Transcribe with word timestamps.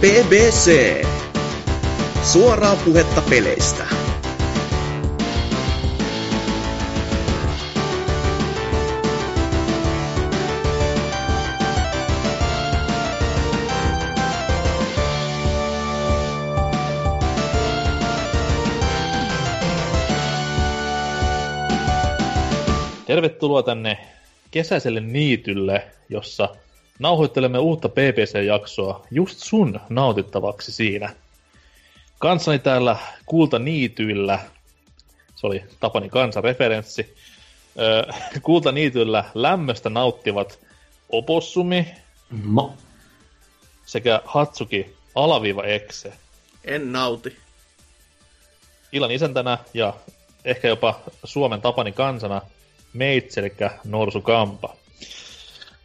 BBC. 0.00 1.04
Suoraa 2.22 2.76
puhetta 2.76 3.22
peleistä. 3.30 3.86
Tervetuloa 23.06 23.62
tänne 23.62 23.98
kesäiselle 24.50 25.00
niitylle, 25.00 25.86
jossa 26.08 26.56
nauhoittelemme 26.98 27.58
uutta 27.58 27.88
BBC-jaksoa 27.88 29.06
just 29.10 29.38
sun 29.38 29.80
nautittavaksi 29.88 30.72
siinä. 30.72 31.14
Kanssani 32.18 32.58
täällä 32.58 32.96
Kulta 33.26 33.58
Niityillä, 33.58 34.38
se 35.34 35.46
oli 35.46 35.64
Tapani 35.80 36.08
kansareferenssi, 36.08 37.16
Kulta 38.42 38.72
Niityllä 38.72 39.24
lämmöstä 39.34 39.90
nauttivat 39.90 40.58
Opossumi 41.08 41.94
Mo. 42.44 42.74
sekä 43.86 44.20
Hatsuki 44.24 44.96
alaviiva 45.14 45.62
Exe. 45.62 46.12
En 46.64 46.92
nauti. 46.92 47.36
Ilan 48.92 49.10
isäntänä 49.10 49.58
ja 49.74 49.94
ehkä 50.44 50.68
jopa 50.68 51.00
Suomen 51.24 51.60
Tapani 51.60 51.92
kansana 51.92 52.42
Meitsi, 52.92 53.40
eli 53.40 53.52
Norsu 53.84 54.20
Kampa. 54.20 54.76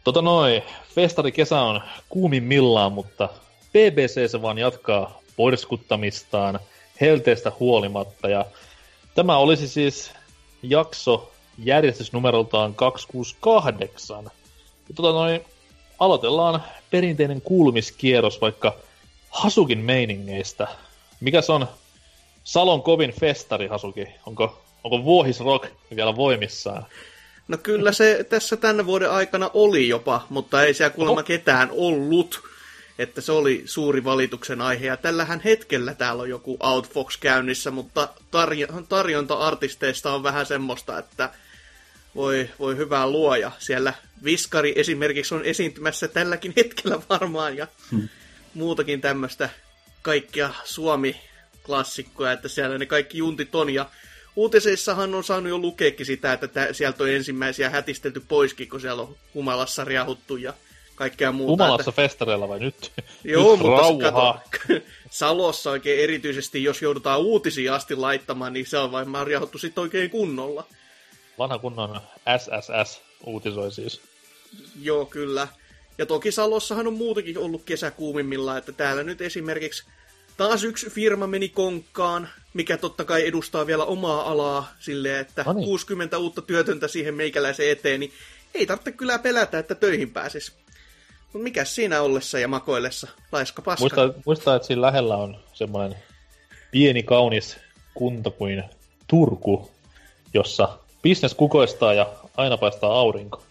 Tota 0.04 0.22
noin, 0.22 0.62
festari 0.94 1.32
kesä 1.32 1.60
on 1.60 1.80
kuumimmillaan, 2.08 2.92
mutta 2.92 3.28
BBC 3.72 4.30
se 4.30 4.42
vaan 4.42 4.58
jatkaa 4.58 5.20
porskuttamistaan 5.36 6.60
helteestä 7.00 7.52
huolimatta. 7.60 8.28
Ja 8.28 8.44
tämä 9.14 9.36
olisi 9.36 9.68
siis 9.68 10.12
jakso 10.62 11.32
järjestysnumeroltaan 11.58 12.74
268. 12.74 14.24
Ja 14.88 14.94
tota 14.94 15.12
noin, 15.12 15.40
aloitellaan 15.98 16.62
perinteinen 16.90 17.40
kuulumiskierros 17.40 18.40
vaikka 18.40 18.74
Hasukin 19.30 19.78
meiningeistä. 19.78 20.68
Mikä 21.20 21.42
se 21.42 21.52
on 21.52 21.66
Salon 22.44 22.82
kovin 22.82 23.12
festari, 23.12 23.66
Hasuki? 23.66 24.06
Onko, 24.26 24.62
onko 24.84 25.04
Vuohis 25.04 25.40
Rock 25.40 25.70
vielä 25.96 26.16
voimissaan? 26.16 26.86
No 27.48 27.58
kyllä 27.58 27.92
se 27.92 28.24
tässä 28.28 28.56
tänä 28.56 28.86
vuoden 28.86 29.10
aikana 29.10 29.50
oli 29.54 29.88
jopa, 29.88 30.26
mutta 30.30 30.62
ei 30.64 30.74
siellä 30.74 30.94
kuulemma 30.94 31.20
No. 31.20 31.24
ketään 31.26 31.68
ollut. 31.72 32.40
Että 32.98 33.20
se 33.20 33.32
oli 33.32 33.62
suuri 33.64 34.04
valituksen 34.04 34.60
aihe. 34.60 34.86
Ja 34.86 34.96
tällähän 34.96 35.40
hetkellä 35.44 35.94
täällä 35.94 36.22
on 36.22 36.28
joku 36.30 36.56
Outfox 36.60 37.16
käynnissä, 37.20 37.70
mutta 37.70 38.08
tarjo- 38.30 38.82
tarjonta 38.88 39.34
artisteista 39.34 40.12
on 40.14 40.22
vähän 40.22 40.46
semmoista, 40.46 40.98
että 40.98 41.30
voi, 42.14 42.50
voi 42.58 42.76
hyvää 42.76 43.10
luoja. 43.10 43.52
Siellä 43.58 43.94
Viskari 44.24 44.72
esimerkiksi 44.76 45.34
on 45.34 45.44
esiintymässä 45.44 46.08
tälläkin 46.08 46.52
hetkellä 46.56 46.98
varmaan 47.08 47.56
ja 47.56 47.66
Hmm. 47.90 48.08
muutakin 48.54 49.00
tämmöistä 49.00 49.48
kaikkia 50.02 50.50
Suomi-klassikkoja, 50.64 52.32
että 52.32 52.48
siellä 52.48 52.78
ne 52.78 52.86
kaikki 52.86 53.18
juntit 53.18 53.54
on. 53.54 53.70
Ja 53.70 53.90
uutisissahan 54.36 55.14
on 55.14 55.24
saanut 55.24 55.50
jo 55.50 55.58
lukeekin 55.58 56.06
sitä, 56.06 56.32
että 56.32 56.48
tä- 56.48 56.72
sieltä 56.72 57.04
on 57.04 57.10
ensimmäisiä 57.10 57.70
hätistelty 57.70 58.22
poiskin, 58.28 58.68
kun 58.68 58.80
siellä 58.80 59.02
on 59.02 59.16
humalassa 59.34 59.84
riahuttu 59.84 60.36
ja 60.36 60.54
kaikkea 60.94 61.32
muuta. 61.32 61.50
Humalassa 61.50 61.90
että... 61.90 62.02
festareilla 62.02 62.48
vai 62.48 62.60
nyt? 62.60 62.92
Joo, 63.24 63.52
nyt 63.52 63.62
mutta 63.62 64.10
kato, 64.10 64.38
Salossa 65.10 65.70
oikein 65.70 66.00
erityisesti, 66.00 66.64
jos 66.64 66.82
joudutaan 66.82 67.20
uutisia 67.20 67.74
asti 67.74 67.96
laittamaan, 67.96 68.52
niin 68.52 68.66
se 68.66 68.78
on 68.78 68.92
varmaan 68.92 69.26
riahuttu 69.26 69.58
sitten 69.58 69.82
oikein 69.82 70.10
kunnolla. 70.10 70.66
Vanha 71.38 71.58
kunnon 71.58 72.00
SSS 72.38 73.00
uutisoi 73.26 73.72
siis. 73.72 74.00
Joo, 74.82 75.06
kyllä. 75.06 75.48
Ja 75.98 76.06
toki 76.06 76.32
Salossahan 76.32 76.86
on 76.86 76.94
muutenkin 76.94 77.38
ollut 77.38 77.62
kesä 77.64 77.90
kuumimmillaan, 77.90 78.58
että 78.58 78.72
täällä 78.72 79.02
nyt 79.02 79.20
esimerkiksi 79.20 79.84
taas 80.36 80.64
yksi 80.64 80.90
firma 80.90 81.26
meni 81.26 81.48
konkkaan, 81.48 82.28
mikä 82.54 82.76
totta 82.76 83.04
kai 83.04 83.26
edustaa 83.26 83.66
vielä 83.66 83.84
omaa 83.84 84.30
alaa 84.30 84.72
silleen, 84.80 85.20
että 85.20 85.42
No 85.46 85.52
niin. 85.52 85.64
60 85.64 86.18
uutta 86.18 86.42
työtöntä 86.42 86.88
siihen 86.88 87.14
meikäläisen 87.14 87.70
eteen, 87.70 88.00
niin 88.00 88.12
ei 88.54 88.66
tarvitse 88.66 88.92
kyllä 88.92 89.18
pelätä, 89.18 89.58
että 89.58 89.74
töihin 89.74 90.10
pääsis. 90.10 90.52
Mutta 91.32 91.44
mikä 91.44 91.64
siinä 91.64 92.02
ollessa 92.02 92.38
ja 92.38 92.48
makoillessa? 92.48 93.08
Laiska 93.32 93.62
paska. 93.62 93.82
Muista, 93.82 94.20
muista, 94.26 94.54
että 94.54 94.66
siinä 94.66 94.82
lähellä 94.82 95.16
on 95.16 95.36
semmoinen 95.52 95.98
pieni 96.70 97.02
kaunis 97.02 97.56
kunta 97.94 98.30
kuin 98.30 98.64
Turku, 99.06 99.70
jossa 100.34 100.78
bisnes 101.02 101.34
kukoistaa 101.34 101.94
ja 101.94 102.12
aina 102.36 102.56
paistaa 102.56 102.92
aurinko. 102.92 103.42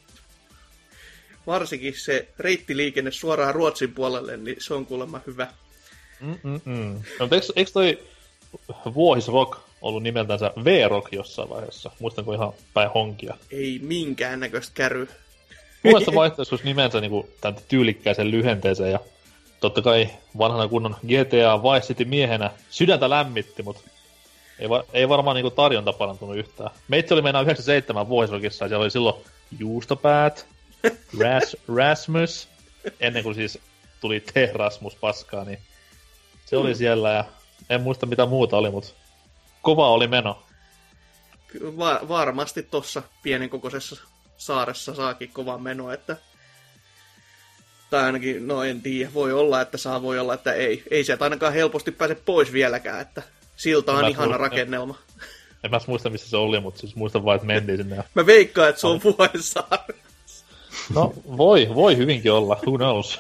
Varsinkin 1.48 1.94
se 1.98 2.28
reittiliikenne 2.40 3.12
suoraan 3.12 3.56
Ruotsin 3.56 3.94
puolelle, 3.94 4.38
niin 4.38 4.56
se 4.60 4.74
on 4.74 4.86
kuulemma 4.86 5.22
hyvä. 5.28 5.48
Mm-mm. 6.22 7.02
No, 7.20 7.28
eikö, 7.32 7.48
eikö 7.56 7.72
toi 7.72 8.00
Vuohis 8.94 9.28
Rock 9.28 9.60
ollut 9.82 10.04
nimeltänsä 10.04 10.52
V-Rock 10.64 11.14
jossain 11.14 11.50
vaiheessa? 11.50 11.92
Muistanko 12.00 12.34
ihan 12.34 12.54
päin 12.74 12.90
honkia? 12.90 13.38
Ei 13.52 13.80
minkäännäköistä 13.84 14.72
käry. 14.76 15.08
Mun 15.84 15.94
mielestä 15.94 16.16
vaihtaa 16.16 16.42
joskus 16.42 16.64
nimensä 16.64 17.02
niinku 17.02 17.30
tämän 17.42 17.62
tyylikkäisen 17.68 18.32
lyhenteeseen 18.32 18.92
ja 18.92 19.00
totta 19.60 19.82
kai 19.82 20.10
vanhana 20.38 20.68
kunnon 20.68 20.96
GTA 21.08 21.64
Vice 21.64 21.88
City 21.88 22.06
miehenä 22.06 22.52
sydäntä 22.70 23.10
lämmitti, 23.10 23.64
mutta 23.64 23.82
ei, 24.60 24.70
va- 24.70 24.84
ei 24.94 25.10
varmaan 25.10 25.36
niinku 25.36 25.52
tarjonta 25.52 25.94
parantunut 25.94 26.38
yhtään. 26.38 26.70
Meitsi 26.88 27.14
oli 27.14 27.22
meinaa 27.22 27.42
97 27.42 28.10
vuosirokissa 28.10 28.66
ja 28.66 28.70
siellä 28.70 28.84
oli 28.84 28.92
silloin 28.92 29.24
Juustopäät, 29.60 30.46
Ras, 31.20 31.58
Rasmus, 31.76 32.48
ennen 33.00 33.24
kuin 33.24 33.36
siis 33.36 33.60
tuli 34.02 34.20
T-Rasmus 34.20 34.96
paskaa, 34.96 35.46
niin 35.46 35.60
se 36.52 36.58
oli 36.58 36.76
siellä 36.76 37.12
ja 37.14 37.26
en 37.70 37.82
muista 37.82 38.06
mitä 38.06 38.26
muuta 38.26 38.58
oli, 38.58 38.72
mutta 38.72 38.90
kova 39.62 39.90
oli 39.90 40.08
meno. 40.08 40.44
Va- 41.62 42.00
varmasti 42.08 42.64
tuossa 42.64 43.04
pienen 43.24 43.50
kokoisessa 43.50 44.02
saaressa 44.38 44.96
saakin 44.96 45.30
kovan 45.30 45.62
meno, 45.62 45.92
että... 45.92 46.18
Tai 47.90 48.04
ainakin, 48.04 48.48
no 48.48 48.64
en 48.64 48.82
tiedä, 48.82 49.14
voi 49.14 49.34
olla, 49.34 49.62
että 49.62 49.78
saa, 49.78 50.02
voi 50.02 50.20
olla, 50.20 50.34
että 50.34 50.54
ei. 50.54 50.84
Ei 50.92 51.04
sieltä 51.04 51.24
ainakaan 51.24 51.54
helposti 51.54 51.92
pääse 51.92 52.16
pois 52.16 52.54
vieläkään, 52.54 53.02
että 53.02 53.22
silta 53.58 53.94
on 53.94 54.10
ihana 54.10 54.36
tulen- 54.36 54.40
rakennelma. 54.40 54.98
En 55.64 55.72
mä 55.72 55.80
muista 55.88 56.10
missä 56.10 56.30
se 56.30 56.38
oli, 56.38 56.60
mutta 56.60 56.80
siis 56.80 56.96
muistan 56.96 57.26
vaan, 57.26 57.36
että 57.36 57.48
mentiin 57.48 57.78
sinne 57.78 57.96
ja 57.96 58.04
Mä 58.14 58.26
veikkaan, 58.26 58.70
että 58.70 58.82
se 58.82 58.88
on 58.88 59.02
Vuohensaari. 59.04 59.96
No, 60.94 61.14
voi, 61.38 61.70
voi 61.76 61.98
hyvinkin 61.98 62.32
olla, 62.32 62.60
who 62.68 62.78
knows. 62.78 63.20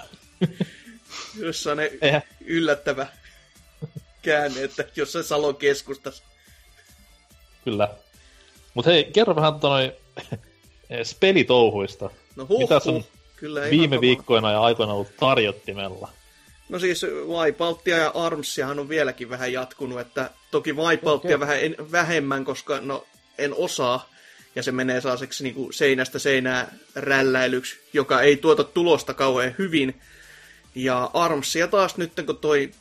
Jossa 1.39 1.71
on 1.71 1.77
ne 1.77 1.91
Eihän, 2.01 2.21
yllättävä 2.45 3.07
käänne, 4.21 4.63
että 4.63 4.85
jossain 4.95 5.25
Salon 5.25 5.55
keskustassa. 5.55 6.23
kyllä. 7.65 7.89
Mut 8.73 8.85
hei, 8.85 9.03
kerro 9.03 9.35
vähän 9.35 9.53
noin 9.63 9.91
spelitouhuista. 11.03 12.09
No 12.35 12.45
huh, 12.49 12.61
Mitä 12.61 12.79
sun 12.79 13.05
Kyllä 13.35 13.61
viime 13.69 14.01
viikkoina 14.01 14.51
ja 14.51 14.61
aikoina 14.61 14.93
ollut 14.93 15.15
tarjottimella? 15.19 16.09
No 16.69 16.79
siis 16.79 17.05
Wipeouttia 17.27 17.97
ja 17.97 18.11
Armsiahan 18.13 18.79
on 18.79 18.89
vieläkin 18.89 19.29
vähän 19.29 19.53
jatkunut, 19.53 19.99
että 19.99 20.29
toki 20.51 20.73
Wipeouttia 20.73 21.35
Okei. 21.35 21.39
vähän 21.39 21.59
en, 21.59 21.75
vähemmän, 21.91 22.45
koska 22.45 22.79
no 22.81 23.05
en 23.37 23.53
osaa, 23.53 24.09
ja 24.55 24.63
se 24.63 24.71
menee 24.71 25.01
saaseksi 25.01 25.43
niin 25.43 25.55
kuin 25.55 25.73
seinästä 25.73 26.19
seinää 26.19 26.73
rälläilyksi, 26.95 27.79
joka 27.93 28.21
ei 28.21 28.37
tuota 28.37 28.63
tulosta 28.63 29.13
kauhean 29.13 29.55
hyvin. 29.57 30.01
Ja 30.75 31.09
Armsia 31.13 31.67
taas 31.67 31.97
nyt, 31.97 32.11
kun 32.25 32.37
toi 32.37 32.71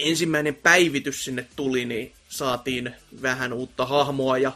ensimmäinen 0.00 0.54
päivitys 0.54 1.24
sinne 1.24 1.46
tuli, 1.56 1.84
niin 1.84 2.12
saatiin 2.28 2.94
vähän 3.22 3.52
uutta 3.52 3.86
hahmoa 3.86 4.38
ja 4.38 4.52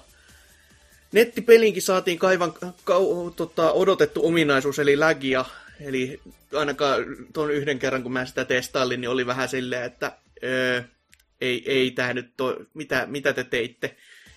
nettipelinkin 1.12 1.82
saatiin 1.82 2.18
kaivan 2.18 2.52
kau, 2.84 3.30
tota, 3.30 3.72
odotettu 3.72 4.26
ominaisuus, 4.26 4.78
eli 4.78 4.96
lagia. 4.96 5.44
Eli 5.80 6.20
ainakaan 6.54 7.04
tuon 7.32 7.50
yhden 7.50 7.78
kerran, 7.78 8.02
kun 8.02 8.12
mä 8.12 8.26
sitä 8.26 8.44
testailin, 8.44 9.00
niin 9.00 9.08
oli 9.08 9.26
vähän 9.26 9.48
silleen, 9.48 9.84
että 9.84 10.12
öö, 10.42 10.82
ei, 11.40 11.62
ei 11.66 11.90
tää 11.90 12.14
nyt 12.14 12.36
to, 12.36 12.56
mitä, 12.74 13.06
mitä 13.06 13.32
te 13.32 13.44
teitte? 13.44 13.96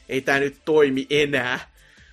Ei 0.09 0.21
tää 0.21 0.39
nyt 0.39 0.56
toimi 0.65 1.07
enää. 1.09 1.71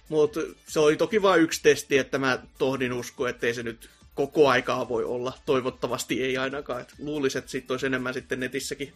Mutta 0.09 0.41
se 0.67 0.81
oli 0.81 0.97
toki 0.97 1.23
vain 1.23 1.43
yksi 1.43 1.63
testi, 1.63 1.99
että 1.99 2.19
mä 2.19 2.39
tohdin 2.59 2.93
uskoa, 2.93 3.29
ettei 3.29 3.55
se 3.55 3.63
nyt 3.63 3.91
koko 4.15 4.49
aikaa 4.49 4.89
voi 4.89 5.05
olla. 5.05 5.33
Toivottavasti 5.47 6.23
ei 6.23 6.39
ainakaan. 6.39 6.81
Et 6.81 6.95
luulisin, 6.99 7.39
että 7.39 7.51
siitä 7.51 7.73
olisi 7.73 7.87
enemmän 7.87 8.15
sitten 8.15 8.41
netissäkin 8.41 8.93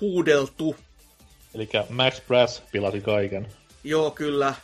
huudeltu. 0.00 0.76
Eli 1.54 1.68
Max 1.88 2.20
Brass 2.26 2.62
pilasi 2.72 3.00
kaiken. 3.00 3.46
Joo, 3.84 4.10
kyllä. 4.10 4.54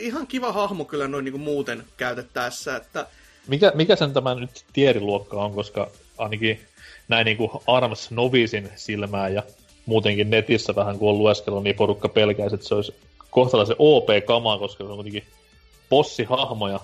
Ihan 0.00 0.26
kiva 0.26 0.52
hahmo 0.52 0.84
kyllä 0.84 1.08
noin 1.08 1.24
niin 1.24 1.40
muuten 1.40 1.84
käytettäessä, 1.96 2.76
että 2.76 3.06
Mikä, 3.46 3.72
mikä 3.74 3.96
sen 3.96 4.12
tämä 4.12 4.34
nyt 4.34 4.64
tieriluokka 4.72 5.36
on, 5.36 5.54
koska 5.54 5.90
ainakin 6.18 6.60
näin 7.08 7.24
niinku 7.24 7.62
Arms 7.66 8.10
Novisin 8.10 8.70
silmään 8.76 9.34
ja 9.34 9.42
muutenkin 9.86 10.30
netissä 10.30 10.74
vähän 10.74 10.98
kun 10.98 11.10
on 11.10 11.18
lueskellut, 11.18 11.64
niin 11.64 11.76
porukka 11.76 12.08
pelkäisi, 12.08 12.54
että 12.54 12.68
se 12.68 12.74
olisi 12.74 12.94
kohtalaisen 13.30 13.76
OP-kamaa, 13.78 14.58
koska 14.58 14.84
se 14.84 14.90
on 14.90 14.96
kuitenkin 14.96 15.24
bossihahmoja, 15.90 16.80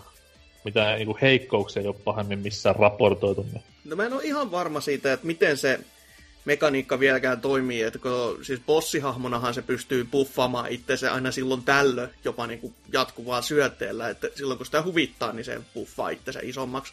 mitä 0.67 0.97
niinku 0.97 1.19
heikkouksia 1.23 1.83
ei 1.83 1.89
ole 1.89 1.97
pahemmin 2.05 2.39
missään 2.39 2.77
raportoitu. 2.77 3.47
Niin. 3.53 3.63
No 3.85 3.97
mä 3.97 4.07
en 4.07 4.13
ole 4.13 4.25
ihan 4.25 4.51
varma 4.51 4.81
siitä, 4.81 5.13
että 5.13 5.27
miten 5.27 5.57
se 5.57 5.81
mekaniikka 6.45 7.01
vieläkään 7.01 7.41
toimii, 7.41 7.83
että 7.83 7.99
kun 7.99 8.39
siis 8.43 8.61
bossihahmonahan 8.67 9.55
se 9.55 9.63
pystyy 9.63 10.05
buffaamaan 10.05 10.73
itse 10.73 11.09
aina 11.09 11.31
silloin 11.33 11.63
tällöin 11.63 12.11
jopa 12.25 12.47
niin 12.47 12.61
kuin 12.61 12.75
jatkuvaa 12.93 13.43
syötteellä, 13.43 14.09
että 14.09 14.29
silloin 14.35 14.57
kun 14.57 14.67
sitä 14.67 14.83
huvittaa, 14.83 15.33
niin 15.33 15.45
se 15.45 15.61
buffaa 15.75 16.09
itsensä 16.09 16.41
isommaksi. 16.43 16.93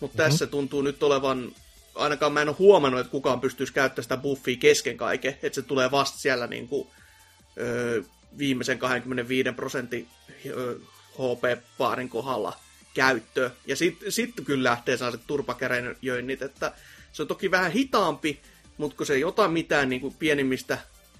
Mutta 0.00 0.18
mm-hmm. 0.18 0.30
tässä 0.30 0.46
tuntuu 0.46 0.82
nyt 0.82 1.02
olevan, 1.02 1.52
ainakaan 1.94 2.32
mä 2.32 2.42
en 2.42 2.48
ole 2.48 2.56
huomannut, 2.58 3.00
että 3.00 3.10
kukaan 3.10 3.40
pystyisi 3.40 3.72
käyttämään 3.72 4.02
sitä 4.02 4.16
buffia 4.16 4.56
kesken 4.56 4.96
kaiken, 4.96 5.36
että 5.42 5.54
se 5.54 5.62
tulee 5.62 5.90
vasta 5.90 6.18
siellä 6.18 6.46
niin 6.46 6.68
kuin, 6.68 6.88
öö, 7.58 8.02
viimeisen 8.38 8.78
25 8.78 9.52
prosentin 9.52 10.08
öö, 10.46 10.78
HP-paarin 11.14 12.08
kohdalla 12.08 12.56
käyttöön. 12.94 13.50
Ja 13.66 13.76
sitten 13.76 14.12
sit 14.12 14.30
kyllä 14.44 14.70
lähtee 14.70 14.96
sellaiset 14.96 15.26
turpakäräjöinnit, 15.26 16.42
että 16.42 16.72
se 17.12 17.22
on 17.22 17.28
toki 17.28 17.50
vähän 17.50 17.72
hitaampi, 17.72 18.40
mutta 18.76 18.96
kun 18.96 19.06
se 19.06 19.14
ei 19.14 19.24
ota 19.24 19.48
mitään 19.48 19.88
niin 19.88 20.00
kuin 20.00 20.14
pienimmistä 20.18 20.78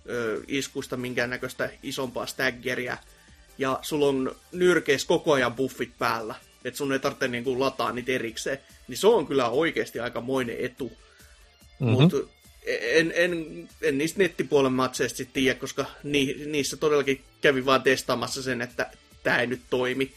ö, 0.08 0.42
iskusta 0.48 0.96
minkäännäköistä 0.96 1.70
isompaa 1.82 2.26
staggeria, 2.26 2.96
ja 3.58 3.78
sulla 3.82 4.06
on 4.06 4.36
nyrkeis 4.52 5.04
koko 5.04 5.32
ajan 5.32 5.54
buffit 5.54 5.98
päällä, 5.98 6.34
että 6.64 6.78
sun 6.78 6.92
ei 6.92 6.98
tarvitse 6.98 7.28
niin 7.28 7.44
kuin, 7.44 7.60
lataa 7.60 7.92
niitä 7.92 8.12
erikseen, 8.12 8.58
niin 8.88 8.98
se 8.98 9.06
on 9.06 9.26
kyllä 9.26 9.48
oikeasti 9.48 10.00
aikamoinen 10.00 10.56
etu. 10.58 10.92
Mm-hmm. 11.80 12.02
Mutta 12.02 12.16
en, 12.66 13.12
en, 13.16 13.68
en 13.82 13.98
niistä 13.98 14.18
nettipuolen 14.18 14.72
matseista 14.72 15.16
sitten 15.16 15.34
tiedä, 15.34 15.58
koska 15.58 15.86
ni, 16.02 16.34
niissä 16.46 16.76
todellakin 16.76 17.24
kävi 17.40 17.64
vaan 17.64 17.82
testaamassa 17.82 18.42
sen, 18.42 18.62
että 18.62 18.90
tämä 19.22 19.38
ei 19.38 19.46
nyt 19.46 19.60
toimi. 19.70 20.14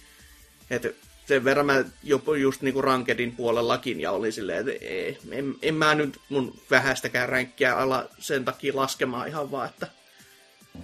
Että 0.70 0.90
sen 1.26 1.44
verran 1.44 1.66
mä 1.66 1.84
jopa 2.04 2.38
just 2.38 2.62
niinku 2.62 2.82
Rankedin 2.82 3.36
puolellakin 3.36 4.02
ja 4.02 4.12
oli 4.12 4.32
silleen, 4.32 4.70
että 4.70 4.86
ei, 4.86 5.18
en, 5.32 5.56
en 5.62 5.76
mä 5.76 5.96
nyt 5.96 6.20
mun 6.30 6.60
vähäistäkään 6.72 7.30
ränkkiä 7.30 7.76
ala 7.76 8.10
sen 8.20 8.46
takia 8.46 8.76
laskemaan 8.76 9.28
ihan 9.28 9.52
vaan, 9.52 9.70
että 9.70 9.88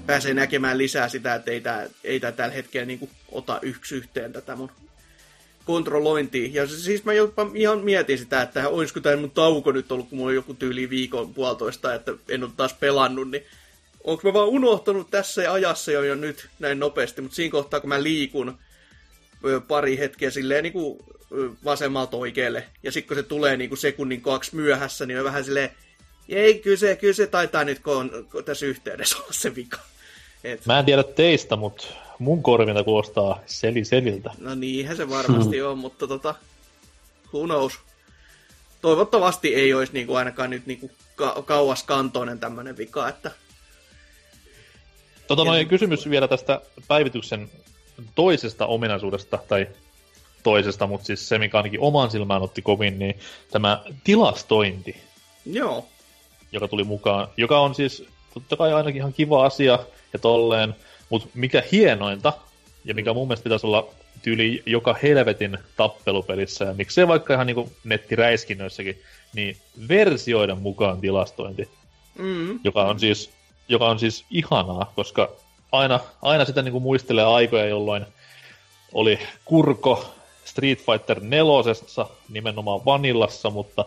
pääsee 0.05 0.33
näkemään 0.33 0.77
lisää 0.77 1.09
sitä, 1.09 1.35
että 1.35 1.51
ei 1.51 1.61
tää, 1.61 1.88
ei 2.03 2.19
tää 2.19 2.31
tällä 2.31 2.53
hetkellä 2.53 2.85
niinku 2.85 3.09
ota 3.31 3.59
yksi 3.61 3.95
yhteen 3.95 4.33
tätä 4.33 4.55
mun 4.55 4.71
kontrollointia. 5.65 6.49
Ja 6.53 6.67
siis 6.67 7.05
mä 7.05 7.13
jopa 7.13 7.51
ihan 7.55 7.79
mietin 7.79 8.17
sitä, 8.17 8.41
että 8.41 8.69
olisiko 8.69 8.99
tämä 8.99 9.15
mun 9.15 9.31
tauko 9.31 9.71
nyt 9.71 9.91
ollut, 9.91 10.09
kun 10.09 10.17
mulla 10.17 10.29
on 10.29 10.35
joku 10.35 10.53
tyyli 10.53 10.89
viikon 10.89 11.33
puolitoista, 11.33 11.94
että 11.94 12.13
en 12.29 12.44
ole 12.44 12.51
taas 12.57 12.73
pelannut, 12.73 13.31
niin 13.31 13.44
onko 14.03 14.27
mä 14.27 14.33
vaan 14.33 14.47
unohtanut 14.47 15.11
tässä 15.11 15.53
ajassa 15.53 15.91
jo, 15.91 16.03
jo 16.03 16.15
nyt 16.15 16.49
näin 16.59 16.79
nopeasti, 16.79 17.21
mutta 17.21 17.35
siinä 17.35 17.51
kohtaa 17.51 17.79
kun 17.79 17.89
mä 17.89 18.03
liikun, 18.03 18.57
pari 19.67 19.97
hetkeä 19.97 20.29
silleen 20.29 20.63
niin 20.63 20.73
kuin 20.73 20.99
vasemmalta 21.63 22.17
oikealle. 22.17 22.63
Ja 22.83 22.91
sitten 22.91 23.07
kun 23.07 23.17
se 23.17 23.29
tulee 23.29 23.57
niin 23.57 23.69
kuin 23.69 23.79
sekunnin 23.79 24.21
kaksi 24.21 24.55
myöhässä, 24.55 25.05
niin 25.05 25.19
on 25.19 25.25
vähän 25.25 25.43
silleen, 25.43 25.69
ei, 26.29 26.59
kyllä 26.59 26.77
se, 26.77 26.95
kyllä 26.95 27.13
se 27.13 27.27
taitaa 27.27 27.63
nyt, 27.63 27.79
kun 27.79 27.95
on 27.97 28.27
kun 28.31 28.43
tässä 28.43 28.65
yhteydessä 28.65 29.17
olla 29.17 29.31
se 29.31 29.55
vika. 29.55 29.79
Et... 30.43 30.65
Mä 30.65 30.79
en 30.79 30.85
tiedä 30.85 31.03
teistä, 31.03 31.55
mutta 31.55 31.88
mun 32.19 32.43
korvinta 32.43 32.83
kuulostaa 32.83 33.41
seli 33.45 33.85
seliltä. 33.85 34.31
No 34.39 34.55
niinhän 34.55 34.97
se 34.97 35.09
varmasti 35.09 35.61
on, 35.61 35.77
mutta 35.77 36.07
tota, 36.07 36.35
who 37.33 37.45
knows. 37.45 37.73
Toivottavasti 38.81 39.55
ei 39.55 39.73
olisi 39.73 39.94
niin 39.94 40.07
kuin 40.07 40.17
ainakaan 40.17 40.49
nyt 40.49 40.65
niin 40.65 40.79
kuin 40.79 40.91
ka- 41.15 41.44
kauas 41.45 41.83
kantoinen 41.83 42.39
tämmöinen 42.39 42.77
vika, 42.77 43.09
että... 43.09 43.31
Tota 45.27 45.44
noin, 45.44 45.67
kysymys 45.67 46.09
vielä 46.09 46.27
tästä 46.27 46.61
päivityksen 46.87 47.49
toisesta 48.15 48.65
ominaisuudesta, 48.65 49.39
tai 49.48 49.68
toisesta, 50.44 50.88
mutta 50.88 51.06
siis 51.06 51.30
se, 51.30 51.38
mikä 51.38 51.57
ainakin 51.57 51.80
oman 51.80 52.12
silmään 52.12 52.42
otti 52.42 52.62
kovin, 52.62 53.00
niin 53.00 53.19
tämä 53.51 53.83
tilastointi. 54.03 54.95
Joo. 55.45 55.86
Joka 56.51 56.68
tuli 56.68 56.83
mukaan, 56.83 57.27
joka 57.38 57.59
on 57.59 57.75
siis 57.75 58.06
totta 58.33 58.57
kai 58.57 58.74
ainakin 58.74 59.00
ihan 59.00 59.13
kiva 59.13 59.45
asia 59.45 59.80
ja 60.13 60.19
tolleen, 60.19 60.75
mutta 61.09 61.30
mikä 61.33 61.63
hienointa, 61.71 62.33
ja 62.86 62.94
mikä 62.94 63.13
mun 63.13 63.27
mielestä 63.27 63.44
pitäisi 63.44 63.68
olla 63.68 63.88
tyyli 64.21 64.63
joka 64.65 64.95
helvetin 65.04 65.57
tappelupelissä, 65.77 66.65
ja 66.65 66.74
miksei 66.74 67.07
vaikka 67.07 67.33
ihan 67.33 67.47
niinku 67.47 67.71
nettiräiskinnöissäkin, 67.83 69.01
niin 69.36 69.57
versioiden 69.88 70.57
mukaan 70.57 71.01
tilastointi. 71.01 71.69
Mm. 72.18 72.59
Joka 72.63 72.86
on 72.86 73.00
siis 73.00 73.30
joka 73.71 73.89
on 73.89 74.00
siis 74.00 74.25
ihanaa, 74.30 74.92
koska 74.95 75.31
aina, 75.71 76.00
aina 76.21 76.45
sitä 76.45 76.62
niin 76.62 76.71
kuin 76.71 76.83
muistelee 76.83 77.25
aikoja, 77.25 77.65
jolloin 77.65 78.06
oli 78.94 79.19
kurko 79.45 80.06
Street 80.45 80.79
Fighter 80.79 81.19
4 81.19 82.07
nimenomaan 82.29 82.85
Vanillassa, 82.85 83.50
mutta 83.50 83.85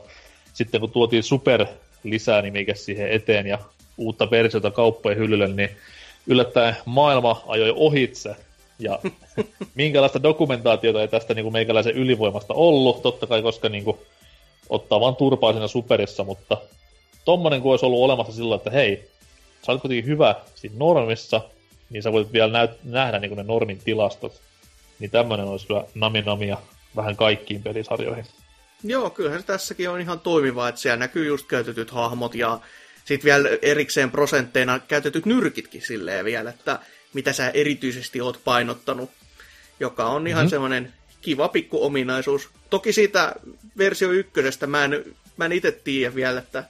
sitten 0.52 0.80
kun 0.80 0.90
tuotiin 0.90 1.22
Super 1.22 1.66
lisää 2.02 2.42
nimikäs 2.42 2.84
siihen 2.84 3.10
eteen 3.10 3.46
ja 3.46 3.58
uutta 3.98 4.30
versiota 4.30 4.70
kauppojen 4.70 5.18
hyllylle, 5.18 5.48
niin 5.48 5.70
yllättäen 6.26 6.76
maailma 6.84 7.42
ajoi 7.46 7.72
ohitse. 7.76 8.36
Ja 8.78 8.98
minkälaista 9.74 10.22
dokumentaatiota 10.22 11.00
ei 11.00 11.08
tästä 11.08 11.34
niin 11.34 11.44
kuin 11.44 11.52
meikäläisen 11.52 11.94
ylivoimasta 11.94 12.54
ollut, 12.54 13.02
totta 13.02 13.26
kai 13.26 13.42
koska 13.42 13.68
niin 13.68 13.84
kuin, 13.84 13.98
ottaa 14.68 15.00
vaan 15.00 15.16
turpaa 15.16 15.52
siinä 15.52 15.68
superissa, 15.68 16.24
mutta 16.24 16.56
tommonen 17.24 17.60
kun 17.60 17.70
olisi 17.70 17.86
ollut 17.86 18.02
olemassa 18.02 18.32
silloin, 18.32 18.58
että 18.58 18.70
hei, 18.70 19.08
sä 19.66 19.72
olet 19.72 19.82
kuitenkin 19.82 20.06
hyvä 20.06 20.34
siinä 20.54 20.76
normissa, 20.78 21.40
niin 21.94 22.02
sä 22.02 22.12
voit 22.12 22.32
vielä 22.32 22.66
näyt- 22.66 22.78
nähdä 22.84 23.18
niin 23.18 23.36
ne 23.36 23.42
normin 23.42 23.78
tilastot. 23.84 24.40
Niin 24.98 25.10
tämmönen 25.10 25.46
olisi 25.46 25.66
kyllä 25.66 25.84
nami-namia 25.94 26.58
vähän 26.96 27.16
kaikkiin 27.16 27.62
pelisarjoihin. 27.62 28.24
Joo, 28.84 29.10
kyllähän 29.10 29.40
se 29.40 29.46
tässäkin 29.46 29.90
on 29.90 30.00
ihan 30.00 30.20
toimiva, 30.20 30.68
että 30.68 30.80
siellä 30.80 30.96
näkyy 30.96 31.26
just 31.26 31.46
käytetyt 31.46 31.90
hahmot 31.90 32.34
ja 32.34 32.60
sitten 33.04 33.24
vielä 33.24 33.48
erikseen 33.62 34.10
prosentteina 34.10 34.78
käytetyt 34.78 35.26
nyrkitkin 35.26 35.82
silleen 35.82 36.24
vielä, 36.24 36.50
että 36.50 36.78
mitä 37.12 37.32
sä 37.32 37.50
erityisesti 37.50 38.20
oot 38.20 38.40
painottanut, 38.44 39.10
joka 39.80 40.06
on 40.06 40.26
ihan 40.26 40.40
mm-hmm. 40.40 40.50
semmoinen 40.50 40.92
kiva 41.20 41.48
pikku 41.48 41.84
ominaisuus. 41.84 42.48
Toki 42.70 42.92
siitä 42.92 43.34
versio 43.78 44.10
ykkösestä 44.10 44.66
mä 44.66 44.84
en, 44.84 45.04
mä 45.36 45.44
en 45.44 45.52
itse 45.52 45.72
tiedä 45.72 46.14
vielä, 46.14 46.38
että 46.38 46.64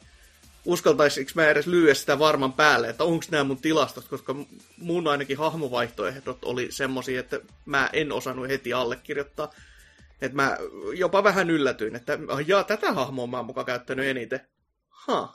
uskaltaisinko 0.64 1.30
mä 1.34 1.48
edes 1.48 1.66
lyödä 1.66 1.94
sitä 1.94 2.18
varman 2.18 2.52
päälle, 2.52 2.88
että 2.88 3.04
onko 3.04 3.24
nämä 3.30 3.44
mun 3.44 3.60
tilastot, 3.60 4.08
koska 4.08 4.34
mun 4.78 5.08
ainakin 5.08 5.38
hahmovaihtoehdot 5.38 6.44
oli 6.44 6.72
semmosia, 6.72 7.20
että 7.20 7.40
mä 7.64 7.90
en 7.92 8.12
osannut 8.12 8.48
heti 8.48 8.72
allekirjoittaa. 8.72 9.50
Että 10.20 10.36
mä 10.36 10.56
jopa 10.94 11.24
vähän 11.24 11.50
yllätyin, 11.50 11.96
että 11.96 12.18
jaa, 12.46 12.64
tätä 12.64 12.92
hahmoa 12.92 13.26
mä 13.26 13.36
oon 13.36 13.46
mukaan 13.46 13.66
käyttänyt 13.66 14.06
eniten. 14.06 14.40
Ha. 14.88 15.34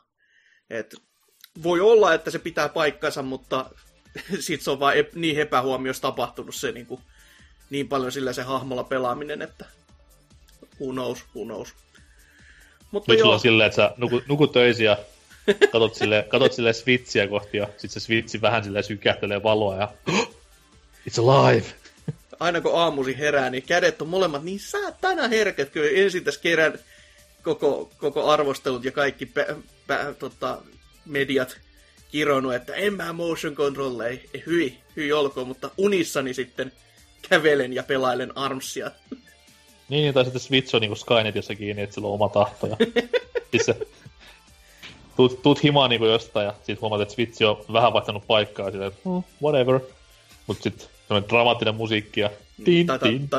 Et 0.70 0.96
voi 1.64 1.80
olla, 1.80 2.14
että 2.14 2.32
se 2.32 2.40
pitää 2.40 2.70
paikkansa, 2.70 3.22
mutta 3.22 3.70
sit 4.40 4.62
se 4.62 4.72
on 4.72 4.80
vaan 4.80 4.94
niin 5.16 5.40
epähuomiossa 5.40 6.02
tapahtunut 6.02 6.56
se 6.56 6.72
niin, 6.72 6.86
kuin, 6.86 7.02
niin 7.70 7.88
paljon 7.88 8.12
sillä 8.12 8.34
se 8.34 8.44
hahmolla 8.44 8.84
pelaaminen, 8.84 9.42
että 9.42 9.66
who 10.80 10.92
knows, 10.92 11.26
who 11.36 11.46
knows. 11.46 11.74
Mutta 12.92 13.12
Nyt 13.12 13.20
joo. 13.20 13.34
on 13.34 13.40
silleen, 13.40 13.68
että 13.68 13.76
sä 13.76 13.94
nukut, 13.98 14.28
nukut 14.28 14.52
töisin 14.52 14.86
ja 14.86 14.98
katot 15.72 15.96
sille, 15.96 16.26
katot 16.30 16.54
sille 16.54 16.74
switchiä 16.74 17.28
kohti 17.28 17.58
ja 17.58 17.68
sit 17.78 17.92
se 17.92 18.00
switchi 18.00 18.42
vähän 18.42 18.64
sille 18.64 18.84
sykähtelee 18.84 19.44
valoa 19.44 19.76
ja 19.76 19.94
it's 21.10 21.30
alive. 21.30 21.66
Aina 22.40 22.62
kun 22.62 22.80
aamusi 22.80 23.18
herää, 23.18 23.50
niin 23.50 23.64
kädet 23.64 24.02
on 24.02 24.08
molemmat 24.10 24.44
niin 24.44 24.60
tänä 25.02 25.28
herkät, 25.28 25.70
kun 25.70 25.82
ensin 25.94 26.24
tässä 26.24 26.42
kerän 26.42 26.80
koko, 27.44 27.92
koko 27.98 28.30
arvostelut 28.30 28.86
ja 28.86 28.92
kaikki 28.92 29.26
pä, 29.26 29.46
pä, 29.88 30.14
tota, 30.20 30.62
mediat 31.06 31.58
kironut, 32.12 32.54
että 32.54 32.74
en 32.74 32.94
mä 32.94 33.14
motion 33.14 33.56
control, 33.56 34.00
ei, 34.00 34.30
ei 34.34 34.44
hyi, 34.46 34.78
hyi 34.96 35.14
olkoon, 35.14 35.48
mutta 35.48 35.72
unissani 35.78 36.34
sitten 36.34 36.72
kävelen 37.30 37.74
ja 37.74 37.84
pelailen 37.84 38.38
Armsia. 38.38 38.92
Niin, 39.90 40.02
niin 40.02 40.14
tai 40.14 40.24
sitten 40.24 40.42
Switch 40.42 40.76
on 40.76 40.82
niinku 40.82 40.96
Skynetissa 40.96 41.56
kiinni, 41.56 41.82
että 41.82 41.94
sillä 41.94 42.08
on 42.08 42.14
oma 42.14 42.30
tahto. 42.30 42.68
Ja 42.68 42.78
siis 43.52 43.66
se 43.66 43.76
tuut, 45.20 45.42
tuut 45.42 45.64
himaan 45.64 45.90
niinku 45.90 46.06
jostain 46.06 46.46
ja 46.46 46.54
sit 46.64 46.82
huomaat, 46.82 47.02
että 47.02 47.14
Switch 47.14 47.44
on 47.44 47.66
vähän 47.74 47.94
vaihtanut 47.94 48.28
paikkaa 48.28 48.72
silleen, 48.72 48.92
hmm, 49.06 49.24
whatever. 49.44 49.80
Mut 50.48 50.62
sit 50.62 50.90
semmonen 51.08 51.30
dramaattinen 51.30 51.76
musiikki 51.76 52.20
ja 52.20 52.30
tin, 52.66 52.88
tin, 53.04 53.30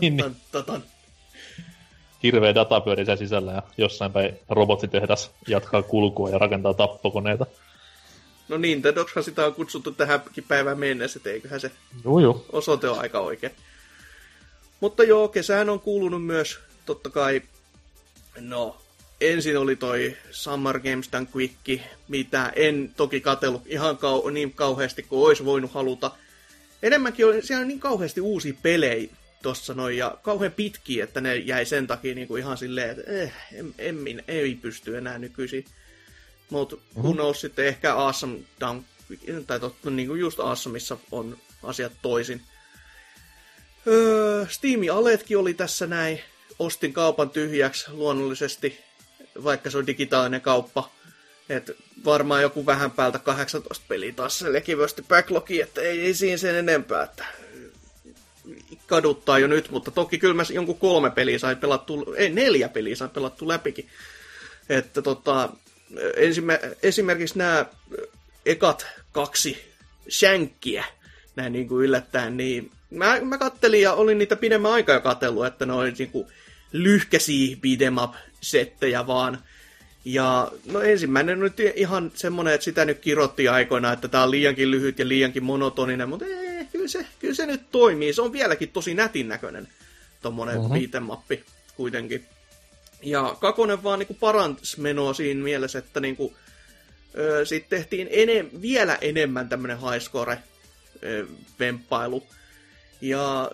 tin, 0.00 0.22
Hirveä 2.22 2.54
data 2.54 2.80
pyörii 2.80 3.06
sen 3.06 3.18
sisällä 3.18 3.52
ja 3.52 3.62
jossain 3.78 4.12
päin 4.12 4.38
robottitehdas 4.48 5.30
jatkaa 5.48 5.82
kulkua 5.82 6.30
ja 6.30 6.38
rakentaa 6.38 6.74
tappokoneita. 6.74 7.46
No 8.48 8.56
niin, 8.56 8.60
Nintendoksihan 8.60 9.24
sitä 9.24 9.46
on 9.46 9.54
kutsuttu 9.54 9.90
tähänkin 9.92 10.44
päivään 10.48 10.78
mennessä, 10.78 11.18
että 11.18 11.30
eiköhän 11.30 11.60
se 11.60 11.70
joo, 12.04 12.18
joo. 12.18 12.44
osoite 12.52 12.88
on 12.88 12.98
aika 12.98 13.20
oikein. 13.20 13.52
Mutta 14.80 15.04
joo, 15.04 15.28
kesään 15.28 15.70
on 15.70 15.80
kuulunut 15.80 16.26
myös 16.26 16.58
totta 16.86 17.10
kai, 17.10 17.42
no, 18.40 18.76
ensin 19.20 19.58
oli 19.58 19.76
toi 19.76 20.16
Summer 20.30 20.80
Games 20.80 21.12
Done 21.12 21.26
Quick, 21.36 21.82
mitä 22.08 22.52
en 22.56 22.92
toki 22.96 23.20
katsellut 23.20 23.62
ihan 23.66 23.96
kau- 23.96 24.30
niin 24.30 24.52
kauheasti 24.52 25.02
kuin 25.02 25.26
olisi 25.26 25.44
voinut 25.44 25.72
haluta. 25.72 26.10
Enemmänkin 26.82 27.26
oli, 27.26 27.42
siellä 27.42 27.62
on 27.62 27.68
niin 27.68 27.80
kauheasti 27.80 28.20
uusia 28.20 28.54
pelejä 28.62 29.08
tossa 29.42 29.74
noin, 29.74 29.96
ja 29.96 30.18
kauhean 30.22 30.52
pitkiä, 30.52 31.04
että 31.04 31.20
ne 31.20 31.36
jäi 31.36 31.66
sen 31.66 31.86
takia 31.86 32.14
niin 32.14 32.28
kuin 32.28 32.42
ihan 32.42 32.58
silleen, 32.58 32.90
että 32.90 33.02
eh, 33.12 33.32
en, 33.52 33.74
en, 33.78 34.08
en, 34.08 34.24
ei 34.28 34.54
pysty 34.54 34.96
enää 34.96 35.18
nykyisin. 35.18 35.64
Mutta 36.50 36.76
mm-hmm. 36.76 37.02
kun 37.02 37.20
olisi 37.20 37.40
sitten 37.40 37.66
ehkä 37.66 37.94
Awesome 37.94 38.38
Down, 38.60 38.84
tai 39.46 39.60
totta, 39.60 39.90
niin 39.90 40.08
kuin 40.08 40.20
just 40.20 40.40
Awesomissa 40.40 40.96
on 41.12 41.38
asiat 41.62 41.92
toisin. 42.02 42.40
Öö, 43.86 44.46
Steam 44.48 44.80
Aletkin 44.92 45.38
oli 45.38 45.54
tässä 45.54 45.86
näin. 45.86 46.20
Ostin 46.58 46.92
kaupan 46.92 47.30
tyhjäksi 47.30 47.90
luonnollisesti, 47.90 48.78
vaikka 49.44 49.70
se 49.70 49.78
on 49.78 49.86
digitaalinen 49.86 50.40
kauppa. 50.40 50.90
Et 51.48 51.76
varmaan 52.04 52.42
joku 52.42 52.66
vähän 52.66 52.90
päältä 52.90 53.18
18 53.18 53.84
peliä 53.88 54.12
taas 54.12 54.38
se 54.38 54.52
lekivyösti 54.52 55.02
backlogi, 55.02 55.60
että 55.60 55.80
ei, 55.80 56.00
ei 56.00 56.14
siinä 56.14 56.36
sen 56.36 56.54
enempää. 56.54 57.02
Että 57.02 57.24
kaduttaa 58.86 59.38
jo 59.38 59.46
nyt, 59.46 59.70
mutta 59.70 59.90
toki 59.90 60.18
kyllä 60.18 60.34
mä 60.34 60.42
jonkun 60.52 60.78
kolme 60.78 61.10
peliä 61.10 61.38
sai 61.38 61.56
pelattu, 61.56 62.14
ei 62.16 62.30
neljä 62.30 62.68
peliä 62.68 62.96
sai 62.96 63.08
pelattu 63.08 63.48
läpikin. 63.48 63.88
Että 64.68 65.02
tota, 65.02 65.48
ensimmä, 66.16 66.58
esimerkiksi 66.82 67.38
nämä 67.38 67.66
ekat 68.46 68.86
kaksi 69.12 69.74
shankkiä, 70.10 70.84
näin 71.36 71.52
niin 71.52 71.68
kuin 71.68 71.84
yllättäen, 71.84 72.36
niin 72.36 72.70
mä, 72.90 73.20
mä 73.20 73.38
kattelin 73.38 73.82
ja 73.82 73.92
olin 73.92 74.18
niitä 74.18 74.36
pidemmän 74.36 74.72
aikaa 74.72 74.94
jo 74.94 75.00
katsellut, 75.00 75.46
että 75.46 75.66
ne 75.66 75.72
oli 75.72 75.92
niin 75.92 76.10
kuin 76.10 76.28
lyhkäisiä 76.72 77.56
beat'em 77.56 78.02
up 78.02 78.14
settejä 78.44 79.06
vaan. 79.06 79.38
Ja 80.04 80.52
no 80.66 80.80
ensimmäinen 80.80 81.40
nyt 81.40 81.60
ihan 81.74 82.12
semmonen, 82.14 82.54
että 82.54 82.64
sitä 82.64 82.84
nyt 82.84 82.98
kirottiin 82.98 83.50
aikoina, 83.50 83.92
että 83.92 84.08
tää 84.08 84.22
on 84.22 84.30
liiankin 84.30 84.70
lyhyt 84.70 84.98
ja 84.98 85.08
liiankin 85.08 85.44
monotoninen, 85.44 86.08
mutta 86.08 86.24
ee, 86.28 86.68
kyllä, 86.72 86.88
se, 86.88 87.06
kyllä 87.18 87.34
se 87.34 87.46
nyt 87.46 87.70
toimii. 87.70 88.12
Se 88.12 88.22
on 88.22 88.32
vieläkin 88.32 88.68
tosi 88.68 88.94
nätin 88.94 89.28
näköinen 89.28 89.68
tommonen 90.22 90.58
uh-huh. 90.58 90.76
beat'em 90.76 91.36
kuitenkin. 91.76 92.26
Ja 93.02 93.36
Kakonen 93.40 93.82
vaan 93.82 93.98
niinku 93.98 94.14
paransi 94.14 94.80
menoa 94.80 95.14
siinä 95.14 95.44
mielessä, 95.44 95.78
että 95.78 96.00
niinku, 96.00 96.36
sitten 97.44 97.78
tehtiin 97.78 98.08
ene, 98.10 98.46
vielä 98.60 98.98
enemmän 99.00 99.48
tämmönen 99.48 99.78
highscore 99.80 100.38
vemppailu. 101.58 102.26
Ja 103.00 103.50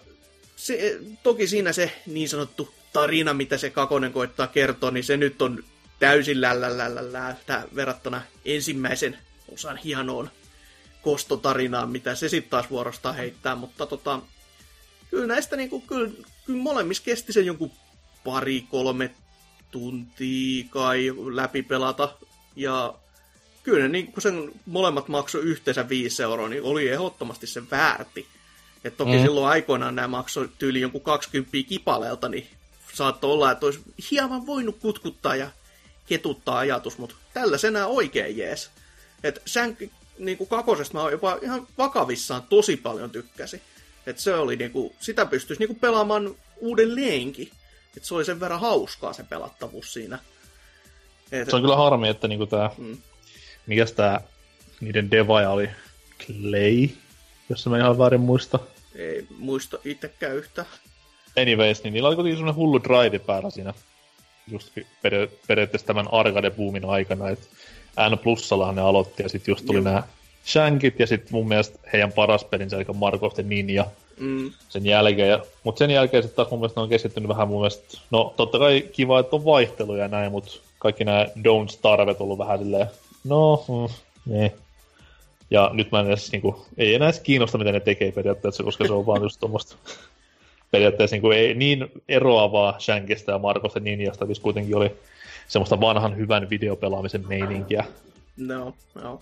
se, 0.56 0.98
toki 1.22 1.46
siinä 1.46 1.72
se 1.72 1.92
niin 2.06 2.28
sanottu 2.28 2.74
tarina, 2.92 3.34
mitä 3.34 3.58
se 3.58 3.70
Kakonen 3.70 4.12
koittaa 4.12 4.46
kertoa, 4.46 4.90
niin 4.90 5.04
se 5.04 5.16
nyt 5.16 5.42
on 5.42 5.64
täysin 5.98 6.40
lällälällä 6.40 7.36
verrattuna 7.74 8.22
ensimmäisen 8.44 9.18
osan 9.52 9.76
hienoon 9.76 10.30
kostotarinaan, 11.02 11.90
mitä 11.90 12.14
se 12.14 12.28
sitten 12.28 12.50
taas 12.50 12.70
vuorostaan 12.70 13.14
heittää, 13.14 13.54
mutta 13.54 13.86
tota, 13.86 14.20
kyllä 15.10 15.26
näistä 15.26 15.56
niinku, 15.56 15.80
kyllä, 15.80 16.10
kyllä 16.44 16.62
molemmissa 16.62 17.02
kesti 17.02 17.32
sen 17.32 17.46
jonkun 17.46 17.72
pari, 18.24 18.60
kolme 18.60 19.10
tuntia 19.70 20.64
kai 20.70 21.12
läpi 21.34 21.62
pelata, 21.62 22.14
ja 22.56 22.94
kyllä 23.62 23.88
niin 23.88 24.12
kun 24.12 24.22
sen 24.22 24.52
molemmat 24.66 25.08
maksoi 25.08 25.42
yhteensä 25.42 25.88
5 25.88 26.22
euroa, 26.22 26.48
niin 26.48 26.62
oli 26.62 26.88
ehdottomasti 26.88 27.46
sen 27.46 27.70
väärti. 27.70 28.26
Et 28.84 28.96
toki 28.96 29.16
mm. 29.16 29.22
silloin 29.22 29.46
aikoinaan 29.46 29.94
nämä 29.94 30.08
maksoi 30.08 30.48
tyyli 30.58 30.80
jonkun 30.80 31.00
20 31.00 31.50
kipaleelta, 31.68 32.28
niin 32.28 32.46
saattoi 33.00 33.32
olla, 33.32 33.50
että 33.50 33.66
olisi 33.66 33.80
hieman 34.10 34.46
voinut 34.46 34.78
kutkuttaa 34.78 35.36
ja 35.36 35.50
ketuttaa 36.06 36.58
ajatus, 36.58 36.98
mutta 36.98 37.14
tällaisenä 37.34 37.86
oikein 37.86 38.36
jees. 38.36 38.70
Et 39.24 39.42
sen 39.46 39.76
niin 40.18 40.38
kuin 40.38 40.48
kakosesta 40.48 40.98
mä 40.98 41.10
jopa 41.10 41.38
ihan 41.42 41.66
vakavissaan 41.78 42.42
tosi 42.42 42.76
paljon 42.76 43.10
tykkäsi. 43.10 43.62
Et 44.06 44.18
se 44.18 44.34
oli 44.34 44.56
niin 44.56 44.70
kuin, 44.70 44.94
sitä 45.00 45.26
pystyisi 45.26 45.60
niin 45.60 45.68
kuin 45.68 45.80
pelaamaan 45.80 46.34
uudelleenkin. 46.56 47.50
Et 47.96 48.04
se 48.04 48.14
oli 48.14 48.24
sen 48.24 48.40
verran 48.40 48.60
hauskaa 48.60 49.12
se 49.12 49.22
pelattavuus 49.22 49.92
siinä. 49.92 50.18
Et, 51.32 51.50
se 51.50 51.56
on 51.56 51.62
kyllä 51.62 51.76
harmi, 51.76 52.08
että 52.08 52.28
niinku 52.28 52.46
tää, 52.46 52.70
mm. 52.78 52.98
mikäs 53.66 53.92
tää 53.92 54.20
niiden 54.80 55.10
devaja 55.10 55.50
oli, 55.50 55.70
Clay, 56.26 56.88
jos 57.48 57.66
mä 57.66 57.78
ihan 57.78 57.98
väärin 57.98 58.20
muista. 58.20 58.58
Ei 58.94 59.26
muista 59.38 59.78
itsekään 59.84 60.36
yhtä. 60.36 60.66
Anyways, 61.38 61.82
niin 61.82 61.94
niillä 61.94 62.08
oli 62.08 62.16
kuitenkin 62.16 62.38
semmonen 62.38 62.56
hullu 62.56 62.82
drive 62.82 63.18
päällä 63.18 63.50
siinä 63.50 63.74
just 64.50 64.72
peria- 65.02 65.28
periaatteessa 65.46 65.86
tämän 65.86 66.08
arcade-boomin 66.12 66.84
aikana, 66.84 67.28
että 67.28 67.46
N 68.10 68.18
plussallahan 68.18 68.74
ne 68.74 68.82
aloitti 68.82 69.22
ja 69.22 69.28
sitten 69.28 69.52
just 69.52 69.66
tuli 69.66 69.80
nämä 69.80 70.02
Shankit 70.46 71.00
ja 71.00 71.06
sitten 71.06 71.32
mun 71.32 71.48
mielestä 71.48 71.78
heidän 71.92 72.12
paras 72.12 72.44
pelinsä, 72.44 72.76
eli 72.76 72.84
Mark 72.94 73.20
Ninja, 73.44 73.86
mm. 74.20 74.50
sen 74.68 74.86
jälkeen. 74.86 75.40
Mutta 75.64 75.78
sen 75.78 75.90
jälkeen 75.90 76.22
sitten 76.22 76.36
taas 76.36 76.50
mun 76.50 76.60
mielestä 76.60 76.80
ne 76.80 76.82
on 76.82 76.88
keskittynyt 76.88 77.28
vähän 77.28 77.48
mun 77.48 77.60
mielestä, 77.60 77.98
no 78.10 78.34
totta 78.36 78.58
kai 78.58 78.84
kiva, 78.92 79.20
että 79.20 79.36
on 79.36 79.44
vaihteluja 79.44 80.02
ja 80.02 80.08
näin, 80.08 80.32
mutta 80.32 80.50
kaikki 80.78 81.04
nämä 81.04 81.24
Don't 81.24 81.68
Starvet 81.68 82.20
ollut 82.20 82.38
vähän 82.38 82.58
silleen, 82.58 82.86
no, 83.24 83.64
mm, 83.68 83.94
ne. 84.32 84.52
Ja 85.50 85.70
nyt 85.72 85.92
mä 85.92 86.00
en 86.00 86.06
edes, 86.06 86.32
niinku, 86.32 86.66
ei 86.78 86.94
enää 86.94 87.08
edes 87.08 87.20
kiinnosta, 87.20 87.58
mitä 87.58 87.72
ne 87.72 87.80
tekee 87.80 88.12
periaatteessa, 88.12 88.62
koska 88.62 88.86
se 88.86 88.92
on 88.92 89.06
vaan 89.06 89.22
just 89.22 89.40
tuommoista 89.40 89.76
periaatteessa 90.70 91.14
niin, 91.14 91.22
kuin 91.22 91.38
ei, 91.38 91.54
niin 91.54 91.88
eroavaa 92.08 92.80
Shankista 92.80 93.32
ja 93.32 93.38
Markosta 93.38 93.80
Ninjasta, 93.80 94.26
missä 94.26 94.42
kuitenkin 94.42 94.76
oli 94.76 94.96
semmoista 95.48 95.80
vanhan 95.80 96.16
hyvän 96.16 96.50
videopelaamisen 96.50 97.28
meininkiä. 97.28 97.84
No, 98.36 98.74
no. 98.94 99.20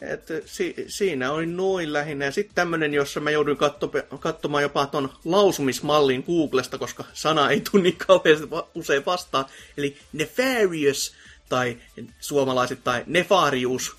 Et, 0.00 0.28
si, 0.46 0.74
siinä 0.86 1.32
oli 1.32 1.46
noin 1.46 1.92
lähinnä. 1.92 2.24
Ja 2.24 2.32
sitten 2.32 2.54
tämmönen, 2.54 2.94
jossa 2.94 3.20
mä 3.20 3.30
jouduin 3.30 3.56
katso, 3.56 3.90
katsomaan 4.20 4.62
jopa 4.62 4.86
ton 4.86 5.12
lausumismallin 5.24 6.24
Googlesta, 6.26 6.78
koska 6.78 7.04
sana 7.12 7.50
ei 7.50 7.62
tule 7.70 7.82
niin 7.82 7.96
kauheasti 8.06 8.48
usein 8.74 9.06
vastaan. 9.06 9.44
Eli 9.76 9.96
nefarious, 10.12 11.14
tai 11.48 11.76
suomalaiset, 12.20 12.84
tai 12.84 13.04
nefarius, 13.06 13.96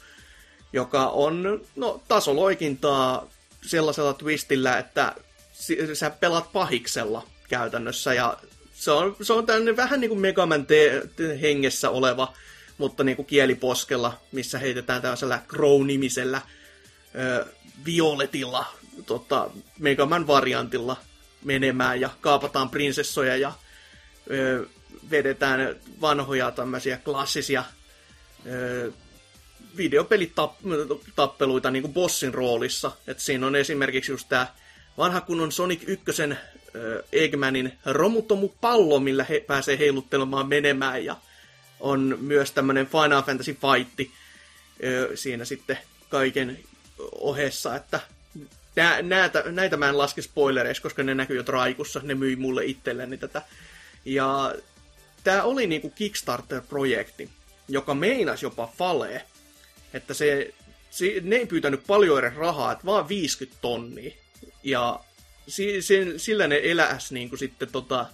joka 0.74 1.08
on 1.08 1.62
no, 1.76 2.02
tasoloikintaa 2.08 3.28
sellaisella 3.66 4.14
twistillä, 4.14 4.78
että 4.78 5.16
sä 5.94 6.10
pelaat 6.10 6.52
pahiksella 6.52 7.28
käytännössä, 7.48 8.14
ja 8.14 8.38
se 8.74 8.92
on, 8.92 9.16
se 9.22 9.34
on 9.34 9.46
tämmöinen 9.46 9.78
vähän 9.78 10.00
niin 10.00 10.10
kuin 10.10 10.20
Megaman 10.20 10.68
hengessä 11.42 11.90
oleva, 11.90 12.34
mutta 12.78 13.04
niin 13.04 13.16
kuin 13.16 13.26
kieliposkella, 13.26 14.22
missä 14.32 14.60
heitetään 14.60 15.02
tällaisella 15.02 15.40
Crow-nimisellä 15.48 16.42
ö, 17.16 17.46
violetilla 17.86 18.66
tota, 19.06 19.50
Megaman 19.80 20.28
variantilla 20.28 20.98
menemään 21.44 22.02
ja 22.02 22.10
kaapataan 22.22 22.70
prinsessoja 22.70 23.38
ja 23.38 23.54
ö, 24.32 24.66
vedetään 25.10 25.76
vanhoja 26.02 26.52
tämmöisiä 26.52 26.98
klassisia 26.98 27.64
ö, 28.48 28.92
videopelitappeluita 29.78 31.72
niin 31.72 31.84
kuin 31.84 31.94
bossin 31.94 32.34
roolissa. 32.34 32.92
Et 33.08 33.20
siinä 33.20 33.48
on 33.48 33.56
esimerkiksi 33.56 34.12
just 34.12 34.30
tämä 34.30 34.48
vanha 34.98 35.22
kunnon 35.22 35.52
Sonic 35.52 35.82
1 35.88 36.24
äh, 36.24 36.38
Eggmanin 37.12 37.74
romutomu 37.86 38.50
pallo, 38.62 39.00
millä 39.00 39.24
he 39.24 39.40
pääsee 39.40 39.80
heiluttelemaan 39.80 40.48
menemään, 40.48 41.06
ja 41.06 41.18
on 41.80 42.18
myös 42.22 42.52
tämmöinen 42.52 42.88
Final 42.88 43.24
Fantasy 43.24 43.54
Fight 43.54 44.00
äh, 44.00 44.08
siinä 45.16 45.46
sitten 45.46 45.78
kaiken 46.10 46.60
ohessa, 47.12 47.76
että 47.76 48.00
nä, 48.76 49.02
näitä, 49.02 49.44
näitä 49.52 49.78
mä 49.78 49.90
en 49.90 49.98
laske 49.98 50.22
spoilereissa, 50.22 50.84
koska 50.84 51.04
ne 51.04 51.16
näkyy 51.16 51.38
jo 51.38 51.44
traikussa, 51.44 52.00
ne 52.04 52.16
myi 52.16 52.36
mulle 52.36 52.66
itselleni 52.66 53.18
tätä. 53.18 53.42
Ja 54.06 54.56
tämä 55.24 55.44
oli 55.44 55.68
niinku 55.68 55.90
Kickstarter-projekti, 55.90 57.30
joka 57.68 57.94
meinasi 57.94 58.46
jopa 58.46 58.74
falee, 58.78 59.22
että 59.94 60.14
se, 60.14 60.54
se, 60.92 61.06
ne 61.22 61.36
ei 61.36 61.46
pyytänyt 61.46 61.84
paljon 61.88 62.20
edes 62.20 62.36
rahaa, 62.36 62.72
että 62.72 62.86
vaan 62.86 63.10
50 63.10 63.58
tonnia. 63.62 64.12
Ja 64.64 65.00
si, 65.48 65.82
si, 65.82 66.20
sillä 66.20 66.48
ne 66.48 66.62
eläs 66.64 67.12
niin 67.12 67.30
kuin 67.30 67.40
sitten 67.40 67.72
tota, 67.72 68.06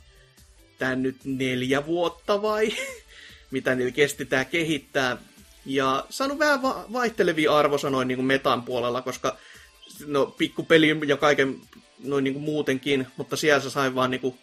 tän 0.77 1.03
nyt 1.03 1.17
neljä 1.23 1.85
vuotta 1.85 2.41
vai 2.41 2.71
mitä 3.51 3.75
niillä 3.75 3.91
kesti 3.91 4.25
tää 4.25 4.45
kehittää. 4.45 5.17
Ja 5.65 6.05
saanut 6.09 6.39
vähän 6.39 6.61
va- 6.61 6.85
vaihtelevia 6.93 7.57
arvosanoja 7.57 8.05
niin 8.05 8.15
kuin 8.15 8.25
metan 8.25 8.63
puolella, 8.63 9.01
koska 9.01 9.38
no 10.05 10.25
pikkupeli 10.25 10.97
ja 11.07 11.17
kaiken 11.17 11.61
noin 12.03 12.23
niin 12.23 12.33
kuin 12.33 12.43
muutenkin, 12.43 13.07
mutta 13.17 13.35
siellä 13.35 13.61
se 13.61 13.69
sai 13.69 13.95
vaan 13.95 14.11
niin 14.11 14.21
kuin 14.21 14.39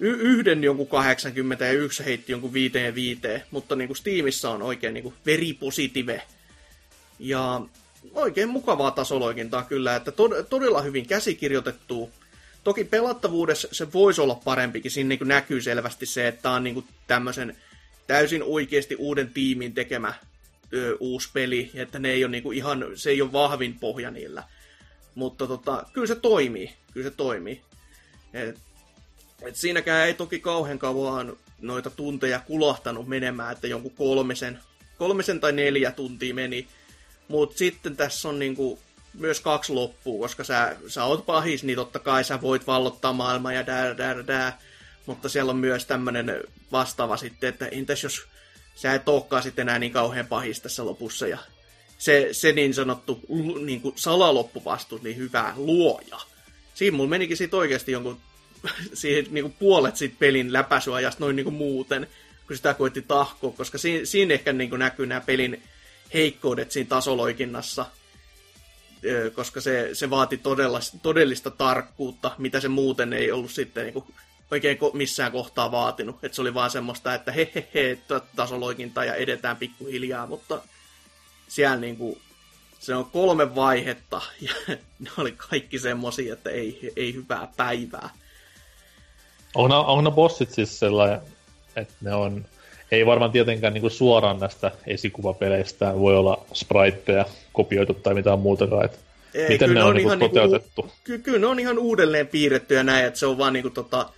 y- 0.00 0.18
yhden 0.20 0.64
jonkun 0.64 0.86
80 0.86 1.64
ja 1.64 1.72
yksi 1.72 2.04
heitti 2.04 2.32
jonkun 2.32 2.52
5 2.52 2.78
ja 2.78 2.94
5, 2.94 3.20
mutta 3.50 3.76
niin 3.76 3.88
kuin 3.88 3.96
Steamissa 3.96 4.50
on 4.50 4.62
oikein 4.62 4.94
niin 4.94 5.02
kuin 5.02 5.14
very 5.26 5.52
positive. 5.52 6.22
Ja 7.18 7.60
oikein 8.14 8.48
mukavaa 8.48 8.90
tasoloikintaa 8.90 9.64
kyllä, 9.64 9.96
että 9.96 10.10
tod- 10.10 10.44
todella 10.50 10.82
hyvin 10.82 11.06
käsikirjoitettu. 11.06 12.10
toki 12.64 12.84
pelattavuudessa 12.84 13.68
se 13.72 13.92
voisi 13.92 14.20
olla 14.20 14.34
parempikin. 14.34 14.90
Siinä 14.90 15.08
niin 15.08 15.28
näkyy 15.28 15.62
selvästi 15.62 16.06
se, 16.06 16.28
että 16.28 16.42
tämä 16.42 16.54
on 16.54 16.64
niin 16.64 16.84
tämmöisen 17.06 17.56
täysin 18.06 18.42
oikeasti 18.42 18.96
uuden 18.96 19.30
tiimin 19.30 19.74
tekemä 19.74 20.14
ö, 20.74 20.96
uusi 21.00 21.28
peli, 21.32 21.70
että 21.74 21.98
ne 21.98 22.10
ei 22.10 22.24
ole 22.24 22.30
niin 22.30 22.52
ihan, 22.52 22.84
se 22.94 23.10
ei 23.10 23.22
ole 23.22 23.32
vahvin 23.32 23.78
pohja 23.80 24.10
niillä. 24.10 24.42
Mutta 25.14 25.46
tota, 25.46 25.86
kyllä 25.92 26.06
se 26.06 26.14
toimii, 26.14 26.72
kyllä 26.92 27.10
se 27.10 27.16
toimii. 27.16 27.60
Et, 28.34 28.58
et 29.42 29.56
siinäkään 29.56 30.06
ei 30.06 30.14
toki 30.14 30.40
kauhean 30.40 30.78
kauan 30.78 31.36
noita 31.60 31.90
tunteja 31.90 32.40
kulahtanut 32.40 33.08
menemään, 33.08 33.52
että 33.52 33.66
jonkun 33.66 33.94
kolmisen, 33.94 34.58
kolmisen 34.98 35.40
tai 35.40 35.52
neljä 35.52 35.90
tuntia 35.90 36.34
meni. 36.34 36.68
Mutta 37.28 37.58
sitten 37.58 37.96
tässä 37.96 38.28
on 38.28 38.38
niinku 38.38 38.78
myös 39.14 39.40
kaksi 39.40 39.72
loppua, 39.72 40.24
koska 40.24 40.44
sä, 40.44 40.76
sä 40.86 41.04
oot 41.04 41.26
pahis, 41.26 41.64
niin 41.64 41.76
totta 41.76 41.98
kai 41.98 42.24
sä 42.24 42.40
voit 42.40 42.66
vallottaa 42.66 43.12
maailmaa 43.12 43.52
ja 43.52 43.66
dää, 43.66 43.98
dää, 43.98 44.26
dää. 44.26 44.58
Mutta 45.06 45.28
siellä 45.28 45.50
on 45.50 45.58
myös 45.58 45.86
tämmönen 45.86 46.44
vastaava 46.72 47.16
sitten, 47.16 47.48
että 47.48 47.66
entäs 47.66 48.02
jos 48.02 48.26
sä 48.74 48.94
et 48.94 49.08
olekaan 49.08 49.42
sitten 49.42 49.62
enää 49.62 49.78
niin 49.78 49.92
kauhean 49.92 50.26
pahis 50.26 50.60
tässä 50.60 50.84
lopussa. 50.84 51.26
Ja 51.26 51.38
se, 51.98 52.28
se 52.32 52.52
niin 52.52 52.74
sanottu 52.74 53.20
niin 53.64 53.80
kuin 53.80 53.94
salaloppuvastus, 53.96 55.02
niin 55.02 55.16
hyvä 55.16 55.52
luoja. 55.56 56.20
Siinä 56.74 56.96
mulla 56.96 57.10
menikin 57.10 57.36
sitten 57.36 57.58
oikeasti 57.58 57.92
jonkun 57.92 58.20
siihen 58.94 59.26
niin 59.30 59.44
kuin 59.44 59.56
puolet 59.58 59.96
siitä 59.96 60.16
pelin 60.18 60.52
läpäisyajasta 60.52 61.24
noin 61.24 61.36
niin 61.36 61.44
kuin 61.44 61.54
muuten, 61.54 62.06
kun 62.46 62.56
sitä 62.56 62.74
koitti 62.74 63.02
tahkoa, 63.02 63.52
koska 63.52 63.78
siinä, 63.78 64.04
siinä 64.04 64.34
ehkä 64.34 64.52
niin 64.52 64.70
kuin 64.70 64.78
näkyy 64.78 65.06
nämä 65.06 65.20
pelin 65.20 65.62
heikkoudet 66.14 66.72
siinä 66.72 66.88
tasoloikinnassa, 66.88 67.86
koska 69.34 69.60
se, 69.60 69.90
se 69.92 70.10
vaati 70.10 70.36
todella, 70.36 70.80
todellista 71.02 71.50
tarkkuutta, 71.50 72.30
mitä 72.38 72.60
se 72.60 72.68
muuten 72.68 73.12
ei 73.12 73.32
ollut 73.32 73.50
sitten 73.50 73.84
niin 73.84 73.94
kuin 73.94 74.04
oikein 74.50 74.78
missään 74.92 75.32
kohtaa 75.32 75.70
vaatinut. 75.70 76.24
Että 76.24 76.36
se 76.36 76.42
oli 76.42 76.54
vaan 76.54 76.70
semmoista, 76.70 77.14
että 77.14 77.32
he 77.32 77.50
he 77.54 77.68
he, 77.74 77.98
tasoloikinta 78.36 79.04
ja 79.04 79.14
edetään 79.14 79.56
pikkuhiljaa, 79.56 80.26
mutta 80.26 80.62
siellä 81.48 81.76
niin 81.76 81.96
kuin, 81.96 82.20
se 82.78 82.94
on 82.94 83.04
kolme 83.04 83.54
vaihetta 83.54 84.22
ja 84.40 84.76
ne 84.98 85.10
oli 85.16 85.32
kaikki 85.32 85.78
semmosia, 85.78 86.32
että 86.32 86.50
ei, 86.50 86.92
ei 86.96 87.14
hyvää 87.14 87.48
päivää. 87.56 88.10
Onko, 89.54 90.00
ne 90.02 90.10
bossit 90.10 90.50
siis 90.50 90.78
sellainen, 90.78 91.20
että 91.76 91.94
ne 92.00 92.14
on, 92.14 92.46
ei 92.90 93.06
varmaan 93.06 93.32
tietenkään 93.32 93.74
niin 93.74 93.80
kuin 93.82 93.90
suoraan 93.90 94.40
näistä 94.40 94.70
esikuvapeleistä 94.86 95.94
voi 95.94 96.16
olla 96.16 96.46
spriteja 96.52 97.24
kopioitu 97.52 97.94
tai 97.94 98.14
mitään 98.14 98.38
muutakaan, 98.38 98.84
että 98.84 98.98
ei, 99.34 99.48
miten 99.48 99.74
ne 99.74 99.82
on, 99.82 99.88
on 99.88 99.94
niinku 99.94 100.08
ihan 100.08 100.18
toteutettu? 100.18 100.82
Niinku, 100.82 100.98
ky- 101.04 101.18
kyllä 101.18 101.38
ne 101.38 101.46
on 101.46 101.60
ihan 101.60 101.78
uudelleen 101.78 102.26
piirretty 102.26 102.74
ja 102.74 102.82
näin, 102.82 103.06
että 103.06 103.20
se 103.20 103.26
on 103.26 103.38
vaan 103.38 103.52
niinku 103.52 103.70
tota, 103.70 104.10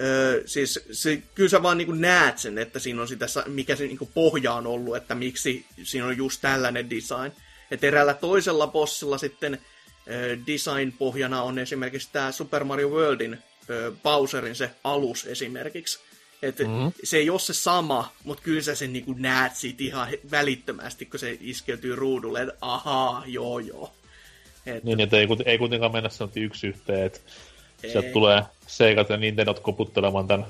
Öö, 0.00 0.42
siis 0.46 0.80
se, 0.90 1.22
kyllä 1.34 1.48
sä 1.48 1.62
vaan 1.62 1.78
niin 1.78 2.00
näet 2.00 2.38
sen, 2.38 2.58
että 2.58 2.78
siinä 2.78 3.02
on 3.02 3.08
sitä, 3.08 3.26
mikä 3.46 3.76
se 3.76 3.86
niin 3.86 3.98
pohja 4.14 4.52
on 4.52 4.66
ollut, 4.66 4.96
että 4.96 5.14
miksi 5.14 5.66
siinä 5.82 6.06
on 6.06 6.16
just 6.16 6.40
tällainen 6.40 6.90
design. 6.90 7.32
Et 7.70 7.84
eräällä 7.84 8.14
toisella 8.14 8.66
bossilla 8.66 9.18
sitten 9.18 9.58
öö, 10.10 10.36
design-pohjana 10.46 11.42
on 11.42 11.58
esimerkiksi 11.58 12.08
tämä 12.12 12.32
Super 12.32 12.64
Mario 12.64 12.88
Worldin 12.88 13.38
öö, 13.70 13.92
Bowserin 14.02 14.54
se 14.54 14.70
alus 14.84 15.26
esimerkiksi. 15.26 15.98
Et 16.44 16.58
mm-hmm. 16.58 16.92
Se 17.04 17.16
ei 17.16 17.30
ole 17.30 17.38
se 17.38 17.54
sama, 17.54 18.12
mutta 18.24 18.42
kyllä 18.42 18.62
sä 18.62 18.74
sen 18.74 18.92
niin 18.92 19.04
näet 19.16 19.56
siitä 19.56 19.84
ihan 19.84 20.08
välittömästi, 20.30 21.06
kun 21.06 21.20
se 21.20 21.38
iskeytyy 21.40 21.96
ruudulle, 21.96 22.42
että 22.42 22.54
ahaa, 22.60 23.22
joo 23.26 23.58
joo. 23.58 23.92
Et... 24.66 24.84
Niin, 24.84 25.00
että 25.00 25.16
ei, 25.16 25.26
ei 25.44 25.58
kuitenkaan 25.58 25.92
mennä 25.92 26.08
sanottiin 26.08 26.46
yksi 26.46 26.66
yhteen, 26.66 27.06
että 27.06 27.20
Sieltä 27.92 28.10
tulee 28.12 28.42
Seikat 28.66 29.08
ja 29.08 29.16
Nintendot 29.16 29.60
koputtelemaan 29.60 30.28
tämän 30.28 30.46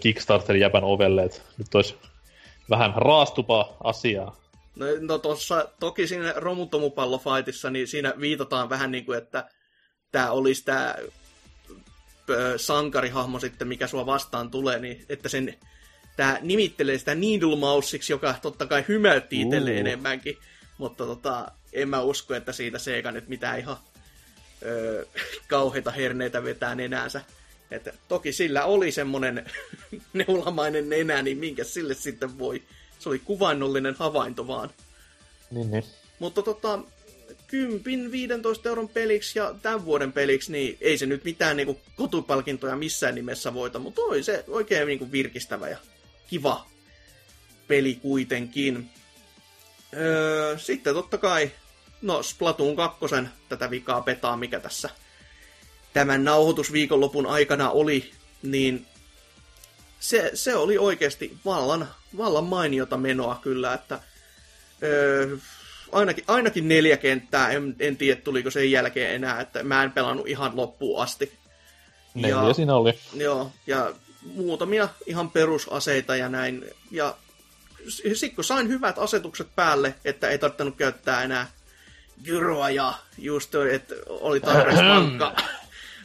Kickstarter-jäpän 0.00 0.84
ovelle, 0.84 1.24
että 1.24 1.40
nyt 1.58 1.74
olisi 1.74 1.94
vähän 2.70 2.92
raastupaa 2.96 3.76
asiaa. 3.84 4.36
No, 4.76 4.86
no 5.00 5.18
tossa, 5.18 5.68
toki 5.80 6.06
siinä 6.06 6.32
romutomupallofightissa, 6.36 7.70
niin 7.70 7.88
siinä 7.88 8.14
viitataan 8.20 8.68
vähän 8.68 8.90
niin 8.90 9.04
kuin, 9.04 9.18
että 9.18 9.48
tämä 10.12 10.30
olisi 10.30 10.64
tämä 10.64 10.94
sankarihahmo 12.56 13.40
sitten, 13.40 13.68
mikä 13.68 13.86
sua 13.86 14.06
vastaan 14.06 14.50
tulee, 14.50 14.78
niin 14.78 15.04
että 15.08 15.28
sen 15.28 15.54
tämä 16.16 16.38
nimittelee 16.42 16.98
sitä 16.98 17.14
Needle 17.14 17.56
Mousiksi, 17.56 18.12
joka 18.12 18.34
totta 18.42 18.66
kai 18.66 18.84
hymäytti 18.88 19.40
itselle 19.40 19.70
uh. 19.70 19.76
enemmänkin, 19.76 20.38
mutta 20.78 21.06
tota, 21.06 21.52
en 21.72 21.88
mä 21.88 22.00
usko, 22.00 22.34
että 22.34 22.52
siitä 22.52 22.78
Sega 22.78 23.12
nyt 23.12 23.28
mitään 23.28 23.58
ihan 23.58 23.76
öö, 24.62 25.04
kauheita 25.48 25.90
herneitä 25.90 26.44
vetää 26.44 26.74
nenäänsä. 26.74 27.20
Et 27.70 27.88
toki 28.08 28.32
sillä 28.32 28.64
oli 28.64 28.92
semmonen 28.92 29.50
neulamainen 30.12 30.88
nenä, 30.88 31.22
niin 31.22 31.38
minkä 31.38 31.64
sille 31.64 31.94
sitten 31.94 32.38
voi. 32.38 32.62
Se 32.98 33.08
oli 33.08 33.18
kuvainnollinen 33.18 33.94
havainto 33.98 34.46
vaan. 34.46 34.70
Niin, 35.50 35.70
niin. 35.70 35.84
Mutta 36.18 36.42
tota, 36.42 36.78
10-15 37.52 38.68
euron 38.68 38.88
peliksi 38.88 39.38
ja 39.38 39.54
tämän 39.62 39.84
vuoden 39.84 40.12
peliksi, 40.12 40.52
niin 40.52 40.76
ei 40.80 40.98
se 40.98 41.06
nyt 41.06 41.24
mitään 41.24 41.56
niinku 41.56 41.80
kotupalkintoja 41.96 42.76
missään 42.76 43.14
nimessä 43.14 43.54
voita, 43.54 43.78
mutta 43.78 44.02
oli 44.02 44.22
se 44.22 44.44
oikein 44.48 44.86
niinku 44.86 45.12
virkistävä 45.12 45.68
ja 45.68 45.78
kiva 46.26 46.66
peli 47.68 47.94
kuitenkin. 47.94 48.90
Öö, 49.96 50.58
sitten 50.58 50.94
totta 50.94 51.18
kai 51.18 51.50
no 52.02 52.22
Splatoon 52.22 52.76
2 52.76 52.98
tätä 53.48 53.70
vikaa 53.70 54.00
petaa, 54.00 54.36
mikä 54.36 54.60
tässä 54.60 54.90
tämän 55.92 56.24
nauhoitusviikonlopun 56.24 57.26
aikana 57.26 57.70
oli, 57.70 58.10
niin 58.42 58.86
se, 60.00 60.30
se 60.34 60.56
oli 60.56 60.78
oikeasti 60.78 61.36
vallan, 61.44 61.88
vallan 62.16 62.44
mainiota 62.44 62.96
menoa 62.96 63.38
kyllä, 63.42 63.74
että 63.74 64.00
öö, 64.82 65.36
ainakin, 65.92 66.24
ainakin 66.26 66.68
neljä 66.68 66.96
kenttää, 66.96 67.50
en, 67.50 67.76
en 67.80 67.96
tiedä 67.96 68.20
tuliko 68.20 68.50
sen 68.50 68.70
jälkeen 68.70 69.14
enää, 69.14 69.40
että 69.40 69.62
mä 69.62 69.84
en 69.84 69.92
pelannut 69.92 70.28
ihan 70.28 70.56
loppuun 70.56 71.02
asti. 71.02 71.32
Neljä 72.14 72.42
ja, 72.48 72.52
siinä 72.52 72.74
oli. 72.74 72.98
Joo, 73.14 73.52
ja 73.66 73.92
muutamia 74.22 74.88
ihan 75.06 75.30
perusaseita 75.30 76.16
ja 76.16 76.28
näin, 76.28 76.64
ja 76.90 77.16
sitten 77.88 78.34
kun 78.34 78.44
sain 78.44 78.68
hyvät 78.68 78.98
asetukset 78.98 79.48
päälle, 79.56 79.94
että 80.04 80.28
ei 80.28 80.38
tarvinnut 80.38 80.76
käyttää 80.76 81.22
enää 81.22 81.50
gyroa 82.24 82.70
ja 82.70 82.94
just 83.18 83.50
toi, 83.50 83.74
että 83.74 83.94
oli 84.06 84.40
tarpeeksi 84.40 84.84
vankka, 84.94 85.36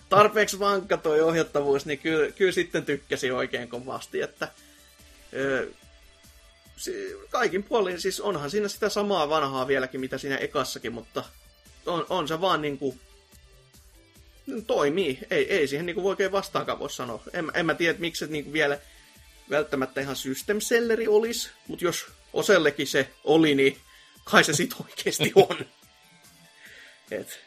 tarpeeksi 0.10 0.60
vankka 0.60 0.98
toi 0.98 1.22
ohjattavuus, 1.22 1.86
niin 1.86 2.00
kyllä, 2.00 2.32
kyllä 2.32 2.52
sitten 2.52 2.86
tykkäsi 2.86 3.32
oikein 3.32 3.68
kovasti, 3.68 4.22
että 4.22 4.48
ö, 5.34 5.68
kaikin 7.30 7.64
puolin 7.64 8.02
siis 8.02 8.20
onhan 8.22 8.50
siinä 8.50 8.68
sitä 8.68 8.90
samaa 8.90 9.30
vanhaa 9.30 9.68
vieläkin, 9.68 10.00
mitä 10.00 10.18
siinä 10.18 10.38
ekassakin, 10.38 10.94
mutta 10.94 11.24
on, 11.86 12.06
on 12.10 12.28
se 12.28 12.42
vaan 12.42 12.62
niinku 12.62 12.98
toimii. 14.68 15.20
Ei, 15.30 15.54
ei 15.54 15.68
siihen 15.68 15.86
niinku 15.86 16.10
oikein 16.10 16.32
vastaankaan 16.32 16.80
voi 16.80 16.90
sanoa. 16.90 17.24
En, 17.34 17.52
en 17.54 17.66
mä 17.66 17.74
tiedä, 17.74 18.00
miksi 18.00 18.26
se 18.26 18.32
niinku 18.32 18.54
vielä 18.54 18.80
välttämättä 19.50 20.02
ihan 20.02 20.16
system 20.16 20.62
selleri 20.62 21.08
olisi, 21.08 21.50
mutta 21.68 21.86
jos 21.86 22.06
osellekin 22.34 22.88
se 22.88 23.10
oli, 23.24 23.56
niin 23.56 23.78
kai 24.24 24.44
se 24.44 24.54
sit 24.54 24.76
oikeasti 24.84 25.32
on. 25.36 25.58
Et. 27.12 27.40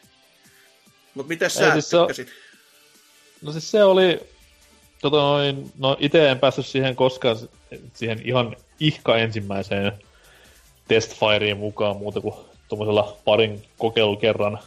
Mut 1.13 1.27
mitä 1.27 1.49
sä 1.49 1.73
siis 1.73 1.89
tykkäsit? 1.89 2.27
Se, 2.27 2.33
no 3.41 3.51
siis 3.51 3.71
se 3.71 3.83
oli... 3.83 4.19
Tota 5.01 5.17
noin, 5.17 5.71
no 5.77 5.97
itse 5.99 6.29
en 6.29 6.39
päässyt 6.39 6.65
siihen 6.65 6.95
koskaan 6.95 7.37
siihen 7.93 8.21
ihan 8.23 8.55
ihka 8.79 9.17
ensimmäiseen 9.17 9.91
testfireen 10.87 11.57
mukaan 11.57 11.97
muuta 11.97 12.21
kuin 12.21 12.35
tuommoisella 12.67 13.17
parin 13.25 13.63
kokeilukerran 13.77 14.59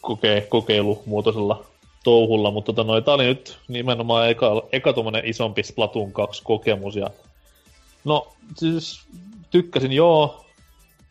koke, 0.00 0.46
kokeilumuotoisella 0.48 1.64
touhulla, 2.04 2.50
mutta 2.50 2.72
tota 2.72 2.86
noin, 2.86 3.04
tää 3.04 3.14
oli 3.14 3.24
nyt 3.24 3.58
nimenomaan 3.68 4.30
eka, 4.30 4.62
eka 4.72 4.94
isompi 5.24 5.62
Splatoon 5.62 6.12
2 6.12 6.42
kokemus 6.44 6.96
ja 6.96 7.10
no 8.04 8.32
siis 8.56 9.00
tykkäsin 9.50 9.92
joo, 9.92 10.44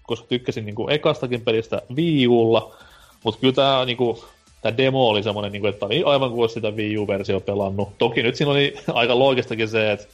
koska 0.03 0.27
tykkäsin 0.27 0.65
niinku 0.65 0.87
ekastakin 0.89 1.41
pelistä 1.41 1.81
Wii 1.95 2.27
Ulla, 2.27 2.75
mutta 3.23 3.39
kyllä 3.39 3.53
tämä 3.53 3.85
niinku, 3.85 4.25
tää 4.61 4.77
demo 4.77 5.09
oli 5.09 5.23
semmoinen, 5.23 5.51
niinku, 5.51 5.67
että 5.67 5.85
oli 5.85 6.03
aivan 6.03 6.31
kuin 6.31 6.49
sitä 6.49 6.71
Wii 6.71 6.97
U-versio 6.97 7.39
pelannut. 7.39 7.97
Toki 7.97 8.23
nyt 8.23 8.35
siinä 8.35 8.51
oli 8.51 8.75
aika 8.93 9.19
loogistakin 9.19 9.67
se, 9.67 9.91
että 9.91 10.07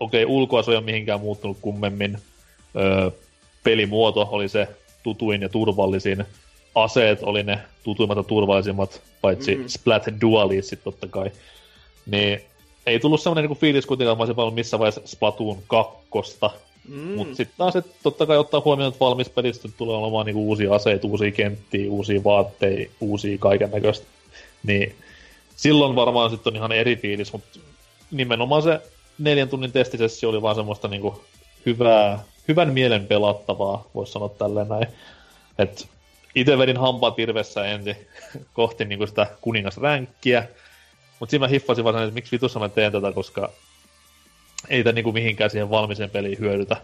okei, 0.00 0.24
okay, 0.24 0.36
ulkoasu 0.36 0.70
ei 0.70 0.76
ole 0.76 0.84
mihinkään 0.84 1.20
muuttunut 1.20 1.58
kummemmin. 1.60 2.18
Öö, 2.76 3.10
pelimuoto 3.64 4.28
oli 4.30 4.48
se 4.48 4.68
tutuin 5.02 5.42
ja 5.42 5.48
turvallisin. 5.48 6.24
Aseet 6.74 7.22
oli 7.22 7.42
ne 7.42 7.58
tutuimmat 7.84 8.16
ja 8.16 8.22
turvallisimmat, 8.22 9.02
paitsi 9.20 9.54
mm. 9.54 9.64
Splat 9.66 10.04
Dualistit 10.20 10.84
totta 10.84 11.06
kai. 11.06 11.30
Niin 12.06 12.40
ei 12.86 13.00
tullut 13.00 13.20
semmoinen 13.20 13.50
niin 13.50 13.58
fiilis 13.58 13.86
kuitenkaan, 13.86 14.18
mä 14.18 14.22
olisin 14.22 14.54
missä 14.54 14.78
vaiheessa 14.78 15.00
Splatoon 15.04 15.58
2 15.66 15.98
Mm. 16.88 17.14
Mutta 17.14 17.34
sitten 17.34 17.58
taas, 17.58 17.76
että 17.76 17.94
totta 18.02 18.26
kai 18.26 18.36
ottaa 18.36 18.62
huomioon, 18.64 18.92
että 18.92 19.04
valmis 19.04 19.30
pelistä 19.30 19.68
tulee 19.76 19.96
olemaan 19.96 20.26
niinku 20.26 20.48
uusia 20.48 20.74
aseita, 20.74 21.06
uusia 21.06 21.32
kenttiä, 21.32 21.90
uusia 21.90 22.24
vaatteita, 22.24 22.92
uusia 23.00 23.38
kaiken 23.38 23.70
näköistä 23.70 24.06
Niin 24.62 24.94
silloin 25.56 25.96
varmaan 25.96 26.30
sitten 26.30 26.52
on 26.52 26.56
ihan 26.56 26.72
eri 26.72 26.96
fiilis, 26.96 27.32
mutta 27.32 27.58
nimenomaan 28.10 28.62
se 28.62 28.80
neljän 29.18 29.48
tunnin 29.48 29.72
testisessio 29.72 30.28
oli 30.28 30.42
vaan 30.42 30.54
semmoista 30.54 30.88
niinku 30.88 31.24
hyvää, 31.66 32.18
hyvän 32.48 32.72
mielen 32.72 33.06
pelattavaa, 33.06 33.84
voisi 33.94 34.12
sanoa 34.12 34.28
tälleen 34.28 34.68
näin. 34.68 34.86
Et 35.58 35.88
itse 36.34 36.58
vedin 36.58 36.76
hampaat 36.76 37.16
virvessä 37.16 37.64
ensin 37.64 37.96
kohti 38.52 38.84
niinku 38.84 39.06
sitä 39.06 39.26
kuningasränkkiä, 39.40 40.48
mutta 41.20 41.30
siinä 41.30 41.46
mä 41.46 41.48
hiffasin 41.48 41.84
vaan, 41.84 42.02
että 42.02 42.14
miksi 42.14 42.32
vitussa 42.32 42.58
mä 42.58 42.68
teen 42.68 42.92
tätä, 42.92 43.12
koska 43.12 43.50
ei 44.68 44.84
tämä 44.84 44.92
niinku 44.92 45.12
mihinkään 45.12 45.50
siihen 45.50 45.70
valmiiseen 45.70 46.10
peliin 46.10 46.38
hyödytä. 46.38 46.76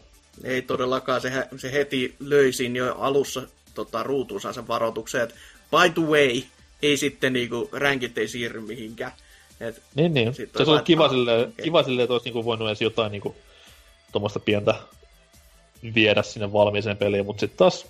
Ei 0.45 0.63
todellakaan, 0.63 1.21
se, 1.21 1.49
se 1.57 1.73
heti 1.73 2.15
löisin 2.21 2.77
jo 2.77 2.95
alussa 2.95 3.43
tota, 3.75 4.03
ruutuunsa 4.03 4.53
sen 4.53 4.69
varoituksen, 4.69 5.23
että 5.23 5.35
by 5.71 6.01
the 6.01 6.11
way, 6.11 6.43
ei 6.83 6.97
sitten 6.97 7.33
niinku, 7.33 7.69
ränkit 7.73 8.19
ei 8.19 8.29
siirry 8.29 8.61
mihinkään. 8.61 9.13
Et 9.61 9.83
niin, 9.95 10.15
niin. 10.15 10.35
Se 10.35 10.49
olisi 10.59 10.71
ollut 10.71 10.85
kiva, 10.85 11.09
sille, 11.09 11.39
okay. 11.39 11.65
kiva 11.65 11.83
sille, 11.83 12.03
että 12.03 12.13
olisi 12.13 12.25
niinku 12.27 12.45
voinut 12.45 12.69
edes 12.69 12.83
jotain 12.83 13.13
niinku, 13.13 13.37
tuommoista 14.13 14.41
pientä 14.41 14.75
viedä 15.95 16.23
sinne 16.23 16.53
valmiiseen 16.53 16.97
peliin, 16.97 17.27
mutta 17.27 17.41
sitten 17.41 17.59
taas 17.59 17.87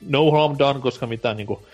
no 0.00 0.30
harm 0.30 0.58
done, 0.58 0.80
koska 0.80 1.06
mitään 1.06 1.36
niinku 1.36 1.66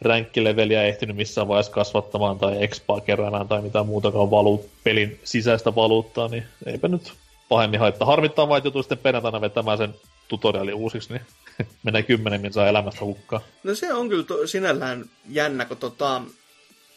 ränkkileveliä 0.00 0.82
ehtinyt 0.82 1.16
missään 1.16 1.48
vaiheessa 1.48 1.72
kasvattamaan 1.72 2.38
tai 2.38 2.64
expaa 2.64 3.00
keräämään 3.00 3.48
tai 3.48 3.62
mitään 3.62 3.86
muutakaan 3.86 4.30
valuut, 4.30 4.68
pelin 4.84 5.20
sisäistä 5.24 5.74
valuuttaa, 5.74 6.28
niin 6.28 6.44
eipä 6.66 6.88
nyt 6.88 7.12
pahemmin 7.48 7.80
haittaa. 7.80 8.06
Harmittaa 8.06 8.48
vaan, 8.48 8.58
että 8.58 8.66
joutuu 8.66 8.82
sitten 8.82 8.98
perjantaina 8.98 9.40
vetämään 9.40 9.78
sen 9.78 9.94
tutoriali 10.28 10.72
uusiksi, 10.72 11.12
niin 11.12 11.22
menee 11.82 12.02
kymmenen 12.02 12.52
saa 12.52 12.68
elämästä 12.68 13.04
hukkaan. 13.04 13.42
No 13.64 13.74
se 13.74 13.94
on 13.94 14.08
kyllä 14.08 14.24
to, 14.24 14.46
sinällään 14.46 15.04
jännä, 15.28 15.64
kun 15.64 15.76
tota, 15.76 16.22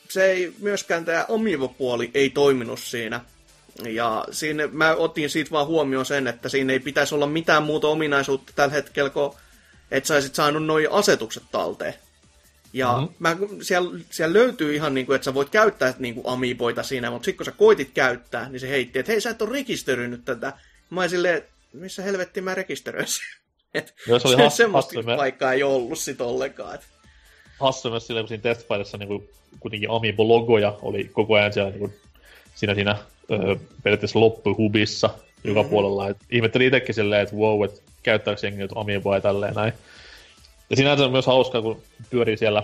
se 0.10 0.32
ei 0.32 0.54
myöskään 0.60 1.06
tämä 1.06 1.26
Amiivo-puoli 1.30 2.12
ei 2.14 2.30
toiminut 2.30 2.80
siinä. 2.80 3.22
Ja 3.90 4.26
siinä 4.32 4.68
mä 4.68 4.96
otin 4.96 5.30
siitä 5.30 5.52
vaan 5.52 5.68
huomioon 5.68 6.06
sen, 6.06 6.28
että 6.28 6.50
siinä 6.50 6.74
ei 6.74 6.80
pitäisi 6.80 7.16
olla 7.16 7.28
mitään 7.28 7.64
muuta 7.64 7.88
ominaisuutta 7.88 8.54
tällä 8.56 8.74
hetkellä, 8.74 9.10
kun 9.10 9.36
et 9.92 10.06
saisit 10.06 10.36
saanut 10.36 10.66
noin 10.66 10.92
asetukset 10.92 11.44
talteen. 11.52 11.94
Ja 12.74 12.98
mm-hmm. 12.98 13.16
mä, 13.20 13.38
siellä, 13.62 14.00
siellä 14.10 14.34
löytyy 14.34 14.76
ihan 14.76 14.94
niin 14.94 15.06
kuin, 15.06 15.16
että 15.16 15.26
sä 15.26 15.34
voit 15.34 15.50
käyttää 15.50 15.94
niin 16.00 16.16
kuin 16.16 16.28
amiiboita 16.28 16.84
siinä, 16.84 17.12
mutta 17.12 17.26
sitten 17.26 17.38
kun 17.38 17.46
sä 17.46 17.52
koitit 17.52 17.92
käyttää, 17.94 18.50
niin 18.50 18.60
se 18.60 18.70
heitti, 18.70 19.00
että 19.00 19.12
hei 19.12 19.22
sä 19.22 19.30
et 19.30 19.42
ole 19.42 19.52
rekisteröinyt 19.52 20.26
tätä. 20.26 20.54
Mä 20.90 21.00
olin 21.00 21.10
silleen, 21.10 21.44
missä 21.74 22.04
helvettiin 22.04 22.44
mä 22.44 22.56
rekisteröisin? 22.56 23.26
Et 23.74 23.94
Joo, 24.08 24.20
se 24.20 24.28
oli 24.28 24.44
has, 24.44 24.58
semmoista 24.58 24.96
hassu, 24.96 25.18
paikkaa 25.18 25.54
ei 25.54 25.64
ollut 25.64 26.00
sit 26.00 26.22
ollenkaan. 26.22 26.76
Et. 26.76 26.82
Hassu 27.60 27.90
myös 27.90 28.08
silleen, 28.08 28.24
kun 28.24 28.28
siinä 28.28 28.42
testfileissa 28.42 28.98
niin 28.98 29.08
kuin, 29.08 29.30
kuitenkin 29.60 29.90
Amiibo-logoja 29.90 30.80
oli 30.82 31.10
koko 31.14 31.36
ajan 31.36 31.54
siellä 31.54 31.70
niin 31.70 31.80
kuin, 31.80 31.94
siinä, 32.56 32.76
siinä 32.76 32.98
öö, 33.32 33.56
periaatteessa 33.84 34.20
loppuhubissa 34.20 35.10
joka 35.44 35.60
mm-hmm. 35.60 35.70
puolella. 35.70 36.10
Et 36.10 36.18
ihmettelin 36.30 36.68
itsekin 36.68 36.96
silleen, 36.96 37.22
että 37.22 37.36
wow, 37.36 37.66
että 37.66 37.82
käyttääkö 38.04 38.40
jengi 38.44 38.58
nyt 38.58 38.72
Amiiboa 38.76 39.16
ja 39.16 39.22
tälleen 39.22 39.54
näin. 39.54 39.74
Ja 40.70 40.76
sinänsä 40.76 41.06
on 41.06 41.12
myös 41.12 41.26
hauskaa, 41.26 41.62
kun 41.62 41.82
pyörii 42.10 42.38
siellä, 42.38 42.64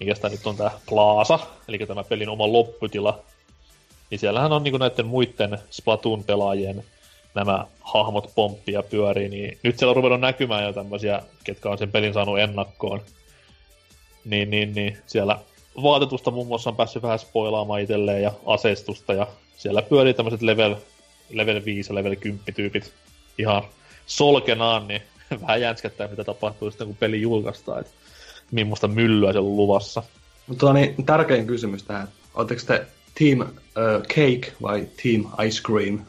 mikä 0.00 0.14
sitä 0.14 0.28
nyt 0.28 0.46
on 0.46 0.56
tämä 0.56 0.70
Plaza, 0.88 1.38
eli 1.68 1.78
tämä 1.78 2.04
pelin 2.04 2.28
oma 2.28 2.52
lopputila, 2.52 3.18
niin 4.10 4.18
siellähän 4.18 4.52
on 4.52 4.62
niin 4.62 4.78
näiden 4.78 5.06
muiden 5.06 5.58
Splatoon-pelaajien 5.70 6.84
nämä 7.34 7.66
hahmot 7.80 8.32
pomppia 8.34 8.82
pyörii, 8.82 9.28
niin 9.28 9.58
nyt 9.62 9.78
siellä 9.78 9.90
on 9.90 9.96
ruvennut 9.96 10.20
näkymään 10.20 10.64
jo 10.64 10.72
tämmöisiä, 10.72 11.22
ketkä 11.44 11.68
on 11.68 11.78
sen 11.78 11.92
pelin 11.92 12.14
saanut 12.14 12.38
ennakkoon. 12.38 13.00
Niin, 14.24 14.50
niin, 14.50 14.74
niin 14.74 14.98
siellä 15.06 15.38
vaatetusta 15.82 16.30
muun 16.30 16.46
muassa 16.46 16.70
on 16.70 16.76
päässyt 16.76 17.02
vähän 17.02 17.18
spoilaamaan 17.18 17.80
itselleen 17.80 18.22
ja 18.22 18.32
aseistusta 18.46 19.14
ja 19.14 19.26
siellä 19.56 19.82
pyörii 19.82 20.14
tämmöiset 20.14 20.42
level, 20.42 20.76
level 21.30 21.64
5 21.64 21.90
ja 21.90 21.94
level 21.94 22.16
10 22.16 22.54
tyypit 22.54 22.92
ihan 23.38 23.62
solkenaan, 24.06 24.88
niin 24.88 25.02
vähän 25.46 25.60
jänskättää, 25.60 26.08
mitä 26.08 26.24
tapahtuu 26.24 26.70
sitten, 26.70 26.86
kun 26.86 26.96
peli 26.96 27.20
julkaistaan, 27.20 27.80
että 27.80 27.92
millaista 28.50 28.88
myllyä 28.88 29.32
se 29.32 29.38
on 29.38 29.56
luvassa. 29.56 30.02
Mutta 30.46 30.72
niin 30.72 31.06
tärkein 31.06 31.46
kysymys 31.46 31.82
tähän. 31.82 32.08
Oletteko 32.34 32.62
te 32.66 32.86
Team 33.18 33.40
uh, 33.40 34.02
Cake 34.02 34.52
vai 34.62 34.88
Team 35.02 35.46
Ice 35.46 35.62
Cream? 35.62 36.00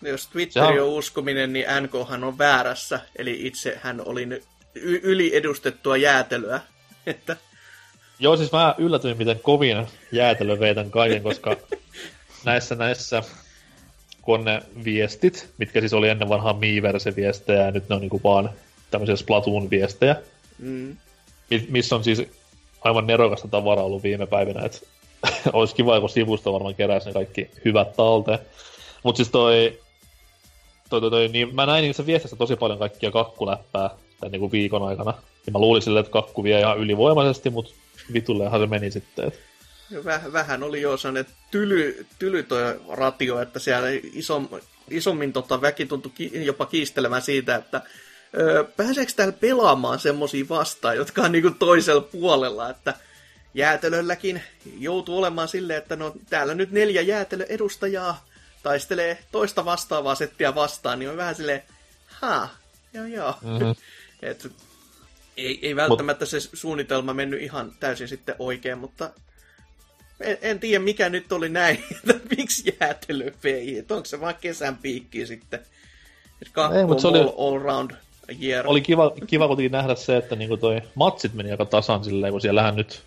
No, 0.00 0.08
jos 0.08 0.26
Twitteri 0.26 0.80
on... 0.80 0.88
on 0.88 0.94
uskominen, 0.94 1.52
niin 1.52 1.66
NKhan 1.80 2.24
on 2.24 2.38
väärässä, 2.38 3.00
eli 3.16 3.46
itse 3.46 3.78
hän 3.82 4.02
oli 4.06 4.28
y- 4.74 5.00
yliedustettua 5.02 5.96
jäätelyä. 5.96 6.60
Että... 7.06 7.36
Joo, 8.18 8.36
siis 8.36 8.52
mä 8.52 8.74
yllätyin, 8.78 9.18
miten 9.18 9.40
kovin 9.40 9.86
jäätelö 10.12 10.60
veitän 10.60 10.90
kaiken, 10.90 11.22
koska 11.22 11.56
näissä 12.44 12.74
näissä 12.74 13.22
kun 14.22 14.44
ne 14.44 14.62
viestit, 14.84 15.48
mitkä 15.58 15.80
siis 15.80 15.92
oli 15.92 16.08
ennen 16.08 16.28
vanhaa 16.28 16.52
Miiverse-viestejä, 16.52 17.62
ja 17.62 17.70
nyt 17.70 17.88
ne 17.88 17.94
on 17.94 18.00
niinku 18.00 18.20
vaan 18.24 18.50
tämmöisiä 18.90 19.16
Splatoon-viestejä, 19.16 20.16
mm. 20.58 20.96
missä 21.68 21.96
on 21.96 22.04
siis 22.04 22.22
aivan 22.80 23.06
nerokasta 23.06 23.48
tavaraa 23.48 23.84
ollut 23.84 24.02
viime 24.02 24.26
päivinä, 24.26 24.64
että 24.64 24.78
olisi 25.52 25.74
kiva, 25.74 26.00
kun 26.00 26.10
sivusto 26.10 26.52
varmaan 26.52 26.74
keräisi 26.74 27.06
ne 27.06 27.12
kaikki 27.12 27.50
hyvät 27.64 27.96
talteen. 27.96 28.38
Mutta 29.02 29.16
siis 29.16 29.28
toi, 29.28 29.78
toi, 30.90 31.00
toi, 31.00 31.10
toi, 31.10 31.28
niin 31.28 31.54
mä 31.54 31.66
näin 31.66 31.82
niissä 31.82 32.06
viestissä 32.06 32.36
tosi 32.36 32.56
paljon 32.56 32.78
kaikkia 32.78 33.10
kakkuläppää 33.10 33.90
tämän 34.20 34.32
niinku 34.32 34.52
viikon 34.52 34.82
aikana. 34.82 35.14
Ja 35.46 35.52
mä 35.52 35.58
luulin 35.58 35.82
silleen, 35.82 36.00
että 36.00 36.12
kakku 36.12 36.44
vie 36.44 36.60
ihan 36.60 36.78
ylivoimaisesti, 36.78 37.50
mutta 37.50 37.74
vitullehan 38.12 38.60
se 38.60 38.66
meni 38.66 38.90
sitten. 38.90 39.26
Että 39.26 39.38
Väh, 40.04 40.32
vähän 40.32 40.62
oli 40.62 40.80
jo 40.80 40.96
sellainen 40.96 41.32
tyly, 41.50 42.06
tyly 42.18 42.42
toi 42.42 42.80
ratio, 42.88 43.40
että 43.40 43.58
siellä 43.58 43.88
isom, 44.12 44.48
isommin 44.90 45.32
tota 45.32 45.60
väki 45.60 45.86
tuntui 45.86 46.12
ki, 46.14 46.44
jopa 46.44 46.66
kiistelemään 46.66 47.22
siitä, 47.22 47.54
että 47.54 47.82
öö, 48.38 48.64
pääseekö 48.64 49.12
täällä 49.16 49.32
pelaamaan 49.40 49.98
semmosia 49.98 50.48
vastaan, 50.48 50.96
jotka 50.96 51.22
on 51.22 51.32
niinku 51.32 51.50
toisella 51.50 52.00
puolella, 52.00 52.70
että 52.70 52.94
jäätelölläkin 53.54 54.42
joutuu 54.78 55.18
olemaan 55.18 55.48
silleen, 55.48 55.78
että 55.78 55.96
no 55.96 56.14
täällä 56.30 56.54
nyt 56.54 56.70
neljä 56.70 57.02
jäätelöedustajaa 57.02 58.26
taistelee 58.62 59.18
toista 59.32 59.64
vastaavaa 59.64 60.14
settiä 60.14 60.54
vastaan, 60.54 60.98
niin 60.98 61.10
on 61.10 61.16
vähän 61.16 61.34
silleen, 61.34 61.62
ha, 62.06 62.48
joo 62.94 63.06
joo. 63.06 63.38
Mm-hmm. 63.42 63.74
Et, 64.22 64.52
ei, 65.36 65.58
ei 65.62 65.76
välttämättä 65.76 66.22
Mut... 66.22 66.30
se 66.30 66.40
suunnitelma 66.40 67.14
mennyt 67.14 67.42
ihan 67.42 67.72
täysin 67.80 68.08
sitten 68.08 68.34
oikein, 68.38 68.78
mutta 68.78 69.10
en, 70.22 70.38
en 70.42 70.60
tiedä 70.60 70.84
mikä 70.84 71.08
nyt 71.08 71.32
oli 71.32 71.48
näin, 71.48 71.84
että 71.90 72.14
miksi 72.36 72.76
jäätelö 72.80 73.32
vei, 73.44 73.78
että 73.78 73.94
onko 73.94 74.06
se 74.06 74.20
vaan 74.20 74.34
kesän 74.40 74.76
piikki 74.76 75.26
sitten. 75.26 75.60
Kakku 76.52 76.78
Ei, 76.78 76.84
mutta 76.84 77.02
se 77.02 77.08
oli, 77.08 77.18
all, 77.38 77.58
round 77.58 77.90
year. 78.42 78.66
Oli 78.66 78.80
kiva, 78.80 79.12
kiva 79.26 79.46
kuitenkin 79.46 79.72
nähdä 79.72 79.94
se, 79.94 80.16
että 80.16 80.36
niinku 80.36 80.56
toi 80.56 80.80
matsit 80.94 81.34
meni 81.34 81.50
aika 81.50 81.64
tasan 81.64 82.04
silleen, 82.04 82.32
kun 82.32 82.40
siellähän 82.40 82.76
nyt 82.76 83.02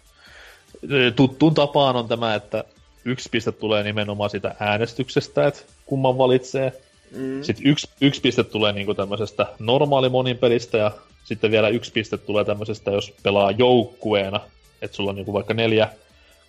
tuttuun 1.16 1.54
tapaan 1.54 1.96
on 1.96 2.08
tämä, 2.08 2.36
että 2.36 2.64
yksi 3.06 3.30
piste 3.30 3.52
tulee 3.52 3.84
nimenomaan 3.84 4.30
sitä 4.30 4.56
äänestyksestä, 4.60 5.48
että 5.48 5.62
kumman 5.86 6.18
valitsee. 6.18 6.74
Mm. 7.12 7.44
Sitten 7.44 7.68
yksi, 7.68 7.90
yksi 8.02 8.22
piste 8.22 8.44
tulee 8.44 8.74
niinku 8.74 8.94
tämmöisestä 8.94 9.48
normaali 9.60 10.10
monin 10.10 10.38
pelistä 10.38 10.78
ja 10.78 10.92
sitten 11.24 11.52
vielä 11.52 11.70
yksi 11.70 11.92
piste 11.92 12.18
tulee 12.18 12.46
tämmöisestä, 12.46 12.92
jos 12.92 13.14
pelaa 13.24 13.52
joukkueena, 13.52 14.40
että 14.82 14.98
sulla 14.98 15.10
on 15.10 15.16
niinku 15.16 15.34
vaikka 15.34 15.54
neljä 15.54 15.90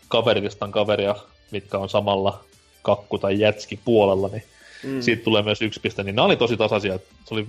kaveristan 0.09 0.73
kaveria, 0.73 1.15
mitkä 1.51 1.79
on 1.79 1.89
samalla 1.89 2.45
kakku- 2.83 3.19
tai 3.19 3.41
jätski 3.41 3.81
puolella, 3.85 4.29
niin 4.29 4.45
mm. 4.85 5.01
siitä 5.01 5.25
tulee 5.25 5.43
myös 5.43 5.63
yksi 5.63 5.81
piste. 5.81 6.03
Niin 6.03 6.17
nämä 6.17 6.27
oli 6.27 6.37
tosi 6.37 6.57
tasaisia. 6.57 6.99
Se 6.99 7.35
oli 7.35 7.47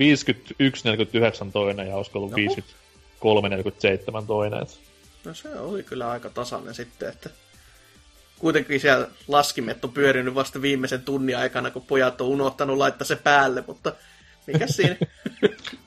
51-49 1.47 1.51
toinen 1.53 1.87
ja 1.87 1.95
olisiko 1.95 2.19
ollut 2.19 2.33
53-47 2.33 4.25
toinen. 4.27 4.67
No 5.25 5.33
se 5.33 5.59
oli 5.59 5.83
kyllä 5.83 6.09
aika 6.09 6.29
tasainen 6.29 6.75
sitten, 6.75 7.09
että 7.09 7.29
kuitenkin 8.39 8.79
siellä 8.79 9.07
laskimet 9.27 9.85
on 9.85 9.91
pyörinyt 9.91 10.35
vasta 10.35 10.61
viimeisen 10.61 11.01
tunnin 11.01 11.37
aikana, 11.37 11.71
kun 11.71 11.81
pojat 11.81 12.21
on 12.21 12.27
unohtanut 12.27 12.77
laittaa 12.77 13.05
se 13.05 13.15
päälle, 13.15 13.63
mutta 13.67 13.93
mikä 14.47 14.67
siinä? 14.67 14.95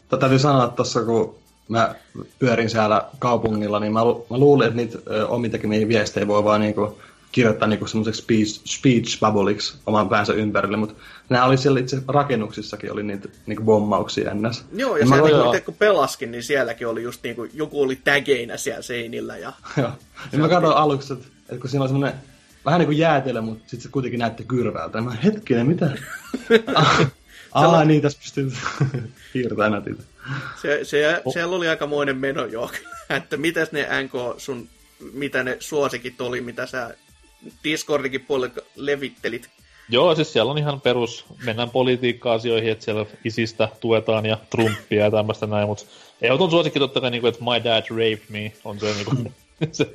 Täytyy 0.21 0.39
sanoa 0.39 0.65
että 0.65 0.77
tuossa, 0.77 1.05
kun 1.05 1.39
mä 1.71 1.95
pyörin 2.39 2.71
siellä 2.71 3.05
kaupungilla, 3.19 3.81
niin 3.81 3.93
mä, 3.93 4.05
lu- 4.05 4.27
mä 4.31 4.39
luulin, 4.39 4.67
että 4.67 4.77
niitä 4.77 4.99
omin 5.29 5.51
tekemiä 5.51 5.89
viestejä 5.89 6.27
voi 6.27 6.45
vaan 6.45 6.61
niinku 6.61 6.99
kirjoittaa 7.33 7.69
niinku 7.69 7.87
semmoiseksi 7.87 8.23
speech, 8.23 8.61
speech 8.65 9.21
bubbleiksi 9.21 9.79
oman 9.87 10.09
päänsä 10.09 10.33
ympärille, 10.33 10.77
mutta 10.77 10.95
nämä 11.29 11.45
oli 11.45 11.59
siellä 11.59 11.81
itse 11.81 12.03
rakennuksissakin 12.09 12.93
oli 12.93 13.03
niitä 13.03 13.29
niinku 13.47 13.65
bommauksia 13.65 14.31
ennäs. 14.31 14.65
Joo, 14.73 14.97
ja, 14.97 15.01
ja 15.01 15.07
siellä 15.07 15.29
niinku, 15.29 15.51
itse 15.51 15.61
kun 15.61 15.75
pelaskin, 15.75 16.31
niin 16.31 16.43
sielläkin 16.43 16.89
oli 16.89 17.03
just 17.03 17.23
niinku, 17.23 17.47
joku 17.55 17.83
oli 17.83 17.97
tägeinä 17.97 18.57
siellä 18.57 18.83
seinillä. 18.83 19.37
Ja, 19.37 19.53
Joo, 19.77 19.91
ja 20.33 20.39
mä 20.39 20.49
katsoin 20.49 20.77
aluksi, 20.77 21.13
että, 21.13 21.27
että 21.49 21.61
kun 21.61 21.71
siinä 21.71 21.83
on 21.83 21.89
semmoinen 21.89 22.19
vähän 22.65 22.79
niin 22.79 22.87
kuin 22.87 22.99
jäätelö, 22.99 23.41
mutta 23.41 23.63
sitten 23.63 23.81
se 23.81 23.89
kuitenkin 23.89 24.19
näytti 24.19 24.45
kyrvältä. 24.45 25.01
Mä 25.01 25.11
hetkinen, 25.11 25.67
mitä? 25.67 25.91
Ah, 27.53 27.87
niin, 27.87 28.03
tässä 28.03 28.19
pystyy 28.19 28.53
piirtämään 29.33 29.73
näitä. 29.73 29.91
Se, 30.63 30.85
se, 30.85 31.23
oh. 31.25 31.33
Siellä 31.33 31.57
oli 31.57 31.69
aikamoinen 31.69 32.17
meno 32.17 32.45
jo, 32.45 32.71
että 33.11 33.37
mitäs 33.37 33.73
ne 33.73 33.89
NK 34.03 34.13
sun 34.39 34.69
mitä 35.13 35.43
ne 35.43 35.57
suosikit 35.61 36.21
oli, 36.21 36.41
mitä 36.41 36.67
sä 36.67 36.95
Discordikin 37.65 38.21
puolella 38.21 38.55
levittelit. 38.77 39.51
Joo, 39.89 40.15
siis 40.15 40.33
siellä 40.33 40.51
on 40.51 40.59
ihan 40.59 40.81
perus, 40.81 41.25
mennään 41.45 41.71
politiikka-asioihin, 41.71 42.71
että 42.71 42.85
siellä 42.85 43.07
isistä 43.25 43.69
tuetaan 43.81 44.27
ja 44.27 44.39
Trumpia 44.51 45.05
ja 45.05 45.11
tämmöistä 45.11 45.47
näin, 45.47 45.69
mutta 45.69 45.85
ehdoton 46.23 46.51
suosikki 46.51 46.79
totta 46.79 47.01
kai, 47.01 47.11
niin 47.11 47.21
kuin, 47.21 47.29
että 47.29 47.45
My 47.45 47.65
Dad 47.65 47.85
Raped 47.91 48.25
Me 48.29 48.53
on 48.65 48.81
se, 48.81 48.87
niin 48.87 49.05
kuin, 49.05 49.35
se, 49.73 49.93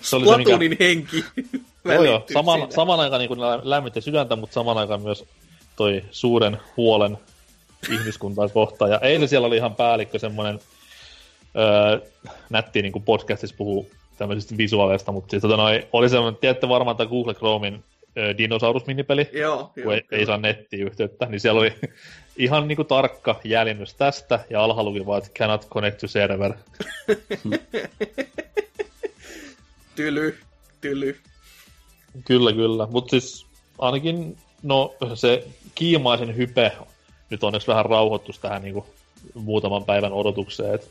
se 0.00 0.16
oli 0.16 0.44
se, 0.44 0.56
mikä... 0.58 0.84
henki. 0.84 1.24
joo, 1.84 2.04
joo. 2.04 2.24
Saman, 2.32 2.72
saman 2.72 3.00
aikaan 3.00 3.20
niin 3.20 3.40
lämmitti 3.62 4.00
sydäntä, 4.00 4.36
mutta 4.36 4.54
saman 4.54 4.78
aikaan 4.78 5.02
myös 5.02 5.24
toi 5.76 6.02
suuren 6.10 6.58
huolen 6.76 7.18
ihmiskuntaa 7.90 8.48
kohtaan. 8.48 8.90
Ja 8.90 8.98
eilen 8.98 9.28
siellä 9.28 9.46
oli 9.46 9.56
ihan 9.56 9.74
päällikkö 9.74 10.18
semmoinen 10.18 10.58
öö, 11.56 12.00
nätti 12.50 12.82
niin 12.82 12.92
kuin 12.92 13.04
podcastissa 13.04 13.56
puhuu 13.56 13.90
tämmöisistä 14.18 14.56
visuaaleista, 14.56 15.12
mutta 15.12 15.30
siis, 15.30 15.40
tota, 15.40 15.56
noi, 15.56 15.88
oli 15.92 16.08
semmoinen, 16.08 16.40
tiedätte 16.40 16.68
varmaan, 16.68 16.92
että 16.92 17.06
Google 17.06 17.34
Chromein 17.34 17.84
dinosaurus-minipeli, 18.38 19.30
joo, 19.32 19.72
kun 19.82 19.94
ei, 19.94 20.02
ei 20.12 20.26
saa 20.26 20.36
nettiyhteyttä, 20.36 21.26
niin 21.26 21.40
siellä 21.40 21.60
oli 21.60 21.74
ihan 22.36 22.68
niinku 22.68 22.84
tarkka 22.84 23.40
jäljennys 23.44 23.94
tästä, 23.94 24.44
ja 24.50 24.64
alhaalla 24.64 24.90
luki 24.90 25.06
vaan, 25.06 25.18
että 25.18 25.30
cannot 25.38 25.68
connect 25.68 25.98
to 25.98 26.08
server. 26.08 26.52
tyly, 29.96 30.38
tyly. 30.80 31.16
Kyllä, 32.24 32.52
kyllä. 32.52 32.86
Mutta 32.90 33.10
siis 33.10 33.46
ainakin 33.78 34.36
no, 34.62 34.94
se 35.14 35.46
kiimaisen 35.74 36.36
hype 36.36 36.72
nyt 37.30 37.44
onneksi 37.44 37.68
vähän 37.68 37.84
rauhoittus 37.84 38.38
tähän 38.38 38.62
niinku 38.62 38.86
muutaman 39.34 39.84
päivän 39.84 40.12
odotukseen, 40.12 40.74
että 40.74 40.86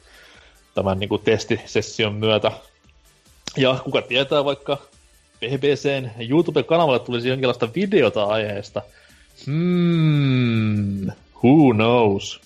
tämän 0.75 0.99
niinku 0.99 1.17
testisession 1.17 2.13
myötä. 2.13 2.51
Ja 3.57 3.79
kuka 3.83 4.01
tietää, 4.01 4.45
vaikka 4.45 4.77
BBCn 5.39 6.09
YouTube-kanavalle 6.29 6.99
tulisi 6.99 7.29
jonkinlaista 7.29 7.69
videota 7.75 8.23
aiheesta. 8.23 8.81
Hmm, 9.45 11.05
who 11.43 11.73
knows? 11.73 12.41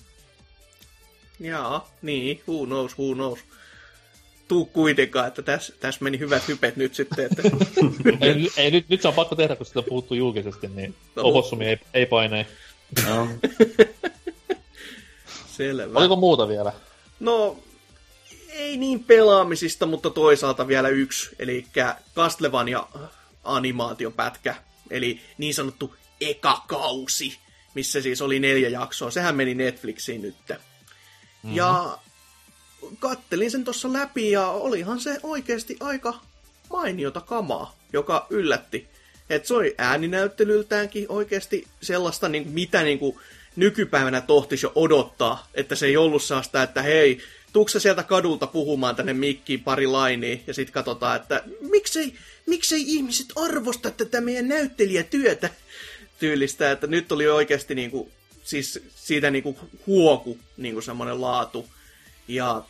Jaa, 1.40 1.90
niin, 2.02 2.40
who 2.48 2.66
knows, 2.66 2.98
who 2.98 3.14
knows. 3.14 3.38
Tuu 4.48 4.66
kuitenkaan, 4.66 5.28
että 5.28 5.42
tässä 5.42 5.74
täs 5.80 6.00
meni 6.00 6.18
hyvät 6.18 6.48
hypet 6.48 6.76
nyt 6.76 6.94
sitten. 6.94 7.24
Että... 7.24 7.42
ei, 8.26 8.50
ei, 8.56 8.70
nyt, 8.70 8.88
nyt 8.88 9.02
se 9.02 9.08
on 9.08 9.14
pakko 9.14 9.34
tehdä, 9.34 9.56
kun 9.56 9.66
sitä 9.66 9.82
puuttuu 9.82 10.16
julkisesti, 10.16 10.68
niin 10.68 10.94
no. 11.16 11.22
opossumi 11.24 11.66
ei, 11.66 11.78
ei 11.94 12.06
paine. 12.06 12.46
No. 13.06 13.28
Selvä. 15.56 15.98
Oliko 15.98 16.16
muuta 16.16 16.48
vielä? 16.48 16.72
No, 17.20 17.56
ei 18.48 18.76
niin 18.76 19.04
pelaamisista, 19.04 19.86
mutta 19.86 20.10
toisaalta 20.10 20.68
vielä 20.68 20.88
yksi, 20.88 21.30
eli 21.38 21.66
Castlevania 22.16 22.86
animaatiopätkä, 23.44 24.54
eli 24.90 25.20
niin 25.38 25.54
sanottu 25.54 25.94
eka 26.20 26.64
kausi, 26.66 27.38
missä 27.74 28.00
siis 28.00 28.22
oli 28.22 28.38
neljä 28.38 28.68
jaksoa. 28.68 29.10
Sehän 29.10 29.36
meni 29.36 29.54
Netflixiin 29.54 30.22
nyt. 30.22 30.34
Mm-hmm. 30.48 31.56
Ja 31.56 31.98
kattelin 32.98 33.50
sen 33.50 33.64
tuossa 33.64 33.92
läpi 33.92 34.30
ja 34.30 34.46
olihan 34.46 35.00
se 35.00 35.20
oikeasti 35.22 35.76
aika 35.80 36.14
mainiota 36.70 37.20
kamaa, 37.20 37.76
joka 37.92 38.26
yllätti. 38.30 38.88
Että 39.30 39.48
se 39.48 39.54
oli 39.54 39.74
ääninäyttelyltäänkin 39.78 41.06
oikeasti 41.08 41.66
sellaista, 41.82 42.28
niin 42.28 42.48
mitä 42.48 42.82
niin 42.82 42.98
kuin 42.98 43.16
nykypäivänä 43.56 44.20
tohtisi 44.20 44.66
jo 44.66 44.72
odottaa. 44.74 45.48
Että 45.54 45.74
se 45.74 45.86
ei 45.86 45.96
ollut 45.96 46.22
sellaista, 46.22 46.62
että 46.62 46.82
hei, 46.82 47.20
tuukse 47.52 47.80
sieltä 47.80 48.02
kadulta 48.02 48.46
puhumaan 48.46 48.96
tänne 48.96 49.12
mikkiin 49.12 49.62
pari 49.62 49.86
lainia 49.86 50.38
ja 50.46 50.54
sitten 50.54 50.72
katsotaan, 50.72 51.16
että 51.16 51.42
miksei, 51.60 52.14
miksei 52.46 52.82
ihmiset 52.86 53.26
arvosta 53.36 53.90
tätä 53.90 54.20
meidän 54.20 54.48
näyttelijätyötä 54.48 55.50
tyylistä, 56.18 56.70
että 56.70 56.86
nyt 56.86 57.12
oli 57.12 57.28
oikeasti 57.28 57.74
niinku, 57.74 58.10
siis 58.44 58.80
siitä 58.94 59.30
niinku 59.30 59.58
huoku 59.86 60.38
niinku 60.56 60.80
semmoinen 60.80 61.20
laatu. 61.20 61.68
Ja 62.28 62.64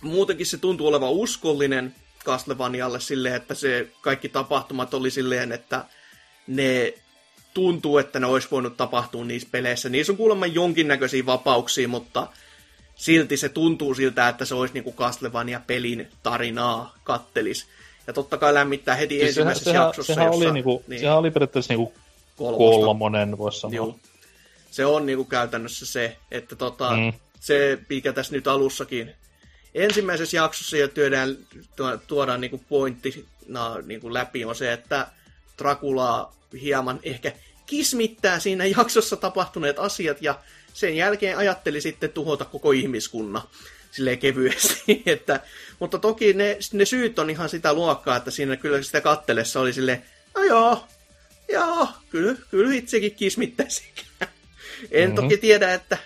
muutenkin 0.00 0.46
se 0.46 0.58
tuntuu 0.58 0.86
olevan 0.86 1.10
uskollinen 1.10 1.94
Castlevanialle 2.24 3.00
silleen, 3.00 3.34
että 3.34 3.54
se 3.54 3.88
kaikki 4.00 4.28
tapahtumat 4.28 4.94
oli 4.94 5.10
silleen, 5.10 5.52
että 5.52 5.84
ne 6.46 6.94
tuntuu, 7.54 7.98
että 7.98 8.20
ne 8.20 8.26
olisi 8.26 8.48
voinut 8.50 8.76
tapahtua 8.76 9.24
niissä 9.24 9.48
peleissä. 9.52 9.88
Niissä 9.88 10.12
on 10.12 10.16
kuulemma 10.16 10.46
jonkinnäköisiä 10.46 11.26
vapauksia, 11.26 11.88
mutta 11.88 12.26
silti 12.96 13.36
se 13.36 13.48
tuntuu 13.48 13.94
siltä, 13.94 14.28
että 14.28 14.44
se 14.44 14.54
olisi 14.54 14.74
niinku 14.74 14.92
Castlevania-pelin 14.92 16.08
tarinaa 16.22 16.94
kattelis. 17.04 17.66
Ja 18.06 18.12
totta 18.12 18.38
kai 18.38 18.54
lämmittää 18.54 18.94
heti 18.94 19.14
siis 19.14 19.28
ensimmäisessä 19.28 19.70
sehän, 19.70 19.86
jaksossa. 19.86 20.14
Sehän, 20.14 20.26
jossa, 20.26 20.44
oli, 20.44 20.52
niinku, 20.52 20.84
niin, 20.88 21.00
sehän 21.00 21.18
oli 21.18 21.30
periaatteessa 21.30 21.74
niinku 21.74 21.92
kolmonen, 22.36 23.38
voisi 23.38 23.60
sanoa. 23.60 23.74
Joo. 23.74 23.98
Se 24.70 24.86
on 24.86 25.06
niinku 25.06 25.24
käytännössä 25.24 25.86
se, 25.86 26.16
että 26.30 26.56
tota, 26.56 26.90
mm. 26.90 27.12
se, 27.40 27.78
mikä 27.88 28.12
tässä 28.12 28.32
nyt 28.32 28.48
alussakin 28.48 29.14
ensimmäisessä 29.74 30.36
jaksossa 30.36 30.76
jo 30.76 30.88
työdään, 30.88 31.38
tuodaan 32.06 32.40
niinku 32.40 32.58
pointtina 32.68 33.78
niinku 33.86 34.14
läpi, 34.14 34.44
on 34.44 34.54
se, 34.54 34.72
että 34.72 35.06
Dracula 35.58 36.32
hieman 36.60 37.00
ehkä 37.02 37.32
kismittää 37.66 38.38
siinä 38.38 38.64
jaksossa 38.66 39.16
tapahtuneet 39.16 39.78
asiat 39.78 40.22
ja 40.22 40.38
sen 40.72 40.96
jälkeen 40.96 41.38
ajatteli 41.38 41.80
sitten 41.80 42.10
tuhota 42.10 42.44
koko 42.44 42.72
ihmiskunnan 42.72 43.42
silleen 43.90 44.18
kevyesti. 44.18 45.02
että, 45.06 45.40
mutta 45.78 45.98
toki 45.98 46.32
ne, 46.32 46.58
ne 46.72 46.84
syyt 46.84 47.18
on 47.18 47.30
ihan 47.30 47.48
sitä 47.48 47.72
luokkaa, 47.72 48.16
että 48.16 48.30
siinä 48.30 48.56
kyllä 48.56 48.82
sitä 48.82 49.00
kattelessa 49.00 49.60
oli 49.60 49.72
silleen, 49.72 50.04
no 50.34 50.42
joo, 50.44 50.84
joo, 51.52 51.88
kyllä, 52.10 52.34
kyllä 52.50 52.74
itsekin 52.74 53.14
kismittäisin. 53.14 53.86
en 54.90 55.10
mm-hmm. 55.10 55.14
toki 55.14 55.36
tiedä, 55.36 55.74
että 55.74 55.98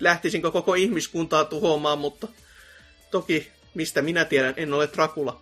lähtisinkö 0.00 0.50
koko 0.50 0.74
ihmiskuntaa 0.74 1.44
tuhoamaan, 1.44 1.98
mutta 1.98 2.28
toki 3.10 3.52
mistä 3.74 4.02
minä 4.02 4.24
tiedän, 4.24 4.54
en 4.56 4.74
ole 4.74 4.88
Dracula. 4.94 5.40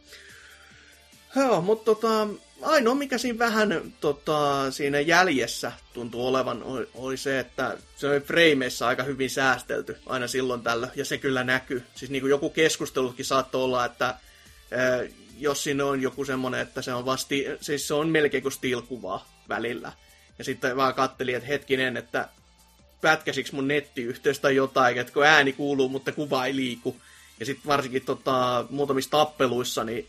Joo, 1.37 1.61
mutta 1.61 1.85
tota, 1.85 2.29
ainoa 2.63 2.95
mikä 2.95 3.19
siinä 3.19 3.39
vähän 3.39 3.93
tota, 4.01 4.71
siinä 4.71 5.01
jäljessä 5.01 5.73
tuntuu 5.93 6.27
olevan 6.27 6.63
oli, 6.63 6.89
oli 6.95 7.17
se, 7.17 7.39
että 7.39 7.77
se 7.97 8.09
oli 8.09 8.21
frameissa 8.21 8.89
aika 8.89 9.03
hyvin 9.03 9.31
säästelty 9.31 9.97
aina 10.07 10.29
silloin 10.29 10.63
tällä, 10.63 10.89
ja 10.97 11.05
se 11.05 11.19
kyllä 11.19 11.45
näkyy. 11.45 11.83
Siis 11.95 12.11
niin 12.11 12.23
kuin 12.23 12.31
joku 12.31 12.51
keskustelukin 12.51 13.25
saattoi 13.25 13.65
olla, 13.65 13.85
että 13.85 14.15
jos 15.39 15.65
siinä 15.65 15.85
on 15.85 16.03
joku 16.03 16.25
semmoinen, 16.25 16.61
että 16.61 16.83
se 16.83 16.95
on 16.95 17.07
vasti, 17.07 17.47
siis 17.61 17.89
se 17.89 17.95
on 17.95 18.09
melkein 18.09 18.43
kuin 18.43 18.53
stilkuvaa 18.53 19.29
välillä. 19.49 19.93
Ja 20.39 20.45
sitten 20.45 20.77
vaan 20.77 20.95
katteli, 20.95 21.35
että 21.35 21.49
hetkinen, 21.49 21.97
että 21.97 22.29
pätkäsikö 23.01 23.51
mun 23.53 23.69
nettiyhteys 23.69 24.39
tai 24.39 24.57
jotain, 24.57 24.99
että 24.99 25.13
kun 25.13 25.25
ääni 25.25 25.53
kuuluu, 25.53 25.89
mutta 25.89 26.13
kuva 26.13 26.47
ei 26.47 26.57
liiku. 26.57 26.97
Ja 27.41 27.47
sitten 27.47 27.67
varsinkin 27.67 28.03
tota, 28.05 28.65
muutamissa 28.71 29.11
tappeluissa, 29.11 29.85
niin 29.85 30.09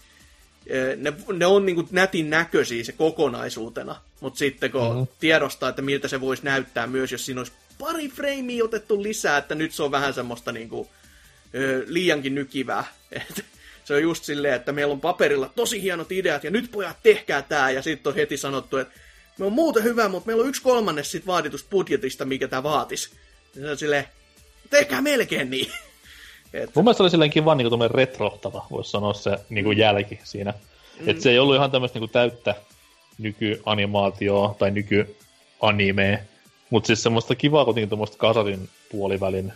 ne, 0.97 1.13
ne 1.33 1.45
on 1.45 1.65
niin 1.65 1.75
kuin 1.75 1.87
nätin 1.91 2.29
näköisiä 2.29 2.83
se 2.83 2.91
kokonaisuutena, 2.91 3.95
mutta 4.19 4.37
sitten 4.37 4.71
kun 4.71 4.81
mm-hmm. 4.81 5.07
tiedostaa, 5.19 5.69
että 5.69 5.81
miltä 5.81 6.07
se 6.07 6.21
voisi 6.21 6.45
näyttää 6.45 6.87
myös, 6.87 7.11
jos 7.11 7.25
siinä 7.25 7.41
olisi 7.41 7.51
pari 7.79 8.09
freimiä 8.09 8.63
otettu 8.63 9.03
lisää, 9.03 9.37
että 9.37 9.55
nyt 9.55 9.71
se 9.71 9.83
on 9.83 9.91
vähän 9.91 10.13
semmoista 10.13 10.51
niin 10.51 10.69
kuin, 10.69 10.89
liiankin 11.85 12.35
nykivää. 12.35 12.83
Et 13.11 13.45
se 13.85 13.93
on 13.93 14.01
just 14.01 14.23
silleen, 14.23 14.53
että 14.53 14.71
meillä 14.71 14.91
on 14.91 15.01
paperilla 15.01 15.51
tosi 15.55 15.81
hienot 15.81 16.11
ideat 16.11 16.43
ja 16.43 16.51
nyt 16.51 16.71
pojat 16.71 16.97
tehkää 17.03 17.41
tää 17.41 17.71
ja 17.71 17.81
sitten 17.81 18.09
on 18.11 18.15
heti 18.15 18.37
sanottu, 18.37 18.77
että 18.77 18.99
me 19.37 19.45
on 19.45 19.53
muuten 19.53 19.83
hyvä, 19.83 20.09
mutta 20.09 20.27
meillä 20.27 20.41
on 20.41 20.49
yksi 20.49 20.61
kolmannes 20.61 21.11
sit 21.11 21.27
vaaditusta 21.27 21.69
budjetista, 21.69 22.25
mikä 22.25 22.47
tämä 22.47 22.63
vaatisi. 22.63 23.09
Ja 23.55 23.61
se 23.61 23.71
on 23.71 23.77
silleen, 23.77 24.05
tehkää 24.69 25.01
melkein 25.01 25.49
niin. 25.49 25.71
Et... 26.53 26.75
Mun 26.75 26.85
mielestä 26.85 27.03
oli 27.03 27.09
silleen 27.09 27.31
kiva 27.31 27.55
niin 27.55 27.69
kuin 27.69 27.91
retrohtava, 27.91 28.65
voisi 28.71 28.91
sanoa 28.91 29.13
se 29.13 29.37
niin 29.49 29.65
kuin 29.65 29.77
jälki 29.77 30.19
siinä. 30.23 30.53
Mm. 30.99 31.09
Että 31.09 31.23
se 31.23 31.31
ei 31.31 31.39
ollut 31.39 31.55
ihan 31.55 31.71
tämmöistä 31.71 31.99
niin 31.99 32.09
täyttä 32.09 32.55
nykyanimaatioa 33.17 34.55
tai 34.59 34.71
nykyanimea, 34.71 36.17
mutta 36.69 36.87
siis 36.87 37.03
semmoista 37.03 37.35
kivaa 37.35 37.65
kuitenkin 37.65 37.89
tuommoista 37.89 38.17
kasarin 38.17 38.69
puolivälin 38.91 39.53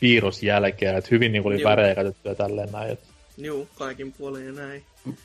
piirrosjälkeä, 0.00 0.98
että 0.98 1.08
hyvin 1.10 1.32
niin 1.32 1.42
kuin 1.42 1.52
oli 1.52 1.62
Joo. 1.62 1.70
värejä 1.70 1.94
käytettyä 1.94 2.34
tälleen 2.34 2.72
näin. 2.72 2.90
Että... 2.90 3.06
Joo, 3.36 3.66
kaikin 3.74 4.12
puolin 4.12 4.46
ja 4.46 4.52
näin. 4.52 4.82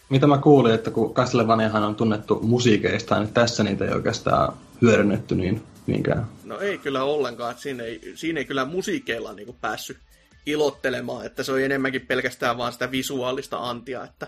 Mitä 0.10 0.28
mä 0.28 0.38
kuulin, 0.38 0.74
että 0.74 0.92
kun 0.92 1.14
Castlevaniahan 1.14 1.84
on 1.84 1.96
tunnettu 1.96 2.40
musiikeista, 2.44 3.20
niin 3.20 3.34
tässä 3.34 3.64
niitä 3.64 3.86
ei 3.86 3.94
oikeastaan 3.94 4.54
hyödynnetty 4.82 5.36
niin 5.36 5.64
niinkään. 5.88 6.28
No 6.44 6.60
ei 6.60 6.78
kyllä 6.78 7.04
ollenkaan, 7.04 7.52
että 7.52 7.64
siinä 7.64 7.84
ei, 7.84 8.12
siinä 8.16 8.40
ei 8.40 8.46
kyllä 8.46 8.66
musiikeilla 8.66 9.34
niin 9.34 9.56
päässyt 9.62 9.98
ilottelemaan, 10.46 11.26
että 11.26 11.44
se 11.44 11.52
on 11.52 11.62
enemmänkin 11.62 12.08
pelkästään 12.08 12.58
vaan 12.58 12.74
sitä 12.74 12.92
visuaalista 12.92 13.58
antia, 13.58 14.04
että 14.04 14.28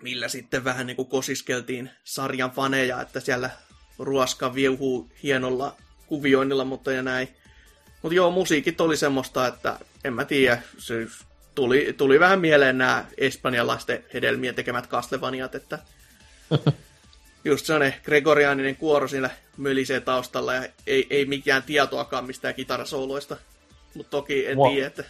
millä 0.00 0.28
sitten 0.28 0.64
vähän 0.64 0.86
niin 0.86 0.96
kuin 0.96 1.08
kosiskeltiin 1.08 1.90
sarjan 2.04 2.50
faneja, 2.50 3.00
että 3.00 3.20
siellä 3.20 3.50
ruoska 3.98 4.54
viuhuu 4.54 5.10
hienolla 5.22 5.76
kuvioinnilla, 6.06 6.64
mutta 6.64 6.92
ja 6.92 7.02
näin. 7.02 7.28
Mutta 8.02 8.14
joo, 8.14 8.30
musiikit 8.30 8.80
oli 8.80 8.96
semmoista, 8.96 9.46
että 9.46 9.78
en 10.04 10.12
mä 10.12 10.24
tiedä, 10.24 10.62
se 10.78 11.06
tuli, 11.54 11.94
tuli 11.96 12.20
vähän 12.20 12.40
mieleen 12.40 12.78
nämä 12.78 13.04
espanjalaisten 13.16 14.04
hedelmien 14.14 14.54
tekemät 14.54 14.88
Castlevaniat, 14.88 15.54
että 15.54 15.78
just 17.44 17.66
sellainen 17.66 18.00
gregoriaaninen 18.04 18.76
kuoro 18.76 19.08
siinä 19.08 19.30
mölisee 19.56 20.00
taustalla 20.00 20.54
ja 20.54 20.68
ei, 20.86 21.06
ei 21.10 21.24
mikään 21.24 21.62
tietoakaan 21.62 22.26
mistään 22.26 22.54
kitarasouluista. 22.54 23.36
Mutta 23.94 24.10
toki 24.10 24.46
en 24.46 24.56
Mua- 24.56 24.70
tiedä, 24.70 24.86
että... 24.86 25.04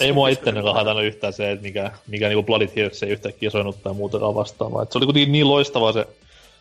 Ei 0.00 0.12
mua 0.12 0.28
itteni 0.28 0.60
haitannut 0.72 1.04
yhtään 1.04 1.32
se, 1.32 1.50
että 1.50 1.62
mikä, 1.62 1.90
mikä 2.06 2.28
niinku 2.28 2.42
Bloody 2.42 2.66
Tears 2.66 3.02
ei 3.02 3.10
yhtäkkiä 3.10 3.50
soinut 3.50 3.82
tai 3.82 3.94
muutakaan 3.94 4.34
vastaavaa. 4.34 4.82
Et 4.82 4.92
se 4.92 4.98
oli 4.98 5.06
kuitenkin 5.06 5.32
niin 5.32 5.48
loistavaa 5.48 5.92
se, 5.92 6.06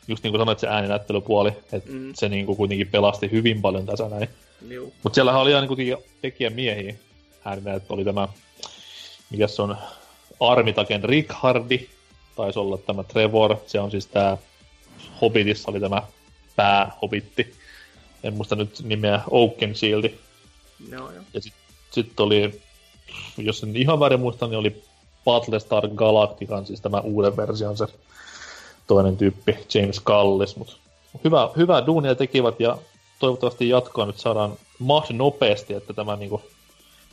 just 0.08 0.24
niin 0.24 0.32
kuin 0.32 0.42
sanoit, 0.42 0.60
se 0.60 0.68
ääninäyttelypuoli, 0.68 1.50
että 1.72 1.92
Mm. 1.92 2.14
se 2.16 2.30
niinku 2.30 2.56
kuitenkin 2.56 2.88
pelasti 2.88 3.32
hyvin 3.32 3.62
paljon 3.62 3.86
tässä 3.86 4.10
näin. 4.10 4.30
Mutta 5.04 5.16
siellähän 5.16 5.42
oli 5.42 5.52
ihan 5.52 5.68
niinku 5.68 6.04
tekijämiehiä. 6.22 6.96
Ääninä, 7.46 7.74
että 7.74 7.94
oli 7.94 8.04
tämä, 8.06 8.28
mikä 9.30 9.48
se 9.48 9.62
on, 9.62 9.78
Armitaken 10.40 11.04
Rickhardi, 11.04 11.88
taisi 12.36 12.60
olla 12.60 12.78
tämä 12.78 13.04
Trevor, 13.04 13.58
se 13.66 13.80
on 13.80 13.92
siis 13.92 14.08
tämä 14.08 14.38
Hobbitissa 15.22 15.72
oli 15.72 15.80
tämä 15.80 16.02
päähobitti, 16.56 17.54
en 18.24 18.34
muista 18.34 18.56
nyt 18.56 18.80
nimeä, 18.84 19.22
Oakenshield, 19.30 20.10
Joo, 20.92 21.12
joo. 21.12 21.24
ja 21.34 21.42
sitten 21.42 21.62
sit 21.92 22.20
oli, 22.20 22.62
jos 23.38 23.64
en 23.64 23.76
ihan 23.76 24.00
väärin 24.00 24.20
muista, 24.20 24.48
niin 24.48 24.58
oli 24.58 24.84
Battlestar 25.26 25.88
Galactican, 25.88 26.66
siis 26.66 26.82
tämä 26.82 27.00
uuden 27.00 27.38
version 27.38 27.78
se 27.78 27.86
toinen 28.88 29.18
tyyppi, 29.18 29.58
James 29.74 30.02
Callis, 30.02 30.56
mutta 30.56 30.76
hyvä, 31.24 31.50
hyvää 31.58 31.86
duunia 31.86 32.16
tekivät 32.16 32.60
ja 32.60 32.78
toivottavasti 33.20 33.70
jatkoa 33.70 34.06
nyt 34.06 34.18
saadaan 34.18 34.54
mahd 34.80 35.14
nopeasti, 35.14 35.74
että 35.74 35.94
tämä 35.94 36.16
niinku 36.16 36.42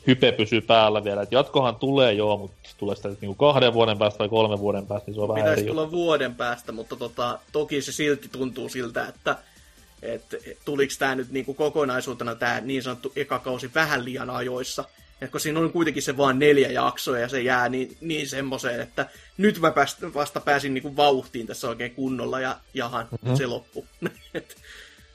hype 0.06 0.32
pysyy 0.32 0.60
päällä 0.60 1.04
vielä. 1.04 1.22
Et 1.22 1.32
jatkohan 1.32 1.76
tulee 1.76 2.12
joo, 2.12 2.36
mutta 2.36 2.56
tulee 2.78 2.96
sitä 2.96 3.08
niinku 3.08 3.34
kahden 3.34 3.72
vuoden 3.72 3.98
päästä 3.98 4.18
vai 4.18 4.28
kolmen 4.28 4.58
vuoden 4.58 4.86
päästä, 4.86 5.06
niin 5.06 5.14
se 5.14 5.20
on 5.20 5.28
vähän 5.28 5.42
Pitäisi 5.42 5.60
eri 5.60 5.68
juttu. 5.68 5.80
tulla 5.80 5.90
vuoden 5.90 6.34
päästä, 6.34 6.72
mutta 6.72 6.96
tota, 6.96 7.38
toki 7.52 7.82
se 7.82 7.92
silti 7.92 8.28
tuntuu 8.28 8.68
siltä, 8.68 9.08
että 9.08 9.36
et, 10.02 10.34
tuliko 10.64 10.92
tämä 10.98 11.14
nyt 11.14 11.30
niinku 11.30 11.54
kokonaisuutena 11.54 12.34
tämä 12.34 12.60
niin 12.60 12.82
sanottu 12.82 13.12
ekakausi 13.16 13.70
vähän 13.74 14.04
liian 14.04 14.30
ajoissa. 14.30 14.84
Et 15.20 15.30
kun 15.30 15.40
siinä 15.40 15.60
on 15.60 15.72
kuitenkin 15.72 16.02
se 16.02 16.16
vain 16.16 16.38
neljä 16.38 16.70
jaksoa 16.70 17.18
ja 17.18 17.28
se 17.28 17.42
jää 17.42 17.68
niin, 17.68 17.96
niin 18.00 18.28
semmoiseen, 18.28 18.80
että 18.80 19.06
nyt 19.38 19.60
mä 19.60 19.70
pääst, 19.70 19.98
vasta 20.14 20.40
pääsin 20.40 20.74
niinku 20.74 20.96
vauhtiin 20.96 21.46
tässä 21.46 21.68
oikein 21.68 21.94
kunnolla 21.94 22.40
ja 22.40 22.56
jahan, 22.74 23.08
mm-hmm. 23.10 23.36
se 23.36 23.46
loppu. 23.46 23.86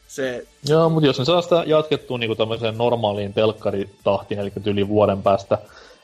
Se, 0.08 0.48
Joo, 0.68 0.90
mutta 0.90 1.08
jos 1.08 1.20
ne 1.20 1.26
saa 1.26 1.42
sitä 1.42 1.64
jatkettua 1.66 2.18
niinku 2.18 2.36
tämmöiseen 2.36 2.78
normaaliin 2.78 3.34
telkkaritahtiin, 3.34 4.40
eli 4.40 4.52
tyyliin 4.64 4.88
vuoden 4.88 5.24
päästä, 5.24 5.58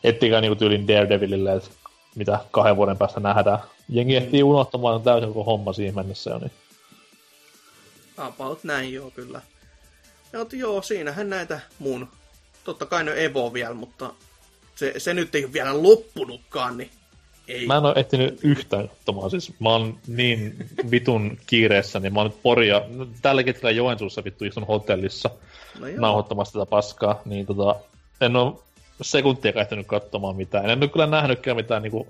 ettikää 0.04 0.41
niinku 0.41 0.56
tyyliin 0.56 0.88
Daredevilille, 0.88 1.54
että 1.54 1.69
mitä 2.15 2.39
kahden 2.52 2.76
vuoden 2.76 2.98
päästä 2.98 3.19
nähdään. 3.19 3.60
Jengi 3.89 4.15
ehtii 4.15 4.43
unohtamaan 4.43 5.02
täysin 5.02 5.34
koko 5.34 5.43
homma 5.43 5.74
siihen 5.74 5.96
mennessä 5.96 6.30
jo, 6.30 6.38
niin 6.38 6.52
About 8.17 8.63
näin, 8.63 8.93
joo, 8.93 9.12
kyllä. 9.12 9.41
Ja, 10.34 10.39
mutta 10.39 10.56
joo, 10.56 10.82
siinähän 10.82 11.30
näitä 11.30 11.60
mun, 11.80 12.08
totta 12.63 12.86
kai 12.86 13.04
ne 13.04 13.23
Evo 13.26 13.54
vielä, 13.54 13.73
mutta 13.73 14.13
se, 14.76 14.93
se 14.97 15.13
nyt 15.13 15.36
ei 15.36 15.45
ole 15.45 15.54
vielä 15.54 15.84
loppunutkaan, 15.84 16.78
niin 16.78 16.89
ei. 17.47 17.67
Mä 17.67 17.78
en 17.78 17.86
ole 17.86 17.93
ehtinyt 17.97 18.39
yhtään 18.43 18.89
katsomaan, 18.89 19.30
siis 19.30 19.60
mä 19.60 19.69
oon 19.69 19.97
niin 20.08 20.56
vitun 20.91 21.38
kiireessä, 21.47 21.99
niin 21.99 22.13
mä 22.13 22.19
oon 22.19 22.30
nyt 22.30 22.43
Poria, 22.43 22.82
no, 22.89 23.08
tällä 23.21 23.43
hetkellä 23.45 23.71
Joensuussa 23.71 24.23
vittu 24.23 24.45
istun 24.45 24.67
hotellissa 24.67 25.30
no 25.80 25.88
joo. 25.88 26.02
nauhoittamassa 26.02 26.60
tätä 26.60 26.69
paskaa, 26.69 27.21
niin 27.26 27.45
tota, 27.45 27.76
en 28.21 28.36
oo 28.36 28.63
sekuntia 29.02 29.54
ehtinyt 29.56 29.88
katsomaan 29.88 30.36
mitään. 30.36 30.69
En 30.69 30.80
ole 30.84 30.88
kyllä 30.88 31.08
nähnytkään 31.08 31.58
mitään 31.58 31.84
niinku 31.84 32.08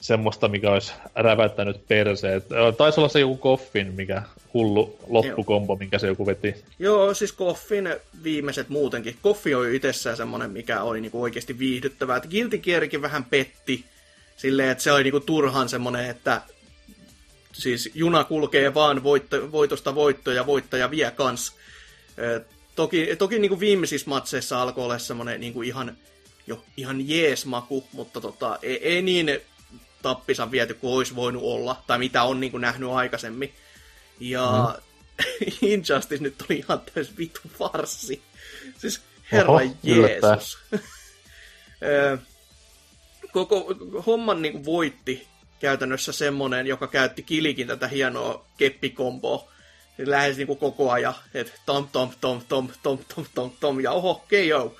semmoista, 0.00 0.48
mikä 0.48 0.72
olisi 0.72 0.92
räväyttänyt 1.14 1.88
perseet. 1.88 2.44
Taisi 2.78 3.00
olla 3.00 3.08
se 3.08 3.20
joku 3.20 3.36
koffin, 3.36 3.94
mikä 3.94 4.22
hullu 4.54 4.98
loppukombo, 5.06 5.76
minkä 5.76 5.98
se 5.98 6.06
joku 6.06 6.26
veti. 6.26 6.54
Joo, 6.78 7.14
siis 7.14 7.32
Koffin 7.32 7.96
viimeiset 8.22 8.68
muutenkin. 8.68 9.16
Koffi 9.22 9.54
oli 9.54 9.76
itsessään 9.76 10.16
semmonen, 10.16 10.50
mikä 10.50 10.82
oli 10.82 11.00
niinku 11.00 11.22
oikeasti 11.22 11.58
viihdyttävää. 11.58 12.16
Et 12.16 12.30
Guilty 12.30 12.58
Gearkin 12.58 13.02
vähän 13.02 13.24
petti 13.24 13.84
silleen, 14.36 14.70
että 14.70 14.84
se 14.84 14.92
oli 14.92 15.02
niinku 15.02 15.20
turhan 15.20 15.68
semmonen, 15.68 16.10
että 16.10 16.42
siis 17.52 17.90
juna 17.94 18.24
kulkee 18.24 18.74
vaan 18.74 19.02
voitto, 19.02 19.52
voitosta 19.52 19.94
voittoja 19.94 20.36
ja 20.36 20.46
voittaja 20.46 20.90
vie 20.90 21.10
kans. 21.10 21.56
Toki 22.76 23.16
toki 23.18 23.38
niinku 23.38 23.60
viimeisissä 23.60 24.10
matseissa 24.10 24.62
alkoi 24.62 24.84
olla 24.84 24.98
semmonen 24.98 25.40
niinku 25.40 25.62
ihan, 25.62 25.96
jo, 26.46 26.64
ihan 26.76 27.08
jees 27.08 27.46
maku, 27.46 27.84
mutta 27.92 28.20
tota, 28.20 28.58
ei, 28.62 28.88
ei 28.88 29.02
niin 29.02 29.40
tappisa 30.02 30.50
viety 30.50 30.74
kuin 30.74 30.94
olisi 30.94 31.16
voinut 31.16 31.42
olla, 31.42 31.82
tai 31.86 31.98
mitä 31.98 32.22
on 32.22 32.40
niinku 32.40 32.58
nähnyt 32.58 32.90
aikaisemmin. 32.90 33.54
Ja 34.20 34.74
mm. 34.76 34.82
Injustice 35.70 36.22
nyt 36.22 36.42
oli 36.42 36.58
ihan 36.58 36.82
täys 36.94 37.18
vitu 37.18 37.40
farsi. 37.58 38.22
Siis 38.78 39.00
herra 39.32 39.52
Oho. 39.52 39.76
Jeesus. 39.82 40.58
Koko 43.32 43.74
homman 44.06 44.42
niin 44.42 44.64
voitti 44.64 45.26
käytännössä 45.60 46.12
semmonen, 46.12 46.66
joka 46.66 46.86
käytti 46.86 47.22
Kilikin 47.22 47.66
tätä 47.66 47.88
hienoa 47.88 48.44
keppikomboa. 48.56 49.50
Lähes 49.98 50.36
niin 50.36 50.58
koko 50.58 50.90
ajan, 50.90 51.14
että 51.34 51.52
tom 51.66 51.88
tom 51.92 52.10
tom 52.20 52.42
tom 52.48 52.68
tom 52.82 52.98
tom 53.14 53.26
tom 53.34 53.50
tom 53.60 53.80
ja 53.80 53.92
oho, 53.92 54.14
KO. 54.14 54.76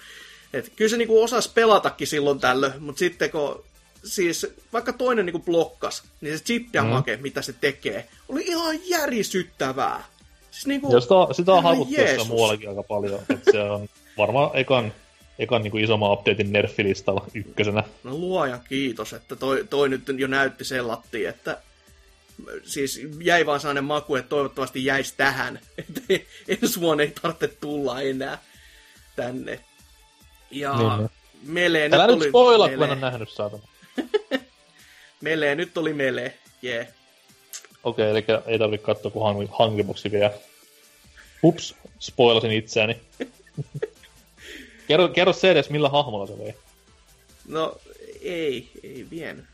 Et 0.53 0.73
kyllä 0.77 0.89
se 0.89 0.97
niinku 0.97 1.23
osasi 1.23 1.51
pelatakin 1.55 2.07
silloin 2.07 2.41
tällöin, 2.41 2.83
mutta 2.83 2.99
sitten 2.99 3.31
kun 3.31 3.65
siis 4.05 4.47
vaikka 4.73 4.93
toinen 4.93 5.27
niinku 5.27 5.39
blokkas, 5.39 6.03
niin 6.21 6.39
se 6.39 6.45
chip 6.45 6.67
damage, 6.73 7.17
mm. 7.17 7.23
mitä 7.23 7.43
se 7.43 7.53
tekee, 7.53 8.09
oli 8.29 8.43
ihan 8.43 8.79
järisyttävää. 8.89 10.05
Siis 10.51 10.67
niinku, 10.67 10.93
Ja 10.93 11.01
sitä, 11.01 11.15
sitä 11.33 11.53
on 11.53 11.87
jossain 11.91 12.29
muuallakin 12.29 12.69
aika 12.69 12.83
paljon. 12.83 13.21
että 13.29 13.53
se 13.53 13.61
on 13.61 13.89
varmaan 14.19 14.51
ekan, 14.55 14.93
ekan 15.39 15.63
niin 15.63 15.79
isomman 15.79 16.13
updatein 16.13 16.53
nerfilistalla 16.53 17.27
ykkösenä. 17.35 17.85
No 18.05 18.15
luojan 18.15 18.61
kiitos, 18.69 19.13
että 19.13 19.37
toi, 19.37 19.67
toi 19.71 19.89
nyt 19.89 20.03
jo 20.19 20.27
näytti 20.27 20.65
sellattiin, 20.65 21.29
että 21.29 21.59
siis 22.63 23.01
jäi 23.21 23.47
vaan 23.47 23.61
sellainen 23.61 23.85
maku, 23.85 24.17
että 24.17 24.29
toivottavasti 24.29 24.85
jäisi 24.85 25.15
tähän. 25.17 25.61
Että 25.79 26.01
ensi 26.49 26.81
vuonna 26.81 27.03
ei 27.03 27.13
tarvitse 27.23 27.49
tulla 27.49 28.01
enää 28.01 28.39
tänne. 29.17 29.61
Ja 30.51 30.77
Niin, 30.77 30.99
niin. 30.99 31.11
Melee 31.43 31.89
nyt 31.89 32.01
Älä 32.01 32.07
nyt 32.07 32.29
spoilaa, 32.29 32.69
kun 32.69 32.83
en 32.83 32.91
ole 32.91 33.01
nähnyt 33.01 33.31
saatana. 33.31 33.63
Melee 35.21 35.55
nyt 35.55 35.79
oli 35.79 35.93
Melee, 35.93 36.39
jee. 36.63 36.75
Yeah. 36.77 36.89
Okei, 37.85 38.11
eli 38.11 38.25
ei 38.47 38.59
tarvitse 38.59 38.87
katsoa 38.87 39.11
kuin 39.11 39.23
Hungry, 39.23 39.49
Hungry 39.59 39.83
Boxi 39.85 40.11
vielä. 40.13 40.33
Ups, 41.43 41.75
spoilasin 41.99 42.51
itseäni. 42.53 43.01
kerro, 44.89 45.09
kerro 45.09 45.33
se 45.33 45.51
edes, 45.51 45.71
millä 45.71 45.89
hahmolla 45.89 46.27
se 46.27 46.39
vei. 46.39 46.55
No 47.49 47.77
ei, 48.23 48.71
ei 48.83 49.07
vienyt. 49.11 49.45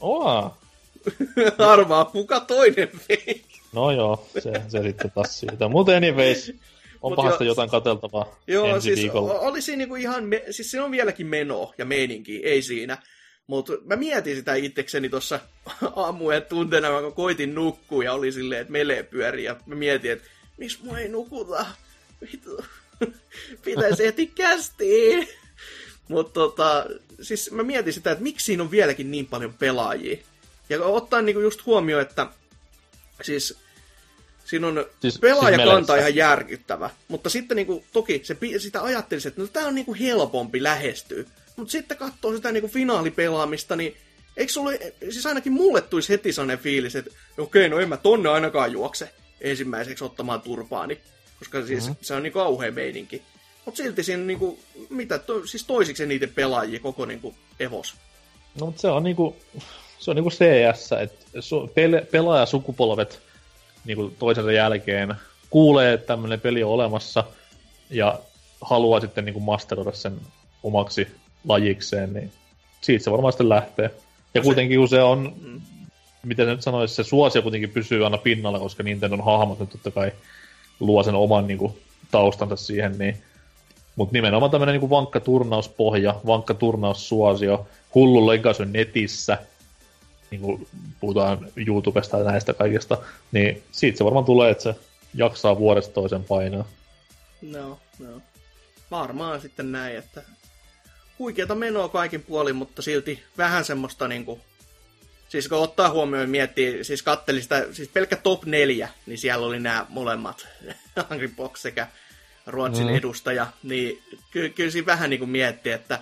Oa, 0.00 0.58
Arvaa, 1.72 2.04
kuka 2.04 2.40
toinen 2.40 2.90
vei. 3.08 3.42
no 3.72 3.90
joo, 3.90 4.26
se, 4.38 4.52
se 4.68 4.82
sitten 4.82 5.10
taas 5.10 5.40
siitä. 5.40 5.68
Mutta 5.68 5.96
anyways, 5.96 6.52
onpahan 7.02 7.28
Mut 7.30 7.34
sitä 7.34 7.44
jo- 7.44 7.48
jotain 7.50 7.70
katseltavaa 7.70 8.36
Joo, 8.46 8.66
ensi 8.66 8.84
siis 8.86 8.98
viikolla. 8.98 9.60
siinä 9.60 9.78
niinku 9.78 9.94
ihan, 9.94 10.24
me, 10.24 10.42
siis 10.50 10.70
siinä 10.70 10.84
on 10.84 10.90
vieläkin 10.90 11.26
meno 11.26 11.72
ja 11.78 11.84
meininki, 11.84 12.40
ei 12.44 12.62
siinä. 12.62 13.02
Mutta 13.48 13.72
mä 13.84 13.96
mietin 13.96 14.36
sitä 14.36 14.54
itsekseni 14.54 15.08
tuossa 15.08 15.40
aamujen 15.96 16.42
tunteena, 16.42 17.00
kun 17.02 17.12
koitin 17.12 17.54
nukkua 17.54 18.04
ja 18.04 18.12
oli 18.12 18.32
silleen, 18.32 18.60
että 18.60 18.72
melee 18.72 19.02
pyörii 19.02 19.44
ja 19.44 19.56
mä 19.66 19.74
mietin, 19.74 20.12
että 20.12 20.28
miksi 20.56 20.78
mua 20.82 20.98
ei 20.98 21.08
nukuta? 21.08 21.66
Vitu. 22.20 22.64
Pitäisi 23.64 24.06
ehti 24.06 24.26
kästiin. 24.26 25.28
Mutta 26.08 26.32
tota, 26.32 26.86
siis 27.20 27.50
mä 27.50 27.62
mietin 27.62 27.92
sitä, 27.92 28.10
että 28.10 28.22
miksi 28.22 28.44
siinä 28.46 28.62
on 28.62 28.70
vieläkin 28.70 29.10
niin 29.10 29.26
paljon 29.26 29.54
pelaajia. 29.54 30.16
Ja 30.68 30.84
ottaen 30.84 31.24
niinku 31.26 31.40
just 31.40 31.66
huomioon, 31.66 32.02
että 32.02 32.26
siis 33.22 33.58
siinä 34.44 34.66
on 34.66 34.74
Siis- 34.74 34.86
siis, 34.86 35.00
siis 35.00 35.18
pelaajakanta 35.18 35.66
Meleessä. 35.92 35.96
ihan 35.96 36.14
järkyttävä. 36.14 36.90
Mutta 37.08 37.30
sitten 37.30 37.56
niinku, 37.56 37.84
toki 37.92 38.20
se, 38.24 38.36
sitä 38.58 38.82
ajattelisi, 38.82 39.28
että 39.28 39.40
no, 39.40 39.46
tämä 39.46 39.66
on 39.66 39.74
niinku 39.74 39.94
helpompi 39.94 40.62
lähestyä. 40.62 41.24
Mutta 41.58 41.72
sitten 41.72 41.96
katsoo 41.96 42.36
sitä 42.36 42.52
niinku 42.52 42.68
finaalipelaamista, 42.68 43.76
niin 43.76 43.96
eikö 44.36 44.52
sulle, 44.52 44.78
siis 45.10 45.26
ainakin 45.26 45.52
mulle 45.52 45.80
tulisi 45.80 46.08
heti 46.08 46.32
sellainen 46.32 46.58
fiilis, 46.58 46.96
että 46.96 47.10
okei, 47.38 47.68
no 47.68 47.78
en 47.78 47.88
mä 47.88 47.96
tonne 47.96 48.28
ainakaan 48.28 48.72
juokse 48.72 49.10
ensimmäiseksi 49.40 50.04
ottamaan 50.04 50.40
turpaani. 50.40 51.00
Koska 51.38 51.66
siis 51.66 51.84
mm-hmm. 51.84 51.96
se 52.00 52.14
on 52.14 52.22
niin 52.22 52.32
kauhea 52.32 52.72
meininki. 52.72 53.22
Mutta 53.64 53.82
silti 53.82 54.02
siinä 54.02 54.22
niinku, 54.22 54.58
mitä, 54.90 55.18
to, 55.18 55.46
siis 55.46 55.64
toisiksi 55.64 56.02
eniten 56.02 56.32
pelaajia 56.34 56.80
koko 56.80 57.04
niinku 57.04 57.34
Evos. 57.60 57.94
No, 58.60 58.66
mutta 58.66 58.80
se 58.80 58.88
on 58.88 59.02
niinku, 59.02 59.36
se 59.98 60.10
on 60.10 60.14
niinku 60.14 60.30
CS, 60.30 60.92
että 61.02 61.40
su, 61.40 61.70
pele, 61.74 62.06
pelaajasukupolvet 62.10 63.20
niinku 63.84 64.12
toisensa 64.18 64.52
jälkeen 64.52 65.14
kuulee, 65.50 65.92
että 65.92 66.06
tämmöinen 66.06 66.40
peli 66.40 66.62
on 66.62 66.70
olemassa 66.70 67.24
ja 67.90 68.20
haluaa 68.60 69.00
sitten 69.00 69.24
niinku 69.24 69.40
masteroida 69.40 69.92
sen 69.92 70.20
omaksi 70.62 71.08
lajikseen, 71.44 72.12
niin 72.12 72.32
siitä 72.80 73.04
se 73.04 73.10
varmaan 73.10 73.32
sitten 73.32 73.48
lähtee. 73.48 73.90
Ja 74.34 74.42
kuitenkin 74.42 74.78
kun 74.78 74.88
se 74.88 75.02
on, 75.02 75.34
miten 76.24 76.46
nyt 76.46 76.62
sanoisi, 76.62 76.94
se 76.94 77.04
suosio 77.04 77.42
kuitenkin 77.42 77.70
pysyy 77.70 78.04
aina 78.04 78.18
pinnalla, 78.18 78.58
koska 78.58 78.82
Nintendon 78.82 79.24
hahmot 79.24 79.60
nyt 79.60 79.70
totta 79.70 79.90
kai 79.90 80.12
luo 80.80 81.02
sen 81.02 81.14
oman 81.14 81.46
niin 81.46 81.58
kuin, 81.58 81.78
taustansa 82.10 82.56
siihen, 82.56 82.98
niin 82.98 83.22
mutta 83.96 84.12
nimenomaan 84.12 84.50
tämmöinen 84.50 84.80
niin 84.80 84.90
vankka 84.90 85.20
turnauspohja, 85.20 86.20
vankka 86.26 86.54
turnaussuosio, 86.54 87.66
hullu 87.94 88.26
legacy 88.26 88.66
netissä, 88.66 89.38
niin 90.30 90.40
kuin 90.40 90.68
puhutaan 91.00 91.48
YouTubesta 91.56 92.18
ja 92.18 92.24
näistä 92.24 92.54
kaikista, 92.54 92.98
niin 93.32 93.62
siitä 93.72 93.98
se 93.98 94.04
varmaan 94.04 94.24
tulee, 94.24 94.50
että 94.50 94.62
se 94.62 94.74
jaksaa 95.14 95.58
vuodesta 95.58 95.94
toisen 95.94 96.24
painaa. 96.24 96.64
No, 97.42 97.78
no. 97.98 98.20
Varmaan 98.90 99.40
sitten 99.40 99.72
näin, 99.72 99.96
että 99.96 100.22
huikeata 101.18 101.54
menoa 101.54 101.88
kaikin 101.88 102.22
puolin, 102.22 102.56
mutta 102.56 102.82
silti 102.82 103.22
vähän 103.38 103.64
semmoista 103.64 104.08
niinku... 104.08 104.40
Siis 105.28 105.48
kun 105.48 105.58
ottaa 105.58 105.90
huomioon 105.90 106.22
ja 106.22 106.28
miettii, 106.28 106.84
siis 106.84 107.02
katteli 107.02 107.42
sitä, 107.42 107.66
siis 107.72 107.88
pelkkä 107.88 108.16
top 108.16 108.44
4, 108.44 108.88
niin 109.06 109.18
siellä 109.18 109.46
oli 109.46 109.60
nämä 109.60 109.86
molemmat, 109.88 110.48
Angry 111.10 111.28
Box 111.28 111.60
sekä 111.60 111.86
Ruotsin 112.46 112.86
mm. 112.86 112.94
edustaja, 112.94 113.46
niin 113.62 114.02
ky- 114.30 114.48
kyllä 114.48 114.70
siinä 114.70 114.86
vähän 114.86 115.10
niin 115.10 115.18
kuin 115.18 115.30
miettii, 115.30 115.72
että 115.72 115.98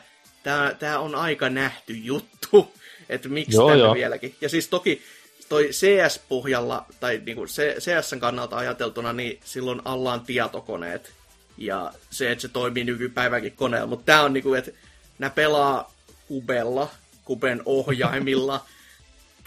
tämä 0.79 0.99
on 0.99 1.15
aika 1.15 1.51
nähty 1.51 1.93
juttu, 1.93 2.75
että 3.09 3.29
miksi 3.29 3.57
joo, 3.57 3.75
joo. 3.75 3.95
vieläkin. 3.95 4.35
Ja 4.41 4.49
siis 4.49 4.69
toki 4.69 5.03
toi 5.49 5.69
CS-pohjalla, 5.73 6.87
tai 7.01 7.23
niin 7.27 7.37
kuin 7.37 7.49
CSn 7.79 8.21
kannalta 8.21 8.57
ajateltuna, 8.57 9.13
niin 9.13 9.41
silloin 9.45 9.83
alla 9.85 10.13
on 10.13 10.21
tietokoneet. 10.21 11.13
Ja 11.59 11.93
se, 12.11 12.33
että 12.33 12.43
se 12.43 12.49
toimii 12.49 12.85
nykypäivänkin 12.85 13.53
koneella. 13.53 13.87
Mutta 13.87 14.05
tämä 14.05 14.23
on 14.23 14.33
niin 14.33 14.43
kuin, 14.43 14.59
että 14.59 14.71
nämä 15.19 15.31
pelaa 15.31 15.93
kubella, 16.29 16.91
kuben 17.25 17.63
ohjaimilla, 17.65 18.67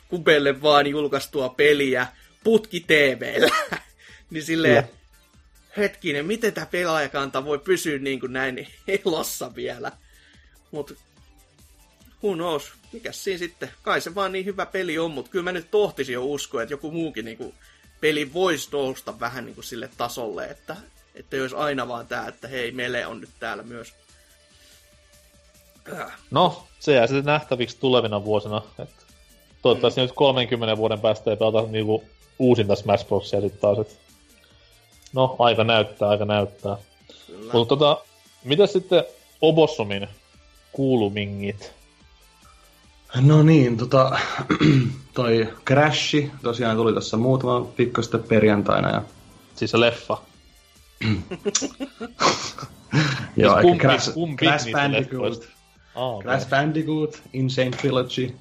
kubelle 0.08 0.62
vaan 0.62 0.88
julkaistua 0.88 1.50
peliä, 1.50 2.08
putki 2.44 2.80
TVllä. 2.80 3.56
niin 4.32 4.44
silleen, 4.44 4.90
hetkinen, 5.78 6.26
miten 6.26 6.54
tämä 6.54 6.66
pelaajakanta 6.66 7.46
voi 7.46 7.60
pysyä 7.60 7.98
niin 7.98 8.20
kuin 8.20 8.34
näin 8.34 8.68
elossa 8.88 9.56
vielä. 9.56 9.92
Mutta 10.72 10.94
who 12.24 12.34
knows, 12.36 12.72
mikä 12.94 13.12
siinä 13.12 13.38
sitten, 13.38 13.72
kai 13.84 14.02
se 14.02 14.16
vaan 14.16 14.32
niin 14.32 14.46
hyvä 14.46 14.66
peli 14.66 15.00
on, 15.00 15.12
mutta 15.12 15.32
kyllä 15.32 15.44
mä 15.44 15.52
nyt 15.52 15.72
tohtisin 15.72 16.14
jo 16.14 16.26
uskoa, 16.26 16.64
että 16.64 16.74
joku 16.74 16.92
muukin 16.92 17.26
niin 17.26 17.38
kuin, 17.38 17.54
peli 18.02 18.34
voisi 18.34 18.70
nousta 18.72 19.20
vähän 19.20 19.46
niin 19.46 19.56
kuin 19.56 19.66
sille 19.66 19.90
tasolle, 19.98 20.46
että, 20.46 20.76
että 21.16 21.38
olisi 21.38 21.56
aina 21.56 21.88
vaan 21.88 22.08
tämä, 22.08 22.28
että 22.28 22.48
hei, 22.48 22.72
Mele 22.72 23.06
on 23.06 23.22
nyt 23.22 23.30
täällä 23.40 23.64
myös. 23.64 23.94
No, 26.32 26.64
se 26.80 26.94
jää 26.94 27.08
sitten 27.08 27.26
nähtäviksi 27.26 27.78
tulevina 27.80 28.26
vuosina. 28.26 28.62
Että 28.80 29.04
toivottavasti 29.62 30.02
mm. 30.02 30.04
nyt 30.04 30.16
30 30.16 30.78
vuoden 30.78 31.00
päästä 31.00 31.32
ei 31.32 31.38
pelata 31.38 31.62
niinku 31.62 32.04
uusinta 32.40 32.76
Smash 32.76 33.08
Brosia 33.08 33.42
sitten 33.42 33.62
taas. 33.62 33.80
Että 33.80 34.10
No, 35.14 35.36
aika 35.40 35.64
näyttää, 35.64 36.10
aika 36.10 36.26
näyttää. 36.26 36.78
Mutta 37.54 37.76
tota, 37.76 38.02
mitä 38.44 38.68
sitten 38.68 39.04
Obossomin 39.42 40.08
kuulumingit? 40.72 41.74
No 43.22 43.44
niin, 43.44 43.78
tota, 43.78 44.20
toi 45.14 45.54
Crashi 45.66 46.32
tosiaan 46.44 46.78
tuli 46.78 46.94
tässä 46.94 47.18
muutama 47.18 47.68
viikko 47.78 48.02
sitten 48.02 48.24
perjantaina. 48.24 48.90
Ja... 48.90 49.02
Siis 49.56 49.72
se 49.72 49.80
leffa. 49.80 50.18
Joo, 53.38 53.58
eikä 53.58 53.78
Crash, 53.78 54.12
Crash 54.38 54.72
Bandicoot. 54.72 55.48
Ah, 56.00 56.22
Crash 56.22 56.50
Bandicoot, 56.50 57.22
Insane 57.34 57.72
Trilogy. 57.72 58.36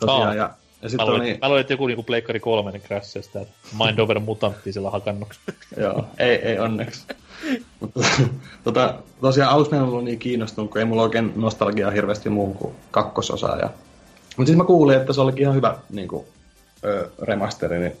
Tosiaan, 0.00 0.28
ah. 0.28 0.36
ja 0.36 0.50
ja 0.82 0.88
sit 0.88 0.98
mä, 0.98 1.06
luulen, 1.06 1.20
oli... 1.20 1.38
mä 1.40 1.48
luulen, 1.48 1.60
että 1.60 1.72
joku 1.72 1.86
niinku 1.86 2.02
Pleikkari 2.02 2.40
3 2.40 2.70
niin 2.70 2.82
crashista, 2.82 3.40
että 3.40 3.54
Mind 3.84 3.98
Over 3.98 4.20
Mutantti 4.20 4.72
sillä 4.72 4.90
hakannut. 4.90 5.28
Joo, 5.76 6.06
ei, 6.18 6.34
ei 6.34 6.58
onneksi. 6.58 7.06
Mutta 7.80 8.00
tota, 8.64 8.94
tosiaan 9.20 9.52
alussa 9.52 9.76
en 9.76 9.82
ollut 9.82 10.04
niin 10.04 10.18
kiinnostunut, 10.18 10.70
kun 10.70 10.78
ei 10.78 10.84
mulla 10.84 11.02
oikein 11.02 11.32
nostalgiaa 11.36 11.90
hirveästi 11.90 12.30
muuhun 12.30 12.56
kuin 12.56 12.74
kakkososaa. 12.90 13.56
Ja... 13.56 13.66
Mutta 14.36 14.50
sitten 14.50 14.56
mä 14.56 14.64
kuulin, 14.64 14.96
että 14.96 15.12
se 15.12 15.20
olikin 15.20 15.42
ihan 15.42 15.54
hyvä 15.54 15.78
niin 15.90 16.08
kuin, 16.08 16.26
ö, 16.84 17.10
remasteri, 17.22 17.78
niin, 17.78 17.96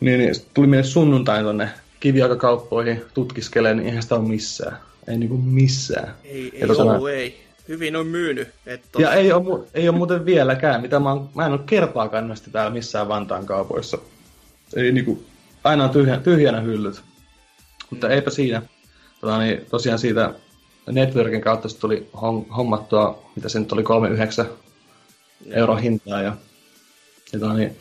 niin, 0.00 0.18
niin 0.18 0.34
tuli 0.54 0.66
meille 0.66 0.86
sunnuntain 0.86 1.44
tonne 1.44 1.68
kiviaikakauppoihin 2.00 3.04
tutkiskeleen, 3.14 3.76
niin 3.76 3.86
eihän 3.86 4.02
sitä 4.02 4.14
ole 4.14 4.28
missään. 4.28 4.78
Ei 5.08 5.18
niinku 5.18 5.36
missään. 5.36 6.14
Ei, 6.24 6.50
ei 6.54 6.64
ollut, 6.64 7.10
ei 7.10 7.42
hyvin 7.72 7.96
on 7.96 8.06
myynyt. 8.06 8.48
Että 8.66 9.02
ja 9.02 9.12
ei 9.12 9.32
ole, 9.32 9.64
ei 9.74 9.88
ole 9.88 9.96
muuten 9.96 10.24
vieläkään, 10.24 10.82
mitä 10.82 11.00
mä, 11.00 11.12
oon, 11.12 11.28
mä 11.34 11.46
en 11.46 11.52
ole 11.52 11.60
kertaakaan 11.66 12.28
näistä 12.28 12.50
täällä 12.50 12.70
missään 12.70 13.08
Vantaan 13.08 13.46
kaupoissa. 13.46 13.98
Ei 14.76 14.92
niinku, 14.92 15.24
aina 15.64 15.84
on 15.84 15.90
tyhjä, 15.90 16.20
tyhjänä 16.20 16.60
hyllyt. 16.60 17.02
Mutta 17.90 18.06
mm. 18.06 18.12
eipä 18.12 18.30
siinä. 18.30 18.62
Tota, 19.20 19.38
niin, 19.38 19.66
tosiaan 19.70 19.98
siitä 19.98 20.34
Networkin 20.90 21.40
kautta 21.40 21.68
tuli 21.80 22.08
hommattua, 22.56 23.22
mitä 23.36 23.48
se 23.48 23.58
nyt 23.58 23.72
oli, 23.72 23.82
39 23.82 24.46
euro 25.50 25.76
hintaa. 25.76 26.22
Ja, 26.22 26.36
ja 27.32 27.38
tota, 27.40 27.54
niin, 27.54 27.76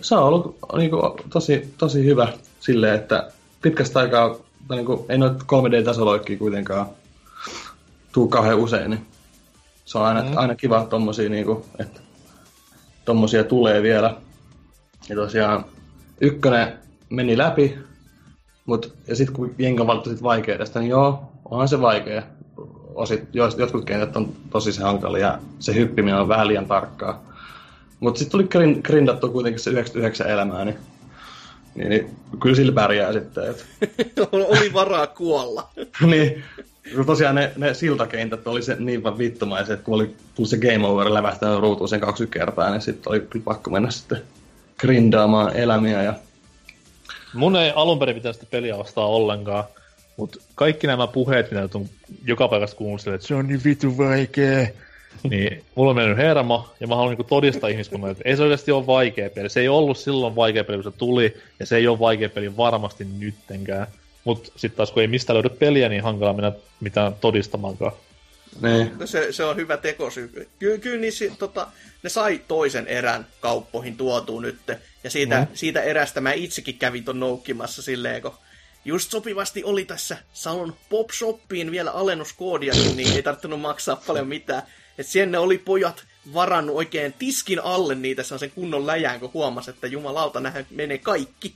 se 0.00 0.14
on 0.14 0.22
ollut 0.22 0.58
niin 0.76 0.90
kuin, 0.90 1.02
tosi, 1.30 1.74
tosi 1.78 2.04
hyvä 2.04 2.32
silleen, 2.60 2.94
että 2.94 3.32
pitkästä 3.62 3.98
aikaa, 3.98 4.36
niin 4.70 4.86
kuin, 4.86 5.00
ei 5.08 5.18
noita 5.18 5.44
3D-tasoloikkia 5.44 6.38
kuitenkaan 6.38 6.86
tuu 8.12 8.28
kauhean 8.28 8.58
usein, 8.58 8.90
niin 8.90 9.06
se 9.86 9.98
on 9.98 10.04
aina, 10.04 10.22
mm. 10.22 10.36
aina 10.36 10.54
kiva 10.54 10.84
tommosia, 10.84 11.28
niinku, 11.28 11.66
että 11.78 12.00
tommosia 13.04 13.44
tulee 13.44 13.82
vielä. 13.82 14.14
Ja 15.08 15.16
tosiaan 15.16 15.64
ykkönen 16.20 16.72
meni 17.10 17.38
läpi, 17.38 17.78
mut, 18.66 18.94
ja 19.06 19.16
sitten 19.16 19.36
kun 19.36 19.54
jenga 19.58 19.86
valittu 19.86 20.10
sit 20.10 20.22
vaikea 20.22 20.58
tästä, 20.58 20.80
niin 20.80 20.90
joo, 20.90 21.32
onhan 21.44 21.68
se 21.68 21.80
vaikea. 21.80 22.22
Osit, 22.94 23.28
jotkut 23.32 23.84
kentät 23.84 24.16
on 24.16 24.32
tosi 24.50 24.72
se 24.72 24.82
hankali 24.82 25.20
ja 25.20 25.38
se 25.58 25.74
hyppiminen 25.74 26.20
on 26.20 26.28
vähän 26.28 26.48
liian 26.48 26.66
tarkkaa. 26.66 27.22
Mutta 28.00 28.18
sitten 28.18 28.48
tuli 28.48 28.78
grindattu 28.82 29.30
kuitenkin 29.30 29.60
se 29.60 29.70
99 29.70 30.28
elämää, 30.28 30.64
niin, 30.64 30.78
niin, 31.74 31.88
niin 31.88 32.16
kyllä 32.42 32.56
sillä 32.56 32.72
pärjää 32.72 33.12
sitten. 33.12 33.50
Et. 33.50 33.66
Oli 34.32 34.72
varaa 34.72 35.06
kuolla. 35.06 35.68
niin, 36.06 36.44
tosiaan 37.06 37.34
ne, 37.34 37.52
ne 37.56 37.74
siltakentät 37.74 38.46
oli 38.46 38.62
se 38.62 38.76
niin 38.78 39.02
vaan 39.02 39.18
vittumaiset, 39.18 39.74
että 39.74 39.84
kun 39.84 39.94
oli 39.94 40.16
tullut 40.34 40.50
se 40.50 40.58
Game 40.58 40.86
Over 40.86 41.14
lävähtänyt 41.14 41.60
ruutuun 41.60 41.88
sen 41.88 42.00
kaksi 42.00 42.26
kertaa, 42.26 42.70
niin 42.70 42.80
sitten 42.80 43.10
oli 43.12 43.20
kyllä 43.20 43.44
pakko 43.44 43.70
mennä 43.70 43.90
sitten 43.90 44.22
grindaamaan 44.78 45.56
elämiä. 45.56 46.02
Ja... 46.02 46.14
Mun 47.34 47.56
ei 47.56 47.72
alun 47.74 47.98
perin 47.98 48.14
pitänyt 48.14 48.36
sitä 48.36 48.46
peliä 48.50 48.76
ostaa 48.76 49.06
ollenkaan, 49.06 49.64
mutta 50.16 50.38
kaikki 50.54 50.86
nämä 50.86 51.06
puheet, 51.06 51.50
mitä 51.50 51.68
on 51.74 51.88
joka 52.24 52.48
paikasta 52.48 52.76
kuullut 52.76 53.06
että 53.06 53.26
se 53.26 53.34
on 53.34 53.48
niin 53.48 53.64
vitu 53.64 53.98
vaikea, 53.98 54.66
niin 55.22 55.64
mulla 55.74 55.90
on 55.90 55.96
mennyt 55.96 56.16
hermo, 56.16 56.68
ja 56.80 56.86
mä 56.86 56.96
haluan 56.96 57.16
niin 57.16 57.26
todistaa 57.26 57.70
ihmiskunnalle, 57.70 58.12
että 58.12 58.22
ei 58.26 58.36
se 58.36 58.42
oikeasti 58.42 58.72
ole 58.72 58.86
vaikea 58.86 59.30
peli. 59.30 59.50
Se 59.50 59.60
ei 59.60 59.68
ollut 59.68 59.98
silloin 59.98 60.36
vaikea 60.36 60.64
peli, 60.64 60.76
kun 60.76 60.92
se 60.92 60.98
tuli, 60.98 61.36
ja 61.60 61.66
se 61.66 61.76
ei 61.76 61.88
ole 61.88 61.98
vaikea 61.98 62.28
peli 62.28 62.56
varmasti 62.56 63.06
nyttenkään. 63.18 63.86
Mutta 64.26 64.50
sitten 64.56 64.76
taas 64.76 64.90
kun 64.90 65.00
ei 65.00 65.08
mistä 65.08 65.34
löydy 65.34 65.48
peliä, 65.48 65.88
niin 65.88 66.02
hankala 66.02 66.32
mennä 66.32 66.52
mitään 66.80 67.14
todistamaankaan. 67.14 67.92
Niin. 68.62 68.92
Se, 69.04 69.32
se 69.32 69.44
on 69.44 69.56
hyvä 69.56 69.76
tekosyy. 69.76 70.48
Kyllä, 70.58 70.78
kyllä 70.78 71.00
niin, 71.00 71.36
tota, 71.38 71.68
ne 72.02 72.10
sai 72.10 72.40
toisen 72.48 72.86
erän 72.86 73.26
kauppoihin 73.40 73.96
tuotua 73.96 74.40
nyt. 74.40 74.58
Ja 75.04 75.10
siitä, 75.10 75.40
mm. 75.40 75.46
siitä 75.54 75.82
erästä 75.82 76.20
mä 76.20 76.32
itsekin 76.32 76.78
kävin 76.78 77.04
ton 77.04 77.20
noukkimassa 77.20 77.82
silleen, 77.82 78.22
kun 78.22 78.34
just 78.84 79.10
sopivasti 79.10 79.64
oli 79.64 79.84
tässä 79.84 80.16
Salon 80.32 80.76
Pop 80.88 81.10
Shoppiin 81.10 81.70
vielä 81.70 81.90
alennuskoodia, 81.90 82.72
niin 82.96 83.12
ei 83.12 83.22
tarvinnut 83.22 83.60
maksaa 83.60 84.02
paljon 84.06 84.28
mitään. 84.28 84.62
Että 84.98 85.12
siellä 85.12 85.40
oli 85.40 85.58
pojat 85.58 86.04
varannut 86.34 86.76
oikein 86.76 87.14
tiskin 87.18 87.64
alle 87.64 87.94
niitä 87.94 88.22
sen 88.22 88.50
kunnon 88.50 88.86
läjään, 88.86 89.20
kun 89.20 89.30
huomasi, 89.34 89.70
että 89.70 89.86
jumalauta, 89.86 90.40
nähdään 90.40 90.66
menee 90.70 90.98
kaikki. 90.98 91.54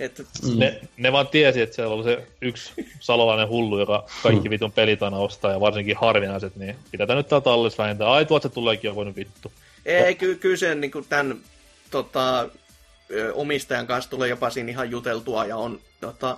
Että... 0.00 0.22
Mm. 0.22 0.58
Ne, 0.58 0.80
ne 0.96 1.12
vaan 1.12 1.28
tiesi, 1.28 1.60
että 1.60 1.76
siellä 1.76 1.94
oli 1.94 2.04
se 2.04 2.26
yksi 2.40 2.72
salolainen 3.00 3.48
hullu, 3.48 3.78
joka 3.78 4.06
kaikki 4.22 4.48
mm. 4.48 4.50
vitun 4.50 4.72
pelit 4.72 5.02
aina 5.02 5.16
ostaa, 5.16 5.52
ja 5.52 5.60
varsinkin 5.60 5.96
harvinaiset, 5.96 6.56
niin 6.56 6.76
pidetään 6.90 7.16
nyt 7.16 7.28
tää 7.28 7.40
tallis 7.40 7.78
vähintään. 7.78 8.10
Ai, 8.10 8.24
tuot 8.24 8.42
se 8.42 8.48
tuleekin 8.48 8.88
jo 8.88 8.94
voinut 8.94 9.16
vittu. 9.16 9.52
Ei, 9.84 10.14
ky- 10.14 10.34
kyllä 10.34 10.56
sen 10.56 10.80
niin 10.80 11.06
tämän 11.08 11.36
tota, 11.90 12.48
omistajan 13.34 13.86
kanssa 13.86 14.10
tulee 14.10 14.28
jopa 14.28 14.50
siinä 14.50 14.70
ihan 14.70 14.90
juteltua, 14.90 15.44
ja 15.44 15.56
on 15.56 15.80
tota, 16.00 16.36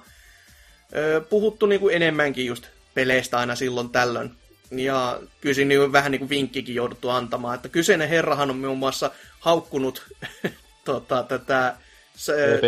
puhuttu 1.28 1.66
niin 1.66 1.80
kuin 1.80 1.96
enemmänkin 1.96 2.46
just 2.46 2.66
peleistä 2.94 3.38
aina 3.38 3.54
silloin 3.54 3.90
tällöin. 3.90 4.30
Ja 4.70 5.20
kyllä 5.40 5.54
siinä 5.54 5.68
niin 5.68 5.92
vähän 5.92 6.12
niin 6.12 6.18
kuin 6.18 6.28
vinkkikin 6.28 6.74
jouduttu 6.74 7.08
antamaan, 7.08 7.54
että 7.54 7.68
kyseinen 7.68 8.08
herrahan 8.08 8.50
on 8.50 8.58
muun 8.58 8.78
muassa 8.78 9.10
haukkunut 9.40 10.02
tota, 10.84 11.22
tätä 11.22 11.74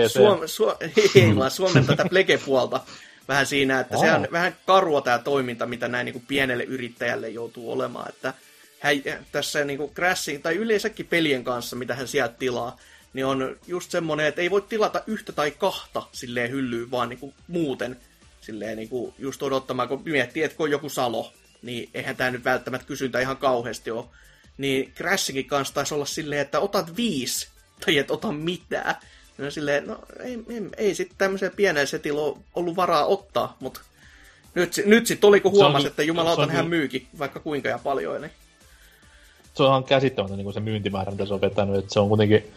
Suom, 0.09 0.41
Suom, 0.47 0.77
ei 1.15 1.37
vaan 1.37 1.51
Suomen 1.51 1.87
tätä 1.87 2.05
plekepuolta 2.11 2.81
vähän 3.29 3.47
siinä, 3.47 3.81
että 3.81 3.97
oh. 3.97 4.05
se 4.05 4.13
on 4.13 4.29
vähän 4.33 4.57
karua 4.67 5.01
tämä 5.01 5.19
toiminta, 5.19 5.67
mitä 5.67 5.89
näin 5.89 6.05
niin 6.05 6.13
kuin 6.13 6.25
pienelle 6.29 6.65
yrittäjälle 6.65 7.29
joutuu 7.29 7.73
olemaan, 7.73 8.09
että 8.09 8.35
hän, 8.81 8.97
tässä 9.33 9.65
niin 9.65 9.79
kuin 9.79 9.95
Crashin, 9.95 10.43
tai 10.43 10.57
yleensäkin 10.57 11.07
pelien 11.07 11.45
kanssa, 11.45 11.77
mitä 11.77 11.95
hän 11.95 12.09
sieltä 12.09 12.35
tilaa, 12.39 12.77
niin 13.13 13.27
on 13.27 13.57
just 13.67 13.91
semmoinen, 13.91 14.27
että 14.27 14.41
ei 14.41 14.51
voi 14.51 14.63
tilata 14.63 15.03
yhtä 15.07 15.33
tai 15.33 15.51
kahta 15.51 16.03
silleen 16.13 16.51
hyllyyn, 16.51 16.91
vaan 16.91 17.09
niin 17.09 17.19
kuin 17.19 17.35
muuten 17.49 17.97
silleen 18.41 18.77
niin 18.77 18.89
kuin 18.89 19.15
just 19.19 19.43
odottamaan, 19.43 19.89
kun 19.89 20.03
miettii, 20.05 20.43
että 20.43 20.57
kun 20.57 20.65
on 20.65 20.71
joku 20.71 20.89
salo, 20.89 21.33
niin 21.63 21.91
eihän 21.95 22.17
tämä 22.17 22.31
nyt 22.31 22.45
välttämättä 22.45 22.87
kysyntä 22.87 23.21
ihan 23.21 23.37
kauheasti 23.37 23.91
ole. 23.91 24.05
Niin 24.59 24.93
Crashinkin 24.97 25.47
kanssa 25.47 25.75
taisi 25.75 25.95
olla 25.95 26.05
silleen, 26.05 26.41
että 26.41 26.61
otat 26.61 26.97
viisi, 26.97 27.49
tai 27.85 27.99
et 27.99 28.11
ota 28.11 28.33
mitään. 28.33 28.95
No 29.41 29.51
silleen, 29.51 29.87
no 29.87 29.99
ei, 30.25 30.39
ei, 30.49 30.63
ei 30.77 30.95
sitten 30.95 31.19
tämmöiseen 31.19 31.53
pieneen 31.57 31.87
ole 32.13 32.37
ollut 32.55 32.77
varaa 32.77 33.07
ottaa, 33.07 33.57
mutta 33.61 33.81
nyt, 34.55 34.83
nyt 34.87 35.07
sitten 35.07 35.29
oli, 35.29 35.41
kun 35.41 35.53
huomasi, 35.53 35.87
että 35.87 36.03
jumalauta 36.03 36.47
hän 36.47 36.69
myykin 36.69 37.07
vaikka 37.19 37.41
kuinka 37.41 37.69
ja 37.69 37.79
paljon. 37.79 38.21
Niin. 38.21 38.33
Se 39.55 39.63
on 39.63 39.69
ihan 39.69 39.85
käsittämätön 39.85 40.39
niin 40.39 40.53
se 40.53 40.61
myyntimäärä, 40.61 41.13
mitä 41.13 41.27
se 41.27 41.35
on 41.35 41.41
vetänyt. 41.41 41.77
Että 41.77 41.93
se 41.93 42.01
on 42.01 42.09
kuitenkin 42.09 42.53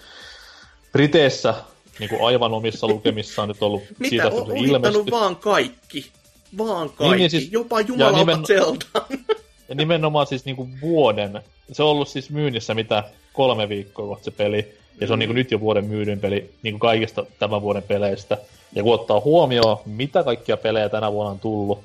Briteissä 0.92 1.54
niin 2.00 2.10
kuin 2.10 2.28
aivan 2.28 2.54
omissa 2.54 2.88
lukemissaan 2.88 3.48
nyt 3.48 3.64
ollut 3.64 3.84
Mitä, 4.00 4.10
siitä, 4.10 4.28
että 4.28 4.46
se 4.46 4.60
ilmesty. 4.60 5.12
vaan 5.12 5.36
kaikki. 5.36 6.12
Vaan 6.58 6.90
kaikki. 6.90 7.04
Niin, 7.04 7.18
niin 7.18 7.30
siis, 7.30 7.52
Jopa 7.52 7.82
jumalauta 7.82 8.18
nimen, 8.18 8.46
Zelda. 8.46 8.86
ja 9.70 9.76
nimenomaan 9.76 10.28
siis 10.28 10.46
niin 10.46 10.56
kuin 10.56 10.82
vuoden. 10.82 11.42
Se 11.72 11.84
on 11.84 11.90
ollut 11.90 12.08
siis 12.08 12.30
myynnissä 12.30 12.74
mitä 12.74 13.04
kolme 13.34 13.70
viikkoa 13.70 14.08
kohta 14.08 14.24
se 14.24 14.32
peli. 14.32 14.78
Ja 15.02 15.08
se 15.08 15.14
on 15.14 15.20
niin 15.20 15.30
kuin 15.30 15.36
nyt 15.36 15.52
jo 15.52 15.60
vuoden 15.60 15.86
myydyn 15.86 16.20
peli 16.20 16.50
niin 16.64 16.74
kuin 16.74 16.80
kaikista 16.80 17.26
tämän 17.40 17.62
vuoden 17.62 17.84
peleistä. 17.84 18.38
Ja 18.76 18.84
kun 18.84 18.94
ottaa 18.94 19.20
huomioon, 19.20 19.78
mitä 19.86 20.24
kaikkia 20.24 20.58
pelejä 20.58 20.90
tänä 20.90 21.12
vuonna 21.12 21.32
on 21.32 21.40
tullut. 21.40 21.80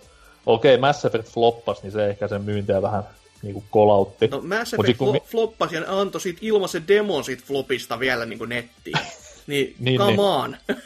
Okei, 0.46 0.74
okay, 0.74 0.80
Mass 0.80 1.04
Effect 1.04 1.28
floppas, 1.28 1.82
niin 1.82 1.92
se 1.92 2.06
ehkä 2.06 2.28
sen 2.28 2.42
myyntiä 2.42 2.82
vähän 2.82 3.02
niin 3.42 3.54
kuin 3.54 3.64
kolautti. 3.70 4.28
No 4.28 4.40
Mass 4.40 4.74
Effect 4.74 4.98
flo- 4.98 5.12
mi- 5.12 5.22
floppasi 5.24 5.76
ja 5.76 5.82
antoi 5.86 6.20
siitä 6.20 6.38
ilmaisen 6.42 6.88
demon 6.88 7.24
siitä 7.24 7.42
flopista 7.46 7.98
vielä 7.98 8.26
niin 8.26 8.38
kuin 8.38 8.48
nettiin. 8.48 8.98
Niin, 9.46 9.74
niin 9.78 9.98
come 9.98 10.10
niin. 10.10 10.20
on. 10.20 10.56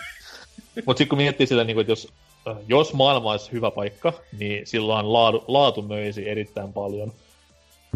Mutta 0.87 0.99
sitten 0.99 1.09
kun 1.09 1.19
miettii 1.19 1.47
sillä, 1.47 1.65
niin 1.65 1.75
kuin, 1.77 1.81
että 1.81 1.93
jos, 1.93 2.09
äh, 2.49 2.57
jos 2.69 2.93
maailma 2.95 3.31
olisi 3.31 3.53
hyvä 3.53 3.71
paikka, 3.71 4.13
niin 4.39 4.67
silloin 4.67 5.13
laatu, 5.13 5.45
laatu 5.49 5.83
möisi 5.83 6.29
erittäin 6.29 6.73
paljon. 6.73 7.13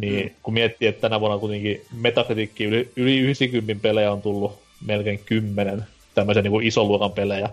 Niin 0.01 0.27
mm. 0.27 0.35
kun 0.43 0.55
miettii, 0.55 0.89
että 0.89 1.01
tänä 1.01 1.21
vuonna 1.21 1.39
kuitenkin 1.39 1.83
Metacritic 2.01 2.61
yli, 2.61 2.91
yli 2.97 3.19
90 3.19 3.83
pelejä 3.83 4.13
on 4.13 4.23
tullut 4.23 4.59
melkein 4.87 5.21
10 5.27 5.87
tämmöisen 6.15 6.45
niin 6.45 6.51
kuin 6.53 6.67
ison 6.67 6.89
luokan 6.89 7.13
pelejä, 7.13 7.49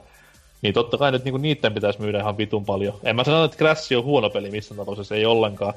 niin 0.61 0.73
totta 0.73 0.97
kai 0.97 1.11
nyt 1.11 1.23
niin 1.23 1.33
kuin 1.33 1.41
niiden 1.41 1.73
pitäisi 1.73 2.01
myydä 2.01 2.19
ihan 2.19 2.37
vitun 2.37 2.65
paljon. 2.65 2.99
En 3.03 3.15
mä 3.15 3.23
sano, 3.23 3.43
että 3.43 3.57
Crash 3.57 3.97
on 3.97 4.03
huono 4.03 4.29
peli 4.29 4.51
missään 4.51 4.77
tapauksessa, 4.77 5.15
ei 5.15 5.25
ollenkaan. 5.25 5.73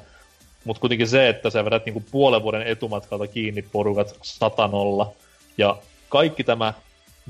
Mutta 0.64 0.81
kuitenkin 0.81 1.09
se, 1.09 1.29
että 1.29 1.51
sä 1.51 1.64
vedät 1.64 1.85
niinku 1.85 2.03
puolen 2.11 2.43
vuoden 2.43 2.62
etumatkalta 2.62 3.27
kiinni 3.27 3.62
porukat 3.62 4.17
satanolla, 4.23 5.12
ja 5.59 5.77
kaikki 6.09 6.45
tämä 6.45 6.75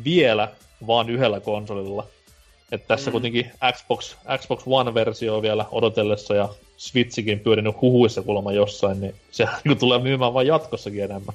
vielä 0.05 0.49
vaan 0.87 1.11
yhdellä 1.11 1.41
konsolilla. 1.41 2.07
että 2.73 2.89
tässä 2.89 3.11
mm. 3.11 3.13
kuitenkin 3.13 3.51
Xbox, 3.73 4.17
Xbox 4.39 4.63
One-versio 4.67 5.37
on 5.37 5.43
vielä 5.43 5.67
odotellessa 5.71 6.35
ja 6.35 6.49
Switchikin 6.77 7.41
pyörinyt 7.41 7.81
huhuissa 7.81 8.23
kuulemma 8.23 8.53
jossain, 8.53 9.01
niin 9.01 9.15
se 9.31 9.49
tulee 9.79 9.99
myymään 9.99 10.35
vain 10.35 10.47
jatkossakin 10.47 11.05
enemmän. 11.05 11.35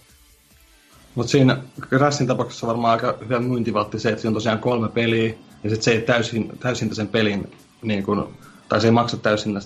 Mutta 1.16 1.32
siinä 1.32 1.58
Crashin 1.90 2.28
tapauksessa 2.28 2.68
varmaan 2.68 2.92
aika 2.92 3.18
hyvä 3.24 3.40
myyntivaltti 3.40 4.00
se, 4.00 4.10
että 4.10 4.22
siinä 4.22 4.30
on 4.30 4.34
tosiaan 4.34 4.60
kolme 4.60 4.90
peliä, 4.90 5.34
ja 5.64 5.70
sitten 5.70 5.82
se 5.82 5.92
ei 5.92 6.02
täysin, 6.02 6.52
täysin 6.60 6.96
sen 6.96 7.08
pelin, 7.08 7.52
niin 7.82 8.04
kun, 8.04 8.34
tai 8.70 8.82
se 8.82 8.88
ei 8.88 8.92
maksa 8.92 9.18
täysin 9.18 9.62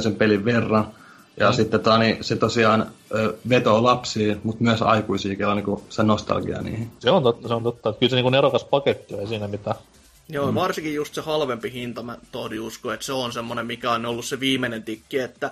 sen 0.00 0.16
pelin 0.16 0.44
verran, 0.44 0.86
ja 1.36 1.50
mm. 1.50 1.54
sitten 1.54 1.80
tää, 1.80 1.98
niin, 1.98 2.24
se 2.24 2.36
tosiaan 2.36 2.86
ö, 3.14 3.34
vetoo 3.48 3.82
lapsiin, 3.82 4.40
mutta 4.44 4.64
myös 4.64 4.82
aikuisia, 4.82 5.36
joilla 5.38 5.54
on 5.54 5.62
niin 5.64 5.84
se 5.88 6.02
nostalgia 6.02 6.62
niihin. 6.62 6.90
Se 6.98 7.10
on 7.10 7.22
totta, 7.22 7.48
se 7.48 7.54
on 7.54 7.62
totta. 7.62 7.92
Kyllä 7.92 8.10
se 8.10 8.22
niin 8.22 8.34
erokas 8.34 8.64
paketti 8.64 9.14
ei 9.14 9.26
siinä 9.26 9.48
mitään. 9.48 9.76
Joo, 10.28 10.52
mm. 10.52 10.54
varsinkin 10.54 10.94
just 10.94 11.14
se 11.14 11.20
halvempi 11.20 11.72
hinta, 11.72 12.02
mä 12.02 12.18
tohdin 12.32 12.60
usko, 12.60 12.92
että 12.92 13.06
se 13.06 13.12
on 13.12 13.32
semmoinen, 13.32 13.66
mikä 13.66 13.92
on 13.92 14.06
ollut 14.06 14.24
se 14.24 14.40
viimeinen 14.40 14.82
tikki, 14.82 15.18
että 15.18 15.50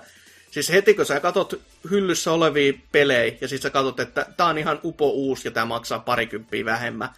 siis 0.51 0.69
heti 0.69 0.93
kun 0.93 1.05
sä 1.05 1.19
katot 1.19 1.61
hyllyssä 1.91 2.31
olevia 2.31 2.73
pelejä, 2.91 3.37
ja 3.41 3.47
sitten 3.47 3.61
sä 3.61 3.69
katot, 3.69 3.99
että 3.99 4.25
tää 4.37 4.47
on 4.47 4.57
ihan 4.57 4.79
upo 4.83 5.09
uusi, 5.09 5.47
ja 5.47 5.51
tää 5.51 5.65
maksaa 5.65 5.99
parikymppiä 5.99 6.65
vähemmän, 6.65 7.09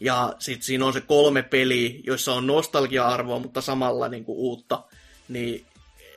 ja 0.00 0.34
sitten 0.38 0.62
siinä 0.66 0.86
on 0.86 0.92
se 0.92 1.00
kolme 1.00 1.42
peliä, 1.42 2.00
joissa 2.04 2.32
on 2.34 2.46
nostalgia-arvoa, 2.46 3.38
mutta 3.38 3.60
samalla 3.60 4.08
niin 4.08 4.24
kuin 4.24 4.38
uutta, 4.38 4.82
niin 5.28 5.64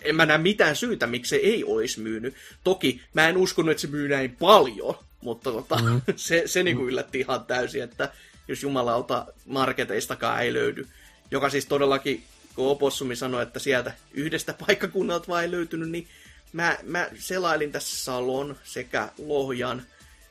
en 0.01 0.15
mä 0.15 0.25
näe 0.25 0.37
mitään 0.37 0.75
syytä, 0.75 1.07
miksi 1.07 1.29
se 1.29 1.35
ei 1.35 1.63
olisi 1.63 1.99
myynyt. 1.99 2.35
Toki 2.63 3.01
mä 3.13 3.29
en 3.29 3.37
uskonut, 3.37 3.71
että 3.71 3.81
se 3.81 3.87
myy 3.87 4.09
näin 4.09 4.35
paljon, 4.35 4.95
mutta 5.21 5.51
tota, 5.51 5.75
mm. 5.75 6.01
se, 6.15 6.43
se 6.45 6.63
niin 6.63 6.77
kuin 6.77 6.87
yllätti 6.87 7.19
ihan 7.19 7.45
täysin, 7.45 7.83
että 7.83 8.09
jos 8.47 8.63
jumalauta 8.63 9.25
marketeistakaan 9.45 10.41
ei 10.41 10.53
löydy. 10.53 10.87
Joka 11.31 11.49
siis 11.49 11.65
todellakin, 11.65 12.23
kun 12.55 12.67
Opossumi 12.67 13.15
sanoi, 13.15 13.43
että 13.43 13.59
sieltä 13.59 13.93
yhdestä 14.13 14.53
paikkakunnalta 14.67 15.27
vaan 15.27 15.43
ei 15.43 15.51
löytynyt, 15.51 15.89
niin 15.89 16.07
mä, 16.53 16.77
mä 16.83 17.09
selailin 17.19 17.71
tässä 17.71 18.03
Salon 18.03 18.55
sekä 18.63 19.09
Lohjan 19.17 19.83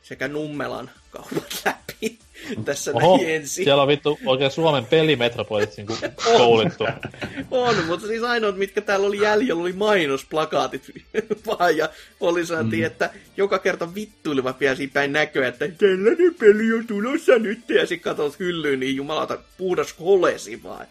sekä 0.03 0.27
Nummelan 0.27 0.91
kaupat 1.09 1.61
läpi 1.65 2.19
tässä 2.65 2.91
Oho, 2.93 3.17
näin 3.17 3.29
ensin. 3.29 3.65
siellä 3.65 3.81
on 3.81 3.87
vittu 3.87 4.19
oikein 4.25 4.51
Suomen 4.51 4.85
pelimetropolit 4.85 5.77
niin 5.77 5.87
koulittu. 6.23 6.83
on, 7.51 7.75
mutta 7.85 8.07
siis 8.07 8.23
ainoat, 8.23 8.57
mitkä 8.57 8.81
täällä 8.81 9.07
oli 9.07 9.21
jäljellä, 9.21 9.61
oli 9.61 9.73
mainosplakaatit 9.73 10.91
vaan, 11.47 11.77
ja 11.77 11.89
oli 12.19 12.45
sanottiin, 12.45 12.81
mm. 12.81 12.87
että 12.87 13.09
joka 13.37 13.59
kerta 13.59 13.95
vittuilivat 13.95 14.59
vielä 14.59 14.75
siinä 14.75 14.93
päin 14.93 15.13
näköä, 15.13 15.47
että 15.47 15.67
tällainen 15.67 16.35
peli 16.39 16.73
on 16.73 16.87
tulossa 16.87 17.39
nyt, 17.39 17.69
ja 17.69 17.85
sitten 17.85 17.99
katsot 17.99 18.39
hyllyyn, 18.39 18.79
niin 18.79 18.95
jumalata 18.95 19.37
puhdas 19.57 19.93
kolesi 19.93 20.63
vaan. 20.63 20.87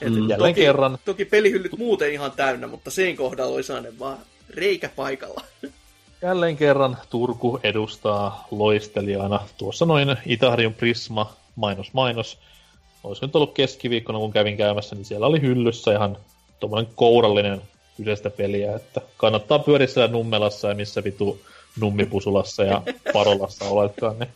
Et 0.00 0.12
mm. 0.12 0.28
toki, 0.38 0.54
kerran. 0.54 0.98
Toki 1.04 1.24
pelihyllyt 1.24 1.78
muuten 1.78 2.12
ihan 2.12 2.32
täynnä, 2.32 2.66
mutta 2.66 2.90
sen 2.90 3.16
kohdalla 3.16 3.54
oli 3.54 3.62
sellainen 3.62 3.98
vaan 3.98 4.18
reikä 4.50 4.88
paikalla. 4.96 5.44
Jälleen 6.22 6.56
kerran 6.56 6.96
Turku 7.10 7.60
edustaa 7.62 8.46
loistelijana. 8.50 9.40
Tuossa 9.58 9.86
noin 9.86 10.16
Itahriun 10.26 10.74
Prisma, 10.74 11.32
mainos 11.56 11.92
mainos. 11.92 12.38
Olisi 13.04 13.26
nyt 13.26 13.36
ollut 13.36 13.54
keskiviikkona, 13.54 14.18
kun 14.18 14.32
kävin 14.32 14.56
käymässä, 14.56 14.94
niin 14.94 15.04
siellä 15.04 15.26
oli 15.26 15.40
hyllyssä 15.40 15.92
ihan 15.92 16.16
tuommoinen 16.60 16.92
kourallinen 16.94 17.62
kyseistä 17.96 18.30
peliä, 18.30 18.76
että 18.76 19.00
kannattaa 19.16 19.58
pyöriä 19.58 19.86
siellä 19.86 20.08
Nummelassa 20.08 20.68
ja 20.68 20.74
missä 20.74 21.04
vitu 21.04 21.40
Nummipusulassa 21.80 22.64
ja 22.64 22.82
Parolassa 23.12 23.64
oletkaan. 23.64 24.16
Niin. 24.18 24.30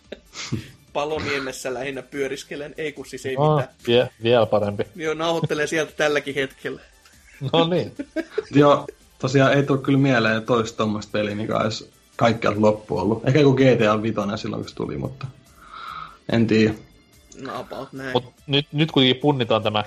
Paloniemessä 0.92 1.74
lähinnä 1.74 2.02
pyöriskelen, 2.02 2.74
ei 2.78 2.92
kun 2.92 3.06
siis 3.06 3.26
ei 3.26 3.36
no, 3.36 3.56
mitään. 3.56 3.74
Vie, 3.86 4.08
vielä 4.22 4.46
parempi. 4.46 4.84
Joo, 4.96 5.14
nauhoittelen 5.14 5.68
sieltä 5.68 5.92
tälläkin 5.96 6.34
hetkellä. 6.34 6.80
No 7.52 7.68
niin. 7.68 7.92
Joo, 8.50 8.86
tosiaan 9.22 9.52
ei 9.52 9.62
tule 9.62 9.78
kyllä 9.78 9.98
mieleen 9.98 10.42
toista 10.42 10.76
tuommoista 10.76 11.12
peliä, 11.12 11.34
mikä 11.34 11.56
olisi 11.56 11.90
kaikkialta 12.16 12.60
loppu 12.60 12.98
ollut. 12.98 13.22
Ehkä 13.26 13.40
joku 13.40 13.56
GTA 13.56 14.02
5 14.02 14.16
silloin, 14.36 14.62
kun 14.62 14.68
se 14.68 14.74
tuli, 14.74 14.96
mutta 14.98 15.26
en 16.32 16.46
tiedä. 16.46 16.74
No. 17.40 17.66
Mut 18.12 18.24
nyt, 18.46 18.66
nyt 18.72 18.92
kuitenkin 18.92 19.20
punnitaan 19.20 19.62
tämä 19.62 19.84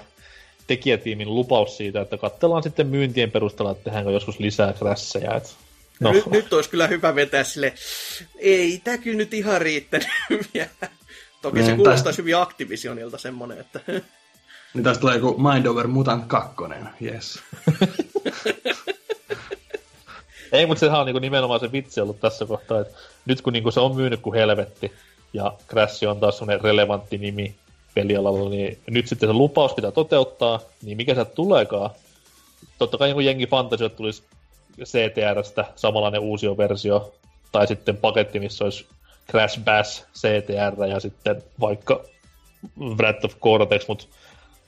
tekijätiimin 0.68 1.36
lupaus 1.36 1.78
siitä, 1.78 2.02
että 2.02 2.18
katsellaan 2.18 2.64
sitten 2.64 2.88
myyntien 2.88 3.32
perusteella, 3.32 3.72
että 3.72 3.84
tehdäänkö 3.84 4.12
joskus 4.12 4.40
lisää 4.40 4.74
crasheja. 4.74 5.36
Et... 5.36 5.56
No. 6.00 6.12
Nyt, 6.12 6.26
nyt 6.26 6.54
olisi 6.54 6.70
kyllä 6.70 6.88
hyvä 6.88 7.16
vetää 7.16 7.44
sille, 7.44 7.74
ei 8.38 8.82
tämä 8.84 8.98
kyllä 8.98 9.18
nyt 9.18 9.34
ihan 9.34 9.62
riittänyt 9.62 10.08
vielä. 10.54 10.70
Toki 11.42 11.60
niin, 11.60 11.66
se 11.66 11.76
kuulostaisi 11.76 12.04
tästä... 12.04 12.22
hyvin 12.22 12.38
Activisionilta 12.38 13.18
semmonen, 13.18 13.60
että... 13.60 13.80
Niin 14.74 14.84
tästä 14.84 15.02
tulee 15.02 15.16
joku 15.16 15.42
Mind 15.42 15.66
Over 15.66 15.88
Mutant 15.88 16.26
2, 16.28 16.56
yes. 17.02 17.40
Ei, 20.56 20.66
mutta 20.66 20.80
sehän 20.80 21.00
on 21.00 21.06
niinku 21.06 21.20
nimenomaan 21.20 21.60
se 21.60 21.72
vitsi 21.72 22.02
ollut 22.02 22.20
tässä 22.20 22.46
kohtaa, 22.46 22.80
että 22.82 22.98
nyt 23.26 23.42
kun 23.42 23.54
niinku 23.54 23.72
se 23.72 23.80
on 23.80 23.96
myynyt 23.96 24.22
kuin 24.22 24.34
helvetti, 24.34 24.92
ja 25.34 25.54
Crash 25.68 26.08
on 26.08 26.20
taas 26.20 26.38
sellainen 26.38 26.64
relevantti 26.64 27.18
nimi 27.18 27.56
pelialalla, 27.96 28.50
niin 28.50 28.78
nyt 28.88 29.08
sitten 29.08 29.30
se 29.30 29.34
lupaus 29.34 29.74
pitää 29.74 29.92
toteuttaa, 29.92 30.60
niin 30.82 30.98
mikä 30.98 31.16
se 31.16 31.26
tuleekaan? 31.26 31.90
Totta 32.80 32.98
kai 32.98 33.14
niin 33.14 33.26
jengi 33.26 33.48
fantasio 33.48 33.90
tulisi 33.90 34.24
CTRstä 34.84 35.66
samanlainen 35.76 36.22
uusi 36.22 36.58
versio, 36.58 37.14
tai 37.52 37.68
sitten 37.68 37.98
paketti, 37.98 38.40
missä 38.40 38.64
olisi 38.64 38.86
Crash 39.32 39.60
Bash 39.60 40.04
CTR 40.16 40.86
ja 40.90 41.00
sitten 41.00 41.44
vaikka 41.60 42.04
Wrath 42.98 43.26
of 43.26 43.40
Cortex, 43.40 43.88
mutta 43.88 44.06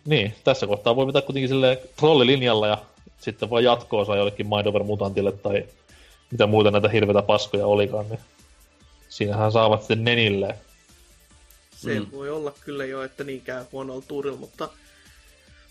niin, 0.05 0.33
tässä 0.43 0.67
kohtaa 0.67 0.95
voi 0.95 1.05
pitää 1.05 1.21
kuitenkin 1.21 1.49
sille 1.49 1.81
trollilinjalla 1.99 2.67
ja 2.67 2.77
sitten 3.17 3.49
voi 3.49 3.63
jatkoa 3.63 4.17
jollekin 4.17 4.47
Mind 4.47 4.65
Over 4.65 4.83
Mutantille 4.83 5.31
tai 5.31 5.65
mitä 6.31 6.47
muuta 6.47 6.71
näitä 6.71 6.89
hirveitä 6.89 7.21
paskoja 7.21 7.65
olikaan, 7.65 8.09
niin 8.09 8.19
siinähän 9.09 9.51
saavat 9.51 9.79
sitten 9.81 10.03
nenille. 10.03 10.55
Se 11.75 11.99
mm. 11.99 12.07
voi 12.11 12.29
olla 12.29 12.53
kyllä 12.61 12.85
jo, 12.85 13.03
että 13.03 13.23
niin 13.23 13.41
käy 13.41 13.65
huonolla 13.71 14.03
tuurilla, 14.07 14.37
mutta 14.37 14.69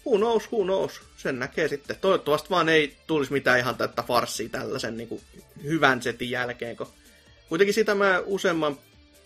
who 0.06 0.16
knows, 0.16 0.52
who 0.52 0.64
knows. 0.64 1.00
Sen 1.16 1.38
näkee 1.38 1.68
sitten. 1.68 1.96
Toivottavasti 2.00 2.50
vaan 2.50 2.68
ei 2.68 2.96
tulisi 3.06 3.32
mitään 3.32 3.58
ihan 3.58 3.74
tätä 3.74 4.02
farssia 4.02 4.48
tällaisen 4.48 4.96
niin 4.96 5.08
kuin 5.08 5.20
hyvän 5.62 6.02
setin 6.02 6.30
jälkeen, 6.30 6.76
kun 6.76 6.86
kuitenkin 7.48 7.74
sitä 7.74 7.94
mä 7.94 8.22
useamman 8.26 8.78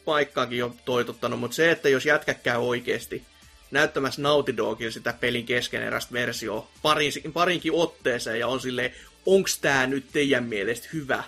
paikkaakin 0.04 0.58
jo 0.58 0.74
toitottanut, 0.84 1.40
mutta 1.40 1.54
se, 1.54 1.70
että 1.70 1.88
jos 1.88 2.06
jätkä 2.06 2.34
käy 2.34 2.58
oikeasti 2.58 3.22
näyttämässä 3.70 4.22
Naughty 4.22 4.56
Dogille 4.56 4.90
sitä 4.90 5.14
pelin 5.20 5.46
keskeneräistä 5.46 6.12
versiota 6.12 6.68
parin, 6.82 7.12
parinkin 7.32 7.72
otteeseen 7.72 8.40
ja 8.40 8.48
on 8.48 8.60
silleen, 8.60 8.94
onks 9.26 9.58
tää 9.58 9.86
nyt 9.86 10.06
teidän 10.12 10.44
mielestä 10.44 10.88
hyvä, 10.92 11.24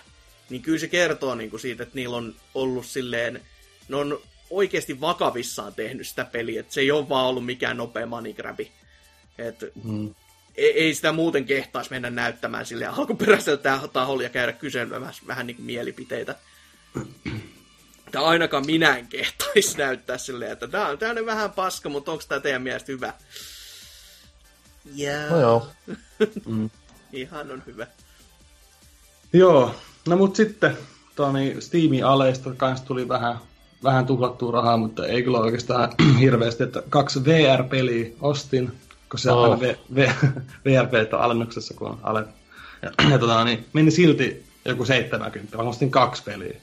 niin 0.49 0.61
kyllä 0.61 0.79
se 0.79 0.87
kertoo 0.87 1.35
niin 1.35 1.49
kuin 1.49 1.59
siitä, 1.59 1.83
että 1.83 1.95
niillä 1.95 2.17
on 2.17 2.35
ollut 2.53 2.85
silleen, 2.85 3.41
ne 3.89 3.95
on 3.95 4.21
oikeasti 4.49 5.01
vakavissaan 5.01 5.73
tehnyt 5.73 6.07
sitä 6.07 6.25
peliä, 6.25 6.59
että 6.59 6.73
se 6.73 6.81
ei 6.81 6.91
ole 6.91 7.09
vaan 7.09 7.25
ollut 7.25 7.45
mikään 7.45 7.77
nopea 7.77 8.05
moneygrabi. 8.05 8.71
Et 9.37 9.59
hmm. 9.83 10.15
ei, 10.55 10.71
ei, 10.71 10.93
sitä 10.93 11.11
muuten 11.11 11.45
kehtaisi 11.45 11.91
mennä 11.91 12.09
näyttämään 12.09 12.65
sille 12.65 12.85
alkuperäiseltä 12.85 13.79
taholla 13.93 14.23
ja 14.23 14.29
käydä 14.29 14.53
kyselemässä 14.53 15.23
vähän 15.27 15.47
niin 15.47 15.57
mielipiteitä. 15.59 16.35
Tai 18.13 18.23
ainakaan 18.23 18.65
minä 18.65 18.97
en 18.97 19.07
kehtaisi 19.07 19.77
näyttää 19.77 20.17
silleen, 20.17 20.51
että 20.51 20.67
tämä 20.67 20.87
on 20.87 20.97
tämmöinen 20.97 21.25
vähän 21.25 21.51
paska, 21.51 21.89
mutta 21.89 22.11
onko 22.11 22.23
tämä 22.27 22.41
teidän 22.41 22.61
mielestä 22.61 22.91
hyvä? 22.91 23.13
Yeah. 24.99 25.31
No 25.31 25.39
joo. 25.39 25.67
mm. 26.45 26.69
Ihan 27.13 27.51
on 27.51 27.63
hyvä. 27.65 27.87
Joo, 29.33 29.75
no 30.07 30.15
mut 30.15 30.35
sitten 30.35 30.77
Toni 31.15 31.55
Steamin 31.59 32.05
aleista 32.05 32.53
kanssa 32.57 32.85
tuli 32.85 33.07
vähän, 33.07 33.37
vähän 33.83 34.05
tuhlattua 34.05 34.51
rahaa, 34.51 34.77
mutta 34.77 35.07
ei 35.07 35.23
kyllä 35.23 35.39
oikeastaan 35.39 35.89
hirveästi, 36.19 36.63
että 36.63 36.83
kaksi 36.89 37.25
VR-peliä 37.25 38.11
ostin, 38.21 38.71
kun 39.09 39.19
se 39.19 39.31
oh. 39.31 39.43
aina 39.43 39.59
v, 39.59 39.75
v, 39.95 40.09
VR-pelit 40.65 41.13
on 41.13 41.21
alennuksessa, 41.21 41.73
kun 41.73 41.87
on 41.87 41.99
ale. 42.03 42.25
Ja, 42.81 42.91
ja 43.11 43.19
tota, 43.19 43.43
niin, 43.43 43.65
meni 43.73 43.91
silti 43.91 44.45
joku 44.65 44.85
70, 44.85 45.57
mä 45.57 45.63
ostin 45.63 45.91
kaksi 45.91 46.23
peliä. 46.23 46.61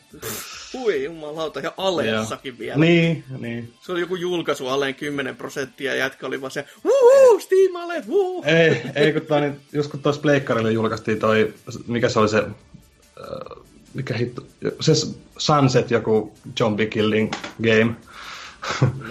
Hui 0.72 1.04
jumalauta, 1.04 1.60
ja 1.60 1.74
alessakin 1.76 2.58
vielä. 2.58 2.80
Niin, 2.80 3.24
niin. 3.38 3.72
Se 3.80 3.92
oli 3.92 4.00
joku 4.00 4.16
julkaisu 4.16 4.68
alleen 4.68 4.94
10 4.94 5.36
prosenttia, 5.36 5.94
ja 5.94 5.98
jätkä 5.98 6.26
oli 6.26 6.40
vaan 6.40 6.50
se, 6.50 6.64
wuhuu, 6.84 7.40
Steam 7.40 7.76
ale, 7.76 8.04
wuhuu. 8.08 8.44
Ei, 8.46 8.82
ei 8.94 9.12
kun 9.12 9.22
toi, 9.22 9.40
niin, 9.40 9.60
just 9.72 9.90
kun 9.90 10.00
tuossa 10.00 10.22
Pleikkarille 10.22 10.72
julkaistiin 10.72 11.18
toi, 11.18 11.54
mikä 11.86 12.08
se 12.08 12.18
oli 12.18 12.28
se, 12.28 12.38
äh, 12.38 13.62
mikä 13.94 14.14
hitto, 14.14 14.42
se 14.80 14.92
Sunset 15.38 15.90
joku 15.90 16.32
zombie 16.58 16.86
killing 16.86 17.32
game, 17.62 17.94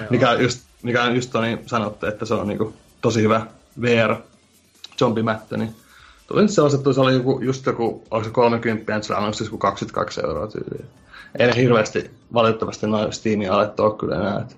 mikä 0.10 0.34
just, 0.34 0.62
mikä 0.84 1.05
just 1.05 1.34
niin 1.41 1.60
sanottu, 1.66 2.05
että 2.05 2.26
se 2.26 2.34
on 2.34 2.47
niinku 2.47 2.74
tosi 3.01 3.22
hyvä 3.22 3.45
VR 3.82 4.16
zombimättö, 4.99 5.57
niin 5.57 5.76
tuli 6.28 6.41
nyt 6.41 6.51
sellaiset, 6.51 6.82
se 6.95 7.01
oli 7.01 7.14
joku, 7.14 7.39
just 7.41 7.66
joku, 7.66 8.03
onko 8.12 8.24
se 8.24 8.32
30, 8.32 8.91
ja 8.91 9.01
se 9.01 9.14
on 9.14 9.34
siis 9.34 9.49
22 9.60 10.22
euroa 10.22 10.47
tyyliin 10.47 10.86
ei 11.40 11.48
ne 11.48 11.56
hirveästi 11.56 12.12
valitettavasti 12.34 12.88
noin 12.88 13.14
Steamin 13.14 13.52
alettu 13.52 13.84
ole 13.84 13.98
kyllä 13.98 14.16
enää. 14.16 14.42
Että. 14.42 14.56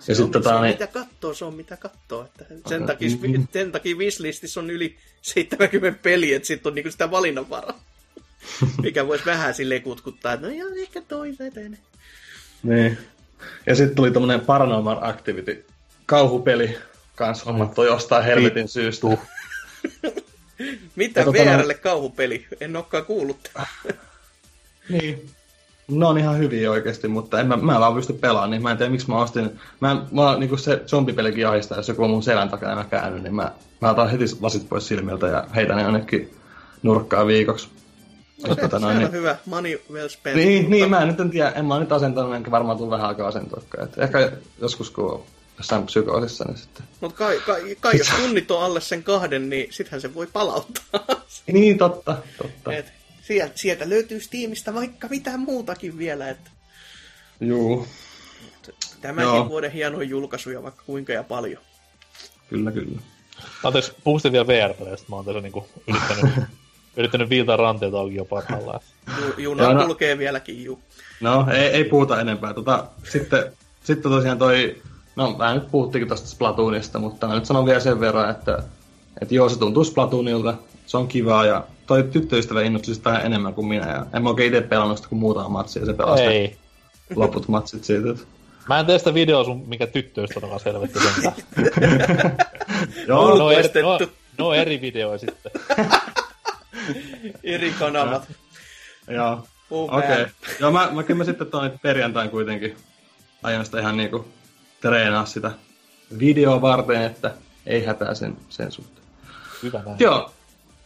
Se, 0.00 0.12
ja 0.12 0.24
on, 0.24 0.30
tota, 0.30 0.48
se 0.48 0.54
on 0.54 0.62
niin... 0.62 0.74
mitä 0.74 0.86
kattoo, 0.86 1.34
se 1.34 1.44
on 1.44 1.54
mitä 1.54 1.76
kattoo. 1.76 2.24
Että 2.24 2.44
sen, 2.48 2.82
okay. 2.82 2.86
takia, 2.86 3.08
mm-hmm. 3.08 3.46
sen 3.52 3.72
takia 3.72 3.96
Wishlistissä 3.96 4.60
on 4.60 4.70
yli 4.70 4.96
70 5.22 6.02
peliä, 6.02 6.36
että 6.36 6.46
sitten 6.46 6.70
on 6.70 6.74
niinku 6.74 6.90
sitä 6.90 7.10
valinnanvaraa. 7.10 7.80
Mikä 8.82 9.06
voisi 9.06 9.26
vähän 9.26 9.54
sille 9.54 9.80
kutkuttaa, 9.80 10.32
että 10.32 10.46
no 10.46 10.52
joo, 10.52 10.70
ehkä 10.76 11.02
toi 11.02 11.34
vetene. 11.38 11.78
Niin. 12.62 12.98
Ja 13.66 13.74
sitten 13.74 13.96
tuli 13.96 14.10
tämmönen 14.10 14.40
Paranormal 14.40 14.98
Activity 15.00 15.64
kauhupeli, 16.06 16.78
kans 17.14 17.46
hommattu 17.46 17.84
jostain 17.84 18.24
helvetin 18.24 18.68
syystä. 18.68 19.06
Mitä 20.96 21.24
tota, 21.24 21.38
VRlle 21.38 21.74
kauhupeli? 21.74 22.46
En 22.60 22.76
olekaan 22.76 23.04
kuullut. 23.04 23.48
Niin. 24.88 25.30
Ne 25.88 26.06
on 26.06 26.18
ihan 26.18 26.38
hyviä 26.38 26.70
oikeasti, 26.70 27.08
mutta 27.08 27.40
en 27.40 27.46
mä, 27.46 27.56
mä 27.56 27.80
vaan 27.80 27.94
pysty 27.94 28.12
pelaamaan, 28.12 28.50
niin 28.50 28.62
mä 28.62 28.70
en 28.70 28.76
tiedä 28.76 28.90
miksi 28.90 29.08
mä 29.08 29.22
ostin. 29.22 29.60
Mä, 29.80 30.06
mä 30.10 30.38
niinku 30.38 30.56
se 30.56 30.82
zombipelikin 30.86 31.48
ahistaa, 31.48 31.78
jos 31.78 31.88
joku 31.88 32.04
on 32.04 32.10
mun 32.10 32.22
selän 32.22 32.48
takana 32.48 32.74
mä 32.74 32.84
käänny, 32.84 33.20
niin 33.20 33.34
mä, 33.34 33.52
mä 33.80 33.90
otan 33.90 34.10
heti 34.10 34.24
lasit 34.40 34.68
pois 34.68 34.88
silmiltä 34.88 35.26
ja 35.26 35.46
heitän 35.54 35.76
ne 35.76 35.82
jonnekin 35.82 36.34
nurkkaan 36.82 37.26
viikoksi. 37.26 37.68
No, 38.48 38.54
se, 38.54 38.60
tota, 38.60 38.78
noin, 38.78 38.98
niin... 38.98 39.12
hyvä, 39.12 39.36
money 39.46 39.80
well 39.92 40.08
spent. 40.08 40.36
Niin, 40.36 40.62
mutta... 40.62 40.70
niin, 40.70 40.90
mä 40.90 41.00
en 41.00 41.08
nyt 41.08 41.20
en 41.20 41.30
tiedä, 41.30 41.50
en 41.50 41.64
mä 41.64 41.78
nyt 41.78 41.92
asentanut, 41.92 42.34
enkä 42.34 42.50
varmaan 42.50 42.78
tule 42.78 42.90
vähän 42.90 43.08
aikaa 43.08 43.28
asentoakaan. 43.28 43.88
ehkä 43.96 44.32
joskus 44.60 44.90
kun 44.90 45.12
on 45.12 45.22
jossain 45.58 45.86
psykoosissa, 45.86 46.44
niin 46.44 46.56
sitten... 46.56 46.84
Mutta 47.00 47.18
kai, 47.18 47.40
kai, 47.46 47.76
kai 47.80 47.98
jos 47.98 48.08
tunnit 48.08 48.50
on 48.50 48.62
alle 48.62 48.80
sen 48.80 49.02
kahden, 49.02 49.48
niin 49.48 49.66
sittenhän 49.70 50.00
se 50.00 50.14
voi 50.14 50.26
palauttaa. 50.26 51.00
niin, 51.52 51.78
totta, 51.78 52.16
totta. 52.38 52.72
Et 52.72 52.92
sieltä, 53.22 53.52
sieltä 53.54 53.88
löytyy 53.88 54.20
Steamista 54.20 54.74
vaikka 54.74 55.08
mitään 55.08 55.40
muutakin 55.40 55.98
vielä. 55.98 56.28
Että... 56.28 56.50
Joo. 57.40 57.86
Tämäkin 59.00 59.28
Joo. 59.28 59.48
vuoden 59.48 59.72
hienoja 59.72 60.08
julkaisuja 60.08 60.62
vaikka 60.62 60.82
kuinka 60.86 61.12
ja 61.12 61.22
paljon. 61.22 61.62
Kyllä, 62.48 62.72
kyllä. 62.72 63.00
Anteeksi, 63.64 63.92
puhuisin 64.04 64.32
vielä 64.32 64.46
VR-peleistä. 64.46 65.06
Mä 65.08 65.16
oon 65.16 65.24
tässä 65.24 65.40
niinku 65.40 65.66
yrittänyt, 65.88 66.44
yrittänyt 66.96 67.30
viiltaa 67.30 67.56
ranteita 67.56 67.98
auki 67.98 68.14
jo 68.14 68.24
parhaillaan. 68.24 68.80
Ju, 69.20 69.34
juna 69.38 69.72
no, 69.72 69.86
kulkee 69.86 70.18
vieläkin, 70.18 70.64
juu. 70.64 70.80
No, 71.20 71.46
ei, 71.52 71.66
ei 71.66 71.84
puhuta 71.84 72.20
enempää. 72.20 72.54
Tota, 72.54 72.86
sitten, 73.12 73.52
sitten 73.84 74.12
tosiaan 74.12 74.38
toi, 74.38 74.82
no 75.16 75.38
vähän 75.38 75.56
nyt 75.56 75.70
puhuttiinkin 75.70 76.08
tuosta 76.08 76.28
Splatoonista, 76.28 76.98
mutta 76.98 77.28
mä 77.28 77.34
nyt 77.34 77.46
sanon 77.46 77.66
vielä 77.66 77.80
sen 77.80 78.00
verran, 78.00 78.30
että, 78.30 78.62
että 79.20 79.34
joo, 79.34 79.48
se 79.48 79.58
tuntuu 79.58 79.84
Splatoonilta, 79.84 80.54
se 80.86 80.96
on 80.96 81.08
kivaa 81.08 81.46
ja 81.46 81.64
toi 81.92 82.02
tyttöystävä 82.02 82.62
innostui 82.62 82.94
sitä 82.94 83.10
vähän 83.10 83.26
enemmän 83.26 83.54
kuin 83.54 83.66
minä. 83.66 83.88
Ja 83.88 84.06
en 84.14 84.22
mä 84.22 84.28
oikein 84.28 84.54
itse 84.54 84.68
pelannut 84.68 84.96
sitä 84.96 85.08
kuin 85.08 85.18
muutama 85.18 85.48
matsi 85.48 85.78
ja 85.78 85.86
se 85.86 85.92
pelasi 85.92 86.22
Ei. 86.22 86.56
loput 87.16 87.48
matsit 87.48 87.84
siitä. 87.84 88.10
Että... 88.10 88.22
Mä 88.68 88.80
en 88.80 88.86
tee 88.86 88.98
sitä 88.98 89.14
videoa 89.14 89.44
sun, 89.44 89.64
mikä 89.66 89.86
tyttöystävä 89.86 90.46
on 90.46 90.60
selvetti 90.60 90.98
sen. 90.98 91.32
Joo, 93.08 93.38
no, 93.38 93.50
eri, 93.50 93.82
no, 93.82 93.98
no, 94.38 94.52
eri 94.52 94.80
videoja 94.80 95.18
sitten. 95.18 95.52
eri 97.44 97.72
kanavat. 97.78 98.32
Joo. 99.08 99.46
Okei. 99.70 99.98
Okay. 99.98 100.26
Joo, 100.60 100.70
mä, 100.70 100.88
mä 100.92 101.02
kyllä 101.02 101.18
mä 101.18 101.24
sitten 101.24 101.46
tuon 101.46 101.78
perjantain 101.82 102.30
kuitenkin 102.30 102.76
aion 103.42 103.64
sitä 103.64 103.80
ihan 103.80 103.96
niinku 103.96 104.28
treenaa 104.80 105.26
sitä 105.26 105.50
videoa 106.18 106.60
varten, 106.60 107.02
että 107.02 107.34
ei 107.66 107.84
hätää 107.84 108.14
sen, 108.14 108.36
sen 108.48 108.72
suhteen. 108.72 109.06
Hyvä 109.62 109.82
näin. 109.86 109.96
Joo, 109.98 110.32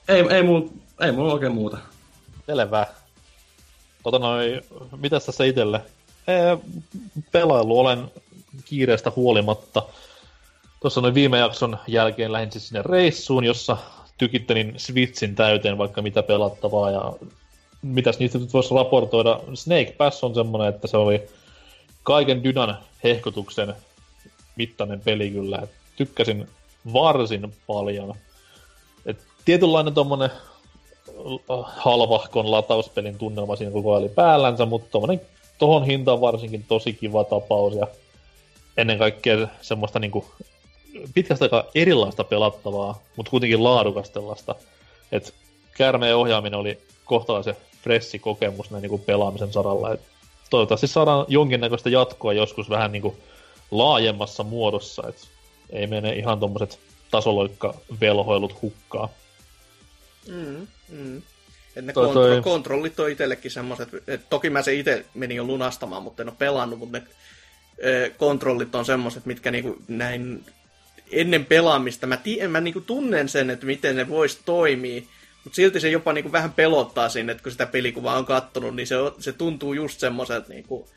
ei, 0.09 0.25
ei, 0.31 0.43
mulla, 0.43 0.71
ei 1.01 1.13
mulla 1.13 1.33
oikein 1.33 1.55
muuta. 1.55 1.79
Selvä. 2.47 2.87
Tota 4.03 4.19
noin, 4.19 4.61
mitäs 4.97 5.27
tässä 5.27 5.45
itelle? 5.45 5.81
Ee, 6.29 6.59
pelailu 7.33 7.79
olen 7.79 8.11
kiireestä 8.65 9.13
huolimatta. 9.17 9.83
Tuossa 10.81 11.01
noin 11.01 11.15
viime 11.15 11.39
jakson 11.39 11.79
jälkeen 11.87 12.33
lähdin 12.33 12.53
siis 12.53 12.69
sinne 12.69 12.83
reissuun, 12.83 13.45
jossa 13.45 13.77
tykittelin 14.19 14.75
Switchin 14.77 15.35
täyteen 15.35 15.79
vaikka 15.79 16.03
mitä 16.03 16.23
pelattavaa 16.23 16.91
ja 16.91 17.13
mitäs 17.83 18.19
niistä 18.19 18.39
nyt 18.39 18.53
voisi 18.53 18.75
raportoida. 18.75 19.41
Snake 19.55 19.95
Pass 19.99 20.25
on 20.25 20.35
semmonen, 20.35 20.69
että 20.69 20.87
se 20.87 20.97
oli 20.97 21.23
kaiken 22.03 22.45
dynan 22.45 22.79
hehkutuksen 23.05 23.75
mittainen 24.57 25.01
peli 25.01 25.31
kyllä. 25.31 25.59
Et 25.63 25.71
tykkäsin 25.97 26.49
varsin 26.93 27.55
paljon 27.67 28.15
tietynlainen 29.45 29.95
tommonen 29.95 30.31
halvahkon 31.63 32.51
latauspelin 32.51 33.19
tunnelma 33.19 33.57
siinä 33.57 33.73
koko 33.73 33.95
ajan 33.95 34.11
päällänsä, 34.11 34.67
mutta 34.67 34.89
tommonen 34.91 35.21
tohon 35.59 35.85
hintaan 35.85 36.21
varsinkin 36.21 36.65
tosi 36.69 36.93
kiva 36.93 37.25
tapaus 37.25 37.75
ja 37.75 37.87
ennen 38.77 38.99
kaikkea 38.99 39.49
semmoista 39.63 39.99
niinku 39.99 40.25
pitkästä 41.15 41.45
aikaa 41.45 41.65
erilaista 41.75 42.25
pelattavaa, 42.25 42.99
mutta 43.17 43.31
kuitenkin 43.31 43.65
laadukasta 43.65 44.21
Et 45.13 45.35
käärmeen 45.77 46.17
ohjaaminen 46.17 46.59
oli 46.59 46.79
kohtalaisen 47.05 47.57
fressi 47.83 48.19
kokemus 48.19 48.71
näin 48.71 48.83
niinku 48.83 48.99
pelaamisen 48.99 49.53
saralla. 49.53 49.93
Et 49.93 50.01
toivottavasti 50.51 50.87
saadaan 50.87 51.25
jonkinnäköistä 51.29 51.91
jatkoa 51.91 52.33
joskus 52.33 52.71
vähän 52.71 52.93
niinku 52.93 53.17
laajemmassa 53.71 54.43
muodossa, 54.43 55.03
et 55.09 55.29
ei 55.71 55.87
mene 55.87 56.13
ihan 56.13 56.41
tommoset 56.41 56.79
tasoloikka 57.11 57.75
velhoilut 58.01 58.63
hukkaa. 58.63 59.09
Mm, 60.29 60.67
mm. 60.89 61.23
Et 61.77 61.85
ne 61.85 61.93
toi, 61.93 62.07
kontro- 62.07 62.13
toi... 62.13 62.43
kontrollit 62.43 63.01
on 63.01 63.11
itsellekin 63.11 63.51
semmoiset, 63.51 63.89
että 63.95 64.27
toki 64.31 64.51
mä 64.51 64.63
se 64.63 64.75
itse 64.75 65.05
menin 65.15 65.37
jo 65.37 65.45
lunastamaan, 65.45 66.03
mutta 66.03 66.23
en 66.23 66.29
ole 66.29 66.37
pelannut, 66.39 66.79
mutta 66.79 66.99
ne 66.99 67.05
e, 67.79 68.11
kontrollit 68.11 68.75
on 68.75 68.85
semmoiset, 68.85 69.27
mitkä 69.27 69.51
niinku 69.51 69.77
näin 69.89 70.45
ennen 71.13 71.45
pelaamista, 71.45 72.07
mä, 72.07 72.17
tii, 72.17 72.49
mä 72.49 72.61
niinku 72.61 72.81
tunnen 72.81 73.29
sen, 73.29 73.51
että 73.51 73.67
miten 73.67 73.97
ne 73.97 74.09
voisi 74.09 74.39
toimia, 74.45 75.03
mutta 75.45 75.57
silti 75.57 75.81
se 75.81 75.89
jopa 75.89 76.13
niinku 76.13 76.33
vähän 76.33 76.53
pelottaa 76.53 77.09
sinne, 77.09 77.33
että 77.33 77.43
kun 77.43 77.53
sitä 77.53 77.67
pelikuvaa 77.67 78.19
on 78.19 78.25
kattonut, 78.25 78.77
niin 78.77 78.87
se, 78.87 78.97
se 79.19 79.33
tuntuu 79.33 79.73
just 79.73 80.01
semmoiset 80.01 80.49
niinku, 80.49 80.89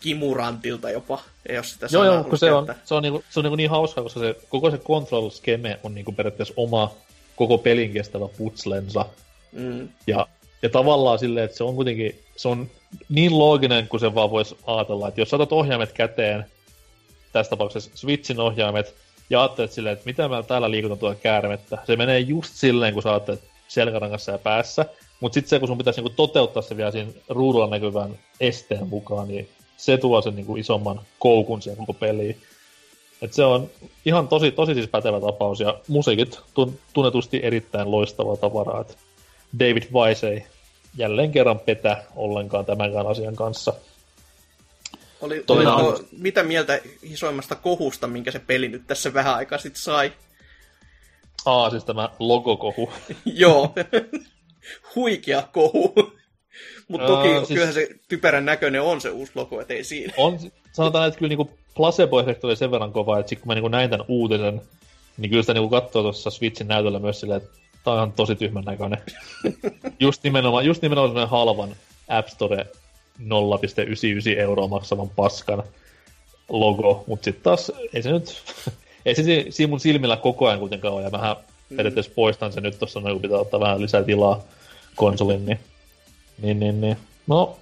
kimurantilta 0.00 0.90
jopa, 0.90 1.22
jos 1.48 1.70
sitä 1.70 1.86
Joo, 1.92 2.04
joo, 2.04 2.24
kun 2.24 2.38
se 2.38 2.52
on, 2.52 2.74
se 2.84 2.94
on, 2.94 3.02
niinku, 3.02 3.24
se 3.30 3.40
on 3.40 3.44
niinku 3.44 3.56
niin 3.56 3.70
hauska, 3.70 4.02
koska 4.02 4.20
se, 4.20 4.36
koko 4.48 4.70
se 4.70 4.78
control 4.78 5.30
scheme 5.30 5.80
on 5.82 5.94
niinku 5.94 6.12
periaatteessa 6.12 6.54
oma 6.56 6.94
koko 7.36 7.58
pelin 7.58 7.92
kestävä 7.92 8.28
putslensa. 8.28 9.06
Mm. 9.52 9.88
Ja 10.06 10.26
Ja 10.62 10.70
tavallaan 10.70 11.18
silleen, 11.18 11.44
että 11.44 11.56
se 11.56 11.64
on 11.64 11.74
kuitenkin, 11.74 12.20
se 12.36 12.48
on 12.48 12.70
niin 13.08 13.38
looginen 13.38 13.88
kuin 13.88 14.00
se 14.00 14.14
vaan 14.14 14.30
voisi 14.30 14.56
ajatella, 14.66 15.08
että 15.08 15.20
jos 15.20 15.30
saatat 15.30 15.52
ohjaimet 15.52 15.92
käteen, 15.92 16.44
tässä 17.32 17.50
tapauksessa 17.50 17.90
Switchin 17.94 18.40
ohjaimet, 18.40 18.94
ja 19.30 19.40
ajattelet 19.40 19.72
silleen, 19.72 19.92
että 19.92 20.06
mitä 20.06 20.28
mä 20.28 20.42
täällä 20.42 20.70
liikutan 20.70 20.98
tuota 20.98 21.20
käärmettä, 21.20 21.78
se 21.86 21.96
menee 21.96 22.18
just 22.18 22.54
silleen, 22.54 22.94
kun 22.94 23.02
sä 23.02 23.10
ajattelet 23.10 23.42
selkärangassa 23.68 24.32
ja 24.32 24.38
päässä, 24.38 24.86
mutta 25.20 25.34
sitten 25.34 25.50
se, 25.50 25.58
kun 25.58 25.68
sun 25.68 25.78
pitäisi 25.78 26.00
niinku 26.00 26.16
toteuttaa 26.16 26.62
se 26.62 26.76
vielä 26.76 26.90
siinä 26.90 27.12
ruudulla 27.28 27.66
näkyvän 27.66 28.18
esteen 28.40 28.88
mukaan, 28.88 29.28
niin 29.28 29.48
se 29.76 29.96
tuo 29.96 30.22
sen 30.22 30.36
niinku 30.36 30.56
isomman 30.56 31.00
koukun 31.18 31.62
siihen 31.62 31.78
koko 31.78 31.92
peliin. 31.92 32.36
Et 33.24 33.32
se 33.32 33.44
on 33.44 33.70
ihan 34.04 34.28
tosi, 34.28 34.50
tosi 34.50 34.74
siis 34.74 34.88
pätevä 34.88 35.20
tapaus, 35.20 35.60
ja 35.60 35.80
musiikit 35.88 36.40
tunnetusti 36.92 37.40
erittäin 37.42 37.90
loistavaa 37.90 38.36
tavaraa. 38.36 38.80
Et 38.80 38.98
David 39.58 39.82
Weiss 39.92 40.24
ei 40.24 40.46
jälleen 40.96 41.32
kerran 41.32 41.58
petä 41.58 42.04
ollenkaan 42.16 42.64
tämänkään 42.64 43.06
asian 43.06 43.36
kanssa. 43.36 43.72
Oli, 45.20 45.44
oliko, 45.48 46.00
mitä 46.18 46.42
mieltä 46.42 46.80
isoimmasta 47.02 47.54
kohusta, 47.54 48.06
minkä 48.06 48.30
se 48.30 48.38
peli 48.38 48.68
nyt 48.68 48.86
tässä 48.86 49.14
vähän 49.14 49.34
aikaa 49.34 49.58
sitten 49.58 49.82
sai? 49.82 50.12
Aa, 51.44 51.70
siis 51.70 51.84
tämä 51.84 52.10
logokohu. 52.18 52.92
Joo, 53.24 53.74
huikea 54.94 55.48
kohu. 55.52 55.94
Mutta 56.88 57.06
toki 57.06 57.28
uh, 57.28 57.36
siis... 57.36 57.48
kyllähän 57.48 57.74
se 57.74 57.88
typerän 58.08 58.44
näköinen 58.44 58.82
on 58.82 59.00
se 59.00 59.10
uusi 59.10 59.32
logo, 59.34 59.60
ettei 59.60 59.84
siinä. 59.84 60.12
On, 60.16 60.38
sanotaan, 60.72 61.08
että 61.08 61.18
kyllä 61.18 61.28
niinku 61.28 61.50
placebo-efekti 61.74 62.46
oli 62.46 62.56
sen 62.56 62.70
verran 62.70 62.92
kova, 62.92 63.18
että 63.18 63.36
kun 63.36 63.46
mä 63.46 63.54
niinku 63.54 63.68
näin 63.68 63.90
tämän 63.90 64.06
uutisen, 64.08 64.62
niin 65.16 65.30
kyllä 65.30 65.42
sitä 65.42 65.54
niinku 65.54 65.68
katsoo 65.68 66.02
tuossa 66.02 66.30
Switchin 66.30 66.68
näytöllä 66.68 66.98
myös 66.98 67.20
silleen, 67.20 67.42
että 67.42 67.58
tää 67.84 67.94
on 67.94 68.12
tosi 68.12 68.36
tyhmän 68.36 68.64
näköinen. 68.64 68.98
just 70.00 70.22
nimenomaan, 70.22 70.66
just 70.66 70.82
nimenomaan 70.82 71.08
semmoinen 71.08 71.30
halvan 71.30 71.76
App 72.08 72.28
Store 72.28 72.66
0,99 73.20 74.38
euroa 74.38 74.68
maksavan 74.68 75.10
paskan 75.16 75.62
logo, 76.48 77.04
mutta 77.06 77.24
sitten 77.24 77.42
taas 77.42 77.72
ei 77.92 78.02
se 78.02 78.12
nyt, 78.12 78.42
ei 79.06 79.14
se 79.14 79.46
siinä 79.50 79.70
mun 79.70 79.80
silmillä 79.80 80.16
koko 80.16 80.46
ajan 80.46 80.60
kuitenkaan 80.60 80.94
ole, 80.94 81.02
ja 81.02 81.10
mähän 81.10 81.36
mm. 81.70 81.76
periaatteessa 81.76 82.12
poistan 82.14 82.52
sen 82.52 82.62
nyt 82.62 82.78
tuossa, 82.78 83.00
kun 83.00 83.22
pitää 83.22 83.38
ottaa 83.38 83.60
vähän 83.60 83.82
lisää 83.82 84.02
tilaa 84.02 84.42
konsolin, 84.94 85.46
niin, 85.46 85.58
niin, 86.42 86.60
niin, 86.60 86.80
niin. 86.80 86.96
no 87.26 87.56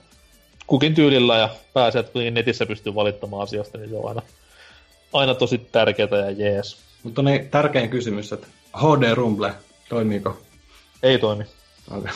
kukin 0.66 0.94
tyylillä 0.94 1.38
ja 1.38 1.48
pääsee, 1.74 2.00
että 2.00 2.18
netissä 2.30 2.66
pystyy 2.66 2.94
valittamaan 2.94 3.42
asiasta, 3.42 3.78
niin 3.78 3.90
se 3.90 3.96
on 3.96 4.08
aina, 4.08 4.22
aina 5.12 5.34
tosi 5.34 5.58
tärkeää 5.58 6.08
ja 6.12 6.30
jees. 6.30 6.76
Mutta 7.02 7.22
niin, 7.22 7.50
tärkein 7.50 7.90
kysymys, 7.90 8.32
että 8.32 8.46
HD 8.76 9.14
Rumble, 9.14 9.54
toimiiko? 9.88 10.40
Ei 11.02 11.18
toimi. 11.18 11.44
Okay. 11.90 12.12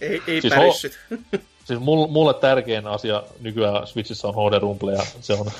Ei, 0.00 0.22
ei 0.26 0.40
siis 0.40 0.54
pärissyt. 0.54 0.98
Ho- 1.14 1.38
siis 1.66 1.80
mulle 2.08 2.34
tärkein 2.34 2.86
asia 2.86 3.22
nykyään 3.40 3.86
Switchissä 3.86 4.28
on 4.28 4.34
HD 4.34 4.58
Rumble 4.58 4.92
ja 4.92 5.02
se 5.20 5.32
on 5.32 5.50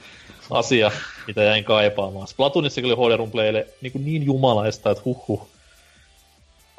asia, 0.50 0.90
mitä 1.26 1.42
jäin 1.42 1.64
kaipaamaan. 1.64 2.28
Splatoonissa 2.28 2.80
kyllä 2.80 2.96
HD 2.96 3.16
Rumble 3.16 3.66
niin, 3.80 3.92
niin 4.04 4.26
jumalaista, 4.26 4.90
että 4.90 5.02
huh. 5.04 5.48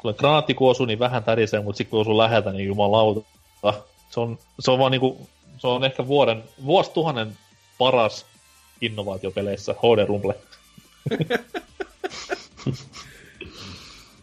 Kun 0.02 0.14
granaatti 0.18 0.54
kun 0.54 0.70
osuu, 0.70 0.86
niin 0.86 0.98
vähän 0.98 1.24
tärisee, 1.24 1.60
mutta 1.60 1.76
sitten 1.76 1.90
kun 1.90 2.00
osuu 2.00 2.18
läheltä, 2.18 2.52
niin 2.52 2.66
jumalauta. 2.66 3.20
Se 4.10 4.20
on, 4.20 4.38
se 4.60 4.70
on 4.70 4.78
vaan 4.78 4.92
niinku, 4.92 5.28
se 5.58 5.66
on 5.66 5.84
ehkä 5.84 6.06
vuoden, 6.06 6.44
vuosituhannen 6.64 7.38
paras 7.78 8.26
innovaatiopeleissä, 8.80 9.72
HD 9.72 10.06
Rumble. 10.06 10.34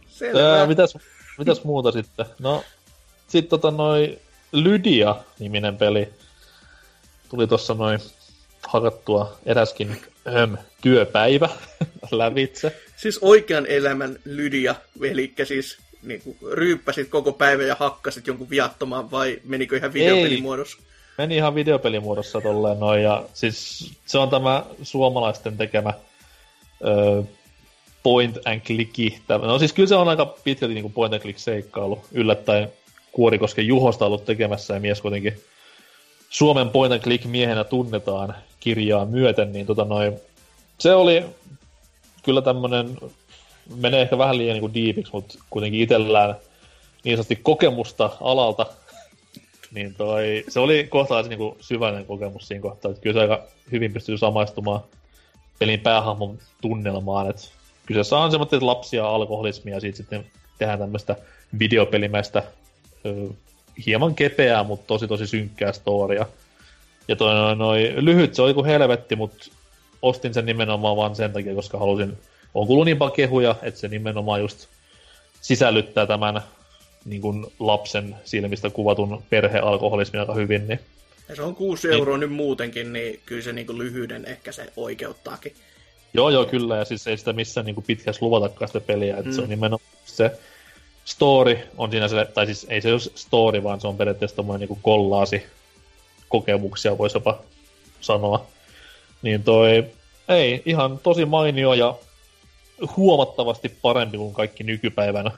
Selvä. 0.07 0.65
mitäs, 0.67 0.97
mitäs 1.37 1.63
muuta 1.63 1.91
sitten? 1.91 2.25
No, 2.39 2.63
sitten 3.27 3.49
tota 3.49 3.71
noin 3.71 4.19
Lydia-niminen 4.51 5.77
peli 5.77 6.09
tuli 7.29 7.47
tuossa 7.47 7.73
noin 7.73 7.99
hakattua 8.67 9.37
eräskin 9.45 10.01
höm, 10.33 10.57
työpäivä 10.81 11.49
lävitse. 12.11 12.86
Siis 12.97 13.19
oikean 13.21 13.65
elämän 13.65 14.19
Lydia, 14.25 14.75
eli 15.01 15.33
siis 15.43 15.77
niin 16.03 16.21
kuin, 16.21 16.37
ryyppäsit 16.51 17.09
koko 17.09 17.31
päivän 17.31 17.67
ja 17.67 17.75
hakkasit 17.79 18.27
jonkun 18.27 18.49
viattoman 18.49 19.11
vai 19.11 19.39
menikö 19.43 19.77
ihan 19.77 19.93
videopelimuodossa? 19.93 20.77
Ei, 20.79 20.85
meni 21.17 21.35
ihan 21.35 21.55
videopelimuodossa 21.55 22.41
tolleen 22.41 22.79
noin 22.79 23.03
ja 23.03 23.23
siis 23.33 23.89
se 24.05 24.17
on 24.17 24.29
tämä 24.29 24.65
suomalaisten 24.83 25.57
tekemä 25.57 25.93
ö, 26.85 27.23
point 28.03 28.37
and 28.45 28.61
clicki. 28.61 29.21
No 29.41 29.59
siis 29.59 29.73
kyllä 29.73 29.89
se 29.89 29.95
on 29.95 30.09
aika 30.09 30.25
pitkälti 30.25 30.73
niin 30.73 30.83
kuin 30.83 30.93
point 30.93 31.13
and 31.13 31.21
click 31.21 31.39
seikkailu. 31.39 32.05
Yllättäen 32.11 32.71
Kuorikosken 33.11 33.67
Juhosta 33.67 34.05
ollut 34.05 34.25
tekemässä 34.25 34.73
ja 34.73 34.79
mies 34.79 35.01
kuitenkin 35.01 35.41
Suomen 36.29 36.69
point 36.69 36.93
and 36.93 37.01
click 37.01 37.25
miehenä 37.25 37.63
tunnetaan 37.63 38.35
kirjaa 38.59 39.05
myöten, 39.05 39.53
niin 39.53 39.65
tota 39.65 39.85
noin, 39.85 40.13
se 40.79 40.93
oli 40.93 41.23
kyllä 42.27 42.41
tämmönen, 42.41 42.97
menee 43.75 44.01
ehkä 44.01 44.17
vähän 44.17 44.37
liian 44.37 44.59
niin 44.59 44.73
diipiksi, 44.73 45.13
mutta 45.13 45.39
kuitenkin 45.49 45.81
itsellään 45.81 46.35
niin 47.03 47.17
sanotusti 47.17 47.39
kokemusta 47.43 48.09
alalta, 48.21 48.65
niin 49.75 49.95
toi, 49.95 50.43
se 50.49 50.59
oli 50.59 50.87
kohtalaisen 50.89 51.39
niin 51.39 51.55
syvällinen 51.59 52.05
kokemus 52.05 52.47
siinä 52.47 52.61
kohtaa, 52.61 52.91
että 52.91 53.01
kyllä 53.01 53.13
se 53.13 53.21
aika 53.21 53.43
hyvin 53.71 53.93
pystyy 53.93 54.17
samaistumaan 54.17 54.81
pelin 55.59 55.79
päähahmon 55.79 56.37
tunnelmaan, 56.61 57.29
että 57.29 57.41
kyseessä 57.85 58.17
on 58.17 58.31
semmoinen 58.31 58.65
lapsia 58.65 59.07
alkoholismia 59.09 59.75
ja 59.75 59.81
siitä 59.81 59.97
sitten 59.97 60.25
tehdään 60.57 60.79
tämmöistä 60.79 61.15
videopelimäistä 61.59 62.43
hieman 63.85 64.15
kepeää, 64.15 64.63
mutta 64.63 64.87
tosi 64.87 65.07
tosi 65.07 65.27
synkkää 65.27 65.71
storia. 65.71 66.25
Ja 67.07 67.15
toi 67.15 67.33
noin, 67.33 67.57
noi, 67.57 67.93
lyhyt 67.97 68.35
se 68.35 68.41
oli 68.41 68.53
kuin 68.53 68.65
helvetti, 68.65 69.15
mutta 69.15 69.45
ostin 70.01 70.33
sen 70.33 70.45
nimenomaan 70.45 70.97
vaan 70.97 71.15
sen 71.15 71.33
takia, 71.33 71.55
koska 71.55 71.77
halusin, 71.77 72.17
on 72.53 72.67
kuullut 72.67 72.85
niin 72.85 72.97
paljon 72.97 73.15
kehuja, 73.15 73.55
että 73.61 73.79
se 73.79 73.87
nimenomaan 73.87 74.41
just 74.41 74.67
sisällyttää 75.41 76.05
tämän 76.05 76.41
niin 77.05 77.21
kuin 77.21 77.45
lapsen 77.59 78.15
silmistä 78.23 78.69
kuvatun 78.69 79.23
perhealkoholismin 79.29 80.19
aika 80.19 80.33
hyvin. 80.33 80.67
Niin. 80.67 80.79
Ja 81.29 81.35
se 81.35 81.41
on 81.41 81.55
6 81.55 81.89
euroa 81.89 82.17
niin. 82.17 82.29
nyt 82.29 82.37
muutenkin, 82.37 82.93
niin 82.93 83.19
kyllä 83.25 83.41
se 83.41 83.53
niin 83.53 83.67
kuin 83.67 83.77
lyhyyden 83.77 84.25
ehkä 84.25 84.51
se 84.51 84.73
oikeuttaakin. 84.77 85.53
Joo, 86.13 86.29
joo, 86.29 86.45
kyllä, 86.45 86.77
ja 86.77 86.85
siis 86.85 87.07
ei 87.07 87.17
sitä 87.17 87.33
missään 87.33 87.65
niin 87.65 87.75
kuin 87.75 87.85
pitkässä 87.87 88.25
luvatakaan 88.25 88.69
sitä 88.69 88.79
peliä, 88.79 89.17
että 89.17 89.29
mm. 89.29 89.35
se 89.35 89.41
on 89.41 89.47
mm. 89.47 89.49
nimenomaan 89.49 89.91
se 90.05 90.31
story 91.05 91.57
on 91.77 91.91
siinä 91.91 92.07
se, 92.07 92.25
tai 92.33 92.45
siis 92.45 92.65
ei 92.69 92.81
se 92.81 92.91
ole 92.91 92.99
story, 92.99 93.63
vaan 93.63 93.81
se 93.81 93.87
on 93.87 93.97
periaatteessa 93.97 94.35
tommoinen 94.35 94.69
niin 94.69 94.79
kollaasi 94.81 95.43
kokemuksia, 96.29 96.97
voisi 96.97 97.17
jopa 97.17 97.39
sanoa. 98.01 98.47
Niin 99.21 99.43
toi, 99.43 99.85
ei, 100.29 100.61
ihan 100.65 100.99
tosi 100.99 101.25
mainio 101.25 101.73
ja 101.73 101.95
huomattavasti 102.97 103.69
parempi 103.81 104.17
kuin 104.17 104.33
kaikki 104.33 104.63
nykypäivän 104.63 105.31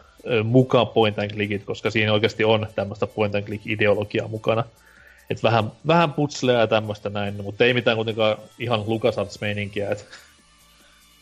mukaan 0.43 0.87
point 0.87 1.19
and 1.19 1.31
clickit, 1.31 1.63
koska 1.63 1.91
siinä 1.91 2.13
oikeasti 2.13 2.43
on 2.43 2.67
tämmöistä 2.75 3.07
point 3.07 3.35
and 3.35 3.43
click 3.43 3.67
ideologiaa 3.67 4.27
mukana. 4.27 4.63
Et 5.29 5.43
vähän, 5.43 5.71
vähän 5.87 6.13
putsleja 6.13 6.59
ja 6.59 6.67
tämmöistä 6.67 7.09
näin, 7.09 7.43
mutta 7.43 7.65
ei 7.65 7.73
mitään 7.73 7.97
kuitenkaan 7.97 8.37
ihan 8.59 8.83
LucasArts-meininkiä, 8.87 9.91
että 9.91 10.03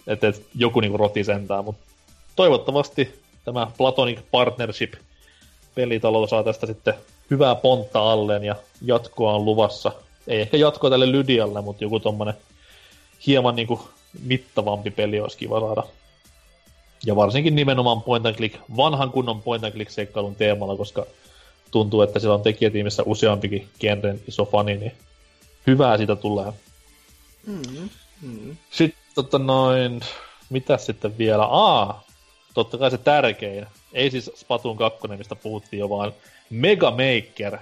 et, 0.08 0.24
et 0.24 0.46
joku 0.56 0.80
niinku 0.80 0.98
roti 0.98 1.24
sentään, 1.24 1.66
mutta 1.66 1.82
toivottavasti 2.36 3.20
tämä 3.46 3.68
Platonic 3.78 4.20
Partnership 4.32 4.94
pelitalo 5.76 6.28
saa 6.28 6.44
tästä 6.44 6.68
sitten 6.68 6.94
hyvää 7.32 7.56
pontta 7.56 8.12
alleen 8.12 8.44
ja 8.44 8.56
jatkoa 8.82 9.34
on 9.34 9.46
luvassa. 9.46 9.92
Ei 10.28 10.42
ehkä 10.42 10.58
jatkoa 10.58 10.90
tälle 10.90 11.12
Lydialle, 11.12 11.62
mutta 11.62 11.84
joku 11.84 12.00
tommonen 12.00 12.34
hieman 13.28 13.56
niinku 13.56 13.90
mittavampi 14.24 14.92
peli 14.92 15.20
olisi 15.20 15.38
kiva 15.38 15.60
saada. 15.60 15.84
Ja 17.06 17.16
varsinkin 17.16 17.56
nimenomaan 17.56 18.02
point 18.02 18.26
and 18.26 18.36
click, 18.36 18.56
vanhan 18.78 19.12
kunnon 19.12 19.42
point 19.42 19.64
and 19.64 19.74
click 19.74 19.92
seikkailun 19.92 20.36
teemalla, 20.36 20.78
koska 20.78 21.06
tuntuu, 21.72 22.02
että 22.02 22.20
siellä 22.20 22.36
on 22.36 22.42
tekijätiimissä 22.42 23.04
useampikin 23.06 23.70
genren 23.80 24.22
iso 24.28 24.46
fani, 24.46 24.78
niin 24.78 24.92
hyvää 25.68 25.98
siitä 25.98 26.16
tulee. 26.16 26.54
Mm, 27.46 27.90
mm. 28.22 28.58
Sitten 28.72 29.02
tota 29.16 29.40
noin, 29.40 30.02
mitä 30.50 30.78
sitten 30.78 31.18
vielä? 31.18 31.44
Aa, 31.44 32.04
totta 32.54 32.78
kai 32.78 32.92
se 32.92 32.98
tärkein, 32.98 33.66
ei 33.94 34.12
siis 34.12 34.32
Spatun 34.36 34.78
2, 34.78 35.08
mistä 35.08 35.36
puhuttiin 35.36 35.80
jo, 35.80 35.90
vaan 35.90 36.14
Mega 36.50 36.92
Maker, 36.92 37.58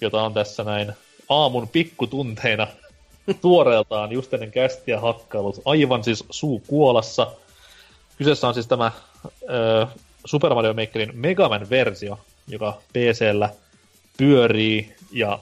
jota 0.00 0.22
on 0.22 0.34
tässä 0.34 0.64
näin 0.64 0.92
aamun 1.30 1.68
pikkutunteina 1.68 2.66
tuoreeltaan 3.40 4.12
just 4.12 4.34
ennen 4.34 4.50
kästiä 4.50 5.00
hakkailut. 5.00 5.62
Aivan 5.64 6.04
siis 6.04 6.24
suu 6.30 6.62
kuolassa. 6.66 7.32
Kyseessä 8.18 8.48
on 8.48 8.54
siis 8.54 8.66
tämä 8.66 8.86
äh, 8.86 9.88
Super 10.24 10.54
Mario 10.54 10.74
Makerin 10.74 11.10
Mega 11.12 11.48
Man-versio, 11.48 12.18
joka 12.48 12.78
PCllä 12.92 13.50
pyörii 14.16 14.94
ja 15.12 15.38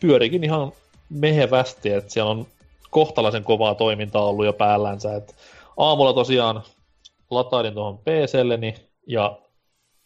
pyöriikin 0.00 0.44
ihan 0.44 0.72
mehevästi, 1.10 1.90
että 1.90 2.12
siellä 2.12 2.30
on 2.30 2.46
kohtalaisen 2.90 3.44
kovaa 3.44 3.74
toimintaa 3.74 4.24
ollut 4.24 4.46
jo 4.46 4.52
päällänsä. 4.52 5.16
Et 5.16 5.36
aamulla 5.76 6.12
tosiaan 6.12 6.62
latailin 7.30 7.74
tuohon 7.74 7.98
PClleni 7.98 8.74
ja 9.06 9.38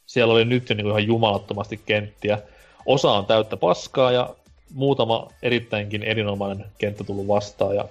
siellä 0.07 0.35
oli 0.35 0.45
nyt 0.45 0.69
jo 0.69 0.75
niin 0.75 0.85
kuin 0.85 0.91
ihan 0.91 1.07
jumalattomasti 1.07 1.81
kenttiä. 1.87 2.39
Osa 2.87 3.13
on 3.13 3.27
täyttä 3.27 3.57
paskaa 3.57 4.13
ja 4.13 4.35
muutama 4.73 5.31
erittäinkin 5.43 6.03
erinomainen 6.03 6.67
kenttä 6.79 7.05
tullut 7.05 7.29
vastaan. 7.29 7.77
Ja 7.77 7.89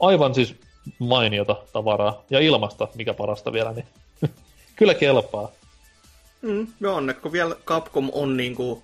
aivan 0.00 0.34
siis 0.34 0.54
mainiota 0.98 1.56
tavaraa. 1.72 2.22
Ja 2.30 2.40
ilmasta, 2.40 2.88
mikä 2.94 3.14
parasta 3.14 3.52
vielä, 3.52 3.72
niin 3.72 3.86
kyllä 4.76 4.94
kelpaa. 4.94 5.52
Mm, 6.42 6.66
joo, 6.80 7.00
kun 7.22 7.32
vielä 7.32 7.56
Capcom 7.66 8.10
on 8.12 8.36
niinku, 8.36 8.82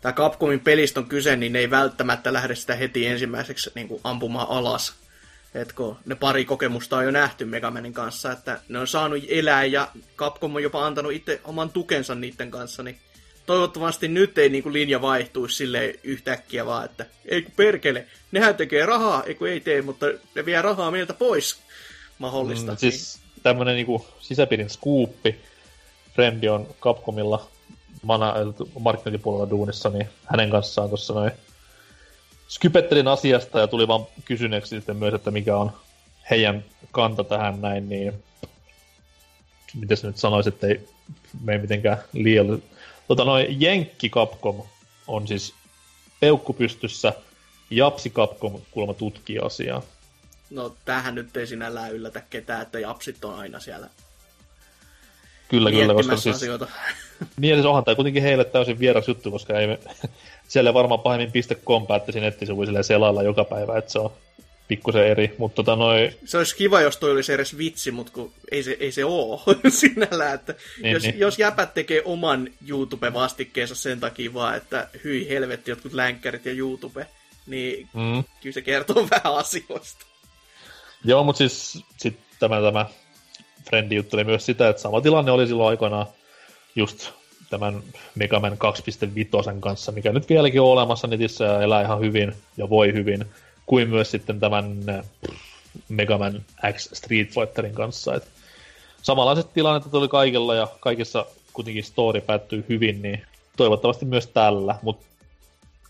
tai 0.00 0.12
Capcomin 0.12 0.60
pelistä 0.60 1.00
on 1.00 1.06
kyse, 1.06 1.36
niin 1.36 1.52
ne 1.52 1.58
ei 1.58 1.70
välttämättä 1.70 2.32
lähde 2.32 2.54
sitä 2.54 2.74
heti 2.74 3.06
ensimmäiseksi 3.06 3.70
niinku 3.74 4.00
ampumaan 4.04 4.48
alas. 4.48 4.94
Et 5.54 5.72
kun 5.72 5.96
ne 6.06 6.14
pari 6.14 6.44
kokemusta 6.44 6.96
on 6.96 7.04
jo 7.04 7.10
nähty 7.10 7.44
Megamanin 7.44 7.92
kanssa, 7.92 8.32
että 8.32 8.60
ne 8.68 8.78
on 8.78 8.86
saanut 8.86 9.24
elää 9.28 9.64
ja 9.64 9.88
Capcom 10.16 10.54
on 10.54 10.62
jopa 10.62 10.86
antanut 10.86 11.12
itse 11.12 11.40
oman 11.44 11.70
tukensa 11.70 12.14
niiden 12.14 12.50
kanssa, 12.50 12.82
niin 12.82 12.98
toivottavasti 13.46 14.08
nyt 14.08 14.38
ei 14.38 14.48
niinku 14.48 14.72
linja 14.72 15.02
vaihtuisi 15.02 15.56
sille 15.56 15.94
yhtäkkiä 16.02 16.66
vaan, 16.66 16.84
että 16.84 17.06
ei 17.24 17.42
kun 17.42 17.52
perkele, 17.56 18.06
nehän 18.32 18.54
tekee 18.54 18.86
rahaa, 18.86 19.24
ei 19.24 19.34
kun 19.34 19.48
ei 19.48 19.60
tee, 19.60 19.82
mutta 19.82 20.06
ne 20.34 20.46
vie 20.46 20.62
rahaa 20.62 20.90
meiltä 20.90 21.14
pois 21.14 21.56
mahdollista. 22.18 22.72
Mm, 22.72 22.78
siis 22.78 23.20
tämmönen 23.42 23.74
niinku 23.74 24.06
sisäpiirin 24.20 24.70
skuuppi, 24.70 25.36
Frendi 26.14 26.48
on 26.48 26.66
Capcomilla 26.80 27.48
mana, 28.02 28.34
markkinointipuolella 28.78 29.50
duunissa, 29.50 29.88
niin 29.88 30.08
hänen 30.24 30.50
kanssaan 30.50 30.88
tuossa 30.88 31.14
noin 31.14 31.32
skypettelin 32.48 33.08
asiasta 33.08 33.60
ja 33.60 33.66
tuli 33.66 33.88
vaan 33.88 34.06
kysyneeksi 34.24 34.76
sitten 34.76 34.96
myös, 34.96 35.14
että 35.14 35.30
mikä 35.30 35.56
on 35.56 35.72
heidän 36.30 36.64
kanta 36.92 37.24
tähän 37.24 37.60
näin, 37.60 37.88
niin 37.88 38.12
miten 39.74 39.98
nyt 40.02 40.16
sanoisit, 40.16 40.54
että 40.54 40.66
ei 40.66 40.88
mene 41.44 41.58
mitenkään 41.58 41.98
liian... 42.12 42.62
Tota 43.08 43.24
noin, 43.24 43.60
Jenkki 43.60 44.10
Capcom 44.10 44.62
on 45.06 45.28
siis 45.28 45.54
peukku 46.20 46.52
pystyssä, 46.52 47.12
Japsi 47.70 48.10
Capcom 48.10 48.60
kuulemma 48.70 48.94
tutkii 48.94 49.38
asiaa. 49.38 49.82
No 50.50 50.74
tähän 50.84 51.14
nyt 51.14 51.36
ei 51.36 51.46
sinällään 51.46 51.92
yllätä 51.92 52.22
ketään, 52.30 52.62
että 52.62 52.80
Japsit 52.80 53.24
on 53.24 53.34
aina 53.34 53.60
siellä 53.60 53.88
Kyllä, 55.48 55.70
kyllä, 55.70 55.94
koska 55.94 56.16
siis... 56.16 56.36
Asioita. 56.36 56.66
Niin, 57.36 57.54
siis 57.56 57.66
onhan 57.66 57.84
tämä 57.84 57.94
kuitenkin 57.94 58.22
heille 58.22 58.44
täysin 58.44 58.78
vieras 58.78 59.08
juttu, 59.08 59.30
koska 59.30 59.58
ei 59.58 59.66
me, 59.66 59.78
siellä 60.48 60.74
varmaan 60.74 61.00
pahemmin 61.00 61.30
.com 61.64 61.86
päättäisi 61.86 62.20
nettisivuja 62.20 62.82
selailla 62.82 63.22
joka 63.22 63.44
päivä, 63.44 63.78
että 63.78 63.92
se 63.92 63.98
on 63.98 64.12
pikkusen 64.68 65.06
eri, 65.06 65.34
mutta 65.38 65.56
tota 65.56 65.76
noi... 65.76 66.10
Se 66.24 66.38
olisi 66.38 66.56
kiva, 66.56 66.80
jos 66.80 66.96
toi 66.96 67.10
olisi 67.10 67.32
edes 67.32 67.58
vitsi, 67.58 67.90
mutta 67.90 68.12
kun 68.12 68.32
ei 68.50 68.62
se, 68.62 68.76
ei 68.80 68.92
se 68.92 69.04
oo 69.04 69.42
sinällään, 69.68 70.34
että 70.34 70.54
niin, 70.82 70.92
jos, 70.92 71.02
niin. 71.02 71.18
jos 71.18 71.38
jäpät 71.38 71.74
tekee 71.74 72.02
oman 72.04 72.48
YouTube-vastikkeensa 72.68 73.74
sen 73.74 74.00
takia 74.00 74.34
vaan, 74.34 74.56
että 74.56 74.88
hyi 75.04 75.28
helvetti 75.28 75.70
jotkut 75.70 75.92
länkkärit 75.92 76.46
ja 76.46 76.52
YouTube, 76.52 77.06
niin 77.46 77.88
mm. 77.94 78.24
kyllä 78.42 78.54
se 78.54 78.62
kertoo 78.62 79.08
vähän 79.10 79.34
asioista. 79.36 80.06
Joo, 81.04 81.24
mutta 81.24 81.38
siis 81.38 81.84
sit 81.96 82.18
tämä, 82.38 82.60
tämä 82.60 82.86
Frendi 83.68 83.96
jutteli 83.96 84.24
myös 84.24 84.46
sitä, 84.46 84.68
että 84.68 84.82
sama 84.82 85.00
tilanne 85.00 85.30
oli 85.30 85.46
silloin 85.46 85.68
aikoinaan 85.68 86.06
just 86.76 87.10
tämän 87.50 87.82
Mega 88.14 88.40
Man 88.40 88.52
2.5 88.52 89.60
kanssa, 89.60 89.92
mikä 89.92 90.12
nyt 90.12 90.28
vieläkin 90.28 90.60
on 90.60 90.66
olemassa 90.66 91.06
netissä 91.06 91.44
ja 91.44 91.62
elää 91.62 91.82
ihan 91.82 92.00
hyvin 92.00 92.32
ja 92.56 92.70
voi 92.70 92.92
hyvin, 92.92 93.24
kuin 93.66 93.88
myös 93.88 94.10
sitten 94.10 94.40
tämän 94.40 94.76
Mega 95.88 96.18
Man 96.18 96.44
X 96.72 96.88
Street 96.92 97.28
Fighterin 97.28 97.74
kanssa. 97.74 98.14
Et 98.14 98.24
samanlaiset 99.02 99.52
tilanteet 99.54 99.92
tuli 99.92 100.08
kaikilla 100.08 100.54
ja 100.54 100.68
kaikissa 100.80 101.26
kuitenkin 101.52 101.84
story 101.84 102.20
päättyy 102.20 102.64
hyvin, 102.68 103.02
niin 103.02 103.22
toivottavasti 103.56 104.04
myös 104.04 104.26
tällä, 104.26 104.78
mutta 104.82 105.06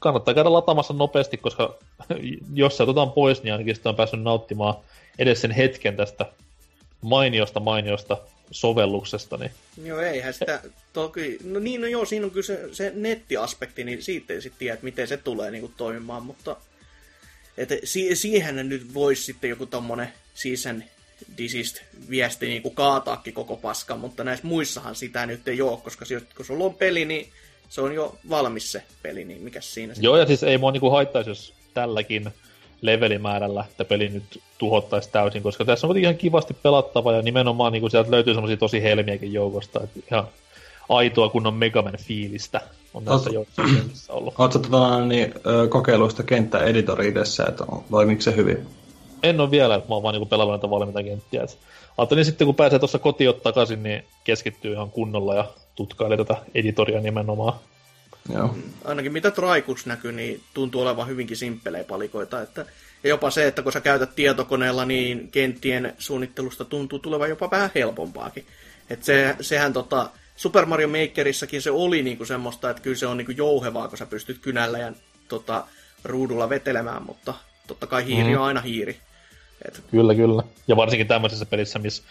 kannattaa 0.01 0.35
käydä 0.35 0.53
lataamassa 0.53 0.95
nopeasti, 0.95 1.37
koska 1.37 1.75
jos 2.55 2.77
se 2.77 2.83
otetaan 2.83 3.12
pois, 3.12 3.43
niin 3.43 3.53
ainakin 3.53 3.75
sitä 3.75 3.89
on 3.89 3.97
päässyt 3.97 4.22
nauttimaan 4.22 4.75
edes 5.18 5.41
sen 5.41 5.51
hetken 5.51 5.97
tästä 5.97 6.27
mainiosta 7.01 7.61
mainiosta 7.61 8.16
sovelluksesta. 8.51 9.37
Niin... 9.37 9.51
Joo, 9.85 10.01
eihän 10.01 10.35
sitä 10.35 10.61
toki... 10.93 11.39
No 11.45 11.61
niin, 11.61 11.81
no 11.81 11.87
joo, 11.87 12.05
siinä 12.05 12.27
on 12.27 12.31
kyllä 12.31 12.47
se, 12.47 12.68
se 12.72 12.93
nettiaspekti, 12.95 13.85
niin 13.85 14.03
siitä 14.03 14.33
ei 14.33 14.43
sitten 14.43 14.59
tiedä, 14.59 14.79
miten 14.83 15.09
se 15.09 15.16
tulee 15.16 15.51
niin 15.51 15.61
kuin, 15.61 15.75
toimimaan, 15.77 16.22
mutta... 16.22 16.57
Että 17.59 17.75
si- 17.85 18.17
siihen 18.17 18.69
nyt 18.69 18.95
voisi 18.95 19.23
sitten 19.23 19.51
joku 19.51 19.67
tommonen 19.67 20.09
season 20.35 20.83
disist 21.39 21.81
viesti 22.11 22.47
niin 22.47 22.63
kuin 22.63 22.75
kaataakin 22.75 23.35
koko 23.35 23.57
paska, 23.57 23.97
mutta 23.97 24.25
näissä 24.25 24.47
muissahan 24.47 24.95
sitä 24.95 25.27
nyt 25.27 25.49
ei 25.49 25.63
ole, 25.63 25.79
koska 25.85 26.05
kun 26.37 26.47
sulla 26.47 26.65
on 26.65 26.75
peli, 26.75 27.05
niin 27.05 27.29
se 27.69 27.81
on 27.81 27.95
jo 27.95 28.19
valmis 28.29 28.73
se 28.73 28.83
peli, 29.03 29.25
niin 29.25 29.43
mikä 29.43 29.61
siinä 29.61 29.95
Joo, 30.01 30.17
ja 30.17 30.27
siis 30.27 30.43
ei 30.43 30.59
mua 30.59 30.73
niinku 30.73 30.91
haittaisi, 30.91 31.31
jos 31.31 31.53
tälläkin 31.75 32.31
levelimäärällä, 32.83 33.65
että 33.71 33.85
peli 33.85 34.09
nyt 34.09 34.41
tuhottaisi 34.59 35.11
täysin, 35.13 35.43
koska 35.43 35.65
tässä 35.65 35.87
on 35.87 35.89
kuitenkin 35.89 36.05
ihan 36.05 36.19
kivasti 36.19 36.55
pelattava 36.55 37.13
ja 37.13 37.23
nimenomaan 37.23 37.73
niin 37.73 37.81
kuin 37.81 37.91
sieltä 37.91 38.11
löytyy 38.11 38.35
semmoisia 38.35 38.57
tosi 38.57 38.83
helmiäkin 38.83 39.33
joukosta, 39.33 39.81
että 39.83 40.01
ihan 40.11 40.29
aitoa 40.89 41.28
kunnon 41.28 41.55
Megaman 41.55 41.99
fiilistä 41.99 42.61
on 42.95 43.05
näissä 43.05 43.30
joukossa 43.30 44.12
ollut. 44.12 44.35
Oletko 44.39 44.59
tota, 44.59 45.05
niin, 45.07 45.35
kokeiluista 45.68 46.22
kenttäeditori 46.22 47.09
itse, 47.09 47.43
että 47.43 47.64
toimiko 47.91 48.22
se 48.22 48.37
hyvin? 48.37 48.66
En 49.22 49.41
ole 49.41 49.51
vielä, 49.51 49.74
että 49.74 49.89
mä 49.89 49.95
oon 49.95 50.03
vaan 50.03 50.14
niin 50.14 50.28
pelannut 50.28 50.55
näitä 50.55 50.70
valmiita 50.70 51.03
kenttiä. 51.03 51.43
Et 51.43 51.59
ajattelin 51.99 52.24
sitten, 52.24 52.47
kun 52.47 52.55
pääsee 52.55 52.78
tuossa 52.78 52.99
kotiin 52.99 53.35
takaisin, 53.43 53.82
niin 53.82 54.05
keskittyy 54.24 54.72
ihan 54.72 54.91
kunnolla 54.91 55.35
ja 55.35 55.45
tutkailee 55.74 56.16
tätä 56.16 56.37
editoria 56.55 57.01
nimenomaan. 57.01 57.55
Joo. 58.35 58.55
Ainakin 58.85 59.12
mitä 59.12 59.30
Traikus 59.30 59.87
näkyy, 59.87 60.12
niin 60.12 60.41
tuntuu 60.55 60.82
olevan 60.82 61.09
hyvinkin 61.09 61.37
simppelejä 61.37 61.85
palikoita. 61.85 62.43
Että, 62.43 62.66
ja 63.03 63.09
jopa 63.09 63.30
se, 63.30 63.47
että 63.47 63.62
kun 63.62 63.72
sä 63.72 63.80
käytät 63.80 64.14
tietokoneella, 64.16 64.85
niin 64.85 65.28
kenttien 65.30 65.95
suunnittelusta 65.99 66.64
tuntuu 66.64 66.99
tulevan 66.99 67.28
jopa 67.28 67.51
vähän 67.51 67.70
helpompaakin. 67.74 68.47
Et 68.91 69.05
se, 69.05 69.37
sehän 69.41 69.72
tota, 69.72 70.11
Super 70.37 70.66
Mario 70.66 70.89
Makerissakin 70.89 71.62
se 71.62 71.70
oli 71.70 72.03
niinku 72.03 72.24
semmoista, 72.24 72.70
että 72.70 72.82
kyllä 72.82 72.97
se 72.97 73.07
on 73.07 73.16
niinku 73.16 73.32
jouhevaa, 73.32 73.89
kun 73.89 73.99
sä 73.99 74.07
pystyt 74.07 74.39
kynällä 74.39 74.78
ja 74.78 74.93
tota, 75.28 75.64
ruudulla 76.05 76.49
vetelemään, 76.49 77.03
mutta 77.03 77.35
totta 77.66 77.87
kai 77.87 78.07
hiiri 78.07 78.30
mm. 78.30 78.41
on 78.41 78.43
aina 78.43 78.61
hiiri. 78.61 78.97
Et... 79.68 79.82
Kyllä, 79.91 80.14
kyllä. 80.14 80.43
Ja 80.68 80.76
varsinkin 80.76 81.07
tämmöisessä 81.07 81.47
pelissä, 81.47 81.78
missä 81.78 82.03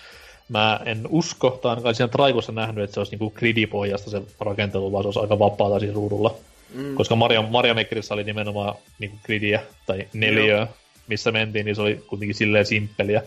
mä 0.49 0.80
en 0.86 1.07
usko, 1.09 1.49
tai 1.49 1.69
ainakaan 1.69 1.95
siinä 1.95 2.07
Traikossa 2.07 2.51
nähnyt, 2.51 2.84
että 2.84 2.93
se 2.93 2.99
olisi 2.99 3.11
niinku 3.11 3.30
gridipohjasta 3.30 4.09
se 4.09 4.21
rakentelu, 4.39 4.91
vaan 4.91 5.03
se 5.03 5.07
olisi 5.07 5.19
aika 5.19 5.39
vapaata 5.39 5.80
siinä 5.80 5.95
ruudulla. 5.95 6.36
Mm. 6.74 6.95
Koska 6.95 7.15
Mario, 7.15 7.41
Mario 7.41 7.74
Makerissa 7.74 8.13
oli 8.13 8.24
nimenomaan 8.24 8.76
niinku 8.99 9.17
gridiä 9.26 9.61
tai 9.86 10.07
neliöä, 10.13 10.67
missä 11.07 11.32
mentiin, 11.32 11.65
niin 11.65 11.76
se 11.76 11.82
oli 11.82 12.03
kuitenkin 12.07 12.36
silleen 12.36 12.65
simppeliä. 12.65 13.24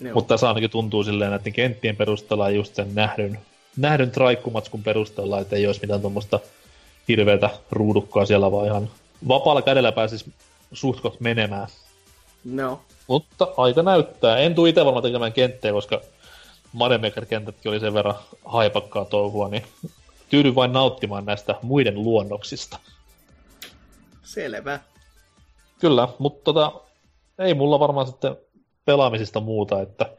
Joo. 0.00 0.14
Mutta 0.14 0.34
tässä 0.34 0.48
ainakin 0.48 0.70
tuntuu 0.70 1.04
silleen 1.04 1.30
näiden 1.30 1.52
kenttien 1.52 1.96
perusteella 1.96 2.50
just 2.50 2.74
sen 2.74 2.94
nähdyn, 2.94 3.38
nähdyn 3.76 4.10
traikkumatskun 4.10 4.82
perusteella, 4.82 5.40
että 5.40 5.56
ei 5.56 5.66
olisi 5.66 5.80
mitään 5.80 6.00
tuommoista 6.00 6.40
hirveätä 7.08 7.50
ruudukkaa 7.70 8.26
siellä, 8.26 8.52
vaan 8.52 8.66
ihan 8.66 8.90
vapaalla 9.28 9.62
kädellä 9.62 9.92
pääsisi 9.92 10.32
suhtkot 10.72 11.20
menemään. 11.20 11.68
No. 12.44 12.80
Mutta 13.06 13.48
aika 13.56 13.82
näyttää. 13.82 14.38
En 14.38 14.54
tule 14.54 14.68
itse 14.68 14.84
varmaan 14.84 15.02
tekemään 15.02 15.32
kenttejä, 15.32 15.72
koska 15.72 16.00
Mario 16.72 16.98
Maker-kentätkin 16.98 17.70
oli 17.70 17.80
sen 17.80 17.94
verran 17.94 18.14
haipakkaa 18.44 19.04
touhua, 19.04 19.48
niin 19.48 19.62
tyydyn 20.30 20.54
vain 20.54 20.72
nauttimaan 20.72 21.24
näistä 21.24 21.54
muiden 21.62 22.02
luonnoksista. 22.02 22.78
Selvä. 24.22 24.80
Kyllä, 25.78 26.08
mutta 26.18 26.44
tota, 26.44 26.72
ei 27.38 27.54
mulla 27.54 27.80
varmaan 27.80 28.06
sitten 28.06 28.36
pelaamisista 28.84 29.40
muuta, 29.40 29.82
että 29.82 30.16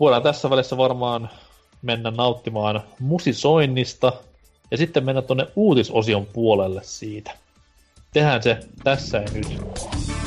voidaan 0.00 0.22
tässä 0.22 0.50
välissä 0.50 0.76
varmaan 0.76 1.30
mennä 1.86 2.10
nauttimaan 2.10 2.82
musisoinnista 3.00 4.12
ja 4.70 4.76
sitten 4.76 5.04
mennä 5.04 5.22
tuonne 5.22 5.46
uutisosion 5.56 6.26
puolelle 6.26 6.80
siitä. 6.84 7.30
Tehdään 8.12 8.42
se 8.42 8.58
tässä 8.84 9.18
ja 9.18 9.26
nyt. 9.34 10.25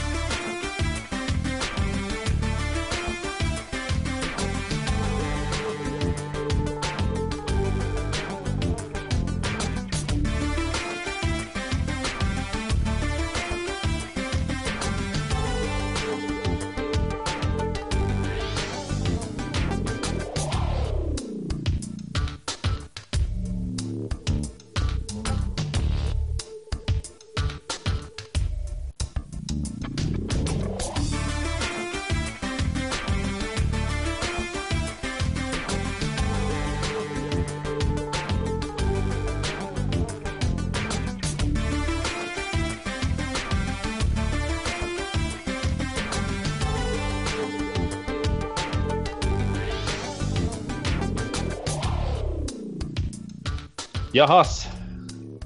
Jahas, 54.19 54.69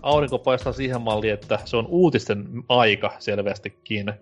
aurinko 0.01 0.39
paistaa 0.39 0.73
siihen 0.73 1.01
malliin, 1.01 1.33
että 1.33 1.59
se 1.65 1.77
on 1.77 1.87
uutisten 1.87 2.47
aika 2.69 3.13
selvästikin. 3.19 4.13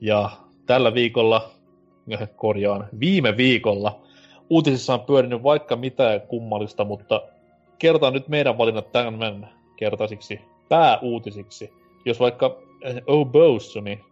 Ja 0.00 0.30
tällä 0.66 0.94
viikolla, 0.94 1.50
korjaan, 2.36 2.88
viime 3.00 3.36
viikolla, 3.36 4.02
uutisissa 4.50 4.94
on 4.94 5.00
pyörinyt 5.00 5.42
vaikka 5.42 5.76
mitä 5.76 6.20
kummallista, 6.28 6.84
mutta 6.84 7.22
kertaan 7.78 8.12
nyt 8.12 8.28
meidän 8.28 8.58
valinnat 8.58 8.92
tämän 8.92 9.50
kertaisiksi 9.76 10.40
pääuutisiksi. 10.68 11.72
Jos 12.04 12.20
vaikka 12.20 12.56
O'Bossoni 12.84 14.04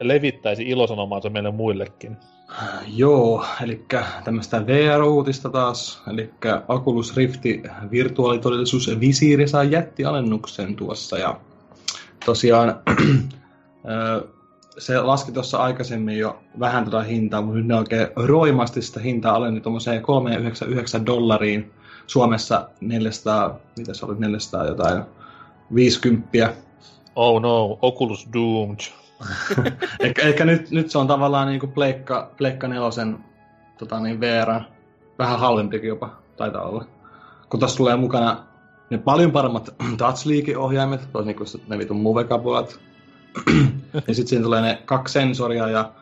levittäisi 0.00 0.62
ilosanomaansa 0.62 1.30
meille 1.30 1.50
muillekin. 1.50 2.16
Joo, 2.86 3.44
eli 3.62 3.84
tämmöistä 4.24 4.66
VR-uutista 4.66 5.50
taas, 5.50 6.02
eli 6.12 6.30
Oculus 6.68 7.16
Rift 7.16 7.40
virtuaalitodellisuus 7.90 9.00
visiiri 9.00 9.48
saa 9.48 9.64
jättialennuksen 9.64 10.76
tuossa 10.76 11.18
ja 11.18 11.40
tosiaan 12.24 12.74
se 14.78 15.00
laski 15.00 15.32
tuossa 15.32 15.58
aikaisemmin 15.58 16.18
jo 16.18 16.38
vähän 16.60 16.84
tätä 16.84 17.02
hintaa, 17.02 17.42
mutta 17.42 17.58
nyt 17.58 17.66
ne 17.66 17.74
oikein 17.74 18.06
roimasti 18.16 18.82
sitä 18.82 19.00
hintaa 19.00 19.34
alenni 19.34 19.60
tuommoiseen 19.60 20.02
399 20.02 21.06
dollariin. 21.06 21.70
Suomessa 22.06 22.68
400, 22.80 23.58
mitä 23.78 23.94
se 23.94 24.06
oli, 24.06 24.14
400 24.18 24.66
jotain, 24.66 25.02
50. 25.74 26.54
Oh 27.16 27.42
no, 27.42 27.78
Oculus 27.82 28.28
Doomed. 28.32 28.78
ehkä, 30.00 30.22
ehkä 30.22 30.44
nyt, 30.44 30.70
nyt 30.70 30.90
se 30.90 30.98
on 30.98 31.06
tavallaan 31.06 31.48
niin 31.48 31.60
kuin 31.60 31.72
Pleikka, 31.72 32.30
Pleikka 32.36 32.68
nelosen 32.68 33.18
tota 33.78 34.00
niin, 34.00 34.20
VR, 34.20 34.60
vähän 35.18 35.38
halvempikin 35.38 35.88
jopa, 35.88 36.16
taitaa 36.36 36.62
olla. 36.62 36.84
Kun 37.50 37.60
tässä 37.60 37.76
tulee 37.76 37.96
mukana 37.96 38.44
ne 38.90 38.98
paljon 38.98 39.32
paremmat 39.32 39.74
touch-liike-ohjaimet, 39.98 41.12
toisin 41.12 41.36
kuin 41.36 41.48
ne 41.68 41.78
vitun 41.78 42.00
move-kapulat. 42.00 42.80
ja 44.08 44.14
sitten 44.14 44.26
siinä 44.26 44.44
tulee 44.44 44.62
ne 44.62 44.82
kaksi 44.84 45.12
sensoria 45.12 45.68
ja 45.68 45.92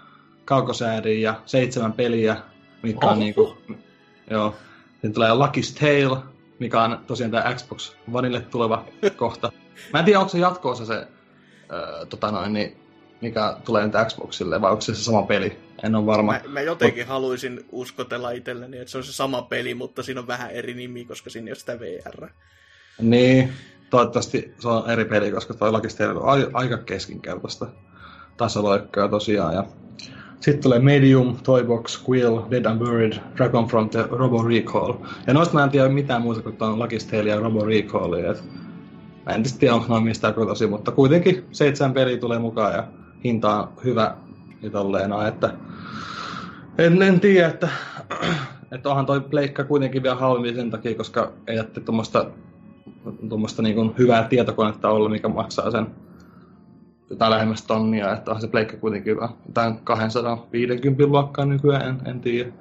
kaukosäädiä 0.44 1.30
ja 1.30 1.34
seitsemän 1.46 1.92
peliä, 1.92 2.36
mikä 2.82 3.06
on 3.06 3.12
oh. 3.12 3.18
niinku, 3.18 3.58
joo. 4.30 4.54
Sitten 4.92 5.12
tulee 5.12 5.30
Lucky's 5.30 5.80
Tale, 5.80 6.18
mikä 6.58 6.82
on 6.82 6.98
tosiaan 7.06 7.30
tämä 7.30 7.54
Xbox 7.54 7.92
Oneille 8.12 8.40
tuleva 8.40 8.84
kohta. 9.16 9.52
Mä 9.92 9.98
en 9.98 10.04
tiedä, 10.04 10.18
onko 10.18 10.30
se 10.30 10.38
jatko-osa 10.38 10.86
se, 10.86 11.08
öö, 11.72 12.06
tota 12.06 12.30
noin, 12.30 12.52
niin 12.52 12.76
mikä 13.20 13.56
tulee 13.64 13.86
nyt 13.86 13.94
Xboxille, 14.08 14.60
vai 14.60 14.70
onko 14.70 14.80
se 14.80 14.94
se 14.94 15.02
sama 15.02 15.22
peli? 15.22 15.58
En 15.82 15.94
ole 15.94 16.06
varma. 16.06 16.32
Mä, 16.32 16.40
mä 16.48 16.60
jotenkin 16.60 17.02
Mut... 17.02 17.08
haluaisin 17.08 17.64
uskotella 17.72 18.30
itselleni, 18.30 18.78
että 18.78 18.90
se 18.90 18.98
on 18.98 19.04
se 19.04 19.12
sama 19.12 19.42
peli, 19.42 19.74
mutta 19.74 20.02
siinä 20.02 20.20
on 20.20 20.26
vähän 20.26 20.50
eri 20.50 20.74
nimi, 20.74 21.04
koska 21.04 21.30
siinä 21.30 21.46
ei 21.46 21.50
ole 21.50 21.58
sitä 21.58 21.80
VR. 21.80 22.28
Niin, 23.00 23.52
toivottavasti 23.90 24.54
se 24.58 24.68
on 24.68 24.90
eri 24.90 25.04
peli, 25.04 25.30
koska 25.30 25.54
toi 25.54 25.72
Lucky 25.72 25.88
on 26.04 26.50
aika 26.52 26.78
keskinkertaista 26.78 27.66
tasoloikkaa 28.36 29.08
tosiaan. 29.08 29.54
Ja 29.54 29.64
sitten 30.40 30.62
tulee 30.62 30.78
Medium, 30.78 31.36
Toybox, 31.42 32.04
Quill, 32.08 32.38
Dead 32.50 32.64
and 32.64 32.78
Buried, 32.78 33.12
Dragon 33.36 33.66
Front 33.66 33.94
ja 33.94 34.08
Robo 34.10 34.42
Recall. 34.42 34.94
Ja 35.26 35.34
noista 35.34 35.54
mä 35.54 35.64
en 35.64 35.70
tiedä 35.70 35.88
mitään 35.88 36.22
muuta 36.22 36.42
kuin 36.42 36.56
tuon 36.56 36.78
Tale 37.10 37.28
ja 37.28 37.40
Robo 37.40 37.64
Recall. 37.64 38.12
Et 38.12 38.44
mä 39.26 39.32
en 39.32 39.42
tiedä, 39.58 39.74
onko 39.74 39.86
noin 39.88 40.04
mistään 40.04 40.34
kotosi, 40.34 40.66
mutta 40.66 40.90
kuitenkin 40.90 41.44
seitsemän 41.52 41.94
peli 41.94 42.18
tulee 42.18 42.38
mukaan 42.38 42.72
ja 42.72 42.84
hinta 43.26 43.56
on 43.56 43.68
hyvä 43.84 44.16
ja 44.62 44.70
tolleena, 44.70 45.28
että 45.28 45.52
en, 46.78 47.02
en 47.02 47.20
tiedä, 47.20 47.48
että, 47.48 47.68
että 48.72 48.88
onhan 48.88 49.06
toi 49.06 49.20
pleikka 49.20 49.64
kuitenkin 49.64 50.02
vielä 50.02 50.16
halvempi 50.16 50.54
sen 50.54 50.70
takia, 50.70 50.94
koska 50.94 51.32
ei 51.46 51.56
jätte 51.56 51.80
tuommoista 51.80 52.26
tuommoista 53.28 53.62
niin 53.62 53.94
hyvää 53.98 54.28
tietokonetta 54.28 54.90
olla, 54.90 55.08
mikä 55.08 55.28
maksaa 55.28 55.70
sen 55.70 55.86
jotain 57.10 57.30
lähemmäs 57.30 57.62
tonnia, 57.62 58.12
että 58.12 58.30
on 58.30 58.40
se 58.40 58.48
pleikka 58.48 58.76
kuitenkin 58.76 59.14
hyvä. 59.14 59.28
Jotain 59.46 59.78
250 59.84 61.06
luokkaa 61.06 61.44
nykyään, 61.44 61.88
en, 61.88 62.10
en 62.10 62.20
tiedä. 62.20 62.52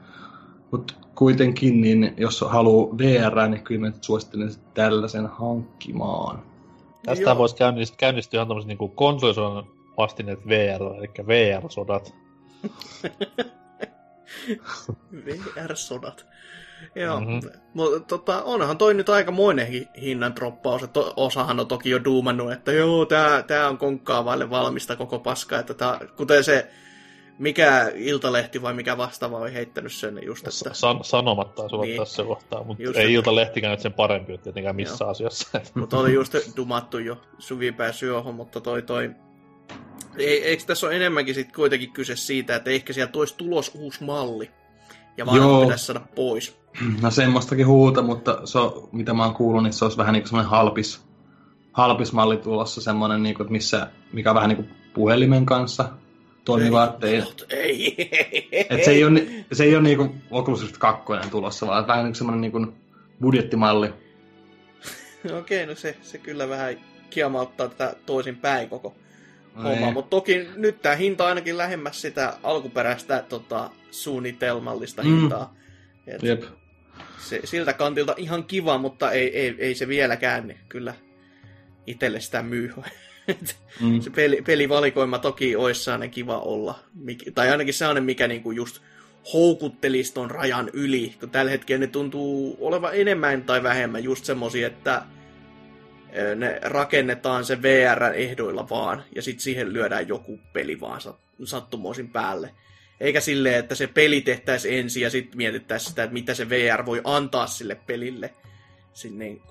Mutta 0.72 0.94
kuitenkin, 1.16 1.82
niin 1.82 2.14
jos 2.18 2.42
haluaa 2.42 2.98
VR, 2.98 3.50
niin 3.50 3.64
kyllä 3.64 3.82
mä 3.82 3.92
suosittelen 4.02 4.50
tällaisen 4.74 5.28
hankkimaan. 5.28 6.40
Tästä 7.06 7.38
voisi 7.38 7.56
käynnistyä, 7.56 7.98
käynnistyä 7.98 8.38
ihan 8.38 8.48
tämmöisen 8.48 8.78
niin 8.78 8.92
konsolisoinnin 8.96 9.75
vastineet 9.98 10.40
VR, 10.48 10.82
eli 10.98 11.12
VR-sodat. 11.28 12.16
VR-sodat. 15.26 16.26
Joo, 16.96 17.20
mm-hmm. 17.20 17.50
mutta 17.74 18.00
tota, 18.00 18.44
onhan 18.44 18.78
toi 18.78 18.94
nyt 18.94 19.10
aikamoinen 19.10 19.68
hi- 19.68 19.88
hinnan 20.02 20.36
droppaus. 20.36 20.82
To- 20.94 21.14
osahan 21.16 21.60
on 21.60 21.68
toki 21.68 21.90
jo 21.90 22.04
duumannut, 22.04 22.52
että 22.52 22.72
joo, 22.72 23.06
tää, 23.06 23.44
tää 23.44 23.70
on 23.70 23.78
konkkaavaille 23.78 24.50
valmista 24.50 24.96
koko 24.96 25.20
paska. 25.20 25.60
Että 25.60 25.74
tää, 25.74 26.00
kuten 26.18 26.44
se, 26.44 26.72
mikä 27.40 27.92
Iltalehti 27.96 28.62
vai 28.62 28.74
mikä 28.74 28.98
vastaava 28.98 29.38
oli 29.38 29.54
heittänyt 29.54 29.94
sen 29.94 30.20
just, 30.26 30.48
että... 30.48 30.74
San- 30.74 31.04
sanomatta 31.04 31.56
taisi 31.62 31.78
niin. 31.78 31.98
tässä 31.98 32.24
kohtaa, 32.24 32.64
mutta 32.64 32.84
just, 32.84 32.98
ei 32.98 33.04
että... 33.04 33.14
Iltalehtikään 33.14 33.72
nyt 33.72 33.80
sen 33.80 33.94
parempi 33.94 34.32
ole 34.32 34.40
tietenkään 34.40 34.76
missä 34.76 35.04
joo. 35.04 35.12
asiassa. 35.12 35.62
mutta 35.76 35.98
oli 35.98 36.14
just 36.14 36.36
dumattu 36.58 37.00
jo 37.00 37.22
suvipää 37.38 37.92
syöhon, 37.92 38.36
mutta 38.36 38.62
toi 38.62 38.82
toi 38.82 39.16
eikö 40.18 40.64
tässä 40.64 40.88
ole 40.88 40.96
enemmänkin 40.96 41.36
sit 41.36 41.56
kuitenkin 41.56 41.92
kyse 41.92 42.16
siitä, 42.16 42.56
että 42.56 42.70
ehkä 42.70 42.94
sieltä 42.94 43.20
olisi 43.20 43.36
tulos 43.38 43.72
uusi 43.76 44.04
malli, 44.04 44.52
ja 45.18 45.26
vaan 45.26 45.62
pitäisi 45.62 45.86
saada 45.86 46.02
pois? 46.16 46.58
No 47.02 47.12
semmoistakin 47.12 47.68
huuta, 47.68 48.02
mutta 48.02 48.42
se 48.46 48.60
on, 48.60 48.90
mitä 48.92 49.14
mä 49.14 49.26
oon 49.26 49.36
kuullut, 49.36 49.64
niin 49.64 49.74
se 49.74 49.86
olisi 49.86 49.98
vähän 49.98 50.14
niin 50.14 50.22
kuin 50.22 50.30
semmoinen 50.30 50.50
halpis, 50.50 51.02
halpis 51.72 52.14
malli 52.14 52.38
tulossa, 52.38 52.82
semmoinen, 52.82 53.24
niin 53.24 53.36
kuin, 53.36 53.52
missä, 53.52 53.88
mikä 54.14 54.32
on 54.32 54.36
vähän 54.36 54.50
niin 54.50 54.58
kuin 54.58 54.70
puhelimen 54.94 55.46
kanssa 55.46 55.90
toimiva. 56.46 56.98
Ei, 57.02 57.24
ei, 57.50 57.96
ei, 58.00 58.68
ei, 58.70 58.86
se 58.86 58.92
ei 58.92 59.04
ole, 59.04 59.24
se 59.52 59.64
ei 59.64 59.76
ole 59.76 59.84
niin 59.84 59.98
kuin 59.98 60.22
Oculus 60.32 60.62
Rift 60.62 60.78
2 60.78 61.04
tulossa, 61.32 61.68
vaan 61.68 61.88
vähän 61.88 62.04
niin 62.04 62.12
kuin 62.12 62.16
semmoinen 62.16 62.42
niin 62.42 62.52
kuin 62.52 62.74
budjettimalli. 63.22 63.94
Okei, 65.40 65.66
no 65.66 65.76
se, 65.76 65.98
se 66.02 66.18
kyllä 66.18 66.50
vähän 66.50 66.78
kiamauttaa 67.10 67.68
tätä 67.68 67.96
toisin 68.06 68.38
päin 68.38 68.70
koko 68.70 68.96
homma. 69.64 69.92
Mutta 69.92 70.10
toki 70.10 70.48
nyt 70.56 70.82
tämä 70.82 70.96
hinta 70.96 71.28
ainakin 71.28 71.58
lähemmäs 71.58 72.02
sitä 72.02 72.38
alkuperäistä 72.44 73.24
tota, 73.30 73.70
suunnitelmallista 73.92 75.04
mm. 75.04 75.20
hintaa. 75.20 75.56
Et 76.08 76.24
Jep. 76.24 76.44
Se, 77.18 77.42
siltä 77.44 77.74
kantilta 77.74 78.16
ihan 78.18 78.44
kiva, 78.44 78.78
mutta 78.78 79.12
ei, 79.12 79.40
ei, 79.40 79.56
ei 79.58 79.76
se 79.76 79.88
vieläkään 79.88 80.48
niin 80.48 80.60
kyllä 80.70 80.94
itselle 81.88 82.20
sitä 82.20 82.44
myy. 82.44 82.74
mm. 83.82 84.02
Se 84.02 84.10
peli, 84.10 84.42
pelivalikoima 84.42 85.20
toki 85.20 85.56
olisi 85.56 85.84
sellainen 85.84 86.12
kiva 86.12 86.40
olla. 86.40 86.80
Mik, 86.94 87.24
tai 87.36 87.50
ainakin 87.50 87.74
sellainen, 87.74 88.04
mikä 88.04 88.28
niinku 88.28 88.52
just 88.52 88.82
houkuttelisi 89.34 90.14
ton 90.14 90.32
rajan 90.32 90.70
yli. 90.74 91.16
Kun 91.20 91.30
tällä 91.30 91.52
hetkellä 91.52 91.80
ne 91.80 91.88
tuntuu 91.88 92.58
olevan 92.60 92.96
enemmän 92.96 93.44
tai 93.44 93.64
vähemmän 93.64 94.04
just 94.04 94.26
semmosia, 94.26 94.68
että 94.68 95.02
ne 96.36 96.60
rakennetaan 96.64 97.46
se 97.46 97.62
VR-ehdoilla 97.62 98.70
vaan, 98.70 99.04
ja 99.16 99.22
sitten 99.22 99.44
siihen 99.44 99.74
lyödään 99.74 100.08
joku 100.08 100.40
peli 100.54 100.80
vaan 100.80 101.02
sattumoisin 101.44 102.10
päälle. 102.10 102.52
Eikä 103.00 103.20
silleen, 103.20 103.60
että 103.60 103.76
se 103.76 103.88
peli 103.88 104.22
tehtäisiin 104.22 104.80
ensin 104.80 105.04
ja 105.04 105.10
sitten 105.10 105.38
mietittäisiin 105.38 105.90
sitä, 105.90 106.04
että 106.04 106.14
mitä 106.14 106.34
se 106.34 106.50
VR 106.50 106.86
voi 106.86 107.02
antaa 107.04 107.48
sille 107.48 107.76
pelille 107.88 108.34
sinne 108.94 109.26
niin 109.26 109.42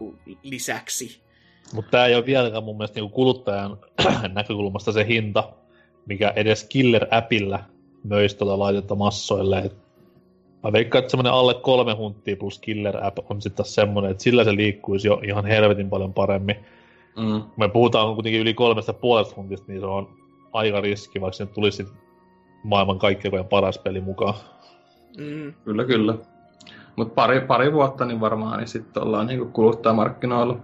lisäksi. 0.42 1.20
Mutta 1.72 1.90
tämä 1.90 2.06
ei 2.06 2.14
ole 2.14 2.26
vieläkään 2.26 2.64
mun 2.64 2.76
mielestä 2.76 3.00
niin 3.00 3.10
kuluttajan 3.10 3.78
näkökulmasta 4.34 4.92
se 4.92 5.06
hinta, 5.06 5.52
mikä 6.06 6.32
edes 6.36 6.64
Killer-appillä 6.64 7.58
möisi 8.04 8.36
tuota 8.36 8.58
laitetta 8.58 8.94
massoille. 8.94 9.58
Et 9.58 9.83
mä 10.64 10.72
veikkaan, 10.72 11.00
että 11.00 11.10
semmoinen 11.10 11.32
alle 11.32 11.54
kolme 11.54 11.94
hunttia 11.94 12.36
plus 12.36 12.58
Killer-app 12.58 13.18
on 13.30 13.42
sitten 13.42 13.56
taas 13.56 13.74
semmoinen, 13.74 14.10
että 14.10 14.22
sillä 14.22 14.44
se 14.44 14.56
liikkuisi 14.56 15.08
jo 15.08 15.20
ihan 15.24 15.46
helvetin 15.46 15.90
paljon 15.90 16.14
paremmin. 16.14 16.56
Mm. 17.16 17.42
Me 17.56 17.68
puhutaan 17.68 18.14
kuitenkin 18.14 18.40
yli 18.40 18.54
kolmesta 18.54 18.92
puolesta 18.92 19.34
huntista, 19.36 19.72
niin 19.72 19.80
se 19.80 19.86
on 19.86 20.08
aika 20.52 20.80
riski, 20.80 21.20
vaikka 21.20 21.36
se 21.36 21.46
tulisi 21.46 21.86
maailman 22.62 22.98
kaikkein 22.98 23.44
paras 23.50 23.78
peli 23.78 24.00
mukaan. 24.00 24.34
Mm. 25.18 25.54
Kyllä, 25.64 25.84
kyllä. 25.84 26.14
Mutta 26.96 27.14
pari, 27.14 27.40
pari 27.40 27.72
vuotta 27.72 28.04
niin 28.04 28.20
varmaan 28.20 28.58
niin 28.58 28.68
sitten 28.68 29.02
ollaan 29.02 29.26
niin 29.26 29.52
kuluttajamarkkinoilla. 29.52 30.56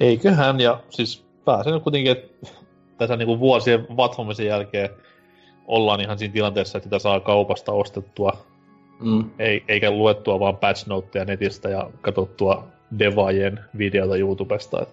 Eiköhän, 0.00 0.60
ja 0.60 0.80
siis 0.90 1.24
pääsen 1.44 1.80
kuitenkin, 1.80 2.12
että 2.12 2.48
tässä 2.98 3.16
niin 3.16 3.40
vuosien 3.40 3.86
vatvomisen 3.96 4.46
jälkeen 4.46 4.90
ollaan 5.66 6.00
ihan 6.00 6.18
siinä 6.18 6.32
tilanteessa, 6.32 6.78
että 6.78 6.86
sitä 6.86 6.98
saa 6.98 7.20
kaupasta 7.20 7.72
ostettua 7.72 8.32
Mm. 9.00 9.30
Ei, 9.38 9.64
eikä 9.68 9.90
luettua 9.90 10.40
vaan 10.40 10.56
patch 10.56 10.86
noteja 10.86 11.24
netistä 11.24 11.68
ja 11.68 11.90
katsottua 12.00 12.68
devaajien 12.98 13.60
videota 13.78 14.16
YouTubesta. 14.16 14.86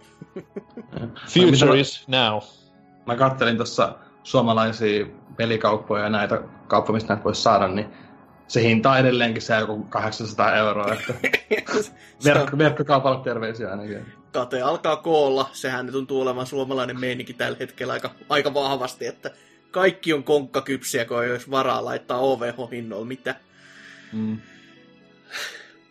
Future 1.34 1.80
is 1.80 2.08
now. 2.08 2.42
Mä 3.06 3.16
kattelin 3.16 3.56
tuossa 3.56 3.96
suomalaisia 4.24 5.06
pelikauppoja 5.38 6.04
ja 6.04 6.10
näitä 6.10 6.42
kauppoja, 6.68 6.94
mistä 6.94 7.14
näitä 7.14 7.24
voisi 7.24 7.42
saada, 7.42 7.68
niin 7.68 7.88
se 8.48 8.62
hinta 8.62 8.92
on 8.92 8.98
edelleenkin 8.98 9.42
se 9.42 9.56
joku 9.56 9.86
800 9.90 10.56
euroa, 10.56 10.94
että 10.94 11.14
verkko, 12.26 12.58
verkkokaupalle 12.58 13.24
terveisiä 13.24 13.72
ainakin. 13.72 14.06
Kate 14.32 14.62
alkaa 14.62 14.96
koolla, 14.96 15.50
sehän 15.54 15.92
tuntuu 15.92 16.22
olevan 16.22 16.46
suomalainen 16.46 17.00
meininki 17.00 17.34
tällä 17.34 17.58
hetkellä 17.60 17.94
aika, 17.94 18.10
aika 18.30 18.54
vahvasti, 18.54 19.06
että 19.06 19.32
kaikki 19.72 20.14
on 20.14 20.24
konkkakypsiä, 20.24 21.06
kun 21.06 21.24
ei 21.24 21.32
olisi 21.32 21.52
varaa 21.52 21.86
laittaa 21.86 22.20
OVH-hinnoilla 22.20 23.06
mitä. 23.06 23.36
Mm. 24.14 24.38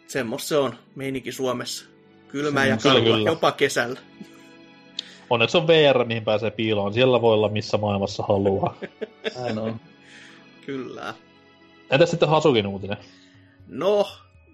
Semmos 0.07 0.49
se 0.49 0.57
on 0.57 0.75
meininki 0.95 1.33
Suomessa. 1.33 1.85
Kylmää 2.29 2.67
ja 2.67 2.77
kalua, 2.77 3.19
jopa 3.19 3.53
kesällä. 3.53 4.01
Onneksi 5.31 5.57
on 5.57 5.67
VR, 5.67 6.05
mihin 6.05 6.25
pääsee 6.25 6.51
piiloon. 6.51 6.95
Siellä 6.95 7.23
voi 7.23 7.35
olla 7.35 7.49
missä 7.49 7.77
maailmassa 7.77 8.23
haluaa. 8.29 8.77
Näin 9.41 9.59
on. 9.59 9.81
Kyllä. 10.67 11.15
Entäs 11.91 12.11
sitten 12.11 12.29
Hasukin 12.29 12.67
uutinen? 12.67 12.97
No, 13.69 14.09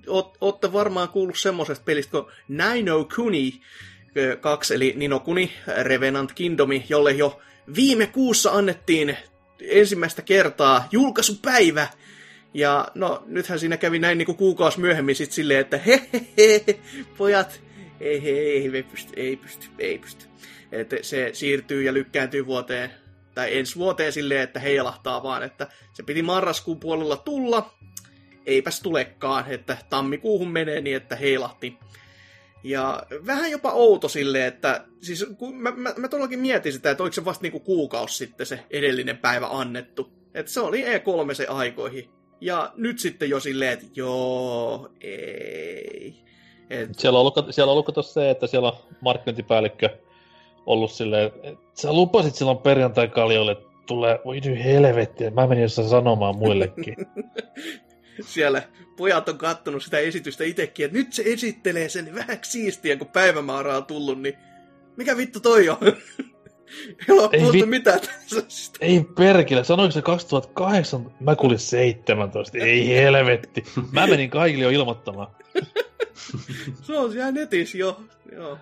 oot, 0.08 0.36
ootte 0.40 0.72
varmaan 0.72 1.08
kuullut 1.08 1.38
semmosesta 1.38 1.84
pelistä 1.84 2.10
kuin 2.10 2.24
Nino 2.48 3.08
Kuni 3.14 3.60
2, 4.40 4.74
eli 4.74 4.94
Nino 4.96 5.20
Kuni 5.20 5.52
Revenant 5.82 6.32
Kingdomi, 6.32 6.86
jolle 6.88 7.12
jo 7.12 7.40
viime 7.74 8.06
kuussa 8.06 8.50
annettiin 8.50 9.16
ensimmäistä 9.60 10.22
kertaa 10.22 10.88
julkaisupäivä. 10.92 11.88
Ja 12.54 12.88
no, 12.94 13.22
nythän 13.26 13.58
siinä 13.58 13.76
kävi 13.76 13.98
näin 13.98 14.18
niin 14.18 14.36
kuukausi 14.36 14.80
myöhemmin 14.80 15.16
sitten 15.16 15.34
silleen, 15.34 15.60
että 15.60 15.78
he, 15.78 16.08
he, 16.12 16.64
he 16.66 16.78
pojat, 17.18 17.60
ei, 18.00 18.28
ei, 18.28 18.70
ei 18.74 18.82
pysty, 18.82 19.12
ei 19.16 19.36
pysty, 19.36 19.66
ei 19.78 19.98
pysty. 19.98 20.26
Että 20.72 20.96
se 21.02 21.30
siirtyy 21.32 21.82
ja 21.82 21.94
lykkääntyy 21.94 22.46
vuoteen, 22.46 22.90
tai 23.34 23.58
ensi 23.58 23.76
vuoteen 23.76 24.12
silleen, 24.12 24.40
että 24.40 24.60
heilahtaa 24.60 25.22
vaan, 25.22 25.42
että 25.42 25.68
se 25.92 26.02
piti 26.02 26.22
marraskuun 26.22 26.80
puolella 26.80 27.16
tulla, 27.16 27.74
eipäs 28.46 28.80
tulekaan, 28.80 29.44
että 29.48 29.76
tammikuuhun 29.90 30.50
menee 30.50 30.80
niin, 30.80 30.96
että 30.96 31.16
heilahti. 31.16 31.78
Ja 32.64 33.02
vähän 33.26 33.50
jopa 33.50 33.72
outo 33.72 34.08
silleen, 34.08 34.44
että 34.44 34.84
siis 35.02 35.26
kun 35.38 35.56
mä, 35.56 35.70
mä, 35.70 35.94
mä 35.96 36.08
todellakin 36.08 36.38
mietin 36.38 36.72
sitä, 36.72 36.90
että 36.90 37.02
oliko 37.02 37.14
se 37.14 37.24
vasta 37.24 37.42
niinku 37.42 37.60
kuukausi 37.60 38.16
sitten 38.16 38.46
se 38.46 38.64
edellinen 38.70 39.18
päivä 39.18 39.48
annettu. 39.50 40.12
Että 40.34 40.52
se 40.52 40.60
oli 40.60 40.84
E3 40.84 41.34
se 41.34 41.46
aikoihin. 41.46 42.17
Ja 42.40 42.72
nyt 42.76 42.98
sitten 42.98 43.30
jo 43.30 43.40
silleen, 43.40 43.72
että 43.72 43.86
joo, 43.94 44.90
ei. 45.00 46.14
Et... 46.70 46.98
Siellä 46.98 47.18
on 47.18 47.20
ollut, 47.20 47.54
siellä 47.54 47.72
on 47.72 47.78
ollut 47.78 48.06
se, 48.06 48.30
että 48.30 48.46
siellä 48.46 48.68
on 48.68 48.76
markkinointipäällikkö 49.00 49.88
ollut 50.66 50.92
silleen, 50.92 51.30
että 51.42 51.60
sä 51.74 51.92
lupasit 51.92 52.34
silloin 52.34 52.58
perjantai-kaljoille, 52.58 53.52
että 53.52 53.68
tulee, 53.86 54.18
voi 54.24 54.40
nyt 54.40 54.64
helvetti, 54.64 55.30
mä 55.30 55.46
menin 55.46 55.62
jossain 55.62 55.88
sanomaan 55.88 56.36
muillekin. 56.36 56.96
siellä 58.34 58.62
pojat 58.96 59.28
on 59.28 59.38
kattonut 59.38 59.82
sitä 59.82 59.98
esitystä 59.98 60.44
itsekin, 60.44 60.84
että 60.84 60.98
nyt 60.98 61.12
se 61.12 61.22
esittelee 61.26 61.88
sen 61.88 62.14
vähän 62.14 62.38
siistiä, 62.42 62.96
kun 62.96 63.06
päivämäärä 63.06 63.76
on 63.76 63.84
tullut, 63.84 64.22
niin 64.22 64.34
mikä 64.96 65.16
vittu 65.16 65.40
toi 65.40 65.68
on? 65.68 65.78
Ei 67.08 67.18
ole 67.18 67.28
ei 67.32 67.52
vi- 67.52 67.66
mitään 67.66 68.00
tällaisesta. 68.00 68.78
Ei 68.80 69.04
perkele, 69.16 69.64
sanoiko 69.64 69.92
se 69.92 70.02
2008? 70.02 71.10
Mä 71.20 71.36
kuulin 71.36 71.58
17. 71.58 72.58
Ei 72.58 72.88
helvetti. 72.88 73.64
Mä 73.92 74.06
menin 74.06 74.30
kaikille 74.30 74.64
jo 74.64 74.70
ilmoittamaan. 74.70 75.28
se 76.82 76.98
on 76.98 77.12
siellä 77.12 77.32
netissä 77.32 77.78
jo. 77.78 78.00
Joo. 78.32 78.58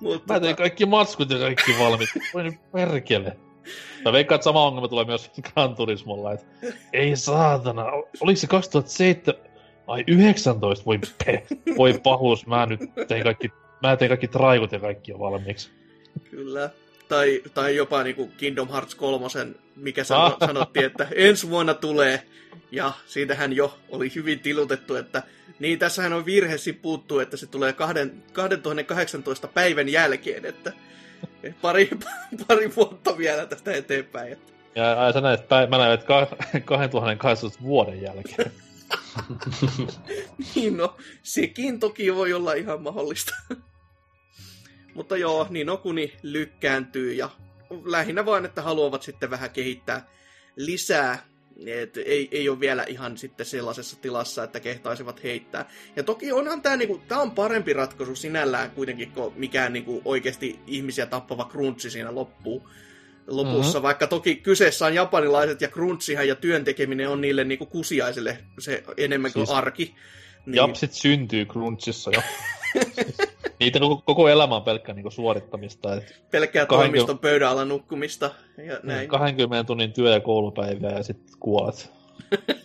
Mutta, 0.00 0.32
Mä 0.34 0.40
tein 0.40 0.54
tota- 0.54 0.58
kaikki 0.58 0.86
matskut 0.86 1.30
ja 1.30 1.38
kaikki 1.38 1.72
valmiit. 1.80 2.10
Voi 2.34 2.42
nyt 2.44 2.54
perkele. 2.72 3.36
Mä 4.04 4.12
veikkaan, 4.12 4.36
että 4.36 4.44
sama 4.44 4.66
ongelma 4.66 4.88
tulee 4.88 5.04
myös 5.04 5.30
Gran 5.52 5.74
Turismolla, 5.74 6.32
että 6.32 6.46
ei 6.92 7.16
saatana, 7.16 7.84
oliko 8.20 8.36
se 8.40 8.46
2007, 8.46 9.34
ai 9.86 10.04
19, 10.06 10.84
voi, 10.84 10.98
pe, 11.24 11.42
voi 11.76 12.00
pahuus, 12.02 12.46
mä 12.46 12.66
nyt 12.66 12.80
tein 13.08 13.22
kaikki, 13.22 13.50
mä 13.82 13.96
tein 13.96 14.08
kaikki 14.08 14.28
traikut 14.28 14.72
ja 14.72 14.78
kaikki 14.80 15.10
jo 15.10 15.18
valmiiksi. 15.18 15.70
Kyllä. 16.30 16.70
Tai, 17.12 17.42
tai 17.54 17.76
jopa 17.76 18.02
niin 18.02 18.16
kuin 18.16 18.32
Kingdom 18.36 18.68
Hearts 18.68 18.94
3, 18.94 19.26
mikä 19.76 20.04
sano, 20.04 20.24
ah. 20.24 20.36
sanottiin, 20.46 20.86
että 20.86 21.06
ensi 21.14 21.50
vuonna 21.50 21.74
tulee. 21.74 22.22
Ja 22.70 22.92
siitähän 23.06 23.52
jo 23.52 23.78
oli 23.88 24.12
hyvin 24.14 24.40
tilutettu, 24.40 24.96
että 24.96 25.22
niin 25.58 25.78
tässähän 25.78 26.12
on 26.12 26.26
virhe 26.26 26.56
puuttuu, 26.82 27.18
että 27.18 27.36
se 27.36 27.46
tulee 27.46 27.72
2018 27.72 29.48
päivän 29.48 29.88
jälkeen, 29.88 30.44
että 30.44 30.72
pari, 31.62 31.90
pari 32.48 32.76
vuotta 32.76 33.18
vielä 33.18 33.46
tästä 33.46 33.72
eteenpäin. 33.72 34.32
Että. 34.32 34.52
Ja 34.74 35.04
ai, 35.04 35.12
sä 35.12 35.20
näet, 35.20 35.40
mä 35.70 35.78
näen, 35.78 35.92
että 35.92 36.06
2018 36.06 37.62
vuoden 37.62 38.02
jälkeen. 38.02 38.52
niin 40.54 40.76
no, 40.76 40.96
sekin 41.22 41.80
toki 41.80 42.14
voi 42.14 42.32
olla 42.32 42.52
ihan 42.52 42.82
mahdollista. 42.82 43.34
Mutta 44.94 45.16
joo, 45.16 45.46
niin 45.50 45.70
Okuni 45.70 46.12
lykkääntyy 46.22 47.12
ja 47.12 47.30
lähinnä 47.84 48.26
vain, 48.26 48.44
että 48.44 48.62
haluavat 48.62 49.02
sitten 49.02 49.30
vähän 49.30 49.50
kehittää 49.50 50.06
lisää. 50.56 51.26
Et 51.66 51.96
ei, 51.96 52.28
ei 52.30 52.48
ole 52.48 52.60
vielä 52.60 52.84
ihan 52.88 53.18
sitten 53.18 53.46
sellaisessa 53.46 53.96
tilassa, 54.00 54.44
että 54.44 54.60
kehtaisivat 54.60 55.22
heittää. 55.22 55.68
Ja 55.96 56.02
toki 56.02 56.32
onhan 56.32 56.62
tämä 56.62 56.76
niinku, 56.76 57.02
tää 57.08 57.20
on 57.20 57.30
parempi 57.30 57.72
ratkaisu 57.72 58.14
sinällään 58.14 58.70
kuitenkin, 58.70 59.12
kuin 59.12 59.34
mikään 59.36 59.72
niinku 59.72 60.02
oikeasti 60.04 60.58
ihmisiä 60.66 61.06
tappava 61.06 61.48
crunchi 61.52 61.90
siinä 61.90 62.14
loppuu 62.14 62.68
lopussa, 63.26 63.72
mm-hmm. 63.72 63.82
vaikka 63.82 64.06
toki 64.06 64.36
kyseessä 64.36 64.86
on 64.86 64.94
japanilaiset 64.94 65.60
ja 65.60 65.68
crunchihan 65.68 66.28
ja 66.28 66.34
työntekeminen 66.34 67.08
on 67.08 67.20
niille 67.20 67.44
niinku 67.44 67.66
kusiaisille 67.66 68.38
se 68.58 68.82
enemmän 68.96 69.32
kuin 69.32 69.46
siis 69.46 69.56
arki. 69.56 69.94
Niin... 70.46 70.56
Japsit 70.56 70.92
syntyy 70.92 71.44
crunchissa 71.44 72.10
jo. 72.14 72.22
Niitä 73.60 73.80
koko, 73.80 74.02
koko 74.06 74.28
elämä 74.28 74.56
on 74.56 74.62
pelkkä 74.62 74.92
niinku 74.92 75.10
suorittamista. 75.10 75.94
Et 75.94 76.22
Pelkkää 76.30 76.66
20... 76.66 76.68
toimiston 76.76 77.18
pöydän 77.18 77.48
alla 77.48 77.64
nukkumista 77.64 78.30
ja 78.56 78.64
niin, 78.64 78.78
näin. 78.82 79.08
20 79.08 79.64
tunnin 79.64 79.92
työ- 79.92 80.12
ja 80.12 80.20
koulupäiviä 80.20 80.90
ja 80.90 81.02
sitten 81.02 81.34
kuolet. 81.40 81.92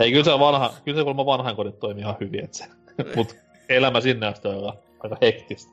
Ei, 0.00 0.10
kyllä 0.10 0.24
se, 0.24 0.30
vanha, 0.30 0.74
kyllä 0.84 0.98
se 0.98 1.02
kuulemma 1.02 1.26
vanhainkodit 1.26 1.78
toimii 1.78 2.02
ihan 2.02 2.16
hyvin, 2.20 2.44
että 2.44 2.58
se, 2.58 2.64
mutta 3.16 3.34
elämä 3.68 4.00
sinne 4.00 4.26
asti 4.26 4.48
on 4.48 4.54
aika, 4.54 4.78
aika 5.00 5.16
hektistä. 5.22 5.72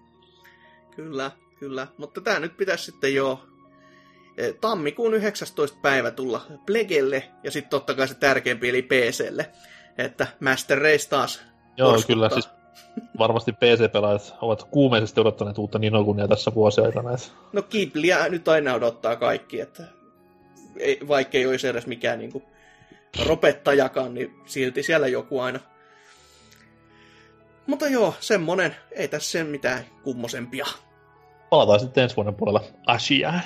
Kyllä, 0.95 1.31
kyllä. 1.59 1.87
Mutta 1.97 2.21
tämä 2.21 2.39
nyt 2.39 2.57
pitäisi 2.57 2.85
sitten 2.85 3.15
jo 3.15 3.45
eh, 4.37 4.55
tammikuun 4.61 5.13
19. 5.13 5.77
päivä 5.81 6.11
tulla 6.11 6.41
Plegelle 6.65 7.23
ja 7.43 7.51
sitten 7.51 7.69
totta 7.69 7.93
kai 7.93 8.07
se 8.07 8.13
tärkeämpi 8.13 8.69
eli 8.69 8.81
PClle. 8.81 9.51
Että 9.97 10.27
Master 10.39 10.77
Race 10.77 11.09
taas 11.09 11.41
Joo, 11.77 11.91
porskuttaa. 11.91 12.15
kyllä. 12.15 12.29
Siis 12.29 12.49
varmasti 13.17 13.51
PC-pelaajat 13.51 14.35
ovat 14.41 14.63
kuumeisesti 14.63 15.21
odottaneet 15.21 15.57
uutta 15.57 15.79
Ninokunia 15.79 16.27
tässä 16.27 16.51
vuosia 16.55 16.83
aikana. 16.83 17.09
No 17.53 17.61
Ghiblia 17.61 18.29
nyt 18.29 18.47
aina 18.47 18.73
odottaa 18.73 19.15
kaikki, 19.15 19.61
että 19.61 19.83
ei, 20.79 20.99
vaikka 21.07 21.37
ei 21.37 21.47
olisi 21.47 21.67
edes 21.67 21.87
mikään 21.87 22.19
niin 22.19 22.31
kuin, 22.31 22.43
ropettajakaan, 23.27 24.13
niin 24.13 24.35
silti 24.45 24.83
siellä 24.83 25.07
joku 25.07 25.39
aina. 25.39 25.59
Mutta 27.67 27.87
joo, 27.87 28.13
semmonen, 28.19 28.75
ei 28.91 29.07
tässä 29.07 29.31
sen 29.31 29.47
mitään 29.47 29.85
kummosempia. 30.03 30.65
Palataan 31.49 31.79
sitten 31.79 32.03
ensi 32.03 32.15
vuoden 32.15 32.35
puolella 32.35 32.61
asiaan. 32.87 33.41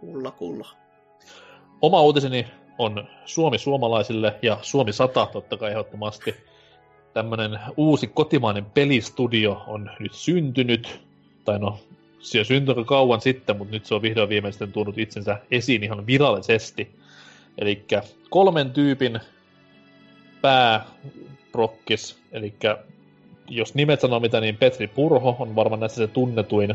Kulla, 0.00 0.30
kulla. 0.30 0.68
Oma 1.82 2.02
uutiseni 2.02 2.46
on 2.78 3.08
Suomi 3.24 3.58
suomalaisille 3.58 4.38
ja 4.42 4.58
Suomi 4.62 4.92
100 4.92 5.26
totta 5.26 5.56
kai 5.56 5.70
ehdottomasti 5.70 6.34
tämmönen 7.14 7.58
uusi 7.76 8.06
kotimainen 8.06 8.64
pelistudio 8.64 9.62
on 9.66 9.90
nyt 9.98 10.14
syntynyt. 10.14 11.00
Tai 11.44 11.58
no, 11.58 11.78
se 12.20 12.38
on 12.38 12.44
syntynyt 12.44 12.86
kauan 12.86 13.20
sitten, 13.20 13.56
mutta 13.56 13.72
nyt 13.72 13.86
se 13.86 13.94
on 13.94 14.02
vihdoin 14.02 14.28
viimeisten 14.28 14.72
tuonut 14.72 14.98
itsensä 14.98 15.38
esiin 15.50 15.84
ihan 15.84 16.06
virallisesti. 16.06 16.90
Eli 17.58 17.84
kolmen 18.30 18.70
tyypin 18.70 19.20
pääprokkis, 20.40 22.18
eli 22.32 22.54
jos 23.48 23.74
nimet 23.74 24.00
sanoo 24.00 24.20
mitä, 24.20 24.40
niin 24.40 24.56
Petri 24.56 24.88
Purho 24.88 25.36
on 25.38 25.54
varmaan 25.56 25.80
näissä 25.80 25.96
se 25.96 26.06
tunnetuin 26.06 26.74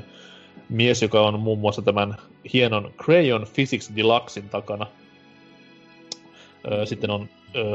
mies, 0.69 1.01
joka 1.01 1.21
on 1.21 1.39
muun 1.39 1.59
muassa 1.59 1.81
tämän 1.81 2.15
hienon 2.53 2.93
Crayon 2.97 3.47
Physics 3.55 3.91
Deluxein 3.95 4.49
takana. 4.49 4.87
Sitten 6.85 7.09
on 7.09 7.29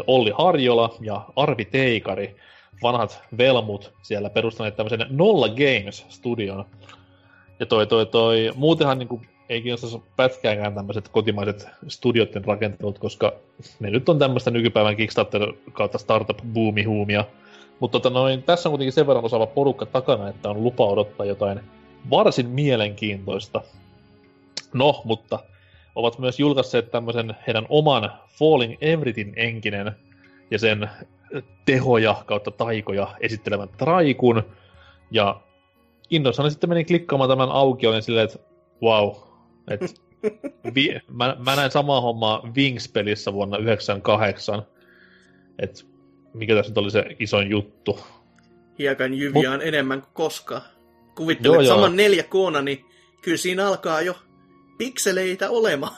Olli 0.06 0.32
Harjola 0.38 0.94
ja 1.00 1.24
Arvi 1.36 1.64
Teikari, 1.64 2.36
vanhat 2.82 3.22
velmut 3.38 3.92
siellä 4.02 4.30
perustaneet 4.30 4.76
tämmöisen 4.76 5.06
Nolla 5.10 5.48
Games-studion. 5.48 6.64
Ja 7.60 7.66
toi, 7.66 7.86
toi, 7.86 8.06
toi, 8.06 8.52
muutenhan 8.54 8.98
niinku 8.98 9.20
ei 9.48 9.62
kiinnostaisi 9.62 10.02
pätkääkään 10.16 10.74
tämmöiset 10.74 11.08
kotimaiset 11.08 11.68
studioiden 11.88 12.44
rakentelut, 12.44 12.98
koska 12.98 13.32
ne 13.80 13.90
nyt 13.90 14.08
on 14.08 14.18
tämmöistä 14.18 14.50
nykypäivän 14.50 14.96
Kickstarter 14.96 15.52
kautta 15.72 15.98
startup 15.98 16.38
boomihuumia. 16.52 17.24
Mutta 17.80 18.00
tota 18.00 18.10
noin, 18.10 18.42
tässä 18.42 18.68
on 18.68 18.70
kuitenkin 18.70 18.92
sen 18.92 19.06
verran 19.06 19.24
osaava 19.24 19.46
porukka 19.46 19.86
takana, 19.86 20.28
että 20.28 20.50
on 20.50 20.62
lupa 20.62 20.86
odottaa 20.86 21.26
jotain 21.26 21.60
varsin 22.10 22.48
mielenkiintoista. 22.48 23.60
No, 24.72 25.02
mutta 25.04 25.38
ovat 25.94 26.18
myös 26.18 26.40
julkaisseet 26.40 26.90
tämmöisen 26.90 27.36
heidän 27.46 27.66
oman 27.68 28.12
Falling 28.42 28.76
Everything 28.80 29.32
enkinen 29.36 29.92
ja 30.50 30.58
sen 30.58 30.90
tehoja 31.64 32.22
kautta 32.26 32.50
taikoja 32.50 33.08
esittelevän 33.20 33.68
traikun. 33.68 34.42
Ja 35.10 35.40
innoissani 36.10 36.50
sitten 36.50 36.70
menin 36.70 36.86
klikkaamaan 36.86 37.30
tämän 37.30 37.48
aukioon 37.50 37.96
ja 37.96 38.02
silleen, 38.02 38.24
että 38.24 38.38
wow, 38.82 39.14
että 39.70 39.86
vi, 40.74 41.00
mä, 41.08 41.36
mä 41.38 41.56
näin 41.56 41.70
samaa 41.70 42.00
hommaa 42.00 42.42
Wings-pelissä 42.56 43.32
vuonna 43.32 43.58
98, 43.58 44.62
että 45.58 45.80
mikä 46.34 46.54
tässä 46.54 46.70
nyt 46.70 46.78
oli 46.78 46.90
se 46.90 47.04
isoin 47.18 47.50
juttu. 47.50 48.00
Hiekan 48.78 49.14
jyviä 49.14 49.32
Mut... 49.32 49.54
on 49.54 49.62
enemmän 49.62 50.02
kuin 50.02 50.12
koskaan. 50.12 50.62
Kuvittelet 51.14 51.66
joo, 51.66 51.76
saman 51.76 51.96
neljä 51.96 52.22
koona, 52.22 52.62
niin 52.62 52.84
kyllä 53.22 53.36
siinä 53.36 53.66
alkaa 53.68 54.00
jo 54.00 54.18
pikseleitä 54.78 55.50
olemaan. 55.50 55.96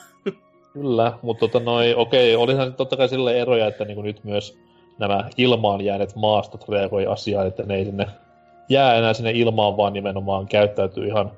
Kyllä, 0.75 1.13
mutta 1.21 1.39
tota 1.39 1.59
noi, 1.59 1.93
okei, 1.95 2.35
olihan 2.35 2.73
totta 2.73 2.97
kai 2.97 3.09
sille 3.09 3.39
eroja, 3.39 3.67
että 3.67 3.85
niinku 3.85 4.01
nyt 4.01 4.23
myös 4.23 4.59
nämä 4.99 5.29
ilmaan 5.37 5.81
jääneet 5.81 6.15
maastot 6.15 6.69
reagoi 6.69 7.05
asiaan, 7.05 7.47
että 7.47 7.63
ne 7.63 7.75
ei 7.75 7.85
sinne 7.85 8.07
jää 8.69 8.95
enää 8.95 9.13
sinne 9.13 9.31
ilmaan, 9.31 9.77
vaan 9.77 9.93
nimenomaan 9.93 10.47
käyttäytyy 10.47 11.07
ihan 11.07 11.31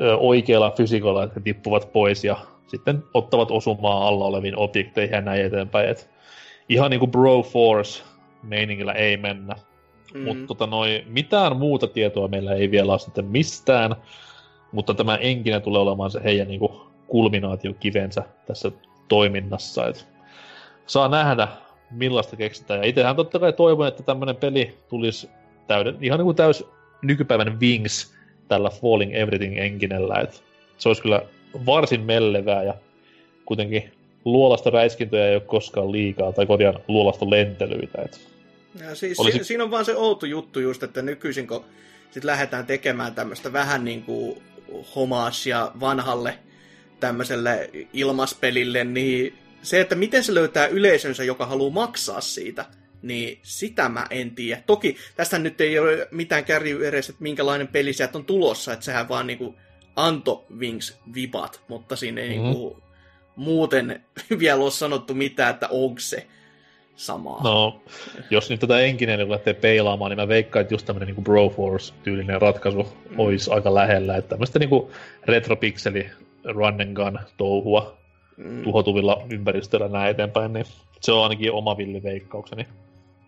ö, 0.00 0.16
oikealla 0.16 0.70
fysiikolla, 0.70 1.24
että 1.24 1.40
tippuvat 1.40 1.92
pois 1.92 2.24
ja 2.24 2.36
sitten 2.66 3.02
ottavat 3.14 3.50
osumaan 3.50 4.02
alla 4.02 4.24
oleviin 4.24 4.58
objekteihin 4.58 5.14
ja 5.14 5.20
näin 5.20 5.46
eteenpäin. 5.46 5.88
Et 5.88 6.10
ihan 6.68 6.90
niinku 6.90 7.06
Bro 7.06 7.42
Force 7.42 8.02
meiningillä 8.42 8.92
ei 8.92 9.16
mennä. 9.16 9.54
Mm. 10.14 10.20
Mutta 10.20 10.46
tota 10.46 10.66
noi, 10.66 11.04
mitään 11.06 11.56
muuta 11.56 11.86
tietoa 11.86 12.28
meillä 12.28 12.54
ei 12.54 12.70
vielä 12.70 12.92
ole 12.92 12.98
sitten 12.98 13.24
mistään, 13.24 13.96
mutta 14.72 14.94
tämä 14.94 15.16
enkinä 15.16 15.60
tulee 15.60 15.82
olemaan 15.82 16.10
se 16.10 16.20
heidän 16.24 16.48
niinku 16.48 16.93
kulminaatiokivensä 17.14 18.22
tässä 18.46 18.72
toiminnassa. 19.08 19.86
Et 19.86 20.06
saa 20.86 21.08
nähdä, 21.08 21.48
millaista 21.90 22.36
keksitään. 22.36 22.80
Ja 22.80 22.86
itsehän 22.86 23.16
totta 23.16 23.38
kai 23.38 23.52
toivon, 23.52 23.88
että 23.88 24.02
tämmöinen 24.02 24.36
peli 24.36 24.78
tulisi 24.88 25.28
täyden, 25.66 25.96
ihan 26.00 26.18
niin 26.18 26.24
kuin 26.24 26.36
täys 26.36 26.64
nykypäivän 27.02 27.60
Wings 27.60 28.14
tällä 28.48 28.70
Falling 28.70 29.14
Everything 29.14 29.58
enkinellä. 29.58 30.20
Et 30.20 30.44
se 30.78 30.88
olisi 30.88 31.02
kyllä 31.02 31.22
varsin 31.66 32.00
mellevää 32.00 32.62
ja 32.62 32.74
kuitenkin 33.44 33.92
luolasta 34.24 34.70
räiskintöjä 34.70 35.28
ei 35.28 35.34
ole 35.34 35.42
koskaan 35.42 35.92
liikaa, 35.92 36.32
tai 36.32 36.46
korjaan 36.46 36.80
luolasta 36.88 37.30
lentelyitä. 37.30 38.02
Et 38.02 38.28
ja 38.80 38.94
siis 38.94 39.20
olisi... 39.20 39.38
si- 39.38 39.44
siinä 39.44 39.64
on 39.64 39.70
vaan 39.70 39.84
se 39.84 39.96
outo 39.96 40.26
juttu 40.26 40.60
just, 40.60 40.82
että 40.82 41.02
nykyisin 41.02 41.46
kun 41.46 41.64
sit 42.10 42.24
lähdetään 42.24 42.66
tekemään 42.66 43.14
tämmöistä 43.14 43.52
vähän 43.52 43.84
niin 43.84 44.02
kuin 44.02 44.42
homaasia 44.96 45.70
vanhalle 45.80 46.38
tämmöiselle 47.00 47.70
ilmaspelille, 47.92 48.84
niin 48.84 49.38
se, 49.62 49.80
että 49.80 49.94
miten 49.94 50.24
se 50.24 50.34
löytää 50.34 50.66
yleisönsä, 50.66 51.24
joka 51.24 51.46
haluaa 51.46 51.70
maksaa 51.70 52.20
siitä, 52.20 52.64
niin 53.02 53.38
sitä 53.42 53.88
mä 53.88 54.06
en 54.10 54.30
tiedä. 54.30 54.62
Toki 54.66 54.96
tästä 55.16 55.38
nyt 55.38 55.60
ei 55.60 55.78
ole 55.78 56.08
mitään 56.10 56.44
kärjy 56.44 56.88
edes, 56.88 57.08
että 57.08 57.22
minkälainen 57.22 57.68
peli 57.68 57.92
sieltä 57.92 58.18
on 58.18 58.24
tulossa, 58.24 58.72
että 58.72 58.84
sehän 58.84 59.08
vaan 59.08 59.26
niinku 59.26 59.54
anto 59.96 60.46
Wings 60.58 60.98
vibat, 61.14 61.60
mutta 61.68 61.96
siinä 61.96 62.20
ei 62.20 62.28
mm-hmm. 62.28 62.44
niinku 62.44 62.82
muuten 63.36 64.04
vielä 64.38 64.62
ole 64.62 64.70
sanottu 64.70 65.14
mitään, 65.14 65.54
että 65.54 65.68
onko 65.68 66.00
se 66.00 66.26
samaa. 66.96 67.42
No, 67.42 67.82
jos 68.30 68.50
nyt 68.50 68.60
tätä 68.60 68.80
enkinen 68.80 69.30
lähtee 69.30 69.54
peilaamaan, 69.54 70.10
niin 70.10 70.20
mä 70.20 70.28
veikkaan, 70.28 70.60
että 70.60 70.74
just 70.74 70.86
tämmöinen 70.86 71.14
niin 71.14 71.24
Broforce-tyylinen 71.24 72.40
ratkaisu 72.40 72.82
mm. 73.10 73.18
olisi 73.18 73.50
aika 73.50 73.74
lähellä. 73.74 74.16
Että 74.16 74.28
tämmöistä 74.28 74.58
niin 74.58 74.70
retropikseli 75.24 76.10
run 76.44 76.80
and 76.80 76.94
gun 76.96 77.18
touhua 77.36 77.96
mm. 78.36 78.62
tuhotuvilla 78.62 79.22
ympäristöillä 79.30 79.88
näin 79.88 80.10
eteenpäin, 80.10 80.52
niin 80.52 80.66
se 81.00 81.12
on 81.12 81.22
ainakin 81.22 81.52
oma 81.52 81.76
villiveikkaukseni. 81.76 82.66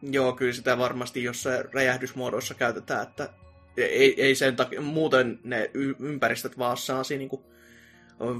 Joo, 0.02 0.32
kyllä 0.32 0.52
sitä 0.52 0.78
varmasti 0.78 1.24
jossain 1.24 1.64
räjähdysmuodoissa 1.72 2.54
käytetään, 2.54 3.02
että 3.02 3.28
ei, 3.76 4.22
ei 4.22 4.34
sen 4.34 4.56
takia, 4.56 4.80
muuten 4.80 5.38
ne 5.44 5.70
ympäristöt 6.00 6.58
vaan 6.58 6.76
saa 6.76 7.02
niin 7.08 7.30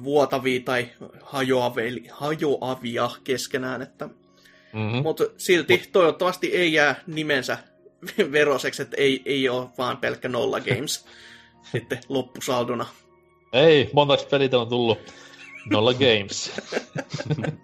vuotavia 0.04 0.60
tai 0.64 0.88
hajoavia, 1.22 1.90
hajoavia 2.10 3.10
keskenään, 3.24 3.82
että 3.82 4.08
Mm-hmm. 4.76 5.02
Mutta 5.02 5.24
silti 5.36 5.76
Mut... 5.76 5.92
toivottavasti 5.92 6.46
ei 6.46 6.72
jää 6.72 6.94
nimensä 7.06 7.58
veroseksi, 8.32 8.82
että 8.82 8.96
ei, 8.96 9.22
ei 9.24 9.48
ole 9.48 9.68
vaan 9.78 9.96
pelkkä 9.96 10.28
nolla 10.28 10.60
games 10.60 11.06
sitten 11.72 11.98
loppusaldona. 12.08 12.86
Ei, 13.52 13.90
montaks 13.92 14.24
pelit 14.24 14.54
on 14.54 14.68
tullut 14.68 14.98
nolla 15.70 15.94
games. 15.94 16.52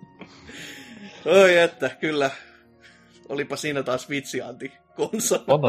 Oi 1.42 1.58
että, 1.58 1.88
kyllä. 1.88 2.30
Olipa 3.28 3.56
siinä 3.56 3.82
taas 3.82 4.08
vitsianti 4.08 4.72
konsa. 4.96 5.40
On, 5.46 5.60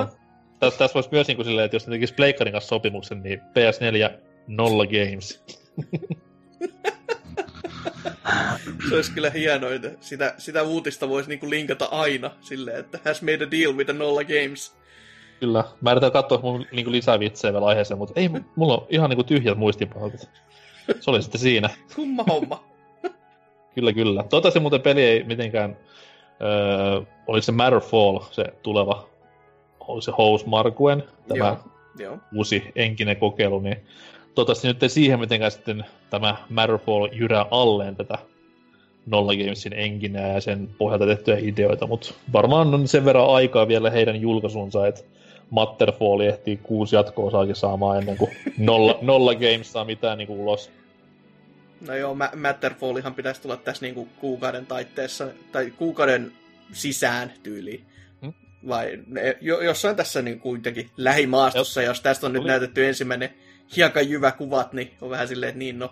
Tässä, 0.60 0.80
tässä 0.80 0.94
voisi 0.94 1.10
myös 1.12 1.28
niin 1.28 1.36
kuin 1.36 1.46
silleen, 1.46 1.66
että 1.66 1.76
jos 1.76 1.88
ne 1.88 1.92
tekisi 1.92 2.14
Pleikkarin 2.14 2.52
kanssa 2.52 2.68
sopimuksen, 2.68 3.24
niin 3.24 3.40
PS4 3.40 4.18
nolla 4.48 4.86
games. 4.86 5.44
se 8.90 8.96
olisi 8.96 9.12
kyllä 9.12 9.30
hienoa, 9.30 9.74
että 9.74 9.92
sitä, 10.02 10.36
sitä 10.38 10.64
uutista 10.64 11.10
voisi 11.10 11.30
niinku 11.30 11.50
linkata 11.50 11.86
aina 11.86 12.32
silleen, 12.42 12.80
että 12.80 13.00
has 13.06 13.22
made 13.22 13.44
a 13.44 13.52
deal 13.52 13.76
with 13.76 13.90
a 13.90 13.94
Nolla 13.94 14.24
Games. 14.24 14.76
Kyllä. 15.44 15.64
Mä 15.82 15.92
yritän 15.92 16.12
katsoa 16.12 16.40
mun 16.42 16.66
niinku 16.72 16.92
lisää 16.92 17.20
vitsejä 17.20 17.54
vielä 17.54 17.66
aiheeseen, 17.66 17.98
mutta 17.98 18.20
ei, 18.20 18.30
mulla 18.56 18.74
on 18.74 18.86
ihan 18.90 19.10
niinku 19.10 19.24
tyhjät 19.24 19.58
muistipalkat. 19.58 20.30
Se 21.00 21.12
oli 21.12 21.22
sitten 21.22 21.42
siinä. 21.42 21.70
Kumma 21.96 22.24
homma. 22.30 22.64
kyllä, 23.76 23.94
kyllä. 23.94 24.24
Toivottavasti 24.24 24.60
muuten 24.60 24.82
peli 24.82 25.04
ei 25.04 25.24
mitenkään... 25.24 25.78
Öö, 26.42 27.02
oliko 27.28 27.42
se 27.42 27.52
Matterfall, 27.52 28.20
se 28.32 28.46
tuleva, 28.62 29.08
oli 29.80 30.02
se 30.02 30.12
Hous 30.18 30.46
Markuen, 30.46 31.04
tämä 31.28 31.46
Joo. 31.46 31.58
Joo. 32.00 32.18
uusi 32.36 32.72
enkinen 32.76 33.18
kokeilu, 33.18 33.60
niin 33.60 33.78
toivottavasti 34.36 34.68
nyt 34.68 34.84
ei 34.84 34.90
siihen 34.90 35.20
mitenkään 35.20 35.52
sitten 35.52 35.86
tämä 36.10 36.38
Matterfall 36.50 37.10
jyrää 37.12 37.46
alleen 37.52 37.96
tätä 37.96 38.18
Nolla 39.06 39.34
Gamesin 39.36 39.74
engineä 39.74 40.34
ja 40.34 40.42
sen 40.42 40.70
pohjalta 40.78 41.06
tehtyjä 41.06 41.38
ideoita, 41.42 41.88
mutta 41.88 42.14
varmaan 42.34 42.74
on 42.74 42.88
sen 42.88 43.06
verran 43.06 43.30
aikaa 43.30 43.68
vielä 43.68 43.90
heidän 43.90 44.22
julkaisunsa, 44.22 44.88
että 44.88 45.04
Matterfall 45.50 46.20
ehtii 46.20 46.58
kuusi 46.58 46.96
jatko-osaakin 46.96 47.56
saamaan 47.56 47.98
ennen 47.98 48.18
kuin 48.18 48.32
Nolla, 48.58 49.00
nolla 49.02 49.34
Games 49.34 49.72
saa 49.72 49.86
mitään 49.86 50.18
niin 50.18 50.28
kuin 50.28 50.40
ulos. 50.40 50.72
No 51.88 51.96
joo, 51.96 52.18
Matterfallihan 52.36 53.16
pitäisi 53.16 53.42
tulla 53.42 53.58
tässä 53.58 53.86
niin 53.86 53.96
kuin 53.96 54.10
kuukauden 54.20 54.66
taitteessa, 54.66 55.28
tai 55.52 55.72
kuukauden 55.72 56.32
sisään 56.72 57.34
tyyliin. 57.44 57.86
Hmm? 58.22 58.34
Vai 58.68 59.00
ne, 59.08 59.38
jo, 59.42 59.62
jossain 59.62 59.96
tässä 59.96 60.22
niin 60.22 60.40
kuitenkin 60.40 60.90
lähimaastossa, 60.98 61.82
jos 61.82 62.02
tästä 62.02 62.26
on 62.26 62.34
nyt 62.34 62.44
näytetty 62.44 62.86
ensimmäinen 62.86 63.30
hiekan 63.76 64.10
jyvä 64.10 64.32
kuvat, 64.32 64.74
niin 64.74 64.92
on 65.02 65.10
vähän 65.10 65.28
silleen, 65.28 65.50
että 65.50 65.60
niin 65.60 65.80
no, 65.80 65.90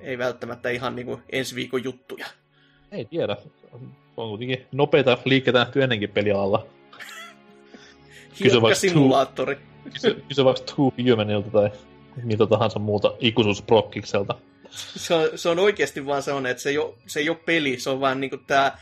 ei 0.00 0.18
välttämättä 0.18 0.70
ihan 0.70 0.96
niin 0.96 1.06
kuin 1.06 1.22
ensi 1.32 1.54
viikon 1.54 1.84
juttuja. 1.84 2.26
Ei 2.92 3.04
tiedä. 3.04 3.36
On 4.16 4.28
kuitenkin 4.28 4.66
nopeita 4.72 5.18
liikkeitä 5.24 5.58
nähty 5.58 5.82
ennenkin 5.82 6.10
pelialalla. 6.10 6.66
Hiekka-simulaattori. 8.40 9.58
Kysy, 9.92 10.24
kysy 10.28 10.44
vaikka 10.44 10.64
Two 10.64 10.92
Humanilta 11.10 11.50
tai 11.50 11.70
mitä 12.22 12.46
tahansa 12.46 12.78
muuta 12.78 13.14
ikuisuusprokkikselta. 13.20 14.34
Se 14.70 15.14
on, 15.14 15.28
se 15.34 15.48
on 15.48 15.58
oikeasti 15.58 16.06
vaan 16.06 16.22
sellainen, 16.22 16.50
että 16.50 16.62
se 16.62 16.70
ei 16.70 16.78
ole, 16.78 16.94
se 17.06 17.20
ei 17.20 17.28
ole 17.28 17.38
peli, 17.46 17.80
se 17.80 17.90
on 17.90 18.00
vaan 18.00 18.20
niinku 18.20 18.36
tää 18.36 18.78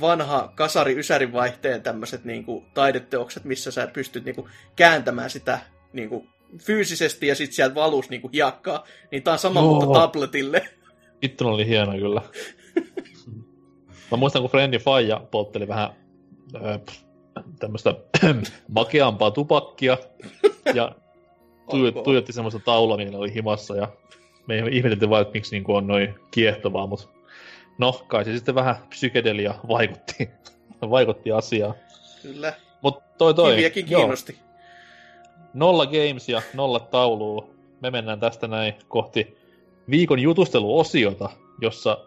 vanha 0.00 0.52
kasari-ysärin 0.54 1.32
vaihteen 1.32 1.82
tämmöiset 1.82 2.24
niinku 2.24 2.64
taideteokset, 2.74 3.44
missä 3.44 3.70
sä 3.70 3.86
pystyt 3.86 4.24
niinku 4.24 4.48
kääntämään 4.76 5.30
sitä 5.30 5.58
niinku 5.92 6.26
fyysisesti 6.58 7.26
ja 7.26 7.34
sitten 7.34 7.54
sieltä 7.54 7.74
valus 7.74 8.10
niinku 8.10 8.30
hiakkaa, 8.32 8.84
niin 9.10 9.22
tää 9.22 9.32
on 9.32 9.38
sama 9.38 9.60
Joo. 9.60 9.74
mutta 9.74 10.00
tabletille. 10.00 10.68
Vittu 11.22 11.48
oli 11.48 11.66
hieno 11.66 11.92
kyllä. 11.92 12.22
Mä 14.10 14.16
muistan, 14.16 14.42
kun 14.42 14.50
Frendi 14.50 14.78
Faija 14.78 15.20
poltteli 15.30 15.68
vähän 15.68 15.90
öö, 16.54 16.78
tämmöistä 17.58 17.94
makeampaa 18.68 19.30
tupakkia 19.30 19.98
ja 20.74 20.92
tuijotti 22.04 22.32
semmoista 22.32 22.60
taulua, 22.60 22.96
millä 22.96 23.18
oli 23.18 23.34
himassa 23.34 23.76
ja 23.76 23.88
me 24.46 24.58
ihmeteltiin 24.58 25.10
vaan, 25.10 25.22
että 25.22 25.34
miksi 25.34 25.56
niin 25.56 25.64
on 25.68 25.86
noin 25.86 26.14
kiehtovaa, 26.30 26.86
mutta 26.86 27.08
no, 27.78 28.04
kai 28.08 28.24
se 28.24 28.34
sitten 28.34 28.54
vähän 28.54 28.76
psykedelia 28.88 29.54
vaikutti, 29.68 30.30
vaikutti 30.90 31.32
asiaan. 31.32 31.74
Kyllä. 32.22 32.52
Mut 32.82 32.98
toi 33.18 33.34
toi. 33.34 33.54
Kiviäkin 33.54 33.84
kiinnosti. 33.84 34.32
Joo 34.32 34.48
nolla 35.54 35.86
games 35.86 36.28
ja 36.28 36.42
nolla 36.54 36.80
taulua. 36.80 37.48
Me 37.80 37.90
mennään 37.90 38.20
tästä 38.20 38.48
näin 38.48 38.74
kohti 38.88 39.38
viikon 39.90 40.18
jutusteluosiota, 40.18 41.30
jossa 41.60 41.98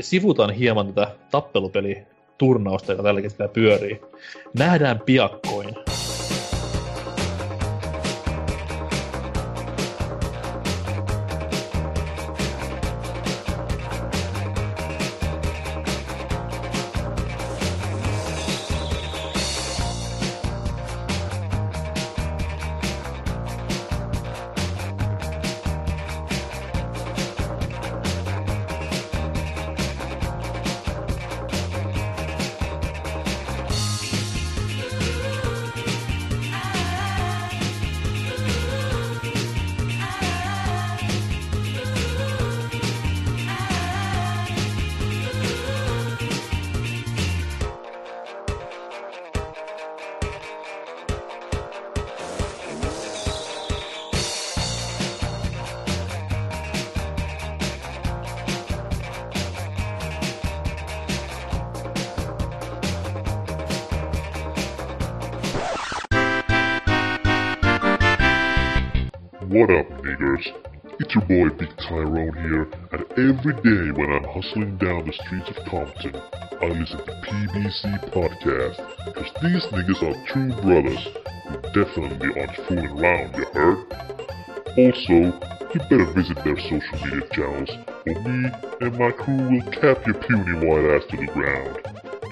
sivutaan 0.00 0.50
hieman 0.50 0.94
tätä 0.94 1.14
tappelupeli 1.30 2.06
turnausta, 2.38 2.92
joka 2.92 3.02
tällä 3.02 3.20
hetkellä 3.20 3.48
pyörii. 3.48 4.00
Nähdään 4.58 5.00
piakkoin. 5.00 5.87
Every 73.38 73.54
day 73.54 73.92
when 73.92 74.10
I'm 74.10 74.24
hustling 74.24 74.78
down 74.78 75.06
the 75.06 75.12
streets 75.12 75.48
of 75.48 75.64
Compton, 75.66 76.16
I 76.60 76.66
listen 76.66 76.98
to 76.98 77.12
PBC 77.22 78.10
Podcast, 78.10 78.76
cause 79.14 79.30
these 79.42 79.64
niggas 79.70 80.02
are 80.02 80.26
true 80.26 80.50
brothers 80.60 81.06
who 81.46 81.60
definitely 81.70 82.40
aren't 82.40 82.56
fooling 82.66 82.98
around, 82.98 83.36
you 83.36 83.44
heard? 83.54 83.78
Also, 84.76 85.38
you 85.72 85.80
better 85.88 86.12
visit 86.14 86.36
their 86.42 86.58
social 86.58 86.98
media 87.04 87.28
channels, 87.30 87.70
or 88.08 88.20
me 88.22 88.50
and 88.80 88.98
my 88.98 89.12
crew 89.12 89.48
will 89.50 89.70
cap 89.70 90.04
your 90.04 90.18
puny 90.18 90.66
white 90.66 90.90
ass 90.96 91.04
to 91.10 91.16
the 91.16 91.30
ground. 91.32 91.78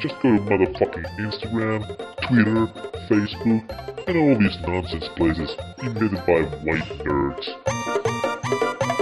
Just 0.00 0.16
go 0.22 0.34
to 0.34 0.42
motherfucking 0.42 1.06
Instagram, 1.20 1.86
Twitter, 2.26 2.66
Facebook, 3.06 4.08
and 4.08 4.16
all 4.16 4.38
these 4.40 4.58
nonsense 4.66 5.08
places 5.14 5.54
invented 5.82 6.26
by 6.26 6.42
white 6.66 6.88
nerds. 7.06 7.46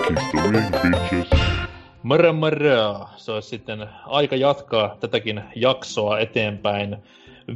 Kiss 0.05 0.33
the 0.33 0.51
ring, 0.53 0.71
bitches. 0.93 1.64
Mörö 2.05 2.33
mörö. 2.33 2.95
Se 3.17 3.33
olisi 3.33 3.49
sitten 3.49 3.89
aika 4.07 4.37
jatkaa 4.37 4.97
tätäkin 5.01 5.43
jaksoa 5.55 6.19
eteenpäin. 6.19 6.97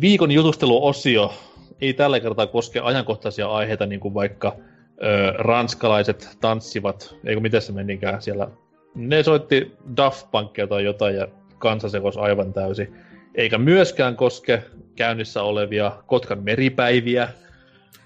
Viikon 0.00 0.30
jutusteluosio 0.30 1.34
ei 1.80 1.94
tällä 1.94 2.20
kertaa 2.20 2.46
koske 2.46 2.80
ajankohtaisia 2.80 3.48
aiheita, 3.48 3.86
niin 3.86 4.00
kuin 4.00 4.14
vaikka 4.14 4.56
ö, 4.56 5.32
ranskalaiset 5.32 6.36
tanssivat, 6.40 7.16
eikö 7.24 7.40
miten 7.40 7.62
se 7.62 7.72
menikään 7.72 8.22
siellä. 8.22 8.48
Ne 8.94 9.22
soitti 9.22 9.76
Daft 9.96 10.30
Punkia 10.30 10.66
tai 10.66 10.84
jotain 10.84 11.16
ja 11.16 11.28
kansa 11.58 11.88
aivan 12.20 12.52
täysin. 12.52 12.96
Eikä 13.34 13.58
myöskään 13.58 14.16
koske 14.16 14.62
käynnissä 14.96 15.42
olevia 15.42 15.92
Kotkan 16.06 16.42
meripäiviä, 16.42 17.28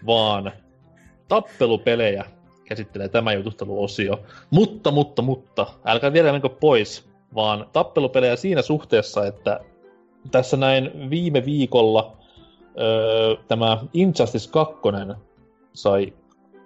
vaan 0.07 0.53
tappelupelejä 1.29 2.25
käsittelee 2.73 3.09
tämä 3.09 3.33
jutusteluosio. 3.33 4.21
Mutta, 4.51 4.91
mutta, 4.91 5.23
mutta, 5.23 5.67
älkää 5.85 6.13
vielä 6.13 6.33
menkö 6.33 6.49
pois, 6.49 7.09
vaan 7.35 7.67
tappelupelejä 7.73 8.37
siinä 8.37 8.63
suhteessa, 8.63 9.27
että 9.27 9.61
tässä 10.31 10.57
näin 10.57 11.11
viime 11.11 11.45
viikolla 11.45 12.17
öö, 12.81 13.35
tämä 13.49 13.79
Injustice 13.93 14.51
2 14.51 14.75
sai 15.73 16.13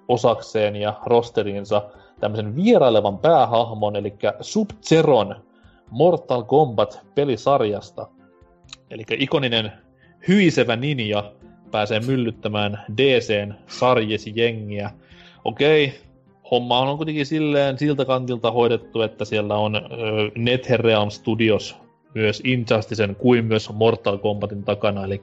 osakseen 0.09 0.77
ja 0.77 0.95
rosteriinsa 1.07 1.83
tämmöisen 2.21 2.57
vierailevan 2.57 3.19
päähahmon, 3.19 3.97
eli 3.97 4.15
Sub-Zeron 4.41 5.37
Mortal 5.91 6.43
Kombat-pelisarjasta. 6.43 8.07
Eli 8.91 9.03
ikoninen 9.19 9.73
hyisevä 10.29 10.77
ninja 10.77 11.33
pääsee 11.71 12.01
myllyttämään 12.01 12.85
DCn 12.97 13.55
sarjesi 13.67 14.33
jengiä. 14.37 14.91
Okei, 15.47 15.95
homma 16.51 16.79
on 16.79 16.97
kuitenkin 16.97 17.27
silleen 17.27 17.79
siltä 17.79 18.05
kantilta 18.05 18.51
hoidettu, 18.51 19.03
että 19.03 19.25
siellä 19.25 19.57
on 19.57 19.77
ö, 19.77 19.81
NetherRealm 20.35 21.11
Studios 21.11 21.77
myös 22.15 22.43
Injusticen 22.45 23.17
kuin 23.17 23.45
myös 23.45 23.71
Mortal 23.73 24.19
Kombatin 24.19 24.65
takana, 24.65 25.05
eli 25.05 25.23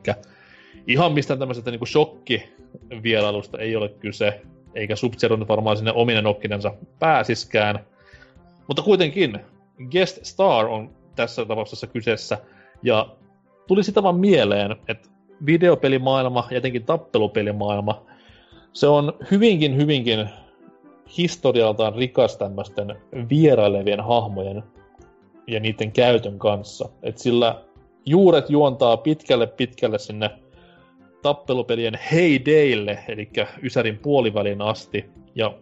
ihan 0.87 1.13
mistään 1.13 1.39
tämmöisestä 1.39 1.71
niinku 1.71 1.85
shokkivierailusta 1.85 3.57
ei 3.57 3.75
ole 3.75 3.89
kyse, 3.89 4.41
eikä 4.75 4.95
sub 4.95 5.13
varmaan 5.47 5.77
sinne 5.77 5.91
ominen 5.91 6.23
nokkinensa 6.23 6.73
pääsiskään. 6.99 7.79
Mutta 8.67 8.81
kuitenkin, 8.81 9.39
Guest 9.91 10.25
Star 10.25 10.65
on 10.65 10.89
tässä 11.15 11.45
tapauksessa 11.45 11.87
kyseessä, 11.87 12.37
ja 12.83 13.07
tuli 13.67 13.83
sitä 13.83 14.03
vaan 14.03 14.19
mieleen, 14.19 14.75
että 14.87 15.09
videopelimaailma 15.45 16.47
ja 16.51 16.57
etenkin 16.57 16.85
tappelupelimaailma, 16.85 18.12
se 18.73 18.87
on 18.87 19.13
hyvinkin, 19.31 19.77
hyvinkin 19.77 20.29
historialtaan 21.17 21.95
rikas 21.95 22.37
tämmöisten 22.37 22.95
vierailevien 23.29 23.99
hahmojen 24.01 24.63
ja 25.47 25.59
niiden 25.59 25.91
käytön 25.91 26.39
kanssa. 26.39 26.89
Et 27.03 27.17
sillä 27.17 27.61
juuret 28.05 28.49
juontaa 28.49 28.97
pitkälle 28.97 29.47
pitkälle 29.47 29.99
sinne 29.99 30.29
tappelupelien 31.21 31.99
heydayle, 32.11 32.99
eli 33.07 33.29
Ysärin 33.63 33.97
puolivälin 33.97 34.61
asti. 34.61 35.05
Ja 35.35 35.53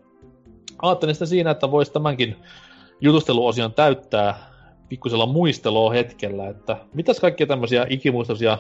ajattelin 0.82 1.16
sitä 1.16 1.26
siinä, 1.26 1.52
että 1.52 1.72
voisi 1.72 1.94
tämänkin 1.94 2.36
jutusteluosion 3.02 3.74
täyttää 3.74 4.52
pikkusella 4.90 5.26
muistelua 5.26 5.92
hetkellä, 5.92 6.50
että 6.50 6.78
mitäs 6.94 7.20
kaikkia 7.20 7.48
tämmöisiä 7.48 7.86
ikimuistoisia 7.90 8.58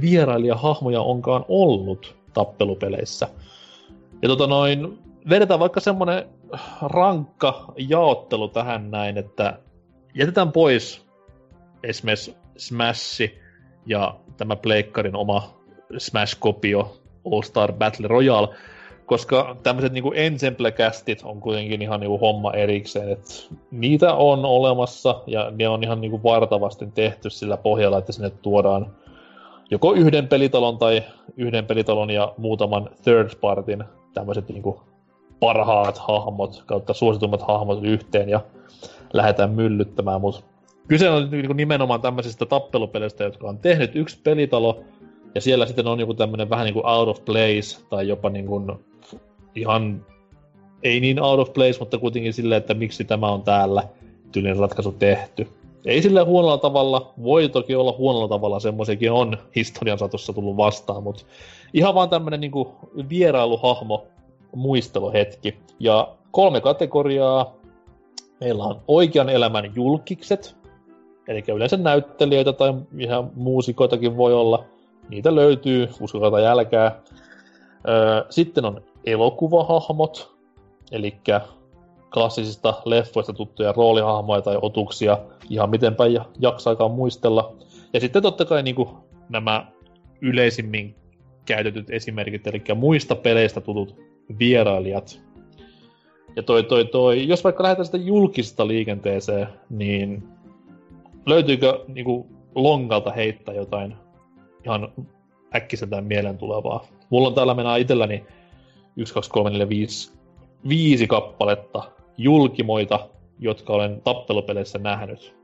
vierailijahahmoja 0.00 1.00
onkaan 1.00 1.44
ollut 1.48 2.16
tappelupeleissä. 2.32 3.28
Ja 4.22 4.28
tota 4.28 4.46
noin, 4.46 4.98
vedetään 5.28 5.60
vaikka 5.60 5.80
semmonen 5.80 6.24
rankka 6.82 7.72
jaottelu 7.76 8.48
tähän 8.48 8.90
näin, 8.90 9.18
että 9.18 9.58
jätetään 10.14 10.52
pois 10.52 11.06
esimerkiksi 11.82 12.36
Smash 12.56 13.22
ja 13.86 14.14
tämä 14.36 14.56
Pleikkarin 14.56 15.16
oma 15.16 15.54
Smash-kopio 15.98 16.96
All 17.32 17.42
Star 17.42 17.72
Battle 17.72 18.08
Royale, 18.08 18.48
koska 19.06 19.56
tämmöiset 19.62 19.92
niinku 19.92 20.12
ensemble-kästit 20.14 21.22
on 21.24 21.40
kuitenkin 21.40 21.82
ihan 21.82 22.00
niinku 22.00 22.18
homma 22.18 22.52
erikseen, 22.52 23.12
että 23.12 23.34
niitä 23.70 24.14
on 24.14 24.44
olemassa 24.44 25.22
ja 25.26 25.50
ne 25.50 25.68
on 25.68 25.82
ihan 25.82 26.00
niinku 26.00 26.22
vartavasti 26.22 26.86
tehty 26.86 27.30
sillä 27.30 27.56
pohjalla, 27.56 27.98
että 27.98 28.12
sinne 28.12 28.30
tuodaan 28.30 28.96
joko 29.74 29.92
yhden 29.92 30.28
pelitalon 30.28 30.78
tai 30.78 31.02
yhden 31.36 31.66
pelitalon 31.66 32.10
ja 32.10 32.34
muutaman 32.38 32.90
third 33.02 33.30
partin 33.40 33.84
tämmöiset 34.12 34.48
niinku 34.48 34.82
parhaat 35.40 35.98
hahmot 35.98 36.62
kautta 36.66 36.94
suositummat 36.94 37.42
hahmot 37.42 37.84
yhteen 37.84 38.28
ja 38.28 38.40
lähdetään 39.12 39.50
myllyttämään, 39.50 40.20
mutta 40.20 40.42
kyse 40.88 41.10
on 41.10 41.30
niinku 41.30 41.52
nimenomaan 41.52 42.00
tämmöisistä 42.00 42.46
tappelupeleistä, 42.46 43.24
jotka 43.24 43.48
on 43.48 43.58
tehnyt 43.58 43.96
yksi 43.96 44.18
pelitalo, 44.24 44.84
ja 45.34 45.40
siellä 45.40 45.66
sitten 45.66 45.86
on 45.86 46.00
joku 46.00 46.14
tämmöinen 46.14 46.50
vähän 46.50 46.64
niin 46.64 46.74
kuin 46.74 46.86
out 46.86 47.08
of 47.08 47.24
place, 47.24 47.86
tai 47.90 48.08
jopa 48.08 48.30
niin 48.30 48.46
kuin 48.46 48.72
ihan, 49.54 50.06
ei 50.82 51.00
niin 51.00 51.22
out 51.22 51.40
of 51.40 51.52
place, 51.52 51.78
mutta 51.78 51.98
kuitenkin 51.98 52.32
silleen, 52.32 52.58
että 52.58 52.74
miksi 52.74 53.04
tämä 53.04 53.28
on 53.28 53.42
täällä 53.42 53.82
tyylinen 54.32 54.58
ratkaisu 54.58 54.92
tehty. 54.92 55.48
Ei 55.86 56.02
sille 56.02 56.22
huonolla 56.22 56.58
tavalla, 56.58 57.12
voi 57.22 57.48
toki 57.48 57.74
olla 57.74 57.94
huonolla 57.98 58.28
tavalla, 58.28 58.60
semmoisiakin 58.60 59.12
on 59.12 59.38
historian 59.56 59.98
satossa 59.98 60.32
tullut 60.32 60.56
vastaan, 60.56 61.02
mutta 61.02 61.24
ihan 61.72 61.94
vaan 61.94 62.08
tämmönen 62.08 62.40
niinku 62.40 62.74
vierailuhahmo 63.08 64.06
muisteluhetki. 64.54 65.58
Ja 65.80 66.08
kolme 66.30 66.60
kategoriaa. 66.60 67.54
Meillä 68.40 68.64
on 68.64 68.80
oikean 68.88 69.28
elämän 69.28 69.72
julkikset, 69.74 70.56
eli 71.28 71.44
yleensä 71.54 71.76
näyttelijöitä 71.76 72.52
tai 72.52 72.74
ihan 72.98 73.30
muusikoitakin 73.34 74.16
voi 74.16 74.34
olla. 74.34 74.64
Niitä 75.08 75.34
löytyy, 75.34 75.88
uskokaa 76.00 76.30
tai 76.30 76.42
jälkää. 76.42 77.00
Sitten 78.30 78.64
on 78.64 78.82
elokuvahahmot, 79.06 80.34
eli 80.92 81.16
klassisista 82.14 82.74
leffoista 82.84 83.32
tuttuja 83.32 83.72
roolihahmoja 83.72 84.42
tai 84.42 84.58
otuksia, 84.62 85.18
ihan 85.50 85.70
mitenpä 85.70 86.04
jaksaakaan 86.38 86.90
muistella. 86.90 87.56
Ja 87.92 88.00
sitten 88.00 88.22
totta 88.22 88.44
kai 88.44 88.62
niin 88.62 88.74
kuin 88.74 88.88
nämä 89.28 89.66
yleisimmin 90.20 90.94
käytetyt 91.44 91.90
esimerkit, 91.90 92.46
eli 92.46 92.62
muista 92.74 93.14
peleistä 93.14 93.60
tutut 93.60 93.96
vierailijat. 94.38 95.22
Ja 96.36 96.42
toi, 96.42 96.62
toi, 96.62 96.84
toi, 96.84 97.28
jos 97.28 97.44
vaikka 97.44 97.62
lähdetään 97.62 97.86
sitä 97.86 97.96
julkista 97.96 98.68
liikenteeseen, 98.68 99.46
niin 99.70 100.28
löytyykö 101.26 101.84
niin 101.88 102.04
kuin, 102.04 102.26
lonkalta 102.54 103.12
heittää 103.12 103.54
jotain 103.54 103.96
ihan 104.64 104.92
äkkiseltään 105.56 106.04
mieleen 106.04 106.38
tulevaa? 106.38 106.86
Mulla 107.10 107.28
on 107.28 107.34
täällä 107.34 107.54
mennä 107.54 107.76
itselläni 107.76 108.24
1, 108.96 109.14
2, 109.14 109.30
3, 109.30 109.50
4, 109.50 109.68
5, 109.68 110.12
viisi 110.68 111.06
kappaletta 111.06 111.82
julkimoita, 112.16 113.08
jotka 113.38 113.72
olen 113.72 114.00
tappelupeleissä 114.00 114.78
nähnyt. 114.78 115.34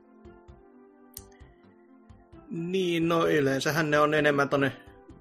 Niin, 2.49 3.07
no 3.07 3.27
yleensähän 3.27 3.91
ne 3.91 3.99
on 3.99 4.13
enemmän 4.13 4.49
tonne 4.49 4.71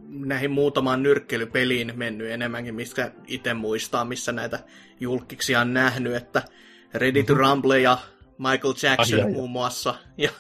näihin 0.09 0.51
muutamaan 0.51 1.03
nyrkkeilypeliin 1.03 1.93
mennyt 1.97 2.31
enemmänkin, 2.31 2.75
mistä 2.75 3.13
itse 3.27 3.55
muistaa, 3.55 4.05
missä 4.05 4.33
näitä 4.33 4.59
julkiksia 5.01 5.61
on 5.61 5.75
nähnyt, 5.75 6.15
että 6.15 6.43
Ready 6.95 7.23
to 7.23 7.33
mm-hmm. 7.33 7.47
Rumble 7.47 7.81
ja 7.81 7.99
Michael 8.39 8.75
Jackson 8.83 9.21
ai, 9.21 9.31
muun 9.33 9.51
muassa. 9.51 9.95
Ja 10.19 10.31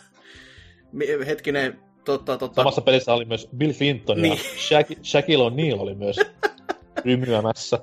hetkinen, 1.27 1.78
totta, 2.05 2.39
totta. 2.39 2.61
Samassa 2.61 2.81
pelissä 2.81 3.15
oli 3.15 3.24
myös 3.24 3.48
Bill 3.57 3.73
Clinton 3.73 4.23
niin. 4.23 4.32
ja 4.32 4.39
Shaq- 4.39 5.05
Shaquille 5.05 5.44
O'Neal 5.51 5.81
oli 5.81 5.94
myös 5.94 6.16
rymyämässä. 7.05 7.78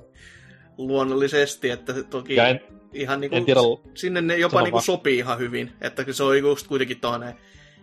Luonnollisesti, 0.78 1.70
että 1.70 2.02
toki 2.02 2.34
ja 2.34 2.48
en, 2.48 2.60
ihan 3.00 3.20
niinku, 3.20 3.44
tiedä, 3.44 3.60
sinne 3.94 4.20
ne 4.20 4.36
jopa 4.36 4.62
niinku 4.62 4.80
sopii 4.80 5.18
ihan 5.18 5.38
hyvin, 5.38 5.72
että 5.80 6.04
se 6.12 6.22
on 6.22 6.38
just 6.38 6.66
kuitenkin 6.66 7.00
tuonne 7.00 7.36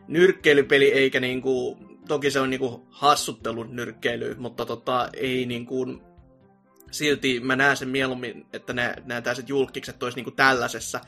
nyrkkeilypeli 0.07 0.91
eikä 0.91 1.19
niinku 1.19 1.77
toki 2.07 2.31
se 2.31 2.39
on 2.39 2.49
niinku 2.49 2.87
hassuttelun 2.89 3.75
nyrkkeily, 3.75 4.35
mutta 4.37 4.65
tota, 4.65 5.09
ei 5.13 5.45
niinku 5.45 6.01
silti 6.91 7.39
mä 7.39 7.55
näen 7.55 7.77
sen 7.77 7.89
mieluummin, 7.89 8.45
että 8.53 8.73
nämä, 8.73 8.93
nämä 9.05 9.21
tällaiset 9.21 9.49
julkikset 9.49 10.03
olisi 10.03 10.17
niin 10.17 10.23
kuin 10.23 10.35
tällaisessa 10.35 10.99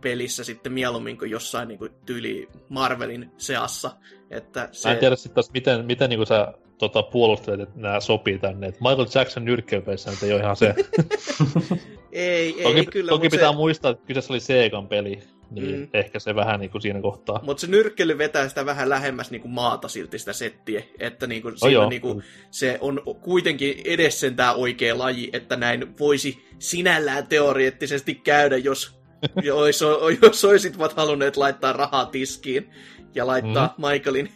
pelissä 0.00 0.44
sitten 0.44 0.72
mieluummin 0.72 1.18
kuin 1.18 1.30
jossain 1.30 1.68
niin 1.68 1.78
kuin 1.78 1.92
tyyli 2.06 2.48
Marvelin 2.68 3.30
seassa. 3.36 3.90
Että 4.30 4.68
se... 4.72 4.88
Mä 4.88 4.92
en 4.92 5.00
tiedä 5.00 5.16
sitten 5.16 5.34
taas, 5.34 5.50
miten, 5.52 5.86
miten 5.86 6.10
niin 6.10 6.18
kuin 6.18 6.26
sä 6.26 6.54
tota, 6.78 7.02
puolustelet, 7.02 7.60
että 7.60 7.80
nämä 7.80 8.00
sopii 8.00 8.38
tänne. 8.38 8.66
Et 8.66 8.80
Michael 8.80 9.06
Jackson 9.14 9.44
nyrkkeilypelissä 9.44 10.10
nyt 10.10 10.22
ei 10.22 10.32
ole 10.32 10.40
ihan 10.40 10.56
se. 10.56 10.74
ei, 12.18 12.54
ei, 12.58 12.62
toki, 12.62 12.86
kyllä. 12.86 13.08
toki 13.08 13.28
pitää 13.28 13.50
se... 13.50 13.56
muistaa, 13.56 13.90
että 13.90 14.06
kyseessä 14.06 14.32
oli 14.32 14.40
Segan 14.40 14.88
peli, 14.88 15.18
niin 15.50 15.76
mm. 15.76 15.88
ehkä 15.92 16.18
se 16.18 16.34
vähän 16.34 16.60
niin 16.60 16.70
kuin 16.70 16.82
siinä 16.82 17.00
kohtaa. 17.00 17.40
Mutta 17.42 17.60
se 17.60 17.66
nyrkkely 17.66 18.18
vetää 18.18 18.48
sitä 18.48 18.66
vähän 18.66 18.88
lähemmäs 18.88 19.30
niin 19.30 19.40
kuin 19.40 19.52
maata 19.52 19.88
silti 19.88 20.18
sitä 20.18 20.32
settiä, 20.32 20.82
että 20.98 21.26
niin 21.26 21.42
kuin, 21.42 21.58
siinä 21.58 21.80
oh, 21.80 21.90
niin 21.90 22.02
kuin, 22.02 22.22
se 22.50 22.78
on 22.80 23.02
kuitenkin 23.20 23.82
edes 23.84 24.20
sen 24.20 24.36
tämä 24.36 24.54
oikea 24.54 24.98
laji, 24.98 25.30
että 25.32 25.56
näin 25.56 25.98
voisi 25.98 26.44
sinällään 26.58 27.26
teoreettisesti 27.26 28.14
käydä, 28.14 28.56
jos, 28.56 29.00
jos, 29.42 29.80
jos 30.22 30.44
olisit 30.44 30.76
halunneet 30.96 31.36
laittaa 31.36 31.72
rahaa 31.72 32.06
tiskiin 32.06 32.70
ja 33.14 33.26
laittaa 33.26 33.74
mm. 33.78 33.86
Michaelin 33.86 34.32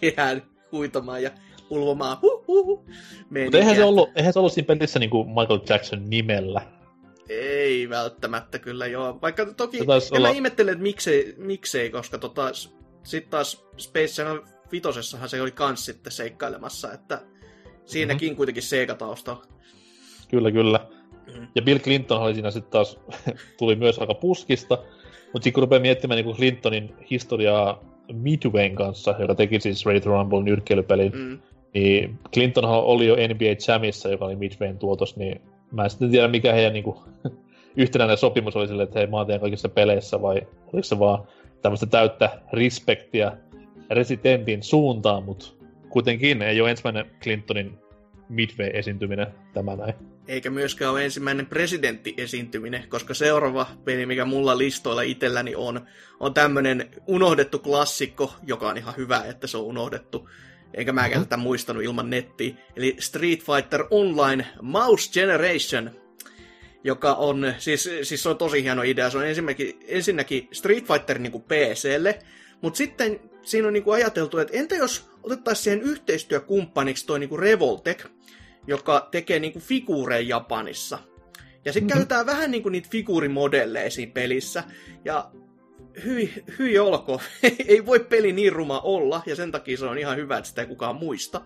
kehään 0.00 0.42
huitamaan 0.72 1.22
ja 1.22 1.30
ulvomaan. 1.70 2.16
Huh, 2.22 2.46
huh, 2.46 2.66
huh. 2.66 2.84
Mutta 3.44 3.58
eihän 3.58 3.76
se, 3.76 3.84
ollut, 3.84 4.10
eihän 4.16 4.32
se 4.32 4.38
ollut 4.38 4.52
siinä 4.52 4.66
pelissä 4.66 4.98
niin 4.98 5.10
kuin 5.10 5.28
Michael 5.28 5.60
Jackson 5.68 6.10
nimellä. 6.10 6.81
Ei 7.40 7.88
välttämättä 7.88 8.58
kyllä 8.58 8.86
joo. 8.86 9.18
Vaikka 9.22 9.46
toki, 9.46 9.78
en 9.78 9.84
olla... 9.88 10.28
mä 10.28 10.34
ihmettelen, 10.34 10.72
että 10.72 10.82
miksei, 10.82 11.34
miksei 11.38 11.90
koska 11.90 12.18
tota, 12.18 12.50
sitten 13.02 13.30
taas 13.30 13.64
Space 13.76 14.06
Channel 14.06 14.40
vitosessahan 14.72 15.28
se 15.28 15.42
oli 15.42 15.50
kans 15.50 15.84
sitten 15.84 16.12
seikkailemassa, 16.12 16.92
että 16.92 17.20
siinäkin 17.84 18.28
mm-hmm. 18.28 18.36
kuitenkin 18.36 18.62
Sega 18.62 18.94
taustalla. 18.94 19.46
Kyllä, 20.28 20.52
kyllä. 20.52 20.86
Mm. 21.34 21.46
Ja 21.54 21.62
Bill 21.62 21.78
Clinton 21.78 22.22
oli 22.22 22.34
siinä 22.34 22.50
sitten 22.50 22.72
taas, 22.72 23.00
tuli 23.58 23.76
myös 23.76 23.98
aika 23.98 24.14
puskista, 24.14 24.78
mutta 25.32 25.44
sitten 25.44 25.52
kun 25.52 25.62
rupeaa 25.62 25.80
miettimään 25.82 26.24
niin 26.24 26.36
Clintonin 26.36 26.94
historiaa 27.10 27.84
Midwayn 28.12 28.74
kanssa, 28.74 29.14
joka 29.18 29.34
teki 29.34 29.60
siis 29.60 29.86
Ready 29.86 30.00
to 30.00 30.10
Rumble 30.10 30.42
nyrkkeilypelin, 30.42 31.12
mm. 31.12 31.38
niin 31.74 32.18
Clintonhan 32.34 32.84
oli 32.84 33.06
jo 33.06 33.14
NBA 33.14 33.56
Jamissa, 33.68 34.08
joka 34.08 34.24
oli 34.24 34.36
Midwayn 34.36 34.78
tuotos, 34.78 35.16
niin 35.16 35.40
mä 35.72 35.84
en 35.84 35.90
sitten 35.90 36.10
tiedä, 36.10 36.28
mikä 36.28 36.52
heidän 36.52 36.72
niin 36.72 36.84
kuin, 36.84 36.96
yhtenäinen 37.76 38.16
sopimus 38.16 38.56
oli 38.56 38.68
sille, 38.68 38.82
että 38.82 38.98
hei, 38.98 39.06
mä 39.06 39.16
oon 39.16 39.40
kaikissa 39.40 39.68
peleissä, 39.68 40.22
vai 40.22 40.42
oliko 40.72 40.82
se 40.82 40.98
vaan 40.98 41.24
tämmöistä 41.62 41.86
täyttä 41.86 42.40
respektiä 42.52 43.32
Residentin 43.90 44.62
suuntaan, 44.62 45.22
mutta 45.22 45.46
kuitenkin 45.88 46.42
ei 46.42 46.60
ole 46.60 46.70
ensimmäinen 46.70 47.06
Clintonin 47.22 47.78
Midway-esiintyminen 48.28 49.26
tämä 49.54 49.76
näin. 49.76 49.94
Eikä 50.28 50.50
myöskään 50.50 50.90
ole 50.90 51.04
ensimmäinen 51.04 51.46
presidentti-esiintyminen, 51.46 52.88
koska 52.88 53.14
seuraava 53.14 53.66
peli, 53.84 54.06
mikä 54.06 54.24
mulla 54.24 54.58
listoilla 54.58 55.02
itselläni 55.02 55.54
on, 55.54 55.80
on 56.20 56.34
tämmönen 56.34 56.90
unohdettu 57.06 57.58
klassikko, 57.58 58.34
joka 58.46 58.68
on 58.68 58.76
ihan 58.76 58.94
hyvä, 58.96 59.24
että 59.24 59.46
se 59.46 59.56
on 59.56 59.64
unohdettu. 59.64 60.28
Eikä 60.74 60.92
mäkään 60.92 61.12
mm-hmm. 61.12 61.24
tätä 61.24 61.36
muistanut 61.36 61.82
ilman 61.82 62.10
nettiä. 62.10 62.54
Eli 62.76 62.96
Street 62.98 63.40
Fighter 63.40 63.84
Online 63.90 64.46
Mouse 64.62 65.12
Generation, 65.12 65.90
joka 66.84 67.14
on, 67.14 67.54
siis, 67.58 67.90
siis 68.02 68.22
se 68.22 68.28
on 68.28 68.38
tosi 68.38 68.62
hieno 68.62 68.82
idea. 68.82 69.10
Se 69.10 69.18
on 69.18 69.26
ensinnäkin, 69.26 69.80
ensinnäkin 69.86 70.48
Street 70.52 70.86
Fighter 70.86 71.18
niin 71.18 71.32
kuin 71.32 71.44
PClle, 71.44 72.18
mutta 72.60 72.76
sitten 72.76 73.20
siinä 73.42 73.66
on 73.66 73.72
niin 73.72 73.82
kuin 73.82 73.94
ajateltu, 73.94 74.38
että 74.38 74.56
entä 74.56 74.74
jos 74.74 75.10
otettaisiin 75.22 75.64
siihen 75.64 75.82
yhteistyökumppaniksi 75.82 77.06
toi 77.06 77.18
niin 77.18 77.28
kuin 77.28 77.38
Revoltech, 77.38 78.06
joka 78.66 79.08
tekee 79.10 79.38
niin 79.38 79.52
kuin 79.52 79.62
figuureja 79.62 80.28
Japanissa. 80.28 80.98
Ja 81.64 81.72
sitten 81.72 81.86
mm-hmm. 81.86 81.98
käytetään 81.98 82.26
vähän 82.26 82.50
niin 82.50 82.62
kuin 82.62 82.72
niitä 82.72 82.88
figuurimodelleja 82.90 83.90
siinä 83.90 84.12
pelissä. 84.12 84.64
Ja 85.04 85.30
hyi, 86.04 86.44
hyi 86.58 86.78
olko. 86.78 87.20
ei 87.68 87.86
voi 87.86 88.00
peli 88.00 88.32
niin 88.32 88.52
ruma 88.52 88.80
olla, 88.80 89.22
ja 89.26 89.36
sen 89.36 89.52
takia 89.52 89.76
se 89.76 89.86
on 89.86 89.98
ihan 89.98 90.16
hyvä, 90.16 90.38
että 90.38 90.48
sitä 90.48 90.60
ei 90.60 90.68
kukaan 90.68 90.96
muista. 90.96 91.40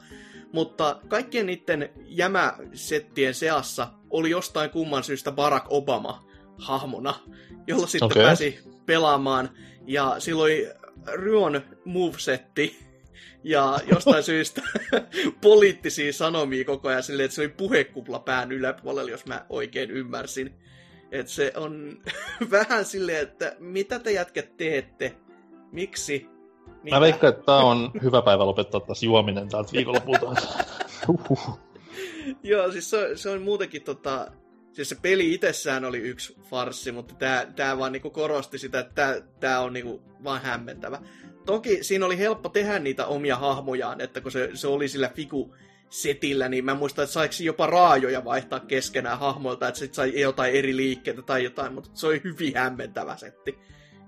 Mutta 0.53 1.01
kaikkien 1.09 1.47
niiden 1.47 1.91
jämäsettien 2.05 3.35
seassa 3.35 3.89
oli 4.11 4.31
jostain 4.31 4.71
kumman 4.71 5.05
syystä 5.05 5.33
Barack 5.33 5.67
Obama 5.69 6.27
hahmona, 6.59 7.15
jolla 7.67 7.87
sitten 7.87 8.07
okay. 8.07 8.23
pääsi 8.23 8.59
pelaamaan. 8.87 9.51
Ja 9.87 10.17
silloin 10.19 10.67
Ryon 11.15 11.63
movesetti, 11.85 12.87
ja 13.45 13.79
jostain 13.93 14.23
syystä 14.33 14.63
poliittisia 15.41 16.13
sanomia 16.13 16.65
koko 16.65 16.89
ajan 16.89 17.03
silleen, 17.03 17.25
että 17.25 17.35
se 17.35 17.41
oli 17.41 17.49
puhekupla 17.49 18.19
pään 18.19 18.53
yläpuolella, 18.53 19.11
jos 19.11 19.27
mä 19.27 19.47
oikein 19.49 19.91
ymmärsin. 19.91 20.55
Että 21.13 21.33
se 21.33 21.53
on 21.57 21.99
vähän 22.51 22.85
silleen, 22.85 23.23
että 23.23 23.57
mitä 23.59 23.99
te 23.99 24.13
jätkät 24.13 24.57
teette? 24.57 25.17
Miksi? 25.73 26.27
Mitä? 26.83 26.97
Mä 26.97 27.01
veikkaan, 27.01 27.33
että 27.33 27.45
tää 27.45 27.57
on 27.57 27.91
hyvä 28.03 28.23
päivä 28.23 28.47
lopettaa 28.47 28.81
taas 28.81 29.03
juominen 29.03 29.49
täältä 29.49 29.73
viikonlopulta. 29.73 30.27
Joo, 32.43 32.73
siis 32.73 32.91
se, 32.91 33.11
se 33.17 33.31
on 33.31 33.43
muutenkin 33.43 33.83
tota... 33.83 34.33
Siis 34.73 34.89
se 34.89 34.97
peli 35.03 35.35
itsessään 35.35 35.85
oli 35.85 35.99
yksi 35.99 36.37
farssi, 36.43 36.93
mutta 36.93 37.15
tää, 37.15 37.47
tää 37.57 37.79
vaan 37.79 37.93
niinku 37.93 38.11
korosti 38.11 38.59
sitä, 38.59 38.79
että 38.79 38.95
tää, 38.95 39.21
tää 39.41 39.61
on 39.61 39.73
niinku 39.73 40.03
vaan 40.25 40.43
hämmentävä. 40.43 40.99
Toki 41.47 41.85
siinä 41.85 42.07
oli 42.07 42.19
helppo 42.19 42.49
tehdä 42.49 42.79
niitä 42.79 43.07
omia 43.07 43.37
hahmojaan, 43.37 44.01
että 44.01 44.21
kun 44.21 44.33
se, 44.33 44.51
se 44.55 44.69
oli 44.69 44.89
sillä 44.89 45.11
figu 45.15 45.55
setillä, 45.91 46.49
niin 46.49 46.65
mä 46.65 46.75
muistan, 46.75 47.03
että 47.03 47.13
saiko 47.13 47.35
jopa 47.41 47.67
raajoja 47.67 48.25
vaihtaa 48.25 48.61
keskenään 48.61 49.19
hahmoilta, 49.19 49.69
että 49.69 49.79
sit 49.79 49.95
sai 49.95 50.21
jotain 50.21 50.55
eri 50.55 50.77
liikkeitä 50.77 51.23
tai 51.23 51.45
jotain, 51.45 51.75
mutta 51.75 51.91
se 51.95 52.07
oli 52.07 52.21
hyvin 52.25 52.57
hämmentävä 52.57 53.17
setti. 53.17 53.59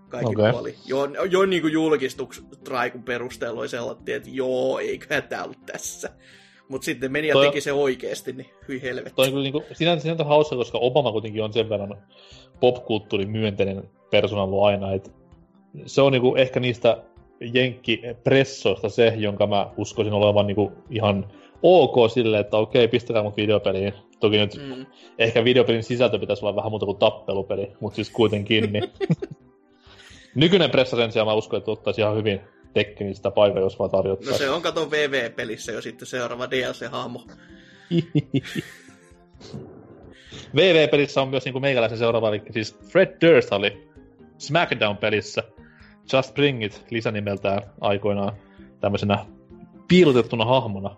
Kaikki 0.09 0.35
okay. 0.37 0.53
puoli. 0.53 0.75
Jo, 0.87 1.09
jo 1.31 1.47
niin 1.47 1.63
kuin 1.63 1.73
julkistustraikun 1.73 3.03
perusteella 3.03 3.61
oli 3.61 3.69
sellainen, 3.69 4.17
että 4.17 4.31
joo, 4.33 4.79
eiköhän 4.79 5.23
tää 5.23 5.45
ollut 5.45 5.67
tässä. 5.67 6.11
Mutta 6.69 6.85
sitten 6.85 7.13
meni 7.13 7.29
ja 7.29 7.33
toi, 7.33 7.47
teki 7.47 7.61
se 7.61 7.73
oikeasti, 7.73 8.33
niin 8.33 8.51
hyi 8.69 8.83
helvetti. 8.83 9.17
Toi 9.17 9.29
kyllä 9.29 9.43
niinku, 9.43 9.63
sinänsä, 9.73 10.03
sinänsä 10.03 10.25
hauska, 10.25 10.57
koska 10.57 10.79
Obama 10.79 11.13
kuitenkin 11.13 11.45
on 11.45 11.53
sen 11.53 11.69
verran 11.69 11.97
popkulttuurin 12.61 13.31
myönteinen 13.31 13.91
persona 14.11 14.43
ollut 14.43 14.65
aina, 14.65 14.93
että 14.93 15.11
se 15.87 16.03
on 16.03 16.13
niinku 16.13 16.35
ehkä 16.35 16.61
niistä 16.61 17.03
jenkkipressoista 17.53 18.89
se, 18.89 19.13
jonka 19.17 19.47
mä 19.47 19.71
uskoisin 19.77 20.13
olevan 20.13 20.47
niinku 20.47 20.73
ihan 20.91 21.33
ok 21.63 22.11
sille, 22.11 22.39
että 22.39 22.57
okei, 22.57 22.89
pistäkää 22.89 23.23
mut 23.23 23.37
videopeliin. 23.37 23.93
Toki 24.21 24.37
nyt 24.37 24.55
mm. 24.55 24.87
ehkä 25.19 25.45
videopelin 25.45 25.83
sisältö 25.83 26.19
pitäisi 26.19 26.45
olla 26.45 26.57
vähän 26.57 26.73
muuta 26.73 26.87
kuin 26.87 26.99
tappelupeli, 26.99 27.73
mutta 27.81 27.97
siis 27.97 28.11
kuitenkin. 28.11 28.73
Niin. 28.73 28.85
Nykyinen 30.35 30.71
pressa 30.71 30.97
sen 30.97 31.13
sijaan 31.13 31.27
mä 31.27 31.35
uskon, 31.35 31.59
että 31.59 31.71
ottaisi 31.71 32.01
ihan 32.01 32.17
hyvin 32.17 32.41
teknistä 32.75 33.31
paikkaa, 33.31 33.63
jos 33.63 33.79
vaan 33.79 33.91
tarjottaa. 33.91 34.33
No 34.33 34.39
se 34.39 34.51
on 34.51 34.63
kato 34.63 34.91
VV-pelissä 34.91 35.73
jo 35.73 35.83
sitten 35.83 36.07
seuraava 36.07 36.47
DLC-hahmo. 36.51 37.27
VV-pelissä 40.57 41.23
on 41.23 41.29
myös 41.29 41.45
niin 41.45 41.53
kuin 41.53 41.63
meikäläisen 41.63 41.99
seuraava, 41.99 42.29
eli 42.29 42.43
siis 42.51 42.79
Fred 42.93 43.17
Durst 43.21 43.53
oli 43.53 43.89
SmackDown-pelissä 44.39 45.43
Just 46.13 46.35
Bring 46.35 46.65
It 46.65 46.85
lisänimeltään 46.91 47.63
aikoinaan 47.81 48.33
tämmöisenä 48.81 49.27
piilotettuna 49.89 50.45
hahmona. 50.45 50.97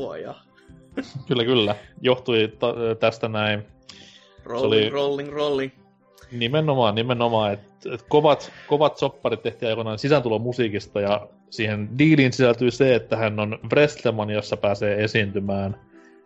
Voi 0.00 0.06
luoja. 0.06 0.34
kyllä, 1.28 1.44
kyllä. 1.44 1.76
Johtui 2.00 2.52
ta- 2.58 2.74
tästä 3.00 3.28
näin. 3.28 3.66
Rolling, 4.44 4.66
oli... 4.66 4.90
rolling, 4.90 5.32
rolling. 5.32 5.72
Nimenomaan, 6.32 6.94
nimenomaan. 6.94 7.52
Että 7.52 7.94
et 7.94 8.04
kovat, 8.08 8.52
kovat 8.66 8.96
sopparit 8.96 9.42
tehtiin 9.42 9.68
aikoinaan 9.68 9.98
sisääntulomusiikista 9.98 11.00
ja 11.00 11.28
siihen 11.50 11.98
diiliin 11.98 12.32
sisältyy 12.32 12.70
se, 12.70 12.94
että 12.94 13.16
hän 13.16 13.40
on 13.40 13.58
Wrestlemania, 13.72 14.36
jossa 14.36 14.56
pääsee 14.56 15.04
esiintymään 15.04 15.76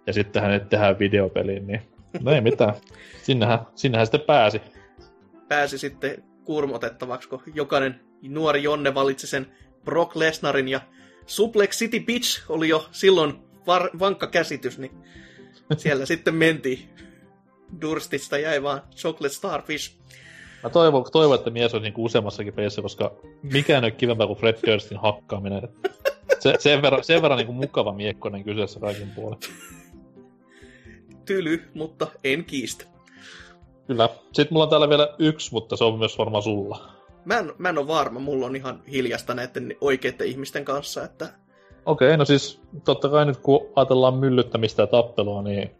ja 0.06 0.12
sitten 0.12 0.42
hänet 0.42 0.68
tehdään 0.68 0.98
videopeliin, 0.98 1.66
niin 1.66 1.82
no 2.20 2.30
ei 2.30 2.40
mitään. 2.40 2.74
Sinnehän, 3.26 3.58
sinnehän 3.74 4.06
sitten 4.06 4.20
pääsi. 4.20 4.60
Pääsi 5.48 5.78
sitten 5.78 6.24
kurmotettavaksi, 6.44 7.28
kun 7.28 7.42
jokainen 7.54 8.00
nuori 8.22 8.62
Jonne 8.62 8.94
valitsi 8.94 9.26
sen 9.26 9.46
Brock 9.84 10.16
Lesnarin 10.16 10.68
ja 10.68 10.80
Suplex 11.26 11.78
City 11.78 12.00
Bitch 12.00 12.42
oli 12.48 12.68
jo 12.68 12.88
silloin 12.92 13.43
var- 13.66 13.98
vankka 13.98 14.26
käsitys, 14.26 14.78
niin 14.78 14.92
siellä 15.76 16.06
sitten 16.06 16.34
mentiin. 16.34 16.88
Durstista 17.80 18.38
jäi 18.38 18.62
vaan 18.62 18.82
Chocolate 18.96 19.34
Starfish. 19.34 19.96
Mä 20.62 20.70
toivon, 20.70 21.04
toivon 21.12 21.38
että 21.38 21.50
mies 21.50 21.74
on 21.74 21.82
niinku 21.82 22.04
useammassakin 22.04 22.54
pelissä, 22.54 22.82
koska 22.82 23.12
mikään 23.42 23.84
ei 23.84 23.88
ole 23.88 23.96
kivempää 23.96 24.26
kuin 24.26 24.38
Fred 24.38 24.58
Durstin 24.66 24.98
hakkaaminen. 24.98 25.68
Se, 26.40 26.54
sen 26.58 26.82
verran, 26.82 27.04
sen 27.04 27.22
verran 27.22 27.38
niinku 27.38 27.52
mukava 27.52 27.92
miekkonen 27.92 28.44
kyseessä 28.44 28.80
kaikin 28.80 29.10
puolin. 29.10 29.38
Tyly, 31.24 31.62
mutta 31.74 32.06
en 32.24 32.44
kiistä. 32.44 32.84
Kyllä. 33.86 34.08
Sitten 34.24 34.48
mulla 34.50 34.64
on 34.64 34.70
täällä 34.70 34.88
vielä 34.88 35.14
yksi, 35.18 35.52
mutta 35.52 35.76
se 35.76 35.84
on 35.84 35.98
myös 35.98 36.18
varmaan 36.18 36.42
sulla. 36.42 36.92
Mä 37.24 37.38
en, 37.38 37.52
mä 37.58 37.68
en 37.68 37.78
ole 37.78 37.86
varma, 37.86 38.20
mulla 38.20 38.46
on 38.46 38.56
ihan 38.56 38.82
hiljasta 38.92 39.34
näiden 39.34 39.76
oikeiden 39.80 40.26
ihmisten 40.26 40.64
kanssa, 40.64 41.04
että... 41.04 41.43
Okei, 41.86 42.08
okay, 42.08 42.16
no 42.16 42.24
siis 42.24 42.60
totta 42.84 43.08
kai 43.08 43.26
nyt 43.26 43.36
kun 43.36 43.60
ajatellaan 43.76 44.14
myllyttämistä 44.14 44.82
ja 44.82 44.86
tappelua, 44.86 45.42
niin 45.42 45.70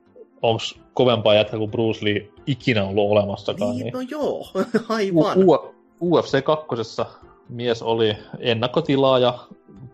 onks 0.43 0.79
kovempaa 0.95 1.35
jätkä 1.35 1.57
kuin 1.57 1.71
Bruce 1.71 2.05
Lee 2.05 2.29
ikinä 2.47 2.85
ollut 2.85 3.11
olemassakaan. 3.11 3.71
Niin, 3.71 3.85
Niin, 3.85 3.93
no 3.93 4.01
joo, 4.01 4.47
aivan. 4.89 5.39
U- 5.39 5.55
U- 6.01 6.17
UFC 6.17 6.45
2 6.45 6.67
mies 7.49 7.83
oli 7.83 8.17
ennakkotilaaja 8.39 9.39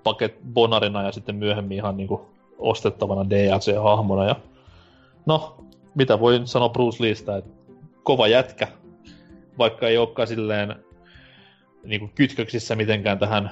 paket 0.03 0.35
bonarina 0.55 1.03
ja 1.03 1.13
sitten 1.13 1.35
myöhemmin 1.35 1.77
ihan 1.77 1.97
niinku 1.97 2.27
ostettavana 2.59 3.31
DLC-hahmona. 3.31 4.25
Ja... 4.29 4.37
No, 5.27 5.57
mitä 5.95 6.21
voi 6.21 6.39
nyt 6.39 6.49
sanoa 6.49 6.69
Bruce 6.69 7.03
Leestä, 7.05 7.37
että 7.37 7.51
kova 8.03 8.29
jätkä, 8.29 8.69
vaikka 9.59 9.89
ei 9.89 9.99
olekaan 9.99 10.29
silleen 10.29 10.77
niinku 11.85 12.11
kytköksissä 12.15 12.75
mitenkään 12.77 13.19
tähän 13.19 13.51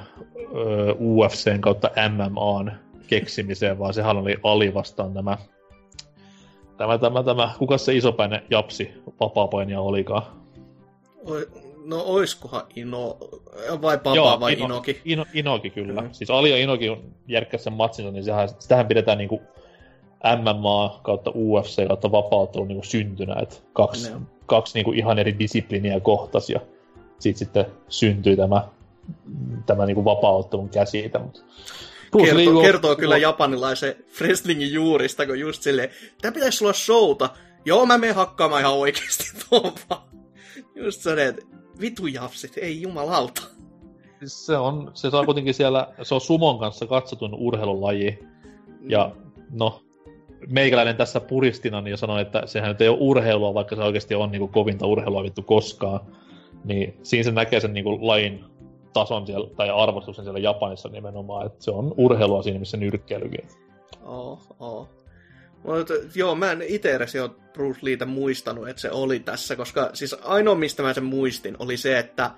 UFCn 1.00 1.60
kautta 1.60 1.90
MMAn 2.08 2.72
keksimiseen, 3.06 3.78
vaan 3.78 3.94
sehän 3.94 4.16
oli 4.16 4.36
Ali 4.42 4.74
vastaan 4.74 5.14
tämä, 5.14 5.38
tämä, 6.76 6.98
tämä, 6.98 7.22
tämä 7.22 7.54
kuka 7.58 7.78
se 7.78 7.94
isopäinen 7.94 8.42
japsi 8.50 8.92
vapaapainija 9.20 9.80
olikaan. 9.80 10.22
Oi- 11.26 11.48
No 11.88 12.02
oiskohan 12.06 12.62
Ino, 12.76 13.16
vai 13.82 13.98
Papa 13.98 14.40
vai 14.40 14.52
Ino, 14.52 14.64
Inoki? 14.64 15.00
Ino, 15.04 15.24
Inoki 15.34 15.70
kyllä. 15.70 16.00
Mm. 16.00 16.06
Mm. 16.06 16.12
Siis 16.12 16.30
Ali 16.30 16.50
ja 16.50 16.56
Inoki 16.56 16.88
on 16.88 17.02
järkkäs 17.28 17.64
sen 17.64 17.72
matsinsa, 17.72 18.10
niin 18.10 18.24
sehän, 18.24 18.48
sitähän 18.58 18.86
pidetään 18.86 19.18
niinku 19.18 19.42
MMA 20.42 21.00
kautta 21.02 21.30
UFC 21.34 21.88
kautta 21.88 22.12
vapauttelu 22.12 22.64
niinku 22.64 22.84
syntynä, 22.84 23.36
että 23.42 23.56
kaksi, 23.72 24.10
Joo. 24.10 24.20
kaksi 24.46 24.74
niinku 24.74 24.92
ihan 24.92 25.18
eri 25.18 25.38
disipliniä 25.38 26.00
kohtas 26.00 26.50
ja 26.50 26.60
siitä 27.18 27.38
sitten 27.38 27.66
syntyi 27.88 28.36
tämä, 28.36 28.68
tämä 29.66 29.86
niinku 29.86 30.04
vapauttelun 30.04 30.68
käsite. 30.68 31.18
Mutta 31.18 31.40
Kertoo, 32.24 32.56
on- 32.56 32.64
kertoo 32.64 32.96
kyllä 32.96 33.16
japanilaisen 33.16 33.94
wrestlingin 34.20 34.72
juurista, 34.72 35.26
kun 35.26 35.40
just 35.40 35.62
silleen, 35.62 35.90
tää 36.22 36.32
pitäisi 36.32 36.64
olla 36.64 36.72
showta. 36.72 37.30
Joo, 37.64 37.86
mä 37.86 37.98
menen 37.98 38.14
hakkaamaan 38.14 38.60
ihan 38.60 38.74
oikeesti 38.74 39.24
tuon. 39.48 39.72
Just 40.74 41.00
se, 41.00 41.26
että 41.26 41.46
vitu 41.80 42.06
japsit, 42.06 42.58
ei 42.58 42.82
jumalauta. 42.82 43.42
Siis 44.18 44.46
se 44.46 44.56
on, 44.56 44.90
se 44.94 45.10
saa 45.10 45.24
kuitenkin 45.24 45.54
siellä, 45.54 45.88
se 46.02 46.14
on 46.14 46.20
sumon 46.20 46.58
kanssa 46.58 46.86
katsotun 46.86 47.34
urheilulaji, 47.34 48.18
Ja 48.88 49.12
no, 49.50 49.82
meikäläinen 50.48 50.96
tässä 50.96 51.20
puristina 51.20 51.80
niin 51.80 51.98
sanoi, 51.98 52.22
että 52.22 52.42
sehän 52.46 52.68
nyt 52.68 52.80
ei 52.80 52.88
ole 52.88 52.98
urheilua, 53.00 53.54
vaikka 53.54 53.76
se 53.76 53.82
oikeasti 53.82 54.14
on 54.14 54.30
niin 54.30 54.40
kuin 54.40 54.52
kovinta 54.52 54.86
urheilua 54.86 55.22
vittu 55.22 55.42
koskaan. 55.42 56.00
Niin 56.64 56.96
siinä 57.02 57.24
se 57.24 57.30
näkee 57.30 57.60
sen 57.60 57.72
niin 57.72 57.84
kuin 57.84 58.06
lajin 58.06 58.44
tason 58.92 59.26
siellä, 59.26 59.50
tai 59.56 59.70
arvostuksen 59.70 60.24
siellä 60.24 60.38
Japanissa 60.38 60.88
nimenomaan, 60.88 61.46
että 61.46 61.64
se 61.64 61.70
on 61.70 61.94
urheilua 61.96 62.42
siinä, 62.42 62.58
missä 62.58 62.76
nyrkkeilykin. 62.76 63.48
Oo, 64.02 64.40
oo. 64.60 64.88
Mutta 65.64 65.94
joo, 66.14 66.34
mä 66.34 66.52
en 66.52 66.62
itse 66.62 66.94
edes 66.94 67.14
jo 67.14 67.36
Bruce 67.52 67.78
Leetä 67.82 68.06
muistanut, 68.06 68.68
että 68.68 68.82
se 68.82 68.90
oli 68.90 69.20
tässä, 69.20 69.56
koska 69.56 69.90
siis 69.92 70.16
ainoa 70.24 70.54
mistä 70.54 70.82
mä 70.82 70.94
sen 70.94 71.04
muistin 71.04 71.56
oli 71.58 71.76
se, 71.76 71.98
että 71.98 72.30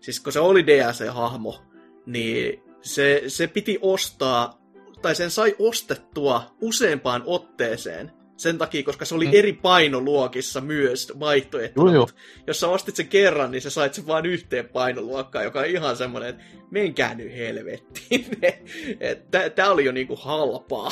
siis 0.00 0.20
kun 0.20 0.32
se 0.32 0.40
oli 0.40 0.66
DLC-hahmo, 0.66 1.62
niin 2.06 2.62
se, 2.80 3.22
se 3.26 3.46
piti 3.46 3.78
ostaa, 3.82 4.58
tai 5.02 5.14
sen 5.14 5.30
sai 5.30 5.56
ostettua 5.58 6.42
useampaan 6.60 7.22
otteeseen. 7.26 8.12
Sen 8.38 8.58
takia, 8.58 8.82
koska 8.82 9.04
se 9.04 9.14
oli 9.14 9.24
Mm. 9.26 9.30
eri 9.34 9.52
painoluokissa 9.52 10.60
myös 10.60 11.12
vaihtoehtona. 11.20 11.92
Joo, 11.92 12.08
Jos 12.46 12.60
sä 12.60 12.68
ostit 12.68 12.96
sen 12.96 13.08
kerran, 13.08 13.50
niin 13.50 13.62
sä 13.62 13.70
sait 13.70 13.94
sen 13.94 14.06
vain 14.06 14.26
yhteen 14.26 14.68
painoluokkaan, 14.68 15.44
joka 15.44 15.60
on 15.60 15.66
ihan 15.66 15.96
semmoinen, 15.96 16.28
että 16.30 16.42
menkää 16.70 17.14
nyt 17.14 17.32
helvettiin. 17.36 18.26
Että 19.00 19.50
tää 19.50 19.70
oli 19.70 19.84
jo 19.84 19.92
niinku 19.92 20.16
halpaa. 20.16 20.90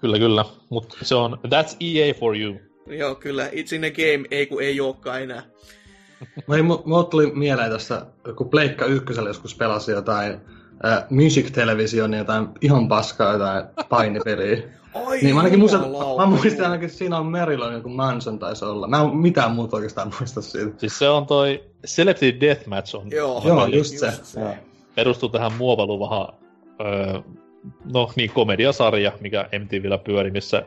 Kyllä, 0.00 0.18
kyllä. 0.18 0.44
Mutta 0.70 0.96
se 1.02 1.14
on, 1.14 1.38
that's 1.46 1.76
EA 1.80 2.14
for 2.14 2.36
you. 2.36 2.60
Joo, 2.86 3.14
kyllä. 3.14 3.48
It's 3.48 3.74
in 3.74 3.84
a 3.84 3.90
game, 3.90 4.28
ei 4.30 4.46
kun 4.46 4.62
ei 4.62 4.80
olekaan 4.80 5.22
enää. 5.22 5.42
No 6.46 6.54
ei, 6.54 6.62
tuli 7.10 7.26
mieleen 7.34 7.70
tästä, 7.70 8.06
kun 8.36 8.50
Pleikka 8.50 8.86
ykkösellä 8.86 9.30
joskus 9.30 9.54
pelasi 9.54 9.92
jotain 9.92 10.32
äh, 10.84 11.04
Music 11.10 11.50
Television, 11.52 12.14
jotain 12.14 12.48
ihan 12.60 12.88
paskaa, 12.88 13.32
jotain 13.32 13.64
painipeliä. 13.88 14.62
Ai, 14.94 15.18
niin 15.22 15.34
mä 15.34 15.40
ainakin 15.40 15.58
muistan, 15.58 15.80
mä 16.18 16.26
muistan 16.26 16.64
ainakin, 16.64 16.86
että 16.86 16.98
siinä 16.98 17.18
on 17.18 17.26
Merilon 17.26 17.72
joku 17.74 17.88
Manson 17.88 18.38
taisi 18.38 18.64
olla. 18.64 18.88
Mä 18.88 19.00
en 19.00 19.16
mitään 19.16 19.52
muuta 19.52 19.76
oikeastaan 19.76 20.12
muista 20.20 20.42
siitä. 20.42 20.70
Siis 20.76 20.98
se 20.98 21.08
on 21.08 21.26
toi 21.26 21.64
Celebrity 21.86 22.40
Deathmatch 22.40 22.96
on 22.96 23.10
Joo, 23.10 23.42
Joo, 23.44 23.66
just 23.66 23.98
se. 23.98 24.10
se. 24.22 24.40
perustuu 24.94 25.28
tähän 25.28 25.52
muovaluvahan, 25.52 26.28
öö, 26.80 27.20
no 27.92 28.10
niin, 28.16 28.30
komediasarja, 28.30 29.12
mikä 29.20 29.48
MTVllä 29.58 29.98
pyöri, 29.98 30.30
missä 30.30 30.62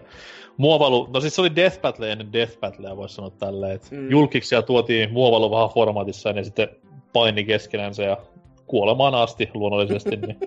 muovalu, 0.58 1.10
no 1.14 1.22
siis 1.22 1.36
se 1.36 1.42
oli 1.42 1.56
Death 1.56 1.82
Battle 1.82 2.12
ennen 2.12 2.34
Death 2.34 2.60
Battlea, 2.60 2.98
voisi 2.98 3.16
sanoa 3.16 3.30
tälleen, 3.30 3.76
että 3.76 3.88
Mm. 3.96 4.10
julkiksia 4.12 4.62
tuotiin 4.62 5.14
muovaluvahan 5.14 5.70
formaatissa 5.70 6.30
ja 6.30 6.34
ne 6.34 6.44
sitten 6.44 6.70
paini 7.14 7.44
keskenänsä 7.44 8.04
ja 8.04 8.18
kuolemaan 8.66 9.16
asti 9.16 9.50
luonnollisesti, 9.54 10.16
niin 10.16 10.40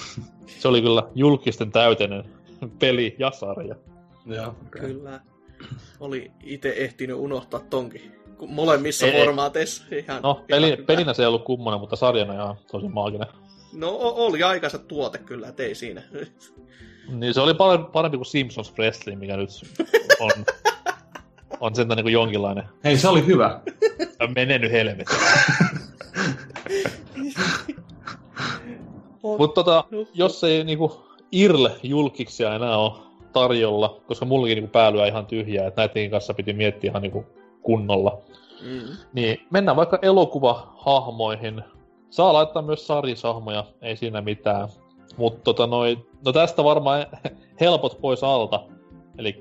se 0.60 0.68
oli 0.68 0.82
kyllä 0.82 1.02
julkisten 1.14 1.72
täyteinen 1.72 2.24
peli 2.70 3.16
ja 3.18 3.30
sarja. 3.30 3.74
Joo, 4.26 4.46
okay. 4.66 4.80
Kyllä. 4.80 5.20
Oli 6.00 6.30
itse 6.42 6.74
ehtinyt 6.76 7.16
unohtaa 7.16 7.60
tonkin. 7.70 8.12
Kun 8.38 8.52
molemmissa 8.52 9.06
Ei, 9.06 9.12
ei. 9.12 9.24
formaateissa 9.24 9.84
ihan, 9.92 10.22
No, 10.22 10.30
ihan 10.30 10.44
peli, 10.48 10.70
hyvä. 10.70 10.82
pelinä 10.86 11.14
se 11.14 11.22
ei 11.22 11.26
ollut 11.26 11.44
kummonen, 11.44 11.80
mutta 11.80 11.96
sarjana 11.96 12.34
ihan 12.34 12.56
tosi 12.72 12.88
maaginen. 12.88 13.28
No 13.72 13.90
oli 14.00 14.42
aikansa 14.42 14.78
tuote 14.78 15.18
kyllä, 15.18 15.48
et 15.48 15.60
ei 15.60 15.74
siinä. 15.74 16.02
Niin 17.08 17.34
se 17.34 17.40
oli 17.40 17.54
parempi, 17.54 17.90
parempi 17.92 18.16
kuin 18.16 18.26
Simpsons 18.26 18.72
Wrestling, 18.78 19.20
mikä 19.20 19.36
nyt 19.36 19.50
on, 20.20 20.30
on 21.60 21.74
sentään 21.74 21.96
niin 21.96 22.04
kuin 22.04 22.12
jonkinlainen 22.12 22.64
Hei, 22.84 22.96
se 22.96 23.08
oli 23.08 23.26
hyvä. 23.26 23.60
Mene 24.34 24.58
nyt 24.58 24.72
helvetti. 24.72 25.14
Mutta 29.22 29.64
tota, 29.64 29.84
jos 30.14 30.44
ei 30.44 30.64
niinku 30.64 31.06
IRL-julkiksia 31.32 32.54
enää 32.54 32.76
ole 32.76 32.92
tarjolla, 33.32 34.00
koska 34.06 34.24
mullakin 34.24 34.56
niinku 34.56 34.72
pää 34.72 34.92
lyö 34.92 35.06
ihan 35.06 35.26
tyhjää, 35.26 35.66
että 35.66 35.80
näidenkin 35.80 36.10
kanssa 36.10 36.34
piti 36.34 36.52
miettiä 36.52 36.90
ihan 36.90 37.02
niinku 37.02 37.26
kunnolla, 37.62 38.18
Mm. 38.62 38.96
niin 39.12 39.46
mennään 39.50 39.76
vaikka 39.76 39.98
elokuvahahmoihin. 40.02 41.62
Saa 42.10 42.32
laittaa 42.32 42.62
myös 42.62 42.86
sarjisahmoja, 42.86 43.64
ei 43.82 43.96
siinä 43.96 44.20
mitään. 44.20 44.68
Mutta 45.16 45.40
tota 45.44 45.66
noi, 45.66 45.98
no 46.24 46.32
tästä 46.32 46.64
varmaan 46.64 47.06
helpot 47.60 47.98
pois 48.00 48.24
alta. 48.24 48.60
Eli 49.18 49.40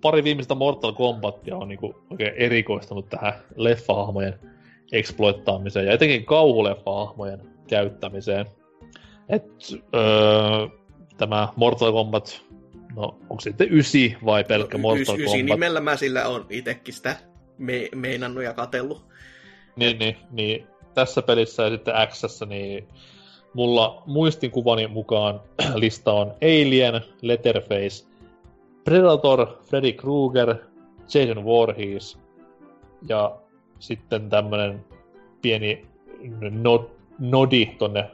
pari 0.00 0.24
viimeistä 0.24 0.54
Mortal 0.54 0.92
Kombatia 0.92 1.56
on 1.56 1.68
niinku 1.68 1.94
oikein 2.10 2.34
erikoistunut 2.36 3.08
tähän 3.08 3.32
leffahahmojen 3.56 4.34
exploittaamiseen 4.92 5.86
ja 5.86 5.92
etenkin 5.92 6.24
kauhuleffahahmojen 6.24 7.40
käyttämiseen. 7.68 8.46
Et, 9.28 9.44
öö, 9.94 10.68
tämä 11.18 11.48
Mortal 11.56 11.92
Kombat, 11.92 12.42
no 12.96 13.18
onko 13.30 13.40
se 13.40 13.50
sitten 13.50 13.68
ysi 13.70 14.16
vai 14.24 14.44
pelkkä 14.44 14.78
Mortal 14.78 15.16
Ys- 15.16 15.20
ysi 15.20 15.24
Kombat? 15.24 15.56
nimellä 15.56 15.80
mä 15.80 15.96
sillä 15.96 16.28
on 16.28 16.46
itekin 16.50 16.94
sitä 16.94 17.16
me- 17.58 17.88
meinannut 17.94 18.44
ja 18.44 18.52
katellut. 18.52 19.04
Niin, 19.76 19.98
niin, 19.98 20.16
niin, 20.30 20.66
tässä 20.94 21.22
pelissä 21.22 21.62
ja 21.62 21.70
sitten 21.70 21.94
x 22.08 22.40
niin 22.48 22.88
mulla 23.54 24.02
muistinkuvani 24.06 24.86
mukaan 24.86 25.40
lista 25.74 26.12
on 26.12 26.34
Alien, 26.42 27.00
Letterface, 27.22 28.06
Predator, 28.84 29.46
Freddy 29.62 29.92
Krueger, 29.92 30.54
Jason 31.14 31.44
Voorhees 31.44 32.18
ja 33.08 33.36
sitten 33.78 34.30
tämmönen 34.30 34.84
pieni 35.42 35.86
nod, 36.50 36.84
nodi 37.18 37.66
tonne 37.66 38.10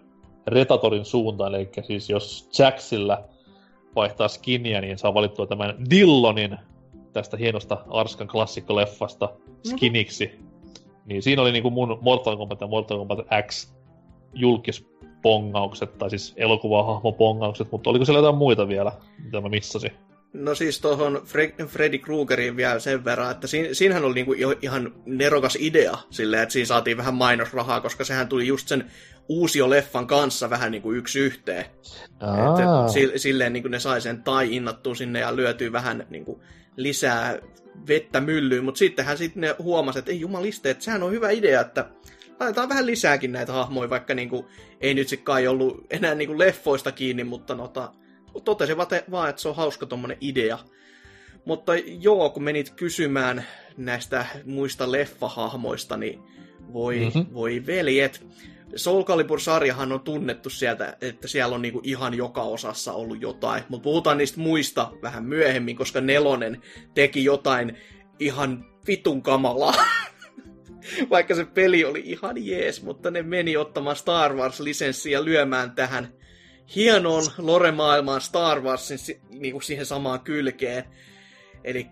Retatorin 0.47 1.05
suuntaan, 1.05 1.55
eli 1.55 1.69
siis 1.83 2.11
jos 2.11 2.49
Jacksillä 2.59 3.25
vaihtaa 3.97 4.29
skiniä, 4.29 4.81
niin 4.81 4.99
saa 4.99 5.15
valittua 5.15 5.47
tämän 5.47 5.75
Dillonin 5.91 6.57
tästä 7.13 7.37
hienosta 7.37 7.85
Arskan 7.89 8.29
klassikkoleffasta 8.29 9.29
skiniksi. 9.67 10.31
Niin 11.07 11.23
siinä 11.23 11.43
oli 11.43 11.53
niinku 11.53 11.71
mun 11.71 11.99
Mortal 12.01 12.37
Kombat 12.37 12.61
ja 12.61 12.67
Mortal 12.67 12.99
Kombat 12.99 13.19
X 13.47 13.75
julkispongaukset, 14.35 15.99
tai 15.99 16.11
siis 16.11 16.35
elokuvahahmopongaukset, 16.37 17.73
mutta 17.73 17.91
oliko 17.91 18.05
siellä 18.05 18.19
jotain 18.19 18.37
muita 18.37 18.69
vielä, 18.69 18.93
mitä 19.25 19.41
mä 19.41 19.49
missasin? 19.49 19.93
No 20.33 20.55
siis 20.55 20.81
tuohon 20.81 21.23
Fre- 21.25 21.67
Freddy 21.67 21.99
Kruegeriin 21.99 22.57
vielä 22.57 22.79
sen 22.79 23.05
verran, 23.05 23.31
että 23.31 23.47
siinä, 23.47 23.69
siinähän 23.73 24.05
oli 24.05 24.15
niinku 24.15 24.33
jo 24.33 24.55
ihan 24.63 24.95
nerokas 25.07 25.59
idea 25.61 25.99
silleen, 26.11 26.43
että 26.43 26.53
siinä 26.53 26.67
saatiin 26.67 26.97
vähän 26.97 27.15
mainosrahaa, 27.15 27.81
koska 27.81 28.05
sehän 28.05 28.29
tuli 28.29 28.47
just 28.47 28.69
sen 28.69 28.91
uusio 29.29 29.71
leffan 29.71 30.07
kanssa 30.07 30.51
vähän 30.51 30.73
niinku 30.73 30.93
yksi 30.93 31.19
yhteen. 31.19 31.65
Että 32.15 32.93
si- 32.93 33.19
silleen 33.19 33.53
niin 33.53 33.71
ne 33.71 33.79
sai 33.79 34.01
sen 34.01 34.23
tai 34.23 34.57
innattua 34.57 34.95
sinne 34.95 35.21
ja 35.21 35.37
lyötyy 35.37 35.73
vähän 35.73 36.07
niin 36.11 36.25
kuin 36.25 36.41
lisää 36.77 37.39
vettä 37.89 38.21
myllyyn, 38.21 38.65
mutta 38.65 38.79
sittenhän 38.79 39.19
sitten 39.19 39.41
ne 39.41 39.57
huomasi, 39.59 39.99
että 39.99 40.11
ei 40.11 40.21
jumaliste, 40.21 40.71
että 40.71 40.85
sehän 40.85 41.03
on 41.03 41.13
hyvä 41.13 41.31
idea, 41.31 41.61
että 41.61 41.91
laitetaan 42.41 42.69
vähän 42.69 42.87
lisääkin 42.87 43.33
näitä 43.33 43.53
hahmoja, 43.53 43.91
vaikka 43.91 44.15
niin 44.15 44.29
kuin, 44.29 44.47
ei 44.81 44.95
nyt 44.95 45.09
sitten 45.09 45.25
kai 45.25 45.47
ollut 45.47 45.87
enää 45.91 46.15
niin 46.15 46.29
kuin 46.29 46.39
leffoista 46.39 46.93
kiinni, 46.93 47.25
mutta 47.25 47.55
nota, 47.55 47.93
totesivat 48.45 48.91
vaan, 49.11 49.31
että 49.31 49.43
se 49.43 49.49
on 49.49 49.57
hauska 49.57 49.87
tommonen 49.87 50.17
idea. 50.21 50.59
Mutta 51.45 51.73
joo, 51.77 52.31
kun 52.31 52.43
menit 52.43 52.71
kysymään 52.71 53.45
näistä 53.77 54.27
muista 54.45 54.93
leffahahmoista, 54.93 55.97
niin 55.97 56.23
voi, 56.73 56.99
mm-hmm. 57.01 57.35
voi 57.35 57.63
veljet. 57.67 58.27
Soul 58.77 59.03
Calibur-sarjahan 59.03 59.93
on 59.93 60.01
tunnettu 60.01 60.51
sieltä, 60.51 60.97
että 61.01 61.29
siellä 61.29 61.55
on 61.55 61.63
niinku 61.63 61.81
ihan 61.85 62.15
joka 62.15 62.43
osassa 62.43 62.93
ollut 62.93 63.23
jotain, 63.23 63.63
mutta 63.69 63.85
puhutaan 63.85 64.19
niistä 64.19 64.41
muista 64.41 64.93
vähän 65.03 65.25
myöhemmin, 65.25 65.77
koska 65.77 66.01
Nelonen 66.01 66.63
teki 66.95 67.25
jotain 67.25 67.79
ihan 68.19 68.65
vitun 68.87 69.23
kamalaa. 69.23 69.75
Vaikka 71.11 71.35
se 71.35 71.45
peli 71.45 71.85
oli 71.85 72.03
ihan 72.05 72.47
jees, 72.47 72.83
mutta 72.83 73.11
ne 73.11 73.23
meni 73.23 73.57
ottamaan 73.57 73.97
Star 73.97 74.33
Wars-lisenssiä 74.33 75.25
lyömään 75.25 75.73
tähän 75.73 76.15
hienoon 76.75 77.25
lore-maailmaan 77.39 78.21
Star 78.21 78.61
Warsin 78.61 78.99
niinku 79.31 79.61
siihen 79.61 79.87
samaan 79.87 80.21
kylkeen. 80.21 80.85
Eli 81.65 81.87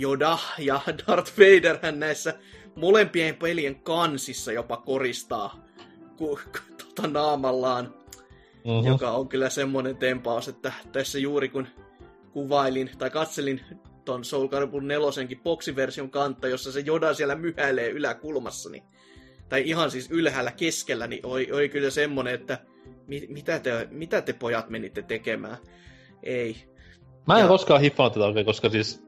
Yoda 0.00 0.38
ja 0.58 0.80
Darth 1.06 1.32
Vader 1.38 1.78
hän 1.82 2.00
näissä 2.00 2.34
molempien 2.76 3.36
pelien 3.36 3.82
kansissa 3.82 4.52
jopa 4.52 4.76
koristaa 4.76 5.64
ku, 6.22 6.38
ku, 6.52 6.58
tota 6.94 7.08
naamallaan. 7.08 7.94
Mm-hmm. 8.64 8.86
Joka 8.86 9.10
on 9.10 9.28
kyllä 9.28 9.50
semmonen 9.50 9.96
tempaus, 9.96 10.48
että 10.48 10.72
tässä 10.92 11.18
juuri 11.18 11.48
kun 11.48 11.66
kuvailin 12.32 12.90
tai 12.98 13.10
katselin 13.10 13.60
ton 14.04 14.24
Soul 14.24 14.48
Calibur 14.48 14.82
4 14.82 15.08
boksiversion 15.42 16.10
kantta, 16.10 16.48
jossa 16.48 16.72
se 16.72 16.80
Joda 16.80 17.14
siellä 17.14 17.34
myhäilee 17.34 17.90
yläkulmassa, 17.90 18.70
niin, 18.70 18.82
tai 19.48 19.62
ihan 19.66 19.90
siis 19.90 20.10
ylhäällä 20.10 20.52
keskellä, 20.52 21.06
niin 21.06 21.26
oli, 21.26 21.52
oli 21.52 21.68
kyllä 21.68 21.90
semmonen, 21.90 22.34
että 22.34 22.58
mit, 23.06 23.28
mitä, 23.28 23.58
te, 23.58 23.88
mitä 23.90 24.22
te 24.22 24.32
pojat 24.32 24.70
menitte 24.70 25.02
tekemään? 25.02 25.56
Ei. 26.22 26.56
Mä 27.26 27.36
en 27.36 27.42
ja... 27.42 27.48
koskaan 27.48 27.80
hiffannut 27.80 28.12
tätä 28.12 28.26
oikein, 28.26 28.46
koska 28.46 28.68
siis 28.70 29.04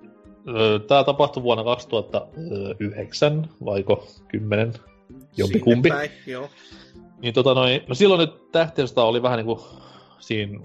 Tämä 0.88 1.04
tapahtui 1.04 1.42
vuonna 1.42 1.64
2009, 1.64 3.48
vaiko 3.64 4.08
10, 4.28 4.72
jompikumpi. 5.36 5.88
Päin, 5.88 6.10
joo. 6.26 6.50
Niin 7.22 7.34
tota 7.34 7.54
noin, 7.54 7.80
no 7.88 7.94
silloin 7.94 8.18
nyt 8.18 8.52
tähtiöstä 8.52 9.02
oli 9.02 9.22
vähän 9.22 9.36
niinku 9.36 9.66
siinä 10.18 10.60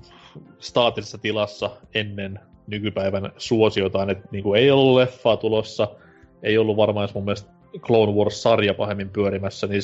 staattisessa 0.59 1.17
tilassa 1.17 1.71
ennen 1.93 2.39
nykypäivän 2.67 3.31
suosiotaan, 3.37 4.09
että 4.09 4.27
niinku 4.31 4.53
ei 4.53 4.71
ollut 4.71 4.95
leffaa 4.95 5.37
tulossa, 5.37 5.87
ei 6.43 6.57
ollut 6.57 6.77
varmaan 6.77 7.03
edes 7.03 7.15
mun 7.15 7.25
mielestä 7.25 7.51
Clone 7.79 8.11
Wars-sarja 8.11 8.73
pahemmin 8.73 9.09
pyörimässä, 9.09 9.67
niin 9.67 9.81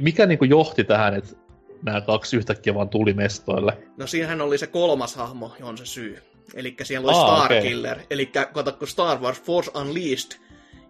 mikä 0.00 0.26
niinku 0.26 0.44
johti 0.44 0.84
tähän, 0.84 1.14
että 1.14 1.36
nämä 1.82 2.00
kaksi 2.00 2.36
yhtäkkiä 2.36 2.74
vaan 2.74 2.88
tuli 2.88 3.14
mestoille? 3.14 3.78
No 3.96 4.06
siinähän 4.06 4.40
oli 4.40 4.58
se 4.58 4.66
kolmas 4.66 5.16
hahmo, 5.16 5.52
johon 5.58 5.78
se 5.78 5.86
syy. 5.86 6.18
Eli 6.54 6.76
siellä 6.82 7.08
oli 7.08 7.16
Aa, 7.16 7.36
Starkiller. 7.36 7.96
Okay. 7.96 8.06
Eli 8.10 8.26
kato, 8.52 8.72
kun 8.72 8.88
Star 8.88 9.18
Wars 9.18 9.42
Force 9.42 9.70
Unleashed 9.78 10.40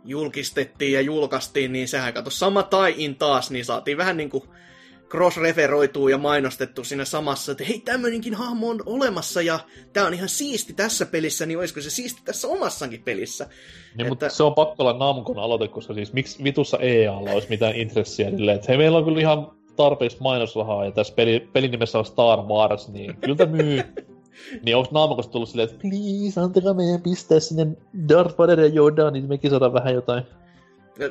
julkistettiin 0.04 0.92
ja 0.92 1.00
julkaistiin, 1.00 1.72
niin 1.72 1.88
sehän 1.88 2.14
kato 2.14 2.30
sama 2.30 2.62
tai-in 2.62 3.16
taas, 3.16 3.50
niin 3.50 3.64
saatiin 3.64 3.96
vähän 3.96 4.16
niin 4.16 4.30
kuin 4.30 4.44
cross-referoituu 5.08 6.08
ja 6.08 6.18
mainostettu 6.18 6.84
siinä 6.84 7.04
samassa, 7.04 7.52
että 7.52 7.64
hei, 7.64 7.80
tämmöinenkin 7.80 8.34
hahmo 8.34 8.68
on 8.68 8.82
olemassa 8.86 9.42
ja 9.42 9.58
tämä 9.92 10.06
on 10.06 10.14
ihan 10.14 10.28
siisti 10.28 10.72
tässä 10.72 11.06
pelissä, 11.06 11.46
niin 11.46 11.58
olisiko 11.58 11.80
se 11.80 11.90
siisti 11.90 12.22
tässä 12.24 12.48
omassakin 12.48 13.02
pelissä? 13.02 13.44
Niin, 13.44 14.00
että... 14.00 14.08
mutta 14.08 14.28
se 14.28 14.42
on 14.42 14.54
pakko 14.54 14.74
olla 14.78 14.98
Namcon 14.98 15.38
aloite, 15.38 15.68
koska 15.68 15.94
siis 15.94 16.12
miksi 16.12 16.44
vitussa 16.44 16.78
EAlla 16.78 17.30
olisi 17.30 17.48
mitään 17.48 17.76
intressiä 17.76 18.30
silleen, 18.30 18.54
että 18.54 18.66
hei, 18.68 18.78
meillä 18.78 18.98
on 18.98 19.04
kyllä 19.04 19.20
ihan 19.20 19.50
tarpeeksi 19.76 20.16
mainosrahaa 20.20 20.84
ja 20.84 20.92
tässä 20.92 21.14
peli, 21.14 21.48
pelin 21.52 21.70
nimessä 21.70 21.98
on 21.98 22.04
Star 22.04 22.38
Wars, 22.38 22.88
niin 22.88 23.16
kyllä 23.16 23.46
myy 23.46 23.82
niin 24.64 24.76
onko 24.76 24.88
naamakosta 24.92 25.32
tullut 25.32 25.48
silleen, 25.48 25.68
että 25.68 25.80
please, 25.80 26.40
antakaa 26.40 26.74
meidän 26.74 27.02
pistää 27.02 27.40
sinne 27.40 27.66
Darth 28.08 28.38
Vader 28.38 28.60
ja 28.60 28.70
Yoda, 28.74 29.10
niin 29.10 29.28
mekin 29.28 29.50
saadaan 29.50 29.72
vähän 29.72 29.94
jotain. 29.94 30.22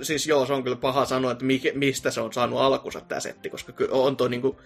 Siis 0.01 0.27
joo, 0.27 0.45
se 0.45 0.53
on 0.53 0.63
kyllä 0.63 0.77
paha 0.77 1.05
sanoa, 1.05 1.31
että 1.31 1.45
mikä, 1.45 1.71
mistä 1.73 2.11
se 2.11 2.21
on 2.21 2.33
saanut 2.33 2.59
alkunsa 2.59 3.01
tämä 3.01 3.19
setti, 3.19 3.49
koska 3.49 3.73
on 3.91 4.17
tuo 4.17 4.27
niinku 4.27 4.57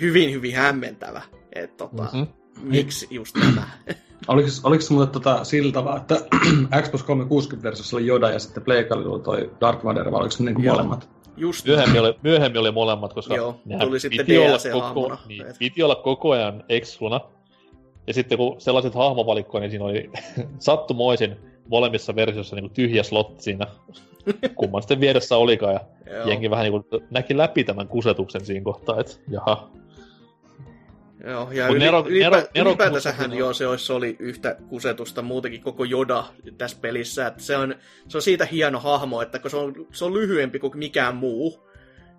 hyvin, 0.00 0.32
hyvin 0.32 0.54
hämmentävä. 0.54 1.22
Että 1.52 1.76
tota, 1.76 2.02
mm-hmm. 2.02 2.26
miksi 2.62 3.06
just 3.10 3.36
tämä? 3.40 3.68
oliko, 4.28 4.48
oliko 4.64 4.82
se 4.82 4.92
muuten 4.92 5.12
tota, 5.12 5.44
sillä 5.44 5.72
tavalla, 5.72 5.96
että 5.96 6.14
Xbox 6.82 7.02
360-versiossa 7.02 7.96
oli 7.96 8.08
Yoda 8.08 8.30
ja 8.30 8.38
sitten 8.38 8.62
Playcardilla 8.62 9.18
toi 9.18 9.50
Darth 9.60 9.84
Vader, 9.84 10.10
vai 10.10 10.20
oliko 10.20 10.30
se 10.30 10.42
niinku 10.42 10.62
molemmat? 10.62 11.08
Just 11.36 11.66
myöhemmin, 11.66 12.00
oli, 12.00 12.14
myöhemmin 12.22 12.60
oli 12.60 12.70
molemmat, 12.70 13.12
koska 13.12 13.34
Joo, 13.34 13.60
tuli 13.80 14.00
sitten 14.00 14.26
piti 14.26 14.38
olla, 14.38 14.58
koko, 14.72 15.16
niin, 15.28 15.44
piti 15.58 15.82
olla 15.82 15.94
koko 15.94 16.30
ajan 16.30 16.64
Exluna, 16.68 17.20
ja 18.06 18.14
sitten 18.14 18.38
kun 18.38 18.60
sellaiset 18.60 18.94
hahmovalikkoja, 18.94 19.60
niin 19.60 19.70
siinä 19.70 19.84
oli 19.84 20.10
sattumoisin 20.58 21.36
molemmissa 21.70 22.14
versioissa 22.14 22.56
niin 22.56 22.70
tyhjä 22.70 23.02
slotti 23.02 23.42
siinä, 23.42 23.66
kumman 24.54 24.82
sitten 24.82 25.00
vieressä 25.00 25.36
olikaan. 25.36 25.74
Ja 25.74 25.80
jengi 26.28 26.50
vähän 26.50 26.64
niin 26.64 26.84
kuin 26.90 27.02
näki 27.10 27.36
läpi 27.36 27.64
tämän 27.64 27.88
kusetuksen 27.88 28.44
siinä 28.44 28.64
kohtaa, 28.64 29.00
että 29.00 29.12
jaha. 29.28 29.70
Joo, 31.24 31.52
ja 31.52 31.68
yli, 31.68 31.78
Nero, 31.78 32.04
ylipä, 32.08 32.30
Nero, 32.30 32.46
Nero, 32.54 32.70
ylipäätänsähän 32.70 33.32
joo, 33.32 33.52
se 33.52 33.66
olisi, 33.66 33.92
oli 33.92 34.16
yhtä 34.18 34.56
kusetusta 34.68 35.22
muutenkin 35.22 35.62
koko 35.62 35.84
Joda 35.84 36.24
tässä 36.58 36.76
pelissä. 36.80 37.26
Että 37.26 37.42
se, 37.42 37.56
on, 37.56 37.74
se 38.08 38.18
on 38.18 38.22
siitä 38.22 38.44
hieno 38.44 38.80
hahmo, 38.80 39.22
että 39.22 39.38
kun 39.38 39.50
se 39.50 39.56
on, 39.56 39.86
se 39.92 40.04
on 40.04 40.14
lyhyempi 40.14 40.58
kuin 40.58 40.78
mikään 40.78 41.16
muu, 41.16 41.68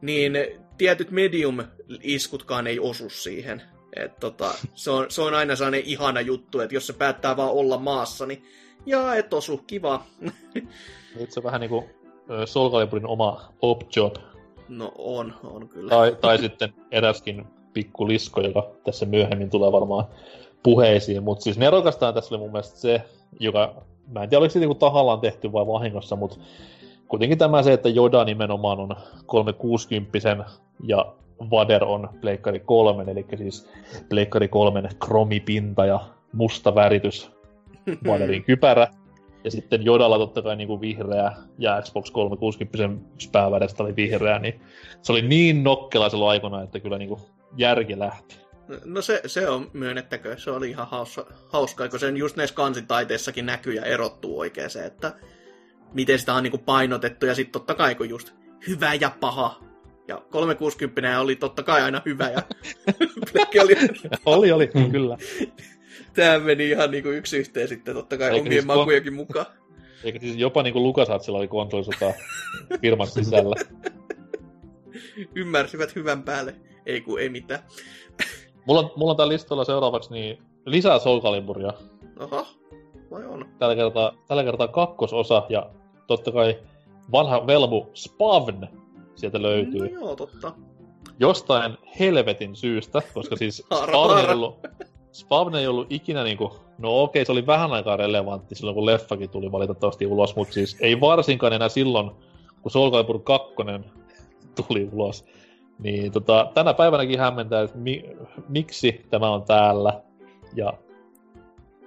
niin 0.02 0.38
tietyt 0.78 1.12
medium-iskutkaan 1.12 2.68
ei 2.68 2.80
osu 2.80 3.10
siihen. 3.10 3.62
Et 3.96 4.20
tota, 4.20 4.54
se, 4.74 4.92
on, 4.92 5.06
se 5.10 5.22
on 5.22 5.34
aina 5.34 5.56
sellainen 5.56 5.84
ihana 5.86 6.22
juttu, 6.22 6.60
että 6.60 6.76
jos 6.76 6.88
se 6.88 6.94
päättää 6.94 7.38
vaan 7.38 7.52
olla 7.52 7.78
maassa, 7.78 8.26
niin 8.26 8.44
jaa, 8.86 9.16
et 9.16 9.34
osu, 9.34 9.62
kiva. 9.68 10.02
Nyt 11.20 11.32
se 11.32 11.40
on 11.40 11.44
vähän 11.44 11.62
niinku 11.62 11.84
Soul 12.46 12.72
Caliburin 12.72 13.08
oma 13.08 13.42
op 13.62 13.82
job. 13.96 14.16
No 14.70 14.92
on, 14.98 15.34
on 15.44 15.70
kyllä. 15.70 15.90
Tai, 15.90 16.18
tai 16.22 16.38
sitten 16.48 16.74
eräskin 16.92 17.48
pikku 17.74 18.08
lisko, 18.08 18.42
joka 18.42 18.70
tässä 18.84 19.06
myöhemmin 19.06 19.50
tulee 19.50 19.72
varmaan 19.72 20.06
puheisiin. 20.64 21.24
Mutta 21.24 21.44
siis 21.44 21.58
nerokastaan 21.58 22.14
tässä 22.14 22.36
oli 22.36 22.40
mun 22.40 22.52
mielestä 22.52 22.80
se, 22.80 23.02
joka, 23.40 23.76
mä 24.12 24.24
en 24.24 24.30
tiedä 24.30 24.40
oliko 24.40 24.54
se 24.54 24.60
niinku 24.60 24.76
tahallaan 24.76 25.20
tehty 25.20 25.52
vai 25.52 25.68
vahingossa, 25.68 26.16
mutta 26.16 26.38
kuitenkin 27.08 27.38
tämä 27.38 27.64
se, 27.64 27.74
että 27.74 27.90
Joda 27.90 28.26
nimenomaan 28.26 28.80
on 28.80 28.96
360 29.26 30.46
ja 30.84 31.14
Vader 31.52 31.84
on 31.84 32.10
Pleikkari 32.22 32.60
3, 32.60 33.04
eli 33.12 33.26
siis 33.38 33.70
Pleikkari 34.10 34.48
3 34.48 34.90
kromipinta 35.00 35.86
ja 35.86 36.00
musta 36.34 36.76
väritys 36.76 37.32
Vaderin 38.08 38.44
kypärä. 38.44 38.88
Ja 39.44 39.52
sitten 39.52 39.86
Jodalla 39.86 40.18
totta 40.18 40.42
kai 40.42 40.56
niin 40.56 40.68
kuin 40.68 40.82
vihreä 40.82 41.32
ja 41.58 41.82
Xbox 41.82 42.12
360 42.12 42.88
päävärestä 43.32 43.84
oli 43.84 43.96
vihreä, 43.96 44.40
niin 44.40 44.62
se 45.02 45.12
oli 45.12 45.22
niin 45.22 45.64
nokkela 45.64 46.10
silloin 46.10 46.32
aikana, 46.32 46.62
että 46.62 46.80
kyllä 46.80 46.98
niin 46.98 47.10
kuin 47.10 47.22
järki 47.58 48.00
lähti. 48.00 48.42
No 48.86 49.02
se, 49.02 49.22
se 49.26 49.50
on 49.50 49.70
myönnettäkö, 49.74 50.38
se 50.38 50.52
oli 50.52 50.70
ihan 50.70 50.88
hauska, 50.88 51.28
hauskaa, 51.50 51.90
kun 51.90 52.00
sen 52.00 52.18
just 52.18 52.36
näissä 52.36 52.56
kansitaiteissakin 52.56 53.46
näkyy 53.46 53.74
ja 53.74 53.86
erottuu 53.86 54.40
oikein 54.40 54.70
se, 54.70 54.86
että 54.86 55.14
miten 55.94 56.20
sitä 56.20 56.34
on 56.34 56.44
niin 56.44 56.52
kuin 56.52 56.64
painotettu 56.64 57.26
ja 57.26 57.36
sitten 57.36 57.52
totta 57.52 57.74
kai 57.74 57.96
kun 57.96 58.10
just 58.10 58.34
hyvä 58.68 58.94
ja 58.94 59.12
paha 59.20 59.60
ja 60.08 60.22
360 60.30 61.20
oli 61.20 61.36
totta 61.36 61.64
kai 61.64 61.82
aina 61.82 62.02
hyvä 62.06 62.30
ja 62.30 62.42
oli... 63.64 63.76
oli, 64.26 64.52
oli, 64.52 64.68
kyllä. 64.92 65.18
Tämä 66.14 66.40
meni 66.40 66.70
ihan 66.70 66.92
niin 66.92 67.04
kuin 67.04 67.18
yksi 67.18 67.38
yhteen 67.38 67.68
sitten 67.68 67.96
totta 67.96 68.18
kai 68.18 68.28
Eikä 68.28 68.42
omien 68.42 68.54
siis 68.54 68.66
makujakin 68.66 69.16
kon... 69.16 69.28
mukaan. 69.28 69.46
Eikä 70.04 70.20
siis 70.20 70.38
jopa 70.38 70.64
niin 70.64 70.74
kuin 70.74 70.84
Lukasatsilla 70.84 71.40
oli 71.40 71.48
kontrollisota 71.48 72.14
firman 72.82 73.08
sisällä. 73.18 73.56
Ymmärsivät 75.36 75.96
hyvän 75.96 76.24
päälle. 76.24 76.56
Ei 76.86 77.02
kun 77.02 77.20
ei 77.20 77.30
mitään. 77.30 77.62
mulla, 78.66 78.80
on, 78.80 78.92
mulla 78.96 79.12
on 79.12 79.18
täällä 79.18 79.34
listalla 79.34 79.64
seuraavaksi 79.64 80.14
niin 80.14 80.38
lisää 80.66 81.00
Soul 81.00 81.22
Caliburia. 81.22 81.74
Aha, 82.20 82.46
vai 83.12 83.26
on? 83.26 83.46
Tällä 83.60 83.76
kertaa, 83.76 84.14
tällä 84.28 84.44
kertaa 84.44 84.68
kakkososa 84.68 85.46
ja 85.50 85.70
totta 86.08 86.32
kai 86.32 86.60
vanha 87.12 87.48
velmu 87.48 87.86
Spavn 87.94 88.68
sieltä 89.16 89.42
löytyy. 89.42 89.80
No 89.80 90.00
joo, 90.00 90.16
totta. 90.16 90.54
Jostain 91.20 91.78
helvetin 92.00 92.56
syystä, 92.56 93.02
koska 93.14 93.36
siis 93.36 93.60
ei 94.20 94.34
ollut, 94.34 94.60
Spawn 95.12 95.56
ei 95.56 95.68
ollut 95.68 95.92
ikinä 95.92 96.24
niinku, 96.24 96.54
no 96.78 97.04
okei, 97.04 97.26
se 97.26 97.32
oli 97.32 97.48
vähän 97.48 97.72
aikaa 97.72 97.98
relevantti 97.98 98.56
silloin, 98.56 98.76
kun 98.76 98.86
leffakin 98.86 99.30
tuli 99.30 99.52
valitettavasti 99.52 100.06
ulos, 100.06 100.36
mutta 100.36 100.54
siis 100.54 100.78
ei 100.80 101.02
varsinkaan 101.02 101.54
enää 101.54 101.70
silloin, 101.70 102.12
kun 102.62 102.72
Soul 102.72 102.92
Calibur 102.92 103.20
2 103.20 103.54
tuli 104.68 104.90
ulos. 104.92 105.26
Niin 105.80 106.12
tota, 106.12 106.52
tänä 106.54 106.74
päivänäkin 106.74 107.20
hämmentää, 107.20 107.62
että 107.62 107.78
mi, 107.78 108.06
miksi 108.50 109.06
tämä 109.10 109.30
on 109.30 109.44
täällä. 109.44 110.02
Ja 110.56 110.74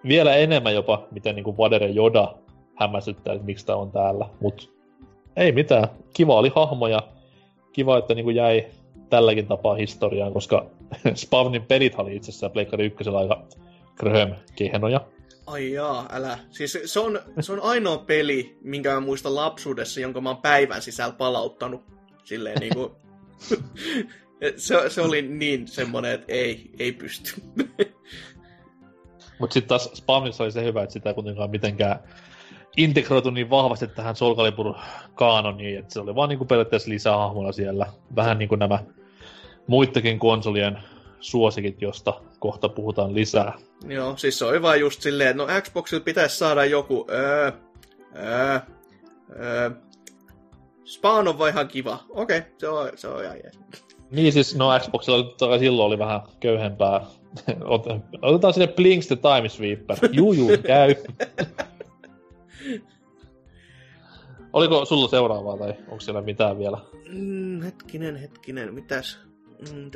vielä 0.08 0.34
enemmän 0.34 0.74
jopa, 0.74 1.02
miten 1.10 1.34
niin 1.34 1.58
Vader 1.58 1.82
ja 1.82 1.94
Yoda 1.96 2.34
hämmästyttää, 2.74 3.34
että 3.34 3.46
miksi 3.46 3.66
tämä 3.66 3.78
on 3.78 3.92
täällä. 3.92 4.28
Mutta 4.40 4.64
ei 5.36 5.52
mitään. 5.52 5.88
Kiva 6.14 6.36
oli 6.36 6.52
hahmo 6.54 6.86
ja 6.86 7.02
kiva, 7.72 7.98
että 7.98 8.14
niin 8.14 8.24
kuin 8.24 8.36
jäi 8.36 8.66
tälläkin 9.10 9.46
tapaa 9.46 9.74
historiaan, 9.74 10.32
koska 10.32 10.66
Spavnin 11.14 11.62
pelit 11.62 11.94
oli 11.94 12.16
itse 12.16 12.30
asiassa 12.30 12.48
Pleikkari 12.48 12.86
1 12.86 13.04
aika 13.18 13.46
kröhöm 13.94 14.34
kehnoja. 14.56 15.00
Ai 15.46 15.72
jaa, 15.72 16.08
älä. 16.12 16.38
Siis 16.50 16.78
se 16.84 17.00
on, 17.00 17.20
se 17.40 17.52
on 17.52 17.60
ainoa 17.62 17.98
peli, 17.98 18.58
minkä 18.62 18.94
mä 18.94 19.00
muistan 19.00 19.34
lapsuudessa, 19.34 20.00
jonka 20.00 20.20
mä 20.20 20.28
oon 20.28 20.42
päivän 20.42 20.82
sisällä 20.82 21.14
palauttanut. 21.14 21.84
Silleen 22.24 22.58
niinku... 22.58 22.96
se, 24.56 24.90
se 24.90 25.00
oli 25.00 25.22
niin 25.22 25.68
semmonen, 25.68 26.12
että 26.12 26.32
ei, 26.32 26.70
ei 26.78 26.92
pysty. 26.92 27.42
Mutta 29.38 29.54
sitten 29.54 29.68
taas 29.68 29.90
Spamissa 29.94 30.44
oli 30.44 30.52
se 30.52 30.64
hyvä, 30.64 30.82
että 30.82 30.92
sitä 30.92 31.10
ei 31.10 31.14
kuitenkaan 31.14 31.50
mitenkään 31.50 31.98
integroitu 32.76 33.30
niin 33.30 33.50
vahvasti 33.50 33.86
tähän 33.86 34.16
Soul 34.16 34.36
Calibur 34.36 34.74
kaanoniin, 35.14 35.78
että 35.78 35.92
se 35.92 36.00
oli 36.00 36.14
vaan 36.14 36.28
niinku 36.28 36.44
periaatteessa 36.44 36.90
lisää 36.90 37.16
hahmoja 37.16 37.52
siellä. 37.52 37.86
Vähän 38.16 38.38
niin 38.38 38.48
kuin 38.48 38.58
nämä 38.58 38.78
muittakin 39.66 40.18
konsolien 40.18 40.78
suosikit, 41.20 41.82
josta 41.82 42.20
kohta 42.38 42.68
puhutaan 42.68 43.14
lisää. 43.14 43.58
Joo, 43.88 44.16
siis 44.16 44.38
se 44.38 44.44
oli 44.44 44.62
vaan 44.62 44.80
just 44.80 45.02
silleen, 45.02 45.30
että 45.30 45.42
no 45.42 45.60
Xboxilla 45.60 46.04
pitäisi 46.04 46.38
saada 46.38 46.64
joku, 46.64 47.06
öö, 47.10 47.52
öö, 48.16 48.60
öö, 49.40 49.70
Spawn 50.84 51.28
on 51.28 51.38
vaan 51.38 51.50
ihan 51.50 51.68
kiva. 51.68 51.98
Okei, 52.08 52.38
okay, 52.38 52.50
se 52.58 52.68
on, 52.68 52.90
se 52.94 53.08
on 53.08 53.24
ihan 53.24 53.36
jees. 53.36 53.58
Niin 54.10 54.32
siis, 54.32 54.56
no 54.56 54.78
Xboxilla 54.78 55.58
silloin 55.58 55.86
oli 55.86 55.98
vähän 55.98 56.20
köyhempää. 56.40 57.00
Otetaan 58.22 58.54
sinne 58.54 58.66
Blinks 58.66 59.06
the 59.06 59.16
Time 59.16 59.48
Sweeper. 59.48 59.98
Juu, 60.12 60.32
juu, 60.32 60.48
käy. 60.66 60.94
Oliko 64.52 64.84
sulla 64.84 65.08
seuraavaa 65.08 65.56
tai 65.56 65.74
onko 65.88 66.00
siellä 66.00 66.22
mitään 66.22 66.58
vielä? 66.58 66.78
Mm, 67.08 67.62
hetkinen, 67.62 68.16
hetkinen, 68.16 68.74
mitäs? 68.74 69.23
Mm, 69.72 69.90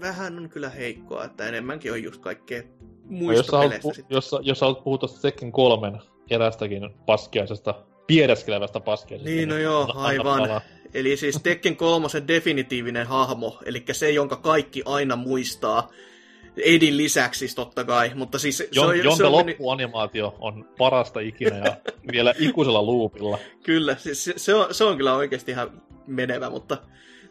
Vähän 0.00 0.38
on 0.38 0.48
kyllä 0.48 0.68
heikkoa, 0.68 1.24
että 1.24 1.48
enemmänkin 1.48 1.92
on 1.92 2.02
just 2.02 2.20
kaikkea 2.20 2.62
muista 3.04 3.56
no, 3.56 3.62
jos, 3.62 3.82
sitten. 3.82 4.04
jos, 4.10 4.30
jos 4.42 4.60
haluat 4.60 4.84
puhua 4.84 4.98
tuosta 4.98 5.20
Tekken 5.20 5.52
kolmen 5.52 5.98
erästäkin 6.30 6.90
paskiaisesta, 7.06 7.74
piedeskelevästä 8.06 8.80
paskiaisesta. 8.80 9.30
Niin, 9.30 9.48
no 9.48 9.58
joo, 9.58 9.92
aivan. 9.94 10.42
Palaa. 10.42 10.60
Eli 10.94 11.16
siis 11.16 11.40
Tekken 11.42 11.76
kolmosen 11.76 12.28
definitiivinen 12.28 13.06
hahmo, 13.06 13.58
eli 13.64 13.84
se, 13.92 14.10
jonka 14.10 14.36
kaikki 14.36 14.82
aina 14.84 15.16
muistaa. 15.16 15.90
Edin 16.64 16.96
lisäksi 16.96 17.38
siis 17.38 17.54
totta 17.54 17.84
kai, 17.84 18.10
mutta 18.14 18.38
siis 18.38 18.58
se 18.58 18.68
Jon, 18.72 18.88
on, 18.88 18.98
jonka 18.98 19.16
se 19.16 19.24
on 19.24 19.32
loppuanimaatio 19.32 20.36
on 20.38 20.68
parasta 20.78 21.20
ikinä 21.20 21.56
ja 21.56 21.76
vielä 22.12 22.34
ikuisella 22.38 22.86
loopilla. 22.86 23.38
Kyllä, 23.62 23.96
siis 23.96 24.24
se, 24.24 24.32
se, 24.36 24.54
on, 24.54 24.74
se 24.74 24.84
on 24.84 24.96
kyllä 24.96 25.16
oikeasti 25.16 25.50
ihan 25.50 25.82
menevä, 26.06 26.50
mutta 26.50 26.78